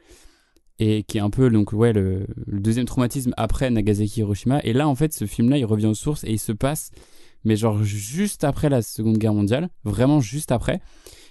et 0.78 1.02
qui 1.02 1.18
est 1.18 1.20
un 1.20 1.28
peu 1.28 1.50
donc 1.50 1.72
ouais 1.72 1.92
le, 1.92 2.26
le 2.46 2.60
deuxième 2.60 2.86
traumatisme 2.86 3.34
après 3.36 3.70
Nagasaki 3.70 4.20
Hiroshima. 4.20 4.60
Et 4.62 4.72
là, 4.72 4.88
en 4.88 4.94
fait, 4.94 5.12
ce 5.12 5.26
film-là, 5.26 5.58
il 5.58 5.64
revient 5.64 5.86
aux 5.86 5.94
sources 5.94 6.22
et 6.24 6.30
il 6.30 6.38
se 6.38 6.52
passe, 6.52 6.90
mais 7.44 7.56
genre 7.56 7.82
juste 7.82 8.44
après 8.44 8.68
la 8.68 8.82
Seconde 8.82 9.18
Guerre 9.18 9.34
mondiale, 9.34 9.70
vraiment 9.84 10.20
juste 10.20 10.52
après. 10.52 10.80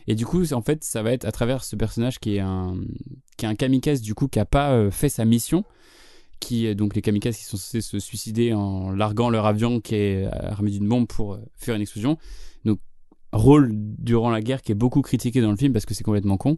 Et 0.07 0.15
du 0.15 0.26
coup, 0.26 0.44
en 0.53 0.61
fait, 0.61 0.84
ça 0.84 1.02
va 1.03 1.11
être 1.14 1.26
à 1.26 1.32
travers 1.32 1.64
ce 1.64 1.76
personnage 1.76 2.19
qui 2.19 2.36
est 2.36 2.40
un, 2.40 2.76
qui 3.38 3.45
est 3.45 3.49
un 3.49 3.56
kamikaze, 3.56 4.02
du 4.02 4.14
coup, 4.14 4.27
qui 4.27 4.40
a 4.40 4.45
pas 4.45 4.72
euh, 4.73 4.91
fait 4.91 5.10
sa 5.10 5.26
mission. 5.26 5.64
Qui, 6.40 6.68
est- 6.68 6.76
donc, 6.76 6.95
les 6.95 7.02
kamikazes 7.02 7.38
qui 7.38 7.44
sont 7.45 7.57
censés 7.57 7.82
se 7.82 7.98
suicider 7.98 8.53
en 8.53 8.91
larguant 8.91 9.30
leur 9.30 9.45
avion 9.45 9.80
qui 9.80 9.95
est 9.95 10.26
armé 10.26 10.69
d'une 10.69 10.88
bombe 10.88 11.07
pour 11.07 11.34
euh, 11.34 11.38
faire 11.56 11.76
une 11.76 11.82
explosion. 11.82 12.18
Donc, 12.65 12.80
rôle 13.32 13.72
durant 13.73 14.30
la 14.30 14.41
guerre 14.41 14.61
qui 14.61 14.72
est 14.72 14.76
beaucoup 14.76 15.02
critiqué 15.02 15.41
dans 15.41 15.49
le 15.52 15.57
film 15.57 15.73
parce 15.73 15.86
que 15.86 15.94
c'est 15.94 16.03
complètement 16.03 16.38
con. 16.38 16.57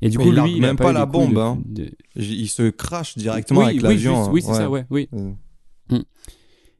Et 0.00 0.08
du 0.08 0.18
Mais 0.18 0.24
coup, 0.24 0.30
il 0.32 0.40
lui, 0.40 0.52
il 0.56 0.60
même 0.62 0.76
pas, 0.76 0.92
la 0.92 1.06
bombe, 1.06 1.34
de- 1.34 1.38
hein. 1.38 1.62
de- 1.64 1.90
Il 2.16 2.48
se 2.48 2.68
crache 2.70 3.16
directement 3.16 3.60
oui, 3.60 3.66
avec 3.66 3.76
oui, 3.76 3.82
l'avion. 3.82 4.24
hein. 4.24 4.30
oui, 4.32 4.42
c'est 4.42 4.48
Ouais. 4.48 4.54
ça, 4.56 4.68
ouais, 4.70 4.84
oui. 4.90 5.08
Euh, 5.14 5.32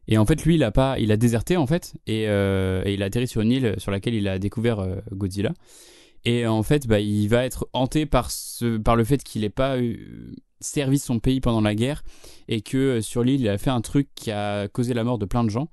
Et 0.09 0.19
en 0.19 0.27
fait, 0.27 0.45
lui, 0.45 0.57
il 0.57 0.65
a 0.65 0.73
pas, 0.73 0.99
il 0.99 1.13
a 1.13 1.17
déserté 1.17 1.57
en 1.57 1.67
fait, 1.67 1.95
et, 2.09 2.27
euh, 2.29 2.83
et 2.85 2.95
il 2.95 3.03
a 3.03 3.07
atterri 3.07 3.29
sur 3.29 3.41
une 3.41 3.53
île 3.53 3.75
sur 3.79 3.93
laquelle 3.93 4.15
il 4.15 4.27
a 4.27 4.39
découvert 4.41 4.81
euh, 4.81 4.97
Godzilla. 5.13 5.53
Et 6.25 6.47
en 6.47 6.63
fait, 6.63 6.87
bah, 6.87 7.01
il 7.01 7.27
va 7.29 7.45
être 7.45 7.69
hanté 7.73 8.07
par 8.07 8.31
ce, 8.31 8.77
par 8.77 8.97
le 8.97 9.05
fait 9.05 9.23
qu'il 9.23 9.43
n'ait 9.43 9.51
pas 9.51 9.81
eu- 9.81 10.35
servi 10.61 11.01
son 11.01 11.19
pays 11.19 11.41
pendant 11.41 11.61
la 11.61 11.75
guerre 11.75 12.05
et 12.47 12.61
que 12.61 12.79
euh, 12.79 13.01
sur 13.01 13.25
l'île, 13.25 13.41
il 13.41 13.49
a 13.49 13.59
fait 13.59 13.71
un 13.71 13.81
truc 13.81 14.09
qui 14.15 14.31
a 14.31 14.69
causé 14.69 14.95
la 14.95 15.03
mort 15.03 15.19
de 15.19 15.27
plein 15.27 15.43
de 15.43 15.51
gens. 15.51 15.69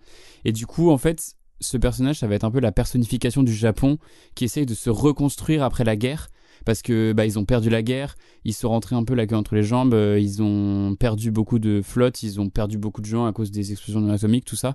Et 0.46 0.52
du 0.52 0.66
coup, 0.66 0.90
en 0.90 0.98
fait, 0.98 1.36
ce 1.62 1.78
personnage, 1.78 2.20
ça 2.20 2.28
va 2.28 2.36
être 2.36 2.44
un 2.44 2.50
peu 2.50 2.60
la 2.60 2.72
personnification 2.72 3.44
du 3.44 3.54
Japon 3.54 4.00
qui 4.34 4.46
essaye 4.46 4.66
de 4.66 4.74
se 4.74 4.90
reconstruire 4.90 5.64
après 5.64 5.84
la 5.84 5.96
guerre 5.96 6.30
parce 6.66 6.82
que 6.82 7.14
bah, 7.14 7.26
ils 7.26 7.40
ont 7.40 7.46
perdu 7.46 7.70
la 7.70 7.82
guerre, 7.82 8.16
ils 8.46 8.54
sont 8.54 8.70
rentrés 8.70 8.96
un 8.96 9.04
peu 9.04 9.16
la 9.16 9.28
queue 9.28 9.36
entre 9.36 9.56
les 9.56 9.64
jambes, 9.64 9.94
euh, 9.94 10.20
ils 10.20 10.42
ont 10.42 10.96
perdu 10.96 11.32
beaucoup 11.32 11.60
de 11.60 11.82
flottes, 11.82 12.24
ils 12.24 12.40
ont 12.40 12.50
perdu 12.50 12.78
beaucoup 12.78 13.02
de 13.02 13.06
gens 13.06 13.26
à 13.26 13.34
cause 13.34 13.52
des 13.52 13.72
explosions 13.72 14.10
atomiques, 14.10 14.46
tout 14.46 14.56
ça. 14.56 14.74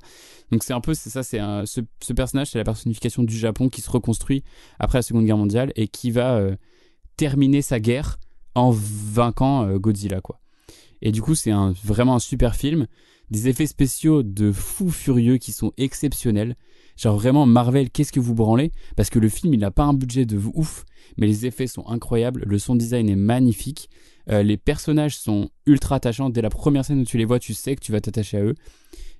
Donc 0.50 0.64
c'est 0.64 0.72
un 0.72 0.80
peu 0.80 0.94
c'est 0.94 1.10
ça, 1.10 1.22
c'est 1.22 1.38
un- 1.38 1.64
ce, 1.66 1.80
personnage, 2.12 2.50
c'est 2.50 2.58
la 2.58 2.64
personnification 2.64 3.22
du 3.22 3.36
Japon 3.36 3.68
qui 3.68 3.80
se 3.80 3.90
reconstruit 3.90 4.44
après 4.78 4.98
la 4.98 5.02
Seconde 5.02 5.24
Guerre 5.26 5.38
mondiale 5.38 5.72
et 5.76 5.88
qui 5.88 6.10
va 6.10 6.36
euh, 6.36 6.56
terminer 7.16 7.62
sa 7.62 7.80
guerre 7.80 8.18
en 8.54 8.70
vainquant 8.70 9.66
euh, 9.66 9.78
Godzilla 9.78 10.20
quoi. 10.20 10.40
Et 11.02 11.12
du 11.12 11.20
coup, 11.20 11.34
c'est 11.34 11.50
un, 11.50 11.74
vraiment 11.84 12.14
un 12.14 12.18
super 12.18 12.54
film, 12.56 12.86
des 13.30 13.48
effets 13.48 13.66
spéciaux 13.66 14.22
de 14.22 14.52
fou 14.52 14.90
furieux 14.90 15.36
qui 15.36 15.52
sont 15.52 15.72
exceptionnels. 15.76 16.56
Genre 16.96 17.16
vraiment 17.16 17.46
Marvel, 17.46 17.90
qu'est-ce 17.90 18.12
que 18.12 18.20
vous 18.20 18.34
branlez? 18.34 18.70
Parce 18.96 19.10
que 19.10 19.18
le 19.18 19.28
film, 19.28 19.52
il 19.54 19.60
n'a 19.60 19.70
pas 19.70 19.84
un 19.84 19.94
budget 19.94 20.26
de 20.26 20.38
ouf, 20.54 20.84
mais 21.16 21.26
les 21.26 21.46
effets 21.46 21.66
sont 21.66 21.86
incroyables, 21.88 22.44
le 22.46 22.58
son 22.58 22.76
design 22.76 23.08
est 23.08 23.16
magnifique, 23.16 23.90
euh, 24.30 24.42
les 24.42 24.56
personnages 24.56 25.16
sont 25.16 25.50
ultra 25.66 25.96
attachants. 25.96 26.30
Dès 26.30 26.42
la 26.42 26.50
première 26.50 26.84
scène 26.84 27.00
où 27.00 27.04
tu 27.04 27.18
les 27.18 27.24
vois, 27.24 27.38
tu 27.38 27.54
sais 27.54 27.74
que 27.76 27.80
tu 27.80 27.92
vas 27.92 28.00
t'attacher 28.00 28.38
à 28.38 28.42
eux. 28.42 28.54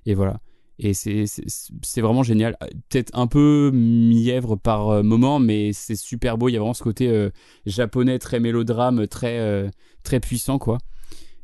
Et 0.05 0.13
voilà. 0.13 0.39
Et 0.77 0.93
c'est 0.93 2.01
vraiment 2.01 2.23
génial. 2.23 2.57
Euh, 2.61 2.67
Peut-être 2.89 3.11
un 3.13 3.27
peu 3.27 3.71
mièvre 3.73 4.55
par 4.55 4.89
euh, 4.89 5.03
moment, 5.03 5.39
mais 5.39 5.71
c'est 5.73 5.95
super 5.95 6.37
beau. 6.37 6.49
Il 6.49 6.53
y 6.53 6.55
a 6.57 6.59
vraiment 6.59 6.73
ce 6.73 6.83
côté 6.83 7.29
japonais, 7.65 8.19
très 8.19 8.39
mélodrame, 8.39 9.07
très, 9.07 9.69
très 10.03 10.19
puissant, 10.19 10.57
quoi. 10.59 10.77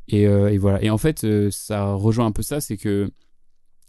Et, 0.08 0.24
et 0.24 0.58
voilà. 0.58 0.84
Et 0.84 0.90
en 0.90 0.98
fait, 0.98 1.26
ça 1.52 1.94
rejoint 1.94 2.26
un 2.26 2.32
peu 2.32 2.41
ça, 2.41 2.60
c'est 2.60 2.78
que 2.78 3.10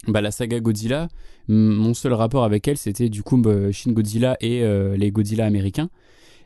bah, 0.07 0.21
la 0.21 0.31
saga 0.31 0.59
Godzilla, 0.59 1.07
mon 1.47 1.93
seul 1.93 2.13
rapport 2.13 2.43
avec 2.43 2.67
elle, 2.67 2.77
c'était 2.77 3.09
du 3.09 3.23
coup 3.23 3.37
bah, 3.37 3.71
Shin 3.71 3.91
Godzilla 3.91 4.37
et 4.41 4.63
euh, 4.63 4.95
les 4.97 5.11
Godzilla 5.11 5.45
américains. 5.45 5.89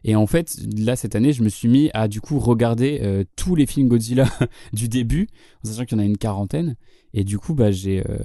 Et 0.04 0.16
en 0.16 0.28
fait, 0.28 0.56
là, 0.78 0.96
cette 0.96 1.16
année, 1.16 1.34
je 1.34 1.44
me 1.44 1.50
suis 1.50 1.68
mis 1.68 1.90
à 1.94 2.08
du 2.08 2.22
coup 2.22 2.40
regarder 2.40 3.00
euh, 3.02 3.24
tous 3.36 3.56
les 3.56 3.66
films 3.66 3.88
Godzilla 3.90 4.26
du 4.74 4.88
début, 4.88 5.28
en 5.66 5.70
sachant 5.70 5.86
qu'il 5.86 5.98
y 5.98 6.02
en 6.02 6.04
a 6.04 6.06
une 6.08 6.18
quarantaine. 6.18 6.76
Et 7.14 7.24
du 7.24 7.40
coup, 7.40 7.56
bah, 7.56 7.72
j'ai, 7.72 8.04
euh, 8.08 8.18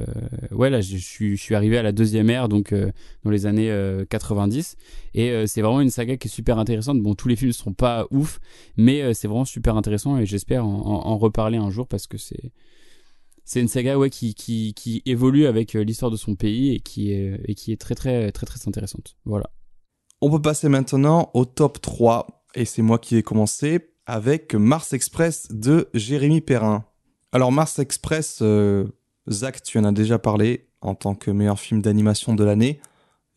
ouais, 0.51 0.69
là, 0.69 0.81
je 0.83 0.97
suis, 0.99 1.37
je 1.37 1.43
suis 1.43 1.55
arrivé 1.55 1.79
à 1.79 1.83
la 1.83 1.93
deuxième 1.93 2.29
ère, 2.29 2.49
donc 2.49 2.73
euh, 2.73 2.93
dans 3.25 3.31
les 3.31 3.47
années 3.47 3.71
euh, 3.71 4.05
90. 4.09 4.77
Et 5.15 5.31
euh, 5.31 5.47
c'est 5.47 5.63
vraiment 5.63 5.81
une 5.81 5.91
saga 5.91 6.17
qui 6.19 6.29
est 6.29 6.31
super 6.31 6.59
intéressante. 6.59 7.01
Bon, 7.01 7.15
tous 7.15 7.27
les 7.29 7.37
films 7.37 7.49
ne 7.49 7.55
seront 7.55 7.73
pas 7.73 8.07
ouf, 8.11 8.39
mais 8.77 9.01
euh, 9.03 9.13
c'est 9.15 9.27
vraiment 9.27 9.47
super 9.47 9.77
intéressant 9.77 10.19
et 10.19 10.27
j'espère 10.27 10.67
en- 10.67 11.07
en 11.07 11.17
reparler 11.17 11.57
un 11.59 11.71
jour 11.71 11.89
parce 11.89 12.07
que 12.07 12.19
c'est, 12.19 12.53
c'est 13.45 13.61
une 13.61 13.69
saga 13.69 13.99
ouais, 13.99 14.11
qui, 14.11 15.03
évolue 15.07 15.47
avec 15.47 15.75
euh, 15.75 15.83
l'histoire 15.83 16.11
de 16.11 16.17
son 16.17 16.35
pays 16.35 16.75
et 16.75 16.81
qui 16.81 17.13
est, 17.13 17.81
très, 17.81 17.95
très, 17.95 18.31
très, 18.33 18.47
très 18.47 18.69
intéressante. 18.69 19.17
Voilà. 19.25 19.51
On 20.21 20.31
peut 20.31 20.41
passer 20.41 20.69
maintenant 20.69 21.31
au 21.35 21.45
top 21.45 21.81
3. 21.81 22.45
Et 22.55 22.65
c'est 22.65 22.83
moi 22.83 22.99
qui 22.99 23.15
vais 23.15 23.23
commencer 23.23 23.89
avec 24.07 24.55
Mars 24.55 24.93
Express 24.93 25.49
de 25.51 25.89
Jérémy 25.95 26.41
Perrin. 26.41 26.85
Alors 27.33 27.51
Mars 27.51 27.79
Express, 27.79 28.39
euh, 28.43 28.87
Zach, 29.31 29.63
tu 29.63 29.79
en 29.79 29.85
as 29.85 29.93
déjà 29.93 30.19
parlé 30.19 30.69
en 30.81 30.95
tant 30.95 31.15
que 31.15 31.31
meilleur 31.31 31.59
film 31.59 31.81
d'animation 31.81 32.35
de 32.35 32.45
l'année. 32.45 32.81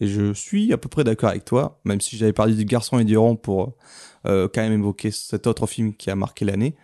Et 0.01 0.07
je 0.07 0.33
suis 0.33 0.73
à 0.73 0.77
peu 0.77 0.89
près 0.89 1.03
d'accord 1.03 1.29
avec 1.29 1.45
toi, 1.45 1.79
même 1.85 2.01
si 2.01 2.17
j'avais 2.17 2.33
parlé 2.33 2.53
du 2.53 2.65
Garçon 2.65 2.99
et 2.99 3.05
du 3.05 3.17
Rond 3.17 3.37
pour 3.37 3.77
euh, 4.25 4.49
quand 4.53 4.61
même 4.61 4.73
évoquer 4.73 5.11
cet 5.11 5.47
autre 5.47 5.67
film 5.67 5.93
qui 5.95 6.09
a 6.09 6.15
marqué 6.15 6.43
l'année. 6.43 6.75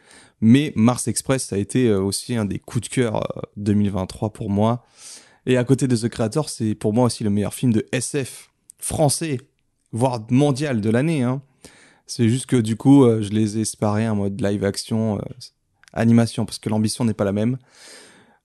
Mais 0.41 0.73
Mars 0.76 1.07
Express, 1.07 1.45
ça 1.45 1.55
a 1.55 1.59
été 1.59 1.88
euh, 1.88 2.01
aussi 2.01 2.35
un 2.35 2.45
des 2.45 2.59
coups 2.59 2.89
de 2.89 2.93
cœur 2.93 3.18
euh, 3.18 3.41
2023 3.57 4.34
pour 4.34 4.49
moi. 4.49 4.84
Et 5.45 5.57
à 5.57 5.63
côté 5.63 5.88
de 5.88 5.95
The 5.95 6.09
Creator, 6.09 6.49
c'est 6.49 6.76
pour 6.76 6.93
moi 6.93 7.05
aussi 7.05 7.23
le 7.23 7.30
meilleur 7.30 7.53
film 7.53 7.73
de 7.73 7.85
SF 7.91 8.51
français, 8.80 9.39
voire 9.91 10.26
mondial 10.30 10.81
de 10.81 10.89
l'année. 10.89 11.23
Hein. 11.23 11.41
C'est 12.05 12.27
juste 12.27 12.45
que 12.45 12.57
du 12.57 12.76
coup, 12.76 13.05
euh, 13.05 13.22
je 13.22 13.30
les 13.30 13.59
ai 13.59 13.65
séparés 13.65 14.07
en 14.09 14.15
mode 14.15 14.41
live 14.41 14.63
action, 14.65 15.18
euh, 15.18 15.22
animation, 15.93 16.45
parce 16.45 16.59
que 16.59 16.69
l'ambition 16.69 17.05
n'est 17.05 17.13
pas 17.13 17.23
la 17.23 17.31
même. 17.31 17.57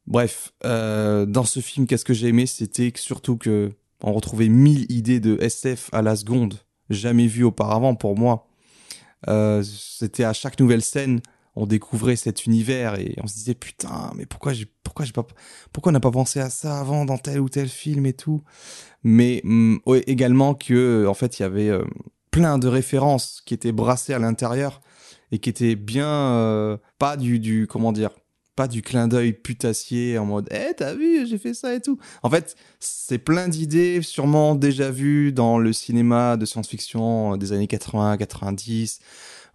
Bref, 0.07 0.53
euh, 0.65 1.27
dans 1.27 1.45
ce 1.45 1.61
film, 1.61 1.87
qu'est-ce 1.87 2.05
que 2.05 2.15
j'ai 2.15 2.29
aimé? 2.29 2.47
C'était 2.47 2.93
surtout 2.95 3.37
que 3.37 3.73
on 4.03 4.13
retrouvait 4.13 4.49
mille 4.49 4.87
idées 4.91 5.21
de 5.21 5.37
SF 5.41 5.89
à 5.93 6.03
la 6.03 6.17
seconde, 6.17 6.61
jamais 6.91 7.27
vues 7.27 7.45
auparavant 7.45 7.95
pour 7.95 8.17
moi. 8.17 8.47
Euh, 9.29 9.65
C'était 9.65 10.25
à 10.25 10.33
chaque 10.33 10.61
nouvelle 10.61 10.83
scène, 10.83 11.21
on 11.57 11.67
découvrait 11.67 12.17
cet 12.17 12.45
univers 12.47 12.99
et 13.01 13.17
on 13.23 13.27
se 13.27 13.35
disait 13.35 13.55
putain, 13.55 14.13
mais 14.15 14.27
pourquoi 14.27 14.53
j'ai 14.53 14.67
pourquoi 14.85 15.07
j'ai 15.07 15.13
pas 15.13 15.27
pourquoi 15.73 15.91
on 15.91 15.95
n'a 15.95 16.01
pas 16.01 16.11
pensé 16.11 16.39
à 16.39 16.51
ça 16.51 16.79
avant 16.79 17.05
dans 17.05 17.19
tel 17.19 17.41
ou 17.41 17.49
tel 17.49 17.69
film 17.69 18.07
et 18.07 18.13
tout. 18.13 18.43
Mais 19.03 19.43
ouais, 19.87 20.05
également 20.07 20.55
que 20.55 21.07
en 21.09 21.15
fait 21.15 21.39
il 21.39 21.43
y 21.43 21.45
avait 21.47 21.71
euh, 21.71 21.85
plein 22.31 22.59
de 22.59 22.69
références 22.69 23.43
qui 23.45 23.55
étaient 23.55 23.73
brassées 23.73 24.13
à 24.13 24.19
l'intérieur 24.19 24.81
et 25.33 25.39
qui 25.39 25.49
étaient 25.49 25.77
bien 25.77 26.09
euh, 26.09 26.77
pas 26.99 27.17
du 27.17 27.39
du 27.41 27.67
comment 27.67 27.93
dire 27.93 28.11
pas 28.55 28.69
du 28.69 28.81
clin 28.83 29.07
d'œil 29.09 29.33
putassier 29.33 30.19
en 30.19 30.25
mode 30.25 30.49
eh 30.51 30.75
t'as 30.75 30.95
vu 30.95 31.27
j'ai 31.27 31.39
fait 31.39 31.53
ça 31.53 31.75
et 31.75 31.81
tout 31.81 31.99
en 32.23 32.31
fait 32.31 32.57
c'est 32.81 33.19
plein 33.19 33.49
d'idées 33.49 34.01
sûrement 34.03 34.55
déjà 34.55 34.91
vues 34.91 35.33
dans 35.33 35.59
le 35.59 35.73
cinéma 35.73 36.37
de 36.37 36.47
science-fiction 36.47 37.35
euh, 37.35 37.37
des 37.37 37.53
années 37.53 37.67
80 37.67 38.17
90 38.17 39.01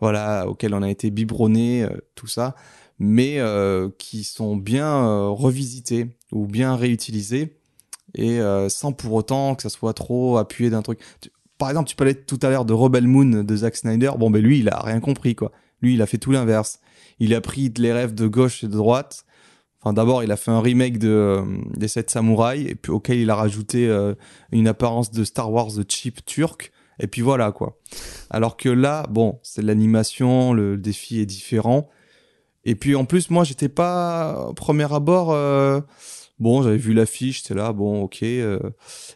voilà 0.01 0.47
auquel 0.47 0.73
on 0.73 0.81
a 0.81 0.89
été 0.89 1.09
biberonné 1.11 1.83
euh, 1.83 1.89
tout 2.15 2.27
ça 2.27 2.55
mais 2.99 3.39
euh, 3.39 3.89
qui 3.97 4.23
sont 4.23 4.55
bien 4.57 4.87
euh, 4.87 5.29
revisités 5.29 6.09
ou 6.31 6.45
bien 6.45 6.75
réutilisés 6.75 7.57
et 8.13 8.41
sans 8.67 8.91
pour 8.91 9.13
autant 9.13 9.55
que 9.55 9.61
ça 9.61 9.69
soit 9.69 9.93
trop 9.93 10.37
appuyé 10.37 10.69
d'un 10.69 10.81
truc 10.81 10.99
par 11.57 11.69
exemple 11.69 11.89
tu 11.89 11.95
parlais 11.95 12.13
tout 12.13 12.39
à 12.41 12.49
l'heure 12.49 12.65
de 12.65 12.73
Rebel 12.73 13.07
Moon 13.07 13.43
de 13.43 13.55
Zack 13.55 13.77
Snyder 13.77 14.11
bon 14.19 14.29
ben 14.29 14.41
lui 14.41 14.59
il 14.59 14.67
a 14.67 14.81
rien 14.81 14.99
compris 14.99 15.33
quoi 15.33 15.53
lui 15.81 15.93
il 15.93 16.01
a 16.01 16.05
fait 16.05 16.17
tout 16.17 16.33
l'inverse 16.33 16.81
il 17.21 17.35
a 17.35 17.39
pris 17.39 17.71
les 17.77 17.93
rêves 17.93 18.15
de 18.15 18.25
gauche 18.25 18.63
et 18.63 18.67
de 18.67 18.73
droite. 18.73 19.25
Enfin, 19.79 19.93
d'abord, 19.93 20.23
il 20.23 20.31
a 20.31 20.37
fait 20.37 20.49
un 20.49 20.59
remake 20.59 20.97
de, 20.97 21.43
des 21.77 21.87
Sept 21.87 22.09
Samouraïs, 22.09 22.67
et 22.67 22.73
puis 22.73 22.91
auquel 22.91 23.19
il 23.19 23.29
a 23.29 23.35
rajouté 23.35 23.89
une 24.51 24.67
apparence 24.67 25.11
de 25.11 25.23
Star 25.23 25.51
Wars 25.51 25.69
cheap 25.87 26.25
turc. 26.25 26.71
Et 26.99 27.07
puis 27.07 27.21
voilà, 27.21 27.51
quoi. 27.51 27.79
Alors 28.29 28.57
que 28.57 28.69
là, 28.69 29.05
bon, 29.09 29.39
c'est 29.43 29.61
l'animation, 29.61 30.53
le 30.53 30.77
défi 30.77 31.19
est 31.19 31.25
différent. 31.25 31.89
Et 32.63 32.75
puis 32.75 32.95
en 32.95 33.05
plus, 33.05 33.29
moi, 33.29 33.43
j'étais 33.43 33.69
pas 33.69 34.51
premier 34.55 34.91
abord. 34.93 35.31
euh, 35.31 35.81
Bon, 36.39 36.63
j'avais 36.63 36.77
vu 36.77 36.93
l'affiche, 36.93 37.43
c'était 37.43 37.53
là, 37.53 37.71
bon, 37.71 38.01
ok. 38.01 38.23
euh. 38.23 38.59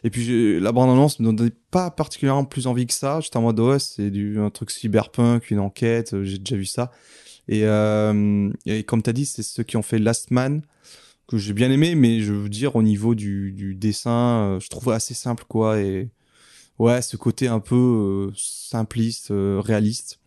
Et 0.04 0.10
puis 0.10 0.60
la 0.60 0.70
bande-annonce 0.70 1.18
me 1.18 1.32
donnait 1.32 1.50
pas 1.72 1.90
particulièrement 1.90 2.44
plus 2.44 2.68
envie 2.68 2.86
que 2.86 2.94
ça. 2.94 3.18
J'étais 3.20 3.36
en 3.36 3.42
mode, 3.42 3.58
ouais, 3.58 3.80
c'est 3.80 4.10
du 4.10 4.38
un 4.38 4.48
truc 4.50 4.70
cyberpunk, 4.70 5.50
une 5.50 5.58
enquête, 5.58 6.14
euh, 6.14 6.22
j'ai 6.22 6.38
déjà 6.38 6.54
vu 6.56 6.66
ça. 6.66 6.92
Et, 7.48 7.62
comme 8.86 9.02
t'as 9.02 9.12
dit, 9.12 9.26
c'est 9.26 9.42
ceux 9.42 9.64
qui 9.64 9.76
ont 9.76 9.82
fait 9.82 9.98
Last 9.98 10.30
Man 10.30 10.62
que 11.26 11.36
j'ai 11.36 11.52
bien 11.52 11.70
aimé, 11.72 11.96
mais 11.96 12.20
je 12.20 12.32
veux 12.32 12.48
dire 12.48 12.76
au 12.76 12.82
niveau 12.82 13.16
du, 13.16 13.50
du 13.50 13.74
dessin, 13.74 14.58
je 14.60 14.68
trouve 14.68 14.90
assez 14.90 15.14
simple 15.14 15.44
quoi. 15.48 15.80
Et 15.80 16.08
ouais, 16.78 17.02
ce 17.02 17.16
côté 17.16 17.48
un 17.48 17.60
peu 17.60 17.74
euh, 17.74 18.32
simpliste, 18.36 19.30
euh, 19.30 19.60
réaliste. 19.64 20.20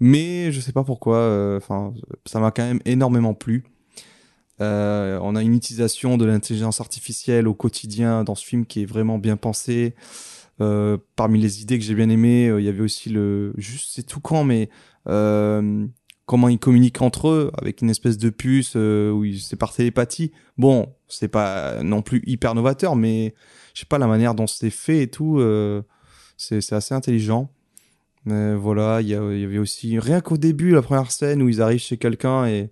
Mais 0.00 0.52
je 0.52 0.60
sais 0.60 0.72
pas 0.72 0.84
pourquoi. 0.84 1.16
euh, 1.16 1.56
Enfin, 1.56 1.94
ça 2.26 2.40
m'a 2.40 2.50
quand 2.50 2.64
même 2.64 2.80
énormément 2.84 3.34
plu. 3.34 3.64
Euh, 4.60 5.18
on 5.22 5.34
a 5.34 5.42
une 5.42 5.54
utilisation 5.54 6.16
de 6.16 6.24
l'intelligence 6.24 6.80
artificielle 6.80 7.48
au 7.48 7.54
quotidien 7.54 8.24
dans 8.24 8.34
ce 8.34 8.44
film 8.44 8.66
qui 8.66 8.82
est 8.82 8.86
vraiment 8.86 9.18
bien 9.18 9.36
pensé. 9.36 9.94
Euh, 10.60 10.96
parmi 11.16 11.40
les 11.40 11.62
idées 11.62 11.78
que 11.78 11.84
j'ai 11.84 11.94
bien 11.94 12.08
aimées, 12.08 12.46
il 12.58 12.64
y 12.64 12.68
avait 12.68 12.82
aussi 12.82 13.10
le, 13.10 13.52
juste 13.56 13.90
c'est 13.94 14.04
tout 14.04 14.20
con, 14.20 14.44
mais 14.44 14.68
comment 15.04 16.48
ils 16.48 16.58
communiquent 16.58 17.02
entre 17.02 17.28
eux 17.28 17.50
avec 17.58 17.82
une 17.82 17.90
espèce 17.90 18.16
de 18.16 18.30
puce 18.30 18.76
où 18.76 19.24
c'est 19.38 19.56
par 19.56 19.72
télépathie. 19.72 20.30
Bon, 20.56 20.94
c'est 21.18 21.28
pas 21.28 21.82
non 21.82 22.02
plus 22.02 22.22
hyper 22.26 22.54
novateur, 22.54 22.96
mais 22.96 23.34
je 23.74 23.80
sais 23.80 23.86
pas 23.86 23.98
la 23.98 24.06
manière 24.06 24.34
dont 24.34 24.46
c'est 24.46 24.70
fait 24.70 25.02
et 25.02 25.08
tout, 25.08 25.38
euh, 25.38 25.82
c'est 26.36 26.72
assez 26.72 26.94
intelligent. 26.94 27.50
Mais 28.24 28.54
voilà, 28.54 29.00
il 29.02 29.08
y, 29.08 29.14
avait 29.14 29.58
aussi 29.58 29.98
rien 29.98 30.20
qu'au 30.20 30.38
début 30.38 30.70
la 30.70 30.82
première 30.82 31.10
scène 31.10 31.42
où 31.42 31.48
ils 31.48 31.60
arrivent 31.60 31.80
chez 31.80 31.98
quelqu'un 31.98 32.46
et 32.46 32.70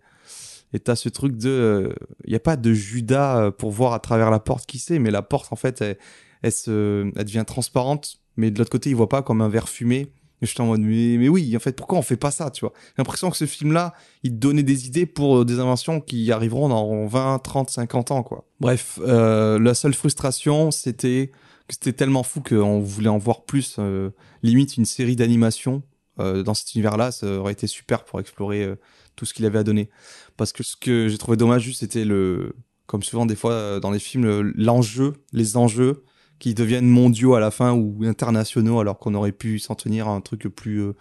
et 0.75 0.81
t'as 0.81 0.97
ce 0.97 1.09
truc 1.09 1.37
de, 1.37 1.51
euh, 1.51 1.95
il 2.25 2.33
y 2.33 2.37
a 2.37 2.41
pas 2.41 2.57
de 2.57 2.73
Judas 2.73 3.39
euh, 3.39 3.51
pour 3.51 3.71
voir 3.71 3.93
à 3.93 3.99
travers 3.99 4.31
la 4.31 4.39
porte 4.39 4.65
qui 4.67 4.79
c'est, 4.79 4.99
mais 4.99 5.11
la 5.11 5.21
porte 5.23 5.53
en 5.53 5.57
fait, 5.57 5.83
elle, 5.83 5.99
elle 6.41 6.53
se, 6.53 7.13
elle 7.15 7.25
devient 7.25 7.45
transparente, 7.47 8.21
mais 8.37 8.51
de 8.51 8.59
l'autre 8.59 8.71
côté, 8.71 8.91
il 8.91 8.97
voit 8.97 9.09
pas 9.09 9.23
comme 9.23 9.43
un 9.43 9.49
verre 9.49 9.69
fumé. 9.69 10.13
Et 10.43 10.47
je 10.47 10.51
suis 10.51 10.61
en 10.61 10.67
mode, 10.67 10.81
mais, 10.81 11.17
mais 11.19 11.29
oui, 11.29 11.57
en 11.57 11.61
fait, 11.61 11.73
pourquoi 11.77 11.99
on 11.99 12.03
fait 12.03 12.17
pas 12.17 12.31
ça, 12.33 12.51
tu 12.51 12.63
vois? 12.65 12.73
J'ai 12.89 12.95
l'impression 12.99 13.31
que 13.31 13.37
ce 13.37 13.47
film-là, 13.47 13.95
il 14.25 14.39
donnait 14.39 14.65
des 14.65 14.87
idées 14.89 15.07
pour 15.07 15.39
euh, 15.39 15.45
des 15.45 15.61
inventions 15.61 16.01
qui 16.01 16.31
arriveront 16.33 16.69
dans 16.69 17.07
20, 17.07 17.39
30, 17.39 17.71
50 17.71 18.11
ans, 18.11 18.23
quoi. 18.25 18.45
Bref, 18.61 18.99
euh, 19.03 19.59
la 19.61 19.75
seule 19.75 19.95
frustration, 19.95 20.71
c'était 20.73 21.31
que 21.69 21.75
c'était 21.75 21.93
tellement 21.93 22.25
fou 22.25 22.41
qu'on 22.41 22.81
voulait 22.81 23.09
en 23.09 23.19
voir 23.19 23.45
plus. 23.45 23.77
euh, 23.79 24.11
limite, 24.43 24.77
une 24.77 24.85
série 24.85 25.15
d'animations 25.15 25.83
euh, 26.19 26.43
dans 26.43 26.55
cet 26.55 26.75
univers-là, 26.75 27.13
ça 27.13 27.27
aurait 27.39 27.53
été 27.53 27.69
super 27.69 28.05
pour 28.05 28.19
explorer 28.19 28.69
tout 29.15 29.25
ce 29.25 29.33
qu'il 29.35 29.47
avait 29.47 29.61
à 29.61 29.63
donner. 29.65 29.89
Parce 30.37 30.53
que 30.53 30.63
ce 30.65 30.75
que 30.77 31.09
j'ai 31.09 31.19
trouvé 31.19 31.37
dommage, 31.37 31.63
juste, 31.63 31.81
c'était 31.81 32.05
le, 32.05 32.57
comme 32.87 33.03
souvent 33.05 33.27
des 33.27 33.37
fois 33.37 33.79
dans 33.79 33.93
les 33.93 34.01
films, 34.01 34.25
le- 34.25 34.53
l'enjeu, 34.57 35.13
les 35.33 35.57
enjeux 35.57 36.03
qui 36.43 36.55
deviennent 36.55 36.89
mondiaux 36.89 37.35
à 37.35 37.41
la 37.41 37.53
fin 37.53 37.73
ou 37.73 38.03
internationaux 38.03 38.81
alors 38.81 38.99
qu'on 38.99 39.15
aurait 39.15 39.31
pu 39.31 39.61
s'en 39.61 39.77
tenir 39.77 40.09
à 40.09 40.11
un 40.11 40.21
truc 40.21 40.49
plus 40.49 40.83
euh, 40.83 40.97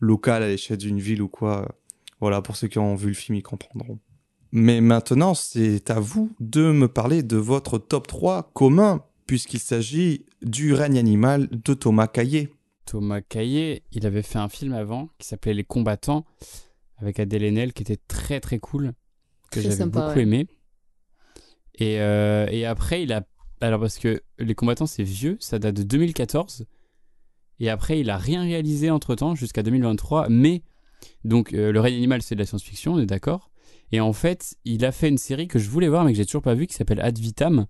local 0.00 0.42
à 0.42 0.48
l'échelle 0.48 0.78
d'une 0.78 0.98
ville 0.98 1.20
ou 1.20 1.28
quoi. 1.28 1.68
Voilà, 2.18 2.40
pour 2.40 2.56
ceux 2.56 2.66
qui 2.66 2.78
ont 2.78 2.94
vu 2.94 3.08
le 3.08 3.14
film, 3.14 3.36
ils 3.36 3.42
comprendront. 3.42 3.98
Mais 4.52 4.80
maintenant, 4.80 5.34
c'est 5.34 5.90
à 5.90 6.00
vous 6.00 6.32
de 6.40 6.72
me 6.72 6.88
parler 6.88 7.22
de 7.22 7.36
votre 7.36 7.76
top 7.76 8.06
3 8.06 8.52
commun, 8.54 9.04
puisqu'il 9.26 9.58
s'agit 9.58 10.24
du 10.40 10.72
règne 10.72 10.96
animal 10.96 11.50
de 11.50 11.74
Thomas 11.74 12.06
Caillé. 12.06 12.48
Thomas 12.86 13.20
Caillé, 13.20 13.82
il 13.92 14.06
avait 14.06 14.22
fait 14.22 14.38
un 14.38 14.48
film 14.48 14.72
avant 14.72 15.10
qui 15.18 15.28
s'appelait 15.28 15.52
Les 15.52 15.64
Combattants 15.64 16.24
avec 16.96 17.20
Adèle 17.20 17.44
Haenel 17.44 17.74
qui 17.74 17.82
était 17.82 18.00
très 18.08 18.40
très 18.40 18.58
cool, 18.60 18.94
que 19.50 19.60
j'avais 19.60 19.84
beaucoup 19.84 20.06
ouais. 20.14 20.22
aimé. 20.22 20.46
Et, 21.74 22.00
euh, 22.00 22.46
et 22.50 22.64
après, 22.64 23.02
il 23.02 23.12
a. 23.12 23.26
Alors, 23.60 23.80
parce 23.80 23.98
que 23.98 24.22
Les 24.38 24.54
Combattants, 24.54 24.86
c'est 24.86 25.02
vieux, 25.02 25.36
ça 25.40 25.58
date 25.58 25.76
de 25.76 25.82
2014. 25.82 26.66
Et 27.58 27.70
après, 27.70 28.00
il 28.00 28.10
a 28.10 28.18
rien 28.18 28.42
réalisé 28.42 28.90
entre 28.90 29.14
temps 29.14 29.34
jusqu'à 29.34 29.62
2023. 29.62 30.28
Mais, 30.28 30.62
donc, 31.24 31.54
euh, 31.54 31.72
Le 31.72 31.80
règne 31.80 31.94
animal, 31.96 32.22
c'est 32.22 32.34
de 32.34 32.40
la 32.40 32.46
science-fiction, 32.46 32.94
on 32.94 32.98
est 32.98 33.06
d'accord. 33.06 33.50
Et 33.92 34.00
en 34.00 34.12
fait, 34.12 34.56
il 34.64 34.84
a 34.84 34.92
fait 34.92 35.08
une 35.08 35.18
série 35.18 35.48
que 35.48 35.58
je 35.58 35.70
voulais 35.70 35.88
voir, 35.88 36.04
mais 36.04 36.12
que 36.12 36.18
j'ai 36.18 36.26
toujours 36.26 36.42
pas 36.42 36.54
vue, 36.54 36.66
qui 36.66 36.74
s'appelle 36.74 37.00
Ad 37.00 37.18
Vitam, 37.18 37.66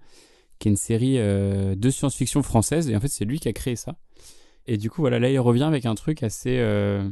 qui 0.58 0.68
est 0.68 0.72
une 0.72 0.76
série 0.76 1.18
euh, 1.18 1.74
de 1.76 1.90
science-fiction 1.90 2.42
française. 2.42 2.88
Et 2.90 2.96
en 2.96 3.00
fait, 3.00 3.08
c'est 3.08 3.24
lui 3.24 3.38
qui 3.38 3.48
a 3.48 3.52
créé 3.52 3.76
ça. 3.76 3.96
Et 4.66 4.78
du 4.78 4.90
coup, 4.90 5.02
voilà, 5.02 5.20
là, 5.20 5.30
il 5.30 5.38
revient 5.38 5.62
avec 5.64 5.86
un 5.86 5.94
truc 5.94 6.24
assez. 6.24 6.58
euh, 6.58 7.08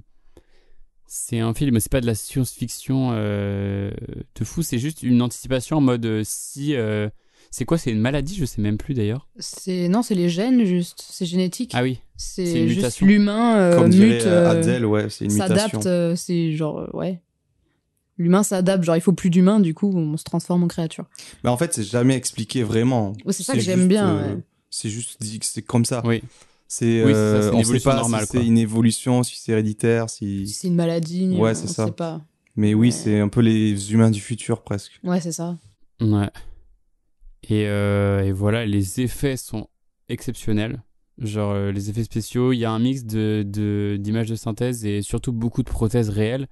C'est 1.06 1.38
un 1.38 1.54
film, 1.54 1.78
c'est 1.78 1.92
pas 1.92 2.00
de 2.00 2.06
la 2.06 2.16
science-fiction 2.16 3.12
de 3.12 4.44
fou, 4.44 4.62
c'est 4.62 4.78
juste 4.78 5.04
une 5.04 5.22
anticipation 5.22 5.76
en 5.76 5.80
mode 5.80 6.22
si. 6.24 6.74
C'est 7.56 7.64
quoi 7.66 7.78
C'est 7.78 7.92
une 7.92 8.00
maladie? 8.00 8.34
Je 8.34 8.46
sais 8.46 8.60
même 8.60 8.78
plus 8.78 8.94
d'ailleurs. 8.94 9.28
C'est 9.38 9.86
non, 9.86 10.02
c'est 10.02 10.16
les 10.16 10.28
gènes 10.28 10.64
juste, 10.64 11.04
c'est 11.08 11.24
génétique. 11.24 11.70
Ah 11.72 11.84
oui, 11.84 12.00
c'est 12.16 12.66
juste 12.66 12.78
mutation. 12.78 13.06
l'humain 13.06 13.56
euh, 13.56 13.76
Comme 13.76 13.90
dirait 13.90 14.08
mute, 14.08 14.26
euh, 14.26 14.50
Adèle, 14.50 14.84
ouais, 14.84 15.08
c'est 15.08 15.26
une 15.26 15.32
mutation. 15.32 15.54
s'adapte, 15.56 15.86
euh, 15.86 16.16
c'est 16.16 16.50
genre 16.50 16.80
euh, 16.80 16.90
ouais. 16.94 17.20
L'humain 18.18 18.42
s'adapte, 18.42 18.82
genre 18.82 18.96
il 18.96 19.00
faut 19.00 19.12
plus 19.12 19.30
d'humains, 19.30 19.60
du 19.60 19.72
coup 19.72 19.88
on 19.94 20.16
se 20.16 20.24
transforme 20.24 20.64
en 20.64 20.66
créature. 20.66 21.04
Mais 21.44 21.50
en 21.50 21.56
fait, 21.56 21.72
c'est 21.72 21.84
jamais 21.84 22.16
expliqué 22.16 22.64
vraiment. 22.64 23.12
Ouais, 23.24 23.32
c'est 23.32 23.44
ça 23.44 23.52
que 23.54 23.60
j'aime 23.60 23.86
bien, 23.86 24.16
euh, 24.16 24.34
ouais. 24.34 24.40
C'est 24.68 24.90
juste 24.90 25.22
dit 25.22 25.38
que 25.38 25.46
c'est 25.46 25.62
comme 25.62 25.84
ça. 25.84 26.02
oui. 26.04 26.22
C'est, 26.66 27.04
Oui, 27.04 27.12
euh, 27.14 27.52
on 27.54 27.62
sait 27.62 27.78
pas 27.78 27.94
normale, 27.94 28.24
si 28.26 28.32
c'est 28.32 28.44
une 28.44 28.58
évolution, 28.58 29.22
si 29.22 29.36
c'est 29.40 29.52
héréditaire, 29.52 30.10
Si 30.10 30.48
si. 30.48 30.54
c'est 30.54 30.66
une 30.66 30.74
maladie, 30.74 31.28
Ouais, 31.36 31.54
c'est 31.54 31.68
ça. 31.68 31.86
sait 31.86 31.92
pas. 31.92 32.20
Mais 32.56 32.74
oui, 32.74 32.88
Ouais. 32.88 32.90
c'est 32.90 33.20
un 33.20 33.28
peu 33.28 33.42
les 33.42 33.92
humains 33.92 34.10
du 34.10 34.20
futur 34.20 34.60
presque. 34.62 34.98
Ouais, 35.04 35.20
c'est 35.20 35.30
ça. 35.30 35.56
Ouais. 36.00 36.30
Et, 37.50 37.66
euh, 37.68 38.22
et 38.24 38.32
voilà, 38.32 38.64
les 38.66 39.00
effets 39.00 39.36
sont 39.36 39.68
exceptionnels. 40.08 40.82
Genre 41.18 41.52
euh, 41.52 41.72
les 41.72 41.90
effets 41.90 42.04
spéciaux, 42.04 42.52
il 42.52 42.58
y 42.58 42.64
a 42.64 42.72
un 42.72 42.78
mix 42.78 43.04
de 43.04 43.44
de- 43.46 43.96
d'images 44.00 44.28
de, 44.28 44.34
synthèse 44.34 44.84
et 44.84 45.00
surtout 45.02 45.32
beaucoup 45.32 45.62
de 45.62 45.70
prothèses 45.70 46.08
réelles. 46.08 46.48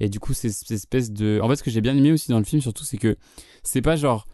Et 0.00 0.08
du 0.08 0.20
coup, 0.20 0.32
c'est 0.34 0.50
cette 0.50 0.70
espèce 0.70 1.10
de. 1.10 1.40
En 1.42 1.48
fait, 1.48 1.56
ce 1.56 1.62
que 1.64 1.70
j'ai 1.70 1.80
bien 1.80 1.96
aimé 1.96 2.12
aussi 2.12 2.30
dans 2.30 2.38
le 2.38 2.44
film, 2.44 2.62
surtout, 2.62 2.84
c'est 2.84 2.98
que 2.98 3.16
c'est 3.64 3.82
pas 3.82 3.96
genre 3.96 4.26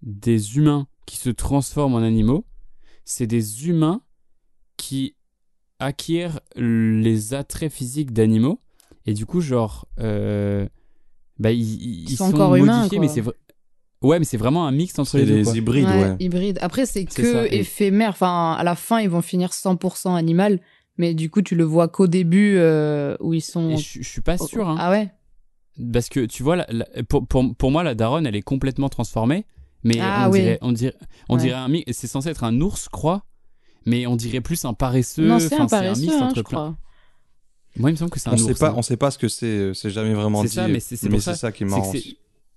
des 0.00 0.56
humains 0.56 0.86
qui 1.06 1.16
se 1.16 1.28
transforment 1.28 1.94
en 1.96 2.02
animaux, 2.02 2.46
c'est 3.04 3.26
des 3.26 3.68
humains 3.68 4.00
qui 4.78 5.14
acquièrent 5.78 6.40
les 6.56 7.34
attraits 7.34 7.70
physiques 7.72 8.12
d'animaux. 8.12 8.60
Et 9.04 9.12
du 9.14 9.26
coup, 9.26 9.40
genre, 9.40 9.86
euh, 9.98 10.66
bah, 11.38 11.50
ils, 11.52 11.60
ils- 11.82 12.10
ils 12.10 12.16
sont 12.16 12.30
sont, 12.30 12.34
encore 12.34 12.50
modifiés, 12.50 12.96
humains, 12.96 13.06
mais 13.06 13.08
c'est 13.08 13.20
vrai. 13.20 13.34
Ouais, 14.02 14.18
mais 14.18 14.24
c'est 14.24 14.36
vraiment 14.36 14.66
un 14.66 14.72
mix 14.72 14.98
entre 14.98 15.10
C'est 15.12 15.18
les 15.18 15.26
deux. 15.26 15.36
des 15.38 15.42
quoi. 15.44 15.56
hybrides, 15.56 15.86
ouais. 15.88 16.16
hybride. 16.20 16.58
Après, 16.60 16.86
c'est 16.86 17.06
C'est 17.10 17.22
que 17.22 17.32
ça, 17.32 17.46
et- 17.46 17.60
éphémère. 17.60 18.10
Enfin, 18.10 18.52
à 18.58 18.64
la 18.64 18.74
fin, 18.74 19.00
ils 19.00 19.08
vont 19.10 19.22
finir 19.22 19.50
100% 19.52 20.14
animal. 20.16 20.60
Mais 20.98 21.14
du 21.14 21.30
coup, 21.30 21.40
tu 21.42 21.54
le 21.54 21.64
vois 21.64 21.88
qu'au 21.88 22.06
début 22.06 22.56
euh, 22.58 23.16
où 23.20 23.32
ils 23.34 23.40
sont. 23.40 23.70
Et 23.70 23.76
je, 23.78 24.02
je 24.02 24.08
suis 24.08 24.20
pas 24.20 24.36
sûr, 24.38 24.68
hein. 24.68 24.76
Ah 24.78 24.90
ouais? 24.90 25.10
Parce 25.92 26.08
que 26.10 26.26
tu 26.26 26.42
vois, 26.42 26.56
la- 26.56 26.66
la- 26.68 26.86
pour, 27.08 27.26
pour, 27.26 27.54
pour 27.56 27.70
moi, 27.70 27.82
la 27.82 27.94
daronne, 27.94 28.26
elle 28.26 28.36
est 28.36 28.42
complètement 28.42 28.90
transformée. 28.90 29.46
Mais 29.84 29.98
Ah 30.00 30.26
on, 30.28 30.32
oui. 30.32 30.40
dirait, 30.40 30.58
on 30.60 30.70
dirait, 30.72 30.94
on 31.28 31.34
Ouais. 31.36 31.40
dirait 31.42 31.56
un 31.58 31.68
mix. 31.68 31.90
C'est 31.96 32.06
censé 32.06 32.28
être 32.28 32.44
un 32.44 32.60
ours, 32.60 32.84
je 32.84 32.88
crois. 32.90 33.24
Mais 33.86 34.06
on 34.06 34.14
dirait 34.16 34.40
plus 34.42 34.64
un 34.64 34.74
paresseux. 34.74 35.26
Non, 35.26 35.38
c'est 35.40 35.54
Enfin, 35.54 35.64
un 35.64 35.66
paresseux, 35.66 36.02
mix 36.02 36.12
hein, 36.14 36.26
entre 36.26 36.36
je 36.36 36.40
plein- 36.42 36.42
crois. 36.58 36.76
Moi, 37.78 37.88
il 37.90 37.94
me 37.94 37.96
semble 37.96 38.10
que 38.10 38.20
c'est 38.20 38.28
un 38.28 38.34
On 38.34 38.36
sait 38.36 38.50
ours. 38.50 38.60
pas, 38.60 38.68
hein. 38.68 38.74
on 38.76 38.82
sait 38.82 38.98
pas 38.98 39.10
ce 39.10 39.16
que 39.18 39.28
c'est. 39.28 39.72
C'est 39.74 39.88
jamais 39.90 40.12
vraiment 40.12 40.42
C'est 40.42 40.48
dit. 40.48 40.54
ça, 40.54 40.68
mais 40.68 40.78
c'est- 40.78 40.96
c'est 40.96 41.08
ça. 41.34 41.50
qui 41.52 41.64
est 41.64 41.66
C'est 41.66 41.70
marrant. 41.70 41.92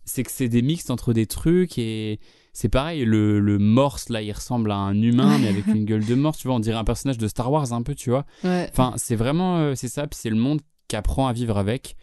C'est- 0.06 0.24
que 0.24 0.32
c'est 0.32 0.48
des 0.50 0.62
mixtes 0.62 0.90
entre 0.92 1.14
des 1.14 1.26
trucs 1.26 1.78
et 1.78 2.20
c'est 2.54 2.70
pareil 2.70 3.04
le, 3.06 3.40
le 3.40 3.58
morse 3.58 4.08
là 4.10 4.22
il 4.22 4.32
ressemble 4.32 4.72
à 4.72 4.76
un 4.78 5.02
humain 5.02 5.38
mais 5.40 5.48
avec 5.50 5.68
une 5.68 5.84
gueule 5.86 6.06
de 6.06 6.16
morse 6.16 6.38
tu 6.38 6.48
vois 6.48 6.56
on 6.56 6.60
dirait 6.62 6.78
un 6.78 6.84
personnage 6.86 7.18
de 7.18 7.28
Star 7.28 7.52
Wars 7.52 7.74
un 7.74 7.82
peu 7.84 7.96
tu 7.96 8.10
vois. 8.12 8.26
Ouais. 8.44 8.68
enfin 8.72 8.94
c'est 8.98 9.16
vraiment 9.18 9.58
euh, 9.58 9.76
c'est 9.76 9.90
ça 9.90 10.08
puis 10.08 10.18
c'est 10.22 10.30
le 10.30 10.36
monde 10.38 10.62
qui 10.88 10.96
apprend 10.96 11.28
à 11.28 11.34
vivre 11.34 11.58
avec. 11.58 11.96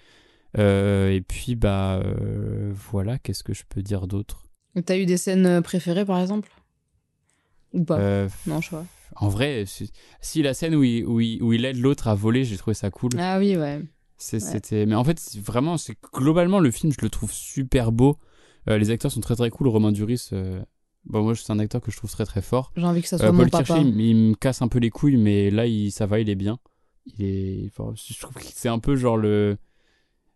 Euh, 0.58 1.10
et 1.10 1.22
puis 1.22 1.54
bah 1.54 2.00
euh, 2.04 2.72
voilà 2.90 3.18
qu'est-ce 3.18 3.42
que 3.42 3.54
je 3.54 3.62
peux 3.68 3.80
dire 3.82 4.06
d'autre? 4.06 4.42
T'as 4.84 4.98
eu 4.98 5.06
des 5.06 5.16
scènes 5.16 5.62
préférées, 5.62 6.04
par 6.04 6.18
exemple? 6.20 6.50
Ou 7.72 7.84
pas? 7.84 7.98
Euh, 7.98 8.28
Non, 8.46 8.60
je 8.60 8.70
vois. 8.70 8.84
en 9.16 9.28
vrai 9.28 9.64
si, 9.66 9.90
si 10.20 10.42
la 10.42 10.52
scène 10.52 10.74
où 10.74 10.82
il, 10.84 11.06
où 11.06 11.20
il, 11.20 11.42
où 11.42 11.52
il 11.54 11.64
aide 11.64 11.78
l'autre 11.78 12.08
à 12.08 12.14
voler 12.14 12.44
j'ai 12.44 12.56
trouvé 12.58 12.74
ça 12.74 12.90
cool. 12.90 13.12
Ah 13.18 13.38
oui, 13.38 13.56
ouais. 13.56 13.80
Ouais. 14.72 14.86
Mais 14.86 14.94
en 14.94 15.04
fait, 15.04 15.20
vraiment, 15.38 15.76
c'est 15.76 15.96
globalement 16.12 16.60
le 16.60 16.70
film, 16.70 16.92
je 16.92 17.02
le 17.02 17.10
trouve 17.10 17.32
super 17.32 17.92
beau. 17.92 18.18
Euh, 18.68 18.78
les 18.78 18.90
acteurs 18.90 19.10
sont 19.10 19.20
très 19.20 19.34
très 19.36 19.50
cool. 19.50 19.68
Romain 19.68 19.90
Duris, 19.92 20.28
euh, 20.32 20.62
bon 21.04 21.22
moi 21.24 21.34
c'est 21.34 21.50
un 21.50 21.58
acteur 21.58 21.80
que 21.80 21.90
je 21.90 21.96
trouve 21.96 22.10
très 22.10 22.24
très 22.24 22.42
fort. 22.42 22.72
J'ai 22.76 22.84
envie 22.84 23.02
que 23.02 23.08
ça 23.08 23.18
soit 23.18 23.28
Euh, 23.28 23.32
mon 23.32 23.38
Paul 23.40 23.50
papa. 23.50 23.78
Il, 23.78 24.00
il 24.00 24.14
me 24.16 24.34
casse 24.34 24.62
un 24.62 24.68
peu 24.68 24.78
les 24.78 24.90
couilles, 24.90 25.16
mais 25.16 25.50
là 25.50 25.66
il, 25.66 25.90
ça 25.90 26.06
va, 26.06 26.20
il 26.20 26.30
est 26.30 26.36
bien. 26.36 26.58
Il 27.18 27.24
est, 27.24 27.70
enfin, 27.76 27.92
je 27.96 28.18
trouve 28.20 28.34
que 28.34 28.42
c'est 28.44 28.68
un 28.68 28.78
peu 28.78 28.94
genre 28.94 29.16
le. 29.16 29.56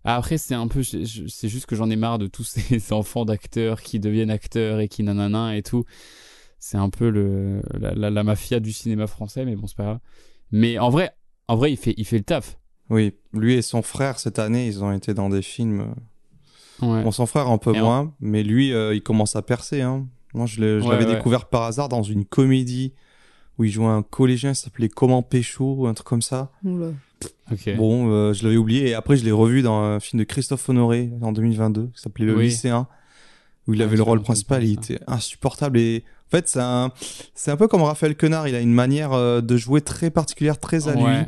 Ah, 0.03 0.17
Après, 0.17 0.39
c'est 0.39 0.55
un 0.55 0.69
peu, 0.69 0.83
c'est 0.83 1.49
juste 1.49 1.67
que 1.67 1.75
j'en 1.77 1.91
ai 1.91 1.97
marre 1.97 2.19
de 2.19 2.27
tous 2.27 2.45
ces 2.45 2.93
enfants 2.93 3.25
d'acteurs 3.25 3.81
qui 3.81 4.01
deviennent 4.01 4.31
acteurs 4.31 4.81
et 4.81 4.89
qui 4.89 5.03
nanana 5.05 5.57
et 5.57 5.63
tout. 5.63 5.85
C'est 6.59 6.79
un 6.79 6.91
peu 6.91 7.11
le 7.11 7.63
la, 7.79 7.95
la, 7.95 8.11
la 8.11 8.25
mafia 8.25 8.59
du 8.59 8.73
cinéma 8.73 9.07
français, 9.07 9.45
mais 9.45 9.55
bon 9.55 9.67
c'est 9.69 9.77
pas 9.77 9.85
grave. 9.85 10.01
Mais 10.51 10.79
en 10.79 10.91
vrai, 10.91 11.13
en 11.49 11.55
vrai, 11.55 11.73
il 11.73 11.77
fait, 11.77 11.95
il 11.97 12.05
fait 12.05 12.19
le 12.19 12.25
taf. 12.25 12.59
Oui, 12.91 13.15
lui 13.33 13.55
et 13.55 13.63
son 13.63 13.83
frère 13.83 14.19
cette 14.19 14.39
année, 14.39 14.67
ils 14.67 14.83
ont 14.85 14.93
été 14.93 15.13
dans 15.15 15.29
des 15.29 15.43
films. 15.43 15.95
Ouais. 16.83 17.03
Bon, 17.03 17.11
son 17.11 17.27
frère 17.27 17.49
un 17.49 17.59
peu 17.59 17.75
Et 17.75 17.81
moins, 17.81 18.13
mais 18.21 18.43
lui, 18.43 18.73
euh, 18.73 18.95
il 18.95 19.03
commence 19.03 19.35
à 19.37 19.43
percer. 19.43 19.81
Hein. 19.81 20.07
Moi, 20.35 20.47
je 20.47 20.61
Ouais, 20.61 20.91
l'avais 20.91 21.07
ouais. 21.07 21.15
découvert 21.17 21.47
par 21.47 21.63
hasard 21.63 21.89
dans 21.89 22.03
une 22.03 22.25
comédie 22.25 22.93
où 23.59 23.65
il 23.65 23.71
jouait 23.71 23.87
un 23.87 24.03
collégien, 24.03 24.53
ça 24.53 24.65
s'appelait 24.65 24.91
Comment 24.91 25.23
Pécho, 25.23 25.75
ou 25.79 25.87
un 25.87 25.95
truc 25.95 26.07
comme 26.07 26.21
ça. 26.23 26.53
Oula. 26.63 26.89
Ok. 27.51 27.75
Bon, 27.77 28.11
euh, 28.11 28.35
je 28.35 28.45
l'avais 28.45 28.59
oublié, 28.59 28.89
et 28.91 28.95
après, 28.95 29.17
je 29.17 29.25
l'ai 29.25 29.33
revu 29.33 29.63
dans 29.63 29.81
un 29.81 29.99
film 30.01 30.19
de 30.21 30.25
Christophe 30.25 30.69
Honoré 30.69 31.11
en 31.23 31.33
2022, 31.33 31.87
qui 31.95 32.01
s'appelait 32.03 32.27
Le 32.27 32.37
Oui. 32.37 32.45
Lycéen, 32.45 32.87
où 33.67 33.73
il 33.73 33.81
Ah, 33.81 33.87
avait 33.87 33.97
le 33.97 34.03
rôle 34.03 34.21
principal, 34.21 34.63
il 34.63 34.75
était 34.75 35.01
insupportable. 35.07 35.79
Et 35.79 36.05
en 36.29 36.31
fait, 36.37 36.49
c'est 36.49 36.61
un, 36.61 36.93
c'est 37.35 37.51
un 37.51 37.57
peu 37.57 37.67
comme 37.67 37.83
Raphaël 37.83 38.15
Quenard, 38.15 38.47
il 38.49 38.55
a 38.55 38.61
une 38.61 38.75
manière 38.75 39.15
euh, 39.15 39.41
de 39.41 39.57
jouer 39.57 39.81
très 39.81 40.11
particulière, 40.11 40.59
très 40.61 40.89
à 40.89 40.95
lui. 40.95 41.25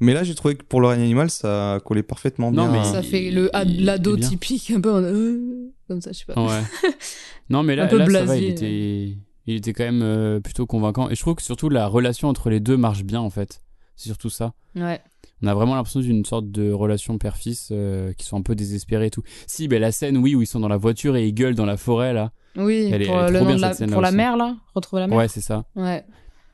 Mais 0.00 0.14
là, 0.14 0.22
j'ai 0.24 0.34
trouvé 0.34 0.54
que 0.56 0.62
pour 0.64 0.80
le 0.80 0.86
règne 0.88 1.02
animal, 1.02 1.28
ça 1.30 1.80
collait 1.84 2.02
parfaitement 2.02 2.50
Non, 2.52 2.70
bien. 2.70 2.82
mais 2.82 2.84
Ça 2.84 3.00
il- 3.00 3.06
fait 3.08 3.30
le 3.30 3.50
l'ado 3.84 4.16
est 4.16 4.20
typique, 4.20 4.70
un 4.70 4.80
peu 4.80 4.92
en- 4.92 5.02
euh, 5.02 5.72
comme 5.88 6.00
ça, 6.00 6.12
je 6.12 6.18
sais 6.18 6.24
pas. 6.24 6.40
Ouais. 6.40 6.62
non, 7.50 7.62
mais 7.62 7.76
là, 7.76 7.84
Un 7.84 7.88
peu 7.88 7.98
là 7.98 8.06
ça 8.20 8.24
va, 8.24 8.36
il 8.36 8.44
était, 8.44 9.16
il 9.46 9.56
était 9.56 9.72
quand 9.72 9.84
même 9.84 10.02
euh, 10.02 10.40
plutôt 10.40 10.66
convaincant. 10.66 11.08
Et 11.10 11.14
je 11.14 11.20
trouve 11.20 11.34
que 11.34 11.42
surtout 11.42 11.68
la 11.68 11.86
relation 11.86 12.28
entre 12.28 12.50
les 12.50 12.60
deux 12.60 12.76
marche 12.76 13.02
bien, 13.04 13.20
en 13.20 13.30
fait. 13.30 13.60
C'est 13.96 14.08
surtout 14.08 14.30
ça. 14.30 14.52
Ouais. 14.76 15.00
On 15.42 15.46
a 15.46 15.54
vraiment 15.54 15.74
l'impression 15.76 16.00
d'une 16.00 16.24
sorte 16.24 16.50
de 16.50 16.70
relation 16.72 17.16
père-fils 17.18 17.68
euh, 17.72 18.12
qui 18.12 18.24
sont 18.26 18.36
un 18.38 18.42
peu 18.42 18.54
désespérés 18.54 19.06
et 19.06 19.10
tout. 19.10 19.22
Si, 19.46 19.68
ben 19.68 19.80
la 19.80 19.92
scène, 19.92 20.16
oui, 20.18 20.34
où 20.34 20.42
ils 20.42 20.46
sont 20.46 20.60
dans 20.60 20.68
la 20.68 20.76
voiture 20.76 21.16
et 21.16 21.26
ils 21.26 21.32
gueulent 21.32 21.54
dans 21.54 21.66
la 21.66 21.76
forêt, 21.76 22.12
là. 22.12 22.32
Oui, 22.56 22.90
Elle 22.92 23.02
est- 23.02 23.06
pour 23.06 23.16
elle 23.20 23.28
est 23.28 23.30
le 23.30 23.34
trop 23.38 23.44
nom 23.44 23.56
bien, 23.56 23.56
de 23.56 23.80
la, 23.80 23.92
pour 23.92 24.02
la 24.02 24.10
mer, 24.10 24.36
là 24.36 24.56
Retrouver 24.74 25.00
la 25.00 25.06
mer 25.08 25.16
Ouais, 25.18 25.28
c'est 25.28 25.40
ça. 25.40 25.64
Ouais. 25.76 26.04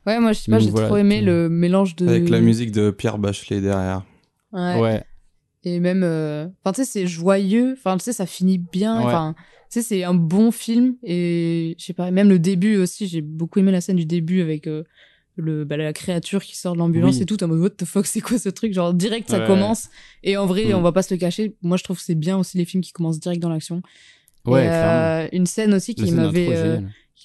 Ouais, 0.05 0.19
moi, 0.19 0.33
je 0.33 0.39
sais 0.39 0.51
pas, 0.51 0.59
j'ai 0.59 0.69
voilà, 0.69 0.87
trop 0.87 0.97
aimé 0.97 1.19
tout- 1.19 1.25
le 1.25 1.49
mélange 1.49 1.95
de. 1.95 2.07
Avec 2.07 2.29
la 2.29 2.39
musique 2.41 2.71
de 2.71 2.91
Pierre 2.91 3.17
Bachelet 3.17 3.61
derrière. 3.61 4.03
Ouais. 4.53 4.79
Ouais. 4.79 5.03
Et 5.63 5.79
même. 5.79 6.03
euh, 6.03 6.47
Enfin, 6.63 6.73
tu 6.73 6.83
sais, 6.83 6.91
c'est 6.91 7.07
joyeux. 7.07 7.73
Enfin, 7.77 7.97
tu 7.97 8.03
sais, 8.03 8.13
ça 8.13 8.25
finit 8.25 8.57
bien. 8.59 8.99
Ouais. 8.99 9.05
Enfin, 9.05 9.35
tu 9.71 9.79
sais, 9.79 9.81
c'est 9.81 10.03
un 10.03 10.13
bon 10.13 10.51
film. 10.51 10.95
Et 11.03 11.75
je 11.79 11.83
sais 11.85 11.93
pas, 11.93 12.11
même 12.11 12.29
le 12.29 12.37
début 12.39 12.77
aussi, 12.77 13.07
j'ai 13.07 13.21
beaucoup 13.21 13.59
aimé 13.59 13.71
la 13.71 13.81
scène 13.81 13.95
du 13.97 14.05
début 14.05 14.41
avec. 14.41 14.67
euh, 14.67 14.83
le, 15.37 15.65
bah, 15.65 15.75
la 15.75 15.91
créature 15.91 16.41
qui 16.41 16.55
sort 16.55 16.75
de 16.75 16.77
l'ambulance 16.77 17.17
Oui. 17.17 17.23
et 17.23 17.25
tout, 17.25 17.43
en 17.43 17.49
mode 17.49 17.59
what 17.59 17.69
the 17.71 17.83
fuck, 17.83 18.05
c'est 18.05 18.21
quoi 18.21 18.39
ce 18.39 18.47
truc? 18.47 18.71
Genre 18.73 18.93
direct, 18.93 19.29
ça 19.29 19.39
Ouais. 19.41 19.45
commence. 19.45 19.89
Et 20.23 20.37
en 20.37 20.45
vrai, 20.45 20.67
Mm. 20.71 20.75
on 20.75 20.81
va 20.81 20.93
pas 20.93 21.01
se 21.01 21.13
le 21.13 21.19
cacher. 21.19 21.57
Moi, 21.61 21.75
je 21.75 21.83
trouve 21.83 21.97
que 21.97 22.03
c'est 22.03 22.15
bien 22.15 22.37
aussi 22.37 22.57
les 22.57 22.63
films 22.63 22.81
qui 22.81 22.93
commencent 22.93 23.19
direct 23.19 23.41
dans 23.41 23.49
l'action. 23.49 23.81
Ouais, 24.45 24.63
Et, 24.63 24.69
euh, 24.71 25.27
une 25.33 25.45
scène 25.45 25.73
aussi 25.73 25.93
qui 25.93 26.09
m'avait 26.13 26.47
euh, 26.55 26.79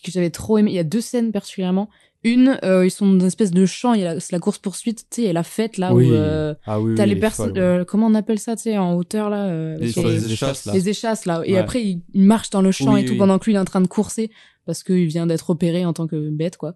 que 0.04 0.10
j'avais 0.10 0.30
trop 0.30 0.58
aimé. 0.58 0.72
Il 0.72 0.74
y 0.74 0.80
a 0.80 0.82
deux 0.82 1.00
scènes 1.00 1.30
particulièrement. 1.30 1.88
Une, 2.22 2.58
euh, 2.64 2.84
ils 2.84 2.90
sont 2.90 3.06
dans 3.06 3.20
une 3.20 3.26
espèce 3.26 3.50
de 3.50 3.64
champ, 3.64 3.94
il 3.94 4.02
y 4.02 4.04
a 4.04 4.14
la- 4.14 4.20
c'est 4.20 4.32
la 4.32 4.40
course 4.40 4.58
poursuite, 4.58 5.06
tu 5.10 5.16
sais, 5.16 5.22
il 5.22 5.26
y 5.26 5.30
a 5.30 5.32
la 5.32 5.42
fête 5.42 5.78
là 5.78 5.94
Oui. 5.94 6.06
où 6.10 6.12
euh, 6.12 6.54
Ah 6.66 6.78
oui, 6.78 6.94
t'as 6.94 7.04
oui, 7.04 7.08
les 7.08 7.16
personnes, 7.16 7.56
euh, 7.56 7.84
comment 7.84 8.08
on 8.08 8.14
appelle 8.14 8.38
ça, 8.38 8.56
tu 8.56 8.64
sais, 8.64 8.76
en 8.76 8.94
hauteur 8.94 9.30
là, 9.30 9.46
euh, 9.46 9.76
Les, 9.76 9.82
avec 9.84 9.92
sur 9.94 10.06
les, 10.06 10.14
les 10.20 10.32
échasses, 10.32 10.66
là. 10.66 10.72
les 10.74 10.88
échasses 10.90 11.24
là. 11.24 11.42
Et 11.46 11.54
Ouais. 11.54 11.58
après, 11.58 11.82
il, 11.82 12.02
il 12.12 12.22
marche 12.24 12.50
dans 12.50 12.60
le 12.60 12.72
champ 12.72 12.92
Oui, 12.92 13.00
et 13.00 13.04
tout 13.06 13.12
oui. 13.12 13.18
pendant 13.18 13.38
que 13.38 13.46
lui 13.46 13.52
il 13.52 13.56
est 13.56 13.60
en 13.60 13.64
train 13.64 13.80
de 13.80 13.86
courser 13.86 14.30
parce 14.66 14.82
qu'il 14.82 15.06
vient 15.06 15.26
d'être 15.26 15.48
opéré 15.48 15.86
en 15.86 15.94
tant 15.94 16.06
que 16.06 16.28
bête 16.30 16.58
quoi. 16.58 16.74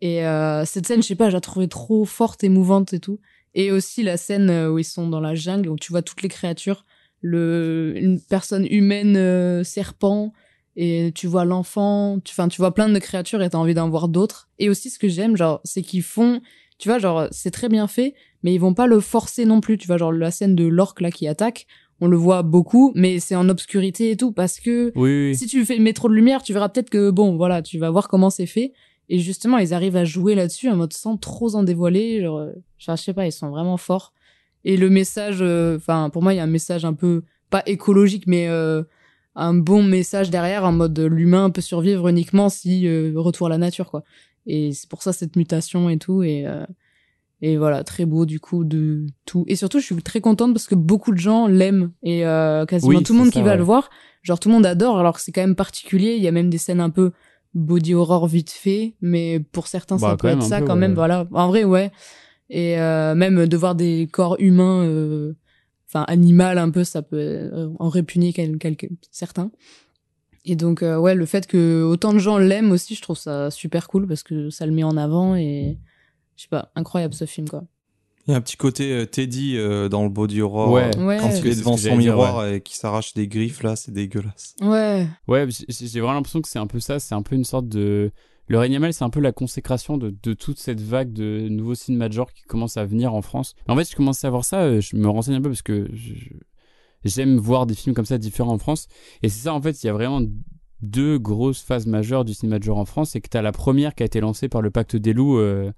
Et 0.00 0.24
euh, 0.26 0.64
cette 0.64 0.86
scène, 0.86 1.02
je 1.02 1.08
sais 1.08 1.14
pas, 1.14 1.28
je 1.28 1.34
la 1.34 1.40
trouvais 1.42 1.68
trop 1.68 2.06
forte, 2.06 2.42
émouvante 2.42 2.94
et 2.94 3.00
tout. 3.00 3.20
Et 3.54 3.72
aussi 3.72 4.02
la 4.02 4.16
scène 4.16 4.48
euh, 4.48 4.70
où 4.70 4.78
ils 4.78 4.84
sont 4.84 5.08
dans 5.08 5.20
la 5.20 5.34
jungle 5.34 5.68
où 5.68 5.76
tu 5.76 5.92
vois 5.92 6.00
toutes 6.02 6.22
les 6.22 6.28
créatures, 6.30 6.86
le 7.20 7.92
une 7.96 8.18
personne 8.20 8.66
humaine 8.70 9.16
euh, 9.16 9.62
serpent 9.62 10.32
et 10.76 11.12
tu 11.14 11.26
vois 11.26 11.44
l'enfant, 11.44 12.18
tu 12.24 12.32
enfin 12.32 12.48
tu 12.48 12.60
vois 12.60 12.72
plein 12.74 12.88
de 12.88 12.98
créatures 12.98 13.42
et 13.42 13.50
t'as 13.50 13.58
envie 13.58 13.74
d'en 13.74 13.88
voir 13.88 14.08
d'autres. 14.08 14.48
Et 14.58 14.68
aussi 14.68 14.90
ce 14.90 14.98
que 14.98 15.08
j'aime 15.08 15.36
genre 15.36 15.60
c'est 15.64 15.82
qu'ils 15.82 16.02
font 16.02 16.40
tu 16.78 16.88
vois 16.88 16.98
genre 16.98 17.26
c'est 17.30 17.50
très 17.50 17.68
bien 17.68 17.86
fait 17.86 18.14
mais 18.42 18.54
ils 18.54 18.58
vont 18.58 18.72
pas 18.74 18.86
le 18.86 19.00
forcer 19.00 19.44
non 19.44 19.60
plus, 19.60 19.76
tu 19.78 19.86
vois 19.86 19.98
genre 19.98 20.12
la 20.12 20.30
scène 20.30 20.54
de 20.54 20.64
l'orque 20.66 21.00
là 21.00 21.10
qui 21.10 21.26
attaque, 21.28 21.66
on 22.00 22.06
le 22.06 22.16
voit 22.16 22.42
beaucoup 22.42 22.92
mais 22.94 23.18
c'est 23.20 23.34
en 23.34 23.48
obscurité 23.48 24.10
et 24.12 24.16
tout 24.16 24.32
parce 24.32 24.60
que 24.60 24.92
Oui, 24.94 25.28
oui. 25.30 25.36
si 25.36 25.46
tu 25.46 25.64
fais 25.66 25.78
mets 25.78 25.92
trop 25.92 26.08
de 26.08 26.14
lumière, 26.14 26.42
tu 26.42 26.52
verras 26.52 26.68
peut-être 26.70 26.88
que 26.90 27.10
bon, 27.10 27.36
voilà, 27.36 27.60
tu 27.62 27.78
vas 27.78 27.90
voir 27.90 28.08
comment 28.08 28.30
c'est 28.30 28.46
fait. 28.46 28.72
Et 29.12 29.18
justement, 29.18 29.58
ils 29.58 29.74
arrivent 29.74 29.96
à 29.96 30.04
jouer 30.04 30.36
là-dessus 30.36 30.68
en 30.70 30.76
mode 30.76 30.92
sans 30.92 31.16
trop 31.16 31.56
en 31.56 31.64
dévoiler. 31.64 32.22
Genre, 32.22 32.46
genre, 32.78 32.96
je 32.96 33.02
sais 33.02 33.12
pas, 33.12 33.26
ils 33.26 33.32
sont 33.32 33.50
vraiment 33.50 33.76
forts. 33.76 34.12
Et 34.64 34.76
le 34.76 34.88
message, 34.88 35.38
euh, 35.40 35.78
enfin, 35.78 36.10
pour 36.10 36.22
moi, 36.22 36.32
il 36.32 36.36
y 36.36 36.38
a 36.38 36.44
un 36.44 36.46
message 36.46 36.84
un 36.84 36.92
peu 36.94 37.24
pas 37.50 37.64
écologique, 37.66 38.28
mais 38.28 38.46
euh, 38.46 38.84
un 39.34 39.54
bon 39.54 39.82
message 39.82 40.30
derrière 40.30 40.64
en 40.64 40.72
mode 40.72 40.98
l'humain 40.98 41.50
peut 41.50 41.60
survivre 41.60 42.08
uniquement 42.08 42.48
si 42.48 42.86
euh, 42.86 43.12
retour 43.16 43.46
à 43.46 43.50
la 43.50 43.58
nature, 43.58 43.90
quoi. 43.90 44.02
Et 44.46 44.72
c'est 44.72 44.88
pour 44.88 45.02
ça 45.02 45.12
cette 45.12 45.36
mutation 45.36 45.88
et 45.90 45.98
tout. 45.98 46.22
Et 46.22 46.46
euh, 46.46 46.64
et 47.42 47.56
voilà, 47.56 47.84
très 47.84 48.04
beau 48.04 48.26
du 48.26 48.38
coup 48.38 48.64
de 48.64 49.06
tout. 49.24 49.44
Et 49.48 49.56
surtout, 49.56 49.78
je 49.80 49.84
suis 49.86 49.96
très 50.02 50.20
contente 50.20 50.52
parce 50.52 50.66
que 50.66 50.74
beaucoup 50.74 51.12
de 51.12 51.18
gens 51.18 51.46
l'aiment 51.46 51.90
et 52.02 52.26
euh, 52.26 52.66
quasiment 52.66 52.98
Oui, 52.98 53.02
tout 53.02 53.14
le 53.14 53.18
monde 53.20 53.30
qui 53.30 53.40
va 53.40 53.52
ouais. 53.52 53.56
le 53.56 53.62
voir, 53.62 53.88
genre 54.22 54.38
tout 54.38 54.50
le 54.50 54.54
monde 54.54 54.66
adore. 54.66 54.98
Alors 54.98 55.14
que 55.14 55.22
c'est 55.22 55.32
quand 55.32 55.40
même 55.40 55.54
particulier. 55.54 56.16
Il 56.16 56.22
y 56.22 56.28
a 56.28 56.32
même 56.32 56.50
des 56.50 56.58
scènes 56.58 56.80
un 56.80 56.90
peu 56.90 57.12
body 57.54 57.94
horror 57.94 58.26
vite 58.26 58.50
fait, 58.50 58.94
mais 59.00 59.40
pour 59.40 59.68
certains 59.68 59.96
Bah, 59.96 60.10
ça 60.10 60.16
peut 60.16 60.22
quand 60.22 60.28
même 60.28 60.38
être 60.40 60.44
ça 60.44 60.58
peu, 60.60 60.66
quand 60.66 60.74
ouais. 60.74 60.80
même. 60.80 60.94
Voilà, 60.94 61.26
en 61.32 61.48
vrai 61.48 61.64
ouais. 61.64 61.90
Et 62.50 62.78
euh, 62.78 63.14
même 63.14 63.46
de 63.46 63.56
voir 63.56 63.74
des 63.74 64.08
corps 64.12 64.36
humains, 64.38 64.84
euh, 64.84 65.34
enfin 65.92 66.04
animal 66.08 66.56
un 66.58 66.70
peu, 66.70 66.84
ça 66.84 67.02
peut 67.02 67.16
euh, 67.18 67.68
en 67.78 67.88
répugner 67.88 68.32
quel- 68.32 68.58
quelques 68.58 68.88
certains. 69.10 69.50
Et 70.46 70.56
donc 70.56 70.82
euh, 70.82 70.96
ouais, 70.98 71.14
le 71.14 71.26
fait 71.26 71.46
que 71.46 71.82
autant 71.82 72.12
de 72.14 72.18
gens 72.18 72.38
l'aiment 72.38 72.72
aussi, 72.72 72.94
je 72.94 73.02
trouve 73.02 73.18
ça 73.18 73.50
super 73.50 73.88
cool 73.88 74.06
parce 74.06 74.22
que 74.22 74.48
ça 74.50 74.64
le 74.66 74.72
met 74.72 74.84
en 74.84 74.96
avant 74.96 75.34
et 75.36 75.76
je 76.36 76.42
sais 76.42 76.48
pas, 76.48 76.70
incroyable 76.76 77.12
ce 77.14 77.26
film 77.26 77.48
quoi. 77.48 77.64
Il 78.26 78.30
y 78.30 78.34
a 78.34 78.36
un 78.36 78.40
petit 78.42 78.56
côté 78.56 78.92
euh, 78.92 79.06
Teddy 79.06 79.56
euh, 79.56 79.88
dans 79.88 80.02
le 80.04 80.08
body 80.10 80.40
horror. 80.42 80.70
Ouais. 80.72 80.90
euh, 80.96 81.04
Ouais. 81.06 81.18
Quand 81.20 81.30
il 81.30 81.46
est 81.48 81.56
devant 81.56 81.76
son 81.76 81.82
dire, 81.82 81.96
miroir 81.96 82.46
et 82.46 82.60
qui 82.60 82.76
s'arrache 82.76 83.12
des 83.14 83.26
griffes, 83.26 83.62
là, 83.62 83.76
c'est 83.76 83.92
dégueulasse. 83.92 84.54
Ouais, 84.62 85.06
Ouais, 85.26 85.46
j'ai 85.50 85.86
j'ai 85.88 86.00
vraiment 86.00 86.14
l'impression 86.14 86.40
que 86.40 86.48
c'est 86.48 86.58
un 86.58 86.66
peu 86.66 86.80
ça, 86.80 87.00
c'est 87.00 87.14
un 87.14 87.22
peu 87.22 87.34
une 87.34 87.44
sorte 87.44 87.68
de... 87.68 88.12
Le 88.50 88.58
règne 88.58 88.72
animal, 88.72 88.92
c'est 88.92 89.04
un 89.04 89.10
peu 89.10 89.20
la 89.20 89.30
consécration 89.30 89.96
de, 89.96 90.10
toute 90.34 90.58
cette 90.58 90.80
vague 90.80 91.12
de 91.12 91.46
nouveaux 91.48 91.76
cinémas 91.76 92.08
de 92.08 92.14
genre 92.14 92.32
qui 92.32 92.42
commence 92.42 92.76
à 92.76 92.84
venir 92.84 93.14
en 93.14 93.22
France. 93.22 93.54
En 93.68 93.76
fait, 93.76 93.88
je 93.88 93.94
commençais 93.94 94.26
à 94.26 94.30
voir 94.30 94.44
ça, 94.44 94.62
euh, 94.62 94.80
je 94.80 94.96
me 94.96 95.08
renseigne 95.08 95.36
un 95.36 95.40
peu 95.40 95.50
parce 95.50 95.62
que 95.62 95.88
j'aime 97.04 97.36
voir 97.36 97.66
des 97.66 97.76
films 97.76 97.94
comme 97.94 98.06
ça 98.06 98.18
différents 98.18 98.54
en 98.54 98.58
France. 98.58 98.88
Et 99.22 99.28
c'est 99.28 99.44
ça, 99.44 99.54
en 99.54 99.62
fait, 99.62 99.80
il 99.80 99.86
y 99.86 99.88
a 99.88 99.92
vraiment 99.92 100.20
deux 100.82 101.16
grosses 101.20 101.62
phases 101.62 101.86
majeures 101.86 102.24
du 102.24 102.34
cinéma 102.34 102.58
de 102.58 102.64
genre 102.64 102.78
en 102.78 102.86
France. 102.86 103.10
C'est 103.10 103.20
que 103.20 103.28
t'as 103.28 103.40
la 103.40 103.52
première 103.52 103.94
qui 103.94 104.02
a 104.02 104.06
été 104.06 104.18
lancée 104.18 104.48
par 104.48 104.62
le 104.62 104.72
Pacte 104.72 104.96
des 104.96 105.12
loups 105.12 105.38
euh, 105.38 105.70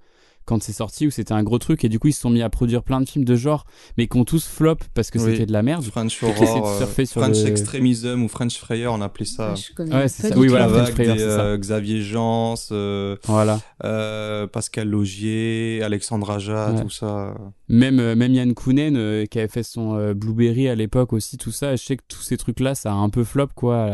quand 0.45 0.63
c'est 0.63 0.73
sorti, 0.73 1.07
où 1.07 1.11
c'était 1.11 1.33
un 1.33 1.43
gros 1.43 1.59
truc. 1.59 1.85
Et 1.85 1.89
du 1.89 1.99
coup, 1.99 2.09
ils 2.09 2.13
se 2.13 2.21
sont 2.21 2.31
mis 2.31 2.43
à 2.43 2.51
produire 2.51 2.83
plein 2.83 3.01
de 3.01 3.09
films 3.09 3.25
de 3.25 3.35
genre, 3.37 3.65
mais 3.97 4.07
qui 4.09 4.17
ont 4.17 4.25
tous 4.25 4.47
flop 4.47 4.77
parce 4.95 5.11
que 5.11 5.19
Oui. 5.19 5.33
c'était 5.33 5.47
de 5.47 5.53
la 5.53 5.63
merde. 5.63 5.85
French 5.85 6.23
horror, 6.23 6.67
euh, 6.69 6.79
surfer 6.79 7.07
sur 7.07 7.21
French 7.21 7.37
le- 7.43 7.49
extremism 7.49 8.23
ou 8.23 8.29
French 8.29 8.57
frayeur, 8.59 8.93
on 8.95 9.01
appelait 9.01 9.25
ça. 9.25 9.55
Ouais, 9.79 10.09
c'est 10.09 10.29
ça. 10.29 10.39
Oui, 10.39 10.49
voilà, 10.49 10.69
French 10.69 10.85
vague 10.87 10.95
frayeur, 10.95 11.15
des 11.17 11.21
c'est 11.21 11.29
ça. 11.31 11.41
euh, 11.43 11.57
Xavier 11.59 12.03
Jans, 12.03 12.55
euh, 12.73 13.17
Voilà. 13.25 13.61
euh, 13.85 14.47
Pascal 14.47 14.89
Logier, 14.89 15.81
Alexandre 15.83 16.31
Aja, 16.31 16.73
Ouais. 16.73 16.83
tout 16.83 16.91
ça. 16.91 17.35
Même, 17.69 18.15
même 18.15 18.35
Yann 18.35 18.53
Kounen, 18.55 18.97
euh, 18.97 19.25
qui 19.27 19.39
avait 19.39 19.49
fait 19.49 19.63
son 19.63 19.97
euh, 19.97 20.13
Blueberry 20.15 20.69
à 20.69 20.75
l'époque 20.75 21.13
aussi, 21.13 21.39
tout 21.39 21.53
ça, 21.53 21.75
je 21.77 21.83
sais 21.83 21.97
que 21.97 22.03
tous 22.07 22.21
ces 22.23 22.37
trucs-là, 22.37 22.75
ça 22.75 22.91
a 22.93 22.95
un 22.95 23.09
peu 23.09 23.25
flop, 23.25 23.49
quoi, 23.55 23.85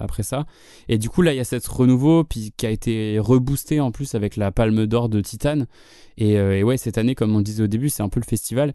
après 0.00 0.22
ça. 0.22 0.46
Et 0.88 0.96
du 0.98 1.08
coup, 1.10 1.22
là, 1.22 1.32
il 1.34 1.36
y 1.36 1.40
a 1.40 1.44
cette 1.44 1.66
renouveau, 1.66 2.24
puis 2.24 2.52
qui 2.56 2.66
a 2.66 2.70
été 2.70 3.18
reboosté 3.18 3.80
en 3.80 3.90
plus 3.90 4.14
avec 4.14 4.36
la 4.36 4.50
Palme 4.50 4.86
d'Or 4.86 5.08
de 5.08 5.20
Titan. 5.20 5.64
Et, 6.16 6.38
euh, 6.38 6.56
et 6.58 6.62
ouais, 6.62 6.76
cette 6.76 6.98
année, 6.98 7.14
comme 7.14 7.34
on 7.36 7.40
disait 7.40 7.62
au 7.62 7.66
début, 7.68 7.88
c'est 7.88 8.02
un 8.02 8.08
peu 8.08 8.20
le 8.20 8.24
festival. 8.26 8.74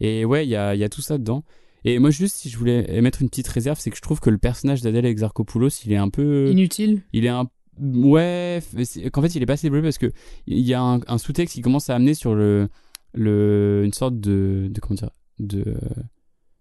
Et 0.00 0.24
ouais, 0.24 0.46
il 0.46 0.50
y 0.50 0.56
a, 0.56 0.74
il 0.74 0.78
y 0.80 0.84
a 0.84 0.88
tout 0.88 1.00
ça 1.02 1.18
dedans. 1.18 1.44
Et 1.84 1.98
moi, 1.98 2.10
juste, 2.10 2.36
si 2.36 2.48
je 2.48 2.56
voulais 2.58 2.86
émettre 2.96 3.22
une 3.22 3.28
petite 3.28 3.48
réserve, 3.48 3.78
c'est 3.80 3.90
que 3.90 3.96
je 3.96 4.02
trouve 4.02 4.20
que 4.20 4.30
le 4.30 4.38
personnage 4.38 4.82
d'Adèle 4.82 5.06
Exarchopoulos, 5.06 5.70
il 5.84 5.92
est 5.92 5.96
un 5.96 6.08
peu 6.10 6.48
Inutile. 6.50 7.02
il 7.12 7.24
est 7.24 7.28
un 7.28 7.48
ouais 7.80 8.62
qu'en 9.12 9.22
fait 9.22 9.34
il 9.34 9.42
est 9.42 9.46
pas 9.46 9.56
développé 9.56 9.86
parce 9.86 9.96
que 9.98 10.12
il 10.46 10.58
y 10.60 10.74
a 10.74 10.80
un, 10.82 11.00
un 11.06 11.16
sous-texte 11.16 11.54
qui 11.54 11.62
commence 11.62 11.88
à 11.88 11.94
amener 11.94 12.12
sur 12.12 12.34
le 12.34 12.68
le 13.14 13.82
une 13.84 13.94
sorte 13.94 14.20
de 14.20 14.68
de 14.70 14.80
comment 14.80 14.94
dire 14.94 15.10
de 15.38 15.74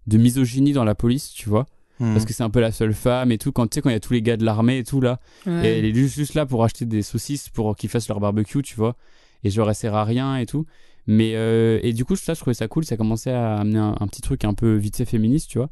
de 0.07 0.17
misogynie 0.17 0.71
dans 0.73 0.83
la 0.85 0.95
police 0.95 1.31
tu 1.33 1.49
vois 1.49 1.65
Hmm. 1.99 2.13
parce 2.13 2.25
que 2.25 2.33
c'est 2.33 2.41
un 2.41 2.49
peu 2.49 2.61
la 2.61 2.71
seule 2.71 2.95
femme 2.95 3.31
et 3.31 3.37
tout 3.37 3.51
quand 3.51 3.67
tu 3.67 3.75
sais 3.75 3.81
quand 3.81 3.89
il 3.91 3.93
y 3.93 3.95
a 3.95 3.99
tous 3.99 4.13
les 4.13 4.23
gars 4.23 4.35
de 4.35 4.43
l'armée 4.43 4.79
et 4.79 4.83
tout 4.83 5.01
là 5.01 5.19
Ouais. 5.45 5.67
et 5.75 5.77
elle 5.79 5.85
est 5.85 5.93
juste, 5.93 6.15
juste 6.15 6.33
là 6.33 6.47
pour 6.47 6.63
acheter 6.63 6.85
des 6.85 7.03
saucisses 7.03 7.49
pour 7.49 7.75
qu'ils 7.75 7.89
fassent 7.91 8.07
leur 8.07 8.19
barbecue 8.19 8.63
tu 8.63 8.75
vois 8.75 8.95
et 9.43 9.49
genre 9.49 9.69
elle 9.69 9.75
sert 9.75 9.95
à 9.95 10.03
rien 10.03 10.37
et 10.37 10.45
tout 10.45 10.65
mais 11.07 11.33
euh, 11.35 11.79
et 11.81 11.93
du 11.93 12.05
coup 12.05 12.15
ça 12.15 12.33
je 12.33 12.39
trouvais 12.39 12.53
ça 12.53 12.67
cool 12.67 12.85
ça 12.85 12.95
commençait 12.95 13.31
à 13.31 13.55
amener 13.55 13.79
un, 13.79 13.95
un 13.99 14.07
petit 14.07 14.21
truc 14.21 14.45
un 14.45 14.53
peu 14.53 14.75
vite 14.75 14.97
fait 14.97 15.05
féministe 15.05 15.49
tu 15.49 15.57
vois 15.57 15.69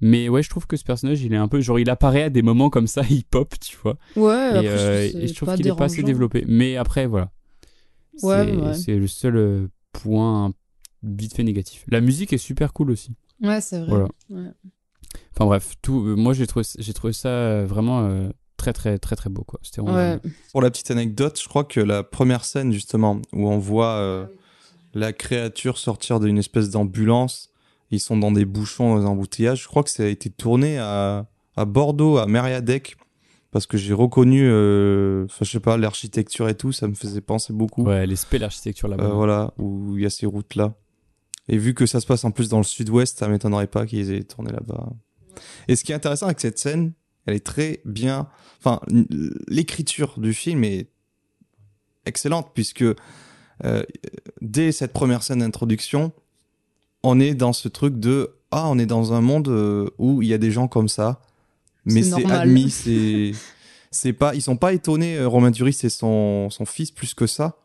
mais 0.00 0.28
ouais 0.28 0.42
je 0.42 0.50
trouve 0.50 0.66
que 0.66 0.76
ce 0.76 0.82
personnage 0.82 1.22
il 1.22 1.32
est 1.32 1.36
un 1.36 1.46
peu 1.46 1.60
genre 1.60 1.78
il 1.78 1.88
apparaît 1.88 2.24
à 2.24 2.30
des 2.30 2.42
moments 2.42 2.70
comme 2.70 2.88
ça 2.88 3.02
il 3.10 3.24
pop 3.24 3.54
tu 3.60 3.76
vois 3.82 3.96
Ouais, 4.16 4.34
et, 4.34 4.56
après, 4.56 4.68
euh, 4.68 5.08
je, 5.10 5.18
et 5.18 5.26
je 5.28 5.34
trouve 5.34 5.46
pas 5.46 5.56
qu'il 5.56 5.66
est 5.66 5.76
pas 5.76 5.84
assez 5.84 6.02
développé. 6.02 6.44
Mais 6.48 6.76
après, 6.76 7.06
voilà. 7.06 7.30
C'est 8.16 8.26
Ouais, 8.26 8.74
c'est 8.74 8.96
le 8.96 9.06
seul 9.06 9.36
euh, 9.36 9.68
point 9.92 10.52
vite 11.02 11.34
fait 11.34 11.44
négatif. 11.44 11.84
La 11.88 12.00
musique 12.00 12.32
est 12.32 12.38
super 12.38 12.72
cool 12.72 12.90
aussi. 12.90 13.14
Ouais, 13.40 13.60
c'est 13.60 13.78
vrai. 13.78 13.88
Voilà. 13.88 14.08
Ouais. 14.30 14.50
Enfin 15.34 15.46
bref, 15.46 15.74
tout, 15.82 16.04
euh, 16.06 16.14
moi 16.14 16.32
j'ai 16.32 16.46
trouvé, 16.46 16.64
j'ai 16.78 16.92
trouvé 16.92 17.12
ça 17.12 17.28
euh, 17.28 17.66
vraiment 17.66 18.02
euh, 18.02 18.28
très 18.62 18.72
très 18.72 18.98
très 18.98 19.16
très 19.16 19.30
beau 19.30 19.42
quoi. 19.42 19.58
C'était 19.62 19.80
vraiment 19.80 19.96
Ouais. 19.98 20.18
Pour 20.52 20.62
la 20.62 20.70
petite 20.70 20.90
anecdote, 20.90 21.40
je 21.42 21.48
crois 21.48 21.64
que 21.64 21.80
la 21.80 22.02
première 22.02 22.44
scène 22.44 22.72
justement 22.72 23.20
où 23.32 23.48
on 23.48 23.58
voit 23.58 23.94
euh, 23.96 24.26
la 24.94 25.12
créature 25.12 25.78
sortir 25.78 26.20
d'une 26.20 26.38
espèce 26.38 26.70
d'ambulance, 26.70 27.50
ils 27.90 28.00
sont 28.00 28.16
dans 28.16 28.32
des 28.32 28.44
bouchons, 28.44 28.94
dans 28.94 29.00
des 29.00 29.06
embouteillages. 29.06 29.62
Je 29.62 29.68
crois 29.68 29.82
que 29.82 29.90
ça 29.90 30.04
a 30.04 30.06
été 30.06 30.30
tourné 30.30 30.78
à 30.78 31.26
à 31.56 31.64
Bordeaux, 31.64 32.16
à 32.16 32.26
Mériadec, 32.26 32.96
parce 33.50 33.66
que 33.66 33.76
j'ai 33.76 33.92
reconnu, 33.92 34.48
euh, 34.48 35.26
je 35.40 35.44
sais 35.44 35.60
pas, 35.60 35.76
l'architecture 35.76 36.48
et 36.48 36.54
tout, 36.54 36.72
ça 36.72 36.88
me 36.88 36.94
faisait 36.94 37.20
penser 37.20 37.52
beaucoup. 37.52 37.82
Ouais, 37.84 38.06
spé 38.16 38.38
l'architecture 38.38 38.88
là-bas. 38.88 39.04
Euh, 39.04 39.12
voilà, 39.12 39.52
où 39.58 39.96
il 39.96 40.02
y 40.02 40.06
a 40.06 40.10
ces 40.10 40.24
routes-là. 40.26 40.74
Et 41.48 41.58
vu 41.58 41.74
que 41.74 41.84
ça 41.84 42.00
se 42.00 42.06
passe 42.06 42.24
en 42.24 42.30
plus 42.30 42.48
dans 42.48 42.58
le 42.58 42.64
sud-ouest, 42.64 43.18
ça 43.18 43.28
m'étonnerait 43.28 43.66
pas 43.66 43.84
qu'ils 43.84 44.10
aient 44.12 44.22
tourné 44.22 44.50
là-bas. 44.52 44.88
Et 45.68 45.76
ce 45.76 45.84
qui 45.84 45.92
est 45.92 45.94
intéressant 45.94 46.26
avec 46.26 46.40
cette 46.40 46.58
scène, 46.58 46.92
elle 47.26 47.34
est 47.34 47.44
très 47.46 47.80
bien. 47.84 48.28
Enfin, 48.58 48.80
l'écriture 49.48 50.14
du 50.18 50.32
film 50.34 50.64
est 50.64 50.88
excellente 52.06 52.50
puisque 52.54 52.84
euh, 53.64 53.82
dès 54.40 54.72
cette 54.72 54.92
première 54.92 55.22
scène 55.22 55.40
d'introduction, 55.40 56.12
on 57.02 57.20
est 57.20 57.34
dans 57.34 57.52
ce 57.52 57.68
truc 57.68 57.98
de 57.98 58.30
ah, 58.50 58.68
on 58.68 58.78
est 58.78 58.86
dans 58.86 59.12
un 59.12 59.20
monde 59.20 59.48
euh, 59.48 59.88
où 59.98 60.20
il 60.22 60.28
y 60.28 60.34
a 60.34 60.38
des 60.38 60.50
gens 60.50 60.68
comme 60.68 60.88
ça, 60.88 61.22
mais 61.84 62.02
C'est 62.02 62.10
c'est 62.22 62.30
admis, 62.30 62.70
c'est 62.70 63.32
c'est 63.90 64.12
pas, 64.12 64.34
ils 64.34 64.42
sont 64.42 64.56
pas 64.56 64.72
étonnés. 64.72 65.16
euh, 65.16 65.26
Romain 65.28 65.50
Duris 65.50 65.78
et 65.84 65.88
son 65.88 66.48
son 66.50 66.64
fils 66.64 66.90
plus 66.90 67.14
que 67.14 67.26
ça. 67.26 67.56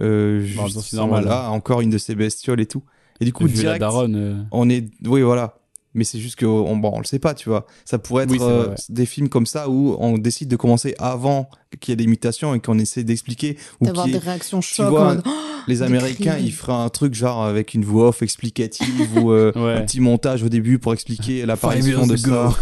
Euh, 0.00 0.46
Bon, 0.56 0.68
c'est 0.68 0.96
normal, 0.96 1.24
voilà, 1.24 1.50
encore 1.50 1.80
une 1.80 1.90
de 1.90 1.98
ces 1.98 2.14
bestioles 2.14 2.60
et 2.60 2.66
tout. 2.66 2.82
Et 3.20 3.24
du 3.24 3.32
coup, 3.32 3.48
direct, 3.48 3.80
daronne. 3.80 4.14
euh, 4.16 4.42
on 4.52 4.68
est 4.70 4.88
oui 5.06 5.22
voilà 5.22 5.58
mais 5.98 6.04
c'est 6.04 6.18
juste 6.18 6.36
que 6.36 6.46
on, 6.46 6.76
bon, 6.76 6.90
on 6.94 6.98
le 7.00 7.04
sait 7.04 7.18
pas 7.18 7.34
tu 7.34 7.48
vois 7.50 7.66
ça 7.84 7.98
pourrait 7.98 8.24
être 8.24 8.30
Oui, 8.30 8.38
c'est 8.38 8.44
vrai, 8.44 8.52
euh, 8.54 8.68
ouais. 8.70 8.74
des 8.88 9.04
films 9.06 9.28
comme 9.28 9.44
ça 9.46 9.68
où 9.68 9.96
on 9.98 10.16
décide 10.16 10.48
de 10.48 10.56
commencer 10.56 10.94
avant 10.98 11.50
qu'il 11.80 11.90
y 11.90 11.94
ait 11.94 11.96
des 11.96 12.06
mutations 12.06 12.54
et 12.54 12.60
qu'on 12.60 12.78
essaie 12.78 13.04
d'expliquer 13.04 13.58
ou 13.80 13.84
D'avoir 13.86 14.06
des 14.06 14.16
réactions 14.18 14.60
tu 14.60 14.74
choc. 14.74 14.88
vois, 14.88 15.16
Oh, 15.26 15.30
les 15.66 15.82
américains 15.82 16.36
cris. 16.36 16.44
ils 16.44 16.52
feraient 16.52 16.72
un 16.72 16.88
truc 16.88 17.14
genre 17.14 17.44
avec 17.44 17.74
une 17.74 17.84
voix 17.84 18.08
off 18.08 18.22
explicative 18.22 19.18
ou 19.18 19.32
euh, 19.32 19.52
Ouais. 19.56 19.74
un 19.74 19.82
petit 19.82 20.00
montage 20.00 20.42
au 20.42 20.48
début 20.48 20.78
pour 20.78 20.94
expliquer 20.94 21.44
l'apparition 21.46 22.06
de 22.06 22.16
ça 22.16 22.54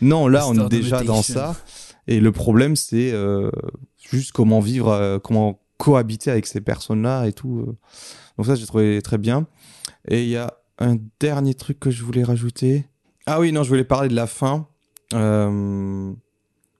non 0.00 0.28
là 0.28 0.46
on 0.48 0.54
est 0.54 0.68
déjà 0.68 1.02
dans 1.02 1.22
ça 1.22 1.56
et 2.06 2.20
le 2.20 2.30
problème 2.32 2.76
c'est 2.76 3.10
euh, 3.12 3.50
juste 4.10 4.32
comment 4.32 4.60
vivre 4.60 4.88
euh, 4.90 5.18
comment 5.18 5.58
cohabiter 5.78 6.30
avec 6.30 6.46
ces 6.46 6.60
personnes 6.60 7.02
là 7.02 7.24
et 7.26 7.32
tout 7.32 7.74
donc 8.36 8.46
ça 8.46 8.54
j'ai 8.54 8.66
trouvé 8.66 9.00
très 9.02 9.18
bien 9.18 9.46
et 10.08 10.22
il 10.22 10.28
y 10.28 10.36
a 10.36 10.54
un 10.82 10.98
dernier 11.20 11.54
truc 11.54 11.78
que 11.80 11.90
je 11.90 12.02
voulais 12.02 12.24
rajouter. 12.24 12.84
Ah 13.26 13.40
oui, 13.40 13.52
non, 13.52 13.62
je 13.62 13.68
voulais 13.68 13.84
parler 13.84 14.08
de 14.08 14.14
la 14.14 14.26
fin. 14.26 14.66
Euh, 15.14 16.12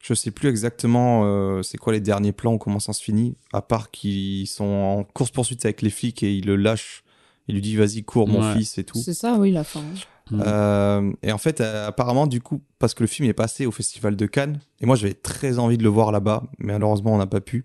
je 0.00 0.14
sais 0.14 0.30
plus 0.30 0.48
exactement 0.48 1.22
euh, 1.24 1.62
c'est 1.62 1.78
quoi 1.78 1.92
les 1.92 2.00
derniers 2.00 2.32
plans 2.32 2.54
ou 2.54 2.58
comment 2.58 2.80
ça 2.80 2.92
se 2.92 3.02
finit, 3.02 3.36
à 3.52 3.62
part 3.62 3.90
qu'ils 3.90 4.48
sont 4.48 4.64
en 4.64 5.04
course-poursuite 5.04 5.64
avec 5.64 5.82
les 5.82 5.90
flics 5.90 6.22
et 6.22 6.34
ils 6.34 6.46
le 6.46 6.56
lâchent. 6.56 7.04
Il 7.48 7.54
lui 7.56 7.62
dit 7.62 7.76
vas-y, 7.76 8.02
cours 8.02 8.28
mon 8.28 8.40
Ouais. 8.40 8.54
fils 8.58 8.78
et 8.78 8.84
tout. 8.84 8.98
C'est 8.98 9.14
ça, 9.14 9.36
oui, 9.38 9.50
la 9.52 9.64
fin. 9.64 9.82
Mm. 10.30 10.42
Euh, 10.46 11.12
et 11.22 11.32
en 11.32 11.38
fait, 11.38 11.60
euh, 11.60 11.88
apparemment, 11.88 12.26
du 12.26 12.40
coup, 12.40 12.62
parce 12.78 12.94
que 12.94 13.02
le 13.02 13.06
film 13.08 13.28
est 13.28 13.34
passé 13.34 13.66
au 13.66 13.70
Festival 13.72 14.16
de 14.16 14.26
Cannes, 14.26 14.60
et 14.80 14.86
moi 14.86 14.96
j'avais 14.96 15.14
très 15.14 15.58
envie 15.58 15.76
de 15.78 15.82
le 15.82 15.88
voir 15.88 16.10
là-bas, 16.12 16.44
mais 16.58 16.72
malheureusement 16.72 17.12
on 17.14 17.18
n'a 17.18 17.26
pas 17.26 17.40
pu. 17.40 17.64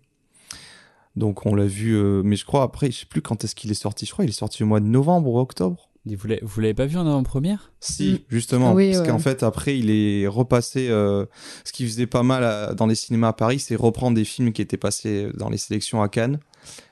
Donc 1.15 1.47
on 1.47 1.55
l'a 1.55 1.65
vu, 1.65 1.95
euh, 1.95 2.22
mais 2.23 2.35
je 2.35 2.45
crois 2.45 2.61
après, 2.61 2.91
je 2.91 2.99
sais 2.99 3.05
plus 3.07 3.22
quand 3.23 3.43
est-ce 3.43 3.55
qu'il 3.55 3.72
est 3.72 3.76
sorti. 3.76 4.05
Je 4.05 4.11
crois 4.11 4.23
qu'il 4.26 4.30
est 4.31 4.38
sorti 4.38 4.61
au 4.61 4.68
mois 4.68 4.80
de 4.80 4.85
novembre 4.85 5.31
ou 5.31 5.39
octobre. 5.39 5.86
Vous 6.16 6.28
l'avez 6.28 6.42
vous 6.44 6.62
l'avez 6.62 6.74
pas 6.74 6.86
vu 6.86 6.98
en 6.98 7.06
avant-première? 7.08 7.72
Si, 7.80 8.14
Mm. 8.14 8.18
justement, 8.30 8.74
Oui, 8.74 8.92
parce 8.92 9.02
ouais. 9.02 9.08
qu'en 9.10 9.20
fait 9.20 9.44
après 9.44 9.78
il 9.78 9.90
est 9.90 10.28
repassé. 10.28 10.88
euh, 10.90 11.26
ce 11.64 11.72
qui 11.74 11.86
faisait 11.86 12.08
pas 12.08 12.24
mal 12.24 12.44
à- 12.44 12.74
dans 12.74 12.88
les 12.88 12.96
cinémas 12.96 13.30
à 13.30 13.34
Paris, 13.34 13.60
c'est 13.60 13.76
reprendre 13.76 14.16
des 14.16 14.26
films 14.26 14.52
qui 14.54 14.62
étaient 14.62 14.78
passés 14.78 15.30
dans 15.36 15.50
les 15.50 15.58
sélections 15.58 16.02
à 16.02 16.10
Cannes. 16.10 16.40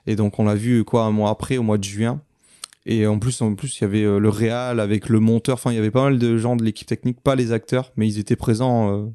Et 0.08 0.16
donc 0.16 0.40
on 0.40 0.46
l'a 0.46 0.56
vu 0.56 0.84
quoi 0.84 1.04
un 1.04 1.12
mois 1.12 1.30
après, 1.30 1.58
au 1.58 1.64
mois 1.64 1.78
de 1.78 1.84
juin. 1.84 2.22
Et 2.88 3.08
en 3.08 3.18
plus, 3.18 3.42
en 3.42 3.56
plus, 3.56 3.80
il 3.80 3.82
y 3.82 3.86
avait 3.86 4.04
euh, 4.04 4.20
le 4.20 4.30
réal 4.30 4.80
avec 4.80 5.10
le 5.10 5.20
monteur. 5.20 5.56
Enfin, 5.56 5.72
il 5.72 5.76
y 5.76 5.80
avait 5.80 5.90
pas 5.90 6.04
mal 6.04 6.20
de 6.20 6.38
gens 6.38 6.56
de 6.56 6.64
l'équipe 6.64 6.88
technique, 6.88 7.20
pas 7.20 7.34
les 7.36 7.52
acteurs, 7.52 7.92
mais 7.98 8.08
ils 8.08 8.20
étaient 8.20 8.36
présents 8.36 8.92
euh, 8.92 9.06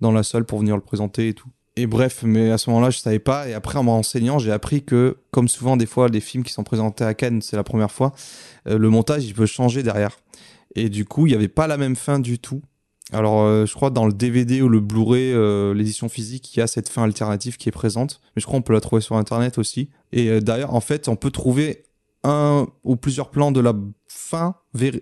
dans 0.00 0.12
la 0.12 0.22
salle 0.22 0.44
pour 0.44 0.60
venir 0.60 0.76
le 0.76 0.80
présenter 0.82 1.28
et 1.30 1.34
tout. 1.34 1.48
Et 1.78 1.86
bref, 1.86 2.22
mais 2.24 2.50
à 2.50 2.58
ce 2.58 2.70
moment-là, 2.70 2.88
je 2.88 2.98
savais 2.98 3.18
pas. 3.18 3.48
Et 3.48 3.54
après, 3.54 3.78
en 3.78 3.84
me 3.84 3.90
renseignant, 3.90 4.38
j'ai 4.38 4.50
appris 4.50 4.82
que, 4.82 5.18
comme 5.30 5.46
souvent, 5.46 5.76
des 5.76 5.84
fois, 5.84 6.08
les 6.08 6.20
films 6.20 6.42
qui 6.42 6.52
sont 6.52 6.64
présentés 6.64 7.04
à 7.04 7.12
Cannes, 7.12 7.42
c'est 7.42 7.56
la 7.56 7.64
première 7.64 7.90
fois, 7.90 8.14
euh, 8.66 8.78
le 8.78 8.88
montage, 8.88 9.26
il 9.26 9.34
peut 9.34 9.44
changer 9.44 9.82
derrière. 9.82 10.18
Et 10.74 10.88
du 10.88 11.04
coup, 11.04 11.26
il 11.26 11.30
n'y 11.30 11.36
avait 11.36 11.48
pas 11.48 11.66
la 11.66 11.76
même 11.76 11.94
fin 11.94 12.18
du 12.18 12.38
tout. 12.38 12.62
Alors, 13.12 13.42
euh, 13.42 13.66
je 13.66 13.74
crois 13.74 13.90
dans 13.90 14.06
le 14.06 14.14
DVD 14.14 14.62
ou 14.62 14.70
le 14.70 14.80
Blu-ray, 14.80 15.32
euh, 15.32 15.74
l'édition 15.74 16.08
physique, 16.08 16.56
il 16.56 16.60
y 16.60 16.62
a 16.62 16.66
cette 16.66 16.88
fin 16.88 17.04
alternative 17.04 17.58
qui 17.58 17.68
est 17.68 17.72
présente. 17.72 18.22
Mais 18.34 18.40
je 18.40 18.46
crois 18.46 18.58
qu'on 18.58 18.62
peut 18.62 18.72
la 18.72 18.80
trouver 18.80 19.02
sur 19.02 19.16
Internet 19.16 19.58
aussi. 19.58 19.90
Et 20.12 20.40
d'ailleurs, 20.40 20.74
en 20.74 20.80
fait, 20.80 21.08
on 21.08 21.16
peut 21.16 21.30
trouver 21.30 21.84
un 22.24 22.66
ou 22.84 22.96
plusieurs 22.96 23.30
plans 23.30 23.52
de 23.52 23.60
la 23.60 23.74
fin, 24.08 24.54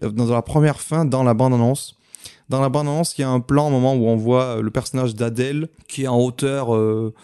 dans 0.02 0.26
la 0.26 0.42
première 0.42 0.80
fin, 0.80 1.04
dans 1.04 1.22
la 1.22 1.34
bande-annonce. 1.34 1.96
Dans 2.48 2.60
la 2.60 2.68
bande-annonce, 2.68 3.16
il 3.16 3.22
y 3.22 3.24
a 3.24 3.30
un 3.30 3.40
plan, 3.40 3.68
au 3.68 3.70
moment 3.70 3.94
où 3.94 4.06
on 4.06 4.16
voit 4.16 4.58
euh, 4.58 4.62
le 4.62 4.70
personnage 4.70 5.14
d'Adèle 5.14 5.68
qui 5.88 6.04
est 6.04 6.08
en 6.08 6.18
hauteur 6.20 6.74
euh, 6.74 7.14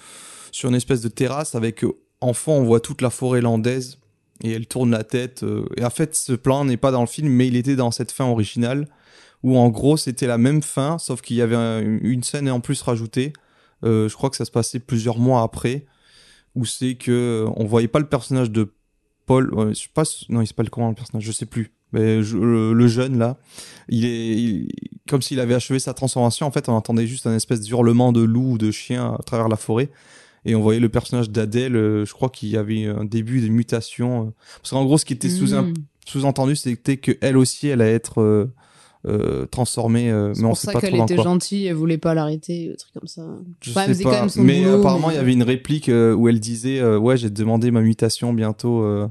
sur 0.51 0.69
une 0.71 0.75
espèce 0.75 1.03
de 1.03 1.09
terrasse 1.09 1.55
avec 1.55 1.85
euh, 1.85 1.93
en 2.21 2.33
fond, 2.33 2.53
on 2.53 2.65
voit 2.65 2.81
toute 2.81 3.03
la 3.03 3.11
forêt 3.11 3.41
landaise 3.41 3.99
et 4.43 4.53
elle 4.53 4.67
tourne 4.67 4.91
la 4.91 5.05
tête. 5.05 5.45
et 5.77 5.85
en 5.85 5.91
fait, 5.91 6.15
ce 6.15 6.33
plan 6.33 6.65
n'est 6.65 6.77
pas 6.79 6.91
dans 6.91 7.01
le 7.03 7.07
film, 7.07 7.29
mais 7.29 7.47
il 7.49 7.57
était 7.57 7.77
dans 7.77 7.91
cette 7.91 8.13
fin 8.13 8.25
originale 8.27 8.89
où 9.43 9.57
en 9.59 9.69
gros 9.71 9.97
c'était 9.97 10.27
la 10.27 10.37
même 10.39 10.63
fin, 10.63 10.99
sauf 10.99 11.21
qu'il 11.23 11.37
y 11.37 11.43
avait 11.43 11.57
un- 11.57 11.81
une 11.81 12.23
scène 12.23 12.51
en 12.51 12.61
plus 12.61 12.81
rajoutée. 12.83 13.33
Je 13.83 14.13
crois 14.15 14.29
que 14.31 14.37
ça 14.37 14.45
se 14.45 14.51
passait 14.51 14.79
plusieurs 14.81 15.19
mois 15.19 15.43
après, 15.43 15.87
où 16.55 16.65
c'est 16.67 16.95
que 16.95 17.47
on 17.57 17.65
voyait 17.65 17.89
pas 17.89 17.99
le 18.01 18.09
personnage 18.09 18.51
de 18.51 18.73
Paul. 19.27 19.51
je 19.71 19.75
sais 19.75 19.89
pas, 19.93 20.05
non, 20.29 20.41
il 20.43 20.47
s'appelle 20.47 20.69
comment 20.71 20.89
le 20.89 20.95
personnage, 20.95 21.25
je 21.25 21.33
sais 21.33 21.47
plus. 21.47 21.73
Mais 21.93 22.23
je- 22.23 22.37
le, 22.39 22.73
le 22.73 22.87
jeune 22.89 23.19
là, 23.19 23.37
il 23.89 24.05
est 24.05 24.29
il- 24.37 24.69
comme 25.09 25.23
s'il 25.23 25.41
avait 25.41 25.55
achevé 25.55 25.79
sa 25.79 25.93
transformation. 25.95 26.47
En 26.47 26.51
fait, 26.51 26.69
on 26.69 26.73
entendait 26.73 27.07
juste 27.07 27.27
un 27.27 27.35
espèce 27.35 27.61
d'hurlement 27.61 28.13
de 28.13 28.21
loup 28.23 28.53
ou 28.53 28.59
de 28.59 28.71
chien 28.71 29.17
à 29.19 29.23
travers 29.23 29.49
la 29.49 29.57
forêt. 29.57 29.89
Et 30.47 30.55
on 30.55 30.61
voyait 30.63 30.81
le 30.81 30.89
personnage 30.89 31.29
d'Adèle, 31.31 31.77
euh, 31.77 32.05
je 32.07 32.13
crois 32.15 32.31
qu'il 32.31 32.49
y 32.49 32.57
avait 32.57 32.87
un 32.87 33.05
début 33.05 33.41
de 33.43 33.49
mutation. 33.49 34.29
euh. 34.29 34.31
Parce 34.63 34.71
qu'en 34.71 34.85
gros, 34.85 34.97
ce 34.99 35.05
qui 35.05 35.13
était 35.13 35.29
sous 35.29 35.55
Mm. 35.55 35.75
sous-entendu, 36.07 36.57
c'était 36.57 36.97
que 36.97 37.13
elle 37.21 37.37
aussi, 37.37 37.69
elle 37.69 37.83
allait 37.83 37.93
être 37.93 38.21
euh, 38.23 38.51
euh, 39.07 39.47
transformée, 39.47 40.11
euh, 40.11 40.33
mais 40.37 40.45
on 40.45 40.49
pour 40.49 40.57
sait 40.59 40.67
ça 40.67 40.73
pas 40.73 40.81
qu'elle 40.81 40.91
trop 40.91 40.99
dans 40.99 41.05
était 41.07 41.15
quoi. 41.17 41.25
gentille, 41.25 41.67
elle 41.67 41.75
voulait 41.75 41.99
pas 41.99 42.15
l'arrêter, 42.15 42.71
un 42.73 42.77
truc 42.77 42.93
comme 42.95 43.07
ça. 43.09 43.23
Je 43.63 43.71
Enfin, 43.71 43.93
sais 43.95 44.03
pas, 44.03 44.21
même 44.21 44.29
son 44.29 44.43
mais 44.43 44.63
boulot, 44.63 44.79
apparemment 44.81 45.09
mais- 45.09 45.15
il 45.15 45.17
y 45.17 45.21
avait 45.21 45.33
une 45.33 45.43
réplique 45.43 45.89
où 45.89 46.29
elle 46.29 46.39
disait 46.41 46.83
ouais 46.97 47.17
j'ai 47.17 47.31
demandé 47.31 47.71
ma 47.71 47.81
mutation 47.81 48.33
bientôt 48.35 48.83
euh, 48.83 49.09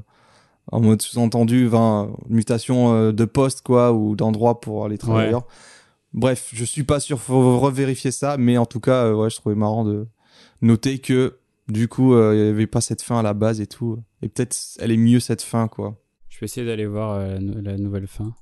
en 0.72 0.80
mode 0.80 1.02
sous-entendu, 1.02 1.66
enfin, 1.66 2.12
mutation 2.28 2.94
euh, 2.94 3.12
de 3.12 3.24
poste 3.24 3.62
quoi 3.62 3.92
ou 3.92 4.16
d'endroit 4.16 4.60
pour 4.60 4.84
aller 4.84 4.98
travailler. 4.98 5.24
Ouais. 5.24 5.28
ailleurs. 5.28 5.46
Bref, 6.12 6.50
je 6.52 6.64
suis 6.64 6.82
pas 6.82 6.98
sûr, 6.98 7.20
faut 7.20 7.58
revérifier 7.58 8.10
ça, 8.10 8.36
mais 8.36 8.58
en 8.58 8.66
tout 8.66 8.80
cas 8.80 9.04
euh, 9.04 9.14
ouais 9.14 9.30
je 9.30 9.36
trouvais 9.36 9.54
marrant 9.54 9.84
de 9.84 10.08
noter 10.60 10.98
que 10.98 11.38
du 11.68 11.86
coup 11.86 12.14
euh, 12.14 12.34
il 12.34 12.46
y 12.46 12.48
avait 12.48 12.66
pas 12.66 12.80
cette 12.80 13.02
fin 13.02 13.20
à 13.20 13.22
la 13.22 13.32
base 13.32 13.60
et 13.60 13.66
tout, 13.66 13.98
et 14.22 14.28
peut-être 14.28 14.56
elle 14.80 14.90
est 14.90 14.96
mieux 14.96 15.20
cette 15.20 15.42
fin 15.42 15.68
quoi. 15.68 15.96
Je 16.28 16.40
vais 16.40 16.46
essayer 16.46 16.66
d'aller 16.66 16.86
voir 16.86 17.12
euh, 17.12 17.38
la 17.40 17.76
nouvelle 17.76 18.08
fin. 18.08 18.34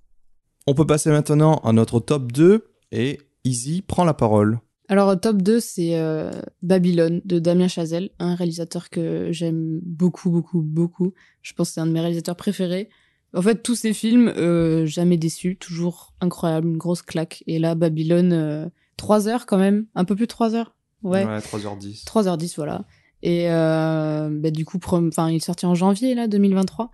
On 0.66 0.74
peut 0.74 0.86
passer 0.86 1.10
maintenant 1.10 1.56
à 1.56 1.72
notre 1.72 2.00
top 2.00 2.32
2 2.32 2.70
et 2.92 3.20
Easy 3.44 3.82
prend 3.82 4.04
la 4.04 4.14
parole. 4.14 4.60
Alors, 4.88 5.20
top 5.20 5.42
2, 5.42 5.60
c'est 5.60 5.98
euh, 5.98 6.30
Babylone 6.62 7.20
de 7.24 7.38
Damien 7.38 7.68
Chazelle, 7.68 8.10
un 8.18 8.34
réalisateur 8.34 8.88
que 8.88 9.28
j'aime 9.32 9.80
beaucoup, 9.82 10.30
beaucoup, 10.30 10.62
beaucoup. 10.62 11.12
Je 11.42 11.52
pense 11.52 11.68
que 11.68 11.74
c'est 11.74 11.80
un 11.80 11.86
de 11.86 11.92
mes 11.92 12.00
réalisateurs 12.00 12.36
préférés. 12.36 12.88
En 13.34 13.42
fait, 13.42 13.62
tous 13.62 13.74
ses 13.74 13.92
films, 13.92 14.28
euh, 14.28 14.86
jamais 14.86 15.18
déçus, 15.18 15.56
toujours 15.56 16.14
incroyable, 16.20 16.68
une 16.68 16.78
grosse 16.78 17.02
claque. 17.02 17.44
Et 17.46 17.58
là, 17.58 17.74
Babylone, 17.74 18.32
euh, 18.32 18.66
3 18.96 19.28
heures 19.28 19.44
quand 19.44 19.58
même, 19.58 19.86
un 19.94 20.04
peu 20.04 20.16
plus 20.16 20.24
de 20.24 20.30
3 20.30 20.54
heures. 20.54 20.74
Ouais, 21.02 21.24
3h10. 21.24 22.04
3h10, 22.04 22.54
voilà. 22.56 22.84
Et 23.22 23.50
euh, 23.50 24.30
bah, 24.32 24.50
du 24.50 24.64
coup, 24.64 24.78
enfin, 24.82 25.30
il 25.30 25.36
est 25.36 25.40
sorti 25.40 25.66
en 25.66 25.74
janvier, 25.74 26.14
là, 26.14 26.26
2023. 26.26 26.90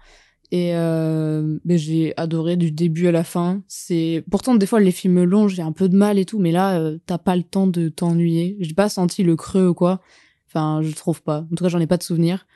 Et 0.51 0.77
euh, 0.77 1.59
bah, 1.65 1.77
j'ai 1.77 2.15
adoré 2.17 2.57
du 2.57 2.71
début 2.71 3.09
à 3.09 3.13
la 3.13 3.25
fin. 3.25 3.63
C'est 3.67 4.25
Pourtant, 4.31 4.55
des 4.55 4.67
fois, 4.67 4.81
les 4.81 4.93
films 4.93 5.25
longs, 5.25 5.49
j'ai 5.49 5.63
un 5.63 5.73
peu 5.73 5.89
de 5.89 5.97
mal 5.97 6.19
et 6.19 6.25
tout, 6.25 6.39
mais 6.39 6.53
là, 6.53 6.79
euh, 6.79 6.99
t'as 7.07 7.19
pas 7.19 7.37
le 7.37 7.43
temps 7.43 7.67
de 7.67 7.89
t'ennuyer. 7.89 8.57
J'ai 8.61 8.75
pas 8.75 8.89
senti 8.89 9.23
le 9.23 9.37
creux 9.37 9.69
ou 9.69 9.75
quoi. 9.75 10.01
Enfin, 10.49 10.81
je 10.83 10.95
trouve 10.95 11.23
pas. 11.23 11.45
En 11.51 11.55
tout 11.57 11.65
cas, 11.65 11.69
j'en 11.69 11.81
ai 11.81 11.87
pas 11.87 11.97
de 11.97 12.03
souvenir. 12.03 12.47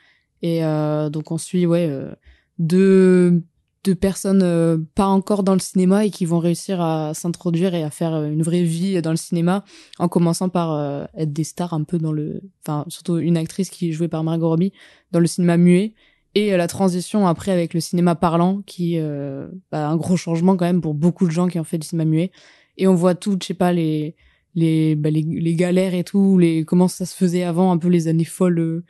Et 0.41 0.63
euh, 0.63 1.09
donc, 1.09 1.31
on 1.31 1.37
suit, 1.37 1.65
ouais, 1.65 1.87
euh, 1.89 2.13
deux, 2.57 3.43
deux 3.83 3.95
personnes 3.95 4.41
euh, 4.43 4.77
pas 4.95 5.07
encore 5.07 5.43
dans 5.43 5.53
le 5.53 5.59
cinéma 5.59 6.05
et 6.05 6.09
qui 6.09 6.25
vont 6.25 6.39
réussir 6.39 6.81
à 6.81 7.13
s'introduire 7.13 7.75
et 7.75 7.83
à 7.83 7.89
faire 7.89 8.23
une 8.23 8.43
vraie 8.43 8.63
vie 8.63 9.01
dans 9.01 9.11
le 9.11 9.17
cinéma 9.17 9.63
en 9.99 10.07
commençant 10.07 10.49
par 10.49 11.07
être 11.15 11.31
des 11.31 11.45
stars 11.45 11.73
un 11.73 11.83
peu 11.83 11.97
dans 11.97 12.11
le 12.11 12.41
enfin 12.61 12.83
surtout 12.89 13.17
une 13.17 13.37
actrice 13.37 13.69
qui 13.69 13.89
est 13.89 13.91
jouée 13.93 14.09
par 14.09 14.25
Margot 14.25 14.49
Robbie 14.49 14.73
dans 15.11 15.21
le 15.21 15.27
cinéma 15.27 15.55
muet 15.55 15.93
et 16.35 16.53
euh, 16.53 16.57
la 16.57 16.67
transition 16.67 17.27
après 17.27 17.51
avec 17.51 17.73
le 17.73 17.79
cinéma 17.79 18.15
parlant 18.15 18.61
qui 18.65 18.97
euh, 18.97 19.47
bah, 19.71 19.87
un 19.87 19.97
gros 19.97 20.17
changement 20.17 20.55
quand 20.55 20.65
même 20.65 20.81
pour 20.81 20.93
beaucoup 20.93 21.25
de 21.25 21.31
gens 21.31 21.47
qui 21.47 21.59
ont 21.59 21.63
fait 21.63 21.77
du 21.77 21.87
cinéma 21.87 22.09
muet 22.09 22.31
et 22.77 22.87
on 22.87 22.95
voit 22.95 23.15
tout 23.15 23.37
je 23.41 23.47
sais 23.47 23.53
pas 23.53 23.71
les 23.73 24.15
les, 24.55 24.95
bah, 24.95 25.09
les 25.11 25.55
galères 25.55 25.93
et 25.93 26.03
tout 26.03 26.37
les 26.37 26.65
comment 26.65 26.87
ça 26.87 27.05
se 27.05 27.15
faisait 27.15 27.43
avant 27.43 27.71
un 27.71 27.77
peu 27.77 27.87
les 27.87 28.07
années 28.07 28.25
folles 28.25 28.59
euh, 28.59 28.85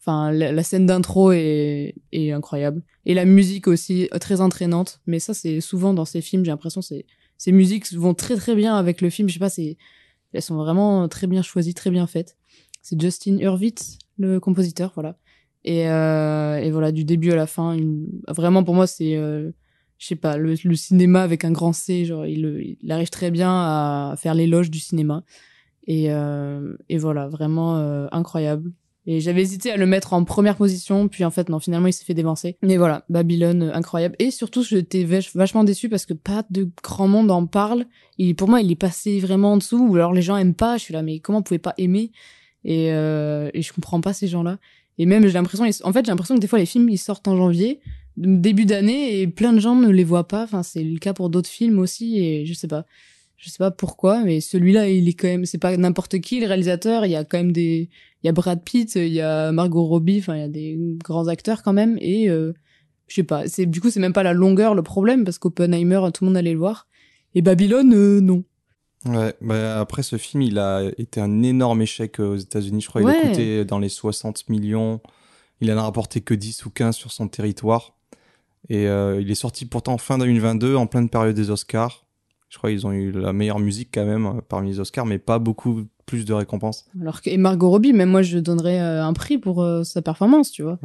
enfin 0.00 0.30
la, 0.32 0.52
la 0.52 0.62
scène 0.62 0.86
d'intro 0.86 1.32
est 1.32 1.94
est 2.12 2.32
incroyable 2.32 2.82
et 3.06 3.14
la 3.14 3.24
musique 3.24 3.68
aussi 3.68 4.08
euh, 4.14 4.18
très 4.18 4.40
entraînante 4.40 5.00
mais 5.06 5.18
ça 5.18 5.34
c'est 5.34 5.60
souvent 5.60 5.94
dans 5.94 6.04
ces 6.04 6.20
films 6.20 6.44
j'ai 6.44 6.50
l'impression 6.50 6.82
c'est 6.82 7.06
ces 7.36 7.52
musiques 7.52 7.92
vont 7.92 8.14
très 8.14 8.36
très 8.36 8.54
bien 8.54 8.76
avec 8.76 9.00
le 9.00 9.10
film 9.10 9.28
je 9.28 9.34
sais 9.34 9.40
pas 9.40 9.50
c'est 9.50 9.76
Elles 10.32 10.42
sont 10.42 10.56
vraiment 10.56 11.08
très 11.08 11.26
bien 11.26 11.42
choisies, 11.42 11.74
très 11.74 11.90
bien 11.90 12.06
faites. 12.06 12.36
C'est 12.82 13.00
Justin 13.00 13.38
Hurwitz, 13.38 13.98
le 14.18 14.40
compositeur, 14.40 14.92
voilà. 14.94 15.16
Et, 15.68 15.86
euh, 15.86 16.56
et 16.56 16.70
voilà, 16.70 16.92
du 16.92 17.04
début 17.04 17.30
à 17.30 17.36
la 17.36 17.46
fin, 17.46 17.76
vraiment 18.26 18.64
pour 18.64 18.74
moi, 18.74 18.86
c'est, 18.86 19.16
euh, 19.16 19.50
je 19.98 20.06
sais 20.06 20.16
pas, 20.16 20.38
le, 20.38 20.56
cinéma 20.56 21.20
avec 21.20 21.44
un 21.44 21.52
grand 21.52 21.74
C, 21.74 22.06
genre, 22.06 22.24
il, 22.24 22.78
arrive 22.88 23.10
très 23.10 23.30
bien 23.30 23.50
à 23.50 24.14
faire 24.16 24.32
l'éloge 24.32 24.70
du 24.70 24.78
cinéma. 24.78 25.24
Et, 25.86 26.10
euh, 26.10 26.74
et 26.88 26.96
voilà, 26.96 27.28
vraiment 27.28 27.76
incroyable. 28.12 28.72
Et 29.04 29.20
j'avais 29.20 29.42
hésité 29.42 29.70
à 29.70 29.76
le 29.76 29.84
mettre 29.84 30.14
en 30.14 30.24
première 30.24 30.56
position, 30.56 31.06
puis 31.06 31.22
en 31.26 31.30
fait, 31.30 31.50
non, 31.50 31.58
finalement, 31.58 31.88
il 31.88 31.92
s'est 31.92 32.06
fait 32.06 32.14
dévancer. 32.14 32.56
Mais 32.62 32.78
voilà, 32.78 33.04
Babylone, 33.10 33.70
incroyable. 33.74 34.16
Et 34.18 34.30
surtout, 34.30 34.62
j'étais 34.62 35.04
vach- 35.04 35.36
vachement 35.36 35.64
déçue 35.64 35.90
parce 35.90 36.06
que 36.06 36.14
pas 36.14 36.44
de 36.48 36.70
grand 36.82 37.08
monde 37.08 37.30
en 37.30 37.44
parle. 37.44 37.84
Il, 38.16 38.34
pour 38.36 38.48
moi, 38.48 38.62
il 38.62 38.72
est 38.72 38.76
passé 38.76 39.18
vraiment 39.18 39.52
en 39.52 39.56
dessous, 39.58 39.86
ou 39.86 39.96
alors 39.96 40.14
les 40.14 40.22
gens 40.22 40.38
aiment 40.38 40.54
pas. 40.54 40.78
Je 40.78 40.84
suis 40.84 40.94
là, 40.94 41.02
mais 41.02 41.20
comment 41.20 41.40
vous 41.40 41.44
pouvez 41.44 41.58
pas 41.58 41.74
aimer? 41.76 42.10
Et, 42.64 42.92
euh, 42.92 43.50
et 43.54 43.62
je 43.62 43.72
comprends 43.72 44.00
pas 44.00 44.14
ces 44.14 44.28
gens-là. 44.28 44.58
Et 44.98 45.06
même, 45.06 45.26
j'ai 45.26 45.32
l'impression, 45.32 45.64
en 45.64 45.92
fait, 45.92 46.04
j'ai 46.04 46.10
l'impression 46.10 46.34
que 46.34 46.40
des 46.40 46.46
fois, 46.46 46.58
les 46.58 46.66
films, 46.66 46.88
ils 46.88 46.98
sortent 46.98 47.28
en 47.28 47.36
janvier, 47.36 47.80
début 48.16 48.64
d'année, 48.66 49.20
et 49.20 49.28
plein 49.28 49.52
de 49.52 49.60
gens 49.60 49.76
ne 49.76 49.88
les 49.88 50.04
voient 50.04 50.28
pas. 50.28 50.42
Enfin, 50.42 50.62
c'est 50.62 50.82
le 50.82 50.98
cas 50.98 51.14
pour 51.14 51.30
d'autres 51.30 51.48
films 51.48 51.78
aussi, 51.78 52.18
et 52.18 52.46
je 52.46 52.54
sais 52.54 52.68
pas. 52.68 52.84
Je 53.36 53.50
sais 53.50 53.58
pas 53.58 53.70
pourquoi, 53.70 54.24
mais 54.24 54.40
celui-là, 54.40 54.88
il 54.88 55.08
est 55.08 55.12
quand 55.12 55.28
même, 55.28 55.46
c'est 55.46 55.58
pas 55.58 55.76
n'importe 55.76 56.18
qui, 56.18 56.40
le 56.40 56.48
réalisateur. 56.48 57.06
Il 57.06 57.12
y 57.12 57.16
a 57.16 57.24
quand 57.24 57.38
même 57.38 57.52
des, 57.52 57.88
il 58.22 58.26
y 58.26 58.28
a 58.28 58.32
Brad 58.32 58.64
Pitt, 58.64 58.96
il 58.96 59.12
y 59.12 59.20
a 59.20 59.52
Margot 59.52 59.84
Robbie, 59.84 60.18
enfin, 60.18 60.34
il 60.34 60.40
y 60.40 60.44
a 60.44 60.48
des 60.48 60.76
grands 61.04 61.28
acteurs 61.28 61.62
quand 61.62 61.72
même, 61.72 61.98
et 62.00 62.28
euh, 62.28 62.52
je 63.06 63.14
sais 63.14 63.22
pas. 63.22 63.46
C'est 63.46 63.66
du 63.66 63.80
coup, 63.80 63.90
c'est 63.90 64.00
même 64.00 64.12
pas 64.12 64.24
la 64.24 64.32
longueur 64.32 64.74
le 64.74 64.82
problème, 64.82 65.22
parce 65.24 65.38
qu'Oppenheimer, 65.38 66.00
tout 66.12 66.24
le 66.24 66.30
monde 66.30 66.36
allait 66.36 66.52
le 66.52 66.58
voir, 66.58 66.88
et 67.36 67.42
Babylone, 67.42 67.94
euh, 67.94 68.20
non. 68.20 68.42
Ouais, 69.06 69.34
bah 69.40 69.78
après 69.80 70.02
ce 70.02 70.16
film, 70.16 70.42
il 70.42 70.58
a 70.58 70.82
été 70.98 71.20
un 71.20 71.42
énorme 71.42 71.80
échec 71.82 72.18
euh, 72.20 72.32
aux 72.34 72.36
États-Unis. 72.36 72.80
Je 72.82 72.88
crois 72.88 73.00
qu'il 73.02 73.10
a 73.10 73.12
Ouais. 73.14 73.28
coûté 73.30 73.64
dans 73.64 73.78
les 73.78 73.88
60 73.88 74.48
millions. 74.48 75.00
Il 75.60 75.72
en 75.72 75.76
a 75.78 75.82
rapporté 75.82 76.20
que 76.20 76.34
10 76.34 76.66
ou 76.66 76.70
15 76.70 76.96
sur 76.96 77.12
son 77.12 77.28
territoire. 77.28 77.94
Et 78.68 78.86
euh, 78.88 79.20
il 79.20 79.30
est 79.30 79.34
sorti 79.36 79.66
pourtant 79.66 79.98
fin 79.98 80.18
2022, 80.18 80.74
en 80.76 80.86
pleine 80.86 81.08
période 81.08 81.34
des 81.36 81.50
Oscars. 81.50 82.04
Je 82.48 82.58
crois 82.58 82.70
qu'ils 82.70 82.86
ont 82.86 82.92
eu 82.92 83.12
la 83.12 83.32
meilleure 83.32 83.58
musique 83.58 83.90
quand 83.92 84.04
même 84.06 84.26
euh, 84.26 84.40
parmi 84.48 84.70
les 84.70 84.80
Oscars, 84.80 85.06
mais 85.06 85.18
pas 85.18 85.38
beaucoup 85.38 85.84
plus 86.06 86.24
de 86.24 86.32
récompenses. 86.32 86.86
Alors 87.00 87.20
que 87.22 87.30
et 87.30 87.36
Margot 87.36 87.70
Robbie, 87.70 87.92
même 87.92 88.08
moi, 88.10 88.22
je 88.22 88.38
donnerais 88.38 88.80
euh, 88.80 89.04
un 89.04 89.12
prix 89.12 89.38
pour 89.38 89.62
euh, 89.62 89.84
sa 89.84 90.00
performance, 90.02 90.50
tu 90.50 90.62
vois. 90.62 90.78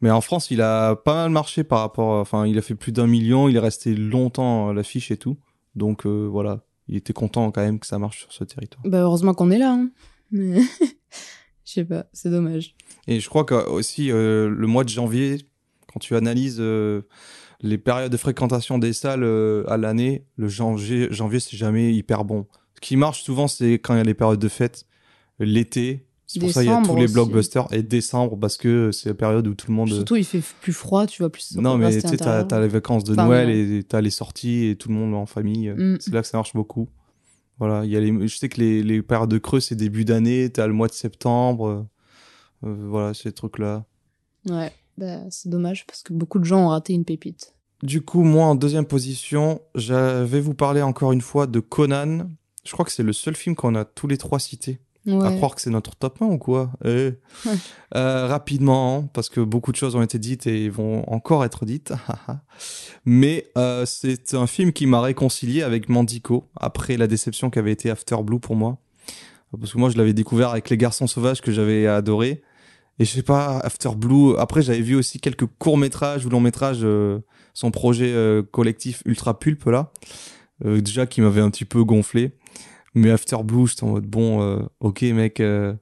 Mais 0.00 0.10
en 0.10 0.20
France, 0.20 0.50
il 0.50 0.60
a 0.62 0.96
pas 0.96 1.14
mal 1.14 1.30
marché 1.30 1.64
par 1.64 1.80
rapport. 1.80 2.20
Enfin, 2.20 2.46
il 2.46 2.56
a 2.58 2.62
fait 2.62 2.74
plus 2.76 2.92
d'un 2.92 3.06
million. 3.06 3.48
Il 3.48 3.56
est 3.56 3.60
resté 3.60 3.94
longtemps 3.94 4.68
à 4.70 4.72
l'affiche 4.72 5.10
et 5.10 5.16
tout. 5.16 5.36
Donc 5.74 6.06
euh, 6.06 6.26
voilà, 6.30 6.60
il 6.88 6.96
était 6.96 7.12
content 7.12 7.50
quand 7.50 7.60
même 7.60 7.78
que 7.78 7.86
ça 7.86 7.98
marche 7.98 8.20
sur 8.20 8.32
ce 8.32 8.44
territoire. 8.44 8.82
Bah 8.84 9.00
heureusement 9.00 9.34
qu'on 9.34 9.50
est 9.50 9.58
là. 9.58 9.72
Hein. 9.72 9.90
Mais 10.30 10.60
je 11.64 11.72
sais 11.72 11.84
pas, 11.84 12.06
c'est 12.12 12.30
dommage. 12.30 12.74
Et 13.06 13.20
je 13.20 13.28
crois 13.28 13.44
que 13.44 13.54
aussi 13.54 14.10
euh, 14.10 14.48
le 14.48 14.66
mois 14.66 14.84
de 14.84 14.88
janvier, 14.88 15.38
quand 15.92 16.00
tu 16.00 16.16
analyses 16.16 16.58
euh, 16.60 17.02
les 17.60 17.78
périodes 17.78 18.12
de 18.12 18.16
fréquentation 18.16 18.78
des 18.78 18.92
salles 18.92 19.24
euh, 19.24 19.64
à 19.68 19.76
l'année, 19.76 20.24
le 20.36 20.48
janvier, 20.48 21.08
janvier 21.10 21.40
c'est 21.40 21.56
jamais 21.56 21.92
hyper 21.94 22.24
bon. 22.24 22.46
Ce 22.74 22.80
qui 22.80 22.96
marche 22.96 23.22
souvent, 23.22 23.48
c'est 23.48 23.74
quand 23.74 23.94
il 23.94 23.98
y 23.98 24.00
a 24.00 24.04
les 24.04 24.14
périodes 24.14 24.38
de 24.38 24.48
fête, 24.48 24.86
l'été. 25.38 26.07
C'est 26.30 26.40
pour 26.40 26.50
ça 26.50 26.60
qu'il 26.62 26.70
y 26.70 26.74
a 26.74 26.82
tous 26.82 26.94
les 26.94 27.04
aussi. 27.04 27.14
blockbusters 27.14 27.66
et 27.72 27.82
décembre 27.82 28.38
parce 28.38 28.56
que 28.58 28.92
c'est 28.92 29.08
la 29.08 29.14
période 29.14 29.46
où 29.48 29.54
tout 29.54 29.70
le 29.70 29.74
monde. 29.74 29.88
Surtout, 29.88 30.16
il 30.16 30.24
fait 30.24 30.42
plus 30.60 30.74
froid, 30.74 31.06
tu 31.06 31.22
vois, 31.22 31.30
plus. 31.30 31.56
non, 31.56 31.78
mais 31.78 31.90
tu 32.00 32.06
sais, 32.06 32.16
t'as 32.18 32.60
les 32.60 32.68
vacances 32.68 33.02
de 33.04 33.14
Enfin, 33.14 33.24
Noël 33.26 33.48
ouais. 33.48 33.78
et 33.78 33.82
t'as 33.82 34.00
les 34.02 34.10
sorties 34.10 34.66
et 34.66 34.76
tout 34.76 34.90
le 34.90 34.94
monde 34.94 35.14
en 35.14 35.24
famille. 35.26 35.70
Mm. 35.70 35.96
C'est 36.00 36.12
là 36.12 36.20
que 36.20 36.28
ça 36.28 36.36
marche 36.38 36.52
beaucoup. 36.54 36.88
Voilà, 37.58 37.84
il 37.84 37.90
y 37.90 37.96
a 37.96 38.00
les, 38.00 38.28
je 38.28 38.36
sais 38.36 38.48
que 38.48 38.60
les, 38.60 38.82
les 38.84 39.02
périodes 39.02 39.30
de 39.30 39.38
creux, 39.38 39.58
c'est 39.60 39.74
début 39.74 40.04
d'année, 40.04 40.48
t'as 40.50 40.66
le 40.66 40.72
mois 40.74 40.86
de 40.86 40.92
septembre. 40.92 41.66
euh, 41.66 41.86
euh, 42.68 42.76
voilà, 42.88 43.14
ces 43.14 43.32
trucs-là. 43.32 43.84
Ouais, 44.48 44.70
bah, 44.98 45.20
c'est 45.30 45.48
dommage 45.48 45.86
parce 45.86 46.02
que 46.02 46.12
beaucoup 46.12 46.38
de 46.38 46.44
gens 46.44 46.66
ont 46.66 46.68
raté 46.68 46.92
une 46.92 47.04
pépite. 47.04 47.54
Du 47.82 48.02
coup, 48.02 48.22
moi, 48.22 48.44
en 48.46 48.54
deuxième 48.54 48.84
position, 48.86 49.60
je 49.74 50.22
vais 50.24 50.40
vous 50.40 50.54
parler 50.54 50.82
encore 50.82 51.12
une 51.12 51.20
fois 51.20 51.46
de 51.46 51.60
Conan. 51.60 52.28
Je 52.64 52.72
crois 52.72 52.84
que 52.84 52.92
c'est 52.92 53.02
le 53.02 53.12
seul 53.12 53.34
film 53.36 53.54
qu'on 53.56 53.74
a 53.76 53.84
tous 53.84 54.06
les 54.08 54.18
trois 54.18 54.38
cité. 54.40 54.80
À 55.08 55.32
croire 55.32 55.54
que 55.54 55.60
c'est 55.60 55.70
notre 55.70 55.96
top 55.96 56.20
1 56.20 56.26
ou 56.26 56.38
quoi? 56.38 56.70
Eh. 56.84 57.12
Euh, 57.96 58.26
Rapidement, 58.26 58.98
hein, 58.98 59.08
parce 59.14 59.28
que 59.28 59.40
beaucoup 59.40 59.72
de 59.72 59.76
choses 59.76 59.96
ont 59.96 60.02
été 60.02 60.18
dites 60.18 60.46
et 60.46 60.68
vont 60.68 61.08
encore 61.10 61.44
être 61.44 61.64
dites. 61.64 61.92
Mais 63.04 63.46
euh, 63.56 63.86
c'est 63.86 64.34
un 64.34 64.46
film 64.46 64.72
qui 64.72 64.86
m'a 64.86 65.00
réconcilié 65.00 65.62
avec 65.62 65.88
Mandico 65.88 66.44
après 66.56 66.96
la 66.96 67.06
déception 67.06 67.48
qu'avait 67.48 67.72
été 67.72 67.90
After 67.90 68.16
Blue 68.22 68.40
pour 68.40 68.56
moi. 68.56 68.78
Parce 69.58 69.72
que 69.72 69.78
moi, 69.78 69.88
je 69.88 69.96
l'avais 69.96 70.12
découvert 70.12 70.50
avec 70.50 70.68
Les 70.68 70.76
Garçons 70.76 71.06
Sauvages 71.06 71.40
que 71.40 71.52
j'avais 71.52 71.86
adoré. 71.86 72.42
Et 72.98 73.04
je 73.04 73.10
sais 73.10 73.22
pas, 73.22 73.58
After 73.60 73.90
Blue. 73.96 74.36
Après, 74.36 74.60
j'avais 74.60 74.82
vu 74.82 74.94
aussi 74.94 75.20
quelques 75.20 75.46
courts 75.58 75.78
métrages 75.78 76.26
ou 76.26 76.28
longs 76.28 76.40
métrages, 76.40 76.80
euh, 76.82 77.20
son 77.54 77.70
projet 77.70 78.14
collectif 78.52 79.02
Ultra 79.06 79.38
Pulp 79.38 79.64
là, 79.64 79.90
déjà 80.64 81.06
qui 81.06 81.20
m'avait 81.22 81.40
un 81.40 81.50
petit 81.50 81.64
peu 81.64 81.82
gonflé. 81.82 82.36
Mais 82.94 83.10
After 83.10 83.36
Blue, 83.44 83.66
j'étais 83.66 83.84
en 83.84 83.88
mode 83.90 84.06
bon, 84.06 84.42
euh, 84.42 84.60
ok 84.80 85.02
mec, 85.02 85.40
euh, 85.40 85.74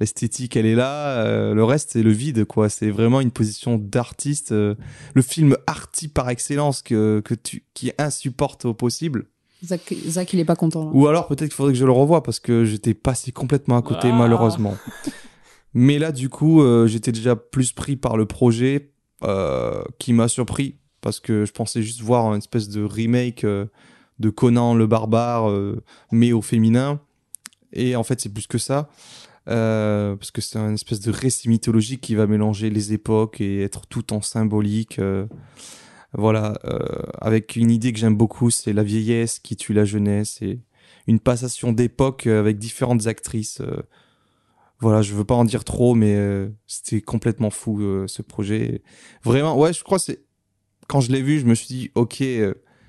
l'esthétique 0.00 0.56
elle 0.56 0.66
est 0.66 0.74
là, 0.74 1.18
euh, 1.18 1.54
le 1.54 1.64
reste 1.64 1.90
c'est 1.92 2.02
le 2.02 2.10
vide 2.10 2.44
quoi. 2.44 2.68
C'est 2.68 2.90
vraiment 2.90 3.20
une 3.20 3.30
position 3.30 3.76
d'artiste, 3.78 4.52
euh, 4.52 4.74
le 5.14 5.22
film 5.22 5.56
arty 5.66 6.08
par 6.08 6.30
excellence 6.30 6.82
que 6.82 7.20
que 7.24 7.34
tu 7.34 7.64
qui 7.74 7.92
insupporte 7.98 8.64
au 8.64 8.74
possible. 8.74 9.26
Zach, 9.64 9.94
Zach, 10.06 10.32
il 10.34 10.40
est 10.40 10.44
pas 10.44 10.56
content. 10.56 10.84
Là. 10.84 10.90
Ou 10.92 11.06
alors 11.06 11.26
peut-être 11.26 11.48
qu'il 11.48 11.54
faudrait 11.54 11.72
que 11.72 11.78
je 11.78 11.86
le 11.86 11.92
revoie 11.92 12.22
parce 12.22 12.38
que 12.40 12.64
j'étais 12.64 12.92
passé 12.92 13.32
complètement 13.32 13.76
à 13.78 13.82
côté 13.82 14.08
Ah. 14.10 14.16
malheureusement. 14.16 14.76
Mais 15.74 15.98
là 15.98 16.12
du 16.12 16.28
coup 16.28 16.62
euh, 16.62 16.86
j'étais 16.86 17.12
déjà 17.12 17.34
plus 17.36 17.72
pris 17.72 17.96
par 17.96 18.16
le 18.16 18.26
projet 18.26 18.92
euh, 19.22 19.82
qui 19.98 20.12
m'a 20.12 20.28
surpris 20.28 20.76
parce 21.00 21.18
que 21.20 21.44
je 21.44 21.52
pensais 21.52 21.82
juste 21.82 22.00
voir 22.00 22.26
une 22.32 22.38
espèce 22.38 22.68
de 22.68 22.82
remake 22.82 23.44
euh, 23.44 23.66
de 24.18 24.30
Conan 24.30 24.74
le 24.74 24.86
barbare 24.86 25.50
euh, 25.50 25.82
mais 26.12 26.32
au 26.32 26.42
féminin. 26.42 27.00
Et 27.72 27.96
en 27.96 28.04
fait 28.04 28.20
c'est 28.20 28.32
plus 28.32 28.46
que 28.46 28.58
ça 28.58 28.88
euh, 29.48 30.16
parce 30.16 30.30
que 30.30 30.40
c'est 30.40 30.58
un 30.58 30.72
espèce 30.72 31.00
de 31.00 31.10
récit 31.10 31.48
mythologique 31.48 32.00
qui 32.00 32.14
va 32.14 32.26
mélanger 32.26 32.70
les 32.70 32.92
époques 32.92 33.40
et 33.40 33.62
être 33.62 33.86
tout 33.86 34.14
en 34.14 34.22
symbolique 34.22 34.98
euh, 34.98 35.26
voilà 36.14 36.54
avec 37.20 37.56
une 37.56 37.70
idée 37.70 37.92
que 37.92 37.98
j'aime 37.98 38.16
beaucoup 38.16 38.50
c'est 38.50 38.72
la 38.72 38.84
vieillesse 38.84 39.40
qui 39.40 39.56
tue 39.56 39.72
la 39.72 39.84
jeunesse 39.84 40.40
et 40.40 40.60
une 41.08 41.18
passation 41.18 41.72
d'époque 41.72 42.28
avec 42.28 42.56
différentes 42.56 43.08
actrices 43.08 43.60
voilà 44.78 45.02
je 45.02 45.12
veux 45.12 45.24
pas 45.24 45.34
en 45.34 45.44
dire 45.44 45.64
trop 45.64 45.96
mais 45.96 46.16
c'était 46.68 47.00
complètement 47.00 47.50
fou 47.50 48.06
ce 48.06 48.22
projet. 48.22 48.82
Vraiment 49.24 49.58
ouais 49.58 49.72
je 49.72 49.82
crois 49.82 49.98
que 49.98 50.04
c'est 50.04 50.22
quand 50.86 51.00
je 51.00 51.10
l'ai 51.10 51.20
vu 51.20 51.40
je 51.40 51.46
me 51.46 51.56
suis 51.56 51.66
dit 51.66 51.90
ok 51.96 52.22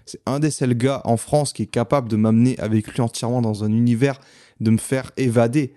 c'est 0.06 0.22
un 0.26 0.40
des 0.40 0.52
seuls 0.52 0.76
gars 0.76 1.02
en 1.06 1.18
France 1.18 1.54
qui 1.54 1.64
est 1.64 1.68
capable 1.68 2.10
de 2.10 2.16
m'amener 2.16 2.58
avec 2.60 2.88
lui 2.88 3.02
entièrement 3.02 3.42
dans 3.42 3.64
un 3.64 3.72
univers 3.72 4.20
de 4.60 4.72
me 4.72 4.78
faire 4.78 5.12
évader 5.18 5.74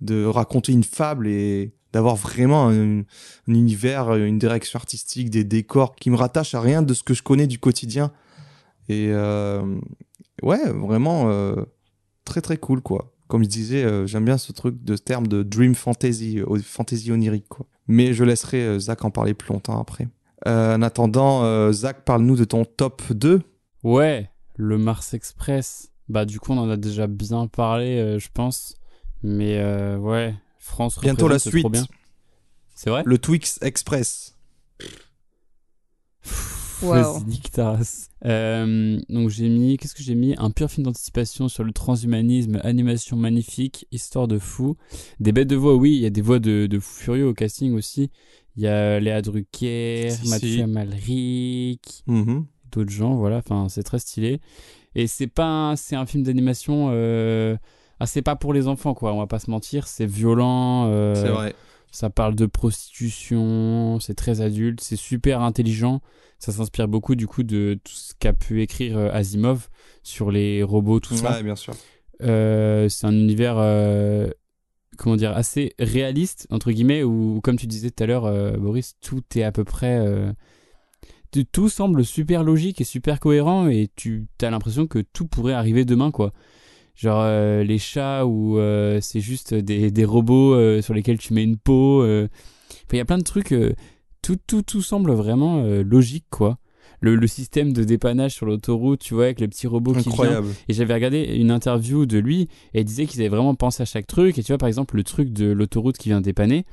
de 0.00 0.24
raconter 0.24 0.72
une 0.72 0.84
fable 0.84 1.26
et 1.28 1.72
d'avoir 1.92 2.16
vraiment 2.16 2.68
un, 2.68 3.00
un 3.00 3.04
univers, 3.46 4.14
une 4.14 4.38
direction 4.38 4.78
artistique, 4.78 5.30
des 5.30 5.44
décors 5.44 5.96
qui 5.96 6.10
me 6.10 6.16
rattachent 6.16 6.54
à 6.54 6.60
rien 6.60 6.82
de 6.82 6.94
ce 6.94 7.02
que 7.02 7.14
je 7.14 7.22
connais 7.22 7.46
du 7.46 7.58
quotidien. 7.58 8.12
Et 8.88 9.08
euh, 9.10 9.62
ouais, 10.42 10.70
vraiment 10.70 11.30
euh, 11.30 11.56
très 12.24 12.40
très 12.40 12.56
cool 12.56 12.80
quoi. 12.80 13.12
Comme 13.26 13.42
je 13.42 13.48
disais, 13.48 13.84
euh, 13.84 14.06
j'aime 14.06 14.24
bien 14.24 14.38
ce 14.38 14.52
truc 14.52 14.82
de 14.82 14.96
ce 14.96 15.02
terme 15.02 15.26
de 15.26 15.42
dream 15.42 15.74
fantasy, 15.74 16.40
fantasy 16.62 17.12
onirique 17.12 17.48
quoi. 17.48 17.66
Mais 17.86 18.14
je 18.14 18.24
laisserai 18.24 18.78
Zach 18.78 19.04
en 19.04 19.10
parler 19.10 19.34
plus 19.34 19.52
longtemps 19.52 19.80
après. 19.80 20.08
En 20.46 20.82
attendant, 20.82 21.72
Zach, 21.72 22.04
parle-nous 22.04 22.36
de 22.36 22.44
ton 22.44 22.64
top 22.64 23.02
2. 23.12 23.42
Ouais, 23.84 24.30
le 24.56 24.78
Mars 24.78 25.14
Express. 25.14 25.92
Bah 26.08 26.24
du 26.24 26.40
coup 26.40 26.52
on 26.52 26.58
en 26.58 26.70
a 26.70 26.76
déjà 26.76 27.06
bien 27.06 27.46
parlé, 27.46 27.98
euh, 27.98 28.18
je 28.18 28.28
pense. 28.32 28.76
Mais 29.22 29.58
euh, 29.58 29.98
ouais, 29.98 30.34
France. 30.58 30.98
Bientôt 31.00 31.28
la 31.28 31.38
suite. 31.38 31.66
bien. 31.68 31.86
C'est 32.74 32.90
vrai. 32.90 33.02
Le 33.04 33.18
Twix 33.18 33.58
Express. 33.62 34.36
Wow. 36.80 37.24
Euh, 38.24 39.00
donc 39.08 39.30
j'ai 39.30 39.48
mis, 39.48 39.76
qu'est-ce 39.76 39.94
que 39.96 40.02
j'ai 40.02 40.14
mis? 40.14 40.34
Un 40.38 40.50
pur 40.50 40.70
film 40.70 40.84
d'anticipation 40.84 41.48
sur 41.48 41.64
le 41.64 41.72
transhumanisme, 41.72 42.60
animation 42.62 43.16
magnifique, 43.16 43.86
histoire 43.90 44.28
de 44.28 44.38
fou. 44.38 44.76
Des 45.18 45.32
bêtes 45.32 45.48
de 45.48 45.56
voix, 45.56 45.74
oui, 45.74 45.96
il 45.96 46.00
y 46.00 46.06
a 46.06 46.10
des 46.10 46.20
voix 46.22 46.38
de, 46.38 46.66
de 46.70 46.78
fous 46.78 47.00
furieux 47.00 47.26
au 47.26 47.34
casting 47.34 47.72
aussi. 47.74 48.10
Il 48.56 48.62
y 48.62 48.68
a 48.68 49.00
Léa 49.00 49.22
Drucker, 49.22 50.10
Si, 50.10 50.28
Mathieu 50.30 50.48
si. 50.48 50.62
Amalric, 50.62 52.02
Mhm. 52.06 52.46
D'autres 52.72 52.90
gens, 52.90 53.14
voilà, 53.16 53.36
enfin 53.38 53.68
c'est 53.68 53.82
très 53.82 53.98
stylé. 53.98 54.40
Et 54.94 55.06
c'est 55.06 55.26
pas, 55.26 55.44
un- 55.70 55.76
c'est 55.76 55.96
un 55.96 56.06
film 56.06 56.22
d'animation, 56.24 56.88
euh, 56.92 57.56
ah, 58.00 58.06
c'est 58.06 58.22
pas 58.22 58.36
pour 58.36 58.52
les 58.52 58.68
enfants 58.68 58.94
quoi, 58.94 59.12
on 59.12 59.18
va 59.18 59.26
pas 59.26 59.38
se 59.38 59.50
mentir, 59.50 59.86
c'est 59.88 60.06
violent. 60.06 60.86
euh, 60.88 61.14
C'est 61.14 61.28
vrai. 61.30 61.54
ça 61.90 62.10
parle 62.10 62.34
de 62.34 62.46
prostitution, 62.46 63.98
c'est 64.00 64.14
très 64.14 64.40
adulte, 64.40 64.80
c'est 64.80 64.96
super 64.96 65.40
intelligent. 65.42 66.00
Ça 66.38 66.52
s'inspire 66.52 66.86
beaucoup 66.88 67.14
du 67.16 67.26
coup 67.26 67.42
de 67.42 67.78
tout 67.82 67.92
ce 67.92 68.14
qu'a 68.18 68.32
pu 68.32 68.62
écrire 68.62 68.96
euh, 68.96 69.10
Asimov 69.12 69.68
sur 70.02 70.30
les 70.30 70.62
robots, 70.62 71.00
tout 71.00 71.14
ça. 71.16 71.42
Bien 71.42 71.56
sûr. 71.56 71.74
euh, 72.22 72.88
c'est 72.88 73.06
un 73.06 73.12
univers 73.12 73.56
comment 74.96 75.16
dire 75.16 75.36
assez 75.36 75.74
réaliste 75.78 76.46
entre 76.50 76.72
guillemets 76.72 77.02
où 77.04 77.40
comme 77.42 77.56
tu 77.56 77.66
disais 77.68 77.90
tout 77.90 78.02
à 78.02 78.06
l'heure 78.06 78.24
euh, 78.24 78.56
Boris 78.56 78.96
tout 79.00 79.22
est 79.36 79.42
à 79.44 79.52
peu 79.52 79.62
près 79.64 79.98
euh, 79.98 80.32
tout- 81.30 81.68
semble 81.68 82.04
super 82.04 82.42
logique 82.44 82.80
et 82.80 82.84
super 82.84 83.20
cohérent 83.20 83.68
et 83.68 83.88
tu 83.96 84.26
as 84.42 84.50
l'impression 84.50 84.86
que 84.86 84.98
tout 85.12 85.26
pourrait 85.26 85.52
arriver 85.52 85.84
demain 85.84 86.10
quoi 86.10 86.32
genre 86.94 87.20
euh, 87.22 87.62
les 87.62 87.78
chats 87.78 88.26
où 88.26 88.58
euh, 88.58 88.98
c'est 89.00 89.20
juste 89.20 89.54
des, 89.54 89.90
des 89.90 90.04
robots 90.04 90.54
euh, 90.54 90.82
sur 90.82 90.94
lesquels 90.94 91.18
tu 91.18 91.32
mets 91.34 91.44
une 91.44 91.56
peau. 91.56 92.02
Enfin, 92.02 92.28
il 92.92 92.96
y 92.96 93.00
a 93.00 93.04
plein 93.04 93.18
de 93.18 93.22
trucs 93.22 93.54
tout 94.22 94.36
tout 94.46 94.62
tout 94.62 94.82
semble 94.82 95.12
vraiment 95.12 95.62
logique 95.84 96.24
quoi 96.30 96.58
le, 97.00 97.14
le 97.14 97.26
système 97.28 97.72
de 97.72 97.84
dépannage 97.84 98.34
sur 98.34 98.46
l'autoroute 98.46 98.98
tu 99.00 99.14
vois 99.14 99.24
avec 99.24 99.40
le 99.40 99.46
petit 99.46 99.68
robot 99.68 99.92
qui 99.92 100.00
vient 100.00 100.10
Incroyable. 100.12 100.48
et 100.68 100.72
j'avais 100.72 100.94
regardé 100.94 101.22
une 101.36 101.52
interview 101.52 102.06
de 102.06 102.18
lui 102.18 102.48
et 102.74 102.80
il 102.80 102.84
disait 102.84 103.06
qu'ils 103.06 103.20
avaient 103.20 103.28
vraiment 103.28 103.54
pensé 103.54 103.82
à 103.82 103.86
chaque 103.86 104.08
truc. 104.08 104.36
Et 104.38 104.42
tu 104.42 104.50
vois, 104.50 104.58
par 104.58 104.66
exemple, 104.66 104.96
le 104.96 105.04
truc 105.04 105.32
de 105.32 105.46
l'autoroute 105.46 105.96
qui 105.98 106.08
vient 106.08 106.20
dépanner, 106.20 106.64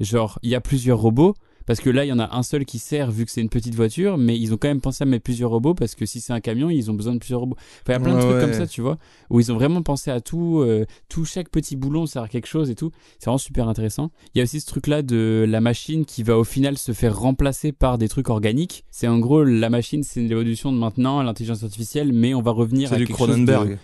genre, 0.00 0.38
il 0.42 0.50
y 0.50 0.54
a 0.54 0.60
plusieurs 0.60 0.98
robots. 0.98 1.34
Parce 1.66 1.80
que 1.80 1.90
là, 1.90 2.04
il 2.04 2.08
y 2.08 2.12
en 2.12 2.18
a 2.18 2.36
un 2.36 2.42
seul 2.42 2.64
qui 2.64 2.78
sert 2.78 3.10
vu 3.10 3.24
que 3.24 3.30
c'est 3.30 3.40
une 3.40 3.48
petite 3.48 3.74
voiture, 3.74 4.18
mais 4.18 4.38
ils 4.38 4.52
ont 4.52 4.56
quand 4.56 4.68
même 4.68 4.80
pensé 4.80 5.02
à 5.02 5.04
mettre 5.06 5.22
plusieurs 5.24 5.50
robots 5.50 5.74
parce 5.74 5.94
que 5.94 6.06
si 6.06 6.20
c'est 6.20 6.32
un 6.32 6.40
camion, 6.40 6.70
ils 6.70 6.90
ont 6.90 6.94
besoin 6.94 7.14
de 7.14 7.18
plusieurs 7.18 7.40
robots. 7.40 7.56
Enfin, 7.82 7.84
il 7.88 7.92
y 7.92 7.94
a 7.96 8.00
plein 8.00 8.12
de 8.12 8.16
Ouais, 8.18 8.28
trucs 8.30 8.40
comme 8.40 8.52
ça, 8.52 8.66
tu 8.66 8.80
vois, 8.80 8.98
où 9.30 9.40
ils 9.40 9.50
ont 9.52 9.54
vraiment 9.54 9.82
pensé 9.82 10.10
à 10.10 10.20
tout, 10.20 10.60
euh, 10.60 10.84
tout 11.08 11.24
chaque 11.24 11.48
petit 11.50 11.76
boulon 11.76 12.06
sert 12.06 12.22
à 12.22 12.28
quelque 12.28 12.46
chose 12.48 12.70
et 12.70 12.74
tout. 12.74 12.90
C'est 13.18 13.26
vraiment 13.26 13.38
super 13.38 13.68
intéressant. 13.68 14.10
Il 14.34 14.38
y 14.38 14.40
a 14.40 14.44
aussi 14.44 14.60
ce 14.60 14.66
truc-là 14.66 15.02
de 15.02 15.44
la 15.48 15.60
machine 15.60 16.04
qui 16.04 16.22
va 16.22 16.36
au 16.38 16.44
final 16.44 16.76
se 16.78 16.92
faire 16.92 17.18
remplacer 17.18 17.72
par 17.72 17.98
des 17.98 18.08
trucs 18.08 18.28
organiques. 18.28 18.84
C'est 18.90 19.08
en 19.08 19.18
gros, 19.18 19.44
la 19.44 19.70
machine, 19.70 20.02
c'est 20.02 20.20
une 20.20 20.30
évolution 20.30 20.72
de 20.72 20.78
maintenant 20.78 21.22
l'intelligence 21.22 21.62
artificielle, 21.62 22.12
mais 22.12 22.34
on 22.34 22.42
va 22.42 22.50
revenir 22.50 22.90
à 22.92 22.94
C'est 22.94 22.98
du 23.00 23.06
quelque 23.06 23.18
chose 23.18 23.28
de- 23.28 23.44
Cronenberg. 23.44 23.78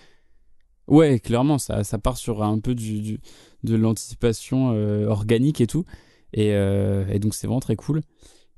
Ouais, 0.87 1.19
clairement, 1.19 1.59
ça, 1.59 1.83
ça 1.83 1.99
part 1.99 2.17
sur 2.17 2.41
un 2.43 2.59
peu 2.59 2.73
du, 2.73 2.99
du- 2.99 3.19
de 3.63 3.75
l'anticipation 3.75 4.71
euh, 4.73 5.05
organique 5.07 5.61
et 5.61 5.67
tout. 5.67 5.85
Et, 6.33 6.51
euh, 6.53 7.05
et 7.11 7.19
donc, 7.19 7.33
c'est 7.33 7.47
vraiment 7.47 7.59
très 7.59 7.75
cool. 7.75 8.01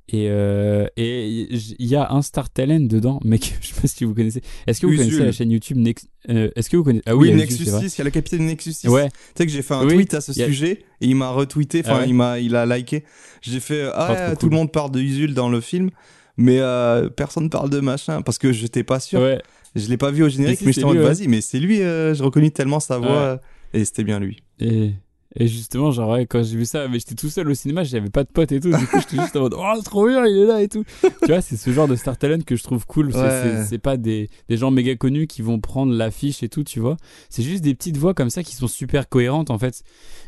Et 0.08 0.26
euh, 0.28 0.86
et 0.96 1.28
il 1.28 1.86
y 1.86 1.94
a 1.94 2.10
un 2.12 2.22
Star 2.22 2.50
Talent 2.50 2.80
dedans, 2.80 3.20
mec, 3.24 3.54
je 3.60 3.68
sais 3.68 3.80
pas 3.80 3.86
si 3.86 4.04
vous 4.04 4.14
connaissez. 4.14 4.42
Est-ce 4.66 4.80
que 4.80 4.86
vous 4.86 4.92
Usul. 4.94 5.04
connaissez 5.06 5.24
la 5.24 5.32
chaîne 5.32 5.50
YouTube 5.52 5.76
Nex... 5.78 6.06
euh, 6.28 6.50
Est-ce 6.56 6.68
que 6.68 6.76
vous 6.76 6.82
connaissez 6.82 7.04
Ah 7.06 7.14
Oui, 7.16 7.32
Nexus 7.32 7.54
Usul, 7.54 7.64
c'est 7.66 7.70
vrai. 7.70 7.88
6, 7.88 7.94
il 7.94 7.98
y 7.98 8.00
a 8.00 8.04
le 8.04 8.10
capitaine 8.10 8.46
Nexus 8.46 8.72
6. 8.72 8.88
Ouais, 8.88 9.08
Tu 9.08 9.14
sais 9.36 9.46
que 9.46 9.52
j'ai 9.52 9.62
fait 9.62 9.74
un 9.74 9.86
Oui, 9.86 9.94
tweet 9.94 10.14
à 10.14 10.20
ce 10.20 10.32
a- 10.32 10.46
sujet 10.46 10.84
et 11.00 11.06
il 11.06 11.14
m'a 11.14 11.30
retweeté, 11.30 11.80
enfin 11.84 11.92
Ah 11.94 12.00
ouais 12.00 12.08
il 12.08 12.14
m'a 12.14 12.40
il 12.40 12.56
a 12.56 12.66
liké. 12.66 13.04
J'ai 13.42 13.60
fait 13.60 13.88
ah 13.94 14.14
trop 14.26 14.34
tout 14.34 14.40
cool. 14.40 14.50
le 14.50 14.56
monde 14.56 14.72
parle 14.72 14.90
de 14.90 15.00
Usul 15.00 15.34
dans 15.34 15.48
le 15.48 15.60
film 15.60 15.90
mais 16.36 16.58
euh, 16.58 17.08
personne 17.08 17.48
parle 17.48 17.70
de 17.70 17.78
machin 17.80 18.22
parce 18.22 18.38
que 18.38 18.52
j'étais 18.52 18.82
pas 18.84 18.98
sûr. 19.00 19.20
ouais. 19.20 19.40
Je 19.76 19.88
l'ai 19.88 19.96
pas 19.96 20.10
vu 20.10 20.24
au 20.24 20.28
générique 20.28 20.58
si, 20.58 20.64
mais 20.66 20.72
c'est 20.72 20.80
j'étais 20.80 20.84
en 20.84 20.88
mode 20.88 20.96
lui, 20.98 21.04
ouais. 21.04 21.14
vas-y 21.14 21.28
mais 21.28 21.40
c'est 21.40 21.60
lui 21.60 21.80
euh, 21.80 22.12
je 22.14 22.22
reconnais 22.24 22.50
tellement 22.50 22.80
sa 22.80 22.98
voix 22.98 23.08
euh, 23.10 23.36
et 23.72 23.84
c'était 23.86 24.04
bien 24.04 24.18
lui. 24.18 24.42
Et, 24.58 24.90
et 25.36 25.46
justement, 25.46 25.90
genre, 25.90 26.10
ouais, 26.10 26.26
quand 26.26 26.42
j'ai 26.42 26.56
vu 26.56 26.64
ça, 26.64 26.88
mais 26.88 26.98
j'étais 26.98 27.14
tout 27.14 27.28
seul 27.30 27.48
au 27.50 27.54
cinéma, 27.54 27.84
j'avais 27.84 28.10
pas 28.10 28.24
de 28.24 28.28
potes 28.28 28.52
et 28.52 28.60
tout. 28.60 28.70
Du 28.76 28.86
coup, 28.86 28.98
j'étais 29.00 29.22
juste 29.22 29.34
en 29.36 29.40
mode, 29.40 29.54
oh, 29.56 29.72
c'est 29.76 29.82
trop 29.84 30.06
bien, 30.06 30.26
il 30.26 30.38
est 30.38 30.46
là 30.46 30.62
et 30.62 30.68
tout. 30.68 30.84
tu 31.02 31.26
vois, 31.28 31.40
c'est 31.40 31.56
ce 31.56 31.70
genre 31.72 31.88
de 31.88 31.96
Star 31.96 32.16
Talent 32.18 32.40
que 32.46 32.56
je 32.56 32.62
trouve 32.62 32.86
cool. 32.86 33.12
C'est- 33.12 33.18
Ouais. 33.18 33.64
C'est 33.68 33.78
pas 33.78 33.96
des, 33.96 34.28
des 34.48 34.56
gens 34.56 34.70
méga 34.70 34.94
connus 34.96 35.26
qui 35.26 35.42
vont 35.42 35.58
prendre 35.60 35.92
l'affiche 35.94 36.42
et 36.42 36.48
tout, 36.48 36.64
tu 36.64 36.80
vois. 36.80 36.96
C'est 37.30 37.42
juste 37.42 37.62
des 37.64 37.74
petites 37.74 37.96
voix 37.96 38.14
comme 38.14 38.30
ça 38.30 38.42
qui 38.42 38.54
sont 38.56 38.68
super 38.68 39.08
cohérentes, 39.08 39.50
en 39.50 39.58
fait. 39.58 39.82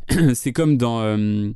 c'est 0.34 0.52
comme 0.52 0.76
dans. 0.76 1.00
euh, 1.02 1.50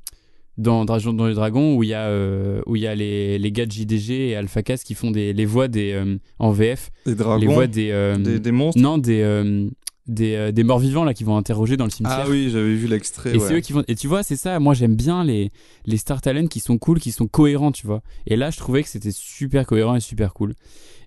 dans 0.56 0.84
Dragon 0.84 1.12
dans 1.12 1.28
les 1.28 1.34
Dragons 1.34 1.76
où 1.76 1.84
il 1.84 1.90
y 1.90 1.94
a 1.94 2.06
euh, 2.08 2.60
où 2.66 2.74
il 2.74 2.82
y 2.82 2.88
a 2.88 2.94
les, 2.96 3.38
les 3.38 3.52
gars 3.52 3.64
de 3.64 3.70
JDG 3.70 4.30
et 4.30 4.34
Alpha 4.34 4.64
Cast 4.64 4.82
qui 4.84 4.94
font 4.94 5.12
des 5.12 5.32
les 5.32 5.44
voix 5.46 5.68
des 5.68 5.92
euh, 5.92 6.16
en 6.40 6.50
VF 6.50 6.90
Des 7.06 7.14
dragons, 7.14 7.40
les 7.40 7.46
voix 7.46 7.66
des, 7.68 7.92
euh, 7.92 8.16
des, 8.16 8.40
des 8.40 8.50
monstres. 8.50 8.80
non 8.82 8.98
des 8.98 9.22
des, 10.08 10.34
euh, 10.34 10.52
des 10.52 10.64
morts 10.64 10.78
vivants 10.78 11.04
là 11.04 11.14
qui 11.14 11.24
vont 11.24 11.36
interroger 11.36 11.76
dans 11.76 11.84
le 11.84 11.90
cimetière 11.90 12.24
Ah 12.24 12.28
oui, 12.30 12.50
j'avais 12.50 12.74
vu 12.74 12.86
l'extrait. 12.88 13.30
et 13.34 13.38
ouais. 13.38 13.46
c'est 13.46 13.54
eux 13.54 13.60
qui 13.60 13.72
vont. 13.72 13.84
Et 13.88 13.94
tu 13.94 14.08
vois, 14.08 14.22
c'est 14.22 14.36
ça. 14.36 14.58
Moi, 14.58 14.74
j'aime 14.74 14.96
bien 14.96 15.22
les 15.24 15.50
les 15.86 15.96
Star 15.96 16.20
Talent 16.20 16.46
qui 16.46 16.60
sont 16.60 16.78
cool, 16.78 16.98
qui 17.00 17.12
sont 17.12 17.26
cohérents, 17.26 17.72
tu 17.72 17.86
vois. 17.86 18.02
Et 18.26 18.36
là, 18.36 18.50
je 18.50 18.56
trouvais 18.58 18.82
que 18.82 18.88
c'était 18.88 19.12
super 19.12 19.66
cohérent 19.66 19.94
et 19.94 20.00
super 20.00 20.32
cool. 20.34 20.54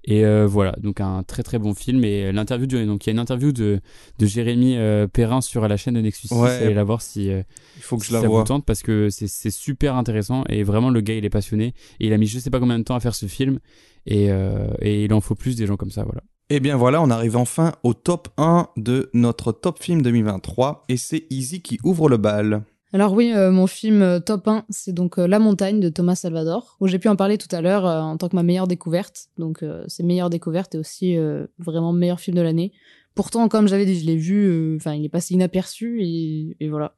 Et 0.03 0.25
euh, 0.25 0.47
voilà, 0.47 0.71
donc 0.81 0.99
un 0.99 1.21
très 1.21 1.43
très 1.43 1.59
bon 1.59 1.75
film. 1.75 2.03
Et 2.03 2.31
l'interview 2.31 2.65
du 2.65 2.85
donc 2.87 3.05
il 3.05 3.09
y 3.09 3.11
a 3.11 3.13
une 3.13 3.19
interview 3.19 3.51
de 3.51 3.79
de 4.17 4.25
Jérémy 4.25 4.75
euh, 4.77 5.05
Perrin 5.07 5.41
sur 5.41 5.67
la 5.67 5.77
chaîne 5.77 5.93
de 5.93 6.01
Nexus 6.01 6.27
6. 6.29 6.33
Ouais. 6.35 6.49
Allez 6.49 6.73
la 6.73 6.83
voir 6.83 7.03
si 7.03 7.29
euh, 7.29 7.43
Il 7.77 7.83
faut 7.83 7.97
que 7.97 8.05
je 8.05 8.13
la 8.13 8.21
ça 8.21 8.27
vois. 8.27 8.39
vous 8.39 8.47
tente 8.47 8.65
parce 8.65 8.81
que 8.81 9.09
c'est 9.11 9.27
c'est 9.27 9.51
super 9.51 9.95
intéressant 9.95 10.43
et 10.49 10.63
vraiment 10.63 10.89
le 10.89 11.01
gars 11.01 11.13
il 11.13 11.23
est 11.23 11.29
passionné 11.29 11.75
et 11.99 12.07
il 12.07 12.13
a 12.13 12.17
mis 12.17 12.25
je 12.25 12.39
sais 12.39 12.49
pas 12.49 12.59
combien 12.59 12.79
de 12.79 12.83
temps 12.83 12.95
à 12.95 12.99
faire 12.99 13.13
ce 13.13 13.27
film 13.27 13.59
et 14.07 14.31
euh, 14.31 14.69
et 14.81 15.03
il 15.03 15.13
en 15.13 15.21
faut 15.21 15.35
plus 15.35 15.55
des 15.55 15.67
gens 15.67 15.77
comme 15.77 15.91
ça 15.91 16.03
voilà. 16.03 16.21
Et 16.53 16.59
bien 16.59 16.75
voilà, 16.75 17.01
on 17.01 17.09
arrive 17.09 17.37
enfin 17.37 17.71
au 17.81 17.93
top 17.93 18.27
1 18.35 18.67
de 18.75 19.09
notre 19.13 19.53
top 19.53 19.81
film 19.81 20.01
2023 20.01 20.83
et 20.89 20.97
c'est 20.97 21.25
Easy 21.29 21.61
qui 21.61 21.79
ouvre 21.85 22.09
le 22.09 22.17
bal. 22.17 22.63
Alors 22.91 23.13
oui, 23.13 23.31
euh, 23.33 23.51
mon 23.51 23.67
film 23.67 24.01
euh, 24.01 24.19
top 24.19 24.49
1, 24.49 24.65
c'est 24.69 24.91
donc 24.91 25.17
euh, 25.17 25.27
La 25.27 25.39
montagne 25.39 25.79
de 25.79 25.87
Thomas 25.87 26.15
Salvador, 26.15 26.75
où 26.81 26.87
j'ai 26.87 26.99
pu 26.99 27.07
en 27.07 27.15
parler 27.15 27.37
tout 27.37 27.47
à 27.55 27.61
l'heure 27.61 27.85
en 27.85 28.17
tant 28.17 28.27
que 28.27 28.35
ma 28.35 28.43
meilleure 28.43 28.67
découverte. 28.67 29.29
Donc 29.37 29.63
c'est 29.87 30.03
meilleure 30.03 30.29
découverte 30.29 30.75
et 30.75 30.77
aussi 30.77 31.15
vraiment 31.57 31.93
meilleur 31.93 32.19
film 32.19 32.35
de 32.35 32.41
l'année. 32.41 32.73
Pourtant, 33.15 33.47
comme 33.47 33.69
j'avais 33.69 33.85
dit, 33.85 33.97
je 33.97 34.05
l'ai 34.05 34.17
vu, 34.17 34.75
enfin 34.75 34.93
il 34.93 35.05
est 35.05 35.09
passé 35.09 35.35
inaperçu 35.35 36.03
et, 36.03 36.57
et 36.59 36.67
voilà. 36.67 36.95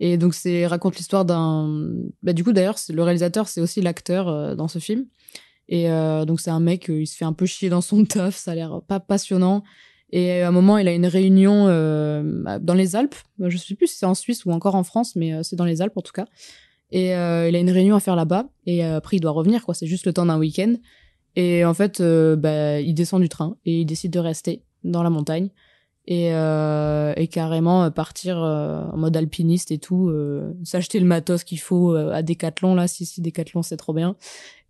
Et 0.00 0.18
donc 0.18 0.34
c'est 0.34 0.66
raconte 0.66 0.96
l'histoire 0.96 1.24
d'un, 1.24 1.88
bah 2.22 2.34
du 2.34 2.44
coup 2.44 2.52
d'ailleurs 2.52 2.76
le 2.90 3.02
réalisateur 3.02 3.48
c'est 3.48 3.62
aussi 3.62 3.80
l'acteur 3.80 4.54
dans 4.54 4.68
ce 4.68 4.80
film. 4.80 5.06
Et 5.72 5.90
euh, 5.90 6.26
donc 6.26 6.42
c'est 6.42 6.50
un 6.50 6.60
mec, 6.60 6.90
euh, 6.90 7.00
il 7.00 7.06
se 7.06 7.16
fait 7.16 7.24
un 7.24 7.32
peu 7.32 7.46
chier 7.46 7.70
dans 7.70 7.80
son 7.80 8.04
taf, 8.04 8.36
ça 8.36 8.52
a 8.52 8.54
l'air 8.54 8.82
pas 8.86 9.00
passionnant. 9.00 9.64
Et 10.10 10.42
à 10.42 10.48
un 10.48 10.50
moment, 10.50 10.76
il 10.76 10.86
a 10.86 10.92
une 10.92 11.06
réunion 11.06 11.64
euh, 11.66 12.58
dans 12.60 12.74
les 12.74 12.94
Alpes. 12.94 13.14
Je 13.40 13.56
sais 13.56 13.74
plus 13.74 13.86
si 13.86 13.96
c'est 13.96 14.04
en 14.04 14.14
Suisse 14.14 14.44
ou 14.44 14.52
encore 14.52 14.74
en 14.74 14.84
France, 14.84 15.16
mais 15.16 15.42
c'est 15.42 15.56
dans 15.56 15.64
les 15.64 15.80
Alpes 15.80 15.96
en 15.96 16.02
tout 16.02 16.12
cas. 16.12 16.26
Et 16.90 17.12
il 17.12 17.14
a 17.56 17.58
une 17.58 17.70
réunion 17.70 17.96
à 17.96 18.00
faire 18.00 18.14
là-bas. 18.14 18.50
Et 18.66 18.84
après, 18.84 19.16
il 19.16 19.20
doit 19.20 19.30
revenir, 19.30 19.64
quoi. 19.64 19.72
C'est 19.72 19.86
juste 19.86 20.04
le 20.04 20.12
temps 20.12 20.26
d'un 20.26 20.38
week-end. 20.38 20.74
Et 21.34 21.64
en 21.64 21.72
fait, 21.72 22.02
bah, 22.02 22.78
il 22.78 22.92
descend 22.92 23.22
du 23.22 23.30
train 23.30 23.56
et 23.64 23.80
il 23.80 23.86
décide 23.86 24.12
de 24.12 24.18
rester 24.18 24.60
dans 24.84 25.02
la 25.02 25.08
montagne 25.08 25.48
et, 26.06 26.28
carrément 27.30 27.90
partir 27.90 28.36
en 28.36 28.98
mode 28.98 29.16
alpiniste 29.16 29.70
et 29.70 29.78
tout, 29.78 30.12
s'acheter 30.62 31.00
le 31.00 31.06
matos 31.06 31.42
qu'il 31.42 31.60
faut 31.60 31.94
à 31.94 32.22
Decathlon 32.22 32.74
là, 32.74 32.86
si 32.86 33.06
si 33.06 33.22
Decathlon 33.22 33.62
c'est 33.62 33.78
trop 33.78 33.94
bien. 33.94 34.14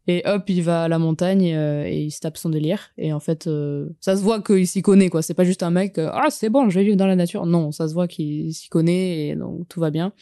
Et 0.09 0.23
hop, 0.25 0.49
il 0.49 0.63
va 0.63 0.85
à 0.85 0.89
la 0.89 0.99
montagne 0.99 1.55
euh, 1.55 1.85
et 1.87 2.03
il 2.03 2.11
se 2.11 2.21
tape 2.21 2.37
son 2.37 2.49
délire. 2.49 2.91
Et 2.99 3.13
en 3.13 3.21
fait, 3.21 3.47
euh, 3.47 3.89
ça 4.01 4.17
se 4.17 4.23
voit 4.23 4.43
qu'il 4.43 4.67
s'y 4.67 4.83
connaît 4.83 5.11
quoi. 5.11 5.23
C'est 5.23 5.35
pas 5.35 5.45
juste 5.45 5.63
un 5.63 5.71
mec 5.71 5.99
euh, 5.99 6.11
ah 6.13 6.29
c'est 6.31 6.51
bon, 6.51 6.69
je 6.71 6.79
vais 6.79 6.85
vivre 6.85 6.97
dans 6.97 7.07
la 7.07 7.17
nature. 7.17 7.47
Non, 7.47 7.71
ça 7.71 7.89
se 7.89 7.95
voit 7.95 8.09
qu'il 8.09 8.53
s'y 8.53 8.69
connaît 8.69 9.29
et 9.29 9.37
donc 9.37 9.69
tout 9.69 9.79
va 9.81 9.91
bien. 9.91 10.13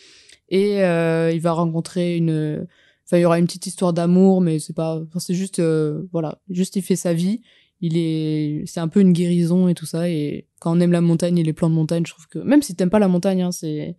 Et 0.51 0.83
euh, 0.83 1.33
il 1.33 1.41
va 1.41 1.53
rencontrer 1.53 2.17
une 2.17 2.67
Enfin, 3.11 3.19
il 3.19 3.23
y 3.23 3.25
aura 3.25 3.41
une 3.41 3.47
petite 3.47 3.67
histoire 3.67 3.93
d'amour, 3.93 4.41
mais 4.41 4.61
c'est 4.61 4.73
pas, 4.73 5.01
enfin, 5.01 5.19
c'est 5.19 5.35
juste, 5.35 5.59
euh, 5.59 6.03
voilà, 6.13 6.41
juste 6.49 6.77
il 6.77 6.83
fait 6.83 6.95
sa 6.95 7.13
vie. 7.13 7.41
Il 7.81 7.97
est, 7.97 8.63
c'est 8.67 8.79
un 8.79 8.87
peu 8.87 9.01
une 9.01 9.13
guérison 9.13 9.67
et 9.67 9.75
tout 9.75 9.85
ça. 9.85 10.09
Et 10.09 10.47
quand 10.61 10.77
on 10.77 10.81
aime 10.81 10.93
la 10.93 11.01
montagne 11.01 11.37
et 11.37 11.43
les 11.43 11.53
plans 11.53 11.69
de 11.71 11.75
montagne, 11.75 12.05
je 12.07 12.13
trouve 12.13 12.29
que 12.29 12.39
même 12.39 12.63
si 12.63 12.77
t'aimes 12.77 12.89
pas 12.89 13.01
la 13.01 13.09
montagne, 13.09 13.43
hein, 13.43 13.51
c'est, 13.51 13.97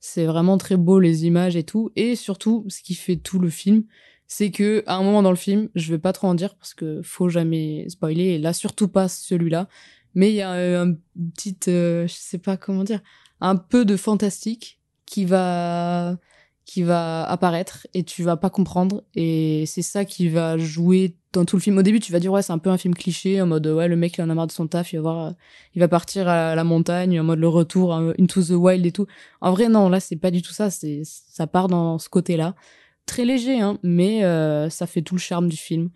c'est 0.00 0.26
vraiment 0.26 0.58
très 0.58 0.76
beau 0.76 0.98
les 0.98 1.24
images 1.24 1.54
et 1.54 1.62
tout. 1.62 1.92
Et 1.94 2.16
surtout, 2.16 2.64
ce 2.66 2.82
qui 2.82 2.94
fait 2.94 3.14
tout 3.14 3.38
le 3.38 3.48
film, 3.48 3.84
c'est 4.28 4.50
que 4.50 4.84
à 4.86 4.96
un 4.96 5.02
moment 5.02 5.22
dans 5.22 5.30
le 5.30 5.36
film, 5.36 5.70
je 5.74 5.90
vais 5.90 5.98
pas 5.98 6.12
trop 6.12 6.28
en 6.28 6.34
dire 6.34 6.54
parce 6.54 6.74
que 6.74 7.00
faut 7.02 7.30
jamais 7.30 7.86
spoiler. 7.88 8.24
Et 8.24 8.38
là, 8.38 8.52
surtout 8.52 8.88
pas 8.88 9.08
celui-là. 9.08 9.68
Mais 10.14 10.30
il 10.30 10.36
y 10.36 10.42
a 10.42 10.52
euh, 10.52 10.84
un 10.84 10.94
petit, 11.34 11.56
euh, 11.68 12.06
je 12.06 12.14
sais 12.14 12.38
pas 12.38 12.56
comment 12.56 12.84
dire, 12.84 13.00
un 13.40 13.56
peu 13.56 13.84
de 13.84 13.96
fantastique 13.96 14.80
qui 15.06 15.24
va 15.24 16.18
qui 16.66 16.82
va 16.82 17.24
apparaître 17.24 17.86
et 17.94 18.04
tu 18.04 18.22
vas 18.22 18.36
pas 18.36 18.50
comprendre 18.50 19.02
et 19.14 19.64
c'est 19.66 19.80
ça 19.80 20.04
qui 20.04 20.28
va 20.28 20.58
jouer 20.58 21.16
dans 21.32 21.46
tout 21.46 21.56
le 21.56 21.62
film. 21.62 21.78
Au 21.78 21.82
début, 21.82 21.98
tu 21.98 22.12
vas 22.12 22.20
dire 22.20 22.30
ouais, 22.30 22.42
c'est 22.42 22.52
un 22.52 22.58
peu 22.58 22.68
un 22.68 22.76
film 22.76 22.94
cliché 22.94 23.40
en 23.40 23.46
mode 23.46 23.66
ouais, 23.66 23.88
le 23.88 23.96
mec 23.96 24.18
il 24.18 24.22
en 24.22 24.28
a 24.28 24.34
marre 24.34 24.48
de 24.48 24.52
son 24.52 24.66
taf, 24.66 24.92
il 24.92 24.96
va 24.96 25.02
voir 25.02 25.34
il 25.74 25.80
va 25.80 25.88
partir 25.88 26.28
à 26.28 26.54
la 26.54 26.64
montagne 26.64 27.18
en 27.18 27.24
mode 27.24 27.38
le 27.38 27.48
retour 27.48 27.94
hein, 27.94 28.12
into 28.20 28.42
the 28.42 28.50
wild 28.50 28.84
et 28.84 28.92
tout. 28.92 29.06
En 29.40 29.52
vrai 29.52 29.68
non, 29.70 29.88
là 29.88 30.00
c'est 30.00 30.16
pas 30.16 30.30
du 30.30 30.42
tout 30.42 30.52
ça, 30.52 30.68
c'est 30.68 31.02
ça 31.04 31.46
part 31.46 31.68
dans 31.68 31.98
ce 31.98 32.10
côté-là. 32.10 32.54
Très 33.08 33.24
léger 33.24 33.60
hein, 33.60 33.78
mais 33.82 34.24
euh, 34.24 34.70
ça 34.70 34.86
fait 34.86 35.02
tout 35.02 35.16
le 35.16 35.20
charme 35.20 35.48
du 35.48 35.56
film 35.56 35.90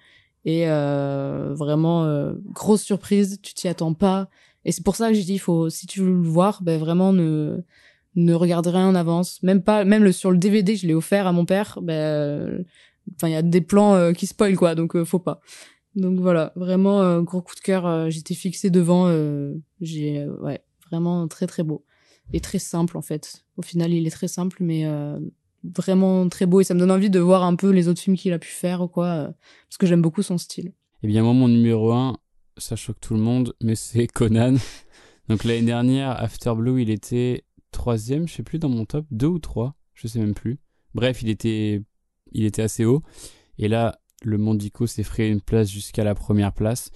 et 0.45 0.69
euh, 0.69 1.55
vraiment 1.55 2.05
euh, 2.05 2.33
grosse 2.51 2.83
surprise, 2.83 3.39
tu 3.43 3.55
t'y 3.55 3.69
attends 3.69 3.95
pas 3.95 4.29
et 4.65 4.73
c'est 4.73 4.83
pour 4.85 4.97
ça 4.97 5.09
que 5.09 5.15
j'ai 5.15 5.23
dit 5.23 5.39
faut 5.39 5.71
si 5.71 5.87
tu 5.87 6.01
veux 6.01 6.11
le 6.11 6.29
voir, 6.29 6.63
ben 6.65 6.81
vraiment 6.81 7.13
ne 7.13 7.63
ne 8.15 8.35
regarde 8.35 8.67
rien 8.67 8.89
en 8.89 8.95
avance, 8.95 9.43
même 9.43 9.63
pas, 9.63 9.85
même 9.85 10.05
le, 10.05 10.13
sur 10.13 10.31
le 10.31 10.39
DVD, 10.39 10.77
je 10.77 10.87
l'ai 10.87 10.95
offert 10.95 11.27
à 11.27 11.33
mon 11.33 11.45
père, 11.45 11.79
ben, 11.83 12.65
enfin, 13.15 13.29
il 13.29 13.33
y 13.33 13.37
a 13.37 13.43
des 13.43 13.61
plans 13.61 13.95
euh, 13.95 14.13
qui 14.13 14.27
spoilent, 14.27 14.57
quoi, 14.57 14.75
donc 14.75 14.97
euh, 14.97 15.05
faut 15.05 15.19
pas. 15.19 15.41
Donc 15.95 16.21
voilà, 16.21 16.53
vraiment, 16.57 17.03
euh, 17.03 17.21
gros 17.21 17.43
coup 17.43 17.55
de 17.55 17.61
cœur, 17.61 18.11
j'étais 18.11 18.35
fixé 18.35 18.71
devant, 18.71 19.11
j'ai, 19.81 20.27
ouais, 20.41 20.63
vraiment 20.91 21.29
très 21.29 21.47
très 21.47 21.63
beau. 21.63 21.85
Et 22.33 22.41
très 22.41 22.59
simple, 22.59 22.97
en 22.97 23.03
fait. 23.03 23.45
Au 23.57 23.63
final, 23.63 23.93
il 23.93 24.07
est 24.07 24.11
très 24.11 24.29
simple, 24.29 24.59
mais 24.61 24.87
vraiment 25.65 26.29
très 26.29 26.47
beau, 26.47 26.61
et 26.61 26.65
ça 26.65 26.75
me 26.75 26.81
donne 26.81 26.91
envie 26.91 27.11
de 27.11 27.21
voir 27.21 27.43
un 27.45 27.57
peu 27.57 27.71
les 27.71 27.89
autres 27.89 28.01
films 28.01 28.17
qu'il 28.17 28.33
a 28.33 28.39
pu 28.39 28.49
faire, 28.49 28.81
ou 28.81 28.89
quoi, 28.89 29.07
euh, 29.07 29.31
parce 29.69 29.79
que 29.79 29.87
j'aime 29.87 30.03
beaucoup 30.03 30.23
son 30.23 30.39
style. 30.39 30.73
Eh 31.03 31.07
bien 31.07 31.23
moi 31.23 31.33
mon 31.33 31.49
numéro 31.49 31.93
1, 31.93 32.17
ça 32.59 32.77
choque 32.77 33.01
tout 33.01 33.15
le 33.15 33.21
monde, 33.21 33.55
mais 33.63 33.75
c'est 33.75 34.07
Conan. 34.13 34.57
Donc 35.29 35.45
l'année 35.45 35.63
dernière, 35.63 36.11
After 36.11 36.53
Blue, 36.57 36.83
il 36.83 36.91
était 36.91 37.45
troisième, 37.71 38.29
je 38.29 38.35
sais 38.35 38.43
plus, 38.43 38.59
dans 38.59 38.69
mon 38.69 38.85
top, 38.85 39.07
deux 39.11 39.27
ou 39.27 39.39
trois, 39.39 39.75
je 39.95 40.07
sais 40.07 40.19
même 40.19 40.35
plus. 40.35 40.59
Bref, 40.95 41.23
il 41.23 41.29
était, 41.29 41.83
il 42.33 42.45
était 42.45 42.63
assez 42.63 42.85
haut. 42.85 43.03
Et 43.59 43.69
là, 43.69 43.99
le 44.23 44.39
Mondico 44.39 44.87
s'est 44.87 45.03
frayé 45.03 45.31
une 45.31 45.41
place 45.41 45.71
jusqu'à 45.71 46.05
la 46.05 46.15
première 46.15 46.53
place. 46.53 46.91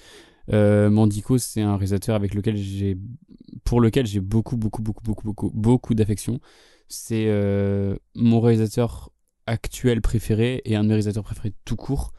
Euh, 0.52 0.90
Mondico, 0.90 1.38
c'est 1.38 1.62
un 1.62 1.76
réalisateur 1.76 2.14
avec 2.14 2.34
lequel 2.34 2.56
j'ai, 2.56 2.96
pour 3.64 3.80
lequel 3.80 4.06
j'ai 4.06 4.20
beaucoup, 4.20 4.56
beaucoup, 4.56 4.82
beaucoup, 4.82 5.02
beaucoup, 5.02 5.24
beaucoup, 5.24 5.50
beaucoup 5.54 5.94
d'affection. 5.94 6.40
C'est 6.89 7.26
euh, 7.28 7.97
mon 8.15 8.40
réalisateur 8.40 9.10
actuel 9.47 10.00
préféré 10.00 10.62
et 10.65 10.76
un 10.76 10.82
de 10.82 10.89
mes 10.89 10.94
réalisateurs 10.94 11.24
préférés 11.24 11.52
tout 11.65 11.76
court. 11.76 12.12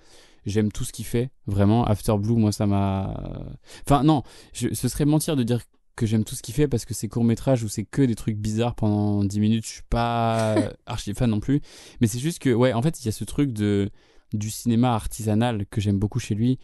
J'aime 0.45 0.71
tout 0.71 0.83
ce 0.85 0.93
qu'il 0.93 1.05
fait, 1.05 1.29
vraiment. 1.45 1.83
After 1.85 2.15
Blue, 2.17 2.35
moi, 2.35 2.51
ça 2.53 2.65
m'a. 2.67 3.45
Enfin, 3.85 4.03
non, 4.03 4.23
je- 4.53 4.73
ce 4.73 4.87
serait 4.87 5.05
mentir 5.05 5.35
de 5.35 5.43
dire 5.43 5.61
que 5.97 6.05
j'aime 6.05 6.23
tout 6.23 6.35
ce 6.35 6.41
qu'il 6.43 6.53
fait 6.53 6.67
parce 6.67 6.85
que 6.85 6.93
c'est 6.93 7.07
court 7.09 7.23
métrage 7.23 7.63
où 7.63 7.67
c'est 7.67 7.83
que 7.83 8.01
des 8.03 8.15
trucs 8.15 8.37
bizarres 8.37 8.75
pendant 8.75 9.23
10 9.25 9.39
minutes, 9.39 9.65
je 9.65 9.71
suis 9.71 9.81
pas 9.89 10.55
archi 10.85 11.13
fan 11.13 11.29
non 11.29 11.39
plus. 11.39 11.59
Mais 11.99 12.07
c'est 12.07 12.19
juste 12.19 12.39
que, 12.39 12.49
ouais, 12.53 12.71
en 12.73 12.81
fait, 12.81 13.01
il 13.01 13.05
y 13.05 13.09
a 13.09 13.11
ce 13.11 13.23
truc 13.23 13.51
de 13.51 13.89
du 14.33 14.49
cinéma 14.49 14.93
artisanal 14.93 15.65
que 15.67 15.79
j'aime 15.81 15.99
beaucoup 15.99 16.19
chez 16.19 16.35
lui 16.35 16.59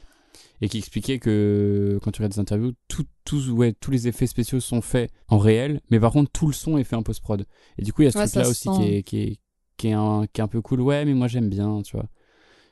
et 0.63 0.69
qui 0.69 0.77
expliquait 0.77 1.19
que 1.19 1.99
quand 2.01 2.11
tu 2.11 2.19
regardes 2.21 2.33
des 2.33 2.39
interviews, 2.39 2.71
tout, 2.87 3.03
tout- 3.25 3.49
ouais, 3.51 3.73
tous 3.73 3.91
les 3.91 4.07
effets 4.07 4.27
spéciaux 4.27 4.61
sont 4.61 4.81
faits 4.81 5.11
en 5.27 5.37
réel, 5.37 5.81
mais 5.91 5.99
par 5.99 6.13
contre 6.13 6.31
tout 6.31 6.47
le 6.47 6.53
son 6.53 6.77
est 6.77 6.85
fait 6.85 6.95
en 6.95 7.03
post-prod. 7.03 7.45
Et 7.77 7.81
du 7.83 7.91
coup, 7.91 8.01
il 8.01 8.05
y 8.05 8.07
a 8.07 8.11
ce 8.11 8.17
Ouais, 8.17 8.27
truc-là 8.27 8.47
aussi 8.47 8.69
qui 8.69 8.83
est, 8.83 9.03
qui, 9.03 9.17
est, 9.21 9.39
qui, 9.75 9.87
est 9.89 9.93
un, 9.93 10.25
qui 10.31 10.39
est 10.39 10.43
un 10.43 10.47
peu 10.47 10.61
cool. 10.61 10.79
Ouais, 10.79 11.03
mais 11.03 11.13
moi 11.13 11.27
j'aime 11.27 11.49
bien, 11.49 11.81
tu 11.83 11.97
vois. 11.97 12.05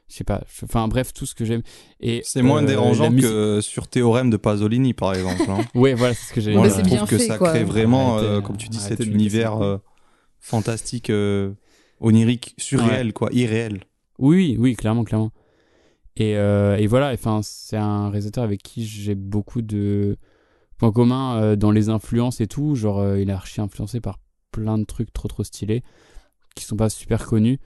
Je 0.08 0.16
sais 0.16 0.24
pas. 0.24 0.42
Enfin 0.64 0.88
bref, 0.88 1.14
tout 1.14 1.26
ce 1.26 1.36
que 1.36 1.44
j'aime. 1.46 1.64
Et 2.00 2.22
C'est 2.24 2.42
moins 2.42 2.64
euh, 2.64 2.68
dérangeant 2.68 3.10
musique- 3.12 3.30
que 3.30 3.60
sur 3.62 3.88
Théorème 3.88 4.30
de 4.30 4.38
Pasolini, 4.38 4.94
par 4.94 5.14
exemple. 5.14 5.50
hein. 5.50 5.58
Ouais, 5.76 5.94
voilà, 5.94 6.14
c'est 6.14 6.28
ce 6.30 6.34
que 6.34 6.40
j'allais 6.42 6.58
Moi, 6.58 6.70
je 6.70 6.82
trouve 6.82 7.06
que 7.08 7.18
fait, 7.18 7.28
ça 7.28 7.38
quoi. 7.38 7.50
crée 7.50 7.64
vraiment, 7.66 8.18
Arrêtez, 8.18 8.28
euh, 8.32 8.42
comme 8.42 8.58
tu 8.58 8.70
dis, 8.70 8.78
cet 8.80 9.06
univers 9.06 9.62
euh, 9.62 9.78
fantastique, 10.40 11.10
euh, 11.10 11.52
onirique, 12.00 12.56
surréel, 12.58 13.14
quoi, 13.14 13.30
irréel. 13.32 13.84
Oui, 14.18 14.56
oui, 14.60 14.76
clairement, 14.76 15.04
clairement. 15.04 15.32
Et, 16.18 16.36
euh, 16.36 16.78
et 16.78 16.88
voilà, 16.88 17.12
enfin, 17.14 17.42
c'est 17.44 17.78
un 17.78 18.10
réalisateur 18.10 18.44
avec 18.44 18.62
qui 18.62 18.86
j'ai 18.86 19.16
beaucoup 19.16 19.62
de 19.62 20.18
points 20.78 20.92
communs 20.92 21.42
euh, 21.42 21.56
dans 21.56 21.72
les 21.72 21.90
influences 21.90 22.42
et 22.42 22.48
tout. 22.48 22.76
Genre, 22.76 23.00
euh, 23.00 23.20
il 23.20 23.30
est 23.30 23.34
archi 23.34 23.62
influencé 23.62 24.02
par 24.02 24.20
plein 24.52 24.78
de 24.78 24.84
trucs 24.84 25.14
trop 25.14 25.28
trop 25.28 25.44
stylés 25.44 25.84
qui 26.56 26.66
sont 26.66 26.76
pas 26.76 26.90
super 26.90 27.26
connus. 27.26 27.60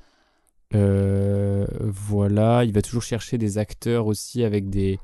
Voilà, 0.71 2.65
il 2.65 2.73
va 2.73 2.81
toujours 2.81 3.01
chercher 3.01 3.37
des 3.37 3.57
acteurs 3.57 4.07
aussi 4.07 4.43
avec 4.43 4.69
des 4.69 4.99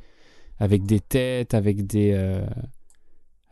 avec 0.59 0.83
des 0.83 0.99
têtes, 0.99 1.53
avec 1.53 1.87
des 1.87 2.13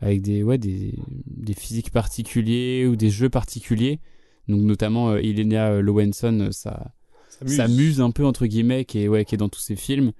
avec 0.00 0.20
des 0.20 0.42
ouais 0.42 0.58
des, 0.58 0.98
des 1.26 1.54
physiques 1.54 1.90
particuliers 1.90 2.86
ou 2.86 2.94
des 2.94 3.08
jeux 3.08 3.30
particuliers. 3.30 4.00
Donc 4.48 4.60
notamment 4.60 5.16
Ilenia 5.16 5.80
Lowenson, 5.80 6.48
ça 6.52 6.92
s'amuse 7.46 8.00
un 8.00 8.10
peu 8.10 8.24
entre 8.24 8.46
guillemets 8.46 8.84
qui 8.84 9.02
est 9.02 9.08
ouais 9.08 9.24
qui 9.24 9.34
est 9.34 9.38
dans 9.38 9.48
tous 9.48 9.60
ses 9.60 9.76
films 9.76 10.12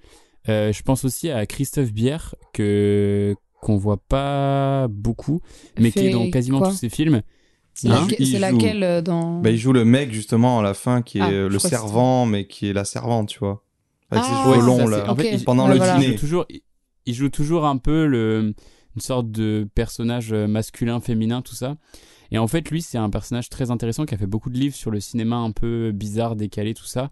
Euh, 0.49 0.73
je 0.73 0.83
pense 0.83 1.05
aussi 1.05 1.31
à 1.31 1.45
Christophe 1.47 1.93
Bière 1.93 2.35
que 2.55 3.35
qu'on 3.61 3.77
voit 3.77 3.99
pas 4.09 4.89
beaucoup 4.89 5.41
mais 5.79 5.93
qui 5.93 5.99
est 6.07 6.11
dans 6.11 6.31
quasiment 6.31 6.63
tous 6.63 6.73
ses 6.77 6.89
films 6.89 7.21
C'est 7.75 7.89
Hein 7.89 8.07
laquelle- 8.09 8.27
Il 8.27 8.79
joue- 8.79 8.85
euh, 8.85 9.03
dans. 9.03 9.41
Bah, 9.41 9.51
il 9.51 9.59
joue 9.59 9.73
le 9.73 9.85
mec, 9.85 10.13
justement, 10.13 10.59
à 10.59 10.63
la 10.63 10.75
fin, 10.75 11.03
qui 11.03 11.19
est 11.19 11.23
Ah, 11.23 11.31
le 11.31 11.59
servant, 11.59 12.27
mais 12.27 12.47
qui 12.47 12.69
est 12.69 12.73
la 12.73 12.85
servante, 12.85 13.29
tu 13.29 13.39
vois. 13.39 13.63
Avec 14.11 14.25
ses 14.25 14.31
Ah, 14.33 14.43
cheveux 14.45 14.57
Ouais, 14.59 14.67
longs, 14.67 14.89
là. 14.89 15.11
en 15.11 15.15
fait, 15.15 15.31
il- 15.37 15.45
Pendant 15.45 15.69
le 15.69 15.77
voilà. 15.77 15.97
il 15.97 16.01
dîner. 16.01 16.13
joue 16.15 16.19
toujours 16.21 16.47
il- 16.51 16.63
il 17.07 17.15
joue 17.15 17.29
toujours 17.29 17.65
un 17.67 17.77
peu 17.79 18.07
le 18.07 18.55
une 18.97 19.01
sorte 19.01 19.31
de 19.31 19.69
personnage 19.75 20.33
euh, 20.33 20.47
masculin 20.49 21.01
féminin 21.01 21.43
tout 21.43 21.55
ça 21.55 21.77
et 22.31 22.39
en 22.39 22.47
fait 22.47 22.71
lui 22.71 22.83
c'est 22.83 22.99
un 22.99 23.11
personnage 23.11 23.49
très 23.49 23.71
intéressant 23.71 24.05
qui 24.07 24.15
a 24.15 24.19
fait 24.19 24.27
beaucoup 24.27 24.51
de 24.51 24.59
livres 24.59 24.75
sur 24.75 24.91
le 24.91 25.01
cinéma 25.01 25.37
un 25.37 25.53
peu 25.53 25.93
bizarre 25.93 26.37
décalé 26.37 26.75
tout 26.75 26.87
ça. 26.87 27.11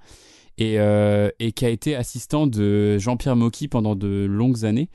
Et, 0.60 0.80
euh, 0.80 1.30
qui 1.54 1.64
a 1.64 1.68
été 1.68 1.94
assistant 1.94 2.48
de 2.48 2.98
Jean-Pierre 2.98 3.36
Mocky 3.36 3.68
pendant 3.68 3.94
de 3.94 4.26
longues 4.28 4.64
années. 4.64 4.88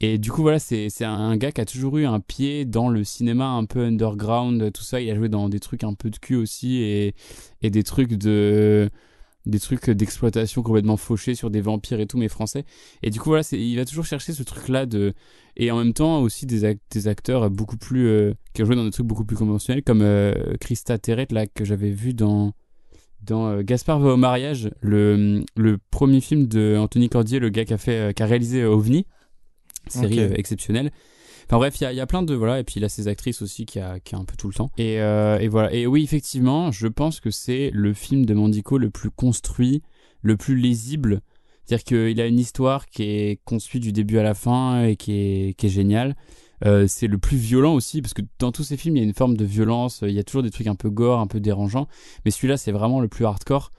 Et 0.00 0.16
du 0.16 0.32
coup 0.32 0.40
voilà 0.40 0.58
c'est 0.58 0.88
un 1.02 1.36
gars 1.36 1.52
qui 1.52 1.60
a 1.60 1.66
toujours 1.66 1.98
eu 1.98 2.06
un 2.06 2.18
pied 2.18 2.64
dans 2.64 2.88
le 2.88 3.04
cinéma 3.04 3.46
un 3.46 3.66
peu 3.66 3.84
underground 3.84 4.72
tout 4.72 4.82
ça. 4.82 5.00
Il 5.00 5.10
a 5.10 5.14
joué 5.14 5.28
dans 5.28 5.48
des 5.48 5.60
trucs 5.60 5.84
un 5.84 5.94
peu 5.94 6.08
de 6.10 6.16
cul 6.16 6.36
aussi 6.36 6.78
et, 6.78 7.14
et 7.60 7.70
des 7.70 7.82
trucs 7.82 8.14
de 8.14 8.90
des 9.46 9.58
trucs 9.58 9.90
d'exploitation 9.90 10.62
complètement 10.62 10.96
fauchés 10.96 11.34
sur 11.34 11.50
des 11.50 11.60
vampires 11.60 12.00
et 12.00 12.06
tout 12.06 12.18
mais 12.18 12.28
français. 12.28 12.64
Et 13.02 13.10
du 13.10 13.20
coup 13.20 13.30
voilà 13.30 13.42
il 13.52 13.76
va 13.76 13.84
toujours 13.84 14.04
chercher 14.04 14.32
ce 14.32 14.42
truc 14.42 14.68
là 14.68 14.86
de 14.86 15.14
et 15.56 15.70
en 15.70 15.78
même 15.78 15.92
temps 15.92 16.20
aussi 16.20 16.46
des, 16.46 16.78
des 16.90 17.08
acteurs 17.08 17.50
beaucoup 17.50 17.76
plus 17.76 18.06
euh, 18.06 18.34
qui 18.54 18.62
ont 18.62 18.66
joué 18.66 18.76
dans 18.76 18.84
des 18.84 18.90
trucs 18.90 19.06
beaucoup 19.06 19.24
plus 19.24 19.36
conventionnels 19.36 19.82
comme 19.82 20.02
euh, 20.02 20.32
Christa 20.60 20.98
Terret 20.98 21.28
là 21.30 21.46
que 21.46 21.64
j'avais 21.64 21.90
vu 21.90 22.14
dans 22.14 22.52
dans 23.22 23.48
euh, 23.48 23.62
Gaspard 23.62 24.00
va 24.00 24.12
au 24.12 24.16
mariage 24.16 24.70
le, 24.80 25.44
le 25.56 25.78
premier 25.90 26.20
film 26.20 26.46
de 26.46 26.76
Anthony 26.78 27.08
Cordier 27.08 27.38
le 27.38 27.48
gars 27.48 27.64
qui 27.64 27.74
a 27.74 27.78
fait 27.78 28.14
qui 28.14 28.22
a 28.22 28.26
réalisé 28.26 28.64
OVNI. 28.64 29.06
Série 29.88 30.20
exceptionnelle 30.20 30.92
Enfin 31.46 31.58
bref, 31.58 31.80
il 31.80 31.84
y 31.84 31.86
a, 31.86 31.92
il 31.92 31.96
y 31.96 32.00
a 32.00 32.06
plein 32.06 32.22
de 32.22 32.34
voilà 32.34 32.60
et 32.60 32.64
puis 32.64 32.74
il 32.76 32.84
a 32.84 32.88
ses 32.88 33.08
actrices 33.08 33.42
aussi 33.42 33.66
qui 33.66 33.78
a, 33.80 34.00
qui 34.00 34.14
a 34.14 34.18
un 34.18 34.24
peu 34.24 34.36
tout 34.36 34.48
le 34.48 34.54
temps. 34.54 34.70
Et, 34.78 35.00
euh, 35.00 35.38
et 35.38 35.48
voilà. 35.48 35.72
Et 35.72 35.86
oui, 35.86 36.02
effectivement, 36.02 36.70
je 36.72 36.86
pense 36.86 37.20
que 37.20 37.30
c'est 37.30 37.70
le 37.72 37.92
film 37.94 38.24
de 38.26 38.34
Mandico 38.34 38.78
le 38.78 38.90
plus 38.90 39.10
construit, 39.10 39.82
le 40.22 40.36
plus 40.36 40.56
lisible. 40.56 41.20
C'est-à-dire 41.64 41.84
qu'il 41.84 42.20
a 42.20 42.26
une 42.26 42.38
histoire 42.40 42.86
qui 42.86 43.04
est 43.04 43.40
construite 43.44 43.82
du 43.82 43.92
début 43.92 44.18
à 44.18 44.22
la 44.22 44.34
fin 44.34 44.84
et 44.84 44.96
qui 44.96 45.12
est, 45.12 45.54
qui 45.56 45.66
est 45.66 45.70
géniale. 45.70 46.16
Euh, 46.64 46.86
c'est 46.86 47.08
le 47.08 47.18
plus 47.18 47.36
violent 47.36 47.74
aussi 47.74 48.02
parce 48.02 48.14
que 48.14 48.22
dans 48.38 48.52
tous 48.52 48.62
ces 48.62 48.76
films 48.76 48.96
il 48.96 49.00
y 49.00 49.02
a 49.02 49.06
une 49.08 49.14
forme 49.14 49.36
de 49.36 49.44
violence. 49.44 50.00
Il 50.02 50.12
y 50.12 50.18
a 50.18 50.24
toujours 50.24 50.42
des 50.42 50.50
trucs 50.50 50.66
un 50.66 50.74
peu 50.74 50.90
gore, 50.90 51.18
un 51.20 51.26
peu 51.26 51.40
dérangeants. 51.40 51.88
Mais 52.24 52.30
celui-là 52.30 52.56
c'est 52.56 52.72
vraiment 52.72 53.00
le 53.00 53.08
plus 53.08 53.24
hardcore. 53.24 53.72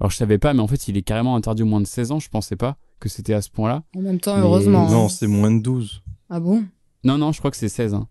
Alors 0.00 0.10
je 0.10 0.16
savais 0.16 0.38
pas, 0.38 0.52
mais 0.52 0.60
en 0.60 0.66
fait 0.66 0.88
il 0.88 0.96
est 0.96 1.02
carrément 1.02 1.36
interdit 1.36 1.62
au 1.62 1.66
moins 1.66 1.80
de 1.80 1.86
16 1.86 2.12
ans. 2.12 2.18
Je 2.18 2.28
pensais 2.28 2.56
pas 2.56 2.76
que 3.00 3.08
c'était 3.08 3.32
à 3.34 3.42
ce 3.42 3.50
point-là. 3.50 3.84
En 3.96 4.00
même 4.00 4.20
temps, 4.20 4.36
Mais- 4.36 4.42
heureusement. 4.42 4.90
Non, 4.90 5.06
hein. 5.06 5.08
c'est 5.08 5.26
moins 5.26 5.50
de 5.50 5.62
12. 5.62 6.02
Ah 6.28 6.40
bon? 6.40 6.64
Non, 7.06 7.18
non, 7.18 7.32
je 7.32 7.38
crois 7.38 7.50
que 7.50 7.56
c'est 7.56 7.68
16. 7.68 7.94
hein. 7.94 8.08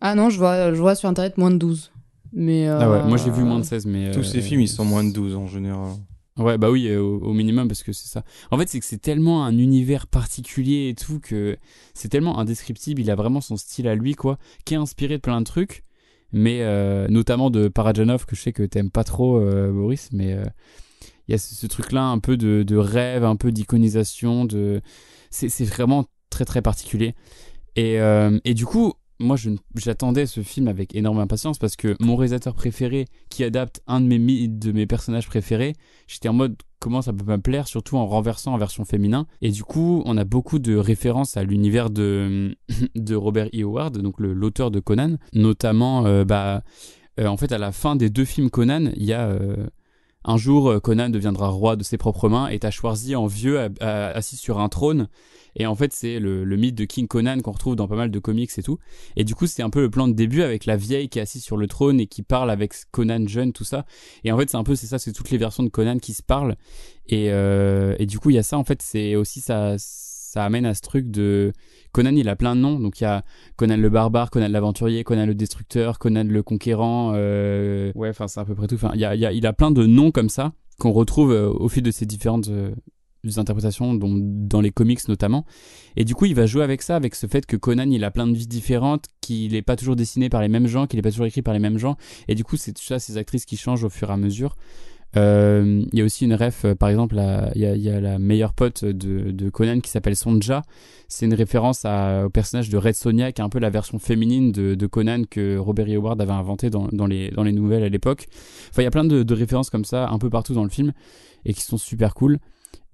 Ah 0.00 0.14
non, 0.14 0.30
je 0.30 0.38
vois, 0.38 0.72
je 0.72 0.80
vois 0.80 0.94
sur 0.94 1.08
internet 1.08 1.38
moins 1.38 1.50
de 1.50 1.56
12. 1.58 1.92
Mais. 2.32 2.66
Ah 2.68 2.88
ouais, 2.90 2.96
euh, 2.98 3.04
moi 3.04 3.16
j'ai 3.18 3.30
vu 3.30 3.42
moins 3.42 3.58
de 3.58 3.64
16, 3.64 3.86
mais. 3.86 4.10
Tous 4.12 4.20
euh, 4.20 4.22
ces 4.22 4.40
films, 4.40 4.60
ils 4.60 4.68
sont 4.68 4.84
moins 4.84 5.04
de 5.04 5.12
12 5.12 5.36
en 5.36 5.46
général. 5.46 5.92
Ouais, 6.38 6.56
bah 6.56 6.70
oui, 6.70 6.88
euh, 6.88 7.00
au, 7.02 7.18
au 7.18 7.32
minimum, 7.34 7.68
parce 7.68 7.82
que 7.82 7.92
c'est 7.92 8.08
ça. 8.08 8.24
En 8.50 8.56
fait, 8.58 8.66
c'est 8.68 8.80
que 8.80 8.86
c'est 8.86 9.02
tellement 9.02 9.44
un 9.44 9.58
univers 9.58 10.06
particulier 10.06 10.88
et 10.88 10.94
tout 10.94 11.20
que 11.20 11.58
c'est 11.92 12.08
tellement 12.08 12.38
indescriptible. 12.38 13.02
Il 13.02 13.10
a 13.10 13.14
vraiment 13.16 13.40
son 13.42 13.56
style 13.56 13.86
à 13.86 13.94
lui, 13.94 14.14
quoi, 14.14 14.38
qui 14.64 14.72
est 14.74 14.78
inspiré 14.78 15.16
de 15.18 15.20
plein 15.20 15.40
de 15.40 15.44
trucs, 15.44 15.82
mais 16.32 16.62
euh, 16.62 17.06
notamment 17.08 17.50
de 17.50 17.68
Parajanov, 17.68 18.24
que 18.24 18.34
je 18.34 18.40
sais 18.40 18.52
que 18.52 18.62
t'aimes 18.62 18.90
pas 18.90 19.04
trop, 19.04 19.36
euh, 19.38 19.70
Boris, 19.72 20.08
mais 20.12 20.32
euh, 20.32 20.44
il 21.28 21.32
y 21.32 21.34
a 21.34 21.38
ce, 21.38 21.54
ce 21.54 21.66
truc-là 21.66 22.04
un 22.04 22.18
peu 22.18 22.38
de, 22.38 22.62
de 22.62 22.76
rêve, 22.76 23.24
un 23.24 23.36
peu 23.36 23.52
d'iconisation, 23.52 24.46
de... 24.46 24.80
c'est 25.30 25.50
c'est 25.50 25.64
vraiment 25.66 26.06
très 26.30 26.46
très 26.46 26.62
particulier. 26.62 27.14
Et, 27.76 28.00
euh, 28.00 28.38
et 28.44 28.54
du 28.54 28.66
coup, 28.66 28.94
moi, 29.22 29.36
j'attendais 29.76 30.26
ce 30.26 30.42
film 30.42 30.68
avec 30.68 30.94
énorme 30.94 31.18
impatience 31.18 31.58
parce 31.58 31.76
que 31.76 31.96
mon 32.00 32.16
réalisateur 32.16 32.54
préféré 32.54 33.06
qui 33.28 33.44
adapte 33.44 33.80
un 33.86 34.00
de 34.00 34.06
mes, 34.06 34.48
de 34.48 34.72
mes 34.72 34.86
personnages 34.86 35.28
préférés, 35.28 35.74
j'étais 36.08 36.28
en 36.28 36.32
mode 36.32 36.56
comment 36.80 37.02
ça 37.02 37.12
peut 37.12 37.24
me 37.24 37.38
plaire, 37.38 37.68
surtout 37.68 37.96
en 37.96 38.06
renversant 38.06 38.52
en 38.52 38.58
version 38.58 38.84
féminin. 38.84 39.26
Et 39.40 39.50
du 39.50 39.62
coup, 39.62 40.02
on 40.06 40.16
a 40.16 40.24
beaucoup 40.24 40.58
de 40.58 40.74
références 40.74 41.36
à 41.36 41.44
l'univers 41.44 41.90
de, 41.90 42.56
de 42.96 43.14
Robert 43.14 43.48
E. 43.54 43.62
Howard, 43.62 43.98
donc 43.98 44.18
l'auteur 44.18 44.70
de 44.72 44.80
Conan, 44.80 45.16
notamment, 45.32 46.04
euh, 46.06 46.24
bah, 46.24 46.62
euh, 47.20 47.26
en 47.26 47.36
fait, 47.36 47.52
à 47.52 47.58
la 47.58 47.70
fin 47.70 47.94
des 47.94 48.10
deux 48.10 48.24
films 48.24 48.50
Conan, 48.50 48.90
il 48.96 49.04
y 49.04 49.12
a 49.12 49.38
un 50.24 50.36
jour 50.36 50.70
euh, 50.70 50.80
Conan 50.80 51.08
deviendra 51.08 51.48
roi 51.48 51.76
de 51.76 51.82
ses 51.82 51.98
propres 51.98 52.28
mains 52.28 52.48
et 52.48 52.58
t'as 52.58 52.70
en 53.16 53.26
vieux 53.26 53.70
assis 53.80 54.36
sur 54.36 54.60
un 54.60 54.68
trône. 54.68 55.08
Et 55.54 55.66
en 55.66 55.74
fait, 55.74 55.92
c'est 55.92 56.18
le, 56.18 56.44
le 56.44 56.56
mythe 56.56 56.74
de 56.74 56.84
King 56.84 57.06
Conan 57.06 57.40
qu'on 57.40 57.52
retrouve 57.52 57.76
dans 57.76 57.86
pas 57.88 57.96
mal 57.96 58.10
de 58.10 58.18
comics 58.18 58.50
et 58.56 58.62
tout. 58.62 58.78
Et 59.16 59.24
du 59.24 59.34
coup, 59.34 59.46
c'est 59.46 59.62
un 59.62 59.70
peu 59.70 59.82
le 59.82 59.90
plan 59.90 60.08
de 60.08 60.14
début 60.14 60.42
avec 60.42 60.64
la 60.64 60.76
vieille 60.76 61.08
qui 61.08 61.18
est 61.18 61.22
assise 61.22 61.44
sur 61.44 61.56
le 61.56 61.66
trône 61.66 62.00
et 62.00 62.06
qui 62.06 62.22
parle 62.22 62.50
avec 62.50 62.72
Conan 62.90 63.26
jeune, 63.26 63.52
tout 63.52 63.64
ça. 63.64 63.84
Et 64.24 64.32
en 64.32 64.38
fait, 64.38 64.48
c'est 64.48 64.56
un 64.56 64.64
peu, 64.64 64.74
c'est 64.74 64.86
ça, 64.86 64.98
c'est 64.98 65.12
toutes 65.12 65.30
les 65.30 65.38
versions 65.38 65.62
de 65.62 65.68
Conan 65.68 65.98
qui 65.98 66.14
se 66.14 66.22
parlent. 66.22 66.56
Et, 67.06 67.30
euh, 67.30 67.94
et 67.98 68.06
du 68.06 68.18
coup, 68.18 68.30
il 68.30 68.36
y 68.36 68.38
a 68.38 68.42
ça, 68.42 68.56
en 68.56 68.64
fait, 68.64 68.80
c'est 68.80 69.14
aussi 69.16 69.40
ça, 69.40 69.76
ça 69.78 70.44
amène 70.44 70.64
à 70.64 70.74
ce 70.74 70.80
truc 70.80 71.10
de 71.10 71.52
Conan, 71.92 72.14
il 72.16 72.28
a 72.28 72.36
plein 72.36 72.56
de 72.56 72.60
noms. 72.60 72.78
Donc 72.80 73.00
il 73.00 73.04
y 73.04 73.06
a 73.06 73.24
Conan 73.56 73.76
le 73.76 73.90
barbare, 73.90 74.30
Conan 74.30 74.48
l'aventurier, 74.48 75.04
Conan 75.04 75.26
le 75.26 75.34
destructeur, 75.34 75.98
Conan 75.98 76.24
le 76.24 76.42
conquérant. 76.42 77.12
euh, 77.14 77.92
Ouais, 77.94 78.08
enfin, 78.08 78.28
c'est 78.28 78.40
à 78.40 78.44
peu 78.44 78.54
près 78.54 78.66
tout. 78.66 78.74
Enfin, 78.76 78.90
il 78.94 79.00
y 79.00 79.04
a, 79.04 79.14
y 79.14 79.26
a, 79.26 79.32
il 79.32 79.46
a 79.46 79.52
plein 79.52 79.70
de 79.70 79.86
noms 79.86 80.10
comme 80.10 80.28
ça 80.28 80.52
qu'on 80.78 80.92
retrouve 80.92 81.32
euh, 81.32 81.48
au 81.48 81.68
fil 81.68 81.82
de 81.82 81.90
ces 81.90 82.06
différentes 82.06 82.48
euh, 82.48 82.72
interprétations, 83.36 83.94
dont, 83.94 84.12
dans 84.18 84.60
les 84.60 84.70
comics 84.72 85.06
notamment. 85.06 85.44
Et 85.96 86.04
du 86.04 86.14
coup, 86.14 86.24
il 86.24 86.34
va 86.34 86.46
jouer 86.46 86.64
avec 86.64 86.82
ça, 86.82 86.96
avec 86.96 87.14
ce 87.14 87.26
fait 87.26 87.46
que 87.46 87.56
Conan, 87.56 87.88
il 87.90 88.02
a 88.04 88.10
plein 88.10 88.26
de 88.26 88.34
vies 88.34 88.48
différentes, 88.48 89.04
qu'il 89.20 89.52
n'est 89.52 89.62
pas 89.62 89.76
toujours 89.76 89.94
dessiné 89.94 90.28
par 90.28 90.40
les 90.40 90.48
mêmes 90.48 90.66
gens, 90.66 90.86
qu'il 90.86 90.98
n'est 90.98 91.02
pas 91.02 91.10
toujours 91.10 91.26
écrit 91.26 91.42
par 91.42 91.54
les 91.54 91.60
mêmes 91.60 91.78
gens. 91.78 91.96
Et 92.26 92.34
du 92.34 92.42
coup, 92.42 92.56
c'est 92.56 92.72
tout 92.72 92.82
ça, 92.82 92.98
ces 92.98 93.18
actrices 93.18 93.44
qui 93.44 93.56
changent 93.56 93.84
au 93.84 93.90
fur 93.90 94.10
et 94.10 94.12
à 94.12 94.16
mesure. 94.16 94.56
Euh, 95.16 95.84
Il 95.92 95.98
y 95.98 96.02
a 96.02 96.04
aussi 96.04 96.24
une 96.24 96.34
ref, 96.34 96.64
euh, 96.64 96.74
par 96.74 96.88
exemple, 96.88 97.20
il 97.54 97.60
y, 97.60 97.88
a, 97.88 98.00
la 98.00 98.18
meilleure 98.18 98.54
pote 98.54 98.84
de, 98.84 99.50
Conan 99.50 99.80
qui 99.80 99.90
s'appelle 99.90 100.16
Sonja. 100.16 100.62
C'est 101.08 101.26
une 101.26 101.34
référence 101.34 101.84
au 101.84 102.30
personnage 102.30 102.70
de 102.70 102.78
Red 102.78 102.94
Sonia, 102.94 103.32
qui 103.32 103.42
est 103.42 103.44
un 103.44 103.50
peu 103.50 103.58
la 103.58 103.70
version 103.70 103.98
féminine 103.98 104.52
de, 104.52 104.86
Conan 104.86 105.24
que 105.28 105.56
Robert 105.58 105.86
E. 105.88 105.96
Howard 105.96 106.20
avait 106.20 106.32
inventé 106.32 106.70
dans, 106.70 107.06
les, 107.06 107.30
nouvelles 107.52 107.84
à 107.84 107.88
l'époque. 107.88 108.28
Enfin, 108.70 108.82
il 108.82 108.84
y 108.84 108.88
a 108.88 108.90
plein 108.90 109.04
de, 109.04 109.34
références 109.34 109.70
comme 109.70 109.84
ça 109.84 110.08
un 110.08 110.18
peu 110.18 110.30
partout 110.30 110.54
dans 110.54 110.64
le 110.64 110.70
film 110.70 110.92
et 111.44 111.52
qui 111.52 111.62
sont 111.62 111.78
super 111.78 112.14
cool. 112.14 112.38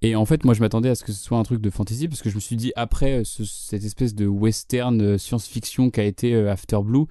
Et 0.01 0.15
en 0.15 0.25
fait, 0.25 0.45
moi, 0.45 0.53
je 0.53 0.61
m'attendais 0.61 0.89
à 0.89 0.95
ce 0.95 1.03
que 1.03 1.11
ce 1.11 1.21
soit 1.21 1.37
un 1.37 1.43
truc 1.43 1.61
de 1.61 1.69
fantasy 1.69 2.07
parce 2.07 2.21
que 2.21 2.29
je 2.29 2.35
me 2.35 2.39
suis 2.39 2.55
dit, 2.55 2.71
après 2.77 3.19
euh, 3.19 3.23
ce- 3.25 3.43
cette 3.43 3.83
espèce 3.83 4.15
de 4.15 4.27
western 4.27 5.17
science-fiction 5.17 5.89
qu'a 5.89 6.03
été 6.03 6.35
After 6.47 6.79
Blue, 6.83 7.05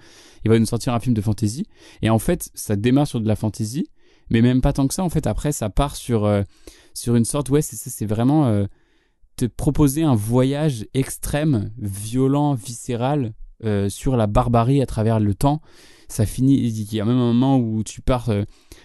il 0.45 0.51
va 0.51 0.59
nous 0.59 0.67
sortir 0.67 0.95
un 0.95 1.01
film 1.01 1.15
de 1.15 1.21
fantasy. 1.21 1.67
Et 2.01 2.09
en 2.09 2.19
fait, 2.19 2.51
ça 2.55 2.77
démarre 2.77 3.07
sur 3.07 3.21
de 3.21 3.29
la 3.29 3.37
fantasy, 3.37 3.89
mais 4.31 4.43
même 4.43 4.61
pas 4.61 4.73
tant 4.73 4.87
que 4.87 4.95
ça. 4.95 5.05
En 5.05 5.09
fait, 5.09 5.27
après, 5.27 5.53
ça 5.53 5.71
part 5.71 5.97
sur, 5.97 6.25
euh, 6.25 6.43
sur 6.95 7.17
une 7.17 7.25
sorte, 7.25 7.51
ouais, 7.51 7.63
c'est 7.63 8.07
vraiment 8.07 8.47
euh, 8.47 8.67
te 9.37 9.47
proposer 9.47 10.03
un 10.03 10.15
voyage 10.15 10.87
extrême, 10.95 11.71
violent, 11.79 12.55
viscéral, 12.55 13.33
euh, 13.65 13.89
sur 13.89 14.17
la 14.17 14.27
barbarie 14.27 14.83
à 14.83 14.87
travers 14.87 15.21
le 15.21 15.35
temps. 15.35 15.61
Ça 16.11 16.25
finit, 16.25 16.55
il 16.55 16.95
y 16.95 17.01
a 17.01 17.05
même 17.05 17.19
un 17.19 17.33
moment 17.35 17.59
où 17.59 17.85
tu 17.85 18.01
pars 18.01 18.31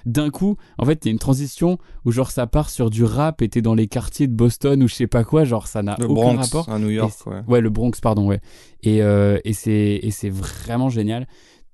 d'un 0.05 0.29
coup. 0.29 0.57
En 0.77 0.83
fait, 0.83 1.05
il 1.05 1.07
y 1.07 1.09
a 1.09 1.13
une 1.13 1.19
transition 1.19 1.77
où 2.03 2.11
genre 2.11 2.31
ça 2.31 2.47
part 2.47 2.69
sur 2.69 2.89
du 2.89 3.05
rap 3.05 3.41
et 3.41 3.47
t'es 3.47 3.61
dans 3.61 3.75
les 3.75 3.87
quartiers 3.87 4.27
de 4.27 4.33
Boston 4.33 4.83
ou 4.83 4.89
je 4.89 4.95
sais 4.95 5.07
pas 5.07 5.23
quoi. 5.23 5.45
Genre 5.45 5.67
ça 5.67 5.83
n'a 5.83 5.93
aucun 6.01 6.13
Bronx 6.13 6.35
rapport. 6.35 6.67
à 6.67 6.79
New 6.79 6.89
York, 6.89 7.13
ouais. 7.27 7.41
Ouais, 7.47 7.61
le 7.61 7.69
Bronx, 7.69 7.93
pardon, 8.01 8.27
ouais. 8.27 8.41
Et, 8.81 8.97
et 8.97 9.53
c'est 9.53 10.01
et 10.03 10.11
c'est 10.11 10.29
vraiment 10.29 10.89
génial. 10.89 11.25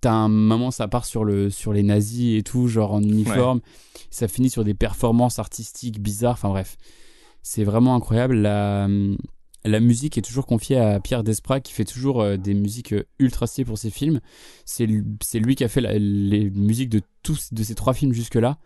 T'as 0.02 0.14
un 0.14 0.30
moment, 0.30 0.72
ça 0.72 0.88
part 0.88 1.06
sur 1.06 1.24
le 1.26 1.50
sur 1.50 1.74
les 1.74 1.84
nazis 1.84 2.38
et 2.40 2.44
tout, 2.44 2.68
genre 2.68 2.94
en 2.94 3.02
uniforme. 3.04 3.60
Ça 4.10 4.28
finit 4.28 4.50
sur 4.50 4.64
des 4.64 4.74
performances 4.74 5.40
artistiques 5.40 6.00
bizarres. 6.02 6.34
Enfin 6.34 6.50
bref, 6.50 6.78
c'est 7.44 7.64
vraiment 7.64 7.96
incroyable. 7.96 8.36
La 8.36 8.88
la 9.66 9.80
musique 9.82 10.18
est 10.18 10.22
toujours 10.22 10.46
confiée 10.46 10.78
à 10.78 11.02
Pierre 11.02 11.22
Desprats 11.24 11.60
qui 11.60 11.74
fait 11.74 11.84
toujours 11.84 12.22
euh, 12.22 12.38
des 12.38 12.54
musiques 12.54 12.94
euh, 12.94 13.04
ultra 13.20 13.46
stylées 13.46 13.66
pour 13.66 13.78
ses 13.78 13.90
films. 13.90 14.22
C'est 14.64 14.86
lui, 14.86 15.04
c'est 15.22 15.40
lui 15.40 15.56
qui 15.56 15.66
a 15.66 15.68
fait 15.68 15.82
la- 15.82 15.98
les 16.00 16.50
musiques 16.50 16.88
de 16.90 17.02
tous 17.24 17.54
de 17.54 17.62
ces 17.62 17.76
trois 17.76 17.94
films 17.94 18.14
jusque 18.14 18.36
là. 18.36 18.58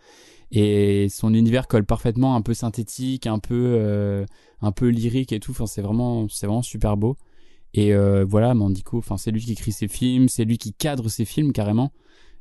Et 0.51 1.07
son 1.09 1.33
univers 1.33 1.67
colle 1.67 1.83
parfaitement, 1.85 2.35
un 2.35 2.41
peu 2.43 2.53
synthétique, 2.53 3.25
un 3.25 3.39
peu, 3.39 3.73
euh, 3.75 4.23
un 4.61 4.71
peu 4.71 4.89
lyrique 4.89 5.31
et 5.33 5.39
tout. 5.39 5.49
Enfin, 5.49 5.65
c'est 5.65 5.81
vraiment, 5.81 6.27
c'est 6.29 6.45
vraiment 6.45 6.61
super 6.61 6.95
beau. 6.95 7.17
Et 7.73 7.93
euh, 7.93 8.23
voilà, 8.27 8.53
Mandico, 8.53 8.97
enfin, 8.99 9.17
c'est 9.17 9.31
lui 9.31 9.41
qui 9.41 9.53
écrit 9.53 9.71
ses 9.71 9.87
films, 9.87 10.29
c'est 10.29 10.45
lui 10.45 10.57
qui 10.57 10.73
cadre 10.73 11.09
ses 11.09 11.25
films 11.25 11.53
carrément. 11.53 11.91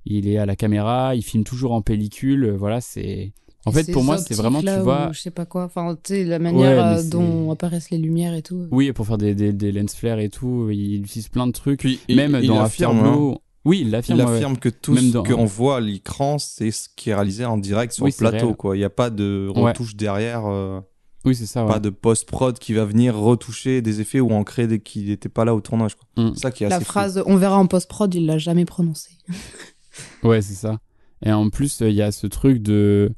Il 0.05 0.29
est 0.29 0.37
à 0.37 0.47
la 0.47 0.57
caméra, 0.57 1.15
il 1.15 1.23
filme 1.23 1.45
toujours 1.45 1.73
en 1.73 1.81
pellicule. 1.83 2.45
euh, 2.45 2.57
Voilà, 2.57 2.81
c'est. 2.81 3.33
En 3.65 3.71
fait, 3.71 3.91
pour 3.93 4.03
moi, 4.03 4.19
c'est 4.19 4.35
vraiment, 4.35 4.61
tu 4.61 4.67
vois. 4.81 5.11
Je 5.13 5.21
sais 5.21 5.31
pas 5.31 5.47
quoi. 5.47 5.65
Enfin, 5.65 5.95
tu 6.03 6.15
sais, 6.15 6.25
la 6.25 6.41
manière 6.41 6.85
euh, 6.99 7.03
dont 7.09 7.51
apparaissent 7.53 7.91
les 7.91 7.99
lumières 7.99 8.35
et 8.35 8.43
tout. 8.43 8.67
Oui, 8.73 8.93
pour 8.93 9.07
faire 9.07 9.19
des, 9.19 9.37
des, 9.37 9.53
des 9.53 9.71
lens 9.71 9.95
flares 9.95 10.19
et 10.19 10.29
tout, 10.31 10.69
il 10.71 11.03
utilise 11.05 11.29
plein 11.29 11.47
de 11.47 11.53
trucs. 11.53 11.79
Puis 11.79 12.01
il- 12.09 12.17
Même 12.17 12.37
il 12.43 12.49
dans 12.49 12.61
affirme, 12.61 12.99
Afterglow. 12.99 13.39
Oui, 13.65 13.83
il 13.83 13.91
l'affirme. 13.93 14.19
Il 14.19 14.25
ouais. 14.27 14.33
affirme 14.35 14.57
que 14.59 14.69
tout 14.69 14.95
Même 14.95 15.05
ce 15.05 15.13
dans- 15.13 15.23
qu'on 15.23 15.45
voit 15.45 15.77
à 15.77 15.81
l'écran, 15.81 16.39
c'est 16.41 16.73
ce 16.73 16.89
qui 16.97 17.11
est 17.11 17.15
réalisé 17.15 17.45
en 17.45 17.57
direct 17.57 17.93
sur 17.93 18.05
Oui, 18.05 18.11
le 18.11 18.17
plateau. 18.17 18.47
réel. 18.47 18.57
quoi. 18.57 18.75
Il 18.77 18.81
n'y 18.81 18.85
a 18.85 18.91
pas 18.91 19.11
de 19.11 19.49
Ouais. 19.55 19.69
retouche 19.71 19.95
derrière, 19.95 20.47
euh, 20.47 20.81
Oui, 21.25 21.35
c'est 21.37 21.47
ça. 21.47 21.65
ouais. 21.65 21.71
pas 21.73 21.79
de 21.81 21.91
post-prod 21.91 22.59
qui 22.59 22.73
va 22.75 22.85
venir 22.85 23.17
retoucher 23.17 23.81
des 23.83 24.01
effets 24.01 24.21
ou 24.21 24.31
en 24.33 24.43
créer 24.45 24.67
des 24.67 24.81
qui 24.81 25.05
n'étaient 25.05 25.29
pas 25.29 25.45
là 25.45 25.55
au 25.55 25.61
tournage. 25.61 25.95
quoi. 25.95 26.25
Mm. 26.25 26.35
Ça 26.35 26.51
qui 26.51 26.65
est 26.65 26.69
La 26.69 26.77
assez 26.77 26.85
fou. 26.85 26.91
phrase 26.93 27.23
on 27.27 27.37
verra 27.37 27.57
en 27.59 27.67
post-prod, 27.67 28.13
il 28.15 28.27
l'a 28.27 28.39
jamais 28.39 28.65
prononcée. 28.65 29.13
Ouais, 30.23 30.41
c'est 30.41 30.55
ça. 30.55 30.79
Et 31.25 31.33
en 31.33 31.51
plus, 31.51 31.81
il 31.81 31.93
y 31.93 32.03
a 32.03 32.13
ce 32.13 32.27
truc 32.27 32.63
de. 32.63 33.13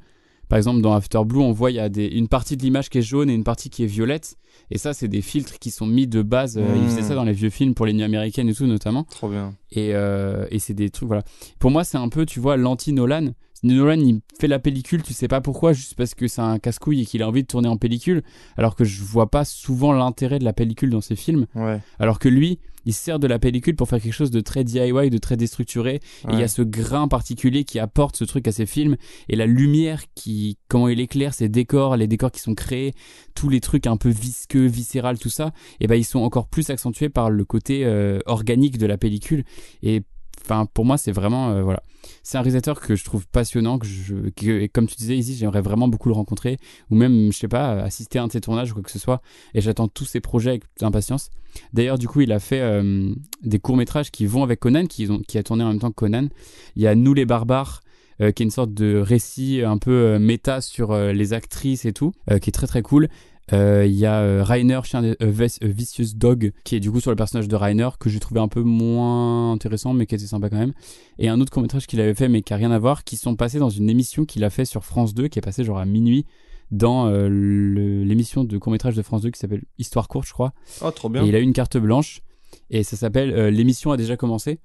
Par 0.48 0.58
exemple, 0.58 0.80
dans 0.82 0.92
After 0.92 1.20
Blue, 1.24 1.38
on 1.40 1.52
voit 1.52 1.70
il 1.70 1.74
y 1.76 1.80
a 1.80 1.88
des... 1.88 2.06
une 2.06 2.28
partie 2.28 2.56
de 2.56 2.62
l'image 2.62 2.90
qui 2.90 2.98
est 2.98 3.02
jaune 3.02 3.30
et 3.30 3.34
une 3.34 3.44
partie 3.44 3.70
qui 3.70 3.82
est 3.82 3.86
violette. 3.86 4.36
Et 4.70 4.78
ça, 4.78 4.92
c'est 4.92 5.08
des 5.08 5.22
filtres 5.22 5.58
qui 5.58 5.70
sont 5.70 5.86
mis 5.86 6.06
de 6.06 6.20
base. 6.22 6.58
Euh, 6.58 6.62
Ils 6.76 6.82
Mm. 6.82 6.88
faisaient 6.88 7.02
ça 7.02 7.14
dans 7.14 7.24
les 7.24 7.32
vieux 7.32 7.48
films 7.50 7.74
pour 7.74 7.86
les 7.86 7.92
nuits 7.92 8.02
américaines 8.02 8.48
et 8.48 8.54
tout, 8.54 8.66
notamment. 8.66 9.04
Trop 9.04 9.28
bien. 9.28 9.54
Et, 9.70 9.94
euh, 9.94 10.46
et 10.50 10.58
c'est 10.58 10.74
des 10.74 10.90
trucs, 10.90 11.06
voilà. 11.06 11.22
Pour 11.58 11.70
moi, 11.70 11.82
c'est 11.84 11.96
un 11.96 12.08
peu, 12.08 12.26
tu 12.26 12.40
vois, 12.40 12.56
l'anti-Nolan. 12.56 13.28
Nolan, 13.72 13.98
il 14.00 14.20
fait 14.38 14.46
la 14.48 14.58
pellicule, 14.58 15.02
tu 15.02 15.12
sais 15.14 15.28
pas 15.28 15.40
pourquoi, 15.40 15.72
juste 15.72 15.94
parce 15.94 16.14
que 16.14 16.28
c'est 16.28 16.40
un 16.42 16.58
casse-couille 16.58 17.02
et 17.02 17.04
qu'il 17.06 17.22
a 17.22 17.28
envie 17.28 17.42
de 17.42 17.48
tourner 17.48 17.68
en 17.68 17.76
pellicule. 17.76 18.22
Alors 18.56 18.76
que 18.76 18.84
je 18.84 19.02
vois 19.02 19.30
pas 19.30 19.44
souvent 19.44 19.92
l'intérêt 19.92 20.38
de 20.38 20.44
la 20.44 20.52
pellicule 20.52 20.90
dans 20.90 21.00
ses 21.00 21.16
films. 21.16 21.46
Ouais. 21.54 21.80
Alors 21.98 22.18
que 22.18 22.28
lui, 22.28 22.58
il 22.86 22.92
se 22.92 23.02
sert 23.02 23.18
de 23.18 23.26
la 23.26 23.38
pellicule 23.38 23.76
pour 23.76 23.88
faire 23.88 24.00
quelque 24.02 24.12
chose 24.12 24.30
de 24.30 24.40
très 24.40 24.62
DIY, 24.62 25.08
de 25.08 25.16
très 25.16 25.38
déstructuré. 25.38 25.94
Et 25.94 26.00
il 26.28 26.34
y 26.34 26.36
Ouais. 26.38 26.42
a 26.44 26.48
ce 26.48 26.60
grain 26.60 27.08
particulier 27.08 27.64
qui 27.64 27.78
apporte 27.78 28.16
ce 28.16 28.24
truc 28.24 28.46
à 28.46 28.52
ses 28.52 28.66
films. 28.66 28.96
Et 29.30 29.36
la 29.36 29.46
lumière 29.46 30.02
qui, 30.14 30.58
comment 30.68 30.88
il 30.88 31.00
éclaire 31.00 31.32
ses 31.32 31.48
décors, 31.48 31.96
les 31.96 32.06
décors 32.06 32.30
qui 32.30 32.40
sont 32.40 32.54
créés, 32.54 32.92
tous 33.34 33.48
les 33.48 33.60
trucs 33.60 33.86
un 33.86 33.96
peu 33.96 34.10
visqueux, 34.10 34.66
viscéral, 34.66 35.18
tout 35.18 35.30
ça, 35.30 35.52
et 35.80 35.86
ben 35.86 35.94
ils 35.94 36.04
sont 36.04 36.20
encore 36.20 36.46
plus 36.48 36.68
accentués 36.68 37.08
par 37.08 37.30
le 37.30 37.44
côté 37.46 37.86
euh, 37.86 38.18
organique 38.26 38.76
de 38.76 38.84
la 38.86 38.98
pellicule. 38.98 39.44
Et 39.82 40.02
enfin, 40.44 40.66
pour 40.72 40.84
moi, 40.84 40.98
c'est 40.98 41.12
vraiment, 41.12 41.50
euh, 41.50 41.62
voilà. 41.62 41.82
C'est 42.22 42.36
un 42.36 42.42
réalisateur 42.42 42.80
que 42.80 42.96
je 42.96 43.04
trouve 43.04 43.26
passionnant, 43.26 43.78
que 43.78 44.66
comme 44.66 44.86
tu 44.86 44.96
disais, 44.96 45.16
Izzy, 45.16 45.36
j'aimerais 45.36 45.62
vraiment 45.62 45.88
beaucoup 45.88 46.08
le 46.08 46.14
rencontrer, 46.14 46.58
ou 46.90 46.96
même, 46.96 47.32
je 47.32 47.38
sais 47.38 47.48
pas, 47.48 47.72
assister 47.82 48.18
à 48.18 48.22
un 48.22 48.26
de 48.26 48.32
ses 48.32 48.40
tournages 48.40 48.72
ou 48.72 48.74
quoi 48.74 48.82
que 48.82 48.90
ce 48.90 48.98
soit. 48.98 49.22
Et 49.54 49.60
j'attends 49.60 49.88
tous 49.88 50.04
ses 50.04 50.20
projets 50.20 50.50
avec 50.50 50.64
impatience. 50.82 51.30
D'ailleurs, 51.72 51.98
du 51.98 52.08
coup, 52.08 52.20
il 52.20 52.32
a 52.32 52.40
fait 52.40 52.60
euh, 52.60 53.14
des 53.42 53.58
courts-métrages 53.58 54.10
qui 54.10 54.26
vont 54.26 54.42
avec 54.42 54.60
Conan, 54.60 54.86
qui, 54.86 55.08
a 55.38 55.42
tourné 55.42 55.64
en 55.64 55.68
même 55.68 55.78
temps 55.78 55.90
que 55.90 55.94
Conan. 55.94 56.28
Il 56.76 56.82
y 56.82 56.86
a 56.86 56.94
Nous 56.94 57.14
les 57.14 57.24
barbares, 57.24 57.80
euh, 58.20 58.32
qui 58.32 58.42
est 58.42 58.46
une 58.46 58.50
sorte 58.50 58.74
de 58.74 58.98
récit 58.98 59.62
un 59.62 59.78
peu 59.78 60.18
méta 60.18 60.60
sur 60.60 60.94
les 60.96 61.32
actrices 61.32 61.84
et 61.84 61.92
tout, 61.92 62.12
qui 62.28 62.50
est 62.50 62.54
très 62.54 62.66
très 62.66 62.82
cool. 62.82 63.08
Euh, 63.52 63.84
Il 63.86 63.94
y 63.94 64.06
a 64.06 64.20
euh, 64.20 64.42
Rainer, 64.42 64.80
chien 64.84 65.02
de- 65.02 65.16
euh, 65.20 65.32
euh, 65.62 65.68
Vicious 65.68 66.14
Dog, 66.16 66.52
qui 66.64 66.76
est 66.76 66.80
du 66.80 66.90
coup 66.90 67.00
sur 67.00 67.10
le 67.10 67.16
personnage 67.16 67.46
de 67.48 67.56
Rainer, 67.56 67.88
que 68.00 68.08
j'ai 68.08 68.20
trouvé 68.20 68.40
un 68.40 68.48
peu 68.48 68.62
moins 68.62 69.52
intéressant, 69.52 69.92
mais 69.92 70.06
qui 70.06 70.14
était 70.14 70.26
sympa 70.26 70.48
quand 70.48 70.58
même. 70.58 70.72
Et 71.18 71.28
un 71.28 71.40
autre 71.40 71.52
court-métrage 71.52 71.86
qu'il 71.86 72.00
avait 72.00 72.14
fait, 72.14 72.28
mais 72.28 72.42
qui 72.42 72.54
a 72.54 72.56
rien 72.56 72.70
à 72.70 72.78
voir, 72.78 73.04
qui 73.04 73.16
sont 73.16 73.36
passés 73.36 73.58
dans 73.58 73.68
une 73.70 73.90
émission 73.90 74.24
qu'il 74.24 74.44
a 74.44 74.50
fait 74.50 74.64
sur 74.64 74.84
France 74.84 75.12
2, 75.14 75.28
qui 75.28 75.38
est 75.38 75.42
passée 75.42 75.62
genre 75.64 75.78
à 75.78 75.84
minuit, 75.84 76.24
dans 76.70 77.06
euh, 77.08 77.28
l'émission 78.04 78.44
de 78.44 78.56
court-métrage 78.58 78.96
de 78.96 79.02
France 79.02 79.20
2 79.22 79.30
qui 79.30 79.38
s'appelle 79.38 79.64
Histoire 79.78 80.08
courte, 80.08 80.26
je 80.26 80.32
crois. 80.32 80.54
Oh, 80.82 80.90
trop 80.90 81.08
Et 81.08 81.12
bien. 81.12 81.22
il 81.24 81.34
a 81.36 81.38
eu 81.38 81.42
une 81.42 81.52
carte 81.52 81.76
blanche 81.76 82.22
et 82.70 82.82
ça 82.82 82.96
s'appelle 82.96 83.30
euh, 83.32 83.50
l'émission 83.50 83.92
a 83.92 83.96
déjà 83.98 84.16
commencé. 84.16 84.58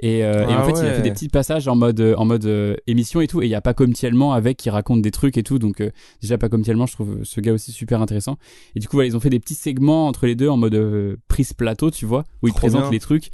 Et, 0.00 0.24
euh, 0.24 0.42
et 0.42 0.46
en 0.54 0.58
Ah 0.58 0.64
fait, 0.64 0.72
il 0.72 0.78
a 0.78 0.82
ouais. 0.82 0.94
fait 0.96 1.02
des 1.02 1.10
petits 1.12 1.28
passages 1.28 1.68
en 1.68 1.76
mode 1.76 2.00
euh, 2.00 2.14
en 2.16 2.24
mode 2.24 2.44
euh, 2.46 2.74
émission 2.86 3.20
et 3.20 3.28
tout. 3.28 3.40
Et 3.42 3.46
il 3.46 3.50
y 3.50 3.54
a 3.54 3.60
pas 3.60 3.74
comme 3.74 3.92
Tielman 3.92 4.32
avec 4.32 4.56
qui 4.56 4.68
raconte 4.70 5.00
des 5.02 5.10
trucs 5.12 5.36
et 5.38 5.42
tout. 5.42 5.58
Donc 5.58 5.80
euh, 5.80 5.90
déjà 6.20 6.38
pas 6.38 6.48
comme 6.48 6.62
Tielman, 6.62 6.86
je 6.86 6.92
trouve 6.92 7.20
ce 7.22 7.40
gars 7.40 7.52
aussi 7.52 7.70
super 7.72 8.00
intéressant. 8.02 8.36
Et 8.74 8.80
du 8.80 8.88
coup, 8.88 8.96
voilà, 8.96 9.08
ils 9.08 9.16
ont 9.16 9.20
fait 9.20 9.30
des 9.30 9.38
petits 9.40 9.54
segments 9.54 10.08
entre 10.08 10.26
les 10.26 10.34
deux 10.34 10.48
en 10.48 10.56
mode 10.56 10.74
euh, 10.74 11.16
prise 11.28 11.52
plateau, 11.52 11.90
tu 11.90 12.04
vois, 12.06 12.24
où 12.42 12.48
ils 12.48 12.50
Trop 12.50 12.58
présentent 12.60 12.82
bien. 12.82 12.90
les 12.90 13.00
trucs, 13.00 13.28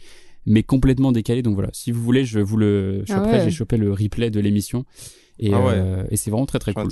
mais 0.46 0.62
complètement 0.62 1.12
décalés. 1.12 1.42
Donc 1.42 1.54
voilà, 1.54 1.70
si 1.72 1.90
vous 1.92 2.02
voulez, 2.02 2.24
je 2.24 2.40
vous 2.40 2.56
le 2.58 3.04
Ah 3.08 3.14
choperai. 3.16 3.32
ouais. 3.38 3.44
J'ai 3.44 3.50
chopé 3.50 3.76
le 3.76 3.92
replay 3.92 4.30
de 4.30 4.40
l'émission. 4.40 4.84
Et, 5.40 5.54
Ah 5.54 5.60
ouais. 5.64 5.72
euh, 5.76 6.04
et 6.10 6.16
c'est 6.16 6.30
vraiment 6.32 6.46
très 6.46 6.58
très 6.58 6.72
Je 6.72 6.74
cool. 6.74 6.88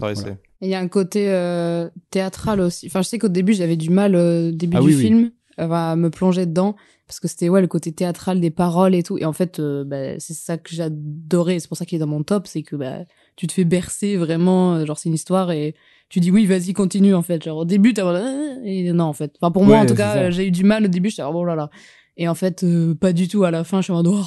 Il 0.62 0.68
y 0.68 0.74
a 0.74 0.78
un 0.78 0.86
côté 0.88 1.26
euh, 1.28 1.90
théâtral 2.10 2.60
aussi. 2.60 2.86
Enfin, 2.86 3.02
je 3.02 3.08
sais 3.08 3.18
qu'au 3.18 3.28
début, 3.28 3.52
j'avais 3.52 3.76
du 3.76 3.90
mal 3.90 4.14
euh, 4.14 4.48
au 4.50 4.52
début 4.52 4.76
Ah 4.76 4.80
du 4.80 4.86
oui, 4.86 4.94
film 5.00 5.24
euh, 5.24 5.30
à 5.58 5.96
me 5.96 6.10
plonger 6.10 6.46
dedans 6.46 6.76
parce 7.06 7.20
que 7.20 7.28
c'était 7.28 7.48
ouais 7.48 7.60
le 7.60 7.66
côté 7.68 7.92
théâtral 7.92 8.40
des 8.40 8.50
paroles 8.50 8.94
et 8.94 9.02
tout. 9.02 9.16
Et 9.18 9.24
en 9.24 9.32
fait, 9.32 9.58
euh, 9.60 9.84
bah, 9.84 10.18
c'est 10.18 10.34
ça 10.34 10.58
que 10.58 10.74
j'adorais. 10.74 11.60
C'est 11.60 11.68
pour 11.68 11.76
ça 11.76 11.84
qu'il 11.86 11.96
est 11.96 12.00
dans 12.00 12.06
mon 12.06 12.22
top, 12.22 12.46
c'est 12.46 12.62
que 12.62 12.76
bah, 12.76 12.98
tu 13.36 13.46
te 13.46 13.52
fais 13.52 13.64
bercer 13.64 14.16
vraiment. 14.16 14.74
euh, 14.74 14.84
Genre 14.86 14.98
c'est 14.98 15.08
une 15.08 15.14
histoire 15.14 15.50
et 15.52 15.74
tu 16.08 16.20
dis 16.20 16.30
oui, 16.30 16.46
vas-y, 16.46 16.72
continue 16.72 17.14
en 17.14 17.22
fait. 17.22 17.42
Genre 17.44 17.58
au 17.58 17.64
début, 17.64 17.94
t'as 17.94 18.04
euh, 18.06 18.60
et 18.64 18.92
non 18.92 19.04
en 19.04 19.12
fait. 19.12 19.32
Enfin 19.40 19.50
pour 19.52 19.64
moi 19.64 19.76
en 19.78 19.86
tout 19.86 19.94
cas, 19.94 20.16
euh, 20.24 20.30
j'ai 20.30 20.46
eu 20.48 20.50
du 20.50 20.64
mal 20.64 20.84
au 20.84 20.88
début. 20.88 21.10
J'étais 21.10 21.22
oh 21.22 21.44
là 21.44 21.54
là. 21.54 21.70
Et 22.16 22.28
en 22.28 22.34
fait, 22.34 22.64
euh, 22.64 22.94
pas 22.94 23.12
du 23.12 23.28
tout. 23.28 23.44
À 23.44 23.50
la 23.50 23.62
fin, 23.64 23.78
je 23.80 23.84
suis 23.84 23.92
en 23.92 23.96
mode 23.96 24.08
oh, 24.08 24.24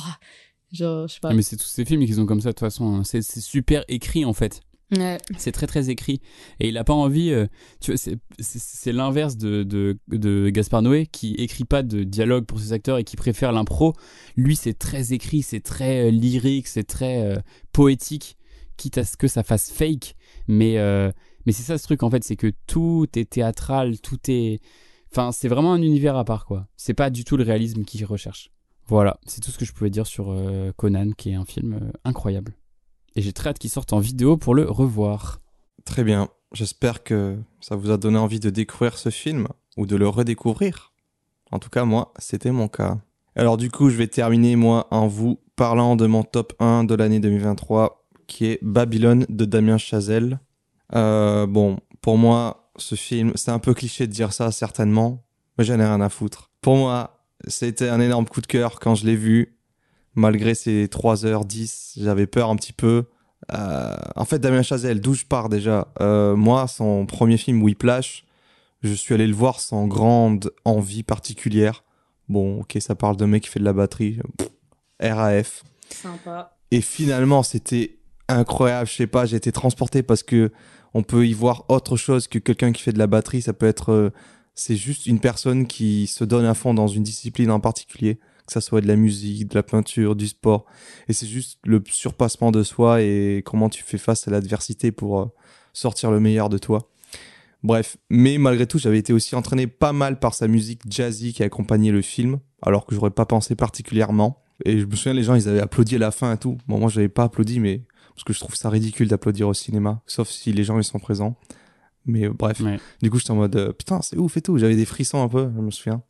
genre 0.71 1.07
je 1.07 1.13
sais 1.13 1.19
pas. 1.19 1.29
Ah, 1.29 1.33
Mais 1.33 1.41
c'est 1.41 1.57
tous 1.57 1.65
ces 1.67 1.85
films 1.85 2.05
qui 2.05 2.13
sont 2.13 2.25
comme 2.25 2.41
ça 2.41 2.49
de 2.49 2.53
toute 2.53 2.59
façon. 2.59 2.95
hein. 2.95 3.01
C'est 3.03 3.21
super 3.23 3.83
écrit 3.87 4.25
en 4.25 4.33
fait. 4.33 4.61
Ouais. 4.95 5.19
C'est 5.37 5.51
très 5.51 5.67
très 5.67 5.89
écrit 5.91 6.19
et 6.59 6.69
il 6.69 6.77
a 6.77 6.83
pas 6.83 6.93
envie. 6.93 7.31
euh, 7.31 7.45
tu 7.79 7.91
vois, 7.91 8.15
c'est 8.39 8.91
l'inverse 8.91 9.37
de, 9.37 9.63
de 9.63 9.99
de 10.07 10.49
Gaspard 10.49 10.81
Noé 10.81 11.05
qui 11.05 11.35
écrit 11.35 11.65
pas 11.65 11.83
de 11.83 12.03
dialogue 12.03 12.45
pour 12.45 12.59
ses 12.59 12.73
acteurs 12.73 12.97
et 12.97 13.03
qui 13.03 13.15
préfère 13.15 13.51
l'impro. 13.51 13.93
Lui, 14.35 14.55
c'est 14.55 14.73
très 14.73 15.13
écrit, 15.13 15.43
c'est 15.43 15.59
très 15.59 16.07
euh, 16.07 16.11
lyrique, 16.11 16.67
c'est 16.67 16.85
très 16.85 17.21
euh, 17.21 17.35
poétique, 17.71 18.37
quitte 18.77 18.97
à 18.97 19.05
ce 19.05 19.15
que 19.15 19.27
ça 19.27 19.43
fasse 19.43 19.71
fake. 19.71 20.15
Mais 20.47 20.77
mais 21.45 21.51
c'est 21.51 21.63
ça 21.63 21.77
ce 21.77 21.83
truc 21.83 22.01
en 22.01 22.09
fait, 22.09 22.23
c'est 22.23 22.35
que 22.35 22.51
tout 22.65 23.07
est 23.15 23.29
théâtral, 23.29 23.99
tout 23.99 24.19
est. 24.27 24.59
Enfin, 25.11 25.31
c'est 25.31 25.47
vraiment 25.47 25.73
un 25.73 25.81
univers 25.81 26.15
à 26.17 26.25
part 26.25 26.45
quoi. 26.45 26.67
C'est 26.77 26.95
pas 26.95 27.11
du 27.11 27.23
tout 27.23 27.37
le 27.37 27.43
réalisme 27.43 27.83
qu'il 27.83 28.03
recherche. 28.05 28.51
Voilà, 28.87 29.19
c'est 29.27 29.41
tout 29.41 29.51
ce 29.51 29.59
que 29.59 29.65
je 29.65 29.73
pouvais 29.73 29.91
dire 29.91 30.07
sur 30.07 30.35
Conan, 30.75 31.11
qui 31.11 31.29
est 31.29 31.35
un 31.35 31.45
film 31.45 31.91
incroyable. 32.03 32.55
Et 33.15 33.21
j'ai 33.21 33.33
très 33.33 33.49
hâte 33.49 33.59
qu'il 33.59 33.69
sorte 33.69 33.93
en 33.93 33.99
vidéo 33.99 34.37
pour 34.37 34.55
le 34.55 34.63
revoir. 34.63 35.41
Très 35.85 36.03
bien. 36.03 36.29
J'espère 36.51 37.03
que 37.03 37.37
ça 37.61 37.75
vous 37.75 37.91
a 37.91 37.97
donné 37.97 38.17
envie 38.17 38.39
de 38.39 38.49
découvrir 38.49 38.97
ce 38.97 39.09
film 39.09 39.47
ou 39.77 39.85
de 39.85 39.95
le 39.95 40.07
redécouvrir. 40.07 40.93
En 41.51 41.59
tout 41.59 41.69
cas, 41.69 41.85
moi, 41.85 42.13
c'était 42.19 42.51
mon 42.51 42.67
cas. 42.67 42.99
Alors 43.35 43.57
du 43.57 43.71
coup, 43.71 43.89
je 43.89 43.95
vais 43.95 44.07
terminer, 44.07 44.55
moi, 44.55 44.87
en 44.91 45.07
vous 45.07 45.39
parlant 45.55 45.95
de 45.95 46.07
mon 46.07 46.23
top 46.23 46.53
1 46.59 46.83
de 46.83 46.95
l'année 46.95 47.19
2023, 47.19 48.07
qui 48.27 48.45
est 48.45 48.59
Babylone 48.61 49.25
de 49.29 49.45
Damien 49.45 49.77
Chazelle. 49.77 50.39
Euh, 50.95 51.45
bon, 51.45 51.77
pour 52.01 52.17
moi, 52.17 52.71
ce 52.77 52.95
film, 52.95 53.31
c'est 53.35 53.51
un 53.51 53.59
peu 53.59 53.73
cliché 53.73 54.07
de 54.07 54.11
dire 54.11 54.33
ça, 54.33 54.51
certainement, 54.51 55.23
mais 55.57 55.63
j'en 55.63 55.79
ai 55.79 55.85
rien 55.85 56.01
à 56.01 56.09
foutre. 56.09 56.49
Pour 56.61 56.75
moi, 56.77 57.25
c'était 57.47 57.89
un 57.89 57.99
énorme 57.99 58.25
coup 58.25 58.41
de 58.41 58.47
cœur 58.47 58.79
quand 58.79 58.95
je 58.95 59.05
l'ai 59.05 59.15
vu. 59.15 59.58
Malgré 60.15 60.55
ses 60.55 60.87
3h10, 60.87 62.01
j'avais 62.01 62.27
peur 62.27 62.49
un 62.49 62.55
petit 62.55 62.73
peu. 62.73 63.05
Euh, 63.53 63.95
en 64.15 64.25
fait, 64.25 64.39
Damien 64.39 64.61
Chazelle, 64.61 65.01
d'où 65.01 65.13
je 65.13 65.25
pars 65.25 65.49
déjà 65.49 65.87
euh, 66.01 66.35
Moi, 66.35 66.67
son 66.67 67.05
premier 67.05 67.37
film, 67.37 67.61
Whiplash, 67.61 68.25
je 68.81 68.93
suis 68.93 69.13
allé 69.13 69.27
le 69.27 69.33
voir 69.33 69.59
sans 69.59 69.87
grande 69.87 70.51
envie 70.65 71.03
particulière. 71.03 71.83
Bon, 72.27 72.61
ok, 72.61 72.77
ça 72.79 72.95
parle 72.95 73.17
de 73.17 73.25
mec 73.25 73.43
qui 73.43 73.49
fait 73.49 73.59
de 73.59 73.65
la 73.65 73.73
batterie. 73.73 74.19
Pff, 74.37 74.49
RAF. 75.01 75.63
Sympa. 75.89 76.57
Et 76.71 76.81
finalement, 76.81 77.43
c'était 77.43 77.97
incroyable. 78.27 78.87
Je 78.87 78.95
sais 78.95 79.07
pas, 79.07 79.25
j'ai 79.25 79.37
été 79.37 79.51
transporté 79.51 80.03
parce 80.03 80.23
que 80.23 80.51
on 80.93 81.03
peut 81.03 81.27
y 81.27 81.33
voir 81.33 81.65
autre 81.69 81.97
chose 81.97 82.27
que 82.27 82.39
quelqu'un 82.39 82.71
qui 82.71 82.81
fait 82.81 82.93
de 82.93 82.99
la 82.99 83.07
batterie. 83.07 83.41
Ça 83.41 83.53
peut 83.53 83.67
être, 83.67 83.91
euh, 83.91 84.09
c'est 84.55 84.75
juste 84.75 85.07
une 85.07 85.19
personne 85.19 85.67
qui 85.67 86.07
se 86.07 86.23
donne 86.23 86.45
à 86.45 86.53
fond 86.53 86.73
dans 86.73 86.87
une 86.87 87.03
discipline 87.03 87.51
en 87.51 87.59
particulier, 87.59 88.19
que 88.49 88.53
ça 88.53 88.61
soit 88.61 88.81
de 88.81 88.87
la 88.87 88.95
musique, 88.95 89.47
de 89.49 89.55
la 89.55 89.63
peinture, 89.63 90.15
du 90.15 90.27
sport. 90.27 90.65
Et 91.07 91.13
c'est 91.13 91.27
juste 91.27 91.59
le 91.63 91.81
surpassement 91.89 92.51
de 92.51 92.63
soi 92.63 93.01
et 93.01 93.41
comment 93.45 93.69
tu 93.69 93.83
fais 93.83 93.97
face 93.97 94.27
à 94.27 94.31
l'adversité 94.31 94.91
pour 94.91 95.19
euh, 95.21 95.25
sortir 95.73 96.11
le 96.11 96.19
meilleur 96.19 96.49
de 96.49 96.57
toi. 96.57 96.89
Bref, 97.63 97.97
mais 98.09 98.37
malgré 98.37 98.65
tout, 98.67 98.79
j'avais 98.79 98.97
été 98.99 99.11
aussi 99.13 99.35
entraîné 99.35 99.67
pas 99.67 99.91
mal 99.93 100.19
par 100.19 100.33
sa 100.33 100.47
musique 100.47 100.81
jazzy 100.89 101.33
qui 101.33 101.43
accompagnait 101.43 101.91
le 101.91 102.01
film, 102.01 102.39
alors 102.61 102.85
que 102.85 102.95
j'aurais 102.95 103.09
pas 103.11 103.25
pensé 103.25 103.55
particulièrement. 103.55 104.41
Et 104.65 104.79
je 104.79 104.85
me 104.85 104.95
souviens, 104.95 105.13
les 105.13 105.23
gens, 105.23 105.35
ils 105.35 105.47
avaient 105.49 105.59
applaudi 105.61 105.95
à 105.95 105.99
la 105.99 106.11
fin 106.11 106.33
et 106.33 106.37
tout. 106.37 106.57
Bon, 106.67 106.79
moi, 106.79 106.89
j'avais 106.89 107.09
pas 107.09 107.23
applaudi, 107.23 107.59
mais 107.59 107.83
parce 108.15 108.23
que 108.23 108.33
je 108.33 108.39
trouve 108.39 108.55
ça 108.55 108.69
ridicule 108.69 109.07
d'applaudir 109.09 109.47
au 109.47 109.53
cinéma, 109.53 110.01
sauf 110.05 110.29
si 110.29 110.51
les 110.53 110.63
gens 110.63 110.77
ils 110.77 110.83
sont 110.83 110.99
présents. 110.99 111.37
Mais 112.05 112.25
euh, 112.27 112.33
bref, 112.33 112.59
Ouais. 112.61 112.79
du 113.01 113.09
coup, 113.11 113.19
j'étais 113.19 113.31
en 113.31 113.35
mode 113.35 113.55
euh, 113.57 113.73
putain, 113.73 114.01
c'est 114.01 114.17
ouf 114.17 114.35
et 114.37 114.41
tout. 114.41 114.57
J'avais 114.57 114.75
des 114.77 114.85
frissons 114.85 115.21
un 115.21 115.27
peu, 115.27 115.49
je 115.55 115.61
me 115.61 115.69
souviens. 115.71 116.01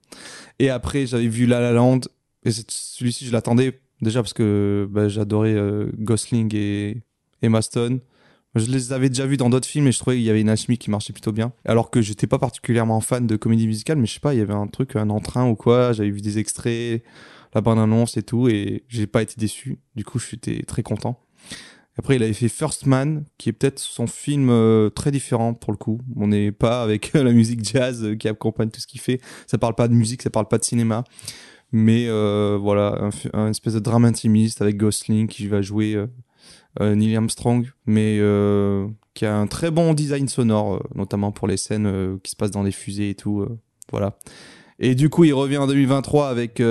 Et 0.59 0.69
après, 0.69 1.07
j'avais 1.07 1.27
vu 1.27 1.45
La 1.47 1.59
La 1.59 1.71
Land, 1.71 2.01
celui-ci, 2.51 3.25
je 3.25 3.31
l'attendais 3.31 3.79
déjà 4.01 4.21
parce 4.21 4.33
que 4.33 4.87
bah, 4.89 5.07
j'adorais 5.07 5.53
euh, 5.53 5.91
Gosling 5.97 6.53
et 6.55 7.01
Emma 7.41 7.61
Stone. 7.61 7.99
Je 8.55 8.65
les 8.71 8.93
avais 8.93 9.09
déjà 9.09 9.27
vus 9.27 9.37
dans 9.37 9.49
d'autres 9.49 9.67
films 9.67 9.87
et 9.87 9.91
je 9.91 9.99
trouvais 9.99 10.15
qu'il 10.15 10.25
y 10.25 10.29
avait 10.29 10.41
une 10.41 10.49
alchimie 10.49 10.79
qui 10.79 10.89
marchait 10.89 11.13
plutôt 11.13 11.31
bien. 11.31 11.53
Alors 11.65 11.91
que 11.91 12.01
j'étais 12.01 12.25
pas 12.25 12.39
particulièrement 12.39 12.99
fan 12.99 13.27
de 13.27 13.35
comédie 13.35 13.67
musicale, 13.67 13.97
mais 13.99 14.07
je 14.07 14.13
sais 14.13 14.19
pas, 14.19 14.33
il 14.33 14.39
y 14.39 14.41
avait 14.41 14.53
un 14.53 14.67
truc, 14.67 14.95
un 14.95 15.09
entrain 15.11 15.47
ou 15.47 15.55
quoi. 15.55 15.93
J'avais 15.93 16.09
vu 16.09 16.21
des 16.21 16.39
extraits, 16.39 17.03
la 17.53 17.61
bande-annonce 17.61 18.17
et 18.17 18.23
tout, 18.23 18.47
et 18.49 18.83
j'ai 18.87 19.05
pas 19.05 19.21
été 19.21 19.35
déçu. 19.37 19.77
Du 19.95 20.03
coup, 20.03 20.17
j'étais 20.17 20.63
très 20.63 20.81
content. 20.81 21.19
Après, 21.99 22.15
il 22.15 22.23
avait 22.23 22.33
fait 22.33 22.47
First 22.47 22.85
Man, 22.85 23.25
qui 23.37 23.49
est 23.49 23.53
peut-être 23.53 23.77
son 23.77 24.07
film 24.07 24.49
euh, 24.49 24.89
très 24.89 25.11
différent 25.11 25.53
pour 25.53 25.73
le 25.73 25.77
coup. 25.77 25.99
On 26.15 26.27
n'est 26.27 26.53
pas 26.53 26.81
avec 26.81 27.11
la 27.13 27.31
musique 27.31 27.63
jazz 27.63 28.03
euh, 28.03 28.15
qui 28.15 28.29
accompagne 28.29 28.69
tout 28.69 28.79
ce 28.79 28.87
qu'il 28.87 29.01
fait. 29.01 29.19
Ça 29.47 29.57
parle 29.57 29.75
pas 29.75 29.89
de 29.89 29.93
musique, 29.93 30.21
ça 30.21 30.29
parle 30.29 30.47
pas 30.47 30.57
de 30.57 30.63
cinéma. 30.63 31.03
Mais 31.71 32.07
euh, 32.07 32.57
voilà, 32.59 33.09
un, 33.33 33.49
espèce 33.49 33.73
de 33.73 33.79
drame 33.79 34.05
intimiste 34.05 34.61
avec 34.61 34.77
Gosling 34.77 35.27
qui 35.27 35.47
va 35.47 35.61
jouer 35.61 35.93
euh, 35.93 36.07
euh, 36.81 36.95
Neil 36.95 37.15
Armstrong, 37.15 37.69
mais 37.85 38.17
euh, 38.19 38.87
qui 39.13 39.25
a 39.25 39.35
un 39.35 39.47
très 39.47 39.69
bon 39.69 39.93
design 39.93 40.27
sonore, 40.27 40.81
notamment 40.95 41.31
pour 41.31 41.47
les 41.47 41.57
scènes 41.57 42.19
qui 42.23 42.31
se 42.31 42.35
passent 42.35 42.51
dans 42.51 42.63
les 42.63 42.71
fusées 42.71 43.11
et 43.11 43.15
tout. 43.15 43.45
voilà. 43.91 44.17
Et 44.79 44.95
du 44.95 45.09
coup, 45.09 45.25
il 45.25 45.33
revient 45.33 45.57
en 45.57 45.67
2023 45.67 46.29
avec 46.29 46.61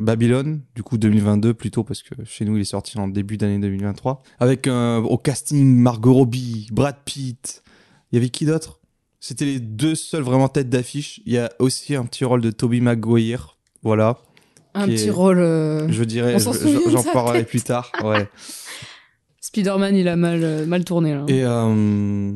Babylone, 0.00 0.62
du 0.74 0.82
coup 0.82 0.98
2022 0.98 1.54
plutôt, 1.54 1.84
parce 1.84 2.02
que 2.02 2.14
chez 2.24 2.44
nous, 2.44 2.56
il 2.56 2.62
est 2.62 2.64
sorti 2.64 2.98
en 2.98 3.08
début 3.08 3.36
d'année 3.36 3.58
2023. 3.58 4.22
Avec 4.40 4.66
au 4.68 5.18
casting 5.18 5.76
Margot 5.76 6.12
Robbie, 6.12 6.68
Brad 6.72 6.96
Pitt. 7.04 7.62
Il 8.10 8.16
y 8.16 8.18
avait 8.18 8.30
qui 8.30 8.44
d'autre? 8.44 8.80
C'était 9.20 9.44
les 9.44 9.60
deux 9.60 9.94
seuls 9.94 10.22
vraiment 10.22 10.48
têtes 10.48 10.70
d'affiche. 10.70 11.20
Il 11.26 11.32
y 11.32 11.38
a 11.38 11.50
aussi 11.58 11.94
un 11.94 12.04
petit 12.04 12.24
rôle 12.24 12.40
de 12.40 12.50
Toby 12.50 12.80
Maguire. 12.80 13.58
Voilà. 13.82 14.18
Un 14.74 14.86
petit 14.86 15.08
est- 15.08 15.10
rôle. 15.10 15.38
euh, 15.38 15.88
Je 15.90 16.04
dirais, 16.04 16.38
je- 16.38 16.90
j'en 16.90 17.02
sa 17.02 17.12
parlerai 17.12 17.44
plus 17.44 17.62
tard. 17.62 17.90
Ouais. 18.04 18.28
Spider-Man, 19.40 19.96
il 19.96 20.06
a 20.08 20.16
mal, 20.16 20.40
euh, 20.44 20.66
mal 20.66 20.84
tourné 20.84 21.14
là. 21.14 21.24
Et, 21.28 21.44
euh, 21.44 22.32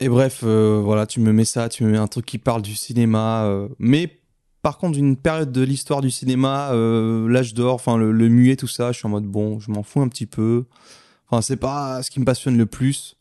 et 0.00 0.08
bref, 0.08 0.40
euh, 0.44 0.80
voilà, 0.82 1.06
tu 1.06 1.20
me 1.20 1.32
mets 1.32 1.44
ça, 1.44 1.68
tu 1.68 1.84
me 1.84 1.90
mets 1.92 1.98
un 1.98 2.06
truc 2.08 2.26
qui 2.26 2.38
parle 2.38 2.62
du 2.62 2.74
cinéma. 2.74 3.50
mais 3.78 4.16
par 4.62 4.76
contre, 4.76 4.98
une 4.98 5.16
période 5.16 5.52
de 5.52 5.62
l'histoire 5.62 6.00
du 6.02 6.10
cinéma, 6.10 6.72
l'âge 6.74 7.54
d'or, 7.54 7.74
enfin 7.74 7.96
le, 7.96 8.12
le 8.12 8.28
muet, 8.28 8.56
tout 8.56 8.66
ça, 8.66 8.92
je 8.92 8.98
suis 8.98 9.06
en 9.06 9.10
mode 9.10 9.24
bon, 9.24 9.58
je 9.60 9.70
m'en 9.70 9.82
fous 9.82 10.02
un 10.02 10.08
petit 10.08 10.26
peu. 10.26 10.64
Enfin, 11.30 11.40
c'est 11.40 11.56
pas 11.56 12.02
ce 12.02 12.10
qui 12.10 12.20
me 12.20 12.24
passionne 12.26 12.58
le 12.58 12.66
plus. 12.66 13.16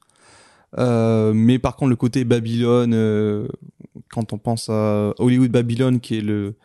Euh, 0.78 1.32
mais 1.34 1.58
par 1.60 1.76
contre, 1.78 1.92
le 1.92 1.96
côté 1.96 2.26
Babylone, 2.26 2.94
euh, 2.94 3.48
quand 4.12 4.34
on 4.34 4.38
pense 4.38 4.68
à 4.70 5.14
Hollywood 5.18 5.52
Babylone, 5.52 6.00
qui 6.00 6.18
est 6.18 6.22
le, 6.22 6.56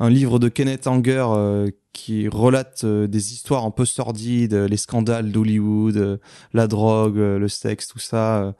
un 0.00 0.10
livre 0.10 0.38
de 0.38 0.48
Kenneth 0.48 0.86
Anger 0.86 1.26
euh, 1.28 1.70
qui 1.92 2.26
relate 2.26 2.82
euh, 2.84 3.06
des 3.06 3.32
histoires 3.34 3.64
un 3.66 3.70
peu 3.70 3.84
sordides, 3.84 4.54
euh, 4.54 4.66
les 4.66 4.78
scandales 4.78 5.30
d'Hollywood, 5.30 5.96
euh, 5.98 6.16
la 6.54 6.66
drogue, 6.66 7.18
euh, 7.18 7.38
le 7.38 7.48
sexe, 7.48 7.86
tout 7.86 7.98
ça. 7.98 8.42
euh. 8.42 8.52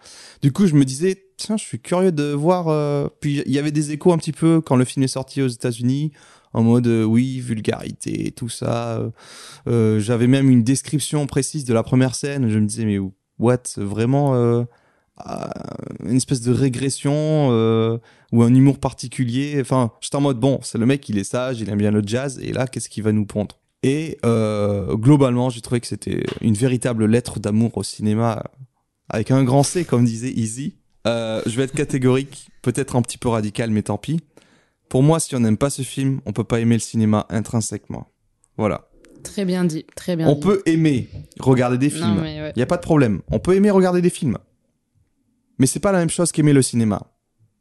Du 0.42 0.52
coup, 0.52 0.66
je 0.66 0.74
me 0.74 0.84
disais, 0.84 1.24
tiens, 1.38 1.56
je 1.56 1.64
suis 1.64 1.80
curieux 1.80 2.12
de 2.12 2.32
voir. 2.32 3.10
Puis 3.20 3.42
il 3.46 3.52
y 3.52 3.58
avait 3.58 3.72
des 3.72 3.92
échos 3.92 4.12
un 4.12 4.18
petit 4.18 4.32
peu 4.32 4.60
quand 4.60 4.76
le 4.76 4.84
film 4.84 5.02
est 5.02 5.08
sorti 5.08 5.40
aux 5.40 5.48
États-Unis, 5.48 6.12
en 6.52 6.62
mode 6.62 6.86
oui, 6.86 7.40
vulgarité, 7.40 8.32
tout 8.32 8.50
ça. 8.50 9.00
J'avais 9.66 10.26
même 10.26 10.50
une 10.50 10.62
description 10.62 11.26
précise 11.26 11.64
de 11.64 11.72
la 11.72 11.82
première 11.82 12.14
scène. 12.14 12.50
Je 12.50 12.58
me 12.58 12.66
disais, 12.66 12.84
mais 12.84 12.98
what, 13.38 13.62
vraiment 13.78 14.66
une 16.04 16.16
espèce 16.16 16.40
de 16.40 16.52
régression 16.52 17.12
euh, 17.50 17.98
ou 18.32 18.42
un 18.42 18.54
humour 18.54 18.78
particulier. 18.78 19.58
Enfin, 19.60 19.92
j'étais 20.00 20.16
en 20.16 20.20
mode 20.20 20.38
bon, 20.38 20.58
c'est 20.62 20.78
le 20.78 20.86
mec, 20.86 21.08
il 21.08 21.18
est 21.18 21.24
sage, 21.24 21.60
il 21.60 21.68
aime 21.68 21.78
bien 21.78 21.90
le 21.90 22.02
jazz, 22.04 22.38
et 22.42 22.52
là, 22.52 22.66
qu'est-ce 22.66 22.88
qu'il 22.88 23.02
va 23.02 23.12
nous 23.12 23.26
pondre? 23.26 23.58
Et 23.82 24.18
euh, 24.26 24.94
globalement, 24.96 25.48
j'ai 25.50 25.60
trouvé 25.60 25.80
que 25.80 25.86
c'était 25.86 26.22
une 26.40 26.54
véritable 26.54 27.06
lettre 27.06 27.40
d'amour 27.40 27.76
au 27.78 27.82
cinéma, 27.82 28.42
avec 29.08 29.30
un 29.30 29.42
grand 29.42 29.62
C, 29.62 29.84
comme 29.84 30.04
disait 30.04 30.30
Easy. 30.30 30.76
Euh, 31.06 31.40
je 31.46 31.56
vais 31.56 31.64
être 31.64 31.72
catégorique, 31.74 32.48
peut-être 32.62 32.96
un 32.96 33.02
petit 33.02 33.18
peu 33.18 33.28
radical, 33.28 33.70
mais 33.70 33.82
tant 33.82 33.98
pis. 33.98 34.20
Pour 34.88 35.02
moi, 35.02 35.20
si 35.20 35.34
on 35.36 35.40
n'aime 35.40 35.56
pas 35.56 35.70
ce 35.70 35.82
film, 35.82 36.20
on 36.26 36.32
peut 36.32 36.44
pas 36.44 36.60
aimer 36.60 36.74
le 36.74 36.80
cinéma 36.80 37.26
intrinsèquement. 37.30 38.08
Voilà. 38.58 38.88
Très 39.22 39.44
bien 39.44 39.64
dit, 39.64 39.84
très 39.94 40.16
bien 40.16 40.28
On 40.28 40.34
dit. 40.34 40.40
peut 40.40 40.62
aimer 40.66 41.08
regarder 41.38 41.78
des 41.78 41.90
films. 41.90 42.20
ouais. 42.20 42.52
Il 42.56 42.58
y 42.58 42.62
a 42.62 42.66
pas 42.66 42.76
de 42.76 42.82
problème. 42.82 43.20
On 43.30 43.38
peut 43.38 43.54
aimer 43.54 43.70
regarder 43.70 44.02
des 44.02 44.10
films. 44.10 44.36
Mais 45.60 45.66
c'est 45.66 45.78
pas 45.78 45.92
la 45.92 45.98
même 45.98 46.08
chose 46.08 46.32
qu'aimer 46.32 46.54
le 46.54 46.62
cinéma. 46.62 47.02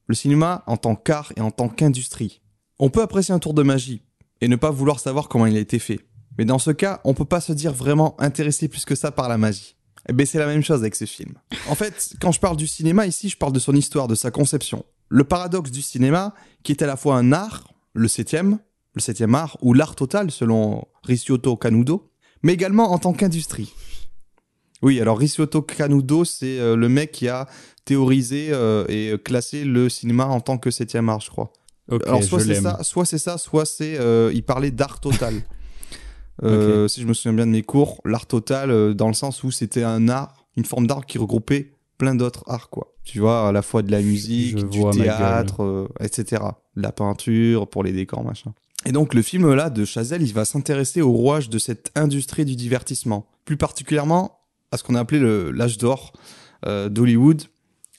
Le 0.07 0.15
cinéma 0.15 0.63
en 0.67 0.77
tant 0.77 0.95
qu'art 0.95 1.33
et 1.35 1.41
en 1.41 1.51
tant 1.51 1.67
qu'industrie. 1.67 2.41
On 2.79 2.89
peut 2.89 3.01
apprécier 3.01 3.33
un 3.33 3.39
tour 3.39 3.53
de 3.53 3.61
magie 3.61 4.03
et 4.39 4.47
ne 4.47 4.55
pas 4.55 4.71
vouloir 4.71 5.01
savoir 5.01 5.27
comment 5.27 5.45
il 5.47 5.57
a 5.57 5.59
été 5.59 5.79
fait. 5.79 5.99
Mais 6.37 6.45
dans 6.45 6.59
ce 6.59 6.71
cas, 6.71 7.01
on 7.03 7.13
peut 7.13 7.25
pas 7.25 7.41
se 7.41 7.51
dire 7.51 7.73
vraiment 7.73 8.15
intéressé 8.21 8.69
plus 8.69 8.85
que 8.85 8.95
ça 8.95 9.11
par 9.11 9.27
la 9.27 9.37
magie. 9.37 9.75
Eh 10.07 10.13
ben 10.13 10.25
c'est 10.25 10.39
la 10.39 10.45
même 10.45 10.63
chose 10.63 10.79
avec 10.79 10.95
ce 10.95 11.03
film. 11.03 11.33
En 11.67 11.75
fait, 11.75 12.13
quand 12.21 12.31
je 12.31 12.39
parle 12.39 12.55
du 12.55 12.67
cinéma 12.67 13.05
ici, 13.05 13.27
je 13.27 13.35
parle 13.35 13.51
de 13.51 13.59
son 13.59 13.73
histoire, 13.73 14.07
de 14.07 14.15
sa 14.15 14.31
conception. 14.31 14.85
Le 15.09 15.25
paradoxe 15.25 15.69
du 15.69 15.81
cinéma, 15.81 16.33
qui 16.63 16.71
est 16.71 16.81
à 16.81 16.87
la 16.87 16.95
fois 16.95 17.17
un 17.17 17.33
art, 17.33 17.73
le 17.91 18.07
septième, 18.07 18.59
le 18.93 19.01
septième 19.01 19.35
art, 19.35 19.57
ou 19.61 19.73
l'art 19.73 19.95
total 19.95 20.31
selon 20.31 20.87
Ricciotto 21.03 21.57
Canudo, 21.57 22.09
mais 22.43 22.53
également 22.53 22.93
en 22.93 22.97
tant 22.97 23.11
qu'industrie. 23.11 23.73
Oui, 24.81 25.01
alors 25.01 25.19
Ricciotto 25.19 25.61
Canudo, 25.61 26.23
c'est 26.23 26.57
euh, 26.57 26.77
le 26.77 26.87
mec 26.87 27.11
qui 27.11 27.27
a 27.27 27.47
théorisé 27.89 28.49
euh, 28.51 28.85
et 28.87 29.13
classé 29.23 29.65
le 29.65 29.89
cinéma 29.89 30.25
en 30.25 30.41
tant 30.41 30.57
que 30.57 30.71
septième 30.71 31.09
art, 31.09 31.21
je 31.21 31.29
crois. 31.29 31.51
Alors 32.05 32.23
soit 32.23 32.39
c'est 32.39 32.61
ça, 32.61 32.83
soit 32.83 33.05
c'est 33.05 33.17
ça, 33.17 33.37
soit 33.37 33.65
c'est 33.65 33.99
euh, 33.99 34.31
il 34.33 34.43
parlait 34.43 34.71
d'art 34.71 34.99
total. 34.99 35.35
Euh, 36.41 36.87
Si 36.87 37.01
je 37.01 37.05
me 37.05 37.13
souviens 37.13 37.33
bien 37.33 37.45
de 37.45 37.51
mes 37.51 37.63
cours, 37.63 37.99
l'art 38.05 38.25
total 38.25 38.93
dans 38.93 39.09
le 39.09 39.13
sens 39.13 39.43
où 39.43 39.51
c'était 39.51 39.83
un 39.83 40.07
art, 40.07 40.45
une 40.55 40.63
forme 40.63 40.87
d'art 40.87 41.05
qui 41.05 41.17
regroupait 41.17 41.73
plein 41.99 42.15
d'autres 42.15 42.45
arts, 42.47 42.69
quoi. 42.69 42.93
Tu 43.03 43.19
vois, 43.19 43.49
à 43.49 43.51
la 43.51 43.61
fois 43.61 43.81
de 43.81 43.91
la 43.91 44.01
musique, 44.01 44.57
Je 44.57 44.65
du 44.65 44.81
théâtre, 44.91 45.63
euh, 45.63 45.87
etc. 45.99 46.43
La 46.75 46.91
peinture, 46.91 47.67
pour 47.67 47.83
les 47.83 47.91
décors, 47.91 48.23
machin. 48.23 48.53
Et 48.85 48.93
donc 48.93 49.13
le 49.13 49.21
film 49.21 49.53
là 49.53 49.69
de 49.69 49.83
Chazelle, 49.83 50.21
il 50.21 50.33
va 50.33 50.45
s'intéresser 50.45 51.01
au 51.01 51.11
rouage 51.11 51.49
de 51.49 51.59
cette 51.59 51.91
industrie 51.95 52.45
du 52.45 52.55
divertissement, 52.55 53.27
plus 53.43 53.57
particulièrement 53.57 54.39
à 54.71 54.77
ce 54.77 54.83
qu'on 54.83 54.95
a 54.95 55.01
appelé 55.01 55.19
l'âge 55.51 55.77
d'or 55.77 56.13
euh, 56.65 56.87
d'Hollywood, 56.87 57.43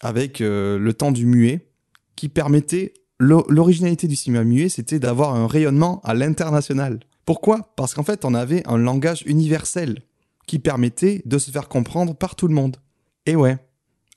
avec 0.01 0.41
euh, 0.41 0.79
le 0.79 0.95
temps 0.95 1.13
du 1.13 1.27
muet, 1.27 1.69
qui 2.17 2.29
permettait 2.29 2.95
l'o- 3.19 3.47
l'originalité 3.49 4.09
du 4.09 4.17
cinéma 4.17 4.45
muet, 4.45 4.69
c'était 4.69 4.99
d'avoir 4.99 5.35
un 5.35 5.47
rayonnement 5.47 6.01
à 6.05 6.15
l'international. 6.15 7.01
Pourquoi? 7.25 7.73
Parce 7.77 7.95
qu'en 7.95 8.03
fait, 8.03 8.25
on 8.25 8.35
avait 8.35 8.67
un 8.67 8.79
langage 8.79 9.23
universel 9.27 10.03
qui 10.47 10.59
permettait 10.59 11.23
de 11.27 11.39
se 11.39 11.51
faire 11.51 11.69
comprendre 11.69 12.15
par 12.15 12.35
tout 12.35 12.49
le 12.49 12.55
monde. 12.55 12.79
Et 13.27 13.37
ouais. 13.37 13.59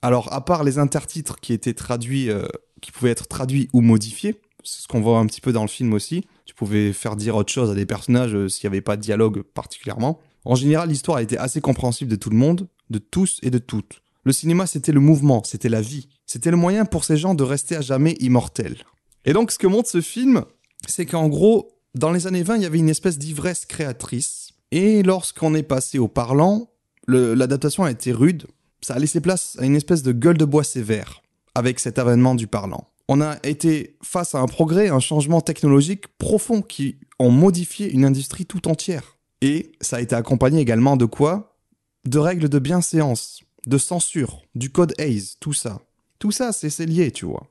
Alors, 0.01 0.33
à 0.33 0.43
part 0.43 0.63
les 0.63 0.79
intertitres 0.79 1.39
qui 1.39 1.53
étaient 1.53 1.73
traduits, 1.73 2.29
euh, 2.29 2.45
qui 2.81 2.91
pouvaient 2.91 3.11
être 3.11 3.27
traduits 3.27 3.69
ou 3.71 3.81
modifiés, 3.81 4.41
c'est 4.63 4.81
ce 4.81 4.87
qu'on 4.87 5.01
voit 5.01 5.19
un 5.19 5.25
petit 5.27 5.41
peu 5.41 5.53
dans 5.53 5.61
le 5.61 5.67
film 5.69 5.93
aussi. 5.93 6.25
Tu 6.45 6.55
pouvais 6.55 6.91
faire 6.91 7.15
dire 7.15 7.35
autre 7.35 7.51
chose 7.51 7.69
à 7.69 7.75
des 7.75 7.85
personnages 7.85 8.35
euh, 8.35 8.49
s'il 8.49 8.67
n'y 8.67 8.73
avait 8.73 8.81
pas 8.81 8.97
de 8.97 9.01
dialogue 9.01 9.43
particulièrement. 9.43 10.19
En 10.45 10.55
général, 10.55 10.89
l'histoire 10.89 11.17
a 11.17 11.21
été 11.21 11.37
assez 11.37 11.61
compréhensible 11.61 12.11
de 12.11 12.17
tout 12.17 12.29
le 12.29 12.35
monde, 12.35 12.67
de 12.89 12.97
tous 12.99 13.39
et 13.43 13.49
de 13.49 13.59
toutes. 13.59 14.01
Le 14.25 14.31
cinéma, 14.31 14.67
c'était 14.67 14.91
le 14.93 15.01
mouvement, 15.01 15.43
c'était 15.43 15.69
la 15.69 15.81
vie. 15.81 16.07
C'était 16.25 16.51
le 16.51 16.57
moyen 16.57 16.85
pour 16.85 17.03
ces 17.03 17.17
gens 17.17 17.35
de 17.35 17.43
rester 17.43 17.75
à 17.75 17.81
jamais 17.81 18.15
immortels. 18.19 18.77
Et 19.25 19.33
donc, 19.33 19.51
ce 19.51 19.57
que 19.57 19.67
montre 19.67 19.89
ce 19.89 20.01
film, 20.01 20.45
c'est 20.87 21.05
qu'en 21.05 21.27
gros, 21.27 21.73
dans 21.95 22.11
les 22.11 22.25
années 22.25 22.43
20, 22.43 22.57
il 22.57 22.63
y 22.63 22.65
avait 22.65 22.77
une 22.77 22.89
espèce 22.89 23.17
d'ivresse 23.17 23.65
créatrice. 23.65 24.51
Et 24.71 25.03
lorsqu'on 25.03 25.53
est 25.55 25.63
passé 25.63 25.99
au 25.99 26.07
parlant, 26.07 26.69
l'adaptation 27.07 27.83
a 27.83 27.91
été 27.91 28.11
rude. 28.11 28.45
Ça 28.81 28.95
a 28.95 28.99
laissé 28.99 29.21
place 29.21 29.57
à 29.59 29.65
une 29.65 29.75
espèce 29.75 30.03
de 30.03 30.11
gueule 30.11 30.37
de 30.37 30.45
bois 30.45 30.63
sévère 30.63 31.21
avec 31.55 31.79
cet 31.79 31.99
avènement 31.99 32.33
du 32.33 32.47
parlant. 32.47 32.87
On 33.09 33.21
a 33.21 33.37
été 33.43 33.97
face 34.01 34.33
à 34.33 34.39
un 34.39 34.47
progrès, 34.47 34.89
un 34.89 34.99
changement 34.99 35.41
technologique 35.41 36.07
profond 36.17 36.61
qui 36.61 36.97
ont 37.19 37.29
modifié 37.29 37.91
une 37.91 38.05
industrie 38.05 38.45
tout 38.45 38.67
entière. 38.67 39.17
Et 39.41 39.73
ça 39.81 39.97
a 39.97 40.01
été 40.01 40.15
accompagné 40.15 40.61
également 40.61 40.95
de 40.95 41.05
quoi? 41.05 41.57
De 42.05 42.17
règles 42.17 42.49
de 42.49 42.59
bienséance, 42.59 43.41
de 43.67 43.77
censure, 43.77 44.41
du 44.55 44.71
code 44.71 44.93
Hayes, 44.97 45.35
tout 45.39 45.53
ça. 45.53 45.81
Tout 46.19 46.31
ça, 46.31 46.51
c'est 46.53 46.85
lié, 46.85 47.11
tu 47.11 47.25
vois. 47.25 47.47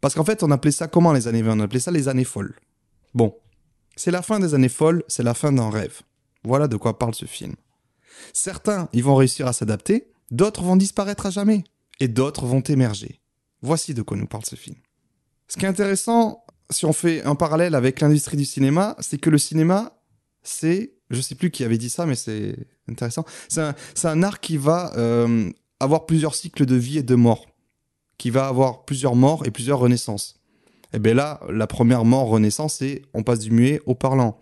Parce 0.00 0.14
qu'en 0.14 0.24
fait, 0.24 0.42
on 0.42 0.50
appelait 0.50 0.72
ça 0.72 0.88
comment 0.88 1.12
les 1.12 1.28
années 1.28 1.42
20 1.42 1.58
On 1.58 1.60
appelait 1.60 1.80
ça 1.80 1.90
les 1.90 2.08
années 2.08 2.24
folles. 2.24 2.54
Bon, 3.14 3.34
c'est 3.96 4.10
la 4.10 4.22
fin 4.22 4.38
des 4.38 4.54
années 4.54 4.68
folles, 4.68 5.02
c'est 5.08 5.22
la 5.22 5.34
fin 5.34 5.52
d'un 5.52 5.70
rêve. 5.70 6.02
Voilà 6.44 6.68
de 6.68 6.76
quoi 6.76 6.98
parle 6.98 7.14
ce 7.14 7.24
film. 7.24 7.54
Certains, 8.32 8.88
ils 8.92 9.02
vont 9.02 9.16
réussir 9.16 9.46
à 9.46 9.52
s'adapter, 9.52 10.10
d'autres 10.30 10.62
vont 10.62 10.76
disparaître 10.76 11.26
à 11.26 11.30
jamais, 11.30 11.64
et 12.00 12.08
d'autres 12.08 12.46
vont 12.46 12.60
émerger. 12.60 13.20
Voici 13.62 13.94
de 13.94 14.02
quoi 14.02 14.16
nous 14.16 14.26
parle 14.26 14.44
ce 14.44 14.56
film. 14.56 14.76
Ce 15.48 15.56
qui 15.56 15.64
est 15.64 15.68
intéressant, 15.68 16.44
si 16.70 16.84
on 16.84 16.92
fait 16.92 17.24
un 17.24 17.34
parallèle 17.34 17.74
avec 17.74 18.00
l'industrie 18.00 18.36
du 18.36 18.44
cinéma, 18.44 18.96
c'est 19.00 19.18
que 19.18 19.30
le 19.30 19.38
cinéma, 19.38 20.00
c'est, 20.42 20.94
je 21.10 21.20
sais 21.20 21.34
plus 21.34 21.50
qui 21.50 21.64
avait 21.64 21.78
dit 21.78 21.90
ça, 21.90 22.06
mais 22.06 22.14
c'est 22.14 22.56
intéressant, 22.88 23.24
c'est 23.48 23.60
un, 23.60 23.74
un 24.04 24.22
art 24.22 24.40
qui 24.40 24.56
va 24.56 24.92
euh, 24.96 25.50
avoir 25.80 26.06
plusieurs 26.06 26.34
cycles 26.34 26.66
de 26.66 26.76
vie 26.76 26.98
et 26.98 27.02
de 27.02 27.14
mort, 27.14 27.46
qui 28.18 28.30
va 28.30 28.46
avoir 28.46 28.84
plusieurs 28.84 29.14
morts 29.14 29.46
et 29.46 29.50
plusieurs 29.50 29.78
renaissances. 29.78 30.40
Et 30.92 30.98
bien 30.98 31.14
là, 31.14 31.40
la 31.50 31.66
première 31.66 32.04
mort 32.04 32.28
renaissance, 32.28 32.74
c'est 32.74 33.02
on 33.14 33.22
passe 33.22 33.40
du 33.40 33.50
muet 33.50 33.80
au 33.86 33.94
parlant. 33.94 34.40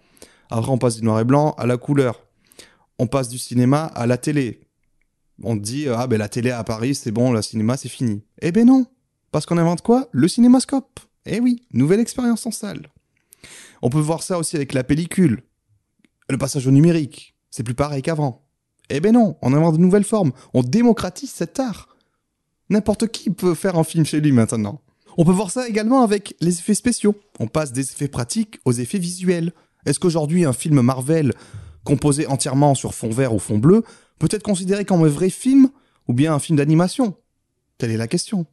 Après, 0.51 0.71
on 0.71 0.79
passe 0.79 0.97
du 0.97 1.05
noir 1.05 1.19
et 1.21 1.25
blanc 1.25 1.55
à 1.59 1.67
la 1.67 1.77
couleur. 1.77 2.25
On 2.99 3.07
passe 3.07 3.29
du 3.29 3.39
cinéma 3.39 3.85
à 3.85 4.07
la 4.07 4.17
télé. 4.17 4.61
On 5.43 5.57
dit, 5.57 5.87
ah 5.89 6.07
ben 6.07 6.19
la 6.19 6.29
télé 6.29 6.51
à 6.51 6.65
Paris, 6.65 6.95
c'est 6.95 7.11
bon, 7.11 7.33
le 7.33 7.43
cinéma, 7.43 7.77
c'est 7.77 7.89
fini. 7.89 8.23
Eh 8.41 8.53
ben 8.53 8.65
non 8.65 8.87
Parce 9.33 9.45
qu'on 9.45 9.59
invente 9.59 9.83
quoi? 9.83 10.09
Le 10.13 10.29
cinémascope. 10.29 11.01
Eh 11.27 11.41
oui, 11.41 11.63
nouvelle 11.73 12.01
expérience 12.01 12.47
en 12.47 12.53
salle. 12.53 12.89
On 13.83 13.91
peut 13.91 13.99
voir 13.99 14.23
ça 14.23 14.39
aussi 14.39 14.57
avec 14.57 14.73
la 14.73 14.85
pellicule. 14.85 15.43
Le 16.29 16.39
passage 16.39 16.67
au 16.67 16.71
numérique, 16.71 17.35
c'est 17.51 17.63
plus 17.63 17.75
pareil 17.75 18.03
qu'avant. 18.03 18.47
Eh 18.91 19.01
ben 19.01 19.13
non, 19.13 19.37
on 19.43 19.53
invente 19.53 19.77
de 19.77 19.81
nouvelles 19.81 20.05
formes. 20.05 20.33
On 20.55 20.63
démocratise 20.63 21.31
cet 21.31 21.59
art. 21.61 21.97
N'importe 22.69 23.09
qui 23.09 23.31
peut 23.31 23.55
faire 23.55 23.77
un 23.77 23.85
film 23.85 24.05
chez 24.05 24.21
lui 24.21 24.33
maintenant. 24.33 24.81
On 25.19 25.25
peut 25.25 25.33
voir 25.33 25.51
ça 25.51 25.69
également 25.69 26.03
avec 26.03 26.35
les 26.41 26.59
effets 26.59 26.75
spéciaux. 26.75 27.15
On 27.39 27.47
passe 27.47 27.73
des 27.73 27.83
effets 27.83 28.09
pratiques 28.09 28.59
aux 28.65 28.73
effets 28.73 28.99
visuels. 28.99 29.53
Est-ce 29.87 30.01
qu'aujourd'hui 30.01 30.45
un 30.45 30.53
film 30.53 30.81
Marvel 30.81 31.33
composé 31.85 32.27
entièrement 32.27 32.75
sur 32.75 32.95
fond 32.95 33.11
vert 33.11 33.35
ou 33.35 33.39
fond 33.39 33.59
bleu 33.59 33.85
peut 34.19 34.29
être 34.31 34.43
considéré 34.43 34.85
comme 34.85 35.05
un 35.05 35.09
vrai 35.09 35.31
film 35.31 35.71
ou 36.09 36.13
bien 36.13 36.35
un 36.35 36.39
film 36.39 36.59
d'animation? 36.59 37.15
Telle 37.79 37.93
est 37.93 37.97
la 37.97 38.09
question. 38.09 38.47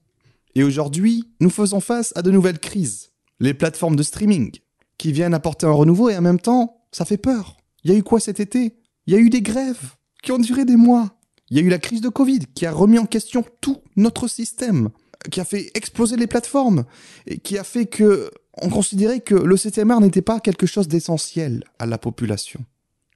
Et 0.56 0.64
aujourd'hui, 0.64 1.28
nous 1.40 1.50
faisons 1.50 1.80
face 1.80 2.14
à 2.16 2.22
de 2.22 2.32
nouvelles 2.32 2.60
crises. 2.60 3.12
Les 3.40 3.54
plateformes 3.54 3.96
de 3.96 4.04
streaming, 4.04 4.52
qui 4.98 5.12
viennent 5.12 5.34
apporter 5.34 5.66
un 5.66 5.72
renouveau 5.72 6.10
et 6.10 6.18
en 6.18 6.22
même 6.22 6.40
temps, 6.40 6.86
ça 6.92 7.06
fait 7.06 7.18
peur. 7.18 7.58
Il 7.84 7.92
y 7.92 7.94
a 7.94 7.98
eu 7.98 8.04
quoi 8.04 8.20
cet 8.20 8.40
été? 8.40 8.76
Il 9.08 9.14
y 9.14 9.18
a 9.18 9.20
eu 9.20 9.30
des 9.30 9.42
grèves 9.42 9.96
qui 10.22 10.32
ont 10.32 10.40
duré 10.40 10.66
des 10.66 10.76
mois. 10.76 11.20
Il 11.50 11.58
y 11.58 11.60
a 11.60 11.64
eu 11.64 11.70
la 11.70 11.80
crise 11.80 12.02
de 12.02 12.10
Covid 12.10 12.40
qui 12.56 12.66
a 12.66 12.72
remis 12.72 12.98
en 12.98 13.06
question 13.06 13.46
tout 13.62 13.82
notre 13.96 14.28
système, 14.28 14.90
qui 15.30 15.42
a 15.42 15.46
fait 15.46 15.70
exploser 15.76 16.16
les 16.16 16.28
plateformes 16.28 16.86
et 17.28 17.38
qui 17.38 17.58
a 17.58 17.64
fait 17.64 17.86
que 17.86 18.32
on 18.62 18.70
considérait 18.70 19.20
que 19.20 19.36
le 19.36 19.58
7 19.58 19.80
art 19.90 20.00
n'était 20.00 20.22
pas 20.22 20.40
quelque 20.40 20.68
chose 20.68 20.88
d'essentiel 20.88 21.64
à 21.80 21.86
la 21.86 21.98
population. 21.98 22.64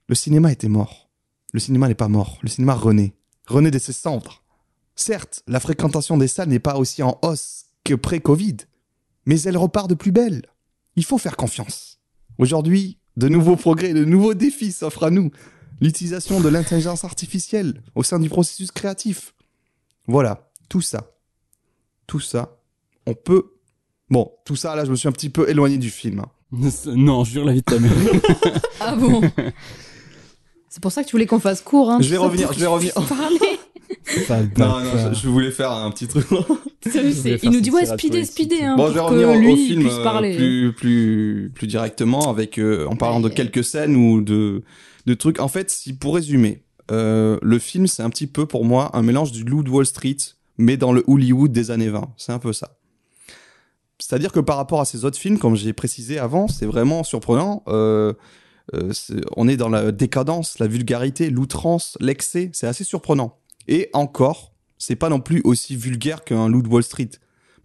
Le 0.07 0.15
cinéma 0.15 0.51
était 0.51 0.67
mort. 0.67 1.09
Le 1.53 1.59
cinéma 1.59 1.87
n'est 1.87 1.95
pas 1.95 2.07
mort. 2.07 2.39
Le 2.41 2.49
cinéma 2.49 2.73
renaît. 2.73 3.13
Renaît 3.47 3.71
de 3.71 3.79
ses 3.79 3.93
cendres. 3.93 4.43
Certes, 4.95 5.43
la 5.47 5.59
fréquentation 5.59 6.17
des 6.17 6.27
salles 6.27 6.49
n'est 6.49 6.59
pas 6.59 6.77
aussi 6.77 7.03
en 7.03 7.19
hausse 7.21 7.65
que 7.83 7.93
pré-Covid, 7.93 8.57
mais 9.25 9.39
elle 9.41 9.57
repart 9.57 9.89
de 9.89 9.95
plus 9.95 10.11
belle. 10.11 10.41
Il 10.95 11.05
faut 11.05 11.19
faire 11.19 11.37
confiance. 11.37 11.99
Aujourd'hui, 12.39 12.99
de 13.17 13.27
nouveaux 13.27 13.55
progrès, 13.57 13.93
de 13.93 14.05
nouveaux 14.05 14.33
défis 14.33 14.71
s'offrent 14.71 15.03
à 15.03 15.09
nous. 15.11 15.31
L'utilisation 15.81 16.39
de 16.39 16.49
l'intelligence 16.49 17.03
artificielle 17.03 17.83
au 17.95 18.01
sein 18.03 18.19
du 18.19 18.29
processus 18.29 18.71
créatif. 18.71 19.33
Voilà, 20.07 20.49
tout 20.69 20.81
ça. 20.81 21.11
Tout 22.07 22.19
ça, 22.21 22.57
on 23.05 23.13
peut... 23.13 23.51
Bon, 24.09 24.31
tout 24.45 24.55
ça, 24.55 24.75
là, 24.75 24.85
je 24.85 24.91
me 24.91 24.95
suis 24.95 25.07
un 25.09 25.11
petit 25.11 25.29
peu 25.29 25.49
éloigné 25.49 25.77
du 25.77 25.89
film. 25.89 26.19
hein. 26.21 26.31
non, 26.95 27.23
jure 27.25 27.43
la 27.43 27.51
vie 27.53 27.59
de 27.59 27.65
ta 27.65 27.77
mère. 27.77 27.91
Ah 28.79 28.95
bon 28.95 29.21
C'est 30.69 30.81
pour 30.81 30.91
ça 30.91 31.03
que 31.03 31.07
tu 31.09 31.11
voulais 31.13 31.25
qu'on 31.25 31.39
fasse 31.39 31.61
court. 31.61 31.91
Hein, 31.91 31.97
Je 32.01 32.07
vais 32.09 32.15
tout 32.15 32.21
ça 32.21 32.27
revenir, 32.27 32.47
pour 32.47 32.53
je 32.53 32.59
vais 32.59 32.65
que 32.65 32.71
revenir. 32.71 32.93
puisse 32.93 33.07
Parler. 33.09 33.56
Non, 34.57 34.79
ça. 34.83 35.13
je, 35.13 35.19
je 35.19 35.27
voulais 35.27 35.51
faire 35.51 35.71
un 35.71 35.91
petit 35.91 36.07
truc. 36.07 36.25
Il 36.85 37.49
nous 37.51 37.59
dit 37.59 37.69
ouais, 37.71 37.85
poétique. 37.85 38.25
speedez, 38.25 38.61
hein, 38.63 38.75
Bon, 38.77 38.87
je 38.87 38.93
vais 38.93 38.99
revenir 39.01 39.27
que 39.27 39.51
au- 39.51 39.55
film 39.55 39.87
euh, 39.87 40.03
parler. 40.03 40.35
plus, 40.35 40.73
plus, 40.73 41.51
plus 41.53 41.67
directement 41.67 42.29
avec, 42.29 42.57
euh, 42.57 42.85
en 42.87 42.95
parlant 42.95 43.19
de 43.19 43.29
quelques 43.29 43.63
scènes 43.63 43.95
ou 43.95 44.21
de, 44.21 44.63
de 45.05 45.13
trucs. 45.13 45.39
En 45.39 45.47
fait, 45.49 45.69
si 45.69 45.93
pour 45.93 46.15
résumer, 46.15 46.63
euh, 46.91 47.37
le 47.41 47.59
film, 47.59 47.87
c'est 47.87 48.03
un 48.03 48.09
petit 48.09 48.27
peu 48.27 48.45
pour 48.45 48.63
moi 48.63 48.89
un 48.95 49.01
mélange 49.01 49.31
du 49.33 49.43
Loup 49.43 49.63
de 49.63 49.69
Wall 49.69 49.85
Street, 49.85 50.15
mais 50.57 50.77
dans 50.77 50.93
le 50.93 51.03
Hollywood 51.07 51.51
des 51.51 51.71
années 51.71 51.89
20. 51.89 52.09
C'est 52.17 52.31
un 52.31 52.39
peu 52.39 52.53
ça. 52.53 52.77
C'est-à-dire 53.99 54.31
que 54.31 54.39
par 54.39 54.57
rapport 54.57 54.79
à 54.79 54.85
ces 54.85 55.05
autres 55.05 55.17
films, 55.17 55.39
comme 55.39 55.55
j'ai 55.55 55.73
précisé 55.73 56.19
avant, 56.19 56.47
c'est 56.47 56.65
vraiment 56.67 57.03
surprenant. 57.03 57.63
Euh, 57.67 58.13
euh, 58.75 58.91
on 59.35 59.47
est 59.47 59.57
dans 59.57 59.69
la 59.69 59.91
décadence, 59.91 60.59
la 60.59 60.67
vulgarité, 60.67 61.29
l'outrance, 61.29 61.97
l'excès. 61.99 62.49
C'est 62.53 62.67
assez 62.67 62.83
surprenant. 62.83 63.37
Et 63.67 63.89
encore, 63.93 64.53
c'est 64.77 64.95
pas 64.95 65.09
non 65.09 65.19
plus 65.19 65.41
aussi 65.43 65.75
vulgaire 65.75 66.23
qu'un 66.23 66.49
Loup 66.49 66.61
de 66.61 66.67
Wall 66.67 66.83
Street. 66.83 67.09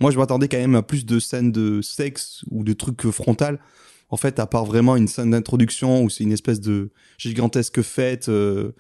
Moi, 0.00 0.10
je 0.10 0.18
m'attendais 0.18 0.48
quand 0.48 0.58
même 0.58 0.74
à 0.74 0.82
plus 0.82 1.06
de 1.06 1.18
scènes 1.18 1.52
de 1.52 1.80
sexe 1.80 2.44
ou 2.50 2.64
de 2.64 2.72
trucs 2.72 3.10
frontales. 3.10 3.60
En 4.08 4.16
fait, 4.16 4.38
à 4.38 4.46
part 4.46 4.64
vraiment 4.64 4.96
une 4.96 5.08
scène 5.08 5.30
d'introduction 5.30 6.02
où 6.02 6.10
c'est 6.10 6.24
une 6.24 6.32
espèce 6.32 6.60
de 6.60 6.90
gigantesque 7.18 7.82
fête, 7.82 8.28
euh, 8.28 8.72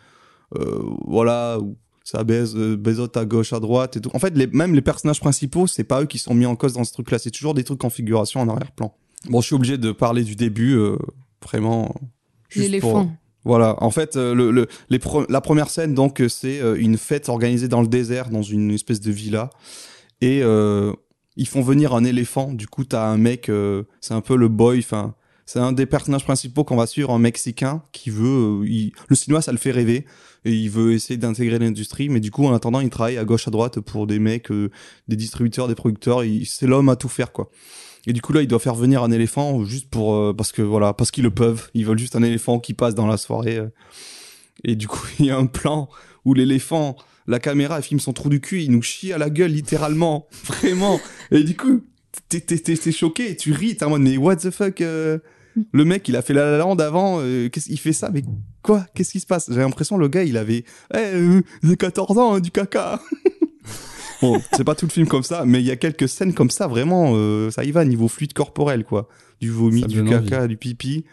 euh, 0.56 0.82
voilà, 1.06 1.58
où 1.60 1.76
ça 2.04 2.24
baise, 2.24 2.54
euh, 2.56 2.76
baisote 2.76 3.16
à 3.16 3.24
gauche, 3.24 3.52
à 3.52 3.60
droite 3.60 3.96
et 3.96 4.00
tout. 4.00 4.10
En 4.14 4.18
fait, 4.18 4.36
les, 4.36 4.46
même 4.48 4.74
les 4.74 4.82
personnages 4.82 5.20
principaux, 5.20 5.66
c'est 5.66 5.84
pas 5.84 6.02
eux 6.02 6.06
qui 6.06 6.18
sont 6.18 6.34
mis 6.34 6.46
en 6.46 6.56
cause 6.56 6.74
dans 6.74 6.84
ce 6.84 6.92
truc-là. 6.92 7.18
C'est 7.18 7.30
toujours 7.30 7.54
des 7.54 7.64
trucs 7.64 7.82
en 7.84 7.90
figuration 7.90 8.40
en 8.40 8.48
arrière-plan. 8.48 8.94
Bon, 9.28 9.40
je 9.40 9.46
suis 9.46 9.54
obligé 9.54 9.78
de 9.78 9.92
parler 9.92 10.24
du 10.24 10.34
début, 10.34 10.74
euh, 10.74 10.96
vraiment. 11.42 11.94
L'éléphant. 12.56 13.16
Voilà, 13.44 13.76
en 13.82 13.90
fait, 13.90 14.16
euh, 14.16 14.66
la 15.28 15.40
première 15.40 15.68
scène, 15.68 15.94
donc, 15.94 16.20
euh, 16.20 16.28
c'est 16.28 16.60
euh, 16.60 16.76
une 16.78 16.96
fête 16.96 17.28
organisée 17.28 17.68
dans 17.68 17.82
le 17.82 17.88
désert, 17.88 18.30
dans 18.30 18.42
une 18.42 18.70
espèce 18.70 19.00
de 19.00 19.10
villa. 19.10 19.50
Et 20.20 20.42
ils 21.36 21.48
font 21.48 21.62
venir 21.62 21.94
un 21.94 22.04
éléphant. 22.04 22.52
Du 22.52 22.68
coup, 22.68 22.84
t'as 22.84 23.06
un 23.06 23.16
mec, 23.16 23.50
c'est 24.00 24.14
un 24.14 24.20
peu 24.20 24.36
le 24.36 24.46
boy, 24.46 24.78
enfin, 24.78 25.16
c'est 25.46 25.58
un 25.58 25.72
des 25.72 25.86
personnages 25.86 26.22
principaux 26.22 26.62
qu'on 26.62 26.76
va 26.76 26.86
suivre, 26.86 27.10
un 27.10 27.18
Mexicain 27.18 27.82
qui 27.90 28.10
veut. 28.10 28.60
Le 29.08 29.16
cinéma, 29.16 29.42
ça 29.42 29.50
le 29.50 29.58
fait 29.58 29.72
rêver. 29.72 30.06
Et 30.44 30.52
il 30.52 30.70
veut 30.70 30.92
essayer 30.92 31.16
d'intégrer 31.16 31.58
l'industrie. 31.58 32.08
Mais 32.08 32.20
du 32.20 32.30
coup, 32.30 32.46
en 32.46 32.54
attendant, 32.54 32.78
il 32.78 32.90
travaille 32.90 33.18
à 33.18 33.24
gauche, 33.24 33.48
à 33.48 33.50
droite 33.50 33.80
pour 33.80 34.06
des 34.06 34.20
mecs, 34.20 34.52
des 35.08 35.16
distributeurs, 35.16 35.66
des 35.66 35.74
producteurs. 35.74 36.22
C'est 36.44 36.68
l'homme 36.68 36.88
à 36.88 36.94
tout 36.94 37.08
faire, 37.08 37.32
quoi. 37.32 37.50
Et 38.06 38.12
du 38.12 38.20
coup, 38.20 38.32
là, 38.32 38.42
il 38.42 38.48
doit 38.48 38.58
faire 38.58 38.74
venir 38.74 39.02
un 39.02 39.10
éléphant 39.10 39.64
juste 39.64 39.88
pour. 39.88 40.14
euh, 40.14 40.32
parce 40.32 40.52
que, 40.52 40.62
voilà, 40.62 40.92
parce 40.92 41.10
qu'ils 41.10 41.24
le 41.24 41.30
peuvent. 41.30 41.70
Ils 41.74 41.86
veulent 41.86 41.98
juste 41.98 42.16
un 42.16 42.22
éléphant 42.22 42.58
qui 42.58 42.74
passe 42.74 42.94
dans 42.94 43.06
la 43.06 43.16
soirée. 43.16 43.58
euh. 43.58 43.68
Et 44.64 44.76
du 44.76 44.88
coup, 44.88 45.06
il 45.18 45.26
y 45.26 45.30
a 45.30 45.38
un 45.38 45.46
plan 45.46 45.88
où 46.24 46.34
l'éléphant, 46.34 46.96
la 47.26 47.38
caméra, 47.38 47.78
elle 47.78 47.82
filme 47.82 48.00
son 48.00 48.12
trou 48.12 48.28
du 48.28 48.40
cul, 48.40 48.62
il 48.62 48.70
nous 48.70 48.82
chie 48.82 49.12
à 49.12 49.18
la 49.18 49.30
gueule, 49.30 49.52
littéralement. 49.52 50.26
Vraiment. 50.44 51.00
Et 51.30 51.42
du 51.44 51.56
coup, 51.56 51.82
t'es, 52.28 52.92
choqué, 52.92 53.36
tu 53.36 53.52
ris, 53.52 53.76
t'es 53.76 53.84
en 53.84 53.90
mode, 53.90 54.02
mais 54.02 54.16
what 54.16 54.36
the 54.36 54.50
fuck 54.50 54.80
euh, 54.80 55.18
Le 55.72 55.84
mec, 55.84 56.08
il 56.08 56.16
a 56.16 56.22
fait 56.22 56.34
la 56.34 56.50
La 56.50 56.58
Land 56.58 56.76
avant, 56.76 57.18
euh, 57.20 57.48
fait 57.52 57.92
ça 57.92 58.10
Mais 58.12 58.22
quoi 58.62 58.86
Qu'est-ce 58.94 59.12
qui 59.12 59.20
se 59.20 59.26
passe? 59.26 59.46
J'ai 59.50 59.60
l'impression, 59.60 59.96
le 59.96 60.08
gars, 60.08 60.24
il 60.24 60.36
avait, 60.36 60.64
eh, 60.94 60.98
euh, 60.98 61.42
j'ai 61.62 61.76
14 61.76 62.18
ans, 62.18 62.34
hein, 62.34 62.40
du 62.40 62.50
caca. 62.50 63.00
bon, 64.22 64.40
c'est 64.56 64.64
pas 64.64 64.74
tout 64.74 64.86
le 64.86 64.90
film 64.90 65.06
comme 65.06 65.22
ça, 65.22 65.44
mais 65.44 65.60
il 65.60 65.66
y 65.66 65.70
a 65.70 65.76
quelques 65.76 66.08
scènes 66.08 66.32
comme 66.32 66.48
ça, 66.48 66.66
vraiment, 66.66 67.12
euh, 67.14 67.50
ça 67.50 67.64
y 67.64 67.70
va, 67.72 67.84
niveau 67.84 68.08
fluide 68.08 68.32
corporel, 68.32 68.84
quoi. 68.84 69.08
Du 69.40 69.50
vomi, 69.50 69.82
du 69.82 70.02
caca, 70.04 70.46
du 70.46 70.56
pipi. 70.56 71.04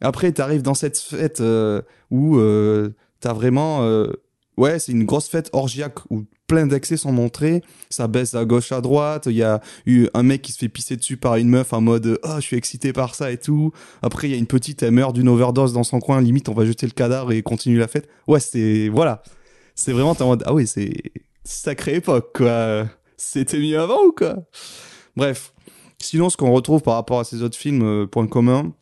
Après, 0.00 0.30
t'arrives 0.32 0.62
dans 0.62 0.74
cette 0.74 0.98
fête 0.98 1.40
euh, 1.40 1.80
où 2.10 2.36
euh, 2.36 2.90
t'as 3.20 3.32
vraiment... 3.32 3.84
euh, 3.84 4.08
ouais, 4.56 4.78
c'est 4.78 4.92
une 4.92 5.04
grosse 5.04 5.28
fête 5.28 5.48
orgiaque 5.52 6.00
où 6.10 6.24
plein 6.46 6.66
d'excès 6.66 6.96
sont 6.96 7.12
montrés. 7.12 7.62
Ça 7.88 8.06
baisse 8.06 8.34
à 8.34 8.44
gauche, 8.44 8.72
à 8.72 8.80
droite. 8.80 9.26
Il 9.26 9.36
y 9.36 9.42
a 9.42 9.62
eu 9.86 10.08
un 10.12 10.22
mec 10.22 10.42
qui 10.42 10.52
se 10.52 10.58
fait 10.58 10.68
pisser 10.68 10.96
dessus 10.96 11.16
par 11.16 11.36
une 11.36 11.48
meuf 11.48 11.72
en 11.72 11.80
mode 11.80 12.18
«Oh, 12.22 12.34
je 12.36 12.40
suis 12.40 12.56
excité 12.56 12.92
par 12.92 13.14
ça 13.14 13.30
et 13.30 13.38
tout.» 13.38 13.72
Après, 14.02 14.28
il 14.28 14.32
y 14.32 14.34
a 14.34 14.36
une 14.36 14.46
petite, 14.46 14.82
elle 14.82 14.90
meurt 14.90 15.14
d'une 15.14 15.28
overdose 15.28 15.72
dans 15.72 15.84
son 15.84 16.00
coin. 16.00 16.20
Limite, 16.20 16.48
on 16.48 16.54
va 16.54 16.66
jeter 16.66 16.86
le 16.86 16.92
cadavre 16.92 17.32
et 17.32 17.42
continuer 17.42 17.78
la 17.78 17.88
fête. 17.88 18.08
Ouais, 18.26 18.40
c'est... 18.40 18.90
Voilà. 18.90 19.22
C'est 19.74 19.92
vraiment, 19.92 20.14
t'es 20.14 20.22
en 20.22 20.28
mode 20.28 20.42
«Ah 20.46 20.52
oui, 20.52 20.66
c'est... 20.66 20.92
sacrée 21.44 21.96
époque, 21.96 22.36
quoi. 22.36 22.86
C'était 23.16 23.58
mieux 23.58 23.78
avant 23.78 24.04
ou 24.04 24.12
quoi? 24.12 24.36
Bref. 25.16 25.52
Sinon, 26.00 26.28
ce 26.28 26.36
qu'on 26.36 26.52
retrouve 26.52 26.82
par 26.82 26.94
rapport 26.94 27.20
à 27.20 27.24
ces 27.24 27.42
autres 27.42 27.56
films, 27.56 27.82
euh, 27.82 28.06
point 28.06 28.26
commun, 28.26 28.72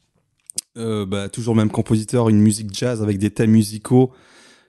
euh, 0.77 1.07
bah, 1.07 1.29
toujours 1.29 1.55
même 1.55 1.71
compositeur, 1.71 2.29
une 2.29 2.41
musique 2.41 2.75
jazz 2.75 3.03
avec 3.03 3.19
des 3.19 3.31
thèmes 3.31 3.51
musicaux 3.51 4.11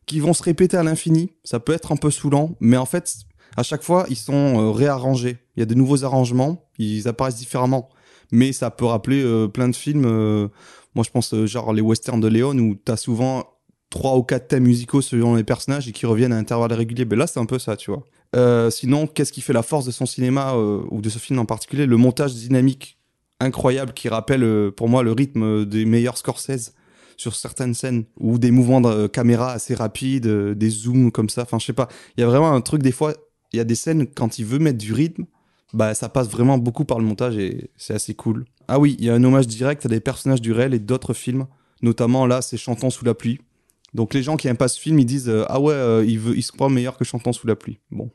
qui 0.05 0.19
vont 0.19 0.33
se 0.33 0.43
répéter 0.43 0.77
à 0.77 0.83
l'infini. 0.83 1.31
Ça 1.43 1.59
peut 1.59 1.73
être 1.73 1.91
un 1.91 1.95
peu 1.95 2.11
saoulant, 2.11 2.55
mais 2.59 2.77
en 2.77 2.85
fait, 2.85 3.15
à 3.57 3.63
chaque 3.63 3.81
fois, 3.81 4.05
ils 4.09 4.17
sont 4.17 4.33
euh, 4.33 4.71
réarrangés. 4.71 5.37
Il 5.55 5.61
y 5.61 5.63
a 5.63 5.65
de 5.65 5.73
nouveaux 5.73 6.03
arrangements, 6.03 6.65
ils 6.77 7.07
apparaissent 7.07 7.37
différemment. 7.37 7.89
Mais 8.31 8.51
ça 8.51 8.71
peut 8.71 8.85
rappeler 8.85 9.47
plein 9.53 9.69
de 9.69 9.75
films. 9.75 10.07
moi, 10.95 11.03
je 11.03 11.11
pense 11.11 11.35
genre 11.45 11.71
les 11.71 11.81
westerns 11.81 12.19
de 12.19 12.27
Léon 12.27 12.57
où 12.57 12.73
t'as 12.73 12.97
souvent 12.97 13.52
trois 13.93 14.17
ou 14.17 14.23
quatre 14.23 14.47
thèmes 14.47 14.63
musicaux 14.63 15.01
selon 15.01 15.35
les 15.35 15.43
personnages 15.43 15.87
et 15.87 15.91
qui 15.91 16.07
reviennent 16.07 16.33
à 16.33 16.37
intervalles 16.37 16.73
réguliers. 16.73 17.05
Ben 17.05 17.17
là, 17.17 17.27
c'est 17.27 17.39
un 17.39 17.45
peu 17.45 17.59
ça, 17.59 17.77
tu 17.77 17.91
vois. 17.91 18.03
Euh, 18.35 18.71
sinon, 18.71 19.05
qu'est-ce 19.05 19.31
qui 19.31 19.41
fait 19.41 19.53
la 19.53 19.61
force 19.61 19.85
de 19.85 19.91
son 19.91 20.07
cinéma 20.07 20.55
euh, 20.55 20.81
ou 20.89 20.99
de 20.99 21.09
ce 21.09 21.19
film 21.19 21.37
en 21.37 21.45
particulier? 21.45 21.85
Le 21.85 21.95
montage 21.95 22.33
dynamique 22.33 22.97
incroyable 23.39 23.93
qui 23.93 24.09
rappelle 24.09 24.43
euh, 24.43 24.71
pour 24.71 24.89
moi 24.89 25.03
le 25.03 25.11
rythme 25.11 25.65
des 25.65 25.85
meilleurs 25.85 26.17
Scorsese 26.17 26.73
sur 27.17 27.35
certaines 27.35 27.75
scènes 27.75 28.05
ou 28.19 28.39
des 28.39 28.49
mouvements 28.49 28.81
de 28.81 29.05
caméra 29.05 29.51
assez 29.51 29.75
rapides, 29.75 30.27
des 30.27 30.69
zooms 30.71 31.11
comme 31.11 31.29
ça. 31.29 31.43
Enfin, 31.43 31.59
je 31.59 31.65
sais 31.65 31.73
pas. 31.73 31.87
Il 32.17 32.21
y 32.21 32.23
a 32.23 32.27
vraiment 32.27 32.51
un 32.51 32.61
truc 32.61 32.81
des 32.81 32.91
fois. 32.91 33.13
Il 33.53 33.57
y 33.57 33.59
a 33.59 33.63
des 33.63 33.75
scènes 33.75 34.07
quand 34.07 34.39
il 34.39 34.45
veut 34.45 34.57
mettre 34.57 34.79
du 34.79 34.93
rythme, 34.93 35.25
bah 35.71 35.93
ça 35.93 36.09
passe 36.09 36.27
vraiment 36.27 36.57
beaucoup 36.57 36.85
par 36.85 36.97
le 36.97 37.05
montage 37.05 37.37
et 37.37 37.69
c'est 37.77 37.93
assez 37.93 38.15
cool. 38.15 38.45
Ah 38.67 38.79
oui, 38.79 38.95
il 38.97 39.05
y 39.05 39.11
a 39.11 39.13
un 39.13 39.23
hommage 39.23 39.45
direct 39.45 39.85
à 39.85 39.89
des 39.89 39.99
personnages 39.99 40.41
du 40.41 40.51
réel 40.51 40.73
et 40.73 40.79
d'autres 40.79 41.13
films. 41.13 41.45
Notamment 41.83 42.25
là, 42.25 42.41
c'est 42.41 42.57
Chantons 42.57 42.89
sous 42.89 43.05
la 43.05 43.13
pluie. 43.13 43.39
Donc 43.93 44.13
les 44.13 44.23
gens 44.23 44.37
qui 44.37 44.47
aiment 44.47 44.57
pas 44.57 44.67
ce 44.67 44.79
film, 44.79 44.99
ils 44.99 45.05
disent 45.05 45.29
euh, 45.29 45.45
ah 45.47 45.59
ouais, 45.59 45.73
euh, 45.73 46.05
il 46.05 46.19
veut, 46.19 46.35
il 46.35 46.41
se 46.41 46.51
meilleur 46.69 46.97
que 46.97 47.03
Chantons 47.03 47.33
sous 47.33 47.47
la 47.47 47.55
pluie. 47.55 47.79
Bon, 47.91 48.09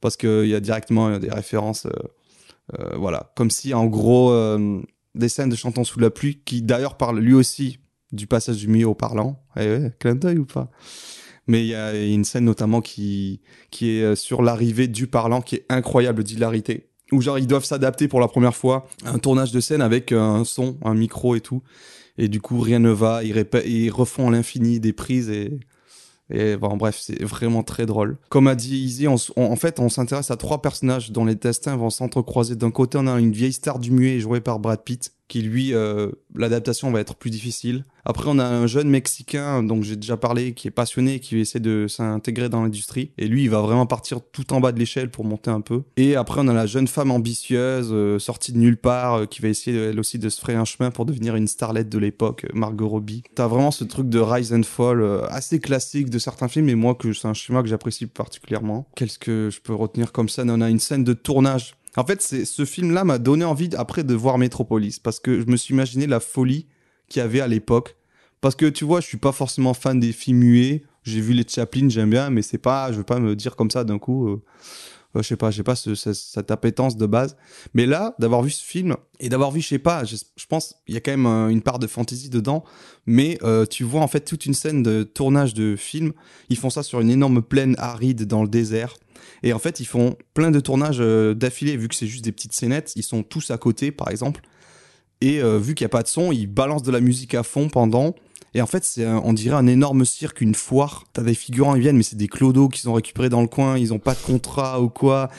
parce 0.00 0.16
qu'il 0.16 0.46
y 0.46 0.54
a 0.54 0.60
directement 0.60 1.08
euh, 1.08 1.18
des 1.18 1.30
références, 1.30 1.86
euh, 1.86 2.96
voilà, 2.96 3.32
comme 3.36 3.50
si 3.50 3.74
en 3.74 3.86
gros 3.86 4.32
des 5.14 5.28
scènes 5.28 5.48
de 5.48 5.56
Chantons 5.56 5.84
sous 5.84 6.00
la 6.00 6.10
pluie, 6.10 6.40
qui 6.44 6.62
d'ailleurs 6.62 6.96
parle 6.96 7.18
lui 7.18 7.34
aussi 7.34 7.80
du 8.12 8.26
passage 8.26 8.56
du 8.56 8.68
milieu 8.68 8.88
au 8.88 8.94
parlant. 8.94 9.42
Eh 9.56 9.60
ouais, 9.60 9.92
clin 9.98 10.14
d'œil 10.14 10.38
ou 10.38 10.46
pas 10.46 10.70
Mais 11.46 11.62
il 11.62 11.68
y 11.68 11.74
a 11.74 11.94
une 11.94 12.24
scène 12.24 12.44
notamment 12.44 12.80
qui 12.80 13.40
qui 13.70 13.90
est 13.90 14.16
sur 14.16 14.42
l'arrivée 14.42 14.86
du 14.86 15.06
parlant, 15.06 15.42
qui 15.42 15.56
est 15.56 15.66
incroyable 15.68 16.22
d'hilarité. 16.22 16.88
Où 17.10 17.20
genre 17.20 17.38
ils 17.38 17.46
doivent 17.46 17.64
s'adapter 17.64 18.08
pour 18.08 18.20
la 18.20 18.28
première 18.28 18.54
fois 18.54 18.86
à 19.04 19.10
un 19.10 19.18
tournage 19.18 19.52
de 19.52 19.60
scène 19.60 19.82
avec 19.82 20.12
un 20.12 20.44
son, 20.44 20.78
un 20.82 20.94
micro 20.94 21.34
et 21.34 21.40
tout. 21.40 21.62
Et 22.18 22.28
du 22.28 22.40
coup 22.40 22.60
rien 22.60 22.78
ne 22.78 22.90
va, 22.90 23.24
ils, 23.24 23.46
ils 23.66 23.90
refont 23.90 24.28
à 24.28 24.30
l'infini 24.30 24.80
des 24.80 24.92
prises 24.92 25.30
et 25.30 25.58
et 26.34 26.56
bon, 26.56 26.76
bref, 26.78 26.98
c'est 26.98 27.22
vraiment 27.22 27.62
très 27.62 27.84
drôle. 27.84 28.16
Comme 28.30 28.46
a 28.46 28.54
dit 28.54 28.78
Izzy, 28.78 29.06
en 29.06 29.56
fait, 29.56 29.80
on 29.80 29.90
s'intéresse 29.90 30.30
à 30.30 30.36
trois 30.36 30.62
personnages 30.62 31.10
dont 31.12 31.26
les 31.26 31.34
destins 31.34 31.76
vont 31.76 31.90
s'entrecroiser. 31.90 32.56
D'un 32.56 32.70
côté, 32.70 32.96
on 32.98 33.06
a 33.06 33.20
une 33.20 33.32
vieille 33.32 33.52
star 33.52 33.78
du 33.78 33.90
muet 33.90 34.18
jouée 34.18 34.40
par 34.40 34.58
Brad 34.58 34.82
Pitt, 34.82 35.12
qui 35.32 35.40
lui, 35.40 35.72
euh, 35.72 36.10
l'adaptation 36.34 36.90
va 36.90 37.00
être 37.00 37.14
plus 37.14 37.30
difficile. 37.30 37.86
Après, 38.04 38.26
on 38.28 38.38
a 38.38 38.44
un 38.44 38.66
jeune 38.66 38.90
Mexicain, 38.90 39.62
dont 39.62 39.80
j'ai 39.80 39.96
déjà 39.96 40.18
parlé, 40.18 40.52
qui 40.52 40.68
est 40.68 40.72
passionné, 40.72 41.20
qui 41.20 41.38
essaie 41.38 41.58
de 41.58 41.86
s'intégrer 41.88 42.50
dans 42.50 42.62
l'industrie. 42.62 43.12
Et 43.16 43.28
lui, 43.28 43.44
il 43.44 43.48
va 43.48 43.62
vraiment 43.62 43.86
partir 43.86 44.18
tout 44.20 44.52
en 44.52 44.60
bas 44.60 44.72
de 44.72 44.78
l'échelle 44.78 45.10
pour 45.10 45.24
monter 45.24 45.48
un 45.48 45.62
peu. 45.62 45.84
Et 45.96 46.16
après, 46.16 46.42
on 46.42 46.48
a 46.48 46.52
la 46.52 46.66
jeune 46.66 46.86
femme 46.86 47.10
ambitieuse, 47.10 47.88
euh, 47.92 48.18
sortie 48.18 48.52
de 48.52 48.58
nulle 48.58 48.76
part, 48.76 49.20
euh, 49.20 49.24
qui 49.24 49.40
va 49.40 49.48
essayer, 49.48 49.78
elle 49.78 49.98
aussi, 49.98 50.18
de 50.18 50.28
se 50.28 50.38
frayer 50.38 50.58
un 50.58 50.66
chemin 50.66 50.90
pour 50.90 51.06
devenir 51.06 51.34
une 51.34 51.48
starlette 51.48 51.88
de 51.88 51.98
l'époque, 51.98 52.44
Margot 52.52 52.88
Robbie. 52.88 53.22
T'as 53.34 53.46
vraiment 53.46 53.70
ce 53.70 53.84
truc 53.84 54.10
de 54.10 54.18
rise 54.18 54.52
and 54.52 54.64
fall, 54.64 55.02
assez 55.30 55.60
classique 55.60 56.10
de 56.10 56.18
certains 56.18 56.48
films, 56.48 56.68
et 56.68 56.74
moi, 56.74 56.98
c'est 57.00 57.26
un 57.26 57.32
schéma 57.32 57.62
que 57.62 57.68
j'apprécie 57.68 58.04
particulièrement. 58.04 58.86
Qu'est-ce 58.96 59.18
que 59.18 59.48
je 59.50 59.62
peux 59.62 59.74
retenir 59.74 60.12
comme 60.12 60.28
scène? 60.28 60.50
On 60.50 60.60
a 60.60 60.68
une 60.68 60.78
scène 60.78 61.04
de 61.04 61.14
tournage. 61.14 61.76
En 61.96 62.04
fait, 62.04 62.22
c'est 62.22 62.44
ce 62.44 62.64
film-là 62.64 63.04
m'a 63.04 63.18
donné 63.18 63.44
envie 63.44 63.68
après 63.76 64.02
de 64.04 64.14
voir 64.14 64.38
Metropolis, 64.38 64.98
parce 64.98 65.20
que 65.20 65.40
je 65.40 65.46
me 65.46 65.56
suis 65.56 65.74
imaginé 65.74 66.06
la 66.06 66.20
folie 66.20 66.66
qu'il 67.08 67.20
y 67.20 67.22
avait 67.22 67.40
à 67.40 67.48
l'époque. 67.48 67.96
Parce 68.40 68.56
que 68.56 68.66
tu 68.66 68.84
vois, 68.84 69.00
je 69.00 69.06
suis 69.06 69.18
pas 69.18 69.32
forcément 69.32 69.74
fan 69.74 70.00
des 70.00 70.12
films 70.12 70.38
muets. 70.38 70.82
J'ai 71.04 71.20
vu 71.20 71.32
les 71.32 71.44
Chaplin, 71.46 71.88
j'aime 71.88 72.10
bien, 72.10 72.30
mais 72.30 72.42
c'est 72.42 72.58
pas, 72.58 72.90
je 72.92 72.96
veux 72.98 73.04
pas 73.04 73.20
me 73.20 73.36
dire 73.36 73.56
comme 73.56 73.70
ça 73.70 73.84
d'un 73.84 73.98
coup. 73.98 74.28
euh, 74.28 74.42
euh, 75.16 75.22
je 75.22 75.28
sais 75.28 75.36
pas, 75.36 75.50
j'ai 75.50 75.62
pas 75.62 75.74
ce- 75.76 75.94
ce- 75.94 76.14
cette 76.14 76.50
appétence 76.50 76.96
de 76.96 77.04
base. 77.06 77.36
Mais 77.74 77.84
là, 77.86 78.14
d'avoir 78.18 78.42
vu 78.42 78.50
ce 78.50 78.64
film 78.64 78.96
et 79.20 79.28
d'avoir 79.28 79.50
vu, 79.50 79.60
je 79.60 79.68
sais 79.68 79.78
pas, 79.78 80.04
je, 80.04 80.16
pense 80.48 80.74
il 80.88 80.94
y 80.94 80.96
a 80.96 81.00
quand 81.00 81.14
même 81.16 81.26
une 81.50 81.60
part 81.60 81.78
de 81.78 81.86
fantaisie 81.86 82.30
dedans. 82.30 82.64
Mais 83.04 83.38
euh, 83.42 83.66
tu 83.66 83.84
vois 83.84 84.00
en 84.00 84.08
fait 84.08 84.20
toute 84.20 84.46
une 84.46 84.54
scène 84.54 84.82
de 84.82 85.02
tournage 85.02 85.52
de 85.54 85.76
film. 85.76 86.12
Ils 86.48 86.56
font 86.56 86.70
ça 86.70 86.82
sur 86.82 87.00
une 87.00 87.10
énorme 87.10 87.42
plaine 87.42 87.74
aride 87.78 88.24
dans 88.26 88.42
le 88.42 88.48
désert. 88.48 88.94
Et 89.42 89.52
en 89.52 89.58
fait, 89.58 89.80
ils 89.80 89.86
font 89.86 90.16
plein 90.34 90.50
de 90.50 90.60
tournages 90.60 91.00
euh, 91.00 91.34
d'affilée, 91.34 91.76
vu 91.76 91.88
que 91.88 91.94
c'est 91.94 92.06
juste 92.06 92.24
des 92.24 92.32
petites 92.32 92.52
scénettes. 92.52 92.92
Ils 92.96 93.02
sont 93.02 93.22
tous 93.22 93.50
à 93.50 93.58
côté, 93.58 93.90
par 93.90 94.10
exemple. 94.10 94.42
Et 95.20 95.40
euh, 95.40 95.58
vu 95.58 95.74
qu'il 95.74 95.84
n'y 95.84 95.86
a 95.86 95.90
pas 95.90 96.02
de 96.02 96.08
son, 96.08 96.32
ils 96.32 96.46
balancent 96.46 96.82
de 96.82 96.92
la 96.92 97.00
musique 97.00 97.34
à 97.34 97.42
fond 97.42 97.68
pendant. 97.68 98.14
Et 98.54 98.60
en 98.60 98.66
fait, 98.66 98.84
c'est 98.84 99.06
on 99.06 99.32
dirait 99.32 99.56
un 99.56 99.66
énorme 99.66 100.04
cirque, 100.04 100.40
une 100.40 100.54
foire. 100.54 101.04
T'as 101.12 101.22
des 101.22 101.34
figurants, 101.34 101.74
ils 101.74 101.80
viennent, 101.80 101.96
mais 101.96 102.02
c'est 102.02 102.16
des 102.16 102.28
clodos 102.28 102.68
qu'ils 102.68 102.88
ont 102.90 102.92
récupérés 102.92 103.30
dans 103.30 103.40
le 103.40 103.48
coin. 103.48 103.78
Ils 103.78 103.92
ont 103.92 103.98
pas 103.98 104.14
de 104.14 104.20
contrat 104.20 104.80
ou 104.82 104.88
quoi. 104.88 105.30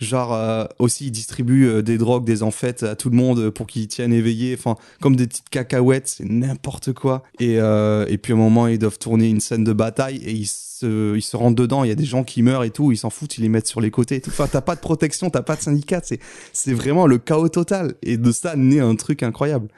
Genre, 0.00 0.32
euh, 0.32 0.64
aussi, 0.78 1.08
ils 1.08 1.10
distribuent 1.10 1.68
euh, 1.68 1.82
des 1.82 1.98
drogues, 1.98 2.24
des 2.24 2.42
amphètes 2.42 2.82
à 2.82 2.96
tout 2.96 3.10
le 3.10 3.16
monde 3.16 3.50
pour 3.50 3.66
qu'ils 3.66 3.86
tiennent 3.86 4.14
éveillés. 4.14 4.56
Enfin, 4.58 4.76
comme 5.02 5.14
des 5.14 5.26
petites 5.26 5.50
cacahuètes, 5.50 6.08
c'est 6.08 6.24
n'importe 6.24 6.94
quoi. 6.94 7.22
Et, 7.38 7.60
euh, 7.60 8.06
et 8.08 8.16
puis, 8.16 8.32
à 8.32 8.36
un 8.36 8.38
moment, 8.38 8.66
ils 8.66 8.78
doivent 8.78 8.98
tourner 8.98 9.28
une 9.28 9.40
scène 9.40 9.62
de 9.62 9.74
bataille 9.74 10.16
et 10.24 10.32
ils 10.32 10.46
se, 10.46 11.14
ils 11.14 11.22
se 11.22 11.36
rendent 11.36 11.54
dedans. 11.54 11.84
Il 11.84 11.88
y 11.88 11.92
a 11.92 11.96
des 11.96 12.06
gens 12.06 12.24
qui 12.24 12.42
meurent 12.42 12.64
et 12.64 12.70
tout. 12.70 12.92
Ils 12.92 12.96
s'en 12.96 13.10
foutent, 13.10 13.36
ils 13.36 13.42
les 13.42 13.50
mettent 13.50 13.66
sur 13.66 13.82
les 13.82 13.90
côtés. 13.90 14.22
Enfin, 14.26 14.48
t'as 14.50 14.62
pas 14.62 14.74
de 14.74 14.80
protection, 14.80 15.28
t'as 15.28 15.42
pas 15.42 15.56
de 15.56 15.60
syndicat. 15.60 16.00
C'est, 16.02 16.18
c'est 16.54 16.72
vraiment 16.72 17.06
le 17.06 17.18
chaos 17.18 17.50
total. 17.50 17.94
Et 18.02 18.16
de 18.16 18.32
ça 18.32 18.56
naît 18.56 18.80
un 18.80 18.96
truc 18.96 19.22
incroyable. 19.22 19.68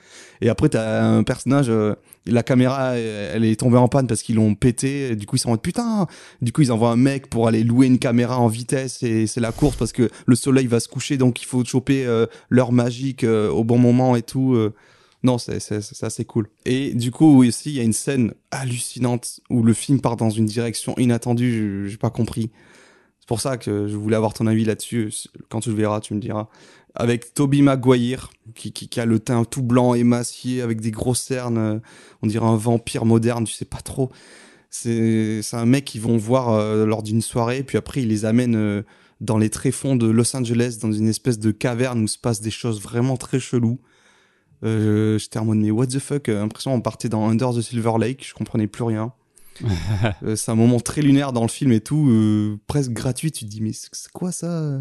Et 0.40 0.48
après, 0.48 0.68
t'as 0.68 1.02
un 1.02 1.24
personnage, 1.24 1.66
euh, 1.68 1.94
la 2.26 2.42
caméra, 2.42 2.90
euh, 2.92 3.32
elle 3.34 3.44
est 3.44 3.58
tombée 3.58 3.78
en 3.78 3.88
panne 3.88 4.06
parce 4.06 4.22
qu'ils 4.22 4.36
l'ont 4.36 4.54
pété. 4.54 5.16
Du 5.16 5.26
coup, 5.26 5.36
ils 5.36 5.40
sont 5.40 5.48
en 5.48 5.52
mode 5.52 5.62
putain. 5.62 6.06
Du 6.40 6.52
coup, 6.52 6.62
ils 6.62 6.72
envoient 6.72 6.90
un 6.90 6.96
mec 6.96 7.28
pour 7.28 7.48
aller 7.48 7.64
louer 7.64 7.86
une 7.86 7.98
caméra 7.98 8.38
en 8.38 8.48
vitesse 8.48 9.02
et 9.02 9.26
c'est 9.26 9.40
la 9.40 9.52
course 9.52 9.76
parce 9.76 9.92
que 9.92 10.08
le 10.26 10.34
soleil 10.34 10.66
va 10.66 10.80
se 10.80 10.88
coucher, 10.88 11.16
donc 11.16 11.42
il 11.42 11.46
faut 11.46 11.64
choper 11.64 12.04
euh, 12.06 12.26
l'heure 12.48 12.72
magique 12.72 13.24
euh, 13.24 13.50
au 13.50 13.64
bon 13.64 13.78
moment 13.78 14.16
et 14.16 14.22
tout. 14.22 14.56
Non, 15.24 15.38
c'est 15.38 16.02
assez 16.02 16.24
cool. 16.24 16.48
Et 16.64 16.94
du 16.94 17.12
coup, 17.12 17.44
aussi, 17.44 17.70
il 17.70 17.76
y 17.76 17.80
a 17.80 17.84
une 17.84 17.92
scène 17.92 18.34
hallucinante 18.50 19.40
où 19.50 19.62
le 19.62 19.72
film 19.72 20.00
part 20.00 20.16
dans 20.16 20.30
une 20.30 20.46
direction 20.46 20.94
inattendue. 20.98 21.88
J'ai 21.88 21.96
pas 21.96 22.10
compris. 22.10 22.50
C'est 23.22 23.28
pour 23.28 23.40
ça 23.40 23.56
que 23.56 23.86
je 23.86 23.94
voulais 23.96 24.16
avoir 24.16 24.34
ton 24.34 24.48
avis 24.48 24.64
là-dessus. 24.64 25.12
Quand 25.48 25.60
tu 25.60 25.68
le 25.68 25.76
verras, 25.76 26.00
tu 26.00 26.12
me 26.12 26.18
diras. 26.18 26.48
Avec 26.96 27.34
Toby 27.34 27.62
Maguire 27.62 28.30
qui, 28.56 28.72
qui, 28.72 28.98
a 28.98 29.06
le 29.06 29.20
teint 29.20 29.44
tout 29.44 29.62
blanc 29.62 29.94
émacié 29.94 30.60
avec 30.60 30.80
des 30.80 30.90
grosses 30.90 31.22
cernes 31.22 31.56
euh, 31.56 31.78
on 32.20 32.26
dirait 32.26 32.44
un 32.44 32.56
vampire 32.56 33.06
moderne 33.06 33.44
tu 33.44 33.54
sais 33.54 33.64
pas 33.64 33.80
trop. 33.80 34.10
C'est 34.68 35.40
un 35.52 35.64
mec 35.64 35.84
qu'ils 35.84 36.00
vont 36.00 36.16
voir 36.16 36.50
euh, 36.50 36.84
lors 36.84 37.04
d'une 37.04 37.22
soirée 37.22 37.62
puis 37.62 37.78
après 37.78 38.02
il 38.02 38.08
les 38.08 38.24
amène 38.24 38.56
euh, 38.56 38.82
dans 39.20 39.38
les 39.38 39.50
tréfonds 39.50 39.94
de 39.94 40.06
Los 40.06 40.36
Angeles 40.36 40.78
dans 40.82 40.92
une 40.92 41.08
espèce 41.08 41.38
de 41.38 41.52
caverne 41.52 42.02
où 42.02 42.08
se 42.08 42.18
passent 42.18 42.40
des 42.40 42.50
choses 42.50 42.82
vraiment 42.82 43.16
très 43.16 43.38
cheloues. 43.38 43.78
Euh, 44.64 45.16
j'étais 45.16 45.38
en 45.38 45.44
mode 45.44 45.58
mais 45.58 45.70
what 45.70 45.86
the 45.86 46.00
fuck? 46.00 46.26
L'impression 46.26 46.74
on 46.74 46.80
partait 46.80 47.08
dans 47.08 47.26
Under 47.26 47.54
the 47.54 47.62
Silver 47.62 47.92
Lake 47.98 48.26
je 48.26 48.34
comprenais 48.34 48.66
plus 48.66 48.84
rien 48.84 49.14
Euh, 50.22 50.36
c'est 50.36 50.50
un 50.50 50.56
moment 50.56 50.80
très 50.80 51.02
lunaire 51.02 51.32
dans 51.32 51.42
le 51.42 51.48
film 51.48 51.72
et 51.72 51.80
tout 51.80 52.08
euh, 52.08 52.58
presque 52.66 52.92
gratuit 52.92 53.30
tu 53.32 53.44
te 53.44 53.50
dis 53.50 53.60
mais 53.60 53.72
c'est 53.72 54.10
quoi 54.12 54.32
ça? 54.32 54.80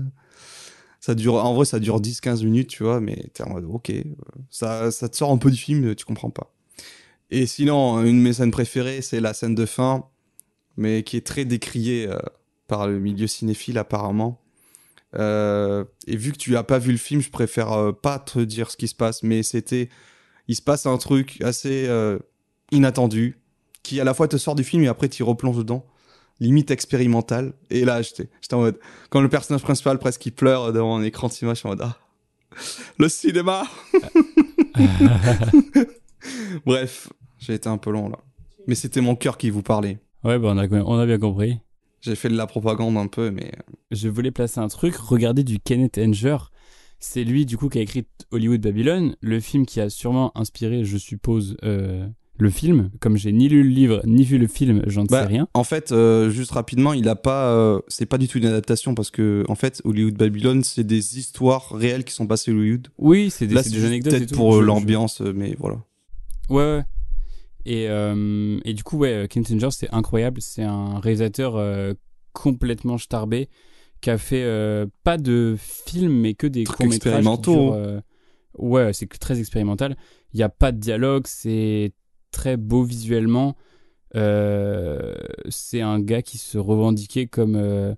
Ça 1.00 1.16
dure, 1.16 1.36
en 1.36 1.56
vrai, 1.56 1.66
ça 1.66 1.80
dure 1.80 2.00
10-15 2.00 2.44
minutes, 2.44 2.70
tu 2.70 2.84
vois, 2.84 3.00
mais 3.00 3.30
t'es 3.34 3.44
en 3.44 3.50
mode, 3.50 3.66
ok, 3.66 3.90
euh, 3.90 4.04
ça, 4.52 4.92
ça 4.92 5.10
te 5.10 5.18
sort 5.18 5.32
un 5.32 5.38
peu 5.38 5.50
du 5.50 5.58
film, 5.58 5.96
tu 5.96 6.06
comprends 6.06 6.30
pas. 6.30 6.54
Et 7.32 7.48
sinon, 7.48 8.04
une 8.04 8.18
de 8.18 8.22
mes 8.22 8.34
scènes 8.34 8.52
préférées, 8.52 9.02
c'est 9.02 9.20
la 9.20 9.34
scène 9.34 9.56
de 9.56 9.66
fin, 9.66 10.06
mais 10.78 11.02
qui 11.02 11.18
est 11.18 11.26
très 11.26 11.44
décriée 11.44 12.08
par 12.68 12.88
le 12.88 13.00
milieu 13.00 13.26
cinéphile, 13.26 13.80
apparemment. 13.80 14.40
Et 15.16 16.16
vu 16.16 16.34
que 16.34 16.38
tu 16.38 16.56
as 16.56 16.64
pas 16.64 16.78
vu 16.78 16.92
le 16.92 17.00
film, 17.00 17.22
je 17.22 17.32
préfère 17.32 17.94
pas 18.00 18.20
te 18.20 18.38
dire 18.38 18.70
ce 18.70 18.78
qui 18.78 18.88
se 18.88 18.94
passe, 18.96 19.24
mais 19.24 19.42
c'était, 19.42 19.90
il 20.48 20.56
se 20.56 20.62
passe 20.62 20.86
un 20.86 20.98
truc 20.98 21.42
assez 21.42 21.90
inattendu, 22.72 23.41
qui 23.84 24.00
à 24.00 24.04
la 24.04 24.14
fois 24.14 24.28
te 24.28 24.38
sort 24.38 24.56
du 24.56 24.64
film 24.64 24.84
et 24.84 24.88
après 24.88 25.10
t'y 25.10 25.24
replonges 25.24 25.58
dedans 25.58 25.86
limite 26.42 26.72
expérimental. 26.72 27.54
Et 27.70 27.86
là, 27.86 28.02
j'étais, 28.02 28.28
j'étais 28.42 28.56
en 28.56 28.62
mode, 28.62 28.80
quand 29.10 29.22
le 29.22 29.30
personnage 29.30 29.62
principal 29.62 29.98
presque 30.00 30.26
il 30.26 30.32
pleure 30.32 30.74
devant 30.74 30.98
un 30.98 31.04
écran 31.04 31.28
de 31.28 31.34
cinéma, 31.34 31.54
je 31.54 31.60
suis 31.60 31.68
en 31.68 31.72
mode, 31.72 31.84
ah, 31.84 31.98
le 32.98 33.08
cinéma! 33.08 33.64
Bref, 36.66 37.10
j'ai 37.40 37.54
été 37.54 37.70
un 37.70 37.78
peu 37.78 37.92
long 37.92 38.10
là. 38.10 38.18
Mais 38.68 38.76
c'était 38.76 39.02
mon 39.02 39.16
cœur 39.16 39.38
qui 39.38 39.50
vous 39.50 39.64
parlait. 39.64 40.00
Ouais, 40.24 40.38
bah 40.38 40.50
on 40.54 40.58
a, 40.58 40.68
on 40.68 41.00
a 41.00 41.06
bien 41.06 41.18
compris. 41.18 41.58
J'ai 42.02 42.16
fait 42.16 42.30
de 42.30 42.36
la 42.36 42.48
propagande 42.48 42.98
un 42.98 43.08
peu, 43.08 43.32
mais 43.32 43.52
euh, 43.56 43.74
Je 43.92 44.10
voulais 44.10 44.32
placer 44.32 44.60
un 44.60 44.68
truc. 44.68 44.96
Regardez 44.96 45.44
du 45.44 45.60
Kenneth 45.60 45.98
Anger. 45.98 46.38
C'est 47.00 47.24
lui, 47.24 47.46
du 47.46 47.58
coup, 47.58 47.70
qui 47.70 47.80
a 47.80 47.82
écrit 47.82 48.06
Hollywood 48.32 48.62
Babylon, 48.62 49.16
le 49.22 49.40
film 49.40 49.66
qui 49.66 49.82
a 49.82 49.90
sûrement 49.90 50.32
inspiré, 50.38 50.84
je 50.84 50.98
suppose, 50.98 51.58
euh, 51.64 52.08
le 52.42 52.50
film. 52.50 52.90
Comme 53.00 53.18
j'ai 53.18 53.32
ni 53.32 53.48
lu 53.50 53.64
le 53.64 53.70
livre 53.70 54.02
ni 54.06 54.24
vu 54.24 54.38
le 54.38 54.48
film, 54.48 54.82
j'en 54.88 55.06
Bah, 55.06 55.22
sais 55.22 55.28
rien. 55.28 55.48
En 55.54 55.64
fait, 55.64 55.92
euh, 55.92 56.30
juste 56.30 56.52
rapidement, 56.52 56.94
il 56.94 57.08
a 57.08 57.16
pas, 57.16 57.52
euh, 57.54 57.80
c'est 57.88 58.06
pas 58.06 58.18
du 58.18 58.28
tout 58.28 58.38
une 58.38 58.46
adaptation 58.46 58.94
parce 58.96 59.12
que 59.12 59.44
en 59.48 59.56
fait, 59.56 59.82
Hollywood 59.86 60.16
Babylon, 60.16 60.62
c'est 60.64 60.84
des 60.84 61.18
histoires 61.20 61.70
réelles 61.74 62.04
qui 62.04 62.14
sont 62.14 62.28
passées 62.28 62.52
à 62.52 62.54
Hollywood. 62.54 62.88
Oui, 62.98 63.30
c'est 63.30 63.48
des, 63.48 63.56
Là, 63.56 63.64
c'est 63.64 63.70
des 63.72 63.86
anecdotes. 63.86 64.14
peut-être 64.14 64.36
pour 64.36 64.56
euh, 64.56 64.60
Je- 64.62 64.66
l'ambiance, 64.66 65.22
mais 65.22 65.56
voilà. 65.60 65.78
Ouais, 66.50 66.58
ouais. 66.64 66.84
Et, 67.66 67.88
euh, 67.90 68.60
et 68.66 68.74
du 68.74 68.84
coup, 68.84 68.98
ouais, 68.98 69.28
Kim 69.30 69.46
Singer, 69.46 69.70
c'est 69.72 69.90
incroyable. 69.94 70.42
C'est 70.42 70.64
un 70.64 71.00
réalisateur 71.00 71.62
complètement 72.34 72.98
starbé 72.98 73.50
qui 74.02 74.10
a 74.10 74.18
fait 74.18 74.44
pas 75.04 75.18
de 75.18 75.56
films, 75.60 76.14
mais 76.22 76.34
que 76.34 76.48
des 76.48 76.64
Trucs 76.64 76.78
courts-métrages. 76.78 77.14
qui 77.14 77.18
expérimentaux. 77.20 77.72
durent, 77.76 78.02
ouais, 78.58 78.94
c'est 78.94 79.08
très 79.20 79.40
expérimental. 79.40 79.96
Il 80.34 80.38
n'y 80.38 80.44
a 80.44 80.50
pas 80.50 80.72
de 80.72 80.80
dialogue, 80.80 81.26
c'est 81.28 81.92
très 82.32 82.58
beau 82.58 82.84
visuellement. 82.84 83.56
Euh, 84.16 85.16
c'est 85.50 85.82
un 85.82 86.00
gars 86.00 86.22
qui 86.22 86.38
se 86.38 86.58
revendiquait 86.58 87.28
comme 87.28 87.56
euh, 87.56 87.94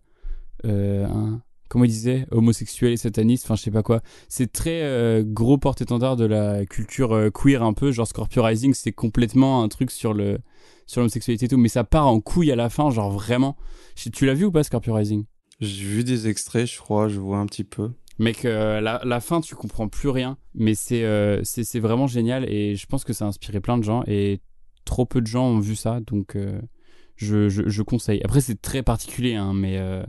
euh, 0.65 1.05
un 1.05 1.41
comment 1.69 1.85
il 1.85 1.91
disait 1.91 2.27
homosexuel 2.29 2.91
et 2.91 2.97
sataniste 2.97 3.45
enfin 3.45 3.55
je 3.55 3.63
sais 3.63 3.71
pas 3.71 3.81
quoi 3.81 4.03
c'est 4.29 4.51
très 4.51 5.23
gros 5.25 5.57
porte-étendard 5.57 6.15
de 6.15 6.25
la 6.25 6.67
culture 6.67 7.31
queer 7.33 7.63
un 7.63 7.73
peu 7.73 7.91
genre 7.91 8.05
Scorpio 8.05 8.43
Rising 8.43 8.75
c'est 8.75 8.91
complètement 8.91 9.63
un 9.63 9.69
truc 9.69 9.89
sur 9.89 10.13
le 10.13 10.37
sur 10.85 11.01
l'homosexualité 11.01 11.47
et 11.47 11.49
tout 11.49 11.57
mais 11.57 11.67
ça 11.67 11.83
part 11.83 12.05
en 12.05 12.19
couille 12.19 12.51
à 12.51 12.55
la 12.55 12.69
fin 12.69 12.91
genre 12.91 13.09
vraiment 13.09 13.57
tu 13.95 14.25
l'as 14.25 14.33
vu 14.33 14.45
ou 14.45 14.51
pas 14.51 14.63
Scorpio 14.63 14.93
Rising? 14.93 15.25
J'ai 15.59 15.85
vu 15.85 16.03
des 16.03 16.27
extraits, 16.27 16.65
je 16.65 16.77
crois, 16.79 17.07
je 17.07 17.19
vois 17.19 17.37
un 17.37 17.45
petit 17.45 17.63
peu. 17.63 17.91
Mec, 18.19 18.45
euh, 18.45 18.79
la, 18.79 19.01
la 19.03 19.19
fin, 19.19 19.41
tu 19.41 19.55
comprends 19.55 19.87
plus 19.87 20.09
rien, 20.09 20.37
mais 20.53 20.75
c'est 20.75 21.03
euh, 21.03 21.41
c'est 21.43 21.79
vraiment 21.79 22.07
génial 22.07 22.47
et 22.49 22.75
je 22.75 22.85
pense 22.85 23.03
que 23.03 23.11
ça 23.13 23.25
a 23.25 23.27
inspiré 23.27 23.59
plein 23.59 23.77
de 23.77 23.83
gens 23.83 24.03
et 24.07 24.39
trop 24.85 25.05
peu 25.05 25.19
de 25.21 25.27
gens 25.27 25.45
ont 25.47 25.59
vu 25.59 25.75
ça, 25.75 25.99
donc 26.05 26.35
euh, 26.35 26.61
je, 27.15 27.49
je, 27.49 27.63
je 27.67 27.81
conseille. 27.81 28.21
Après, 28.23 28.39
c'est 28.41 28.61
très 28.61 28.83
particulier, 28.83 29.33
hein, 29.35 29.53
mais, 29.55 29.77
euh, 29.77 30.03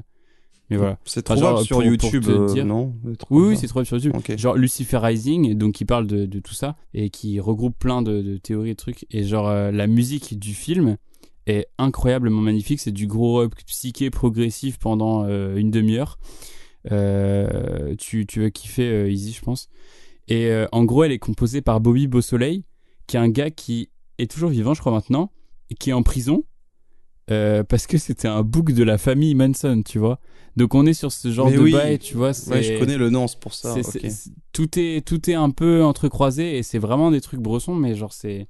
mais 0.69 0.77
voilà. 0.77 0.99
C'est 1.05 1.21
Enfin, 1.31 1.37
trouvable 1.37 1.57
genre, 1.59 1.65
sur 1.67 1.77
pour- 1.77 1.85
pour 1.85 1.91
YouTube, 2.15 2.25
euh, 2.29 2.53
dire- 2.53 2.67
non? 2.67 2.95
Oui, 3.31 3.49
oui, 3.49 3.57
c'est 3.57 3.69
trop 3.69 3.83
sur 3.85 3.97
YouTube. 3.97 4.15
Genre 4.37 4.55
Lucifer 4.57 4.99
Rising, 4.99 5.55
donc 5.55 5.73
qui 5.75 5.85
parle 5.87 6.07
de, 6.07 6.27
de 6.27 6.39
tout 6.41 6.55
ça 6.55 6.77
et 6.93 7.09
qui 7.09 7.41
regroupe 7.41 7.79
plein 7.79 8.03
de, 8.03 8.21
de 8.21 8.37
théories 8.37 8.71
et 8.71 8.75
trucs. 8.75 9.07
Et 9.11 9.23
genre 9.23 9.49
la 9.49 9.87
musique 9.87 10.39
du 10.39 10.53
film 10.55 10.97
est 11.47 11.69
incroyablement 11.79 12.41
magnifique. 12.43 12.81
C'est 12.81 12.93
du 12.93 13.07
gros 13.07 13.35
rock 13.41 13.53
psyché 13.67 14.11
progressif 14.11 14.79
pendant 14.79 15.27
une 15.57 15.71
demi-heure. 15.71 16.19
Euh, 16.93 17.95
tu, 17.97 18.27
tu 18.27 18.43
vas 18.43 18.51
kiffer 18.51 18.89
euh, 18.91 19.11
Easy, 19.11 19.33
je 19.33 19.41
pense. 19.43 19.69
Et 20.29 20.47
euh, 20.47 20.67
en 20.73 20.85
gros, 20.85 21.05
elle 21.05 21.13
est 21.13 21.19
composée 21.19 21.61
par 21.63 21.81
Bobby 21.81 22.07
Beausoleil, 22.07 22.65
qui 23.07 23.17
est 23.17 23.21
un 23.21 23.29
gars 23.29 23.51
qui 23.51 23.91
est 24.19 24.31
toujours 24.31 24.51
vivant, 24.51 24.75
je 24.75 24.81
crois 24.81 24.93
maintenant, 24.93 25.31
et 25.71 25.75
qui 25.75 25.91
est 25.91 25.95
en 25.95 26.03
prison. 26.03 26.45
euh, 27.31 27.63
parce 27.65 27.87
que 27.87 27.97
c'était 27.97 28.29
un 28.29 28.43
bouc 28.43 28.73
de 28.73 28.85
la 28.85 28.99
famille 28.99 29.35
Manson, 29.35 29.83
tu 29.85 29.99
vois. 29.99 30.21
Donc 30.57 30.75
on 30.75 30.85
est 30.87 30.93
sur 30.95 31.11
ce 31.11 31.33
genre 31.33 31.51
Mais 31.51 31.57
de 31.57 31.63
oui. 31.63 31.73
bail, 31.73 31.99
tu 31.99 32.17
vois. 32.17 32.33
Ouais, 32.51 32.63
je 32.63 32.79
connais 32.79 32.99
le 32.99 33.09
nom, 33.11 33.27
c'est 33.27 33.41
pour 33.41 33.55
ça. 33.55 33.75
tout 34.53 34.79
est 34.79 35.05
tout 35.07 35.31
est 35.31 35.35
un 35.35 35.51
peu 35.51 35.83
entrecroisé 35.83 36.59
et 36.59 36.63
c'est 36.63 36.79
vraiment 36.79 37.11
des 37.11 37.21
trucs 37.23 37.41
brossons 37.41 37.75
mais 37.75 37.95
genre 37.97 38.13
c'est 38.13 38.47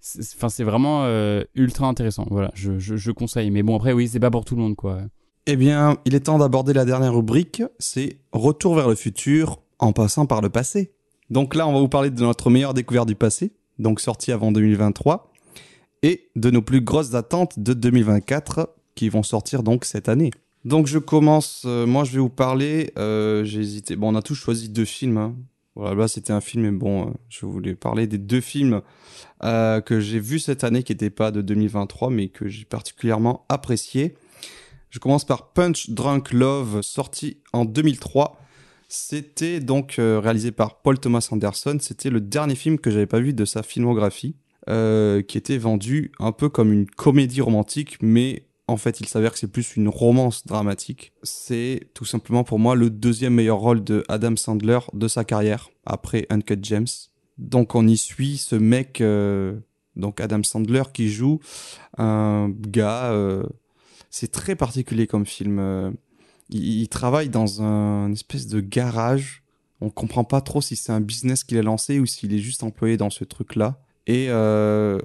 c'est- 0.00 0.34
enfin 0.36 0.48
c'est 0.48 0.64
vraiment 0.64 1.04
euh, 1.04 1.42
ultra 1.54 1.86
intéressant 1.88 2.26
voilà 2.30 2.50
je, 2.54 2.78
je, 2.78 2.96
je 2.96 3.10
conseille 3.12 3.50
mais 3.50 3.62
bon 3.62 3.76
après 3.76 3.92
oui 3.92 4.08
c'est 4.08 4.18
pas 4.20 4.30
pour 4.30 4.46
tout 4.46 4.56
le 4.56 4.62
monde 4.62 4.76
quoi 4.76 5.02
Eh 5.46 5.56
bien, 5.56 5.96
il 6.04 6.14
est 6.14 6.20
temps 6.20 6.38
d'aborder 6.38 6.74
la 6.74 6.84
dernière 6.84 7.14
rubrique, 7.14 7.62
c'est 7.78 8.18
Retour 8.32 8.74
vers 8.74 8.88
le 8.88 8.94
futur 8.94 9.60
en 9.78 9.92
passant 9.92 10.26
par 10.26 10.42
le 10.42 10.50
passé. 10.50 10.92
Donc 11.30 11.54
là, 11.54 11.66
on 11.66 11.72
va 11.72 11.80
vous 11.80 11.88
parler 11.88 12.10
de 12.10 12.20
notre 12.20 12.50
meilleure 12.50 12.74
découverte 12.74 13.08
du 13.08 13.14
passé, 13.14 13.52
donc 13.78 14.00
sortie 14.00 14.32
avant 14.32 14.52
2023, 14.52 15.32
et 16.02 16.28
de 16.36 16.50
nos 16.50 16.60
plus 16.60 16.82
grosses 16.82 17.14
attentes 17.14 17.58
de 17.58 17.72
2024 17.72 18.68
qui 18.94 19.08
vont 19.08 19.22
sortir 19.22 19.62
donc 19.62 19.86
cette 19.86 20.08
année. 20.08 20.30
Donc 20.66 20.86
je 20.86 20.98
commence, 20.98 21.62
euh, 21.64 21.86
moi 21.86 22.04
je 22.04 22.12
vais 22.12 22.18
vous 22.18 22.28
parler, 22.28 22.92
euh, 22.98 23.42
j'ai 23.44 23.60
hésité, 23.60 23.96
bon 23.96 24.12
on 24.12 24.16
a 24.16 24.22
tous 24.22 24.34
choisi 24.34 24.68
deux 24.68 24.84
films, 24.84 25.16
hein. 25.16 25.34
voilà 25.74 25.94
là 25.94 26.06
c'était 26.06 26.34
un 26.34 26.42
film 26.42 26.64
mais 26.64 26.70
bon 26.70 27.06
euh, 27.06 27.10
je 27.30 27.46
voulais 27.46 27.74
parler 27.74 28.06
des 28.06 28.18
deux 28.18 28.42
films 28.42 28.82
que 29.40 30.00
j'ai 30.00 30.20
vus 30.20 30.38
cette 30.38 30.64
année 30.64 30.82
qui 30.82 30.92
n'étaient 30.92 31.08
pas 31.08 31.30
de 31.30 31.40
2023 31.40 32.10
mais 32.10 32.28
que 32.28 32.46
j'ai 32.46 32.66
particulièrement 32.66 33.46
apprécié. 33.48 34.14
Je 34.90 34.98
commence 34.98 35.24
par 35.24 35.52
Punch 35.52 35.90
Drunk 35.90 36.32
Love, 36.32 36.82
sorti 36.82 37.38
en 37.52 37.64
2003. 37.64 38.40
C'était 38.88 39.60
donc 39.60 40.00
euh, 40.00 40.18
réalisé 40.18 40.50
par 40.50 40.82
Paul 40.82 40.98
Thomas 40.98 41.28
Anderson. 41.30 41.78
C'était 41.80 42.10
le 42.10 42.20
dernier 42.20 42.56
film 42.56 42.76
que 42.76 42.90
j'avais 42.90 43.06
pas 43.06 43.20
vu 43.20 43.32
de 43.32 43.44
sa 43.44 43.62
filmographie, 43.62 44.34
euh, 44.68 45.22
qui 45.22 45.38
était 45.38 45.58
vendu 45.58 46.10
un 46.18 46.32
peu 46.32 46.48
comme 46.48 46.72
une 46.72 46.86
comédie 46.86 47.40
romantique, 47.40 47.98
mais 48.02 48.46
en 48.66 48.76
fait, 48.76 49.00
il 49.00 49.06
s'avère 49.06 49.32
que 49.32 49.38
c'est 49.38 49.50
plus 49.50 49.76
une 49.76 49.88
romance 49.88 50.44
dramatique. 50.44 51.12
C'est 51.22 51.88
tout 51.94 52.04
simplement 52.04 52.42
pour 52.42 52.58
moi 52.58 52.74
le 52.74 52.90
deuxième 52.90 53.34
meilleur 53.34 53.58
rôle 53.58 53.84
de 53.84 54.02
Adam 54.08 54.34
Sandler 54.34 54.80
de 54.92 55.06
sa 55.06 55.22
carrière, 55.22 55.70
après 55.86 56.26
Uncut 56.30 56.58
James. 56.62 56.88
Donc 57.38 57.76
on 57.76 57.86
y 57.86 57.96
suit 57.96 58.38
ce 58.38 58.56
mec, 58.56 59.00
euh, 59.00 59.56
donc 59.94 60.20
Adam 60.20 60.42
Sandler, 60.42 60.82
qui 60.92 61.10
joue 61.10 61.38
un 61.96 62.50
gars. 62.50 63.12
C'est 64.10 64.32
très 64.32 64.56
particulier 64.56 65.06
comme 65.06 65.26
film. 65.26 65.58
euh, 65.58 65.90
il, 66.50 66.82
il 66.82 66.88
travaille 66.88 67.28
dans 67.28 67.62
un 67.62 68.12
espèce 68.12 68.46
de 68.46 68.60
garage. 68.60 69.42
On 69.80 69.88
comprend 69.88 70.24
pas 70.24 70.40
trop 70.40 70.60
si 70.60 70.76
c'est 70.76 70.92
un 70.92 71.00
business 71.00 71.44
qu'il 71.44 71.56
a 71.56 71.62
lancé 71.62 72.00
ou 72.00 72.06
s'il 72.06 72.34
est 72.34 72.38
juste 72.38 72.62
employé 72.62 72.96
dans 72.96 73.10
ce 73.10 73.24
truc-là. 73.24 73.80
Et 74.06 74.26
euh, 74.28 74.98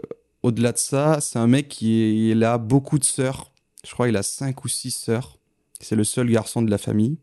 au-delà 0.43 0.71
de 0.71 0.77
ça, 0.77 1.21
c'est 1.21 1.39
un 1.39 1.47
mec 1.47 1.69
qui 1.69 2.33
a 2.43 2.57
beaucoup 2.57 2.99
de 2.99 3.03
sœurs. 3.03 3.51
Je 3.87 3.91
crois 3.93 4.07
qu'il 4.07 4.17
a 4.17 4.23
cinq 4.23 4.65
ou 4.65 4.67
six 4.67 4.91
sœurs. 4.91 5.37
C'est 5.79 5.95
le 5.95 6.03
seul 6.03 6.29
garçon 6.29 6.61
de 6.61 6.71
la 6.71 6.77
famille. 6.77 7.17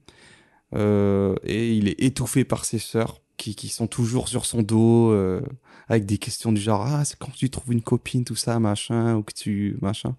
Euh, 0.74 1.34
et 1.42 1.74
il 1.74 1.88
est 1.88 2.00
étouffé 2.00 2.44
par 2.44 2.64
ses 2.64 2.78
sœurs 2.78 3.20
qui, 3.50 3.68
sont 3.68 3.86
toujours 3.86 4.28
sur 4.28 4.46
son 4.46 4.62
dos 4.62 5.10
euh, 5.10 5.42
avec 5.88 6.06
des 6.06 6.18
questions 6.18 6.52
du 6.52 6.60
genre 6.60 6.86
ah 6.86 7.04
c'est 7.04 7.18
quand 7.18 7.32
tu 7.32 7.50
trouves 7.50 7.72
une 7.72 7.82
copine 7.82 8.24
tout 8.24 8.36
ça 8.36 8.58
machin 8.60 9.16
ou 9.16 9.22
que 9.22 9.32
tu 9.34 9.76
machin. 9.82 10.14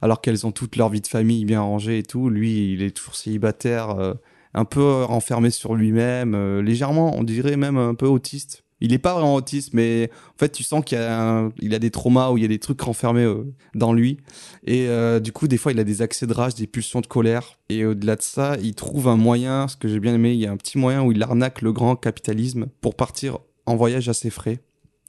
Alors 0.00 0.20
qu'elles 0.20 0.46
ont 0.46 0.52
toute 0.52 0.76
leur 0.76 0.88
vie 0.88 1.00
de 1.00 1.06
famille 1.06 1.44
bien 1.44 1.60
rangée 1.60 1.98
et 1.98 2.02
tout 2.02 2.30
lui 2.30 2.72
il 2.72 2.82
est 2.82 2.96
toujours 2.96 3.16
célibataire 3.16 3.90
euh, 3.90 4.14
un 4.54 4.64
peu 4.64 5.04
renfermé 5.04 5.50
sur 5.50 5.74
lui-même 5.74 6.34
euh, 6.34 6.62
légèrement 6.62 7.14
on 7.16 7.22
dirait 7.22 7.56
même 7.56 7.76
un 7.76 7.94
peu 7.94 8.06
autiste 8.06 8.63
il 8.80 8.92
est 8.92 8.98
pas 8.98 9.14
vraiment 9.14 9.34
autiste 9.34 9.72
mais 9.72 10.10
en 10.34 10.38
fait 10.38 10.50
tu 10.50 10.62
sens 10.62 10.84
qu'il 10.84 10.98
a 10.98 11.44
a 11.46 11.78
des 11.78 11.90
traumas 11.90 12.30
ou 12.30 12.38
il 12.38 12.42
y 12.42 12.44
a 12.44 12.48
des 12.48 12.58
trucs 12.58 12.80
renfermés 12.80 13.24
euh, 13.24 13.44
dans 13.74 13.92
lui. 13.92 14.18
Et 14.66 14.88
euh, 14.88 15.20
du 15.20 15.32
coup 15.32 15.48
des 15.48 15.56
fois 15.56 15.72
il 15.72 15.80
a 15.80 15.84
des 15.84 16.02
accès 16.02 16.26
de 16.26 16.32
rage 16.32 16.54
des 16.54 16.66
pulsions 16.66 17.00
de 17.00 17.06
colère. 17.06 17.58
Et 17.68 17.84
au-delà 17.84 18.16
de 18.16 18.22
ça 18.22 18.56
il 18.62 18.74
trouve 18.74 19.08
un 19.08 19.16
moyen 19.16 19.68
ce 19.68 19.76
que 19.76 19.88
j'ai 19.88 20.00
bien 20.00 20.14
aimé 20.14 20.32
il 20.32 20.40
y 20.40 20.46
a 20.46 20.52
un 20.52 20.56
petit 20.56 20.78
moyen 20.78 21.02
où 21.02 21.12
il 21.12 21.22
arnaque 21.22 21.62
le 21.62 21.72
grand 21.72 21.96
capitalisme 21.96 22.66
pour 22.80 22.94
partir 22.94 23.38
en 23.66 23.76
voyage 23.76 24.08
à 24.08 24.14
ses 24.14 24.30
frais. 24.30 24.60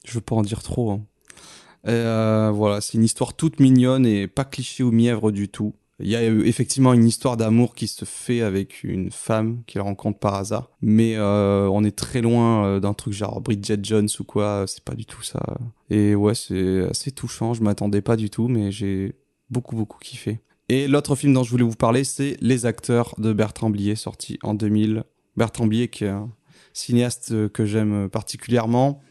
Je 0.06 0.14
veux 0.14 0.22
pas 0.22 0.36
en 0.36 0.42
dire 0.42 0.64
trop 0.64 0.92
hein. 0.92 1.02
Euh, 1.88 2.52
voilà 2.52 2.82
c'est 2.82 2.96
une 2.96 3.04
histoire 3.04 3.36
toute 3.36 3.60
mignonne 3.60 4.08
et 4.08 4.28
pas 4.28 4.44
cliché 4.44 4.82
ou 4.82 4.92
mièvre 4.92 5.32
du 5.32 5.50
tout 5.50 5.76
il 6.00 6.08
y 6.08 6.16
a 6.16 6.20
euh, 6.20 6.44
effectivement 6.46 6.94
une 6.94 7.06
histoire 7.06 7.38
d'amour 7.38 7.76
qui 7.76 7.88
se 7.88 8.06
fait 8.06 8.42
avec 8.42 8.84
une 8.84 9.12
femme 9.12 9.64
qu'il 9.66 9.82
rencontre 9.82 10.20
par 10.20 10.36
hasard, 10.36 10.70
mais 10.82 11.16
euh, 11.16 11.68
on 11.72 11.84
est 11.84 11.96
très 11.96 12.22
loin 12.22 12.66
euh, 12.66 12.80
d'un 12.80 12.94
truc 12.94 13.14
genre 13.14 13.42
Bridget 13.42 13.80
Jones 13.82 14.10
ou 14.20 14.24
quoi, 14.24 14.66
c'est 14.68 14.84
pas 14.84 14.96
du 14.96 15.06
tout 15.06 15.24
ça. 15.24 15.42
Et 15.90 16.16
ouais, 16.16 16.36
c'est 16.36 16.90
assez 16.90 17.12
touchant, 17.12 17.54
je 17.54 17.64
m'attendais 17.64 18.02
pas 18.02 18.18
du 18.18 18.30
tout, 18.30 18.48
mais 18.48 18.72
j'ai 18.72 19.16
beaucoup 19.50 19.76
beaucoup 19.76 20.00
kiffé. 20.00 20.42
Et 20.68 20.88
l'autre 20.88 21.16
film 21.16 21.34
dont 21.34 21.44
je 21.44 21.52
voulais 21.52 21.64
vous 21.64 21.76
parler, 21.76 22.04
c'est 22.04 22.38
Les 22.42 22.66
acteurs 22.66 23.14
de 23.20 23.34
Bertrand 23.34 23.70
Blier, 23.70 23.96
sorti 23.96 24.40
en 24.42 24.56
2000. 24.56 25.04
Bertrand 25.38 25.68
Blier, 25.68 25.90
qui 25.90 26.06
est 26.06 26.10
un 26.10 26.32
cinéaste 26.74 27.32
euh, 27.32 27.50
que 27.50 27.66
j'aime 27.66 28.10
particulièrement, 28.10 29.02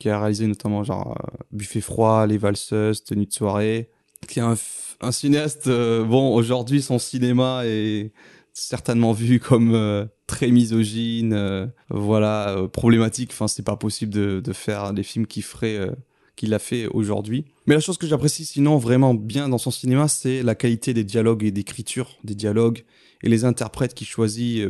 qui 0.00 0.08
a 0.10 0.18
réalisé 0.18 0.46
notamment 0.46 0.82
genre 0.82 1.16
euh, 1.16 1.44
Buffet 1.52 1.80
froid, 1.80 2.26
Les 2.26 2.38
valseuses, 2.38 3.04
Tenue 3.04 3.26
de 3.26 3.32
soirée, 3.32 3.90
qui 4.26 4.40
est 4.40 4.42
un, 4.42 4.56
un 5.00 5.12
cinéaste. 5.12 5.66
euh, 5.68 6.04
bon, 6.04 6.34
aujourd'hui, 6.34 6.82
son 6.82 6.98
cinéma 6.98 7.62
est 7.64 8.12
certainement 8.56 9.12
vu 9.12 9.38
comme 9.38 9.74
euh, 9.74 10.06
très 10.26 10.50
misogyne, 10.50 11.34
euh, 11.34 11.66
voilà, 11.90 12.56
problématique. 12.72 13.30
Enfin, 13.32 13.48
c'est 13.48 13.64
pas 13.64 13.76
possible 13.76 14.12
de, 14.12 14.52
faire 14.52 14.94
des 14.94 15.02
films 15.02 15.26
qu'il 15.26 15.42
ferait, 15.42 15.76
euh, 15.76 15.90
qu'il 16.36 16.54
a 16.54 16.58
fait 16.58 16.86
aujourd'hui. 16.86 17.44
Mais 17.66 17.74
la 17.74 17.80
chose 17.80 17.98
que 17.98 18.06
j'apprécie 18.06 18.46
sinon 18.46 18.78
vraiment 18.78 19.12
bien 19.12 19.48
dans 19.48 19.58
son 19.58 19.70
cinéma, 19.70 20.08
c'est 20.08 20.42
la 20.42 20.54
qualité 20.54 20.94
des 20.94 21.04
dialogues 21.04 21.44
et 21.44 21.50
d'écriture 21.50 22.16
des 22.24 22.34
dialogues 22.34 22.84
et 23.22 23.28
les 23.28 23.44
interprètes 23.44 23.92
qu'il 23.92 24.06
choisit 24.06 24.66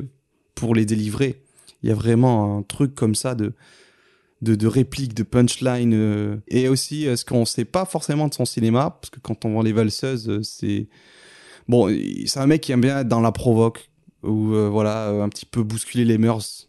pour 0.55 0.75
les 0.75 0.85
délivrer. 0.85 1.43
Il 1.83 1.89
y 1.89 1.93
a 1.93 1.95
vraiment 1.95 2.59
un 2.59 2.63
truc 2.63 2.95
comme 2.95 3.15
ça 3.15 3.37
de 3.37 3.53
de, 4.55 4.67
répliques, 4.67 5.15
de 5.15 5.23
punchline, 5.23 5.93
euh, 5.95 6.37
et 6.49 6.69
aussi 6.69 7.07
euh, 7.07 7.17
ce 7.17 7.25
qu'on 7.25 7.45
sait 7.45 7.65
pas 7.65 7.85
forcément 7.85 8.29
de 8.29 8.35
son 8.35 8.45
cinéma, 8.45 8.99
parce 9.01 9.11
que 9.11 9.21
quand 9.21 9.45
on 9.45 9.53
voit 9.53 9.65
les 9.65 9.73
valseuses, 9.73 10.29
euh, 10.29 10.43
c'est 10.43 10.89
bon, 11.69 11.89
c'est 12.27 12.39
un 12.39 12.47
mec 12.47 12.61
qui 12.61 12.73
aime 12.73 12.81
bien 12.81 13.01
être 13.01 13.09
dans 13.09 13.21
la 13.21 13.33
provoque 13.33 13.91
ou 14.23 14.49
voilà 14.71 15.09
un 15.11 15.29
petit 15.29 15.47
peu 15.47 15.63
bousculer 15.63 16.05
les 16.05 16.19
mœurs 16.19 16.69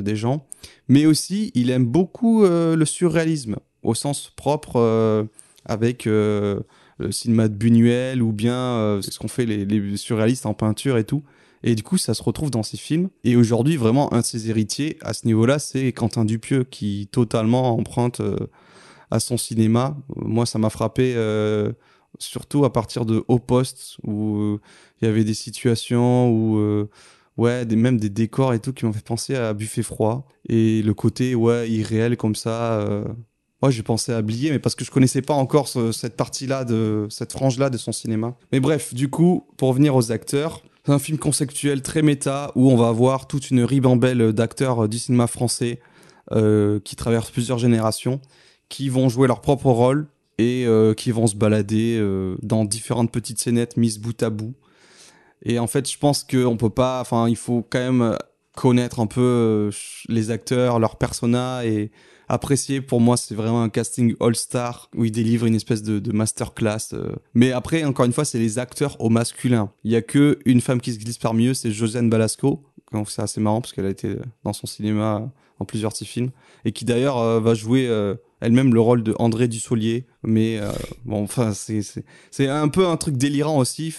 des 0.00 0.14
gens, 0.14 0.46
mais 0.86 1.06
aussi 1.06 1.50
il 1.54 1.70
aime 1.70 1.84
beaucoup 1.84 2.44
le 2.44 2.84
surréalisme. 2.84 3.56
au 3.82 3.94
sens 3.94 4.30
propre 4.36 5.26
avec 5.64 6.04
le 6.04 6.64
cinéma 7.10 7.48
de 7.48 7.54
Buñuel 7.54 8.22
ou 8.22 8.32
bien 8.32 9.00
ce 9.00 9.18
qu'ont 9.18 9.26
fait 9.26 9.46
les 9.46 9.96
surréalistes 9.96 10.46
en 10.46 10.54
peinture 10.54 10.96
et 10.96 11.04
tout. 11.04 11.24
Et 11.64 11.74
du 11.74 11.82
coup, 11.82 11.96
ça 11.98 12.14
se 12.14 12.22
retrouve 12.22 12.50
dans 12.50 12.62
ces 12.62 12.76
films. 12.76 13.08
Et 13.24 13.36
aujourd'hui, 13.36 13.76
vraiment, 13.76 14.12
un 14.12 14.20
de 14.20 14.24
ses 14.24 14.50
héritiers 14.50 14.98
à 15.02 15.12
ce 15.12 15.26
niveau-là, 15.26 15.58
c'est 15.58 15.92
Quentin 15.92 16.24
Dupieux 16.24 16.64
qui 16.64 17.08
totalement 17.12 17.76
emprunte 17.76 18.20
euh, 18.20 18.36
à 19.10 19.20
son 19.20 19.36
cinéma. 19.36 19.96
Moi, 20.16 20.44
ça 20.46 20.58
m'a 20.58 20.70
frappé 20.70 21.14
euh, 21.16 21.72
surtout 22.18 22.64
à 22.64 22.72
partir 22.72 23.04
de 23.04 23.24
Haut 23.28 23.38
Poste 23.38 23.96
où 24.04 24.36
euh, 24.38 24.60
il 25.00 25.06
y 25.06 25.08
avait 25.08 25.24
des 25.24 25.34
situations 25.34 26.30
où 26.30 26.58
euh, 26.58 26.88
ouais, 27.36 27.64
même 27.66 27.98
des 27.98 28.10
décors 28.10 28.54
et 28.54 28.58
tout 28.58 28.72
qui 28.72 28.84
m'ont 28.84 28.92
fait 28.92 29.04
penser 29.04 29.34
à 29.36 29.52
Buffet 29.54 29.82
froid 29.82 30.26
et 30.48 30.82
le 30.82 30.94
côté 30.94 31.34
ouais 31.34 31.70
irréel 31.70 32.16
comme 32.16 32.34
ça. 32.34 32.80
Euh, 32.80 33.04
j'ai 33.68 33.84
pensé 33.84 34.12
à 34.12 34.20
Blier, 34.22 34.50
mais 34.50 34.58
parce 34.58 34.74
que 34.74 34.84
je 34.84 34.90
connaissais 34.90 35.22
pas 35.22 35.34
encore 35.34 35.68
ce- 35.68 35.92
cette 35.92 36.16
partie-là 36.16 36.64
de 36.64 37.06
cette 37.10 37.30
frange-là 37.30 37.70
de 37.70 37.78
son 37.78 37.92
cinéma. 37.92 38.36
Mais 38.50 38.58
bref, 38.58 38.92
du 38.92 39.08
coup, 39.08 39.46
pour 39.56 39.68
revenir 39.68 39.94
aux 39.94 40.10
acteurs, 40.10 40.62
c'est 40.84 40.92
un 40.92 40.98
film 40.98 41.18
conceptuel 41.18 41.82
très 41.82 42.02
méta 42.02 42.50
où 42.56 42.70
on 42.70 42.76
va 42.76 42.88
avoir 42.88 43.28
toute 43.28 43.50
une 43.50 43.62
ribambelle 43.62 44.32
d'acteurs 44.32 44.84
euh, 44.84 44.88
du 44.88 44.98
cinéma 44.98 45.26
français 45.26 45.80
euh, 46.32 46.80
qui 46.80 46.96
traversent 46.96 47.30
plusieurs 47.30 47.58
générations, 47.58 48.20
qui 48.68 48.88
vont 48.88 49.08
jouer 49.08 49.28
leur 49.28 49.40
propre 49.40 49.66
rôle 49.66 50.08
et 50.38 50.66
euh, 50.66 50.94
qui 50.94 51.12
vont 51.12 51.26
se 51.26 51.36
balader 51.36 52.02
dans 52.42 52.64
différentes 52.64 53.12
petites 53.12 53.38
scénettes 53.38 53.76
mises 53.76 53.98
bout 53.98 54.20
à 54.22 54.30
bout. 54.30 54.54
Et 55.44 55.58
en 55.58 55.66
fait, 55.66 55.90
je 55.90 55.98
pense 55.98 56.24
qu'on 56.24 56.56
peut 56.56 56.70
pas, 56.70 57.00
enfin, 57.00 57.28
il 57.28 57.36
faut 57.36 57.66
quand 57.68 57.80
même 57.80 58.16
connaître 58.56 59.00
un 59.00 59.06
peu 59.06 59.70
les 60.08 60.30
acteurs, 60.30 60.78
leurs 60.78 60.96
personas 60.96 61.64
et 61.64 61.90
apprécié. 62.32 62.80
Pour 62.80 63.00
moi, 63.00 63.16
c'est 63.16 63.34
vraiment 63.34 63.62
un 63.62 63.68
casting 63.68 64.14
all-star 64.18 64.88
où 64.96 65.04
il 65.04 65.12
délivre 65.12 65.46
une 65.46 65.54
espèce 65.54 65.82
de, 65.82 66.12
masterclass. 66.12 66.94
euh. 66.94 67.14
Mais 67.34 67.52
après, 67.52 67.84
encore 67.84 68.06
une 68.06 68.12
fois, 68.12 68.24
c'est 68.24 68.38
les 68.38 68.58
acteurs 68.58 69.00
au 69.00 69.10
masculin. 69.10 69.70
Il 69.84 69.92
y 69.92 69.96
a 69.96 70.02
que 70.02 70.38
une 70.46 70.60
femme 70.60 70.80
qui 70.80 70.92
se 70.92 70.98
glisse 70.98 71.18
parmi 71.18 71.46
eux, 71.46 71.54
c'est 71.54 71.70
Josiane 71.70 72.08
Balasco. 72.08 72.62
Donc 72.92 73.10
c'est 73.10 73.22
assez 73.22 73.40
marrant 73.40 73.60
parce 73.60 73.72
qu'elle 73.72 73.86
a 73.86 73.90
été 73.90 74.16
dans 74.44 74.52
son 74.52 74.66
cinéma 74.66 75.30
dans 75.58 75.64
plusieurs 75.64 75.92
de 75.92 75.96
ses 75.96 76.04
films 76.04 76.30
et 76.64 76.72
qui 76.72 76.84
d'ailleurs 76.84 77.18
euh, 77.18 77.40
va 77.40 77.54
jouer 77.54 77.86
euh, 77.88 78.14
elle-même 78.40 78.74
le 78.74 78.80
rôle 78.80 79.02
de 79.02 79.14
André 79.18 79.48
Dussolier. 79.48 80.06
Mais 80.22 80.58
euh, 80.58 80.72
bon, 81.04 81.22
enfin, 81.22 81.52
c'est 81.54 82.48
un 82.48 82.68
peu 82.68 82.86
un 82.86 82.96
truc 82.96 83.16
délirant 83.16 83.58
aussi 83.58 83.94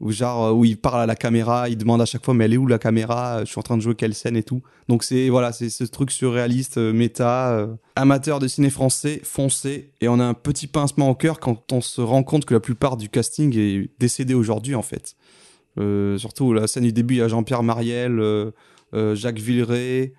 où 0.00 0.12
genre 0.12 0.46
euh, 0.46 0.52
où 0.52 0.64
il 0.64 0.76
parle 0.76 1.00
à 1.00 1.06
la 1.06 1.16
caméra, 1.16 1.68
il 1.68 1.76
demande 1.76 2.00
à 2.00 2.06
chaque 2.06 2.24
fois 2.24 2.34
mais 2.34 2.44
elle 2.44 2.54
est 2.54 2.58
où 2.58 2.66
la 2.66 2.78
caméra 2.78 3.40
Je 3.44 3.50
suis 3.50 3.58
en 3.58 3.62
train 3.62 3.76
de 3.76 3.82
jouer 3.82 3.94
quelle 3.94 4.14
scène 4.14 4.36
et 4.36 4.42
tout. 4.42 4.62
Donc 4.88 5.04
c'est 5.04 5.28
voilà, 5.28 5.52
c'est 5.52 5.70
ce 5.70 5.84
truc 5.84 6.10
surréaliste, 6.10 6.78
euh, 6.78 6.92
méta, 6.92 7.50
euh, 7.52 7.74
amateur 7.96 8.38
de 8.38 8.48
ciné 8.48 8.70
français, 8.70 9.20
foncé 9.24 9.90
et 10.00 10.08
on 10.08 10.18
a 10.20 10.24
un 10.24 10.34
petit 10.34 10.66
pincement 10.66 11.10
au 11.10 11.14
cœur 11.14 11.40
quand 11.40 11.72
on 11.72 11.80
se 11.80 12.00
rend 12.00 12.22
compte 12.22 12.44
que 12.44 12.54
la 12.54 12.60
plupart 12.60 12.96
du 12.96 13.08
casting 13.08 13.56
est 13.58 13.90
décédé 13.98 14.34
aujourd'hui 14.34 14.74
en 14.74 14.82
fait. 14.82 15.16
Euh, 15.78 16.18
surtout 16.18 16.52
la 16.52 16.66
scène 16.66 16.84
du 16.84 16.92
début, 16.92 17.14
il 17.14 17.18
y 17.18 17.22
a 17.22 17.28
Jean-Pierre 17.28 17.62
Mariel, 17.62 18.18
euh, 18.18 18.50
euh, 18.94 19.14
Jacques 19.14 19.38
Villeray, 19.38 20.14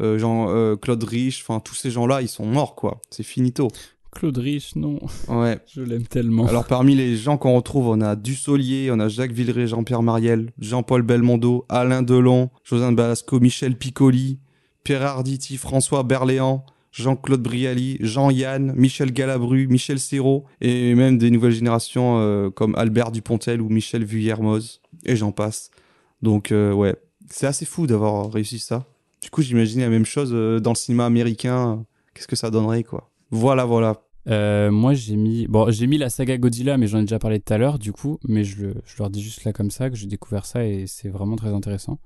euh, 0.00 0.18
Jean 0.18 0.48
euh, 0.48 0.76
Claude 0.76 1.04
Rich, 1.04 1.42
enfin 1.42 1.60
tous 1.60 1.74
ces 1.74 1.90
gens-là, 1.90 2.22
ils 2.22 2.28
sont 2.28 2.46
morts 2.46 2.74
quoi. 2.74 3.00
C'est 3.10 3.22
finito. 3.22 3.68
Claude 4.14 4.38
Rich, 4.38 4.76
non, 4.76 4.98
Ouais. 5.28 5.58
je 5.72 5.82
l'aime 5.82 6.06
tellement. 6.06 6.46
Alors 6.46 6.64
parmi 6.66 6.94
les 6.94 7.16
gens 7.16 7.36
qu'on 7.36 7.54
retrouve, 7.54 7.88
on 7.88 8.00
a 8.00 8.16
Dussolier, 8.16 8.90
on 8.90 9.00
a 9.00 9.08
Jacques 9.08 9.32
Villeray, 9.32 9.66
Jean-Pierre 9.66 10.02
Mariel, 10.02 10.50
Jean-Paul 10.58 11.02
Belmondo, 11.02 11.66
Alain 11.68 12.02
Delon, 12.02 12.50
José 12.64 12.90
Balasco, 12.92 13.40
Michel 13.40 13.76
Piccoli, 13.76 14.38
Pierre 14.84 15.02
Arditi, 15.02 15.56
François 15.56 16.02
Berléand, 16.02 16.64
Jean-Claude 16.92 17.42
Brialy, 17.42 17.98
Jean-Yann, 18.00 18.72
Michel 18.76 19.12
Galabru, 19.12 19.66
Michel 19.66 19.98
Serrault, 19.98 20.44
et 20.60 20.94
même 20.94 21.18
des 21.18 21.30
nouvelles 21.30 21.52
générations 21.52 22.18
euh, 22.20 22.50
comme 22.50 22.74
Albert 22.76 23.10
Dupontel 23.10 23.60
ou 23.60 23.68
Michel 23.68 24.04
Vuillermoz, 24.04 24.80
et 25.04 25.16
j'en 25.16 25.32
passe. 25.32 25.70
Donc 26.22 26.52
euh, 26.52 26.72
ouais, 26.72 26.94
c'est 27.28 27.46
assez 27.46 27.64
fou 27.64 27.86
d'avoir 27.86 28.30
réussi 28.30 28.58
ça. 28.58 28.86
Du 29.22 29.30
coup, 29.30 29.42
j'imaginais 29.42 29.84
la 29.84 29.90
même 29.90 30.04
chose 30.04 30.30
euh, 30.32 30.60
dans 30.60 30.70
le 30.72 30.76
cinéma 30.76 31.06
américain. 31.06 31.84
Qu'est-ce 32.14 32.28
que 32.28 32.36
ça 32.36 32.50
donnerait, 32.50 32.84
quoi? 32.84 33.10
Voilà, 33.34 33.64
voilà. 33.64 34.00
Euh, 34.28 34.70
moi, 34.70 34.94
j'ai 34.94 35.16
mis, 35.16 35.48
bon, 35.48 35.68
j'ai 35.68 35.88
mis 35.88 35.98
la 35.98 36.08
saga 36.08 36.38
Godzilla, 36.38 36.78
mais 36.78 36.86
j'en 36.86 36.98
ai 36.98 37.02
déjà 37.02 37.18
parlé 37.18 37.40
tout 37.40 37.52
à 37.52 37.58
l'heure, 37.58 37.80
du 37.80 37.92
coup, 37.92 38.20
mais 38.28 38.44
je, 38.44 38.62
le, 38.62 38.74
je 38.86 38.96
leur 38.98 39.10
dis 39.10 39.20
juste 39.20 39.42
là 39.42 39.52
comme 39.52 39.72
ça 39.72 39.90
que 39.90 39.96
j'ai 39.96 40.06
découvert 40.06 40.46
ça 40.46 40.64
et 40.64 40.86
c'est 40.86 41.08
vraiment 41.08 41.34
très 41.34 41.50
intéressant 41.50 41.98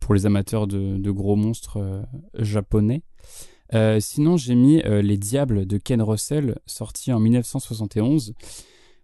pour 0.00 0.14
les 0.14 0.26
amateurs 0.26 0.66
de, 0.66 1.10
gros 1.12 1.36
monstres 1.36 1.76
euh, 1.76 2.02
japonais. 2.34 3.02
Euh, 3.72 4.00
sinon, 4.00 4.36
j'ai 4.36 4.56
mis 4.56 4.82
Les 4.82 5.16
Diables 5.16 5.64
de 5.64 5.78
Ken 5.78 6.02
Russell, 6.02 6.58
sorti 6.66 7.12
en 7.12 7.20
1971. 7.20 8.34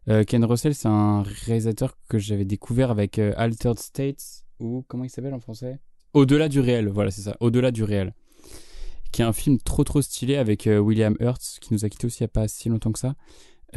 Euh, 0.08 0.24
Ken 0.24 0.44
Russell, 0.44 0.74
c'est 0.74 0.88
un 0.88 1.22
réalisateur 1.22 1.96
que 2.08 2.18
j'avais 2.18 2.44
découvert 2.44 2.90
avec 2.90 3.20
Altered 3.20 3.78
States, 3.78 4.44
ou 4.58 4.84
comment 4.88 5.04
il 5.04 5.10
s'appelle 5.10 5.34
en 5.34 5.40
français? 5.40 5.78
Au-delà 6.14 6.48
du 6.48 6.58
réel, 6.58 6.88
voilà, 6.88 7.12
c'est 7.12 7.22
ça, 7.22 7.36
Au-delà 7.38 7.70
du 7.70 7.84
réel. 7.84 8.12
Qui 9.14 9.22
est 9.22 9.24
un 9.24 9.32
film 9.32 9.58
trop 9.60 9.84
trop 9.84 10.02
stylé 10.02 10.34
avec 10.34 10.66
euh, 10.66 10.80
William 10.80 11.14
Hurt, 11.20 11.40
qui 11.60 11.72
nous 11.72 11.84
a 11.84 11.88
quitté 11.88 12.08
aussi 12.08 12.18
il 12.18 12.22
n'y 12.24 12.26
a 12.26 12.28
pas 12.30 12.48
si 12.48 12.68
longtemps 12.68 12.90
que 12.90 12.98
ça. 12.98 13.14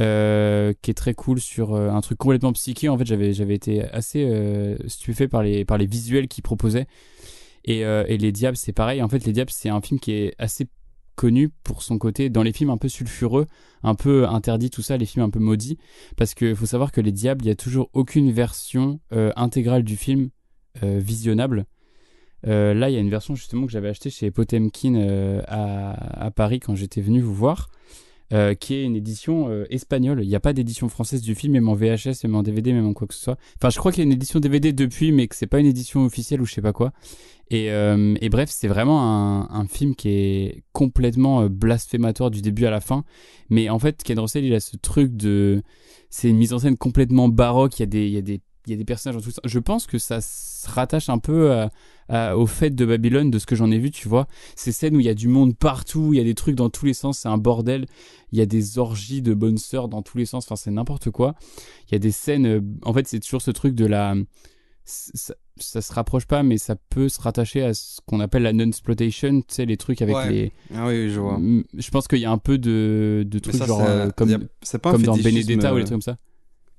Euh, 0.00 0.72
qui 0.82 0.90
est 0.90 0.94
très 0.94 1.14
cool 1.14 1.38
sur 1.40 1.74
euh, 1.74 1.90
un 1.90 2.00
truc 2.00 2.18
complètement 2.18 2.52
psyché. 2.52 2.88
En 2.88 2.98
fait, 2.98 3.06
j'avais 3.06 3.32
j'avais 3.32 3.54
été 3.54 3.84
assez 3.84 4.76
stupéfait 4.88 5.28
par 5.28 5.44
les 5.44 5.64
par 5.64 5.78
les 5.78 5.86
visuels 5.86 6.26
qu'il 6.26 6.42
proposait. 6.42 6.88
Et, 7.64 7.82
et 7.82 8.18
les 8.18 8.32
Diables, 8.32 8.56
c'est 8.56 8.72
pareil. 8.72 9.00
En 9.00 9.08
fait, 9.08 9.24
les 9.26 9.32
Diables, 9.32 9.52
c'est 9.52 9.68
un 9.68 9.80
film 9.80 10.00
qui 10.00 10.10
est 10.10 10.34
assez 10.38 10.66
connu 11.14 11.50
pour 11.62 11.84
son 11.84 11.98
côté 11.98 12.30
dans 12.30 12.42
les 12.42 12.52
films 12.52 12.70
un 12.70 12.76
peu 12.76 12.88
sulfureux, 12.88 13.46
un 13.84 13.94
peu 13.94 14.26
interdit 14.26 14.70
tout 14.70 14.82
ça, 14.82 14.96
les 14.96 15.06
films 15.06 15.24
un 15.24 15.30
peu 15.30 15.38
maudits, 15.38 15.78
parce 16.16 16.34
que 16.34 16.52
faut 16.52 16.66
savoir 16.66 16.90
que 16.90 17.00
les 17.00 17.12
Diables, 17.12 17.44
il 17.44 17.48
y 17.48 17.52
a 17.52 17.56
toujours 17.56 17.90
aucune 17.92 18.32
version 18.32 18.98
intégrale 19.12 19.84
du 19.84 19.96
film 19.96 20.30
visionnable. 20.82 21.66
Euh, 22.46 22.74
là, 22.74 22.90
il 22.90 22.94
y 22.94 22.96
a 22.96 23.00
une 23.00 23.10
version 23.10 23.34
justement 23.34 23.66
que 23.66 23.72
j'avais 23.72 23.88
achetée 23.88 24.10
chez 24.10 24.30
Potemkin 24.30 24.94
euh, 24.94 25.42
à, 25.46 26.30
Paris 26.30 26.60
quand 26.60 26.74
j'étais 26.74 27.00
venu 27.00 27.20
vous 27.20 27.34
voir, 27.34 27.68
euh, 28.32 28.54
qui 28.54 28.74
est 28.74 28.84
une 28.84 28.96
édition 28.96 29.64
espagnole. 29.70 30.22
Il 30.22 30.28
n'y 30.28 30.36
a 30.36 30.40
pas 30.40 30.52
d'édition 30.52 30.88
française 30.88 31.22
du 31.22 31.34
film, 31.34 31.54
même 31.54 31.68
en 31.68 31.74
VHS, 31.74 32.24
même 32.24 32.36
en 32.36 32.42
DVD, 32.42 32.72
même 32.72 32.86
en 32.86 32.92
quoi 32.92 33.06
que 33.06 33.14
ce 33.14 33.22
soit. 33.22 33.38
Enfin, 33.56 33.70
je 33.70 33.78
crois 33.78 33.92
qu'il 33.92 34.00
y 34.00 34.06
a 34.06 34.06
une 34.06 34.12
édition 34.12 34.40
DVD 34.40 34.72
depuis, 34.72 35.12
mais 35.12 35.26
que 35.26 35.34
c'est 35.34 35.46
pas 35.46 35.58
une 35.58 35.66
édition 35.66 36.04
officielle 36.04 36.40
ou 36.40 36.46
je 36.46 36.54
sais 36.54 36.62
pas 36.62 36.72
quoi. 36.72 36.92
Et, 37.50 37.70
bref, 38.30 38.50
c'est 38.52 38.68
vraiment 38.68 39.02
un, 39.02 39.48
un 39.50 39.66
film 39.66 39.94
qui 39.94 40.10
est 40.10 40.62
complètement 40.72 41.46
blasphématoire 41.46 42.30
du 42.30 42.42
début 42.42 42.66
à 42.66 42.70
la 42.70 42.80
fin. 42.80 43.04
Mais 43.48 43.70
en 43.70 43.78
fait, 43.78 44.02
Ken 44.02 44.18
Russell, 44.18 44.44
il 44.44 44.54
a 44.54 44.60
ce 44.60 44.76
truc 44.76 45.16
de... 45.16 45.62
C'est 46.10 46.28
une 46.28 46.36
mise 46.36 46.52
en 46.52 46.58
scène 46.58 46.76
complètement 46.76 47.28
baroque, 47.28 47.78
il 47.78 47.82
y 47.82 47.84
a 47.84 47.86
des... 47.86 48.06
Il 48.06 48.12
y 48.12 48.18
a 48.18 48.22
des 48.22 48.40
il 48.68 48.72
y 48.72 48.74
a 48.74 48.76
des 48.76 48.84
personnages 48.84 49.16
dans 49.16 49.22
tout 49.24 49.30
ça. 49.30 49.40
Je 49.44 49.58
pense 49.58 49.86
que 49.86 49.98
ça 49.98 50.20
se 50.20 50.68
rattache 50.68 51.08
un 51.08 51.18
peu 51.18 51.52
à- 51.52 51.70
à- 52.08 52.36
au 52.36 52.46
fait 52.46 52.70
de 52.70 52.84
Babylone, 52.84 53.30
de 53.30 53.38
ce 53.38 53.46
que 53.46 53.56
j'en 53.56 53.70
ai 53.70 53.78
vu, 53.78 53.90
tu 53.90 54.08
vois. 54.08 54.26
Ces 54.56 54.72
scènes 54.72 54.96
où 54.96 55.00
il 55.00 55.06
y 55.06 55.08
a 55.08 55.14
du 55.14 55.28
monde 55.28 55.56
partout, 55.56 56.12
il 56.12 56.18
y 56.18 56.20
a 56.20 56.24
des 56.24 56.34
trucs 56.34 56.54
dans 56.54 56.70
tous 56.70 56.86
les 56.86 56.94
sens, 56.94 57.18
c'est 57.20 57.28
un 57.28 57.38
bordel. 57.38 57.86
Il 58.32 58.38
y 58.38 58.42
a 58.42 58.46
des 58.46 58.78
orgies 58.78 59.22
de 59.22 59.34
bonnes 59.34 59.58
sœurs 59.58 59.88
dans 59.88 60.02
tous 60.02 60.18
les 60.18 60.26
sens, 60.26 60.44
enfin 60.46 60.56
c'est 60.56 60.70
n'importe 60.70 61.10
quoi. 61.10 61.34
Il 61.88 61.92
y 61.92 61.96
a 61.96 61.98
des 61.98 62.10
scènes, 62.12 62.46
euh, 62.46 62.60
en 62.82 62.92
fait 62.92 63.06
c'est 63.08 63.20
toujours 63.20 63.42
ce 63.42 63.50
truc 63.50 63.74
de 63.74 63.86
la... 63.86 64.14
Ça, 64.90 65.34
ça 65.58 65.82
se 65.82 65.92
rapproche 65.92 66.24
pas, 66.26 66.42
mais 66.42 66.56
ça 66.56 66.74
peut 66.76 67.10
se 67.10 67.20
rattacher 67.20 67.62
à 67.62 67.74
ce 67.74 68.00
qu'on 68.06 68.20
appelle 68.20 68.42
la 68.44 68.54
non-exploitation, 68.54 69.40
tu 69.42 69.46
sais, 69.48 69.66
les 69.66 69.76
trucs 69.76 70.00
avec 70.00 70.16
Ouais. 70.16 70.30
les... 70.30 70.52
Ah 70.74 70.86
oui, 70.86 71.10
je 71.10 71.20
vois. 71.20 71.38
Je 71.76 71.90
pense 71.90 72.08
qu'il 72.08 72.20
y 72.20 72.24
a 72.24 72.30
un 72.30 72.38
peu 72.38 72.56
de, 72.56 73.22
de 73.26 73.38
trucs 73.38 73.56
ça, 73.56 73.66
genre 73.66 73.82
euh, 73.86 74.08
comme, 74.16 74.30
y 74.30 74.34
a- 74.34 74.38
c'est 74.62 74.78
pas 74.78 74.88
un 74.90 74.92
comme 74.92 75.02
dans 75.02 75.16
Benedetta 75.18 75.72
ou 75.72 75.76
euh, 75.76 75.78
les 75.80 75.84
trucs 75.84 75.92
comme 75.92 76.00
ça. 76.00 76.16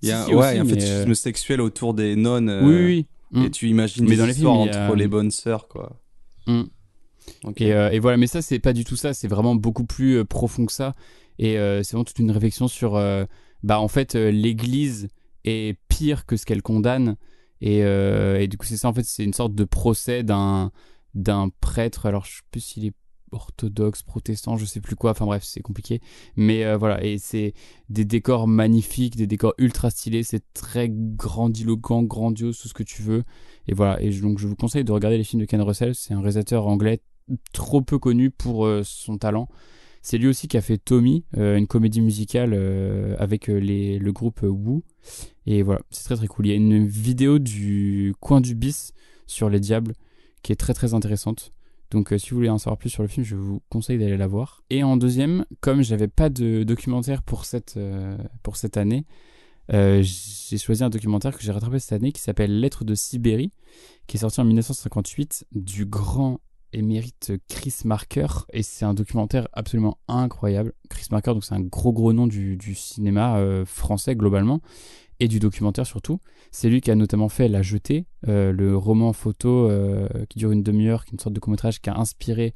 Il 0.01 0.09
y 0.09 0.11
a, 0.11 0.21
Si, 0.23 0.29
si, 0.29 0.33
ouais, 0.35 0.59
aussi, 0.59 0.59
mais, 0.63 0.69
fétichisme 0.69 1.11
euh, 1.11 1.13
sexuel 1.13 1.61
autour 1.61 1.93
des 1.93 2.15
nonnes. 2.15 2.49
euh, 2.49 2.65
Oui, 2.65 2.73
oui, 2.75 2.85
oui. 2.85 3.43
Et 3.43 3.47
Mm. 3.47 3.51
tu 3.51 3.67
imagines 3.69 4.05
Mais 4.05 4.11
des 4.11 4.17
dans 4.17 4.25
les 4.25 4.31
histoires 4.33 4.55
films, 4.63 4.73
a- 4.73 4.85
entre 4.87 4.95
les 4.95 5.07
bonnes 5.07 5.29
sœurs, 5.31 5.67
quoi. 5.67 5.99
Mm. 6.47 6.63
Et, 7.57 7.73
euh, 7.73 7.91
et 7.91 7.99
voilà, 7.99 8.17
mais 8.17 8.25
ça, 8.27 8.41
c'est 8.41 8.59
pas 8.59 8.73
du 8.73 8.83
tout 8.85 8.95
ça. 8.95 9.13
C'est 9.13 9.27
vraiment 9.27 9.53
beaucoup 9.55 9.85
plus 9.85 10.15
euh, 10.17 10.25
profond 10.25 10.65
que 10.65 10.71
ça. 10.73 10.93
Et 11.37 11.53
c'est 11.53 11.91
vraiment 11.91 12.03
toute 12.03 12.19
une 12.19 12.31
réflexion 12.31 12.67
sur, 12.67 12.93
bah, 13.63 13.79
en 13.79 13.87
fait, 13.87 14.15
l'Église 14.15 15.07
est 15.45 15.77
pire 15.87 16.25
que 16.25 16.35
ce 16.35 16.45
qu'elle 16.45 16.61
condamne. 16.61 17.15
Et, 17.61 17.77
et 17.79 18.47
du 18.49 18.57
coup, 18.57 18.65
c'est 18.65 18.75
ça, 18.75 18.89
en 18.89 18.93
fait, 18.93 19.05
c'est 19.05 19.23
une 19.23 19.31
sorte 19.33 19.53
de 19.55 19.63
procès 19.63 20.23
d'un 20.23 20.71
d'un 21.15 21.49
prêtre. 21.61 22.05
Alors, 22.07 22.25
je 22.25 22.31
sais 22.37 22.41
plus 22.51 22.59
s'il 22.59 22.85
est 22.85 22.93
orthodoxe, 23.31 24.03
protestant, 24.03 24.57
je 24.57 24.65
sais 24.65 24.81
plus 24.81 24.95
quoi. 24.95 25.11
Enfin 25.11 25.25
bref, 25.25 25.43
c'est 25.43 25.61
compliqué. 25.61 26.01
Mais 26.35 26.65
euh, 26.65 26.77
voilà, 26.77 27.03
et 27.03 27.17
c'est 27.17 27.53
des 27.89 28.05
décors 28.05 28.47
magnifiques, 28.47 29.15
des 29.15 29.27
décors 29.27 29.53
ultra 29.57 29.89
stylés. 29.89 30.23
C'est 30.23 30.43
très 30.53 30.89
grandiloquent, 30.89 32.03
grandiose, 32.03 32.59
tout 32.59 32.67
ce 32.67 32.73
que 32.73 32.83
tu 32.83 33.01
veux. 33.01 33.23
Et 33.67 33.73
voilà, 33.73 34.01
et 34.01 34.09
donc 34.19 34.39
je 34.39 34.47
vous 34.47 34.55
conseille 34.55 34.83
de 34.83 34.91
regarder 34.91 35.17
les 35.17 35.23
films 35.23 35.41
de 35.41 35.45
Ken 35.45 35.61
Russell. 35.61 35.95
C'est 35.95 36.13
un 36.13 36.19
réalisateur 36.19 36.67
anglais 36.67 37.01
trop 37.53 37.81
peu 37.81 37.99
connu 37.99 38.31
pour 38.31 38.65
euh, 38.65 38.81
son 38.83 39.17
talent. 39.17 39.47
C'est 40.01 40.17
lui 40.17 40.27
aussi 40.27 40.47
qui 40.47 40.55
a 40.55 40.61
fait 40.61 40.77
Tommy, 40.77 41.25
euh, 41.37 41.57
une 41.57 41.67
comédie 41.67 41.99
musicale 41.99 42.53
avec 43.19 43.47
le 43.47 44.11
groupe 44.11 44.41
Woo. 44.43 44.83
Et 45.45 45.61
voilà, 45.61 45.81
c'est 45.89 46.05
très 46.05 46.15
très 46.15 46.27
cool. 46.27 46.47
Il 46.47 46.49
y 46.49 46.53
a 46.53 46.55
une 46.55 46.85
vidéo 46.85 47.37
du 47.37 48.15
coin 48.21 48.39
du 48.39 48.55
bis 48.55 48.93
sur 49.27 49.49
les 49.49 49.59
diables 49.59 49.93
qui 50.41 50.51
est 50.51 50.55
très 50.55 50.73
très 50.73 50.93
intéressante. 50.93 51.51
Donc, 51.91 52.13
euh, 52.13 52.17
si 52.17 52.29
vous 52.29 52.37
voulez 52.37 52.49
en 52.49 52.57
savoir 52.57 52.77
plus 52.77 52.89
sur 52.89 53.01
le 53.01 53.07
film, 53.07 53.25
je 53.25 53.35
vous 53.35 53.61
conseille 53.69 53.97
d'aller 53.97 54.17
la 54.17 54.27
voir. 54.27 54.63
Et 54.69 54.83
en 54.83 54.97
deuxième, 54.97 55.45
comme 55.59 55.81
j'avais 55.81 56.07
pas 56.07 56.29
de 56.29 56.63
documentaire 56.63 57.23
pour 57.23 57.45
cette, 57.45 57.77
euh, 57.77 58.17
pour 58.43 58.57
cette 58.57 58.77
année, 58.77 59.05
euh, 59.73 60.03
j'ai 60.03 60.57
choisi 60.57 60.83
un 60.83 60.89
documentaire 60.89 61.35
que 61.35 61.43
j'ai 61.43 61.51
rattrapé 61.51 61.79
cette 61.79 61.93
année 61.93 62.11
qui 62.11 62.21
s'appelle 62.21 62.59
Lettres 62.59 62.85
de 62.85 62.95
Sibérie, 62.95 63.51
qui 64.07 64.17
est 64.17 64.19
sorti 64.19 64.39
en 64.41 64.45
1958 64.45 65.45
du 65.51 65.85
grand 65.85 66.39
émérite 66.73 67.33
Chris 67.47 67.75
Marker. 67.85 68.27
Et 68.53 68.61
c'est 68.61 68.85
un 68.85 68.93
documentaire 68.93 69.47
absolument 69.53 69.97
incroyable. 70.07 70.73
Chris 70.89 71.07
Marker, 71.11 71.33
donc 71.33 71.43
c'est 71.43 71.55
un 71.55 71.61
gros 71.61 71.93
gros 71.93 72.13
nom 72.13 72.27
du, 72.27 72.57
du 72.57 72.75
cinéma 72.75 73.63
français 73.65 74.15
globalement 74.15 74.61
et 75.19 75.27
du 75.27 75.39
documentaire 75.39 75.85
surtout. 75.85 76.19
C'est 76.51 76.69
lui 76.69 76.81
qui 76.81 76.91
a 76.91 76.95
notamment 76.95 77.29
fait 77.29 77.47
La 77.47 77.61
Jetée, 77.61 78.05
euh, 78.27 78.51
le 78.51 78.75
roman 78.75 79.13
photo 79.13 79.69
euh, 79.69 80.07
qui 80.29 80.39
dure 80.39 80.51
une 80.51 80.63
demi-heure, 80.63 81.05
qui 81.05 81.11
est 81.11 81.13
une 81.13 81.19
sorte 81.19 81.35
de 81.35 81.39
court-métrage 81.39 81.81
qui 81.81 81.89
a 81.89 81.97
inspiré 81.97 82.53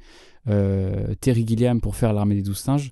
euh, 0.48 1.14
Terry 1.19 1.45
Gilliam 1.45 1.82
pour 1.82 1.95
faire 1.95 2.14
L'Armée 2.14 2.35
des 2.35 2.42
Douze 2.42 2.59
Singes. 2.59 2.92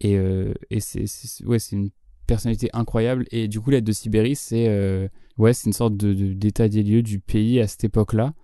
Et, 0.00 0.16
euh, 0.16 0.54
c'est, 0.78 1.04
ouais, 1.44 1.58
une 1.72 1.90
personnalité 2.26 2.70
incroyable. 2.72 3.26
Et 3.30 3.48
du 3.48 3.60
coup, 3.60 3.70
l'aide 3.70 3.84
de 3.84 3.92
Sibérie, 3.92 4.36
c'est 4.36 5.10
ouais, 5.38 5.52
une 5.64 5.72
sorte 5.72 5.96
de, 5.96 6.12
de- 6.12 6.32
d'état 6.34 6.68
des 6.68 6.82
lieux 6.82 7.02
du 7.02 7.20
pays 7.20 7.60
à 7.60 7.66
cette 7.66 7.84
époque-là. 7.84 8.34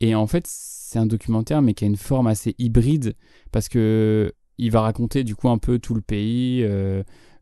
Et 0.00 0.14
en 0.14 0.26
fait, 0.26 0.44
c'est 0.46 0.98
un 0.98 1.06
documentaire, 1.06 1.62
mais 1.62 1.74
qui 1.74 1.84
a 1.84 1.86
une 1.86 1.96
forme 1.96 2.26
assez 2.26 2.54
hybride, 2.58 3.14
parce 3.52 3.68
que 3.68 4.32
il 4.58 4.70
va 4.70 4.82
raconter 4.82 5.24
du 5.24 5.34
coup 5.34 5.48
un 5.48 5.58
peu 5.58 5.78
tout 5.78 5.94
le 5.94 6.02
pays, 6.02 6.62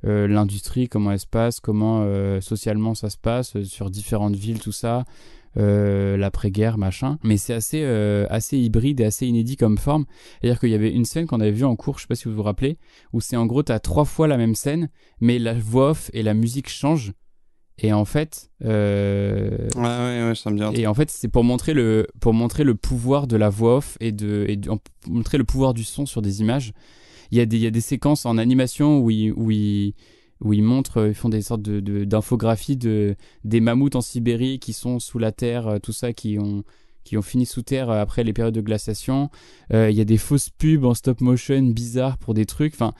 l'industrie, 0.04 0.88
comment 0.88 1.12
elle 1.12 1.18
se 1.18 1.26
passe, 1.26 1.60
comment 1.60 2.02
euh, 2.04 2.40
socialement 2.40 2.94
ça 2.94 3.10
se 3.10 3.16
passe 3.16 3.56
euh, 3.56 3.64
sur 3.64 3.90
différentes 3.90 4.36
villes, 4.36 4.60
tout 4.60 4.72
ça, 4.72 5.04
euh, 5.56 6.16
l'après-guerre, 6.16 6.78
machin. 6.78 7.18
Mais 7.24 7.36
c'est 7.36 7.54
assez, 7.54 7.80
euh, 7.82 8.26
assez 8.30 8.58
hybride 8.58 9.00
et 9.00 9.04
assez 9.04 9.26
inédit 9.26 9.56
comme 9.56 9.76
forme. 9.78 10.04
C'est-à-dire 10.40 10.60
qu'il 10.60 10.70
y 10.70 10.74
avait 10.74 10.92
une 10.92 11.04
scène 11.04 11.26
qu'on 11.26 11.40
avait 11.40 11.50
vue 11.50 11.64
en 11.64 11.74
cours, 11.74 11.96
je 11.98 12.02
sais 12.02 12.06
pas 12.08 12.14
si 12.14 12.28
vous 12.28 12.34
vous 12.34 12.42
rappelez, 12.44 12.78
où 13.12 13.20
c'est 13.20 13.36
en 13.36 13.46
gros, 13.46 13.62
t'as 13.62 13.80
trois 13.80 14.04
fois 14.04 14.28
la 14.28 14.36
même 14.36 14.54
scène, 14.54 14.88
mais 15.20 15.38
la 15.38 15.54
voix 15.54 15.90
off 15.90 16.10
et 16.12 16.22
la 16.22 16.34
musique 16.34 16.68
changent. 16.68 17.12
Et 17.80 17.92
en 17.92 18.04
fait, 18.04 18.50
euh, 18.64 19.68
Ouais, 19.76 19.82
ouais, 19.82 20.28
ouais, 20.28 20.34
ça 20.34 20.50
me 20.50 20.58
dit 20.72 20.80
et 20.80 20.86
en 20.88 20.94
fait, 20.94 21.10
c'est 21.10 21.28
pour 21.28 21.44
montrer 21.44 21.74
le 21.74 22.08
pour 22.20 22.34
montrer 22.34 22.64
le 22.64 22.74
pouvoir 22.74 23.28
de 23.28 23.36
la 23.36 23.50
voix 23.50 23.76
off 23.76 23.96
et 24.00 24.10
de 24.10 24.46
et 24.48 24.56
de- 24.56 24.68
montrer 25.06 25.38
le 25.38 25.44
pouvoir 25.44 25.74
du 25.74 25.84
son 25.84 26.04
sur 26.04 26.20
des 26.20 26.40
images. 26.40 26.72
Il 27.30 27.38
y 27.38 27.40
a 27.40 27.46
des 27.46 27.56
il 27.56 27.62
y 27.62 27.66
a 27.66 27.70
des 27.70 27.80
séquences 27.80 28.26
en 28.26 28.38
animation 28.38 29.00
où 29.00 29.10
ils 29.10 29.32
où 29.32 29.50
ils 29.50 29.94
où 30.40 30.52
ils 30.52 30.62
montrent 30.62 31.08
ils 31.08 31.14
font 31.14 31.28
des 31.28 31.42
sortes 31.42 31.62
de 31.62 31.80
de- 31.80 32.04
d'infographies 32.04 32.76
de 32.76 33.16
des 33.44 33.60
mammouths 33.60 33.96
en 33.96 34.00
Sibérie 34.00 34.58
qui 34.58 34.72
sont 34.72 34.98
sous 35.00 35.18
la 35.18 35.32
terre, 35.32 35.66
euh, 35.68 35.78
tout 35.78 35.92
ça 35.92 36.12
qui 36.12 36.38
ont 36.38 36.62
qui 37.04 37.16
ont 37.16 37.22
fini 37.22 37.46
sous 37.46 37.62
terre 37.62 37.90
euh, 37.90 38.00
après 38.00 38.22
les 38.24 38.32
périodes 38.32 38.54
de 38.54 38.60
glaciation. 38.60 39.30
Euh, 39.72 39.90
Il 39.90 39.96
y 39.96 40.00
a 40.00 40.04
des 40.04 40.18
fausses 40.18 40.50
pubs 40.50 40.84
en 40.84 40.94
stop 40.94 41.20
motion 41.20 41.62
bizarres 41.62 42.18
pour 42.18 42.34
des 42.34 42.44
trucs. 42.46 42.74
Enfin, 42.74 42.92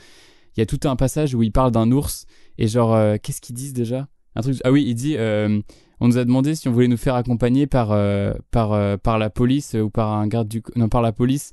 il 0.57 0.61
y 0.61 0.63
a 0.63 0.67
tout 0.67 0.81
un 0.89 0.97
passage 0.97 1.35
où 1.35 1.43
ils 1.43 1.53
parlent 1.53 1.73
d'un 1.73 1.91
ours 1.93 2.27
et 2.59 2.67
genre 2.69 2.95
euh, 2.95 3.17
qu'est-ce 3.23 3.41
qu'ils 3.41 3.55
disent 3.55 3.75
déjà? 3.75 4.09
Un 4.35 4.43
truc. 4.43 4.57
Ah 4.65 4.73
oui, 4.73 4.85
il 4.87 4.95
dit. 4.95 5.17
euh, 5.17 5.61
on 6.01 6.07
nous 6.09 6.19
a 6.19 6.25
demandé 6.25 6.55
si 6.55 6.69
on 6.69 6.73
voulait 6.73 6.87
nous 6.87 6.97
faire 6.97 7.17
accompagner 7.17 7.67
par 7.67 7.91
euh, 7.91 8.33
par 8.53 8.73
euh, 8.73 8.97
par 8.97 9.19
la 9.19 9.31
police 9.31 9.75
euh, 9.75 9.81
ou 9.83 9.91
par 9.91 10.13
un 10.13 10.29
garde 10.29 10.47
du 10.49 10.63
non 10.77 10.89
par 10.89 11.03
la 11.03 11.11
police 11.13 11.51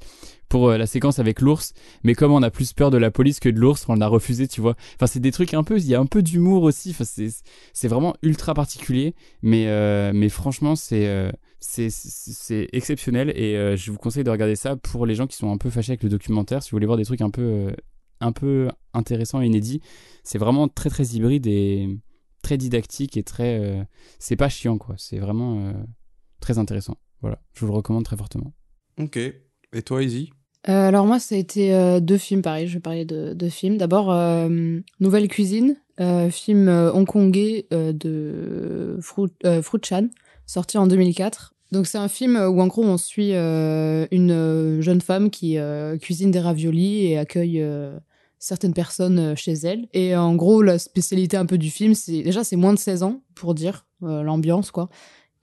pour 0.49 0.69
euh, 0.69 0.77
la 0.77 0.85
séquence 0.85 1.19
avec 1.19 1.41
l'ours. 1.41 1.74
Mais 2.03 2.14
comme 2.14 2.32
on 2.32 2.41
a 2.43 2.51
plus 2.51 2.74
peur 2.74 2.91
de 2.91 2.98
la 2.98 3.11
police 3.11 3.40
que 3.40 3.49
de 3.49 3.59
l'ours 3.59 3.85
on 3.88 4.01
a 4.01 4.07
refusé 4.07 4.48
tu 4.48 4.61
vois. 4.61 4.75
Enfin 4.95 5.07
c'est 5.07 5.19
des 5.19 5.32
trucs 5.32 5.53
un 5.53 5.64
peu 5.64 5.77
il 5.77 5.88
y 5.88 5.95
a 5.95 5.99
un 5.99 6.06
peu 6.06 6.22
d'humour 6.22 6.64
aussi. 6.64 6.91
Enfin 6.91 7.03
c'est 7.06 7.30
c'est 7.74 7.88
vraiment 7.88 8.15
ultra 8.22 8.53
particulier. 8.53 9.15
Mais 9.41 9.67
euh, 9.67 10.11
mais 10.14 10.30
franchement 10.30 10.75
c'est 10.75 11.07
euh, 11.07 11.32
c'est 11.59 11.90
c'est 11.90 12.32
c'est 12.32 12.69
exceptionnel. 12.74 13.32
Et 13.35 13.75
je 13.77 13.91
vous 13.91 13.98
conseille 13.98 14.24
de 14.24 14.32
regarder 14.32 14.56
ça 14.56 14.75
pour 14.75 15.06
les 15.06 15.15
gens 15.15 15.27
qui 15.27 15.38
sont 15.38 15.51
un 15.51 15.57
peu 15.57 15.69
fâchés 15.69 15.91
avec 15.91 16.03
le 16.03 16.09
documentaire. 16.09 16.64
Si 16.64 16.72
vous 16.72 16.75
voulez 16.75 16.85
voir 16.85 16.98
des 16.98 17.06
trucs 17.06 17.22
un 17.22 17.32
peu 17.32 17.74
un 18.22 18.32
peu 18.32 18.69
intéressants 18.93 19.41
et 19.41 19.45
inédits 19.48 19.82
c'est 20.24 20.38
vraiment 20.38 20.69
très 20.69 20.90
très 20.90 21.03
hybride 21.07 21.48
et 21.48 21.90
très 22.41 22.57
didactique 22.57 23.17
et 23.17 23.24
très 23.24 23.88
c'est 24.19 24.35
pas 24.35 24.49
chiant 24.49 24.77
quoi. 24.77 24.95
C'est 24.98 25.19
vraiment 25.19 25.74
très 26.40 26.59
intéressant. 26.59 26.98
Voilà. 27.22 27.41
Je 27.53 27.61
vous 27.61 27.67
le 27.67 27.74
recommande 27.74 28.06
très 28.06 28.17
fortement. 28.17 28.53
Ok. 28.99 29.17
Et 29.75 29.81
toi, 29.81 30.01
Izzy 30.01 30.31
Euh, 30.69 30.87
alors 30.87 31.05
moi, 31.05 31.19
ça 31.19 31.35
a 31.35 31.37
été 31.37 31.73
euh, 31.73 31.99
deux 31.99 32.17
films, 32.17 32.41
pareil, 32.41 32.65
je 32.67 32.75
vais 32.75 32.79
parler 32.79 33.03
de 33.03 33.33
deux 33.33 33.49
films. 33.49 33.77
D'abord, 33.77 34.09
euh, 34.09 34.79
Nouvelle 35.01 35.27
Cuisine, 35.27 35.75
film 36.31 36.69
hongkongais 36.69 37.67
de 37.71 38.97
Fruit 39.01 39.81
Chan, 39.83 40.07
sorti 40.45 40.77
en 40.77 40.87
2004. 40.87 41.53
Donc 41.71 41.87
c'est 41.87 41.97
un 41.97 42.07
film 42.07 42.35
où 42.35 42.61
en 42.61 42.67
gros 42.67 42.83
on 42.83 42.97
suit 42.97 43.33
une 43.33 44.81
jeune 44.81 45.01
femme 45.01 45.29
qui 45.29 45.57
cuisine 46.01 46.31
des 46.31 46.41
raviolis 46.41 47.05
et 47.05 47.17
accueille 47.17 47.63
certaines 48.39 48.73
personnes 48.73 49.37
chez 49.37 49.53
elle. 49.53 49.87
Et 49.93 50.17
en 50.17 50.35
gros 50.35 50.61
la 50.61 50.79
spécialité 50.79 51.37
un 51.37 51.45
peu 51.45 51.57
du 51.57 51.69
film, 51.69 51.93
c'est 51.95 52.23
déjà 52.23 52.43
c'est 52.43 52.57
moins 52.57 52.73
de 52.73 52.79
16 52.79 53.03
ans 53.03 53.21
pour 53.33 53.55
dire 53.55 53.85
l'ambiance 54.01 54.71
quoi. 54.71 54.89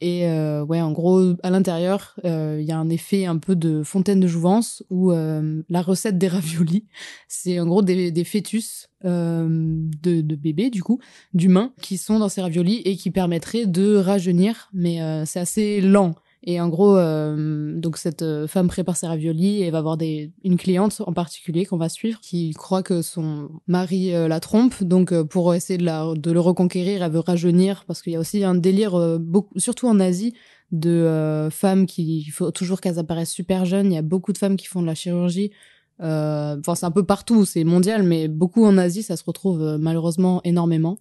Et 0.04 0.26
euh, 0.26 0.64
ouais, 0.64 0.80
en 0.80 0.90
gros, 0.90 1.34
à 1.44 1.50
l'intérieur, 1.50 2.16
euh, 2.24 2.58
il 2.60 2.66
y 2.66 2.72
a 2.72 2.76
un 2.76 2.88
effet 2.88 3.24
un 3.24 3.38
peu 3.38 3.54
de 3.54 3.84
fontaine 3.84 4.18
de 4.18 4.26
jouvence 4.26 4.82
où 4.90 5.12
euh, 5.12 5.62
la 5.68 5.80
recette 5.80 6.18
des 6.18 6.26
raviolis, 6.26 6.86
c'est 7.28 7.60
en 7.60 7.66
gros 7.66 7.82
des, 7.82 8.10
des 8.10 8.24
fœtus 8.24 8.88
euh, 9.04 9.46
de, 9.48 10.20
de 10.20 10.34
bébés, 10.34 10.70
du 10.70 10.82
coup, 10.82 10.98
d'humains, 11.34 11.72
qui 11.80 11.98
sont 11.98 12.18
dans 12.18 12.28
ces 12.28 12.40
raviolis 12.40 12.82
et 12.84 12.96
qui 12.96 13.12
permettraient 13.12 13.66
de 13.66 13.94
rajeunir, 13.94 14.70
mais 14.72 15.00
euh, 15.00 15.24
c'est 15.24 15.38
assez 15.38 15.80
lent. 15.80 16.16
Et 16.44 16.60
en 16.60 16.68
gros, 16.68 16.96
euh, 16.96 17.78
donc 17.78 17.96
cette 17.96 18.22
euh, 18.22 18.48
femme 18.48 18.66
prépare 18.66 18.96
ses 18.96 19.06
raviolis 19.06 19.62
et 19.62 19.70
va 19.70 19.78
avoir 19.78 19.96
des, 19.96 20.32
une 20.42 20.56
cliente 20.56 21.00
en 21.06 21.12
particulier 21.12 21.64
qu'on 21.66 21.76
va 21.76 21.88
suivre 21.88 22.18
qui 22.20 22.52
croit 22.52 22.82
que 22.82 23.00
son 23.00 23.48
mari 23.68 24.12
euh, 24.12 24.26
la 24.26 24.40
trompe. 24.40 24.82
Donc 24.82 25.12
euh, 25.12 25.22
pour 25.22 25.54
essayer 25.54 25.78
de, 25.78 25.84
la, 25.84 26.12
de 26.16 26.32
le 26.32 26.40
reconquérir, 26.40 27.04
elle 27.04 27.12
veut 27.12 27.20
rajeunir 27.20 27.84
parce 27.86 28.02
qu'il 28.02 28.12
y 28.12 28.16
a 28.16 28.20
aussi 28.20 28.42
un 28.42 28.56
délire, 28.56 28.96
euh, 28.96 29.18
beaucoup, 29.18 29.56
surtout 29.58 29.86
en 29.86 30.00
Asie, 30.00 30.34
de 30.72 30.90
euh, 30.90 31.48
femmes 31.50 31.86
qui 31.86 32.24
il 32.26 32.30
faut 32.30 32.50
toujours 32.50 32.80
qu'elles 32.80 32.98
apparaissent 32.98 33.30
super 33.30 33.64
jeunes. 33.64 33.92
Il 33.92 33.94
y 33.94 33.98
a 33.98 34.02
beaucoup 34.02 34.32
de 34.32 34.38
femmes 34.38 34.56
qui 34.56 34.66
font 34.66 34.82
de 34.82 34.86
la 34.86 34.96
chirurgie. 34.96 35.52
Enfin, 36.00 36.74
c'est 36.74 36.86
un 36.86 36.90
peu 36.90 37.04
partout, 37.04 37.44
c'est 37.44 37.62
mondial, 37.62 38.02
mais 38.02 38.26
beaucoup 38.26 38.64
en 38.64 38.76
Asie, 38.76 39.04
ça 39.04 39.16
se 39.16 39.22
retrouve 39.24 39.76
malheureusement 39.78 40.40
énormément. 40.42 40.98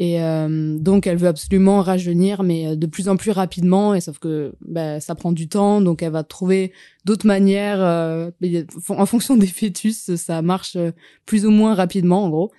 Et 0.00 0.22
euh, 0.22 0.78
donc, 0.78 1.06
elle 1.06 1.16
veut 1.16 1.28
absolument 1.28 1.82
rajeunir, 1.82 2.42
mais 2.42 2.68
euh, 2.68 2.76
de 2.76 2.86
plus 2.86 3.08
en 3.08 3.16
plus 3.16 3.32
rapidement. 3.32 3.94
Et 3.94 4.00
sauf 4.00 4.18
que 4.18 4.54
bah, 4.60 5.00
ça 5.00 5.14
prend 5.14 5.32
du 5.32 5.48
temps, 5.48 5.80
donc 5.80 6.02
elle 6.02 6.12
va 6.12 6.22
trouver 6.22 6.72
d'autres 7.04 7.26
manières. 7.26 7.80
euh, 7.80 8.30
en 8.90 9.06
fonction 9.06 9.36
des 9.36 9.48
fœtus, 9.48 10.14
ça 10.14 10.40
marche 10.42 10.76
euh, 10.76 10.92
plus 11.26 11.46
ou 11.46 11.50
moins 11.50 11.74
rapidement, 11.74 12.24
en 12.24 12.30
gros. 12.30 12.52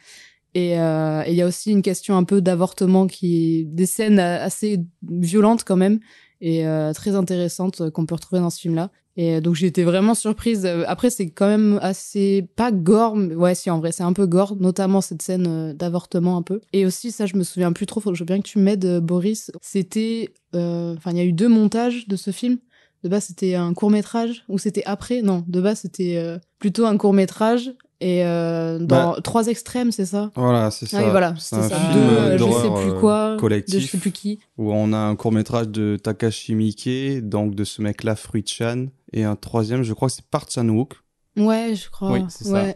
Et 0.56 0.80
euh, 0.80 1.24
il 1.28 1.36
y 1.36 1.42
a 1.42 1.48
aussi 1.48 1.72
une 1.72 1.82
question 1.82 2.18
un 2.18 2.24
peu 2.24 2.42
d'avortement 2.42 3.08
qui 3.08 3.66
des 3.66 3.86
scènes 3.86 4.20
euh, 4.20 4.44
assez 4.44 4.80
violentes 5.08 5.64
quand 5.64 5.78
même 5.78 6.00
et 6.42 6.66
euh, 6.66 6.92
très 6.94 7.16
intéressantes 7.16 7.82
euh, 7.82 7.92
qu'on 7.92 8.06
peut 8.06 8.16
retrouver 8.16 8.42
dans 8.42 8.50
ce 8.50 8.60
film-là. 8.60 8.90
Et 9.20 9.36
euh, 9.36 9.42
donc 9.42 9.62
été 9.62 9.84
vraiment 9.84 10.16
surprise. 10.16 10.66
Euh, 10.66 10.86
Après 10.88 11.10
c'est 11.10 11.30
quand 11.30 11.48
même 11.48 11.78
assez 11.82 12.48
pas 12.56 12.72
gore, 12.72 13.18
mais 13.18 13.36
ouais 13.36 13.54
si 13.54 13.70
en 13.70 13.80
vrai 13.80 13.92
c'est 13.92 14.04
un 14.04 14.14
peu 14.14 14.26
gore, 14.26 14.56
notamment 14.56 15.02
cette 15.02 15.22
scène 15.22 15.46
euh, 15.46 15.74
d'avortement 15.74 16.38
un 16.38 16.42
peu. 16.42 16.62
Et 16.72 16.86
aussi 16.86 17.12
ça 17.12 17.26
je 17.26 17.36
me 17.36 17.44
souviens 17.44 17.74
plus 17.74 17.86
trop, 17.86 18.00
faut 18.00 18.12
que 18.12 18.16
je 18.16 18.24
veux 18.24 18.26
bien 18.26 18.40
que 18.40 18.48
tu 18.48 18.60
m'aides 18.60 19.00
Boris. 19.00 19.52
C'était, 19.62 20.30
enfin 20.54 21.12
il 21.12 21.18
y 21.18 21.20
a 21.20 21.26
eu 21.26 21.34
deux 21.34 21.50
montages 21.50 22.08
de 22.08 22.16
ce 22.16 22.32
film. 22.32 22.60
De 23.04 23.10
base 23.10 23.26
c'était 23.26 23.56
un 23.56 23.74
court 23.74 23.92
métrage 23.92 24.46
ou 24.48 24.58
c'était 24.58 24.84
après? 24.86 25.22
Non, 25.22 25.44
de 25.48 25.60
base 25.60 25.82
c'était 25.82 26.40
plutôt 26.58 26.86
un 26.86 26.96
court 26.96 27.14
métrage 27.14 27.74
et 28.02 28.24
euh, 28.26 28.80
dans 28.80 29.16
trois 29.22 29.48
extrêmes 29.48 29.92
c'est 29.92 30.06
ça? 30.06 30.32
Voilà, 30.36 30.72
c'est 30.72 30.86
ah 30.88 30.90
ça. 31.00 31.04
oui, 31.04 31.10
voilà, 31.12 31.34
C'est 31.38 31.56
un 31.58 31.70
ça. 31.70 31.76
film 31.80 31.94
De, 31.94 32.00
euh, 32.00 32.20
euh, 32.20 32.38
je 32.38 32.44
sais 32.44 32.84
plus 32.92 33.00
quoi, 33.00 33.36
de 33.36 33.40
collectif 33.40 33.82
je 33.82 33.88
sais 33.88 33.98
plus 33.98 34.12
qui. 34.12 34.40
où 34.58 34.72
on 34.72 34.94
a 34.94 34.98
un 34.98 35.16
court 35.16 35.32
métrage 35.32 35.68
de 35.70 35.98
Takashi 36.02 36.56
Miike, 36.56 37.28
donc 37.28 37.56
de 37.56 37.64
ce 37.64 37.82
mec-là, 37.82 38.16
Fruit-chan, 38.16 38.88
et 39.14 39.24
un 39.24 39.36
troisième, 39.36 39.84
je 39.84 39.94
crois 39.94 40.08
que 40.10 40.16
c'est 40.16 40.26
Park 40.26 40.50
Chan-wook. 40.52 40.94
Ouais, 41.38 41.74
je 41.76 41.90
crois. 41.90 42.12
Oui, 42.12 42.24
c'est 42.30 42.46
ça. 42.46 42.74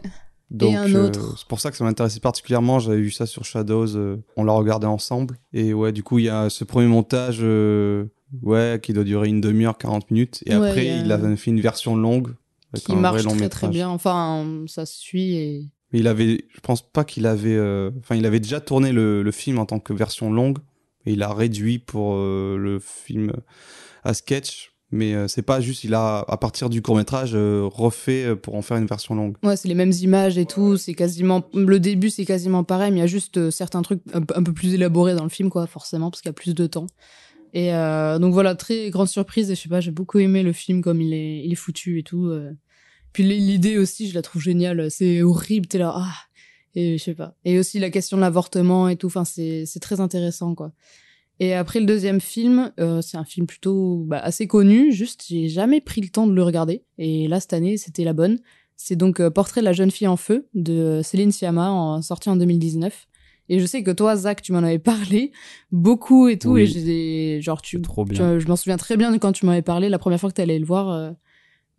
Donc, 0.50 0.76
un 0.76 0.94
euh, 0.94 1.06
autre. 1.08 1.34
c'est 1.38 1.48
pour 1.48 1.58
ça 1.58 1.70
que 1.70 1.76
ça 1.76 1.84
m'intéressait 1.84 2.20
particulièrement. 2.20 2.78
J'avais 2.78 3.00
vu 3.00 3.10
ça 3.10 3.26
sur 3.26 3.44
Shadows, 3.44 3.96
euh, 3.96 4.22
on 4.36 4.44
l'a 4.44 4.52
regardé 4.52 4.86
ensemble. 4.86 5.38
Et 5.52 5.74
ouais, 5.74 5.90
du 5.90 6.02
coup, 6.02 6.18
il 6.20 6.26
y 6.26 6.28
a 6.28 6.48
ce 6.50 6.62
premier 6.64 6.86
montage, 6.86 7.40
ouais, 8.42 8.78
qui 8.82 8.92
doit 8.92 9.04
durer 9.04 9.28
une 9.28 9.40
demi-heure, 9.40 9.76
40 9.78 10.10
minutes. 10.10 10.42
Et 10.46 10.56
Ouais, 10.56 10.68
après, 10.68 10.86
il 10.86 11.10
a- 11.10 11.36
fait 11.36 11.50
une 11.50 11.60
version 11.60 11.96
longue. 11.96 12.34
Qui 12.74 12.92
marche 12.96 13.22
très 13.24 13.48
très 13.48 13.68
bien. 13.68 13.88
Enfin, 13.88 14.64
ça 14.66 14.86
se 14.86 14.98
suit 14.98 15.36
et 15.36 15.70
Mais 15.92 16.00
il 16.00 16.06
avait, 16.08 16.46
je 16.54 16.60
pense 16.60 16.82
pas 16.82 17.04
qu'il 17.04 17.26
avait, 17.26 17.54
euh, 17.56 17.90
enfin, 18.00 18.16
il 18.16 18.26
avait 18.26 18.40
déjà 18.40 18.60
tourné 18.60 18.92
le, 18.92 19.22
le 19.22 19.30
film 19.32 19.58
en 19.58 19.66
tant 19.66 19.78
que 19.80 19.92
version 19.92 20.30
longue. 20.32 20.58
Et 21.06 21.12
il 21.12 21.22
a 21.22 21.32
réduit 21.32 21.78
pour 21.78 22.14
euh, 22.14 22.56
le 22.58 22.78
film 22.78 23.32
à 24.04 24.14
sketch. 24.14 24.70
Mais 24.90 25.12
euh, 25.14 25.26
c'est 25.28 25.42
pas 25.42 25.60
juste, 25.60 25.82
il 25.82 25.92
a, 25.94 26.18
à 26.28 26.36
partir 26.36 26.70
du 26.70 26.80
court 26.80 26.94
métrage, 26.96 27.34
refait 27.34 28.26
euh, 28.26 28.36
pour 28.36 28.54
en 28.54 28.62
faire 28.62 28.76
une 28.76 28.86
version 28.86 29.14
longue. 29.16 29.36
ouais, 29.42 29.56
c'est 29.56 29.66
les 29.66 29.74
mêmes 29.74 29.92
images 29.92 30.38
et 30.38 30.46
tout. 30.46 30.76
C'est 30.76 30.94
quasiment 30.94 31.42
le 31.52 31.80
début, 31.80 32.10
c'est 32.10 32.24
quasiment 32.24 32.62
pareil, 32.62 32.92
mais 32.92 32.98
il 32.98 33.00
y 33.00 33.04
a 33.04 33.08
juste 33.08 33.38
euh, 33.38 33.50
certains 33.50 33.82
trucs 33.82 34.02
un, 34.12 34.22
peu- 34.22 34.34
un 34.36 34.42
peu 34.42 34.52
plus 34.52 34.72
élaborés 34.74 35.14
dans 35.14 35.24
le 35.24 35.30
film, 35.30 35.50
quoi, 35.50 35.66
forcément, 35.66 36.10
parce 36.10 36.22
qu'il 36.22 36.28
y 36.28 36.30
a 36.30 36.34
plus 36.34 36.54
de 36.54 36.66
temps. 36.68 36.86
Et 37.54 37.74
euh, 37.74 38.18
donc 38.20 38.32
voilà, 38.34 38.54
très 38.54 38.90
grande 38.90 39.08
surprise. 39.08 39.50
Et 39.50 39.56
je 39.56 39.60
sais 39.62 39.68
pas, 39.68 39.80
j'ai 39.80 39.90
beaucoup 39.90 40.18
aimé 40.20 40.42
le 40.44 40.52
film 40.52 40.80
comme 40.80 41.00
il 41.00 41.12
est, 41.12 41.44
il 41.44 41.50
est 41.52 41.56
foutu 41.56 41.98
et 41.98 42.02
tout. 42.04 42.26
euh. 42.26 42.52
Puis 43.14 43.22
l'idée 43.22 43.78
aussi, 43.78 44.08
je 44.10 44.14
la 44.14 44.20
trouve 44.20 44.42
géniale. 44.42 44.90
C'est 44.90 45.22
horrible, 45.22 45.66
t'es 45.66 45.78
là, 45.78 45.92
ah. 45.96 46.12
Et 46.74 46.98
je 46.98 47.02
sais 47.04 47.14
pas. 47.14 47.36
Et 47.46 47.58
aussi 47.58 47.78
la 47.78 47.88
question 47.88 48.16
de 48.18 48.20
l'avortement 48.22 48.88
et 48.90 48.96
tout. 48.96 49.06
Enfin, 49.06 49.24
c'est 49.24 49.64
c'est 49.64 49.80
très 49.80 50.00
intéressant 50.00 50.54
quoi. 50.54 50.72
Et 51.40 51.54
après 51.54 51.80
le 51.80 51.86
deuxième 51.86 52.20
film, 52.20 52.72
euh, 52.80 53.00
c'est 53.00 53.16
un 53.16 53.24
film 53.24 53.46
plutôt 53.46 54.04
bah, 54.06 54.18
assez 54.18 54.46
connu. 54.46 54.92
Juste, 54.92 55.24
j'ai 55.28 55.48
jamais 55.48 55.80
pris 55.80 56.00
le 56.00 56.08
temps 56.08 56.26
de 56.26 56.32
le 56.34 56.42
regarder. 56.42 56.82
Et 56.98 57.28
là 57.28 57.38
cette 57.40 57.52
année, 57.52 57.76
c'était 57.76 58.04
la 58.04 58.12
bonne. 58.12 58.38
C'est 58.76 58.96
donc 58.96 59.20
euh, 59.20 59.30
Portrait 59.30 59.60
de 59.60 59.64
la 59.64 59.72
jeune 59.72 59.92
fille 59.92 60.08
en 60.08 60.16
feu 60.16 60.48
de 60.54 60.72
euh, 60.72 61.02
Céline 61.04 61.30
Sciamma, 61.30 61.70
en, 61.70 62.02
sorti 62.02 62.28
en 62.28 62.34
2019. 62.36 63.06
Et 63.50 63.60
je 63.60 63.66
sais 63.66 63.82
que 63.84 63.90
toi, 63.92 64.16
Zach, 64.16 64.42
tu 64.42 64.50
m'en 64.52 64.58
avais 64.58 64.78
parlé 64.80 65.30
beaucoup 65.70 66.26
et 66.28 66.38
tout. 66.38 66.50
Oui. 66.52 66.62
Et 66.62 66.66
j'ai 66.66 67.40
genre 67.42 67.62
tu, 67.62 67.80
trop 67.82 68.04
tu- 68.04 68.12
bien. 68.14 68.38
je 68.40 68.46
m'en 68.48 68.56
souviens 68.56 68.76
très 68.78 68.96
bien 68.96 69.16
quand 69.18 69.30
tu 69.32 69.46
m'avais 69.46 69.62
parlé 69.62 69.88
la 69.88 69.98
première 70.00 70.18
fois 70.18 70.30
que 70.30 70.34
tu 70.34 70.40
allais 70.42 70.58
le 70.58 70.66
voir. 70.66 70.88
euh, 70.90 71.12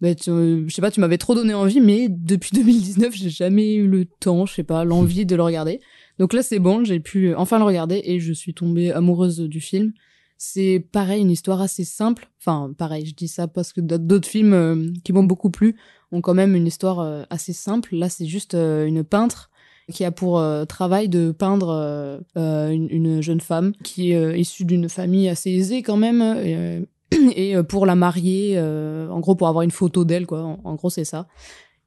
bah, 0.01 0.13
tu- 0.15 0.29
euh, 0.29 0.63
je 0.67 0.73
sais 0.73 0.81
pas, 0.81 0.91
tu 0.91 0.99
m'avais 0.99 1.17
trop 1.17 1.35
donné 1.35 1.53
envie, 1.53 1.79
mais 1.81 2.07
depuis 2.09 2.51
2019, 2.53 3.15
j'ai 3.15 3.29
jamais 3.29 3.75
eu 3.75 3.87
le 3.87 4.05
temps, 4.05 4.45
je 4.45 4.53
sais 4.53 4.63
pas, 4.63 4.83
l'envie 4.83 5.25
de 5.25 5.35
le 5.35 5.43
regarder. 5.43 5.79
Donc 6.19 6.33
là, 6.33 6.43
c'est 6.43 6.59
bon, 6.59 6.83
j'ai 6.83 6.99
pu 6.99 7.33
enfin 7.35 7.57
le 7.59 7.65
regarder 7.65 8.01
et 8.05 8.19
je 8.19 8.33
suis 8.33 8.53
tombée 8.53 8.91
amoureuse 8.91 9.39
du 9.39 9.59
film. 9.61 9.91
C'est 10.37 10.85
pareil, 10.91 11.21
une 11.21 11.31
histoire 11.31 11.61
assez 11.61 11.85
simple. 11.85 12.29
Enfin, 12.41 12.71
pareil, 12.77 13.05
je 13.05 13.13
dis 13.15 13.29
ça 13.29 13.47
parce 13.47 13.71
que 13.71 13.79
d'autres 13.81 14.27
films 14.27 14.53
euh, 14.53 14.91
qui 15.03 15.13
m'ont 15.13 15.23
beaucoup 15.23 15.49
plu 15.49 15.75
ont 16.11 16.19
quand 16.21 16.33
même 16.33 16.55
une 16.55 16.67
histoire 16.67 16.99
euh, 16.99 17.23
assez 17.29 17.53
simple. 17.53 17.95
Là, 17.95 18.09
c'est 18.09 18.25
juste 18.25 18.53
euh, 18.53 18.85
une 18.85 19.03
peintre 19.05 19.49
qui 19.93 20.03
a 20.03 20.11
pour 20.11 20.39
euh, 20.39 20.65
travail 20.65 21.07
de 21.09 21.31
peindre 21.31 21.69
euh, 21.69 22.17
euh, 22.37 22.69
une, 22.69 22.87
une 22.89 23.21
jeune 23.21 23.39
femme 23.39 23.71
qui 23.83 24.11
est 24.11 24.15
euh, 24.17 24.35
issue 24.35 24.65
d'une 24.65 24.89
famille 24.89 25.29
assez 25.29 25.51
aisée 25.51 25.83
quand 25.83 25.97
même 25.97 26.21
euh, 26.21 26.81
et 27.35 27.55
euh, 27.55 27.63
pour 27.63 27.85
la 27.85 27.95
marier 27.95 28.55
euh, 28.57 29.09
en 29.09 29.19
gros 29.19 29.35
pour 29.35 29.47
avoir 29.47 29.63
une 29.63 29.71
photo 29.71 30.05
d'elle 30.05 30.25
quoi. 30.25 30.41
En, 30.41 30.59
en 30.63 30.75
gros 30.75 30.89
c'est 30.89 31.05
ça. 31.05 31.27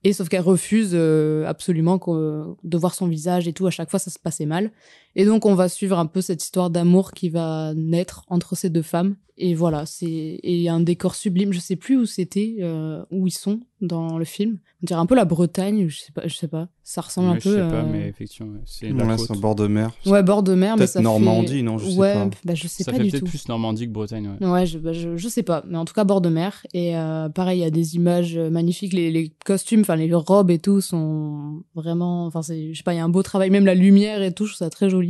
Et 0.05 0.13
sauf 0.13 0.29
qu'elle 0.29 0.43
refuse 0.43 0.93
euh, 0.95 1.45
absolument 1.47 1.99
de 1.99 2.79
voir 2.79 2.95
son 2.95 3.09
visage 3.09 3.49
et 3.49 3.53
tout. 3.53 3.67
À 3.67 3.71
chaque 3.71 3.91
fois 3.91 3.99
ça 3.99 4.11
se 4.11 4.19
passait 4.19 4.47
mal 4.47 4.71
et 5.17 5.25
donc 5.25 5.47
on 5.47 5.55
va 5.55 5.69
suivre 5.69 5.99
un 5.99 6.07
peu 6.07 6.21
cette 6.21 6.43
histoire 6.43 6.71
d'amour 6.71 7.13
qui 7.13 7.29
va 7.29 7.73
naître 7.75 8.25
entre 8.29 8.57
ces 8.57 8.71
deux 8.71 8.83
femmes 8.83 9.17
et 9.41 9.55
voilà 9.55 9.87
c'est 9.87 10.07
et 10.07 10.55
il 10.57 10.61
y 10.61 10.69
a 10.69 10.75
un 10.75 10.81
décor 10.81 11.15
sublime 11.15 11.53
je 11.53 11.61
sais 11.61 11.77
plus 11.77 11.97
où 11.97 12.07
c'était 12.07 12.57
euh, 12.61 13.05
où 13.11 13.27
ils 13.27 13.33
sont 13.33 13.61
dans 13.81 14.19
le 14.19 14.25
film 14.25 14.59
on 14.83 14.87
dirait 14.87 14.99
un 15.01 15.07
peu 15.07 15.15
la 15.15 15.25
Bretagne 15.25 15.87
je 15.89 15.97
sais 15.99 16.11
pas 16.13 16.27
je 16.27 16.35
sais 16.35 16.49
pas 16.49 16.69
ça 16.83 17.03
ressemble 17.03 17.29
un 17.29 17.35
peu 17.35 17.41
je 17.41 17.51
sais 17.51 17.59
pas, 17.71 17.83
euh, 17.83 17.89
mais 17.93 18.09
effectivement, 18.09 18.55
c'est 18.65 18.89
la 18.89 19.05
Ouais, 19.05 19.17
côte. 19.17 19.27
c'est 19.27 19.37
un 19.37 19.41
bord 19.41 19.55
de 19.55 19.67
mer. 19.67 19.91
Ouais, 20.07 20.23
bord 20.23 20.43
de 20.43 20.55
mer, 20.55 20.73
mais 20.77 20.79
Peut-être 20.79 20.91
ça 20.93 21.01
Normandie, 21.03 21.59
fait... 21.59 21.63
non, 21.63 21.77
je 21.77 21.91
sais 21.91 21.97
ouais, 21.99 22.15
pas. 22.15 22.31
bah 22.47 22.55
je 22.55 22.67
sais 22.67 22.83
Ça 22.83 22.93
pas 22.93 22.97
fait 22.97 23.05
du 23.05 23.11
peut-être 23.11 23.25
plus 23.27 23.47
Normandie 23.47 23.87
que 23.87 23.93
Bretagne, 23.93 24.31
ouais. 24.41 24.47
Ouais, 24.49 24.65
je, 24.65 24.79
bah, 24.79 24.95
je, 24.95 25.15
je 25.19 25.29
sais 25.29 25.43
pas, 25.43 25.63
mais 25.69 25.77
en 25.77 25.85
tout 25.85 25.93
cas 25.93 26.05
bord 26.05 26.23
de 26.23 26.31
mer 26.31 26.67
et 26.73 26.97
euh, 26.97 27.29
pareil, 27.29 27.59
il 27.59 27.63
y 27.63 27.67
a 27.67 27.71
des 27.71 27.95
images 27.97 28.39
magnifiques, 28.39 28.95
les, 28.95 29.11
les 29.11 29.31
costumes, 29.45 29.81
enfin 29.83 29.97
les 29.97 30.11
robes 30.15 30.51
et 30.51 30.59
tout 30.59 30.81
sont 30.81 31.63
vraiment, 31.75 32.25
enfin 32.25 32.41
c'est, 32.41 32.73
je 32.73 32.79
sais 32.79 32.83
pas, 32.85 32.95
il 32.95 32.97
y 32.97 33.01
a 33.01 33.05
un 33.05 33.11
beau 33.11 33.23
travail, 33.23 33.51
même 33.51 33.67
la 33.67 33.75
lumière 33.75 34.23
et 34.23 34.33
tout, 34.33 34.47
je 34.47 34.53
trouve 34.53 34.59
ça 34.67 34.71
très 34.71 34.89
joli. 34.89 35.08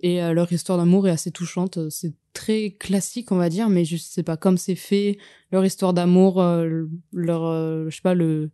Et 0.00 0.22
euh, 0.22 0.32
leur 0.32 0.52
histoire 0.52 0.78
d'amour 0.78 1.08
est 1.08 1.10
assez 1.10 1.30
touchante, 1.32 1.90
c'est 1.90 2.12
très 2.32 2.70
classique 2.70 3.32
on 3.32 3.36
va 3.36 3.48
dire, 3.48 3.68
mais 3.68 3.84
je 3.84 3.96
sais 3.96 4.22
pas 4.22 4.36
comme 4.36 4.56
c'est 4.56 4.76
fait, 4.76 5.18
leur 5.50 5.64
histoire 5.64 5.92
d'amour, 5.92 6.40
euh, 6.40 6.84
leur, 7.12 7.44
euh, 7.44 7.86
je 7.90 7.96
sais 7.96 8.02
pas 8.02 8.14
le 8.14 8.50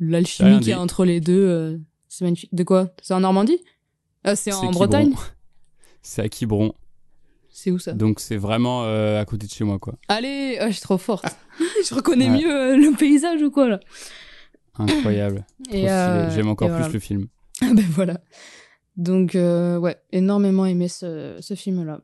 l'alchimie 0.00 0.58
qu'il 0.58 0.68
y 0.68 0.72
a 0.72 0.76
dit. 0.76 0.82
entre 0.82 1.04
les 1.04 1.20
deux, 1.20 1.78
c'est 2.08 2.24
magnifique. 2.24 2.52
De 2.54 2.64
quoi? 2.64 2.88
C'est 3.02 3.14
en 3.14 3.20
Normandie? 3.20 3.62
Ah, 4.24 4.34
c'est 4.34 4.52
en. 4.52 4.70
Bretagne? 4.70 5.12
C'est 6.02 6.22
à 6.22 6.28
Quiberon. 6.30 6.72
C'est 7.50 7.70
où 7.70 7.78
ça? 7.78 7.92
Donc 7.92 8.20
c'est 8.20 8.38
vraiment 8.38 8.84
à 8.84 9.22
côté 9.26 9.46
de 9.46 9.52
chez 9.52 9.64
moi, 9.64 9.78
quoi. 9.78 9.96
Allez, 10.08 10.56
ah, 10.58 10.68
je 10.68 10.72
suis 10.72 10.80
trop 10.80 10.96
forte. 10.96 11.26
je 11.58 11.94
reconnais 11.94 12.30
Ouais. 12.30 12.38
mieux 12.38 12.76
le 12.76 12.96
paysage 12.96 13.42
ou 13.42 13.50
quoi 13.50 13.68
là? 13.68 13.80
Incroyable. 14.78 15.44
J'aime 15.70 16.48
encore 16.48 16.68
et 16.68 16.72
plus 16.72 16.78
voilà. 16.78 16.92
le 16.94 16.98
film. 17.00 17.26
ben 17.60 17.84
voilà. 17.90 18.20
Donc 18.96 19.34
euh, 19.34 19.78
ouais, 19.78 19.96
énormément 20.12 20.66
aimé 20.66 20.88
ce, 20.88 21.36
ce 21.40 21.54
film-là. 21.54 22.00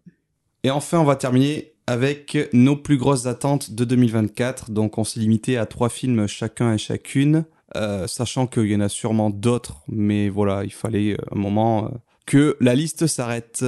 Et 0.63 0.71
enfin, 0.71 0.99
on 0.99 1.05
va 1.05 1.17
terminer 1.17 1.77
avec 1.87 2.37
nos 2.53 2.77
plus 2.77 2.97
grosses 2.97 3.27
attentes 3.27 3.73
de 3.73 3.85
2024. 3.85 4.71
Donc, 4.71 4.99
on 4.99 5.05
s'est 5.05 5.21
limité 5.21 5.57
à 5.57 5.67
trois 5.67 5.89
films 5.89 6.27
chacun 6.27 6.75
et 6.75 6.79
chacune, 6.79 7.45
euh, 7.77 8.07
sachant 8.07 8.47
qu'il 8.47 8.67
y 8.67 8.77
en 8.77 8.81
a 8.81 8.89
sûrement 8.89 9.31
d'autres, 9.31 9.83
mais 9.89 10.29
voilà, 10.29 10.65
il 10.65 10.73
fallait 10.73 11.13
euh, 11.13 11.25
un 11.31 11.39
moment 11.39 11.85
euh, 11.85 11.89
que 12.27 12.57
la 12.61 12.75
liste 12.75 13.07
s'arrête. 13.07 13.65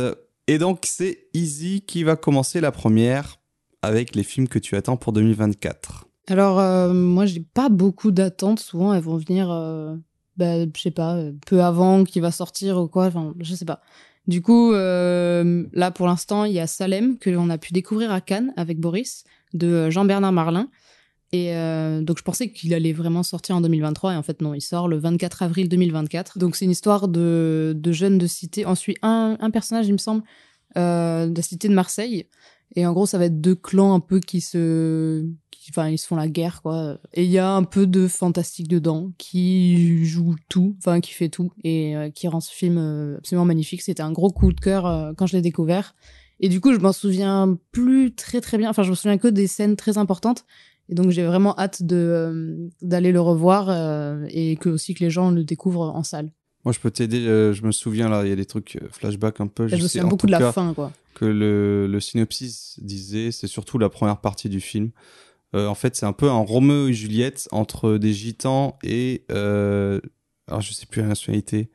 Et 0.48 0.58
donc, 0.58 0.80
c'est 0.86 1.28
Easy 1.34 1.82
qui 1.82 2.02
va 2.02 2.16
commencer 2.16 2.60
la 2.60 2.72
première 2.72 3.38
avec 3.82 4.16
les 4.16 4.24
films 4.24 4.48
que 4.48 4.58
tu 4.58 4.74
attends 4.74 4.96
pour 4.96 5.12
2024. 5.12 6.06
Alors 6.26 6.58
euh, 6.58 6.92
moi 6.92 7.24
j'ai 7.24 7.40
pas 7.40 7.70
beaucoup 7.70 8.10
d'attentes. 8.10 8.58
Souvent 8.58 8.92
elles 8.92 9.02
vont 9.02 9.16
venir, 9.16 9.50
bah, 10.38 10.64
je 10.74 10.80
sais 10.80 10.92
pas, 10.92 11.16
euh, 11.16 11.32
peu 11.46 11.62
avant 11.62 12.04
qu'il 12.04 12.22
va 12.22 12.30
sortir 12.30 12.78
ou 12.78 12.86
quoi. 12.88 13.06
Enfin 13.06 13.34
je 13.40 13.54
sais 13.54 13.64
pas. 13.64 13.82
Du 14.28 14.40
coup 14.40 14.72
euh, 14.72 15.64
là 15.72 15.90
pour 15.90 16.06
l'instant 16.06 16.44
il 16.44 16.52
y 16.52 16.60
a 16.60 16.66
Salem 16.66 17.18
que 17.18 17.28
l'on 17.28 17.50
a 17.50 17.58
pu 17.58 17.72
découvrir 17.72 18.12
à 18.12 18.20
Cannes 18.20 18.52
avec 18.56 18.78
Boris 18.78 19.24
de 19.54 19.66
euh, 19.66 19.90
Jean-Bernard 19.90 20.32
Marlin. 20.32 20.70
Et 21.30 21.52
donc 22.04 22.16
je 22.16 22.22
pensais 22.22 22.50
qu'il 22.50 22.72
allait 22.72 22.94
vraiment 22.94 23.22
sortir 23.22 23.54
en 23.54 23.60
2023 23.60 24.14
et 24.14 24.16
en 24.16 24.22
fait 24.22 24.40
non, 24.40 24.54
il 24.54 24.62
sort 24.62 24.88
le 24.88 24.96
24 24.96 25.42
avril 25.42 25.68
2024. 25.68 26.38
Donc 26.38 26.56
c'est 26.56 26.64
une 26.64 26.70
histoire 26.70 27.06
de, 27.06 27.74
de 27.76 27.92
jeunes 27.92 28.16
de 28.16 28.26
cité. 28.26 28.64
On 28.64 28.74
suit 28.74 28.96
un, 29.02 29.36
un 29.38 29.50
personnage 29.50 29.88
il 29.88 29.92
me 29.92 29.98
semble 29.98 30.22
de 30.74 31.36
la 31.36 31.42
cité 31.42 31.68
de 31.68 31.74
Marseille. 31.74 32.24
Et 32.76 32.86
en 32.86 32.94
gros 32.94 33.04
ça 33.04 33.18
va 33.18 33.26
être 33.26 33.42
deux 33.42 33.56
clans 33.56 33.92
un 33.92 34.00
peu 34.00 34.20
qui 34.20 34.40
se... 34.40 35.28
Enfin 35.70 35.88
ils 35.88 35.98
se 35.98 36.06
font 36.06 36.16
la 36.16 36.28
guerre 36.28 36.62
quoi. 36.62 36.98
Et 37.14 37.24
il 37.24 37.30
y 37.30 37.38
a 37.38 37.50
un 37.50 37.64
peu 37.64 37.86
de 37.86 38.08
fantastique 38.08 38.68
dedans 38.68 39.12
qui 39.18 40.04
joue 40.04 40.36
tout, 40.48 40.76
enfin 40.78 41.00
qui 41.00 41.12
fait 41.12 41.28
tout 41.28 41.52
et 41.64 41.96
euh, 41.96 42.10
qui 42.10 42.28
rend 42.28 42.40
ce 42.40 42.52
film 42.52 42.78
euh, 42.78 43.16
absolument 43.18 43.44
magnifique. 43.44 43.82
C'était 43.82 44.02
un 44.02 44.12
gros 44.12 44.30
coup 44.30 44.52
de 44.52 44.60
cœur 44.60 44.86
euh, 44.86 45.12
quand 45.16 45.26
je 45.26 45.36
l'ai 45.36 45.42
découvert. 45.42 45.94
Et 46.40 46.48
du 46.48 46.60
coup 46.60 46.72
je 46.72 46.78
m'en 46.78 46.92
souviens 46.92 47.58
plus 47.72 48.14
très 48.14 48.40
très 48.40 48.58
bien. 48.58 48.70
Enfin 48.70 48.82
je 48.82 48.90
me 48.90 48.94
souviens 48.94 49.18
que 49.18 49.28
des 49.28 49.46
scènes 49.46 49.76
très 49.76 49.98
importantes. 49.98 50.44
Et 50.88 50.94
donc 50.94 51.10
j'ai 51.10 51.24
vraiment 51.24 51.54
hâte 51.58 51.82
de 51.82 51.96
euh, 51.96 52.68
d'aller 52.80 53.12
le 53.12 53.20
revoir 53.20 53.68
et 54.28 54.56
que 54.56 54.70
aussi 54.70 54.94
que 54.94 55.04
les 55.04 55.10
gens 55.10 55.30
le 55.30 55.44
découvrent 55.44 55.94
en 55.94 56.02
salle. 56.02 56.32
Moi, 56.64 56.72
je 56.72 56.80
peux 56.80 56.90
t'aider. 56.90 57.20
je 57.20 57.64
me 57.64 57.72
souviens 57.72 58.08
là, 58.08 58.24
il 58.24 58.30
y 58.30 58.32
a 58.32 58.36
des 58.36 58.44
trucs 58.44 58.78
flashback 58.90 59.40
un 59.40 59.46
peu. 59.46 59.68
je 59.68 59.76
me 59.76 59.80
sais 59.82 59.88
souviens 59.88 60.04
en 60.06 60.08
beaucoup 60.08 60.26
de 60.26 60.32
la 60.32 60.38
cas 60.38 60.52
fin 60.52 60.74
quoi. 60.74 60.92
que 61.14 61.24
le, 61.24 61.86
le 61.86 62.00
synopsis 62.00 62.78
disait, 62.82 63.30
c'est 63.30 63.46
surtout 63.46 63.78
la 63.78 63.88
première 63.88 64.20
partie 64.20 64.48
du 64.48 64.60
film. 64.60 64.90
Euh, 65.54 65.66
en 65.66 65.74
fait, 65.74 65.96
c'est 65.96 66.06
un 66.06 66.12
peu 66.12 66.28
un 66.28 66.38
Roméo 66.38 66.88
et 66.88 66.92
Juliette 66.92 67.48
entre 67.52 67.96
des 67.96 68.12
gitans 68.12 68.78
et, 68.82 69.24
euh, 69.30 70.00
alors 70.46 70.60
je 70.60 70.72
sais 70.72 70.86
plus 70.86 71.00
la 71.00 71.08
nationalité, 71.08 71.70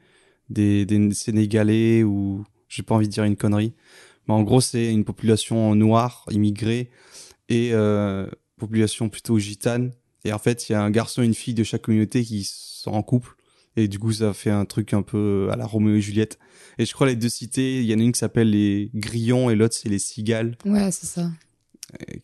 des, 0.50 0.85
Sénégalais 1.14 2.03
ou 2.03 2.43
j'ai 2.68 2.84
pas 2.84 2.95
envie 2.95 3.08
de 3.08 3.14
dire 3.14 3.24
une 3.24 3.35
connerie, 3.35 3.74
mais 4.27 4.34
en 4.34 4.43
gros 4.43 4.61
c'est 4.61 4.92
une 4.92 5.06
population 5.06 5.74
noire 5.76 6.26
immigrée 6.30 6.92
et 7.50 7.72
euh, 7.74 8.27
population 8.58 9.10
plutôt 9.10 9.40
gitane. 9.40 9.92
Et 10.26 10.32
en 10.32 10.40
fait, 10.40 10.69
il 10.69 10.74
y 10.74 10.76
a 10.76 10.82
un 10.82 10.92
garçon 10.92 11.22
et 11.22 11.26
une 11.26 11.34
fille 11.34 11.53
de 11.53 11.64
chaque 11.64 11.82
communauté 11.82 12.24
qui 12.24 12.45
sont 12.45 12.92
en 12.92 13.03
couple. 13.03 13.35
Et 13.76 13.88
du 13.90 14.00
coup, 14.00 14.14
ça 14.14 14.34
fait 14.34 14.52
un 14.52 14.64
truc 14.66 14.93
un 14.93 15.02
peu 15.02 15.50
à 15.52 15.58
la 15.58 15.66
Roméo 15.66 15.95
et 15.95 16.02
Juliette. 16.02 16.40
Et 16.77 16.85
je 16.85 16.93
crois 16.93 17.08
les 17.08 17.16
deux 17.16 17.27
cités, 17.27 17.82
il 17.82 17.85
y 17.85 17.93
en 17.93 18.00
a 18.00 18.03
une 18.03 18.11
qui 18.11 18.19
s'appelle 18.19 18.52
les 18.52 18.90
Grillons 18.93 19.50
et 19.50 19.56
l'autre 19.56 19.76
c'est 19.76 19.90
les 19.90 20.00
Cigales. 20.00 20.58
Ouais 20.66 20.92
c'est 20.92 21.08
ça. 21.08 21.30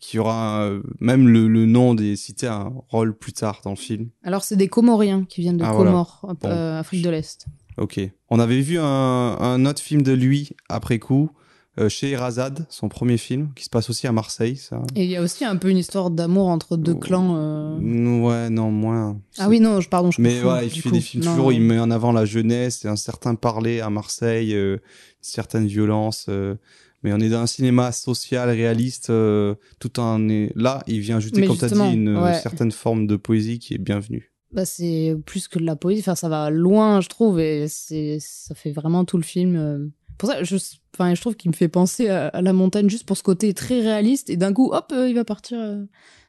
Qui 0.00 0.18
aura 0.18 0.62
euh, 0.64 0.82
même 1.00 1.28
le, 1.28 1.46
le 1.46 1.64
nom 1.66 1.94
des 1.94 2.16
cités 2.16 2.46
a 2.48 2.56
un 2.56 2.72
rôle 2.88 3.16
plus 3.16 3.32
tard 3.32 3.60
dans 3.62 3.70
le 3.70 3.76
film. 3.76 4.08
Alors 4.24 4.42
c'est 4.42 4.56
des 4.56 4.68
Comoriens 4.68 5.24
qui 5.28 5.42
viennent 5.42 5.58
de 5.58 5.64
Ah, 5.64 5.72
voilà. 5.72 5.92
Bon. 5.92 6.06
euh, 6.46 6.80
Afrique 6.80 7.02
de 7.02 7.10
l'Est. 7.10 7.46
Ok. 7.76 8.00
On 8.30 8.40
avait 8.40 8.60
vu 8.60 8.78
un, 8.78 8.84
un 8.84 9.66
autre 9.66 9.80
film 9.80 10.02
de 10.02 10.12
lui 10.12 10.50
après 10.68 10.98
coup, 10.98 11.30
euh, 11.78 11.88
chez 11.88 12.10
Erazad, 12.10 12.66
son 12.68 12.88
premier 12.88 13.16
film, 13.16 13.50
qui 13.54 13.64
se 13.64 13.70
passe 13.70 13.88
aussi 13.90 14.06
à 14.08 14.12
Marseille. 14.12 14.56
Ça. 14.56 14.82
Et 14.96 15.04
il 15.04 15.10
y 15.10 15.16
a 15.16 15.22
aussi 15.22 15.44
un 15.44 15.56
peu 15.56 15.70
une 15.70 15.78
histoire 15.78 16.10
d'amour 16.10 16.48
entre 16.48 16.76
deux 16.76 16.94
Oh. 16.96 16.98
clans. 16.98 17.36
euh. 17.36 18.18
Ouais, 18.20 18.50
non, 18.50 18.70
moins. 18.72 19.20
Ah 19.38 19.48
oui, 19.48 19.60
non, 19.60 19.80
je 19.80 19.88
pardon, 19.88 20.10
je 20.10 20.20
Mais 20.20 20.42
ouais, 20.42 20.66
il 20.66 20.70
fait 20.70 20.88
coup. 20.88 20.90
des 20.90 21.00
films 21.00 21.22
Non, 21.24 21.30
toujours, 21.32 21.52
il 21.52 21.60
met 21.62 21.78
en 21.78 21.90
avant 21.92 22.10
la 22.12 22.24
jeunesse 22.24 22.84
et 22.84 22.88
un 22.88 22.96
certain 22.96 23.34
parler 23.36 23.80
à 23.80 23.88
Marseille, 23.88 24.52
euh, 24.54 24.74
une 24.74 24.80
certaine 25.20 25.66
violence. 25.68 26.26
euh, 26.28 26.56
mais 27.02 27.12
on 27.12 27.18
est 27.18 27.28
dans 27.28 27.40
un 27.40 27.46
cinéma 27.46 27.92
social, 27.92 28.48
réaliste, 28.50 29.10
euh, 29.10 29.54
tout 29.78 29.98
en 30.00 30.28
est 30.28 30.52
là. 30.56 30.82
Il 30.86 31.00
vient 31.00 31.16
ajouter, 31.18 31.40
Mais 31.40 31.46
comme 31.46 31.56
tu 31.58 31.64
as 31.64 31.68
dit, 31.68 31.94
une 31.94 32.16
ouais. 32.18 32.34
certaine 32.40 32.72
forme 32.72 33.06
de 33.06 33.16
poésie 33.16 33.58
qui 33.58 33.74
est 33.74 33.78
bienvenue. 33.78 34.32
Bah, 34.52 34.64
c'est 34.64 35.14
plus 35.26 35.46
que 35.48 35.58
de 35.58 35.64
la 35.64 35.76
poésie. 35.76 36.00
Enfin, 36.00 36.14
ça 36.16 36.28
va 36.28 36.50
loin, 36.50 37.00
je 37.00 37.08
trouve, 37.08 37.38
et 37.40 37.66
ça 37.68 38.54
fait 38.54 38.72
vraiment 38.72 39.04
tout 39.04 39.16
le 39.16 39.22
film. 39.22 39.56
euh. 39.56 39.86
Pour 40.18 40.28
ça, 40.28 40.42
je, 40.42 40.56
enfin, 40.94 41.14
je 41.14 41.20
trouve 41.20 41.36
qu'il 41.36 41.50
me 41.50 41.56
fait 41.56 41.68
penser 41.68 42.08
à, 42.08 42.28
à 42.28 42.42
la 42.42 42.52
montagne 42.52 42.90
juste 42.90 43.06
pour 43.06 43.16
ce 43.16 43.22
côté 43.22 43.54
très 43.54 43.80
réaliste, 43.80 44.28
et 44.28 44.36
d'un 44.36 44.52
coup, 44.52 44.70
hop, 44.72 44.92
euh, 44.92 45.08
il 45.08 45.14
va 45.14 45.24
partir 45.24 45.58
euh, 45.58 45.84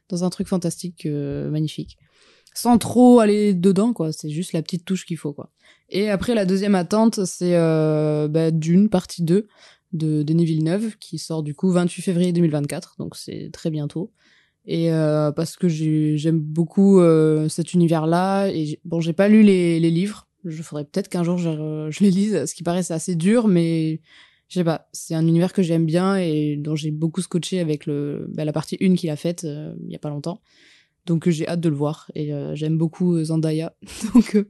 dans 0.09 0.23
un 0.23 0.29
truc 0.29 0.47
fantastique, 0.47 1.05
euh, 1.05 1.49
magnifique. 1.49 1.97
Sans 2.53 2.77
trop 2.77 3.19
aller 3.19 3.53
dedans, 3.53 3.91
quoi. 3.93 4.11
C'est 4.11 4.29
juste 4.29 4.53
la 4.53 4.61
petite 4.61 4.85
touche 4.85 5.05
qu'il 5.05 5.17
faut, 5.17 5.33
quoi. 5.33 5.51
Et 5.89 6.09
après, 6.09 6.35
la 6.35 6.45
deuxième 6.45 6.75
attente, 6.75 7.25
c'est 7.25 7.55
euh, 7.55 8.27
bah, 8.27 8.51
Dune, 8.51 8.87
partie 8.89 9.23
2, 9.23 9.47
de 9.93 10.23
Denis 10.23 10.45
Villeneuve, 10.45 10.97
qui 10.99 11.17
sort 11.17 11.43
du 11.43 11.53
coup 11.55 11.69
28 11.71 12.01
février 12.01 12.31
2024, 12.33 12.95
donc 12.99 13.15
c'est 13.15 13.49
très 13.51 13.69
bientôt. 13.69 14.11
Et 14.65 14.91
euh, 14.93 15.31
parce 15.31 15.55
que 15.57 15.67
j'ai- 15.67 16.17
j'aime 16.17 16.39
beaucoup 16.39 16.99
euh, 16.99 17.49
cet 17.49 17.73
univers-là. 17.73 18.47
Et 18.49 18.79
bon, 18.85 18.99
j'ai 19.01 19.13
pas 19.13 19.27
lu 19.27 19.41
les, 19.43 19.79
les 19.79 19.89
livres. 19.91 20.27
Je 20.45 20.61
ferais 20.63 20.85
peut-être 20.85 21.09
qu'un 21.09 21.23
jour 21.23 21.37
je, 21.37 21.87
je 21.89 22.03
les 22.03 22.11
lise. 22.11 22.45
Ce 22.45 22.53
qui 22.55 22.63
paraît 22.63 22.83
c'est 22.83 22.93
assez 22.93 23.15
dur, 23.15 23.47
mais 23.47 24.01
je 24.49 24.55
sais 24.59 24.63
pas. 24.63 24.87
C'est 24.93 25.15
un 25.15 25.25
univers 25.27 25.53
que 25.53 25.63
j'aime 25.63 25.85
bien 25.85 26.15
et 26.17 26.57
dont 26.57 26.75
j'ai 26.75 26.91
beaucoup 26.91 27.21
scotché 27.21 27.59
avec 27.59 27.85
le, 27.87 28.27
bah, 28.29 28.45
la 28.45 28.53
partie 28.53 28.77
1 28.81 28.95
qu'il 28.95 29.09
a 29.09 29.15
faite 29.15 29.43
euh, 29.45 29.73
il 29.85 29.91
y 29.91 29.95
a 29.95 29.99
pas 29.99 30.09
longtemps. 30.09 30.41
Donc 31.05 31.27
euh, 31.27 31.31
j'ai 31.31 31.47
hâte 31.47 31.59
de 31.59 31.69
le 31.69 31.75
voir 31.75 32.11
et 32.13 32.33
euh, 32.33 32.55
j'aime 32.55 32.77
beaucoup 32.77 33.15
euh, 33.15 33.25
Zendaya, 33.25 33.73
donc 34.13 34.35
euh, 34.35 34.49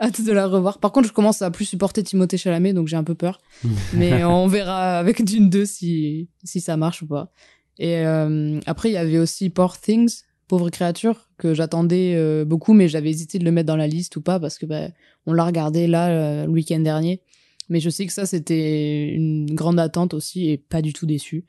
hâte 0.00 0.20
de 0.22 0.32
la 0.32 0.46
revoir. 0.46 0.78
Par 0.78 0.92
contre, 0.92 1.08
je 1.08 1.12
commence 1.12 1.42
à 1.42 1.50
plus 1.50 1.64
supporter 1.64 2.02
Timothée 2.02 2.36
Chalamet, 2.36 2.72
donc 2.72 2.86
j'ai 2.86 2.96
un 2.96 3.04
peu 3.04 3.14
peur. 3.14 3.40
Mais 3.94 4.24
on 4.24 4.46
verra 4.46 4.98
avec 4.98 5.24
Dune 5.24 5.50
2 5.50 5.64
si 5.64 6.28
si 6.44 6.60
ça 6.60 6.76
marche 6.76 7.02
ou 7.02 7.06
pas. 7.06 7.32
Et 7.78 7.98
euh, 7.98 8.60
après, 8.66 8.90
il 8.90 8.92
y 8.92 8.96
avait 8.96 9.18
aussi 9.18 9.50
Poor 9.50 9.78
Things, 9.78 10.22
Pauvre 10.46 10.70
créature, 10.70 11.28
que 11.36 11.52
j'attendais 11.52 12.44
beaucoup, 12.46 12.72
mais 12.72 12.88
j'avais 12.88 13.10
hésité 13.10 13.38
de 13.38 13.44
le 13.44 13.52
mettre 13.52 13.66
dans 13.66 13.76
la 13.76 13.86
liste 13.86 14.16
ou 14.16 14.22
pas 14.22 14.40
parce 14.40 14.56
que 14.56 14.64
bah, 14.64 14.88
on 15.26 15.34
l'a 15.34 15.44
regardé 15.44 15.86
là 15.86 16.46
le 16.46 16.50
week-end 16.50 16.80
dernier. 16.80 17.20
Mais 17.68 17.80
je 17.80 17.90
sais 17.90 18.06
que 18.06 18.14
ça 18.14 18.24
c'était 18.24 19.08
une 19.10 19.54
grande 19.54 19.78
attente 19.78 20.14
aussi 20.14 20.48
et 20.48 20.56
pas 20.56 20.80
du 20.80 20.94
tout 20.94 21.04
déçu. 21.04 21.44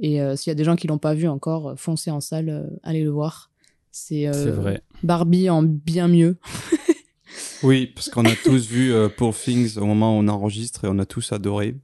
Et 0.00 0.18
s'il 0.36 0.50
y 0.50 0.52
a 0.52 0.54
des 0.54 0.64
gens 0.64 0.76
qui 0.76 0.86
l'ont 0.86 0.98
pas 0.98 1.14
vu 1.14 1.28
encore, 1.28 1.72
foncez 1.78 2.10
en 2.10 2.20
salle, 2.20 2.70
allez 2.82 3.04
le 3.04 3.10
voir. 3.10 3.51
C'est 3.92 4.26
euh, 4.26 4.32
C'est 4.32 4.50
vrai. 4.50 4.82
Barbie 5.02 5.48
en 5.50 5.62
bien 5.62 6.08
mieux. 6.08 6.36
Oui, 7.62 7.86
parce 7.86 8.08
qu'on 8.10 8.24
a 8.24 8.34
tous 8.34 8.66
vu 8.66 8.92
euh, 8.92 9.08
Poor 9.08 9.34
Things 9.34 9.78
au 9.78 9.86
moment 9.86 10.16
où 10.16 10.20
on 10.20 10.26
enregistre 10.28 10.84
et 10.84 10.88
on 10.90 10.98
a 10.98 11.06
tous 11.06 11.30
adoré. 11.32 11.76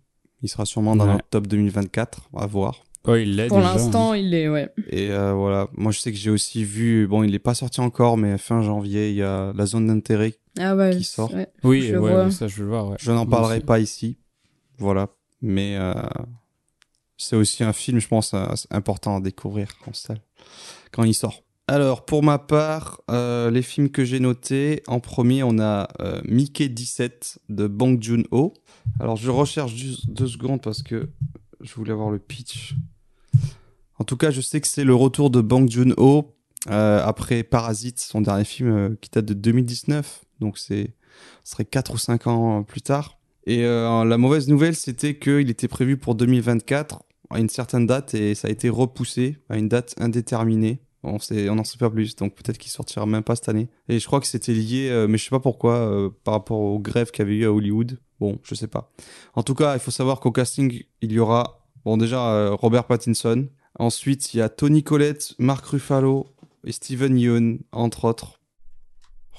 Il 0.42 0.48
sera 0.48 0.66
sûrement 0.66 0.96
dans 0.96 1.06
Ouais. 1.06 1.12
notre 1.12 1.28
top 1.28 1.46
2024, 1.46 2.30
à 2.36 2.46
voir. 2.46 2.82
Oh, 3.06 3.14
il 3.14 3.36
l'est 3.36 3.46
Pour 3.46 3.60
l'instant, 3.60 4.12
il 4.12 4.34
est 4.34 4.48
ouais. 4.48 4.68
Et 4.90 5.10
euh, 5.10 5.32
voilà, 5.34 5.68
moi 5.72 5.92
je 5.92 6.00
sais 6.00 6.10
que 6.12 6.18
j'ai 6.18 6.30
aussi 6.30 6.64
vu, 6.64 7.06
bon 7.06 7.22
il 7.22 7.30
n'est 7.30 7.38
pas 7.38 7.54
sorti 7.54 7.80
encore, 7.80 8.16
mais 8.18 8.36
fin 8.38 8.60
janvier, 8.60 9.10
il 9.10 9.16
y 9.16 9.22
a 9.22 9.52
La 9.54 9.66
Zone 9.66 9.86
d'intérêt. 9.86 10.34
Ah 10.58 10.74
ouais. 10.76 10.96
Qui 10.96 11.04
sort. 11.04 11.32
ouais. 11.32 11.48
Oui, 11.62 11.82
Je 11.82 11.96
ouais, 11.96 12.10
vois. 12.12 12.30
ça 12.32 12.48
je 12.48 12.56
veux 12.56 12.64
le 12.64 12.68
voir. 12.70 12.88
Ouais. 12.90 12.96
Je 13.00 13.12
n'en 13.12 13.24
parlerai 13.24 13.58
aussi. 13.58 13.64
pas 13.66 13.78
ici, 13.78 14.18
voilà. 14.78 15.08
Mais 15.40 15.76
euh, 15.78 15.94
c'est 17.16 17.36
aussi 17.36 17.62
un 17.62 17.72
film, 17.72 18.00
je 18.00 18.08
pense, 18.08 18.34
important 18.70 19.16
à 19.16 19.20
découvrir 19.20 19.68
en 19.86 19.92
salle, 19.92 20.20
quand 20.90 21.04
il 21.04 21.14
sort. 21.14 21.42
Alors, 21.70 22.06
pour 22.06 22.22
ma 22.22 22.38
part, 22.38 23.02
euh, 23.10 23.50
les 23.50 23.60
films 23.60 23.90
que 23.90 24.02
j'ai 24.02 24.20
notés, 24.20 24.82
en 24.86 25.00
premier, 25.00 25.42
on 25.42 25.58
a 25.58 25.86
euh, 26.00 26.18
Mickey 26.24 26.70
17 26.70 27.40
de 27.50 27.66
Bong 27.66 28.02
Joon-ho. 28.02 28.54
Alors, 28.98 29.16
je 29.16 29.30
recherche 29.30 29.74
juste 29.74 30.10
deux 30.10 30.28
secondes 30.28 30.62
parce 30.62 30.82
que 30.82 31.10
je 31.60 31.74
voulais 31.74 31.92
avoir 31.92 32.08
le 32.08 32.18
pitch. 32.18 32.74
En 33.98 34.04
tout 34.04 34.16
cas, 34.16 34.30
je 34.30 34.40
sais 34.40 34.62
que 34.62 34.66
c'est 34.66 34.82
le 34.82 34.94
retour 34.94 35.28
de 35.28 35.42
Bong 35.42 35.70
Joon-ho 35.70 36.34
euh, 36.70 37.02
après 37.04 37.42
Parasite, 37.42 38.00
son 38.00 38.22
dernier 38.22 38.44
film 38.44 38.96
qui 39.02 39.10
date 39.10 39.26
de 39.26 39.34
2019. 39.34 40.24
Donc, 40.40 40.56
ce 40.56 40.86
serait 41.44 41.66
4 41.66 41.92
ou 41.92 41.98
5 41.98 42.28
ans 42.28 42.62
plus 42.62 42.80
tard. 42.80 43.18
Et 43.44 43.62
la 43.62 44.18
mauvaise 44.18 44.48
nouvelle, 44.48 44.76
c'était 44.76 45.18
qu'il 45.18 45.48
était 45.48 45.68
prévu 45.68 45.96
pour 45.96 46.14
2024 46.14 47.02
à 47.30 47.38
une 47.40 47.48
certaine 47.48 47.86
date 47.86 48.14
et 48.14 48.34
ça 48.34 48.48
a 48.48 48.50
été 48.50 48.68
repoussé 48.68 49.38
à 49.48 49.56
une 49.56 49.68
date 49.68 49.94
indéterminée. 49.98 50.80
On 51.04 51.18
sait, 51.18 51.48
on 51.48 51.54
n'en 51.54 51.64
sait 51.64 51.78
pas 51.78 51.90
plus, 51.90 52.16
donc 52.16 52.34
peut-être 52.34 52.58
qu'il 52.58 52.72
sortira 52.72 53.06
même 53.06 53.22
pas 53.22 53.36
cette 53.36 53.48
année. 53.48 53.68
Et 53.88 54.00
je 54.00 54.06
crois 54.06 54.20
que 54.20 54.26
c'était 54.26 54.52
lié, 54.52 54.88
euh, 54.90 55.06
mais 55.06 55.16
je 55.16 55.24
sais 55.24 55.30
pas 55.30 55.40
pourquoi, 55.40 55.74
euh, 55.76 56.10
par 56.24 56.34
rapport 56.34 56.58
aux 56.58 56.80
grèves 56.80 57.10
qu'il 57.12 57.24
y 57.24 57.28
avait 57.28 57.36
eu 57.36 57.44
à 57.44 57.52
Hollywood. 57.52 58.00
Bon, 58.18 58.38
je 58.42 58.54
sais 58.54 58.66
pas. 58.66 58.92
En 59.34 59.44
tout 59.44 59.54
cas, 59.54 59.74
il 59.74 59.80
faut 59.80 59.92
savoir 59.92 60.18
qu'au 60.18 60.32
casting, 60.32 60.82
il 61.00 61.12
y 61.12 61.20
aura, 61.20 61.64
bon 61.84 61.96
déjà, 61.96 62.32
euh, 62.32 62.54
Robert 62.54 62.84
Pattinson. 62.84 63.48
Ensuite, 63.78 64.34
il 64.34 64.38
y 64.38 64.40
a 64.40 64.48
Tony 64.48 64.82
Collette, 64.82 65.34
Mark 65.38 65.64
Ruffalo 65.66 66.26
et 66.64 66.72
Steven 66.72 67.16
Yeun, 67.16 67.60
entre 67.70 68.04
autres. 68.04 68.40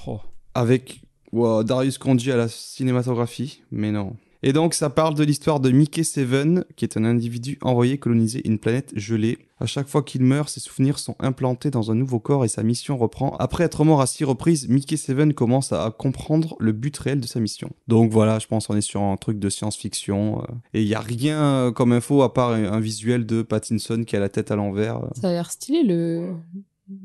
Oh. 0.08 0.22
Avec 0.54 1.02
wow, 1.34 1.64
Darius 1.66 1.98
Konji 1.98 2.32
à 2.32 2.38
la 2.38 2.48
cinématographie, 2.48 3.64
mais 3.70 3.92
non. 3.92 4.16
Et 4.42 4.54
donc, 4.54 4.74
ça 4.74 4.90
parle 4.90 5.16
de 5.16 5.24
l'histoire 5.24 5.60
de 5.60 5.70
Mickey 5.70 6.04
Seven, 6.04 6.64
qui 6.78 6.86
est 6.86 6.96
un 6.96 7.04
individu 7.04 7.58
envoyé 7.62 7.98
coloniser 7.98 8.48
une 8.48 8.58
planète 8.58 8.94
gelée. 8.96 9.38
À 9.60 9.66
chaque 9.66 9.90
fois 9.90 10.02
qu'il 10.02 10.22
meurt, 10.24 10.48
ses 10.48 10.62
souvenirs 10.62 10.98
sont 10.98 11.16
implantés 11.20 11.70
dans 11.72 11.92
un 11.92 11.96
nouveau 11.96 12.20
corps 12.22 12.46
et 12.46 12.48
sa 12.48 12.64
mission 12.64 12.98
reprend. 12.98 13.36
Après 13.38 13.66
être 13.66 13.84
mort 13.84 14.00
à 14.00 14.08
six 14.08 14.24
reprises, 14.24 14.70
Mickey 14.70 14.96
Seven 14.96 15.34
commence 15.34 15.74
à 15.74 15.94
comprendre 15.98 16.56
le 16.62 16.72
but 16.72 16.98
réel 16.98 17.20
de 17.20 17.28
sa 17.28 17.42
mission. 17.42 17.70
Donc 17.90 18.12
voilà, 18.12 18.40
je 18.40 18.48
pense 18.48 18.68
qu'on 18.68 18.78
est 18.78 18.82
sur 18.82 19.02
un 19.02 19.18
truc 19.18 19.40
de 19.40 19.50
science-fiction. 19.50 20.42
euh, 20.42 20.46
et 20.74 20.82
il 20.84 20.88
n'y 20.88 20.96
a 20.96 21.02
rien 21.02 21.42
euh, 21.44 21.72
comme 21.74 21.92
info 21.92 22.22
à 22.22 22.34
part 22.34 22.52
un, 22.52 22.64
un 22.72 22.80
visuel 22.80 23.26
de 23.26 23.42
Pattinson 23.42 24.04
qui 24.08 24.16
a 24.16 24.20
la 24.22 24.30
tête 24.30 24.52
à 24.52 24.56
l'envers. 24.56 25.04
euh. 25.04 25.10
Ça 25.20 25.28
a 25.28 25.32
l'air 25.32 25.52
stylé 25.52 25.84
le 25.84 26.36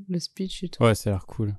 le 0.08 0.18
speech 0.18 0.62
et 0.62 0.68
tout. 0.68 0.82
Ouais, 0.82 0.94
ça 0.94 1.10
a 1.10 1.12
l'air 1.14 1.26
cool. 1.26 1.54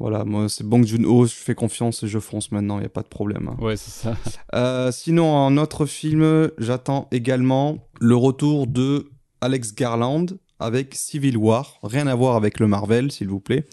Voilà, 0.00 0.24
moi 0.24 0.48
c'est 0.48 0.64
Bong 0.64 0.84
Joon-ho, 0.84 1.26
je 1.26 1.34
fais 1.34 1.54
confiance 1.54 2.02
et 2.02 2.08
je 2.08 2.18
fonce 2.18 2.50
maintenant, 2.50 2.78
il 2.78 2.80
n'y 2.80 2.86
a 2.86 2.90
pas 2.90 3.02
de 3.02 3.08
problème. 3.08 3.48
hein. 3.48 3.56
Ouais, 3.62 3.76
c'est 3.76 3.90
ça. 3.90 4.16
Euh, 4.54 4.92
sinon, 4.92 5.32
en 5.34 5.56
autre 5.56 5.84
film, 5.86 6.50
j'attends 6.58 7.08
également 7.10 7.78
le 8.00 8.14
retour 8.14 8.66
de 8.68 9.10
Alex 9.40 9.74
Garland 9.74 10.26
avec 10.60 10.94
Civil 10.94 11.36
War. 11.36 11.78
Rien 11.82 12.06
à 12.06 12.14
voir 12.14 12.36
avec 12.36 12.60
le 12.60 12.68
Marvel, 12.68 13.10
s'il 13.10 13.28
vous 13.28 13.40
plaît. 13.40 13.64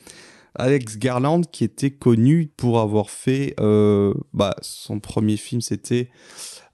Alex 0.55 0.97
Garland, 0.97 1.41
qui 1.51 1.63
était 1.63 1.91
connu 1.91 2.51
pour 2.57 2.79
avoir 2.79 3.09
fait 3.09 3.53
euh, 3.59 4.13
bah, 4.33 4.55
son 4.61 4.99
premier 4.99 5.37
film, 5.37 5.61
c'était 5.61 6.09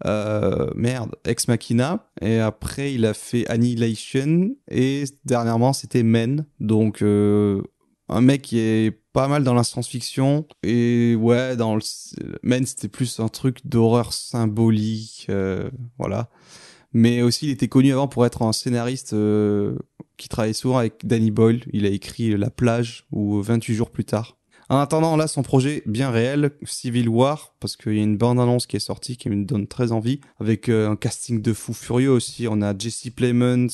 euh, 0.05 0.69
merde, 0.75 1.15
Ex 1.25 1.47
Machina. 1.47 2.09
Et 2.21 2.39
après, 2.39 2.93
il 2.93 3.05
a 3.05 3.13
fait 3.13 3.45
Annihilation. 3.49 4.55
Et 4.71 5.03
dernièrement, 5.25 5.73
c'était 5.73 6.03
Men. 6.03 6.45
Donc, 6.59 7.01
euh, 7.01 7.61
un 8.09 8.21
mec 8.21 8.41
qui 8.41 8.59
est 8.59 8.91
pas 9.13 9.27
mal 9.27 9.43
dans 9.43 9.53
la 9.53 9.63
science-fiction. 9.63 10.47
Et 10.63 11.15
ouais, 11.15 11.55
dans 11.55 11.75
le 11.75 11.81
Men, 12.43 12.65
c'était 12.65 12.87
plus 12.87 13.19
un 13.19 13.27
truc 13.27 13.65
d'horreur 13.65 14.13
symbolique. 14.13 15.27
euh, 15.29 15.69
voilà. 15.97 16.29
Mais 16.93 17.21
aussi, 17.21 17.47
il 17.47 17.51
était 17.51 17.67
connu 17.67 17.91
avant 17.91 18.07
pour 18.07 18.25
être 18.25 18.41
un 18.41 18.53
scénariste 18.53 19.13
euh, 19.13 19.77
qui 20.17 20.29
travaillait 20.29 20.53
souvent 20.53 20.77
avec 20.77 21.05
Danny 21.05 21.31
Boyle. 21.31 21.63
Il 21.73 21.85
a 21.85 21.89
écrit 21.89 22.35
La 22.37 22.49
plage 22.49 23.05
ou 23.11 23.41
28 23.41 23.75
jours 23.75 23.91
plus 23.91 24.05
tard. 24.05 24.37
En 24.69 24.77
attendant, 24.79 25.15
là, 25.15 25.27
son 25.27 25.43
projet 25.43 25.81
bien 25.85 26.09
réel, 26.11 26.51
Civil 26.63 27.07
War, 27.07 27.55
parce 27.59 27.77
qu'il 27.77 27.93
y 27.93 27.99
a 27.99 28.03
une 28.03 28.17
bande-annonce 28.17 28.67
qui 28.67 28.75
est 28.75 28.79
sortie 28.81 29.15
qui 29.15 29.29
me 29.29 29.45
donne 29.45 29.65
très 29.65 29.93
envie, 29.93 30.19
avec 30.39 30.67
euh, 30.67 30.89
un 30.89 30.97
casting 30.97 31.41
de 31.41 31.53
fou 31.53 31.73
furieux 31.73 32.11
aussi. 32.11 32.47
On 32.49 32.61
a 32.61 32.77
Jesse 32.77 33.09
Plemons, 33.15 33.67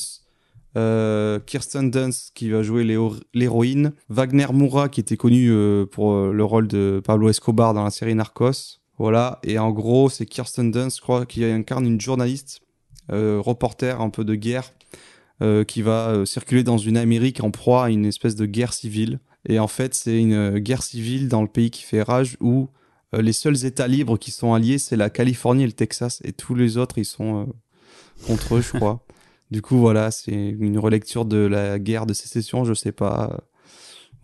euh, 0.76 1.38
Kirsten 1.40 1.90
Dunst 1.90 2.32
qui 2.34 2.50
va 2.50 2.62
jouer 2.62 2.84
l'héro- 2.84 3.16
l'héroïne, 3.32 3.92
Wagner 4.08 4.46
Moura 4.52 4.88
qui 4.88 5.00
était 5.00 5.16
connu 5.16 5.50
euh, 5.50 5.86
pour 5.86 6.12
euh, 6.12 6.32
le 6.32 6.44
rôle 6.44 6.68
de 6.68 7.00
Pablo 7.04 7.28
Escobar 7.28 7.74
dans 7.74 7.84
la 7.84 7.90
série 7.90 8.14
Narcos. 8.14 8.80
Voilà, 8.98 9.40
et 9.42 9.58
en 9.58 9.72
gros, 9.72 10.08
c'est 10.08 10.24
Kirsten 10.24 10.70
Dunst, 10.70 10.98
je 10.98 11.02
crois, 11.02 11.26
qui 11.26 11.44
incarne 11.44 11.84
une 11.84 12.00
journaliste, 12.00 12.60
reporter 13.08 14.00
un 14.00 14.08
peu 14.08 14.24
de 14.24 14.36
guerre, 14.36 14.72
qui 15.66 15.82
va 15.82 16.24
circuler 16.24 16.62
dans 16.62 16.78
une 16.78 16.96
Amérique 16.96 17.42
en 17.42 17.50
proie 17.50 17.86
à 17.86 17.90
une 17.90 18.04
espèce 18.04 18.36
de 18.36 18.46
guerre 18.46 18.72
civile. 18.72 19.18
Et 19.48 19.58
en 19.58 19.66
fait, 19.66 19.94
c'est 19.94 20.16
une 20.16 20.60
guerre 20.60 20.84
civile 20.84 21.28
dans 21.28 21.42
le 21.42 21.48
pays 21.48 21.70
qui 21.70 21.82
fait 21.82 22.02
rage 22.02 22.36
où 22.40 22.68
les 23.12 23.32
seuls 23.32 23.64
États 23.64 23.88
libres 23.88 24.16
qui 24.16 24.30
sont 24.30 24.54
alliés, 24.54 24.78
c'est 24.78 24.96
la 24.96 25.10
Californie 25.10 25.64
et 25.64 25.66
le 25.66 25.72
Texas. 25.72 26.20
Et 26.22 26.32
tous 26.32 26.54
les 26.54 26.76
autres, 26.76 26.96
ils 26.98 27.04
sont 27.04 27.48
contre 28.28 28.54
eux, 28.54 28.62
je 28.62 28.78
crois. 28.78 29.03
Du 29.54 29.62
coup, 29.62 29.78
voilà, 29.78 30.10
c'est 30.10 30.32
une 30.32 30.80
relecture 30.80 31.24
de 31.24 31.36
la 31.36 31.78
guerre 31.78 32.06
de 32.06 32.12
sécession, 32.12 32.64
je 32.64 32.74
sais 32.74 32.90
pas. 32.90 33.44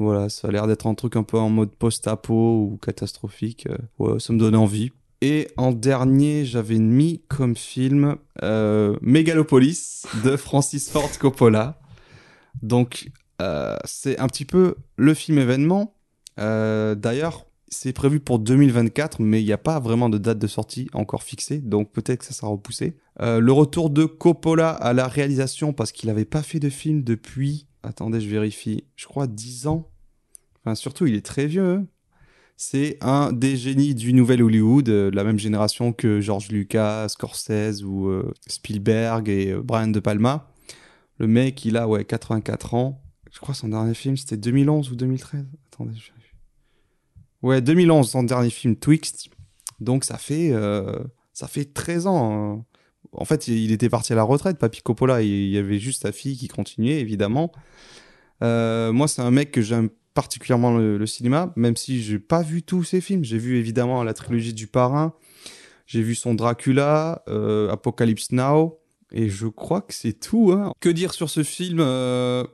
Voilà, 0.00 0.28
ça 0.28 0.48
a 0.48 0.50
l'air 0.50 0.66
d'être 0.66 0.88
un 0.88 0.94
truc 0.94 1.14
un 1.14 1.22
peu 1.22 1.38
en 1.38 1.48
mode 1.48 1.70
post-apo 1.70 2.34
ou 2.34 2.80
catastrophique. 2.82 3.68
Euh, 3.68 3.76
Ouais, 4.00 4.18
ça 4.18 4.32
me 4.32 4.40
donne 4.40 4.56
envie. 4.56 4.90
Et 5.20 5.46
en 5.56 5.70
dernier, 5.70 6.44
j'avais 6.44 6.80
mis 6.80 7.22
comme 7.28 7.54
film 7.54 8.16
euh, 8.42 8.96
Megalopolis 9.02 10.02
de 10.24 10.36
Francis 10.36 10.90
Ford 10.90 11.16
Coppola. 11.20 11.78
Donc, 12.60 13.12
euh, 13.40 13.76
c'est 13.84 14.18
un 14.18 14.26
petit 14.26 14.44
peu 14.44 14.74
le 14.96 15.14
film 15.14 15.38
événement. 15.38 15.94
Euh, 16.40 16.96
D'ailleurs, 16.96 17.46
c'est 17.70 17.92
prévu 17.92 18.18
pour 18.18 18.40
2024, 18.40 19.20
mais 19.20 19.40
il 19.40 19.44
n'y 19.46 19.52
a 19.52 19.58
pas 19.58 19.78
vraiment 19.78 20.08
de 20.08 20.18
date 20.18 20.38
de 20.38 20.46
sortie 20.48 20.88
encore 20.92 21.22
fixée, 21.22 21.58
donc 21.58 21.92
peut-être 21.92 22.20
que 22.20 22.26
ça 22.26 22.34
sera 22.34 22.48
repoussé. 22.48 22.96
Euh, 23.20 23.38
le 23.38 23.52
retour 23.52 23.90
de 23.90 24.04
Coppola 24.04 24.70
à 24.70 24.92
la 24.92 25.06
réalisation, 25.06 25.72
parce 25.72 25.92
qu'il 25.92 26.08
n'avait 26.08 26.24
pas 26.24 26.42
fait 26.42 26.58
de 26.58 26.68
film 26.68 27.02
depuis, 27.04 27.68
attendez, 27.84 28.20
je 28.20 28.28
vérifie, 28.28 28.84
je 28.96 29.06
crois 29.06 29.28
10 29.28 29.68
ans. 29.68 29.88
Enfin, 30.60 30.74
surtout, 30.74 31.06
il 31.06 31.14
est 31.14 31.24
très 31.24 31.46
vieux. 31.46 31.64
hein. 31.64 31.86
C'est 32.56 32.98
un 33.00 33.32
des 33.32 33.56
génies 33.56 33.94
du 33.94 34.12
nouvel 34.12 34.42
Hollywood, 34.42 34.88
euh, 34.90 35.10
la 35.14 35.24
même 35.24 35.38
génération 35.38 35.92
que 35.92 36.20
George 36.20 36.48
Lucas, 36.50 37.08
Scorsese 37.08 37.82
ou 37.84 38.08
euh, 38.08 38.34
Spielberg 38.48 39.28
et 39.30 39.54
Brian 39.54 39.88
De 39.88 40.00
Palma. 40.00 40.52
Le 41.18 41.26
mec, 41.26 41.64
il 41.64 41.76
a 41.76 41.88
ouais, 41.88 42.04
84 42.04 42.74
ans. 42.74 43.00
Je 43.32 43.38
crois 43.38 43.54
son 43.54 43.68
dernier 43.68 43.94
film, 43.94 44.16
c'était 44.16 44.36
2011 44.36 44.90
ou 44.90 44.96
2013. 44.96 45.46
Attendez, 45.72 45.94
je. 45.96 46.19
Ouais, 47.42 47.60
2011, 47.60 48.08
son 48.08 48.22
dernier 48.22 48.50
film, 48.50 48.76
Twixt. 48.76 49.28
Donc 49.80 50.04
ça 50.04 50.18
fait, 50.18 50.50
euh, 50.52 50.98
ça 51.32 51.48
fait 51.48 51.64
13 51.64 52.06
ans. 52.06 52.32
hein. 52.32 52.64
En 53.12 53.24
fait, 53.24 53.48
il 53.48 53.72
était 53.72 53.88
parti 53.88 54.12
à 54.12 54.16
la 54.16 54.22
retraite, 54.22 54.58
Papy 54.58 54.82
Coppola. 54.82 55.22
Il 55.22 55.48
y 55.48 55.58
avait 55.58 55.78
juste 55.78 56.02
sa 56.02 56.12
fille 56.12 56.36
qui 56.36 56.48
continuait, 56.48 57.00
évidemment. 57.00 57.50
Euh, 58.42 58.92
moi, 58.92 59.08
c'est 59.08 59.22
un 59.22 59.30
mec 59.32 59.50
que 59.50 59.62
j'aime 59.62 59.88
particulièrement 60.14 60.76
le, 60.76 61.06
cinéma, 61.06 61.52
même 61.56 61.76
si 61.76 62.02
j'ai 62.02 62.18
pas 62.18 62.42
vu 62.42 62.62
tous 62.62 62.84
ses 62.84 63.00
films. 63.00 63.24
J'ai 63.24 63.38
vu 63.38 63.56
évidemment 63.56 64.04
la 64.04 64.14
trilogie 64.14 64.54
du 64.54 64.68
Parrain. 64.68 65.14
J'ai 65.86 66.02
vu 66.02 66.14
son 66.14 66.34
Dracula, 66.34 67.22
euh, 67.28 67.68
Apocalypse 67.70 68.30
Now, 68.30 68.78
et 69.10 69.28
je 69.28 69.48
crois 69.48 69.80
que 69.80 69.92
c'est 69.92 70.12
tout. 70.12 70.52
Hein. 70.52 70.72
Que 70.78 70.88
dire 70.88 71.12
sur 71.12 71.30
ce 71.30 71.42
film. 71.42 71.78
Je 71.78 72.46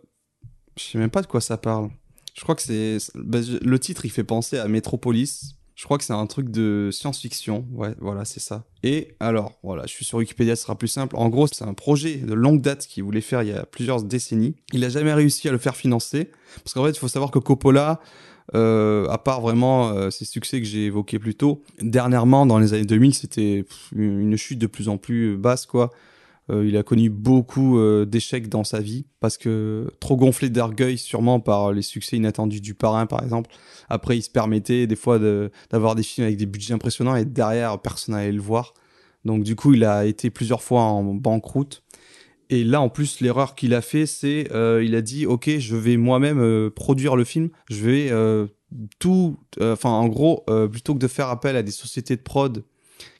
sais 0.78 0.98
même 0.98 1.10
pas 1.10 1.22
de 1.22 1.26
quoi 1.26 1.42
ça 1.42 1.58
parle. 1.58 1.90
Je 2.36 2.42
crois 2.42 2.54
que 2.54 2.62
c'est 2.62 2.98
bah, 3.14 3.38
le 3.62 3.78
titre, 3.78 4.04
il 4.04 4.10
fait 4.10 4.24
penser 4.24 4.58
à 4.58 4.68
Metropolis. 4.68 5.54
Je 5.74 5.84
crois 5.84 5.98
que 5.98 6.04
c'est 6.04 6.12
un 6.12 6.26
truc 6.26 6.50
de 6.50 6.90
science-fiction. 6.92 7.66
Ouais, 7.72 7.94
voilà, 7.98 8.24
c'est 8.24 8.40
ça. 8.40 8.64
Et 8.82 9.14
alors, 9.20 9.58
voilà, 9.62 9.84
je 9.86 9.92
suis 9.92 10.04
sur 10.04 10.18
Wikipédia, 10.18 10.54
ce 10.54 10.62
sera 10.62 10.76
plus 10.76 10.88
simple. 10.88 11.16
En 11.16 11.28
gros, 11.28 11.46
c'est 11.46 11.64
un 11.64 11.74
projet 11.74 12.16
de 12.16 12.34
longue 12.34 12.60
date 12.60 12.86
qu'il 12.86 13.04
voulait 13.04 13.20
faire 13.22 13.42
il 13.42 13.48
y 13.48 13.52
a 13.52 13.64
plusieurs 13.64 14.02
décennies. 14.02 14.54
Il 14.72 14.84
a 14.84 14.88
jamais 14.90 15.12
réussi 15.12 15.48
à 15.48 15.52
le 15.52 15.58
faire 15.58 15.76
financer. 15.76 16.30
Parce 16.62 16.74
qu'en 16.74 16.84
fait, 16.84 16.90
il 16.90 16.98
faut 16.98 17.08
savoir 17.08 17.30
que 17.30 17.38
Coppola, 17.38 18.00
euh, 18.54 19.06
à 19.08 19.18
part 19.18 19.40
vraiment 19.40 19.88
euh, 19.88 20.10
ces 20.10 20.26
succès 20.26 20.60
que 20.60 20.66
j'ai 20.66 20.86
évoqués 20.86 21.18
plus 21.18 21.34
tôt, 21.34 21.62
dernièrement, 21.80 22.44
dans 22.44 22.58
les 22.58 22.74
années 22.74 22.84
2000, 22.84 23.14
c'était 23.14 23.64
une 23.94 24.36
chute 24.36 24.58
de 24.58 24.66
plus 24.66 24.88
en 24.88 24.98
plus 24.98 25.36
basse, 25.36 25.64
quoi. 25.64 25.90
Euh, 26.48 26.64
il 26.66 26.76
a 26.76 26.84
connu 26.84 27.10
beaucoup 27.10 27.78
euh, 27.78 28.04
d'échecs 28.04 28.48
dans 28.48 28.62
sa 28.62 28.78
vie 28.80 29.06
parce 29.18 29.36
que 29.36 29.90
trop 29.98 30.16
gonflé 30.16 30.48
d'orgueil 30.48 30.96
sûrement 30.96 31.40
par 31.40 31.72
les 31.72 31.82
succès 31.82 32.16
inattendus 32.16 32.60
du 32.60 32.74
parrain 32.74 33.06
par 33.06 33.22
exemple. 33.24 33.50
Après 33.88 34.16
il 34.16 34.22
se 34.22 34.30
permettait 34.30 34.86
des 34.86 34.94
fois 34.94 35.18
de- 35.18 35.50
d'avoir 35.70 35.96
des 35.96 36.04
films 36.04 36.26
avec 36.26 36.36
des 36.36 36.46
budgets 36.46 36.72
impressionnants 36.74 37.16
et 37.16 37.24
derrière 37.24 37.80
personne 37.80 38.14
n'allait 38.14 38.30
le 38.30 38.40
voir. 38.40 38.74
Donc 39.24 39.42
du 39.42 39.56
coup 39.56 39.74
il 39.74 39.84
a 39.84 40.06
été 40.06 40.30
plusieurs 40.30 40.62
fois 40.62 40.82
en 40.82 41.02
banqueroute. 41.14 41.82
Et 42.48 42.62
là 42.62 42.80
en 42.80 42.88
plus 42.90 43.20
l'erreur 43.20 43.56
qu'il 43.56 43.74
a 43.74 43.80
fait 43.80 44.06
c'est 44.06 44.48
euh, 44.52 44.84
il 44.84 44.94
a 44.94 45.02
dit 45.02 45.26
ok 45.26 45.50
je 45.58 45.74
vais 45.74 45.96
moi-même 45.96 46.38
euh, 46.38 46.70
produire 46.70 47.16
le 47.16 47.24
film, 47.24 47.48
je 47.68 47.84
vais 47.84 48.12
tout, 49.00 49.36
enfin 49.60 49.90
en 49.90 50.06
gros 50.06 50.44
plutôt 50.70 50.94
que 50.94 51.00
de 51.00 51.08
faire 51.08 51.28
appel 51.28 51.56
à 51.56 51.64
des 51.64 51.72
sociétés 51.72 52.14
de 52.14 52.22
prod 52.22 52.62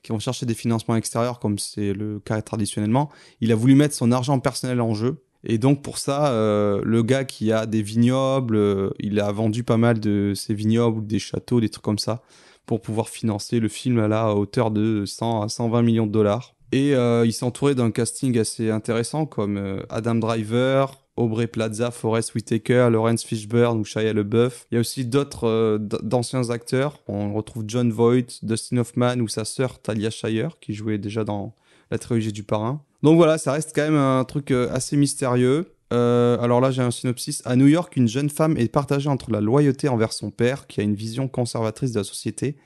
qui 0.06 0.12
vont 0.12 0.20
chercher 0.20 0.46
des 0.46 0.54
financements 0.54 0.94
extérieurs 0.94 1.40
comme 1.40 1.58
c'est 1.58 1.92
le 1.92 2.20
cas 2.20 2.40
traditionnellement, 2.40 3.10
il 3.40 3.50
a 3.50 3.56
voulu 3.56 3.74
mettre 3.74 3.94
son 3.94 4.12
argent 4.12 4.38
personnel 4.38 4.80
en 4.80 4.94
jeu. 4.94 5.24
Et 5.42 5.58
donc 5.58 5.82
pour 5.82 5.98
ça, 5.98 6.32
euh, 6.32 6.80
le 6.84 7.02
gars 7.02 7.24
qui 7.24 7.50
a 7.50 7.66
des 7.66 7.82
vignobles, 7.82 8.54
euh, 8.54 8.90
il 9.00 9.18
a 9.18 9.32
vendu 9.32 9.64
pas 9.64 9.76
mal 9.76 9.98
de 9.98 10.32
ses 10.36 10.54
vignobles, 10.54 11.04
des 11.08 11.18
châteaux, 11.18 11.60
des 11.60 11.68
trucs 11.68 11.84
comme 11.84 11.98
ça, 11.98 12.22
pour 12.66 12.80
pouvoir 12.80 13.08
financer 13.08 13.58
le 13.58 13.66
film 13.66 13.98
à 13.98 14.06
la 14.06 14.32
hauteur 14.32 14.70
de 14.70 15.04
100 15.04 15.42
à 15.42 15.48
120 15.48 15.82
millions 15.82 16.06
de 16.06 16.12
dollars. 16.12 16.54
Et 16.70 16.94
euh, 16.94 17.26
il 17.26 17.32
s'est 17.32 17.44
entouré 17.44 17.74
d'un 17.74 17.90
casting 17.90 18.38
assez 18.38 18.70
intéressant 18.70 19.26
comme 19.26 19.82
Adam 19.88 20.14
Driver, 20.14 20.96
Aubrey 21.16 21.46
Plaza, 21.46 21.90
Forrest 21.90 22.34
Whitaker, 22.34 22.88
Lawrence 22.90 23.24
Fishburne 23.24 23.78
ou 23.78 23.84
Shia 23.84 24.12
LaBeouf. 24.12 24.66
Il 24.70 24.74
y 24.74 24.78
a 24.78 24.80
aussi 24.80 25.04
d'autres 25.04 25.48
euh, 25.48 25.78
d'anciens 25.78 26.50
acteurs. 26.50 27.02
On 27.08 27.32
retrouve 27.32 27.64
John 27.66 27.90
Voight, 27.90 28.42
Dustin 28.42 28.78
Hoffman 28.78 29.18
ou 29.20 29.28
sa 29.28 29.44
sœur 29.44 29.80
Talia 29.80 30.10
Shire 30.10 30.58
qui 30.60 30.74
jouait 30.74 30.98
déjà 30.98 31.24
dans 31.24 31.54
la 31.90 31.98
trilogie 31.98 32.32
du 32.32 32.42
parrain. 32.42 32.82
Donc 33.02 33.16
voilà, 33.16 33.38
ça 33.38 33.52
reste 33.52 33.72
quand 33.74 33.82
même 33.82 33.94
un 33.96 34.24
truc 34.24 34.50
euh, 34.50 34.68
assez 34.72 34.96
mystérieux. 34.96 35.72
Euh, 35.92 36.38
alors 36.40 36.60
là, 36.60 36.70
j'ai 36.70 36.82
un 36.82 36.90
synopsis. 36.90 37.42
À 37.44 37.56
New 37.56 37.66
York, 37.66 37.96
une 37.96 38.08
jeune 38.08 38.30
femme 38.30 38.56
est 38.56 38.68
partagée 38.68 39.08
entre 39.08 39.30
la 39.30 39.40
loyauté 39.40 39.88
envers 39.88 40.12
son 40.12 40.30
père, 40.30 40.66
qui 40.66 40.80
a 40.80 40.82
une 40.82 40.94
vision 40.94 41.28
conservatrice 41.28 41.92
de 41.92 42.00
la 42.00 42.04
société, 42.04 42.56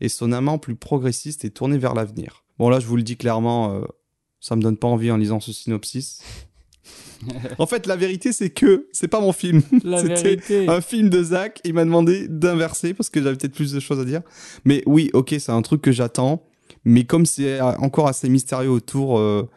et 0.00 0.08
son 0.08 0.32
amant 0.32 0.58
plus 0.58 0.76
progressiste 0.76 1.44
et 1.44 1.50
tourné 1.50 1.78
vers 1.78 1.94
l'avenir. 1.94 2.44
Bon 2.58 2.68
là, 2.68 2.80
je 2.80 2.86
vous 2.86 2.96
le 2.96 3.02
dis 3.02 3.16
clairement, 3.16 3.74
euh, 3.74 3.84
ça 4.40 4.54
me 4.56 4.62
donne 4.62 4.76
pas 4.76 4.88
envie 4.88 5.10
en 5.10 5.16
lisant 5.16 5.40
ce 5.40 5.52
synopsis. 5.52 6.22
En 7.58 7.66
fait, 7.66 7.86
la 7.86 7.96
vérité, 7.96 8.32
c'est 8.32 8.50
que 8.50 8.88
c'est 8.92 9.08
pas 9.08 9.20
mon 9.20 9.32
film. 9.32 9.62
C'était 9.82 10.68
un 10.68 10.80
film 10.80 11.08
de 11.08 11.22
Zach. 11.22 11.60
Il 11.64 11.74
m'a 11.74 11.84
demandé 11.84 12.28
d'inverser 12.28 12.94
parce 12.94 13.10
que 13.10 13.22
j'avais 13.22 13.36
peut-être 13.36 13.54
plus 13.54 13.72
de 13.72 13.80
choses 13.80 14.00
à 14.00 14.04
dire. 14.04 14.22
Mais 14.64 14.82
oui, 14.86 15.10
ok, 15.12 15.34
c'est 15.38 15.52
un 15.52 15.62
truc 15.62 15.82
que 15.82 15.92
j'attends. 15.92 16.44
Mais 16.84 17.04
comme 17.04 17.26
c'est 17.26 17.60
encore 17.60 18.08
assez 18.08 18.28
mystérieux 18.28 18.70
autour, 18.70 19.18
euh, 19.18 19.48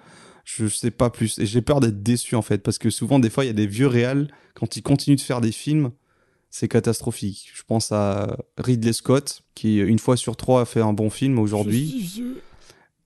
je 0.43 0.67
sais 0.67 0.91
pas 0.91 1.09
plus. 1.09 1.38
Et 1.40 1.45
j'ai 1.45 1.61
peur 1.61 1.80
d'être 1.80 2.01
déçu 2.01 2.35
en 2.35 2.41
fait. 2.41 2.59
Parce 2.59 2.77
que 2.77 2.90
souvent, 2.90 3.19
des 3.19 3.30
fois, 3.30 3.43
il 3.43 3.48
y 3.48 3.51
a 3.51 3.53
des 3.53 3.67
vieux 3.67 3.88
réals, 3.88 4.27
quand 4.53 4.75
ils 4.75 4.83
continuent 4.83 5.15
de 5.15 5.22
faire 5.22 5.41
des 5.41 5.51
films, 5.51 5.91
c'est 6.49 6.67
catastrophique. 6.67 7.49
Je 7.53 7.64
pense 7.64 7.91
à 7.91 8.38
Ridley 8.57 8.93
Scott, 8.93 9.43
qui 9.56 9.80
une 9.80 9.99
fois 9.99 10.17
sur 10.17 10.35
trois 10.35 10.61
a 10.61 10.65
fait 10.65 10.81
un 10.81 10.93
bon 10.93 11.09
film 11.09 11.40
aujourd'hui. 11.40 12.22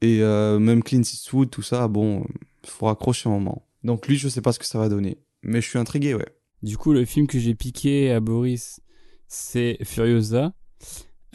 Et 0.01 0.21
euh, 0.21 0.59
même 0.59 0.83
Clint 0.83 1.01
Eastwood, 1.01 1.49
tout 1.49 1.61
ça, 1.61 1.87
bon, 1.87 2.25
il 2.63 2.69
faut 2.69 2.87
raccrocher 2.87 3.29
un 3.29 3.33
moment. 3.33 3.65
Donc 3.85 4.07
lui, 4.07 4.17
je 4.17 4.27
sais 4.27 4.41
pas 4.41 4.51
ce 4.51 4.59
que 4.59 4.65
ça 4.65 4.79
va 4.79 4.89
donner. 4.89 5.17
Mais 5.43 5.61
je 5.61 5.69
suis 5.69 5.77
intrigué, 5.79 6.15
ouais. 6.15 6.25
Du 6.63 6.77
coup, 6.77 6.91
le 6.91 7.05
film 7.05 7.27
que 7.27 7.37
j'ai 7.37 7.53
piqué 7.53 8.11
à 8.11 8.19
Boris, 8.19 8.79
c'est 9.27 9.77
Furiosa. 9.83 10.53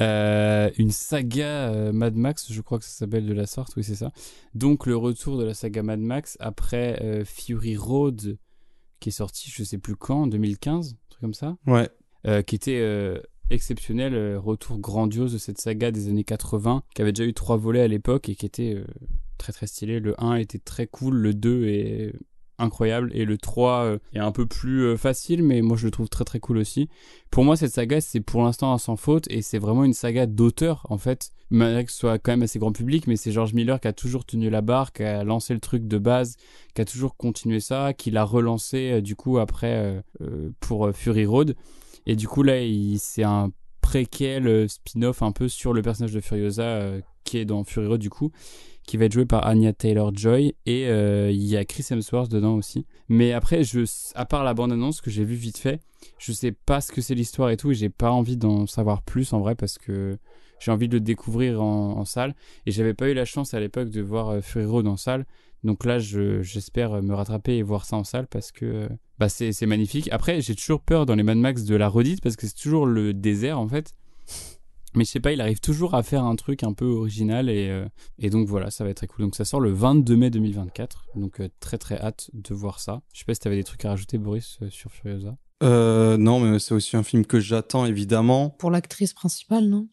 Euh, 0.01 0.71
une 0.79 0.91
saga 0.91 1.71
euh, 1.73 1.93
Mad 1.93 2.17
Max, 2.17 2.51
je 2.51 2.61
crois 2.63 2.79
que 2.79 2.85
ça 2.85 2.91
s'appelle 2.91 3.27
de 3.27 3.35
la 3.35 3.47
sorte, 3.47 3.77
oui 3.77 3.85
c'est 3.85 3.95
ça. 3.95 4.13
Donc 4.55 4.87
le 4.87 4.97
retour 4.97 5.37
de 5.37 5.45
la 5.45 5.53
saga 5.53 5.83
Mad 5.83 6.01
Max 6.01 6.39
après 6.41 6.99
euh, 7.03 7.23
Fury 7.27 7.77
Road, 7.77 8.39
qui 8.99 9.11
est 9.11 9.13
sorti 9.13 9.51
je 9.51 9.63
sais 9.63 9.77
plus 9.77 9.97
quand, 9.97 10.23
en 10.23 10.27
2015, 10.27 10.93
un 10.95 10.97
truc 11.11 11.21
comme 11.21 11.35
ça, 11.35 11.57
Ouais. 11.67 11.89
qui 12.45 12.55
était 12.55 12.83
exceptionnel, 13.51 14.37
retour 14.39 14.79
grandiose 14.79 15.35
de 15.35 15.39
cette 15.39 15.61
saga 15.61 15.91
des 15.91 16.09
années 16.09 16.25
80, 16.25 16.83
qui 16.95 17.03
avait 17.03 17.13
déjà 17.13 17.29
eu 17.29 17.35
trois 17.35 17.59
volets 17.59 17.83
à 17.83 17.89
l'époque 17.89 18.31
et 18.31 18.35
qui 18.35 18.47
était 18.47 18.83
très 19.37 19.53
très 19.53 19.67
stylé. 19.67 20.01
Le 20.01 20.15
1 20.23 20.37
était 20.37 20.59
très 20.59 20.87
cool, 20.87 21.17
le 21.17 21.35
2 21.35 21.67
est 21.69 22.15
incroyable. 22.61 23.11
Et 23.15 23.25
le 23.25 23.37
3 23.39 23.85
euh, 23.85 23.99
est 24.13 24.19
un 24.19 24.33
peu 24.33 24.47
plus 24.47 24.83
euh, 24.85 24.97
facile 24.97 25.43
mais 25.43 25.63
moi 25.63 25.77
je 25.77 25.87
le 25.87 25.91
trouve 25.91 26.09
très 26.09 26.25
très 26.25 26.41
cool 26.41 26.59
aussi. 26.59 26.89
Pour 27.31 27.45
moi 27.45 27.57
cette 27.57 27.73
saga 27.73 28.01
c'est 28.01 28.21
pour 28.21 28.43
l'instant 28.43 28.77
sans 28.79 28.97
faute 28.97 29.27
et 29.31 29.43
c'est 29.43 29.59
vraiment 29.59 29.85
une 29.85 29.93
saga 29.95 30.27
d'auteur 30.27 30.87
en 30.91 30.99
fait. 30.99 31.31
Malgré 31.51 31.85
que 31.85 31.91
ce 31.91 31.99
soit 31.99 32.19
quand 32.19 32.33
même 32.33 32.43
assez 32.43 32.59
grand 32.59 32.73
public 32.73 33.07
mais 33.07 33.17
c'est 33.17 33.33
George 33.33 33.55
Miller 33.55 33.81
qui 33.81 33.89
a 33.89 33.93
toujours 33.93 34.25
tenu 34.25 34.51
la 34.51 34.61
barre, 34.61 34.93
qui 34.93 35.03
a 35.03 35.25
lancé 35.25 35.53
le 35.55 35.61
truc 35.61 35.89
de 35.89 35.99
base, 35.99 36.37
qui 36.75 36.81
a 36.81 36.85
toujours 36.85 37.17
continué 37.17 37.61
ça, 37.61 37.93
qui 37.93 38.11
l'a 38.11 38.25
relancé 38.25 38.93
euh, 38.93 39.01
du 39.01 39.17
coup 39.17 39.39
après 39.39 40.03
pour 40.61 40.91
Fury 40.95 41.27
Road. 41.27 41.57
Et 42.07 42.17
du 42.17 42.29
coup 42.29 42.43
là 42.43 42.61
il- 42.63 42.99
c'est 42.99 43.25
un 43.25 43.51
préquel 43.91 44.47
euh, 44.47 44.69
spin-off 44.69 45.21
un 45.21 45.33
peu 45.33 45.49
sur 45.49 45.73
le 45.73 45.83
personnage 45.83 46.13
de 46.13 46.21
Furiosa 46.21 46.63
euh, 46.63 47.01
qui 47.25 47.39
est 47.39 47.45
dans 47.45 47.65
Fury 47.65 47.99
du 47.99 48.09
coup 48.09 48.31
qui 48.87 48.97
va 48.97 49.07
être 49.07 49.13
joué 49.13 49.27
par 49.27 49.45
Anya 49.49 49.73
Taylor-Joy 49.73 50.55
et 50.67 50.87
euh, 50.87 51.29
il 51.33 51.45
y 51.45 51.57
a 51.57 51.65
Chris 51.65 51.85
Hemsworth 51.91 52.31
dedans 52.31 52.55
aussi. 52.55 52.87
Mais 53.09 53.33
après, 53.33 53.63
je, 53.65 53.81
à 54.15 54.27
part 54.27 54.45
la 54.45 54.55
bande-annonce 54.55 55.01
que 55.01 55.11
j'ai 55.11 55.25
vue 55.25 55.35
vite 55.35 55.59
fait, 55.59 55.81
je 56.19 56.31
sais 56.31 56.53
pas 56.53 56.81
ce 56.81 56.93
que 56.93 57.01
c'est 57.01 57.17
l'histoire 57.17 57.51
et 57.51 57.57
tout 57.57 57.73
et 57.73 57.75
j'ai 57.75 57.89
pas 57.91 58.13
envie 58.13 58.37
d'en 58.37 58.67
savoir 58.67 59.03
plus 59.03 59.33
en 59.33 59.41
vrai 59.41 59.57
parce 59.57 59.77
que 59.77 60.17
j'ai 60.61 60.71
envie 60.71 60.89
de 60.89 60.95
le 60.95 61.01
découvrir 61.01 61.61
en, 61.61 62.05
salle 62.05 62.37
et 62.67 62.71
j'avais 62.71 62.95
pas 62.95 63.09
eu 63.09 63.15
la 63.15 63.25
chance 63.25 63.55
à 63.55 63.61
l'époque 63.61 63.91
de 63.91 64.01
voir 64.01 64.41
Fury 64.41 64.67
Road 64.67 64.87
en 64.87 64.97
salle. 64.97 65.27
Donc 65.65 65.85
là, 65.85 65.99
je- 65.99 66.43
j'espère 66.43 67.03
me 67.03 67.15
rattraper 67.15 67.57
et 67.57 67.63
voir 67.63 67.85
ça 67.85 67.97
en 67.97 68.05
salle 68.05 68.29
parce 68.29 68.53
que 68.53 68.89
bah, 69.21 69.29
c'est 69.29 69.53
c'est 69.53 69.67
magnifique. 69.67 70.09
Après, 70.11 70.41
j'ai 70.41 70.55
toujours 70.55 70.81
peur 70.81 71.07
dans 71.07 71.15
les 71.15 71.23
Mad 71.23 71.39
Max 71.39 71.65
de 71.65 71.77
la 71.77 71.89
redite 71.89 72.21
parce 72.23 72.37
que 72.37 72.47
c'est 72.47 72.57
toujours 72.57 72.87
le 72.87 73.15
désert 73.15 73.59
en 73.59 73.69
fait. 73.69 73.95
Mais 74.97 75.05
je 75.05 75.11
sais 75.11 75.21
pas, 75.21 75.31
il 75.31 75.41
arrive 75.41 75.61
toujours 75.61 75.95
à 75.95 76.03
faire 76.03 76.25
un 76.25 76.35
truc 76.35 76.65
un 76.65 76.73
peu 76.73 76.87
original 76.87 77.49
et, 77.49 77.69
euh, 77.69 77.87
et 78.19 78.29
donc 78.29 78.49
voilà, 78.49 78.73
ça 78.73 78.83
va 78.83 78.91
être 78.91 78.97
très 78.97 79.07
cool. 79.07 79.27
Donc 79.27 79.37
ça 79.37 79.45
sort 79.45 79.61
le 79.61 79.71
22 79.71 80.17
mai 80.17 80.31
2024, 80.31 81.11
donc 81.15 81.41
euh, 81.41 81.49
très 81.61 81.79
très 81.79 81.97
hâte 82.01 82.31
de 82.33 82.55
voir 82.55 82.81
ça. 82.81 83.03
Je 83.13 83.21
sais 83.21 83.25
pas 83.25 83.35
si 83.35 83.41
t'avais 83.41 83.55
des 83.55 83.63
trucs 83.63 83.85
à 83.85 83.91
rajouter 83.91 84.19
Boris 84.19 84.59
euh, 84.63 84.71
sur 84.71 84.91
Furiosa. 84.91 85.37
Euh, 85.63 86.17
non, 86.17 86.41
mais 86.41 86.59
c'est 86.59 86.75
aussi 86.75 86.97
un 86.97 87.03
film 87.03 87.25
que 87.27 87.39
j'attends, 87.39 87.85
évidemment. 87.85 88.51
Pour 88.51 88.71
l'actrice 88.71 89.13
principale, 89.13 89.67
non? 89.67 89.89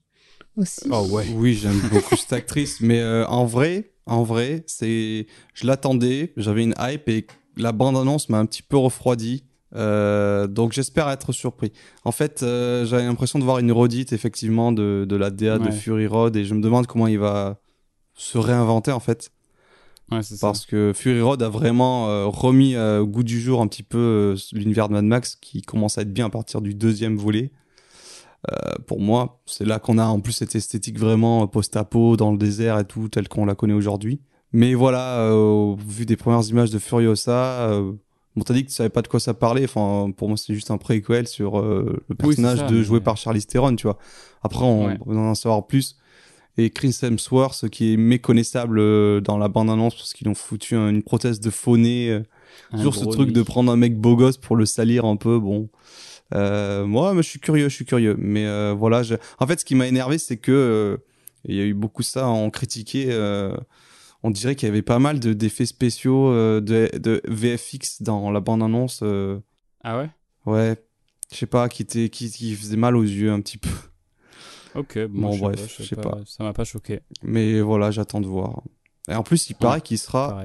Aussi. 0.56 0.88
Oh 0.90 1.06
ouais. 1.12 1.28
Oui, 1.36 1.54
j'aime 1.54 1.80
beaucoup 1.92 2.16
cette 2.16 2.34
actrice, 2.34 2.82
mais 2.82 3.00
euh, 3.00 3.28
en 3.28 3.46
vrai, 3.46 3.92
en 4.06 4.24
vrai, 4.24 4.64
c'est, 4.68 5.28
je 5.54 5.68
l'attendais, 5.68 6.34
j'avais 6.38 6.64
une 6.64 6.74
hype 6.80 7.08
et 7.10 7.28
la 7.58 7.72
bande-annonce 7.72 8.30
m'a 8.30 8.38
un 8.40 8.46
petit 8.46 8.64
peu 8.64 8.78
refroidi. 8.78 9.44
Euh, 9.76 10.48
donc 10.48 10.72
j'espère 10.72 11.10
être 11.10 11.32
surpris. 11.32 11.74
En 12.06 12.12
fait, 12.12 12.42
euh, 12.42 12.86
j'avais 12.86 13.04
l'impression 13.04 13.38
de 13.38 13.44
voir 13.44 13.60
une 13.60 13.72
redite 13.72 14.14
effectivement 14.14 14.72
de, 14.72 15.06
de 15.08 15.16
la 15.16 15.30
DA 15.30 15.60
de. 15.60 15.72
Fury 15.72 16.08
Road 16.08 16.36
et 16.36 16.46
je 16.46 16.54
me 16.54 16.62
demande 16.62 16.88
comment 16.88 17.08
il 17.08 17.20
va 17.20 17.60
se 18.14 18.38
réinventer 18.38 18.92
en 18.92 19.00
fait. 19.00 19.32
Ouais, 20.10 20.24
c'est 20.24 20.38
ça. 20.38 20.48
Parce 20.48 20.66
que 20.66 20.94
Fury 20.96 21.20
Road 21.20 21.44
a 21.44 21.50
vraiment 21.50 22.08
euh, 22.08 22.28
remis 22.28 22.76
euh, 22.76 23.02
au 23.02 23.08
goût 23.08 23.24
du 23.24 23.42
jour 23.42 23.62
un 23.62 23.68
petit 23.68 23.84
peu 23.84 24.36
l'univers 24.54 24.88
de 24.88 24.94
Mad 24.94 25.04
Max 25.04 25.36
qui 25.36 25.62
commence 25.62 25.98
à 25.98 26.04
être 26.04 26.14
bien 26.14 26.28
à 26.28 26.30
partir 26.30 26.62
du 26.62 26.74
deuxième 26.74 27.18
volet. 27.18 27.52
Pour 28.86 29.02
moi, 29.02 29.42
c'est 29.46 29.66
là 29.66 29.78
qu'on 29.78 29.98
a 29.98 30.06
en 30.06 30.22
plus 30.22 30.32
cette 30.32 30.56
esthétique 30.56 30.98
vraiment 30.98 31.46
post-apo 31.48 32.16
dans 32.16 32.32
le 32.32 32.38
désert 32.38 32.80
et 32.80 32.86
tout, 32.86 33.10
telle 33.10 33.28
qu'on 33.28 33.46
la 33.46 33.56
connaît 33.56 33.74
aujourd'hui. 33.74 34.22
Mais 34.54 34.74
voilà, 34.74 35.20
euh, 35.20 35.34
au 35.34 35.76
vu 35.76 36.06
des 36.06 36.16
premières 36.16 36.48
images 36.48 36.72
de 36.72 36.80
Furiosa, 36.80 37.70
euh, 37.70 37.92
bon, 38.36 38.44
t'as 38.44 38.54
dit 38.54 38.64
que 38.64 38.70
tu 38.70 38.76
savais 38.76 38.90
pas 38.90 39.02
de 39.02 39.08
quoi 39.08 39.20
ça 39.20 39.34
parlait. 39.34 39.66
Enfin, 39.66 40.12
pour 40.16 40.30
moi, 40.30 40.38
c'est 40.38 40.54
juste 40.54 40.72
un 40.72 40.78
préquel 40.78 41.28
sur 41.28 41.60
euh, 41.60 42.02
le 42.08 42.16
Oui, 42.24 42.36
personnage 42.36 42.60
ça, 42.60 42.68
de 42.68 42.82
joué 42.82 43.02
par 43.02 43.18
Charlize 43.18 43.46
Theron, 43.46 43.76
tu 43.76 43.88
vois. 43.88 43.98
Après, 44.42 44.64
on, 44.64 44.88
Ouais. 44.88 44.98
on 45.06 45.18
en 45.18 45.36
savoir 45.36 45.68
plus. 45.68 45.98
Et 46.60 46.72
Chris 46.72 46.98
Hemsworth 47.04 47.70
qui 47.70 47.94
est 47.94 47.98
méconnaissable 47.98 48.80
euh, 48.80 49.22
dans 49.22 49.38
la 49.38 49.48
bande-annonce 49.48 49.94
parce 49.96 50.14
qu'ils 50.14 50.28
ont 50.28 50.34
foutu 50.34 50.76
un- 50.76 50.90
une 50.90 51.04
prothèse 51.04 51.40
de 51.40 51.52
faux 51.52 51.78
nez. 51.78 52.20
Toujours 52.72 52.96
ce 52.96 53.06
truc 53.06 53.32
de 53.32 53.42
prendre 53.44 53.72
un 53.72 53.76
mec 53.76 53.96
beau 54.00 54.16
gosse 54.16 54.38
pour 54.38 54.56
le 54.56 54.66
salir 54.66 55.06
un 55.06 55.18
peu, 55.18 55.38
bon. 55.40 55.70
Euh, 56.34 56.86
moi, 56.88 57.14
mais 57.14 57.22
je 57.22 57.30
suis 57.30 57.40
curieux, 57.40 57.70
je 57.70 57.76
suis 57.76 57.86
curieux. 57.86 58.16
Mais 58.18 58.46
euh, 58.48 58.74
voilà, 58.78 59.04
je- 59.04 59.16
en 59.40 59.46
fait, 59.46 59.60
ce 59.60 59.66
qui 59.66 59.76
m'a 59.76 59.86
énervé, 59.88 60.18
c'est 60.18 60.38
que 60.38 60.52
euh, 60.52 60.98
il 61.46 61.56
y 61.56 61.60
a 61.60 61.64
eu 61.64 61.74
beaucoup 61.76 62.02
ça, 62.02 62.28
on 62.28 62.50
critiquait. 62.50 63.08
On 64.24 64.32
dirait 64.32 64.56
qu'il 64.56 64.68
y 64.68 64.72
avait 64.72 64.82
pas 64.82 65.00
mal 65.00 65.20
de 65.20 65.34
d'effets 65.34 65.66
spéciaux, 65.66 66.30
euh, 66.32 66.60
de, 66.62 66.90
de 66.98 67.22
VFX 67.28 68.02
dans 68.02 68.32
la 68.32 68.40
bande-annonce. 68.40 69.02
euh, 69.04 69.40
Ah 69.84 69.98
ouais? 70.00 70.10
Ouais, 70.46 70.76
je 71.32 71.38
sais 71.38 71.46
pas, 71.46 71.70
qui 71.70 71.86
qui, 71.86 72.10
qui 72.10 72.56
faisait 72.56 72.78
mal 72.78 72.96
aux 72.96 73.04
yeux 73.04 73.32
un 73.32 73.42
petit 73.42 73.58
peu. 73.58 73.70
Ok, 74.76 75.00
bon, 75.08 75.36
bref, 75.38 75.76
je 75.80 75.84
sais 75.84 75.96
pas. 75.96 76.02
pas. 76.12 76.18
Ça 76.26 76.44
m'a 76.44 76.54
pas 76.54 76.64
choqué. 76.64 77.00
Mais 77.24 77.62
voilà, 77.62 77.90
j'attends 77.92 78.22
de 78.22 78.28
voir. 78.28 78.62
Et 79.10 79.16
en 79.16 79.24
plus, 79.24 79.50
il 79.50 79.56
paraît 79.56 79.82
qu'il 79.82 79.98
sera 79.98 80.44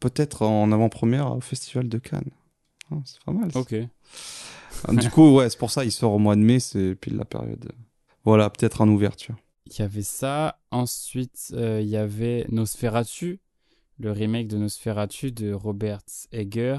peut-être 0.00 0.42
en 0.42 0.70
avant-première 0.72 1.36
au 1.36 1.40
Festival 1.40 1.88
de 1.88 1.98
Cannes. 1.98 2.30
Ah, 2.90 2.96
c'est 3.04 3.20
pas 3.24 3.32
mal. 3.32 3.52
ça. 3.52 3.58
Ok. 3.60 3.74
Ah, 4.86 4.92
Du 4.94 5.10
coup, 5.10 5.34
ouais, 5.34 5.48
c'est 5.50 5.58
pour 5.58 5.70
ça 5.70 5.84
il 5.84 5.92
sort 5.92 6.12
au 6.12 6.18
mois 6.18 6.36
de 6.36 6.40
mai, 6.42 6.60
c'est 6.60 6.94
pile 6.94 7.16
la 7.16 7.24
période. 7.24 7.72
Voilà, 8.24 8.48
peut-être 8.50 8.80
en 8.80 8.88
ouverture. 8.88 9.36
Il 9.66 9.78
y 9.78 9.82
avait 9.82 10.02
ça. 10.02 10.58
Ensuite, 10.70 11.52
euh, 11.52 11.80
il 11.82 11.88
y 11.88 11.96
avait 11.96 12.46
Nosferatu, 12.50 13.40
le 13.98 14.12
remake 14.12 14.48
de 14.48 14.58
Nosferatu 14.58 15.32
de 15.32 15.52
Robert 15.52 16.02
Egger, 16.32 16.78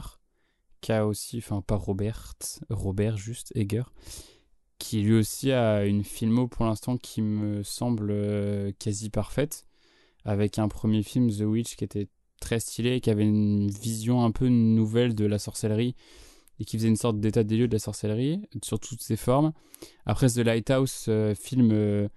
qui 0.82 0.92
a 0.92 1.06
aussi, 1.06 1.38
enfin 1.40 1.62
pas 1.62 1.76
Robert, 1.76 2.36
Robert 2.70 3.18
juste 3.18 3.52
Egger, 3.56 3.84
qui 4.80 5.02
lui 5.02 5.16
aussi 5.16 5.52
a 5.52 5.86
une 5.86 6.04
filmo 6.04 6.48
pour 6.48 6.66
l'instant 6.66 6.98
qui 6.98 7.22
me 7.22 7.64
semble 7.64 8.10
euh, 8.12 8.72
quasi 8.80 9.10
parfaite, 9.10 9.66
avec 10.24 10.60
un 10.60 10.68
premier 10.68 11.04
film 11.04 11.32
The 11.32 11.42
Witch 11.42 11.76
qui 11.76 11.84
était 11.84 12.08
très 12.40 12.60
stylé, 12.60 13.02
qui 13.02 13.10
avait 13.10 13.24
une 13.24 13.70
vision 13.70 14.24
un 14.24 14.32
peu 14.32 14.48
nouvelle 14.48 15.16
de 15.16 15.26
la 15.26 15.40
sorcellerie 15.40 15.96
et 16.60 16.66
qui 16.66 16.78
faisait 16.78 16.88
une 16.88 16.96
sorte 16.96 17.20
d'état 17.20 17.44
des 17.44 17.58
lieux 17.58 17.68
de 17.68 17.74
la 17.74 17.80
sorcellerie 17.80 18.42
sur 18.64 18.80
toutes 18.80 19.02
ses 19.02 19.16
formes. 19.16 19.54
Après 20.06 20.28
The 20.28 20.38
Lighthouse, 20.38 21.06
euh, 21.08 21.36
film 21.36 21.72
euh, 21.72 22.08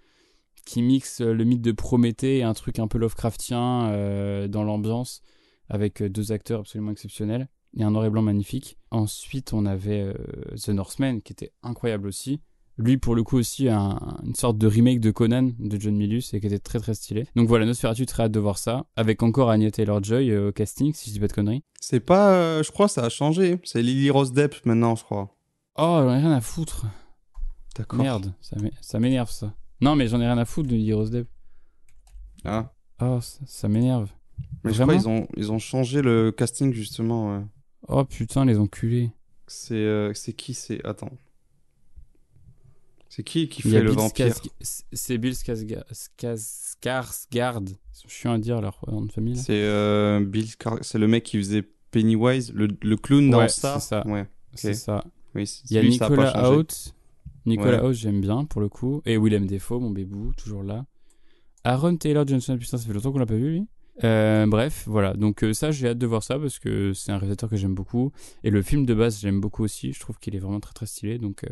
qui 0.64 0.82
mixe 0.82 1.20
euh, 1.20 1.32
le 1.32 1.44
mythe 1.44 1.62
de 1.62 1.72
Prométhée 1.72 2.38
et 2.38 2.42
un 2.42 2.54
truc 2.54 2.78
un 2.78 2.88
peu 2.88 2.98
Lovecraftien 2.98 3.88
euh, 3.90 4.48
dans 4.48 4.62
l'ambiance, 4.64 5.22
avec 5.68 6.02
euh, 6.02 6.08
deux 6.08 6.32
acteurs 6.32 6.60
absolument 6.60 6.90
exceptionnels 6.92 7.48
et 7.76 7.82
un 7.84 7.90
noir 7.92 8.04
et 8.04 8.10
blanc 8.10 8.22
magnifique. 8.22 8.76
Ensuite, 8.90 9.52
on 9.52 9.64
avait 9.66 10.12
The 10.56 10.70
Northman, 10.70 11.20
qui 11.20 11.32
était 11.32 11.52
incroyable 11.62 12.08
aussi. 12.08 12.40
Lui, 12.78 12.96
pour 12.96 13.14
le 13.14 13.22
coup, 13.22 13.36
aussi, 13.36 13.68
un- 13.68 14.18
une 14.24 14.34
sorte 14.34 14.56
de 14.58 14.66
remake 14.66 15.00
de 15.00 15.10
Conan 15.10 15.50
de 15.58 15.78
John 15.80 15.94
Milius 15.94 16.32
et 16.34 16.40
qui 16.40 16.46
était 16.46 16.58
très 16.58 16.80
très 16.80 16.94
stylé. 16.94 17.26
Donc 17.36 17.46
voilà, 17.46 17.66
Nosferatu, 17.66 18.06
très 18.06 18.24
hâte 18.24 18.32
de 18.32 18.40
voir 18.40 18.58
ça. 18.58 18.86
Avec 18.96 19.22
encore 19.22 19.50
Anya 19.50 19.70
Taylor-Joy 19.70 20.34
au 20.36 20.50
casting, 20.50 20.92
si 20.94 21.10
je 21.10 21.14
dis 21.14 21.20
pas 21.20 21.28
de 21.28 21.32
conneries. 21.32 21.62
C'est 21.80 22.00
pas, 22.00 22.32
euh, 22.32 22.62
je 22.64 22.72
crois, 22.72 22.88
ça 22.88 23.04
a 23.04 23.08
changé. 23.08 23.60
C'est 23.64 23.82
Lily 23.82 24.10
Rose 24.10 24.32
Depp 24.32 24.56
maintenant, 24.64 24.96
je 24.96 25.04
crois. 25.04 25.36
Oh, 25.76 26.00
j'en 26.02 26.10
ai 26.14 26.18
rien 26.18 26.32
à 26.32 26.40
foutre. 26.40 26.86
D'accord. 27.76 28.00
Merde, 28.00 28.32
ça 28.80 28.98
m'énerve 28.98 29.30
ça. 29.30 29.54
Non, 29.80 29.96
mais 29.96 30.06
j'en 30.08 30.20
ai 30.20 30.26
rien 30.26 30.38
à 30.38 30.44
foutre 30.44 30.68
de 30.68 30.76
Heroes 30.76 31.08
Dev. 31.10 31.24
Ah. 32.44 32.72
Oh, 33.00 33.20
ça, 33.20 33.38
ça 33.46 33.68
m'énerve. 33.68 34.10
Mais 34.64 34.72
je 34.72 34.82
crois 34.82 34.94
ils 34.94 35.08
ont, 35.08 35.26
ils 35.36 35.52
ont 35.52 35.58
changé 35.58 36.02
le 36.02 36.32
casting 36.32 36.72
justement. 36.72 37.36
ouais. 37.38 37.44
Oh 37.88 38.04
putain, 38.04 38.44
les 38.44 38.58
enculés. 38.58 39.10
C'est, 39.46 39.74
euh, 39.74 40.12
c'est 40.14 40.32
qui 40.32 40.54
C'est 40.54 40.84
attends. 40.86 41.10
C'est 43.08 43.24
qui 43.24 43.48
qui 43.48 43.62
fait 43.62 43.80
le 43.80 43.90
Bill 43.90 43.98
vampire 43.98 44.34
C'est 44.92 45.18
Bill 45.18 45.32
Skarsgård. 45.32 45.84
Skars- 45.92 46.76
Skarsgård. 46.80 47.68
Ils 47.70 47.76
sont 47.92 48.08
chiants 48.08 48.32
à 48.34 48.38
dire 48.38 48.60
leur 48.60 48.78
nom 48.88 49.02
de 49.02 49.10
famille. 49.10 49.36
C'est 49.36 49.50
euh, 49.64 50.20
Bill, 50.24 50.46
c'est 50.82 50.98
le 50.98 51.08
mec 51.08 51.24
qui 51.24 51.38
faisait 51.38 51.68
Pennywise, 51.90 52.52
le, 52.54 52.68
le 52.82 52.96
clown 52.96 53.28
dans 53.30 53.48
ça. 53.48 53.80
c'est 53.80 53.88
ça. 53.88 54.06
Ouais. 54.06 54.26
C'est 54.54 54.74
ça. 54.74 55.04
Oui, 55.34 55.44
Il 55.70 55.74
y 55.76 55.78
a 55.78 55.82
Nicolas 55.82 56.32
changé. 56.32 56.64
Nicolas 57.46 57.84
Ouais. 57.84 57.94
J'aime 57.94 58.20
bien 58.20 58.44
pour 58.44 58.60
le 58.60 58.68
coup. 58.68 59.02
Et 59.06 59.16
Willem 59.16 59.46
Defoe, 59.46 59.80
mon 59.80 59.90
bébou, 59.90 60.32
toujours 60.34 60.62
là. 60.62 60.84
Aaron 61.64 61.96
Taylor 61.96 62.26
Johnson, 62.26 62.56
putain, 62.58 62.78
ça 62.78 62.86
fait 62.86 62.92
longtemps 62.92 63.12
qu'on 63.12 63.18
l'a 63.18 63.26
pas 63.26 63.34
vu 63.34 63.50
lui. 63.50 63.66
Euh, 64.04 64.46
bref, 64.46 64.84
voilà. 64.86 65.14
Donc 65.14 65.44
euh, 65.44 65.52
ça, 65.52 65.70
j'ai 65.70 65.88
hâte 65.88 65.98
de 65.98 66.06
voir 66.06 66.22
ça 66.22 66.38
parce 66.38 66.58
que 66.58 66.92
c'est 66.92 67.12
un 67.12 67.18
réalisateur 67.18 67.50
que 67.50 67.56
j'aime 67.56 67.74
beaucoup. 67.74 68.12
Et 68.44 68.50
le 68.50 68.62
film 68.62 68.86
de 68.86 68.94
base, 68.94 69.20
j'aime 69.20 69.40
beaucoup 69.40 69.62
aussi. 69.62 69.92
Je 69.92 70.00
trouve 70.00 70.18
qu'il 70.18 70.34
est 70.34 70.38
vraiment 70.38 70.60
très 70.60 70.72
très 70.72 70.86
stylé. 70.86 71.18
Donc 71.18 71.44
euh, 71.44 71.48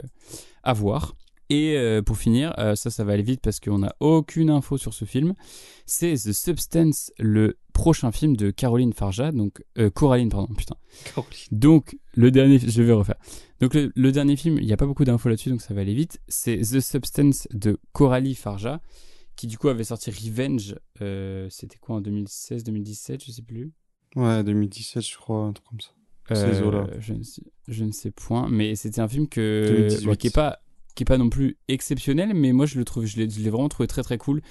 à 0.62 0.72
voir. 0.72 1.14
Et 1.50 1.78
pour 2.04 2.18
finir, 2.18 2.52
ça, 2.74 2.90
ça 2.90 3.04
va 3.04 3.14
aller 3.14 3.22
vite 3.22 3.40
parce 3.40 3.58
qu'on 3.58 3.78
n'a 3.78 3.96
aucune 4.00 4.50
info 4.50 4.76
sur 4.76 4.92
ce 4.92 5.06
film. 5.06 5.32
C'est 5.86 6.12
The 6.12 6.32
Substance, 6.34 7.10
le 7.18 7.56
prochain 7.72 8.12
film 8.12 8.36
de 8.36 8.50
Caroline 8.50 8.92
Farja, 8.92 9.32
donc 9.32 9.64
Coraline, 9.94 10.28
pardon, 10.28 10.52
putain. 10.54 10.76
Caroline. 11.14 11.48
Donc, 11.50 11.96
le 12.18 12.30
dernier, 12.30 12.58
je 12.58 12.82
vais 12.82 12.92
refaire. 12.92 13.16
Donc, 13.60 13.74
le, 13.74 13.92
le 13.94 14.12
dernier 14.12 14.36
film, 14.36 14.58
il 14.58 14.66
n'y 14.66 14.72
a 14.72 14.76
pas 14.76 14.86
beaucoup 14.86 15.04
d'infos 15.04 15.28
là-dessus, 15.28 15.50
donc 15.50 15.62
ça 15.62 15.74
va 15.74 15.80
aller 15.82 15.94
vite. 15.94 16.20
C'est 16.28 16.58
The 16.58 16.80
Substance 16.80 17.48
de 17.52 17.78
Coralie 17.92 18.34
Farja, 18.34 18.80
qui 19.36 19.46
du 19.46 19.56
coup 19.58 19.68
avait 19.68 19.84
sorti 19.84 20.10
Revenge. 20.10 20.74
euh, 21.00 21.46
C'était 21.50 21.78
quoi 21.78 21.96
en 21.96 22.00
2016, 22.00 22.64
2017, 22.64 23.24
je 23.24 23.30
sais 23.32 23.42
plus. 23.42 23.72
Ouais, 24.16 24.42
2017, 24.42 25.02
je 25.06 25.16
crois, 25.16 25.44
un 25.44 25.52
truc 25.52 25.66
comme 25.68 25.80
ça. 25.80 25.90
Ces 26.34 26.60
eaux-là. 26.60 26.88
je, 26.98 27.14
ne 27.14 27.22
sais, 27.22 27.42
je 27.68 27.84
ne 27.84 27.92
sais 27.92 28.10
point, 28.10 28.48
mais 28.50 28.74
c'était 28.76 29.00
un 29.00 29.08
film 29.08 29.28
que 29.28 29.66
2018. 29.68 30.06
bon, 30.06 30.14
qui 30.14 30.26
est 30.26 30.34
pas 30.34 30.58
qui 30.94 31.04
est 31.04 31.06
pas 31.06 31.16
non 31.16 31.30
plus 31.30 31.56
exceptionnel, 31.68 32.34
mais 32.34 32.52
moi 32.52 32.66
je 32.66 32.76
le 32.78 32.84
trouve, 32.84 33.06
je 33.06 33.16
l'ai 33.16 33.30
je 33.30 33.40
l'ai 33.40 33.48
vraiment 33.48 33.68
trouvé 33.70 33.86
très 33.86 34.02
très 34.02 34.18
cool. 34.18 34.42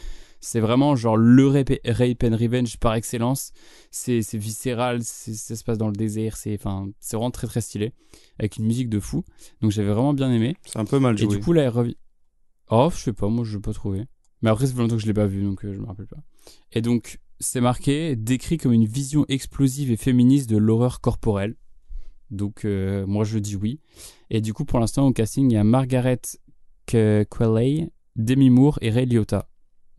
C'est 0.50 0.62
vraiment 0.62 0.96
genre 0.96 1.18
le 1.18 1.46
rape, 1.48 1.74
rape 1.86 2.24
and 2.24 2.38
revenge 2.38 2.78
par 2.78 2.94
excellence. 2.94 3.52
C'est 3.92 4.22
viscéral, 4.38 5.00
c'est- 5.04 5.34
ça 5.34 5.58
se 5.58 5.64
passe 5.66 5.78
dans 5.78 5.88
le 5.88 5.94
désert, 5.94 6.38
c'est 6.38 6.56
vraiment 6.56 7.32
très 7.32 7.48
très 7.48 7.60
stylé 7.60 7.92
avec 8.40 8.56
une 8.56 8.66
musique 8.66 8.88
de 8.90 9.02
fou. 9.02 9.26
Donc 9.62 9.72
j'avais 9.72 9.90
vraiment 9.92 10.14
bien 10.14 10.32
aimé. 10.32 10.56
C'est 10.66 10.80
un 10.80 10.86
peu 10.86 11.00
mal 11.00 11.16
Et 11.16 11.18
joué. 11.18 11.36
du 11.36 11.40
coup 11.44 11.52
là 11.52 11.64
elle 11.64 11.70
revient. 11.70 11.98
Oh 12.70 12.90
je 12.94 12.98
sais 12.98 13.12
pas, 13.12 13.28
moi 13.28 13.44
je 13.44 13.56
l'ai 13.58 13.62
pas 13.62 13.74
trouvé. 13.74 14.06
Mais 14.42 14.50
après 14.50 14.68
ça 14.68 14.74
fait 14.74 14.80
longtemps 14.80 14.96
que 14.96 15.02
je 15.02 15.08
l'ai 15.08 15.14
pas 15.14 15.26
vu 15.28 15.44
donc 15.44 15.66
euh, 15.66 15.74
je 15.74 15.80
me 15.82 15.86
rappelle 15.86 16.08
pas. 16.08 16.24
Et 16.72 16.82
donc 16.82 17.20
c'est 17.42 17.60
marqué 17.60 18.16
décrit 18.16 18.58
comme 18.58 18.72
une 18.72 18.86
vision 18.86 19.26
explosive 19.28 19.92
et 19.92 19.98
féministe 19.98 20.50
de 20.50 20.56
l'horreur 20.56 21.02
corporelle. 21.02 21.56
Donc 22.32 22.64
euh, 22.64 23.06
moi 23.06 23.26
je 23.26 23.38
dis 23.38 23.58
oui. 23.58 23.82
Et 24.30 24.40
du 24.40 24.54
coup 24.54 24.64
pour 24.64 24.80
l'instant 24.80 25.06
au 25.08 25.12
casting 25.12 25.52
il 25.52 25.56
y 25.56 25.58
a 25.58 25.66
Margaret 25.66 26.22
Qualley, 26.86 27.90
Demi 28.16 28.50
Moore 28.50 28.80
et 28.82 28.92
Ray 28.92 29.06
Liotta. 29.08 29.50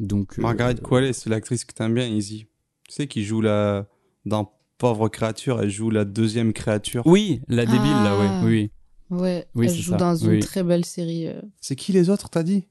Donc 0.00 0.38
euh, 0.38 0.42
Margaret 0.42 0.76
Qualley, 0.76 1.12
c'est 1.12 1.28
l'actrice 1.30 1.64
que 1.64 1.72
t'aimes 1.72 1.94
bien, 1.94 2.06
Easy. 2.06 2.46
Tu 2.88 2.94
sais, 2.94 3.06
qui 3.06 3.24
joue 3.24 3.40
la. 3.40 3.86
Dans 4.24 4.52
Pauvre 4.78 5.08
créature, 5.08 5.60
elle 5.60 5.70
joue 5.70 5.90
la 5.90 6.04
deuxième 6.04 6.52
créature. 6.52 7.02
Oui, 7.04 7.40
la 7.48 7.66
débile 7.66 7.80
là, 7.82 8.14
Ah. 8.16 8.44
ouais, 8.44 8.46
oui. 8.46 8.70
Ouais, 9.10 9.46
Oui, 9.56 9.66
elle 9.68 9.74
joue 9.74 9.90
ça, 9.92 9.96
dans 9.96 10.14
une 10.14 10.30
oui. 10.30 10.38
très 10.40 10.62
belle 10.62 10.84
série. 10.84 11.26
euh. 11.26 11.40
C'est 11.60 11.74
qui 11.74 11.92
les 11.92 12.10
autres, 12.10 12.28
t'as 12.30 12.42
dit? 12.44 12.64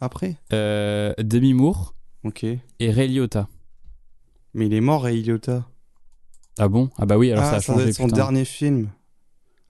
Après? 0.00 0.36
Euh, 0.52 1.12
Demi 1.18 1.52
Moore 1.54 1.94
Ok. 2.22 2.44
et 2.44 2.90
Ray 2.90 3.08
Liotta. 3.08 3.48
Mais 4.54 4.66
il 4.66 4.74
est 4.74 4.80
mort, 4.80 5.02
Ray 5.02 5.22
Liotta. 5.22 5.66
Ah 6.58 6.68
bon? 6.68 6.90
Ah 6.98 7.06
bah 7.06 7.18
oui, 7.18 7.32
alors 7.32 7.44
ah, 7.44 7.50
ça 7.50 7.56
a 7.56 7.60
ça 7.60 7.72
doit 7.72 7.80
changé. 7.82 7.92
son 7.94 8.04
putain. 8.04 8.16
dernier 8.16 8.44
film. 8.44 8.90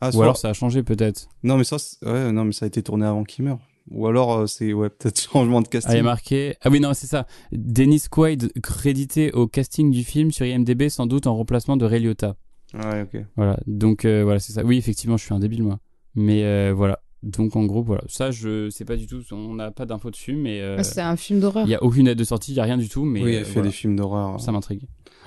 Ah, 0.02 0.08
Ou 0.08 0.12
soit- 0.12 0.24
alors 0.24 0.36
ça 0.36 0.48
a 0.50 0.52
changé 0.52 0.82
peut-être. 0.82 1.28
Non, 1.42 1.56
mais 1.56 1.64
ça, 1.64 1.76
ouais, 2.02 2.32
non, 2.32 2.44
mais 2.44 2.52
ça 2.52 2.64
a 2.64 2.68
été 2.68 2.82
tourné 2.82 3.06
avant 3.06 3.24
qu'il 3.24 3.44
meure. 3.44 3.58
Ou 3.90 4.06
alors, 4.06 4.32
euh, 4.38 4.46
c'est 4.46 4.72
ouais, 4.72 4.88
peut-être 4.98 5.20
changement 5.20 5.60
de 5.60 5.66
Ah, 5.66 5.70
il 5.76 5.80
casting. 5.80 5.98
a 5.98 6.02
marqué. 6.02 6.54
Ah 6.62 6.70
oui, 6.70 6.80
non, 6.80 6.94
c'est 6.94 7.06
ça. 7.06 7.26
Dennis 7.52 8.04
Quaid 8.10 8.52
crédité 8.62 9.32
au 9.32 9.46
casting 9.46 9.90
du 9.90 10.04
film 10.04 10.30
sur 10.30 10.46
IMDb, 10.46 10.88
sans 10.88 11.06
doute 11.06 11.26
en 11.26 11.34
remplacement 11.36 11.76
de 11.76 11.84
Ray 11.84 12.00
Liotta. 12.00 12.36
Ouais, 12.74 13.02
ok. 13.02 13.20
Voilà, 13.36 13.58
donc 13.66 14.04
euh, 14.04 14.22
voilà, 14.22 14.38
c'est 14.38 14.52
ça. 14.52 14.62
Oui, 14.64 14.76
effectivement, 14.78 15.16
je 15.16 15.24
suis 15.24 15.34
un 15.34 15.40
débile, 15.40 15.62
moi. 15.64 15.80
Mais 16.14 16.44
euh, 16.44 16.72
voilà. 16.74 17.00
Donc 17.22 17.54
en 17.56 17.64
gros, 17.66 17.82
voilà. 17.82 18.02
Ça, 18.08 18.30
je 18.30 18.70
sais 18.70 18.84
pas 18.84 18.96
du 18.96 19.06
tout. 19.06 19.20
On 19.32 19.54
n'a 19.54 19.70
pas 19.72 19.84
d'infos 19.86 20.10
dessus, 20.10 20.36
mais 20.36 20.60
euh, 20.62 20.76
Ah, 20.78 20.84
c'est 20.84 21.00
un 21.02 21.16
film 21.16 21.40
d'horreur. 21.40 21.66
il 21.66 21.68
n'y 21.68 21.74
a 21.74 21.82
aucune 21.82 22.06
date 22.06 22.16
de 22.16 22.24
sortie, 22.24 22.52
il 22.52 22.54
n'y 22.54 22.60
a 22.60 22.64
rien 22.64 22.78
du 22.78 22.88
tout. 22.88 23.04
Mais 23.04 23.22
oui, 23.22 23.34
elle 23.34 23.44
fait 23.44 23.54
voilà. 23.54 23.68
des 23.68 23.74
films 23.74 23.96
d'horreur. 23.96 24.40
Ça 24.40 24.52
m'intrigue. 24.52 24.84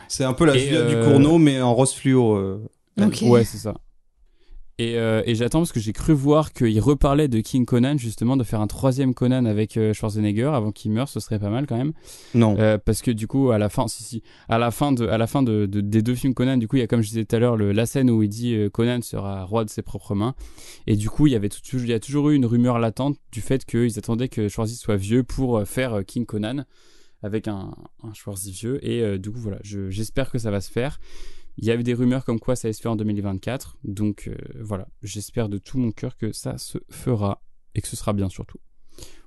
C'est 0.08 0.24
un 0.24 0.34
peu 0.34 0.46
la 0.46 0.56
Et, 0.56 0.60
Julia 0.60 0.80
euh, 0.80 0.90
Ducournau, 1.06 1.38
mais 1.38 1.62
en 1.62 1.74
rose 1.76 1.94
fluo. 1.94 2.36
euh. 2.36 2.66
Ok. 3.00 3.20
Ouais, 3.24 3.44
c'est 3.44 3.58
ça. 3.58 3.76
Et, 4.80 4.98
euh, 4.98 5.22
et 5.28 5.36
j'attends 5.36 5.60
parce 5.60 5.72
que 5.72 5.80
j'ai 5.80 5.94
cru 5.94 6.14
voir 6.14 6.52
qu'il 6.52 6.80
reparlait 6.82 7.28
de 7.28 7.40
King 7.42 7.64
Conan, 7.64 7.96
justement, 7.98 8.36
de 8.38 8.44
faire 8.44 8.60
un 8.60 8.66
troisième 8.66 9.14
Conan 9.14 9.46
avec 9.46 9.78
euh, 9.78 9.94
Schwarzenegger 9.94 10.50
avant 10.54 10.72
qu'il 10.72 10.90
meure, 10.92 11.08
ce 11.08 11.20
serait 11.20 11.38
pas 11.38 11.52
mal 11.52 11.68
quand 11.68 11.78
même. 11.78 11.94
Non. 12.34 12.58
Euh, 12.58 12.80
parce 12.84 13.04
que 13.04 13.12
du 13.12 13.28
coup, 13.28 13.52
à 13.52 13.60
la 13.60 13.70
fin, 13.70 13.88
si, 13.88 14.02
si, 14.04 14.24
à 14.50 14.58
la 14.58 14.72
fin, 14.72 14.92
de, 14.92 15.06
à 15.08 15.20
la 15.20 15.28
fin 15.28 15.44
de, 15.44 15.68
de- 15.68 15.82
des 15.82 16.02
deux 16.02 16.16
films 16.16 16.34
Conan, 16.34 16.58
du 16.58 16.68
coup, 16.68 16.78
il 16.78 16.80
y 16.80 16.84
a, 16.84 16.88
comme 16.88 17.02
je 17.02 17.10
disais 17.10 17.24
tout 17.24 17.36
à 17.36 17.40
l'heure, 17.40 17.56
la 17.56 17.86
scène 17.86 18.10
où 18.10 18.24
il 18.24 18.30
dit 18.30 18.58
Conan 18.74 19.00
sera 19.04 19.44
roi 19.44 19.64
de 19.64 19.70
ses 19.70 19.84
propres 19.84 20.16
mains. 20.16 20.34
Et 20.88 20.96
du 20.96 21.08
coup, 21.08 21.28
il 21.28 21.34
y, 21.34 21.36
avait 21.36 21.50
tout- 21.50 21.60
il 21.74 21.88
y 21.88 21.94
a 21.94 22.00
toujours 22.00 22.32
eu 22.32 22.36
une 22.36 22.46
rumeur 22.48 22.80
latente 22.80 23.18
du 23.32 23.42
fait 23.42 23.66
qu'ils 23.66 24.00
attendaient 24.00 24.28
que 24.30 24.48
Schwarzy 24.50 24.76
soit 24.76 24.96
vieux 24.98 25.22
pour 25.24 25.62
faire 25.68 26.04
King 26.06 26.26
Conan 26.26 26.64
avec 27.22 27.48
un, 27.48 27.76
un 28.04 28.14
Schwarzy 28.16 28.52
vieux. 28.52 28.84
Et 28.84 29.20
du 29.20 29.30
coup, 29.32 29.40
voilà, 29.40 29.60
je- 29.64 29.92
j'espère 29.92 30.32
que 30.32 30.40
ça 30.40 30.50
va 30.50 30.62
se 30.62 30.72
faire. 30.72 31.00
Il 31.58 31.66
y 31.66 31.72
avait 31.72 31.84
des 31.84 31.94
rumeurs 31.94 32.26
comme 32.26 32.40
quoi 32.40 32.56
ça 32.56 32.68
allait 32.68 32.74
se 32.74 32.82
faire 32.82 32.92
en 32.92 32.96
2024. 32.96 33.78
Donc 33.84 34.28
euh, 34.28 34.36
voilà, 34.60 34.88
j'espère 35.02 35.50
de 35.50 35.58
tout 35.58 35.78
mon 35.78 35.92
cœur 35.92 36.18
que 36.18 36.32
ça 36.32 36.58
se 36.58 36.80
fera 36.90 37.44
et 37.76 37.82
que 37.82 37.88
ce 37.88 37.96
sera 37.96 38.14
bien 38.14 38.30
surtout. 38.30 38.60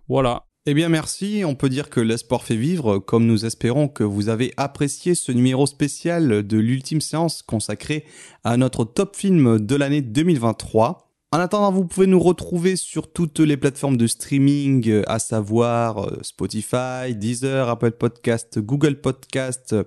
Voilà. 0.09 0.47
Eh 0.69 0.75
bien 0.75 0.89
merci, 0.89 1.43
on 1.47 1.55
peut 1.55 1.69
dire 1.69 1.91
que 1.91 2.01
l'espoir 2.01 2.43
fait 2.43 2.57
vivre, 2.57 2.99
comme 2.99 3.25
nous 3.25 3.47
espérons 3.47 3.87
que 3.87 4.03
vous 4.03 4.29
avez 4.29 4.53
apprécié 4.57 5.15
ce 5.15 5.31
numéro 5.31 5.65
spécial 5.67 6.45
de 6.45 6.59
l'ultime 6.59 7.01
séance 7.01 7.43
consacré 7.43 8.05
à 8.43 8.57
notre 8.57 8.85
top 8.85 9.15
film 9.15 9.61
de 9.61 9.77
l'année 9.77 10.03
2023. 10.03 11.06
En 11.33 11.41
attendant, 11.41 11.73
vous 11.73 11.85
pouvez 11.85 12.07
nous 12.07 12.21
retrouver 12.21 12.77
sur 12.77 13.13
toutes 13.13 13.41
les 13.41 13.57
plateformes 13.57 13.97
de 13.97 14.07
streaming, 14.07 14.89
euh, 14.89 15.03
à 15.09 15.19
savoir 15.19 16.07
euh, 16.07 16.19
Spotify, 16.23 17.15
Deezer, 17.17 17.69
Apple 17.69 17.91
Podcast, 17.93 18.61
Google 18.61 19.01
Podcast 19.01 19.73
euh, 19.73 19.85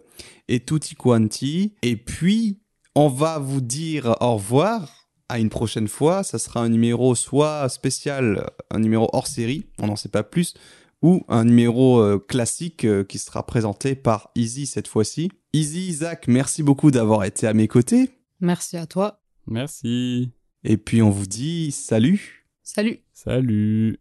et 0.49 0.59
tutti 0.59 0.95
quanti. 0.95 1.75
Et 1.81 1.95
puis, 1.95 2.59
on 2.93 3.07
va 3.07 3.39
vous 3.39 3.61
dire 3.61 4.17
au 4.19 4.33
revoir 4.33 5.07
à 5.29 5.39
une 5.39 5.49
prochaine 5.49 5.87
fois. 5.87 6.23
Ça 6.23 6.39
sera 6.39 6.59
un 6.59 6.69
numéro 6.69 7.15
soit 7.15 7.69
spécial, 7.69 8.45
un 8.69 8.79
numéro 8.79 9.09
hors 9.13 9.27
série, 9.27 9.65
on 9.79 9.87
n'en 9.87 9.95
sait 9.95 10.09
pas 10.09 10.23
plus, 10.23 10.55
ou 11.01 11.23
un 11.29 11.45
numéro 11.45 12.19
classique 12.19 12.85
qui 13.07 13.17
sera 13.17 13.45
présenté 13.45 13.95
par 13.95 14.31
Easy 14.35 14.65
cette 14.65 14.87
fois-ci. 14.87 15.31
Easy, 15.53 15.87
Isaac, 15.87 16.27
merci 16.27 16.63
beaucoup 16.63 16.91
d'avoir 16.91 17.23
été 17.23 17.47
à 17.47 17.53
mes 17.53 17.67
côtés. 17.67 18.09
Merci 18.41 18.75
à 18.75 18.85
toi. 18.85 19.21
Merci. 19.47 20.33
Et 20.63 20.77
puis 20.77 21.01
on 21.01 21.09
vous 21.09 21.25
dit 21.25 21.71
salut. 21.71 22.45
Salut. 22.63 22.99
Salut. 23.13 23.97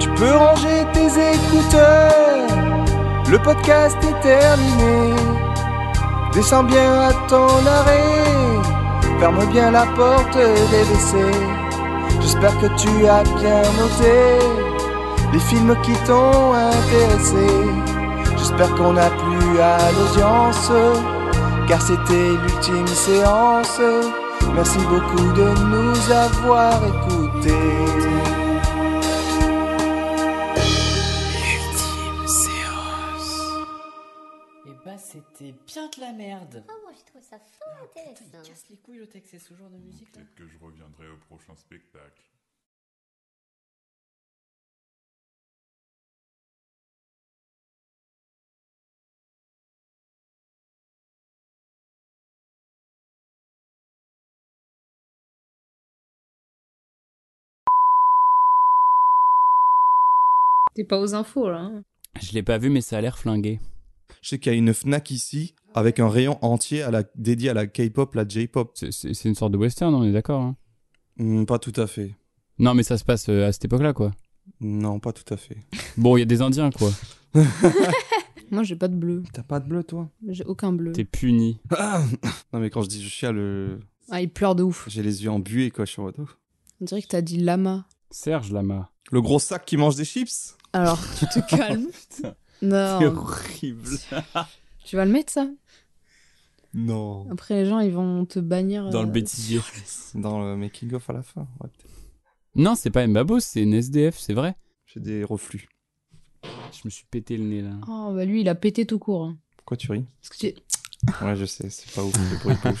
Tu 0.00 0.08
peux 0.16 0.32
ranger 0.32 0.84
tes 0.92 1.06
écouteurs, 1.34 2.48
le 3.30 3.38
podcast 3.38 3.96
est 4.02 4.20
terminé. 4.20 5.14
Descends 6.32 6.64
bien 6.64 7.08
à 7.08 7.12
ton 7.28 7.66
arrêt, 7.66 9.20
ferme 9.20 9.44
bien 9.52 9.70
la 9.70 9.86
porte 9.94 10.34
des 10.36 10.84
WC. 10.94 11.18
J'espère 12.20 12.58
que 12.60 12.66
tu 12.80 13.06
as 13.06 13.22
bien 13.22 13.62
noté 13.78 14.38
les 15.32 15.40
films 15.40 15.76
qui 15.82 15.92
t'ont 16.06 16.52
intéressé. 16.52 17.46
J'espère 18.38 18.74
qu'on 18.74 18.96
a 18.96 19.10
plu 19.10 19.60
à 19.60 19.78
l'audience, 19.92 20.70
car 21.68 21.80
c'était 21.82 22.30
l'ultime 22.30 22.86
séance. 22.86 23.80
Merci 24.54 24.78
beaucoup 24.78 25.32
de 25.32 25.48
nous 25.70 26.10
avoir 26.12 26.74
écoutés. 26.84 27.82
Et 34.66 34.72
bah 34.84 34.96
c'était 34.98 35.52
bien 35.66 35.88
de 35.88 36.00
la 36.00 36.12
merde. 36.12 36.64
Oh, 36.68 36.72
moi, 36.84 36.92
je 36.96 37.04
trouve 37.10 37.22
ça 37.22 37.38
fort 37.38 37.68
Ah, 37.80 37.86
putain, 37.86 38.00
il 38.06 38.10
intéressant. 38.26 38.48
casse 38.48 38.64
les 38.70 38.76
couilles 38.76 38.98
le 38.98 39.06
texte, 39.08 39.30
c'est 39.32 39.38
ce 39.38 39.54
genre 39.54 39.70
de 39.70 39.78
musique 39.78 40.08
là. 40.14 40.22
Peut-être 40.22 40.34
que 40.36 40.46
je 40.46 40.58
reviendrai 40.64 41.08
au 41.08 41.16
prochain 41.28 41.54
spectacle. 41.56 42.22
T'es 60.74 60.84
pas 60.84 61.00
aux 61.00 61.14
infos 61.14 61.50
là. 61.50 61.60
hein. 61.60 61.82
Je 62.20 62.32
l'ai 62.32 62.42
pas 62.42 62.58
vu, 62.58 62.70
mais 62.70 62.80
ça 62.80 62.98
a 62.98 63.00
l'air 63.00 63.18
flingué. 63.18 63.60
Je 64.22 64.28
sais 64.30 64.38
qu'il 64.38 64.52
y 64.52 64.54
a 64.54 64.58
une 64.58 64.72
Fnac 64.74 65.10
ici 65.10 65.54
avec 65.74 65.98
un 66.00 66.08
rayon 66.08 66.38
entier 66.44 66.82
à 66.82 66.90
la, 66.90 67.02
dédié 67.14 67.50
à 67.50 67.54
la 67.54 67.66
K-pop, 67.66 68.14
la 68.14 68.26
J-pop. 68.28 68.72
C'est- 68.74 69.24
une 69.24 69.34
sorte 69.34 69.52
de 69.52 69.58
western, 69.58 69.94
on 69.94 70.04
est 70.04 70.12
d'accord 70.12 70.42
hein 70.42 70.56
Hmm, 71.18 71.44
pas 71.44 71.58
tout 71.58 71.72
à 71.80 71.86
fait. 71.86 72.14
Non, 72.58 72.74
mais 72.74 72.82
ça 72.82 72.96
se 72.98 73.04
passe 73.04 73.28
euh, 73.28 73.46
à 73.46 73.52
cette 73.52 73.64
époque-là, 73.66 73.92
quoi. 73.92 74.12
Non, 74.60 75.00
pas 75.00 75.12
tout 75.12 75.32
à 75.32 75.36
fait. 75.36 75.58
Bon, 75.96 76.16
il 76.16 76.20
y 76.20 76.22
a 76.22 76.26
des 76.26 76.40
Indiens, 76.42 76.70
quoi. 76.70 76.90
Moi 78.50 78.62
j'ai 78.64 78.76
pas 78.76 78.88
de 78.88 78.96
bleu. 78.96 79.22
T'as 79.32 79.42
pas 79.42 79.60
de 79.60 79.68
bleu, 79.68 79.82
toi? 79.82 80.10
J'ai 80.28 80.44
aucun 80.44 80.72
bleu. 80.72 80.92
T'es 80.92 81.04
puni. 81.04 81.58
Non, 82.52 82.60
mais 82.60 82.68
quand 82.70 82.82
je 82.82 82.88
dis 82.88 83.02
je 83.02 83.08
chiale, 83.08 83.38
euh, 83.38 83.78
Ah, 84.10 84.20
il 84.20 84.28
pleure 84.30 84.54
de 84.54 84.62
ouf. 84.62 84.84
j'ai 84.90 85.02
les 85.02 85.24
yeux 85.24 85.30
embués, 85.30 85.70
quoi. 85.70 85.86
Je 85.86 85.92
suis 85.92 86.00
en 86.00 86.04
mode, 86.04 86.16
oh. 86.18 86.26
On 86.80 86.84
dirait 86.84 87.00
que 87.02 87.06
t'as 87.08 87.22
dit 87.22 87.38
lama. 87.38 87.86
Serge 88.12 88.52
Lama. 88.52 88.90
Le 89.10 89.20
gros 89.20 89.38
sac 89.38 89.64
qui 89.64 89.76
mange 89.76 89.96
des 89.96 90.04
chips 90.04 90.56
Alors, 90.72 90.98
tu 91.18 91.26
te 91.26 91.38
calmes. 91.56 91.86
Putain, 91.90 92.34
Non. 92.62 92.98
C'est 93.00 93.06
horrible. 93.06 93.88
Tu 94.84 94.96
vas 94.96 95.04
le 95.04 95.12
mettre 95.12 95.32
ça? 95.32 95.46
Non. 96.74 97.30
Après 97.30 97.54
les 97.62 97.66
gens 97.68 97.78
ils 97.80 97.92
vont 97.92 98.24
te 98.24 98.38
bannir. 98.40 98.88
Dans 98.90 99.02
le 99.02 99.08
euh, 99.08 99.12
bêtisier. 99.12 99.60
Dans 100.14 100.40
le 100.42 100.56
making-of 100.56 101.08
à 101.10 101.12
la 101.12 101.22
fin. 101.22 101.46
ouais. 101.60 101.70
Non, 102.54 102.74
c'est 102.74 102.90
pas 102.90 103.06
Mbabo, 103.06 103.40
c'est 103.40 103.62
une 103.62 103.74
SDF, 103.74 104.18
c'est 104.18 104.34
vrai. 104.34 104.56
J'ai 104.86 105.00
des 105.00 105.22
reflux. 105.24 105.68
Je 106.44 106.80
me 106.84 106.90
suis 106.90 107.04
pété 107.10 107.36
le 107.36 107.44
nez, 107.44 107.62
là. 107.62 107.70
Oh 107.88 108.12
bah 108.14 108.24
lui 108.24 108.40
il 108.40 108.48
a 108.48 108.54
pété 108.54 108.86
tout 108.86 108.98
court. 108.98 109.24
hein. 109.26 109.38
Pourquoi 109.56 109.76
tu 109.76 109.90
ris? 109.92 110.04
Parce 110.20 110.28
que 110.30 110.48
tu- 110.48 111.24
Ouais, 111.24 111.36
je 111.36 111.44
sais, 111.44 111.68
c'est 111.70 111.92
pas 111.94 112.02
ouf, 112.02 112.12
le 112.16 112.38
bruit 112.38 112.56
de. 112.64 112.76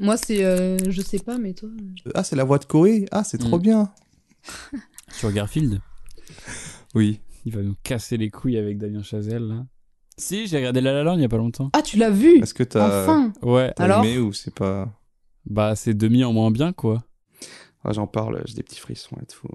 Moi 0.04 0.16
c'est 0.16 0.44
euh, 0.44 0.76
je 0.88 1.00
sais 1.00 1.18
pas 1.18 1.38
mais 1.38 1.54
toi. 1.54 1.68
euh, 1.70 2.10
Ah, 2.14 2.22
c'est 2.24 2.36
la 2.36 2.44
voix 2.44 2.58
de 2.58 2.64
Koé 2.66 3.06
Ah, 3.10 3.24
c'est 3.24 3.38
trop 3.38 3.58
Mm. 3.58 3.62
bien 3.62 3.92
Sur 5.12 5.32
Garfield 5.32 5.80
Oui. 6.94 7.20
Il 7.44 7.54
va 7.54 7.62
nous 7.62 7.76
casser 7.84 8.16
les 8.16 8.28
couilles 8.30 8.56
avec 8.58 8.76
Damien 8.78 9.02
Chazelle, 9.02 9.44
là. 9.44 9.66
Si, 10.18 10.46
j'ai 10.48 10.56
regardé 10.56 10.80
La 10.80 10.92
La 10.92 11.02
Land 11.04 11.16
il 11.16 11.20
y 11.20 11.24
a 11.24 11.28
pas 11.28 11.36
longtemps. 11.36 11.70
Ah 11.74 11.82
tu 11.82 11.96
l'as 11.96 12.10
vu 12.10 12.38
Est-ce 12.42 12.54
que 12.54 12.62
t'as 12.64 13.02
Enfin 13.04 13.32
Ouais. 13.42 13.72
t'as 13.76 13.84
Alors 13.84 14.04
aimé 14.04 14.18
ou 14.18 14.32
c'est 14.32 14.54
pas... 14.54 14.90
Bah, 15.44 15.76
c'est 15.76 15.94
demi 15.94 16.24
en 16.24 16.32
moins 16.32 16.50
bien, 16.50 16.72
quoi. 16.72 17.04
Ah, 17.84 17.92
j'en 17.92 18.08
parle, 18.08 18.42
j'ai 18.46 18.54
des 18.54 18.62
petits 18.64 18.80
frissons 18.80 19.16
et 19.22 19.26
tout. 19.26 19.46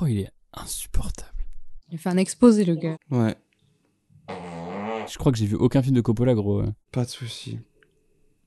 Oh, 0.00 0.06
il 0.06 0.18
est 0.20 0.30
insupportable. 0.52 1.44
Il 1.90 1.94
a 1.94 1.98
fait 1.98 2.08
un 2.08 2.16
exposé 2.16 2.64
le 2.64 2.74
gars. 2.74 2.96
Ouais, 3.10 3.36
Je 5.08 5.16
crois 5.18 5.30
que 5.30 5.38
j'ai 5.38 5.46
vu 5.46 5.54
aucun 5.54 5.80
film 5.82 5.94
de 5.94 6.00
Coppola, 6.00 6.34
gros. 6.34 6.62
ouais. 6.62 6.68
pas 6.90 7.04
de 7.04 7.10
souci. 7.10 7.58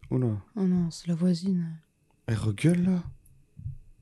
Oula, 0.10 0.36
Oh 0.58 0.64
non 0.64 0.92
c'est 0.92 1.08
la 1.08 1.16
voisine. 1.16 1.78
elle 2.28 2.36
regueule 2.38 2.84
là? 2.84 3.04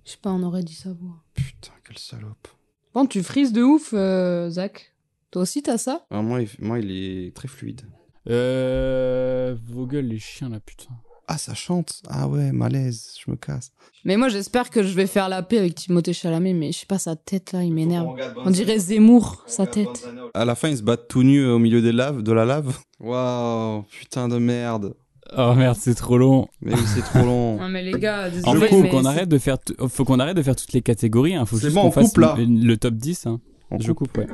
Je 0.05 0.11
sais 0.11 0.17
pas 0.19 0.31
on 0.31 0.41
aurait 0.41 0.63
dit 0.63 0.73
sa 0.73 0.91
voix. 0.93 1.23
Putain, 1.61 1.75
quelle 1.85 1.97
salope. 1.97 2.47
Bon 2.93 3.05
tu 3.05 3.21
frises 3.21 3.51
de 3.51 3.61
ouf 3.61 3.93
euh, 3.93 4.49
Zach. 4.49 4.93
Toi 5.31 5.41
aussi 5.41 5.61
t'as 5.61 5.77
ça? 5.77 6.05
Ah, 6.09 6.21
moi, 6.21 6.41
il... 6.41 6.49
moi, 6.59 6.79
il 6.79 6.91
est 6.91 7.35
très 7.35 7.47
fluide. 7.47 7.81
Euh. 8.29 9.55
Vos 9.67 9.85
gueules, 9.85 10.05
les 10.05 10.19
chiens, 10.19 10.49
là, 10.49 10.59
putain. 10.59 10.93
Ah, 11.27 11.37
ça 11.37 11.53
chante 11.53 12.01
Ah 12.09 12.27
ouais, 12.27 12.51
malaise, 12.51 13.13
je 13.23 13.29
me 13.29 13.35
casse. 13.35 13.71
Mais 14.03 14.17
moi 14.17 14.29
j'espère 14.29 14.69
que 14.71 14.81
je 14.81 14.93
vais 14.93 15.05
faire 15.05 15.29
la 15.29 15.43
paix 15.43 15.59
avec 15.59 15.75
Timothée 15.75 16.13
Chalamet 16.13 16.53
mais 16.53 16.71
je 16.71 16.79
sais 16.79 16.85
pas 16.87 16.97
sa 16.97 17.15
tête 17.15 17.51
là 17.51 17.63
il 17.63 17.71
m'énerve. 17.73 18.15
On 18.37 18.49
dirait 18.49 18.79
Zemmour 18.79 19.43
sa 19.45 19.67
tête. 19.67 20.09
À 20.33 20.45
la 20.45 20.55
fin, 20.55 20.69
ils 20.69 20.77
se 20.77 20.81
battent 20.81 21.07
tout 21.07 21.21
nus 21.21 21.45
au 21.45 21.59
milieu 21.59 21.81
des 21.81 21.91
laves, 21.91 22.23
de 22.23 22.31
la 22.31 22.45
lave? 22.45 22.79
Waouh, 22.99 23.83
putain 23.83 24.27
de 24.27 24.37
merde. 24.39 24.95
Oh 25.37 25.53
merde, 25.53 25.77
c'est 25.79 25.93
trop 25.95 26.17
long. 26.17 26.47
Mais 26.61 26.73
oui, 26.73 26.81
c'est 26.85 27.01
trop 27.01 27.19
long. 27.25 27.57
Non 27.57 27.69
mais 27.69 27.83
les 27.83 27.99
gars 27.99 28.27
En 28.27 28.29
désolé 28.53 28.59
fait, 28.61 28.67
faut 28.69 28.83
qu'on 28.87 29.05
arrête 29.05 29.29
de 29.29 29.37
faire, 29.37 29.59
t- 29.59 29.73
faut 29.87 30.03
qu'on 30.05 30.19
arrête 30.19 30.35
de 30.35 30.41
faire 30.43 30.55
toutes 30.55 30.73
les 30.73 30.81
catégories. 30.81 31.35
Hein. 31.35 31.45
Faut 31.45 31.57
C'est 31.57 31.63
juste 31.65 31.75
bon, 31.75 31.81
qu'on 31.83 31.87
on 31.87 31.91
fasse 31.91 32.09
coupe, 32.09 32.17
là. 32.19 32.35
le, 32.37 32.45
le 32.45 32.77
top 32.77 32.95
10. 32.95 33.27
Hein. 33.27 33.39
On 33.71 33.79
Je 33.79 33.91
coupe. 33.91 34.11
coupe, 34.13 34.17
ouais. 34.17 34.27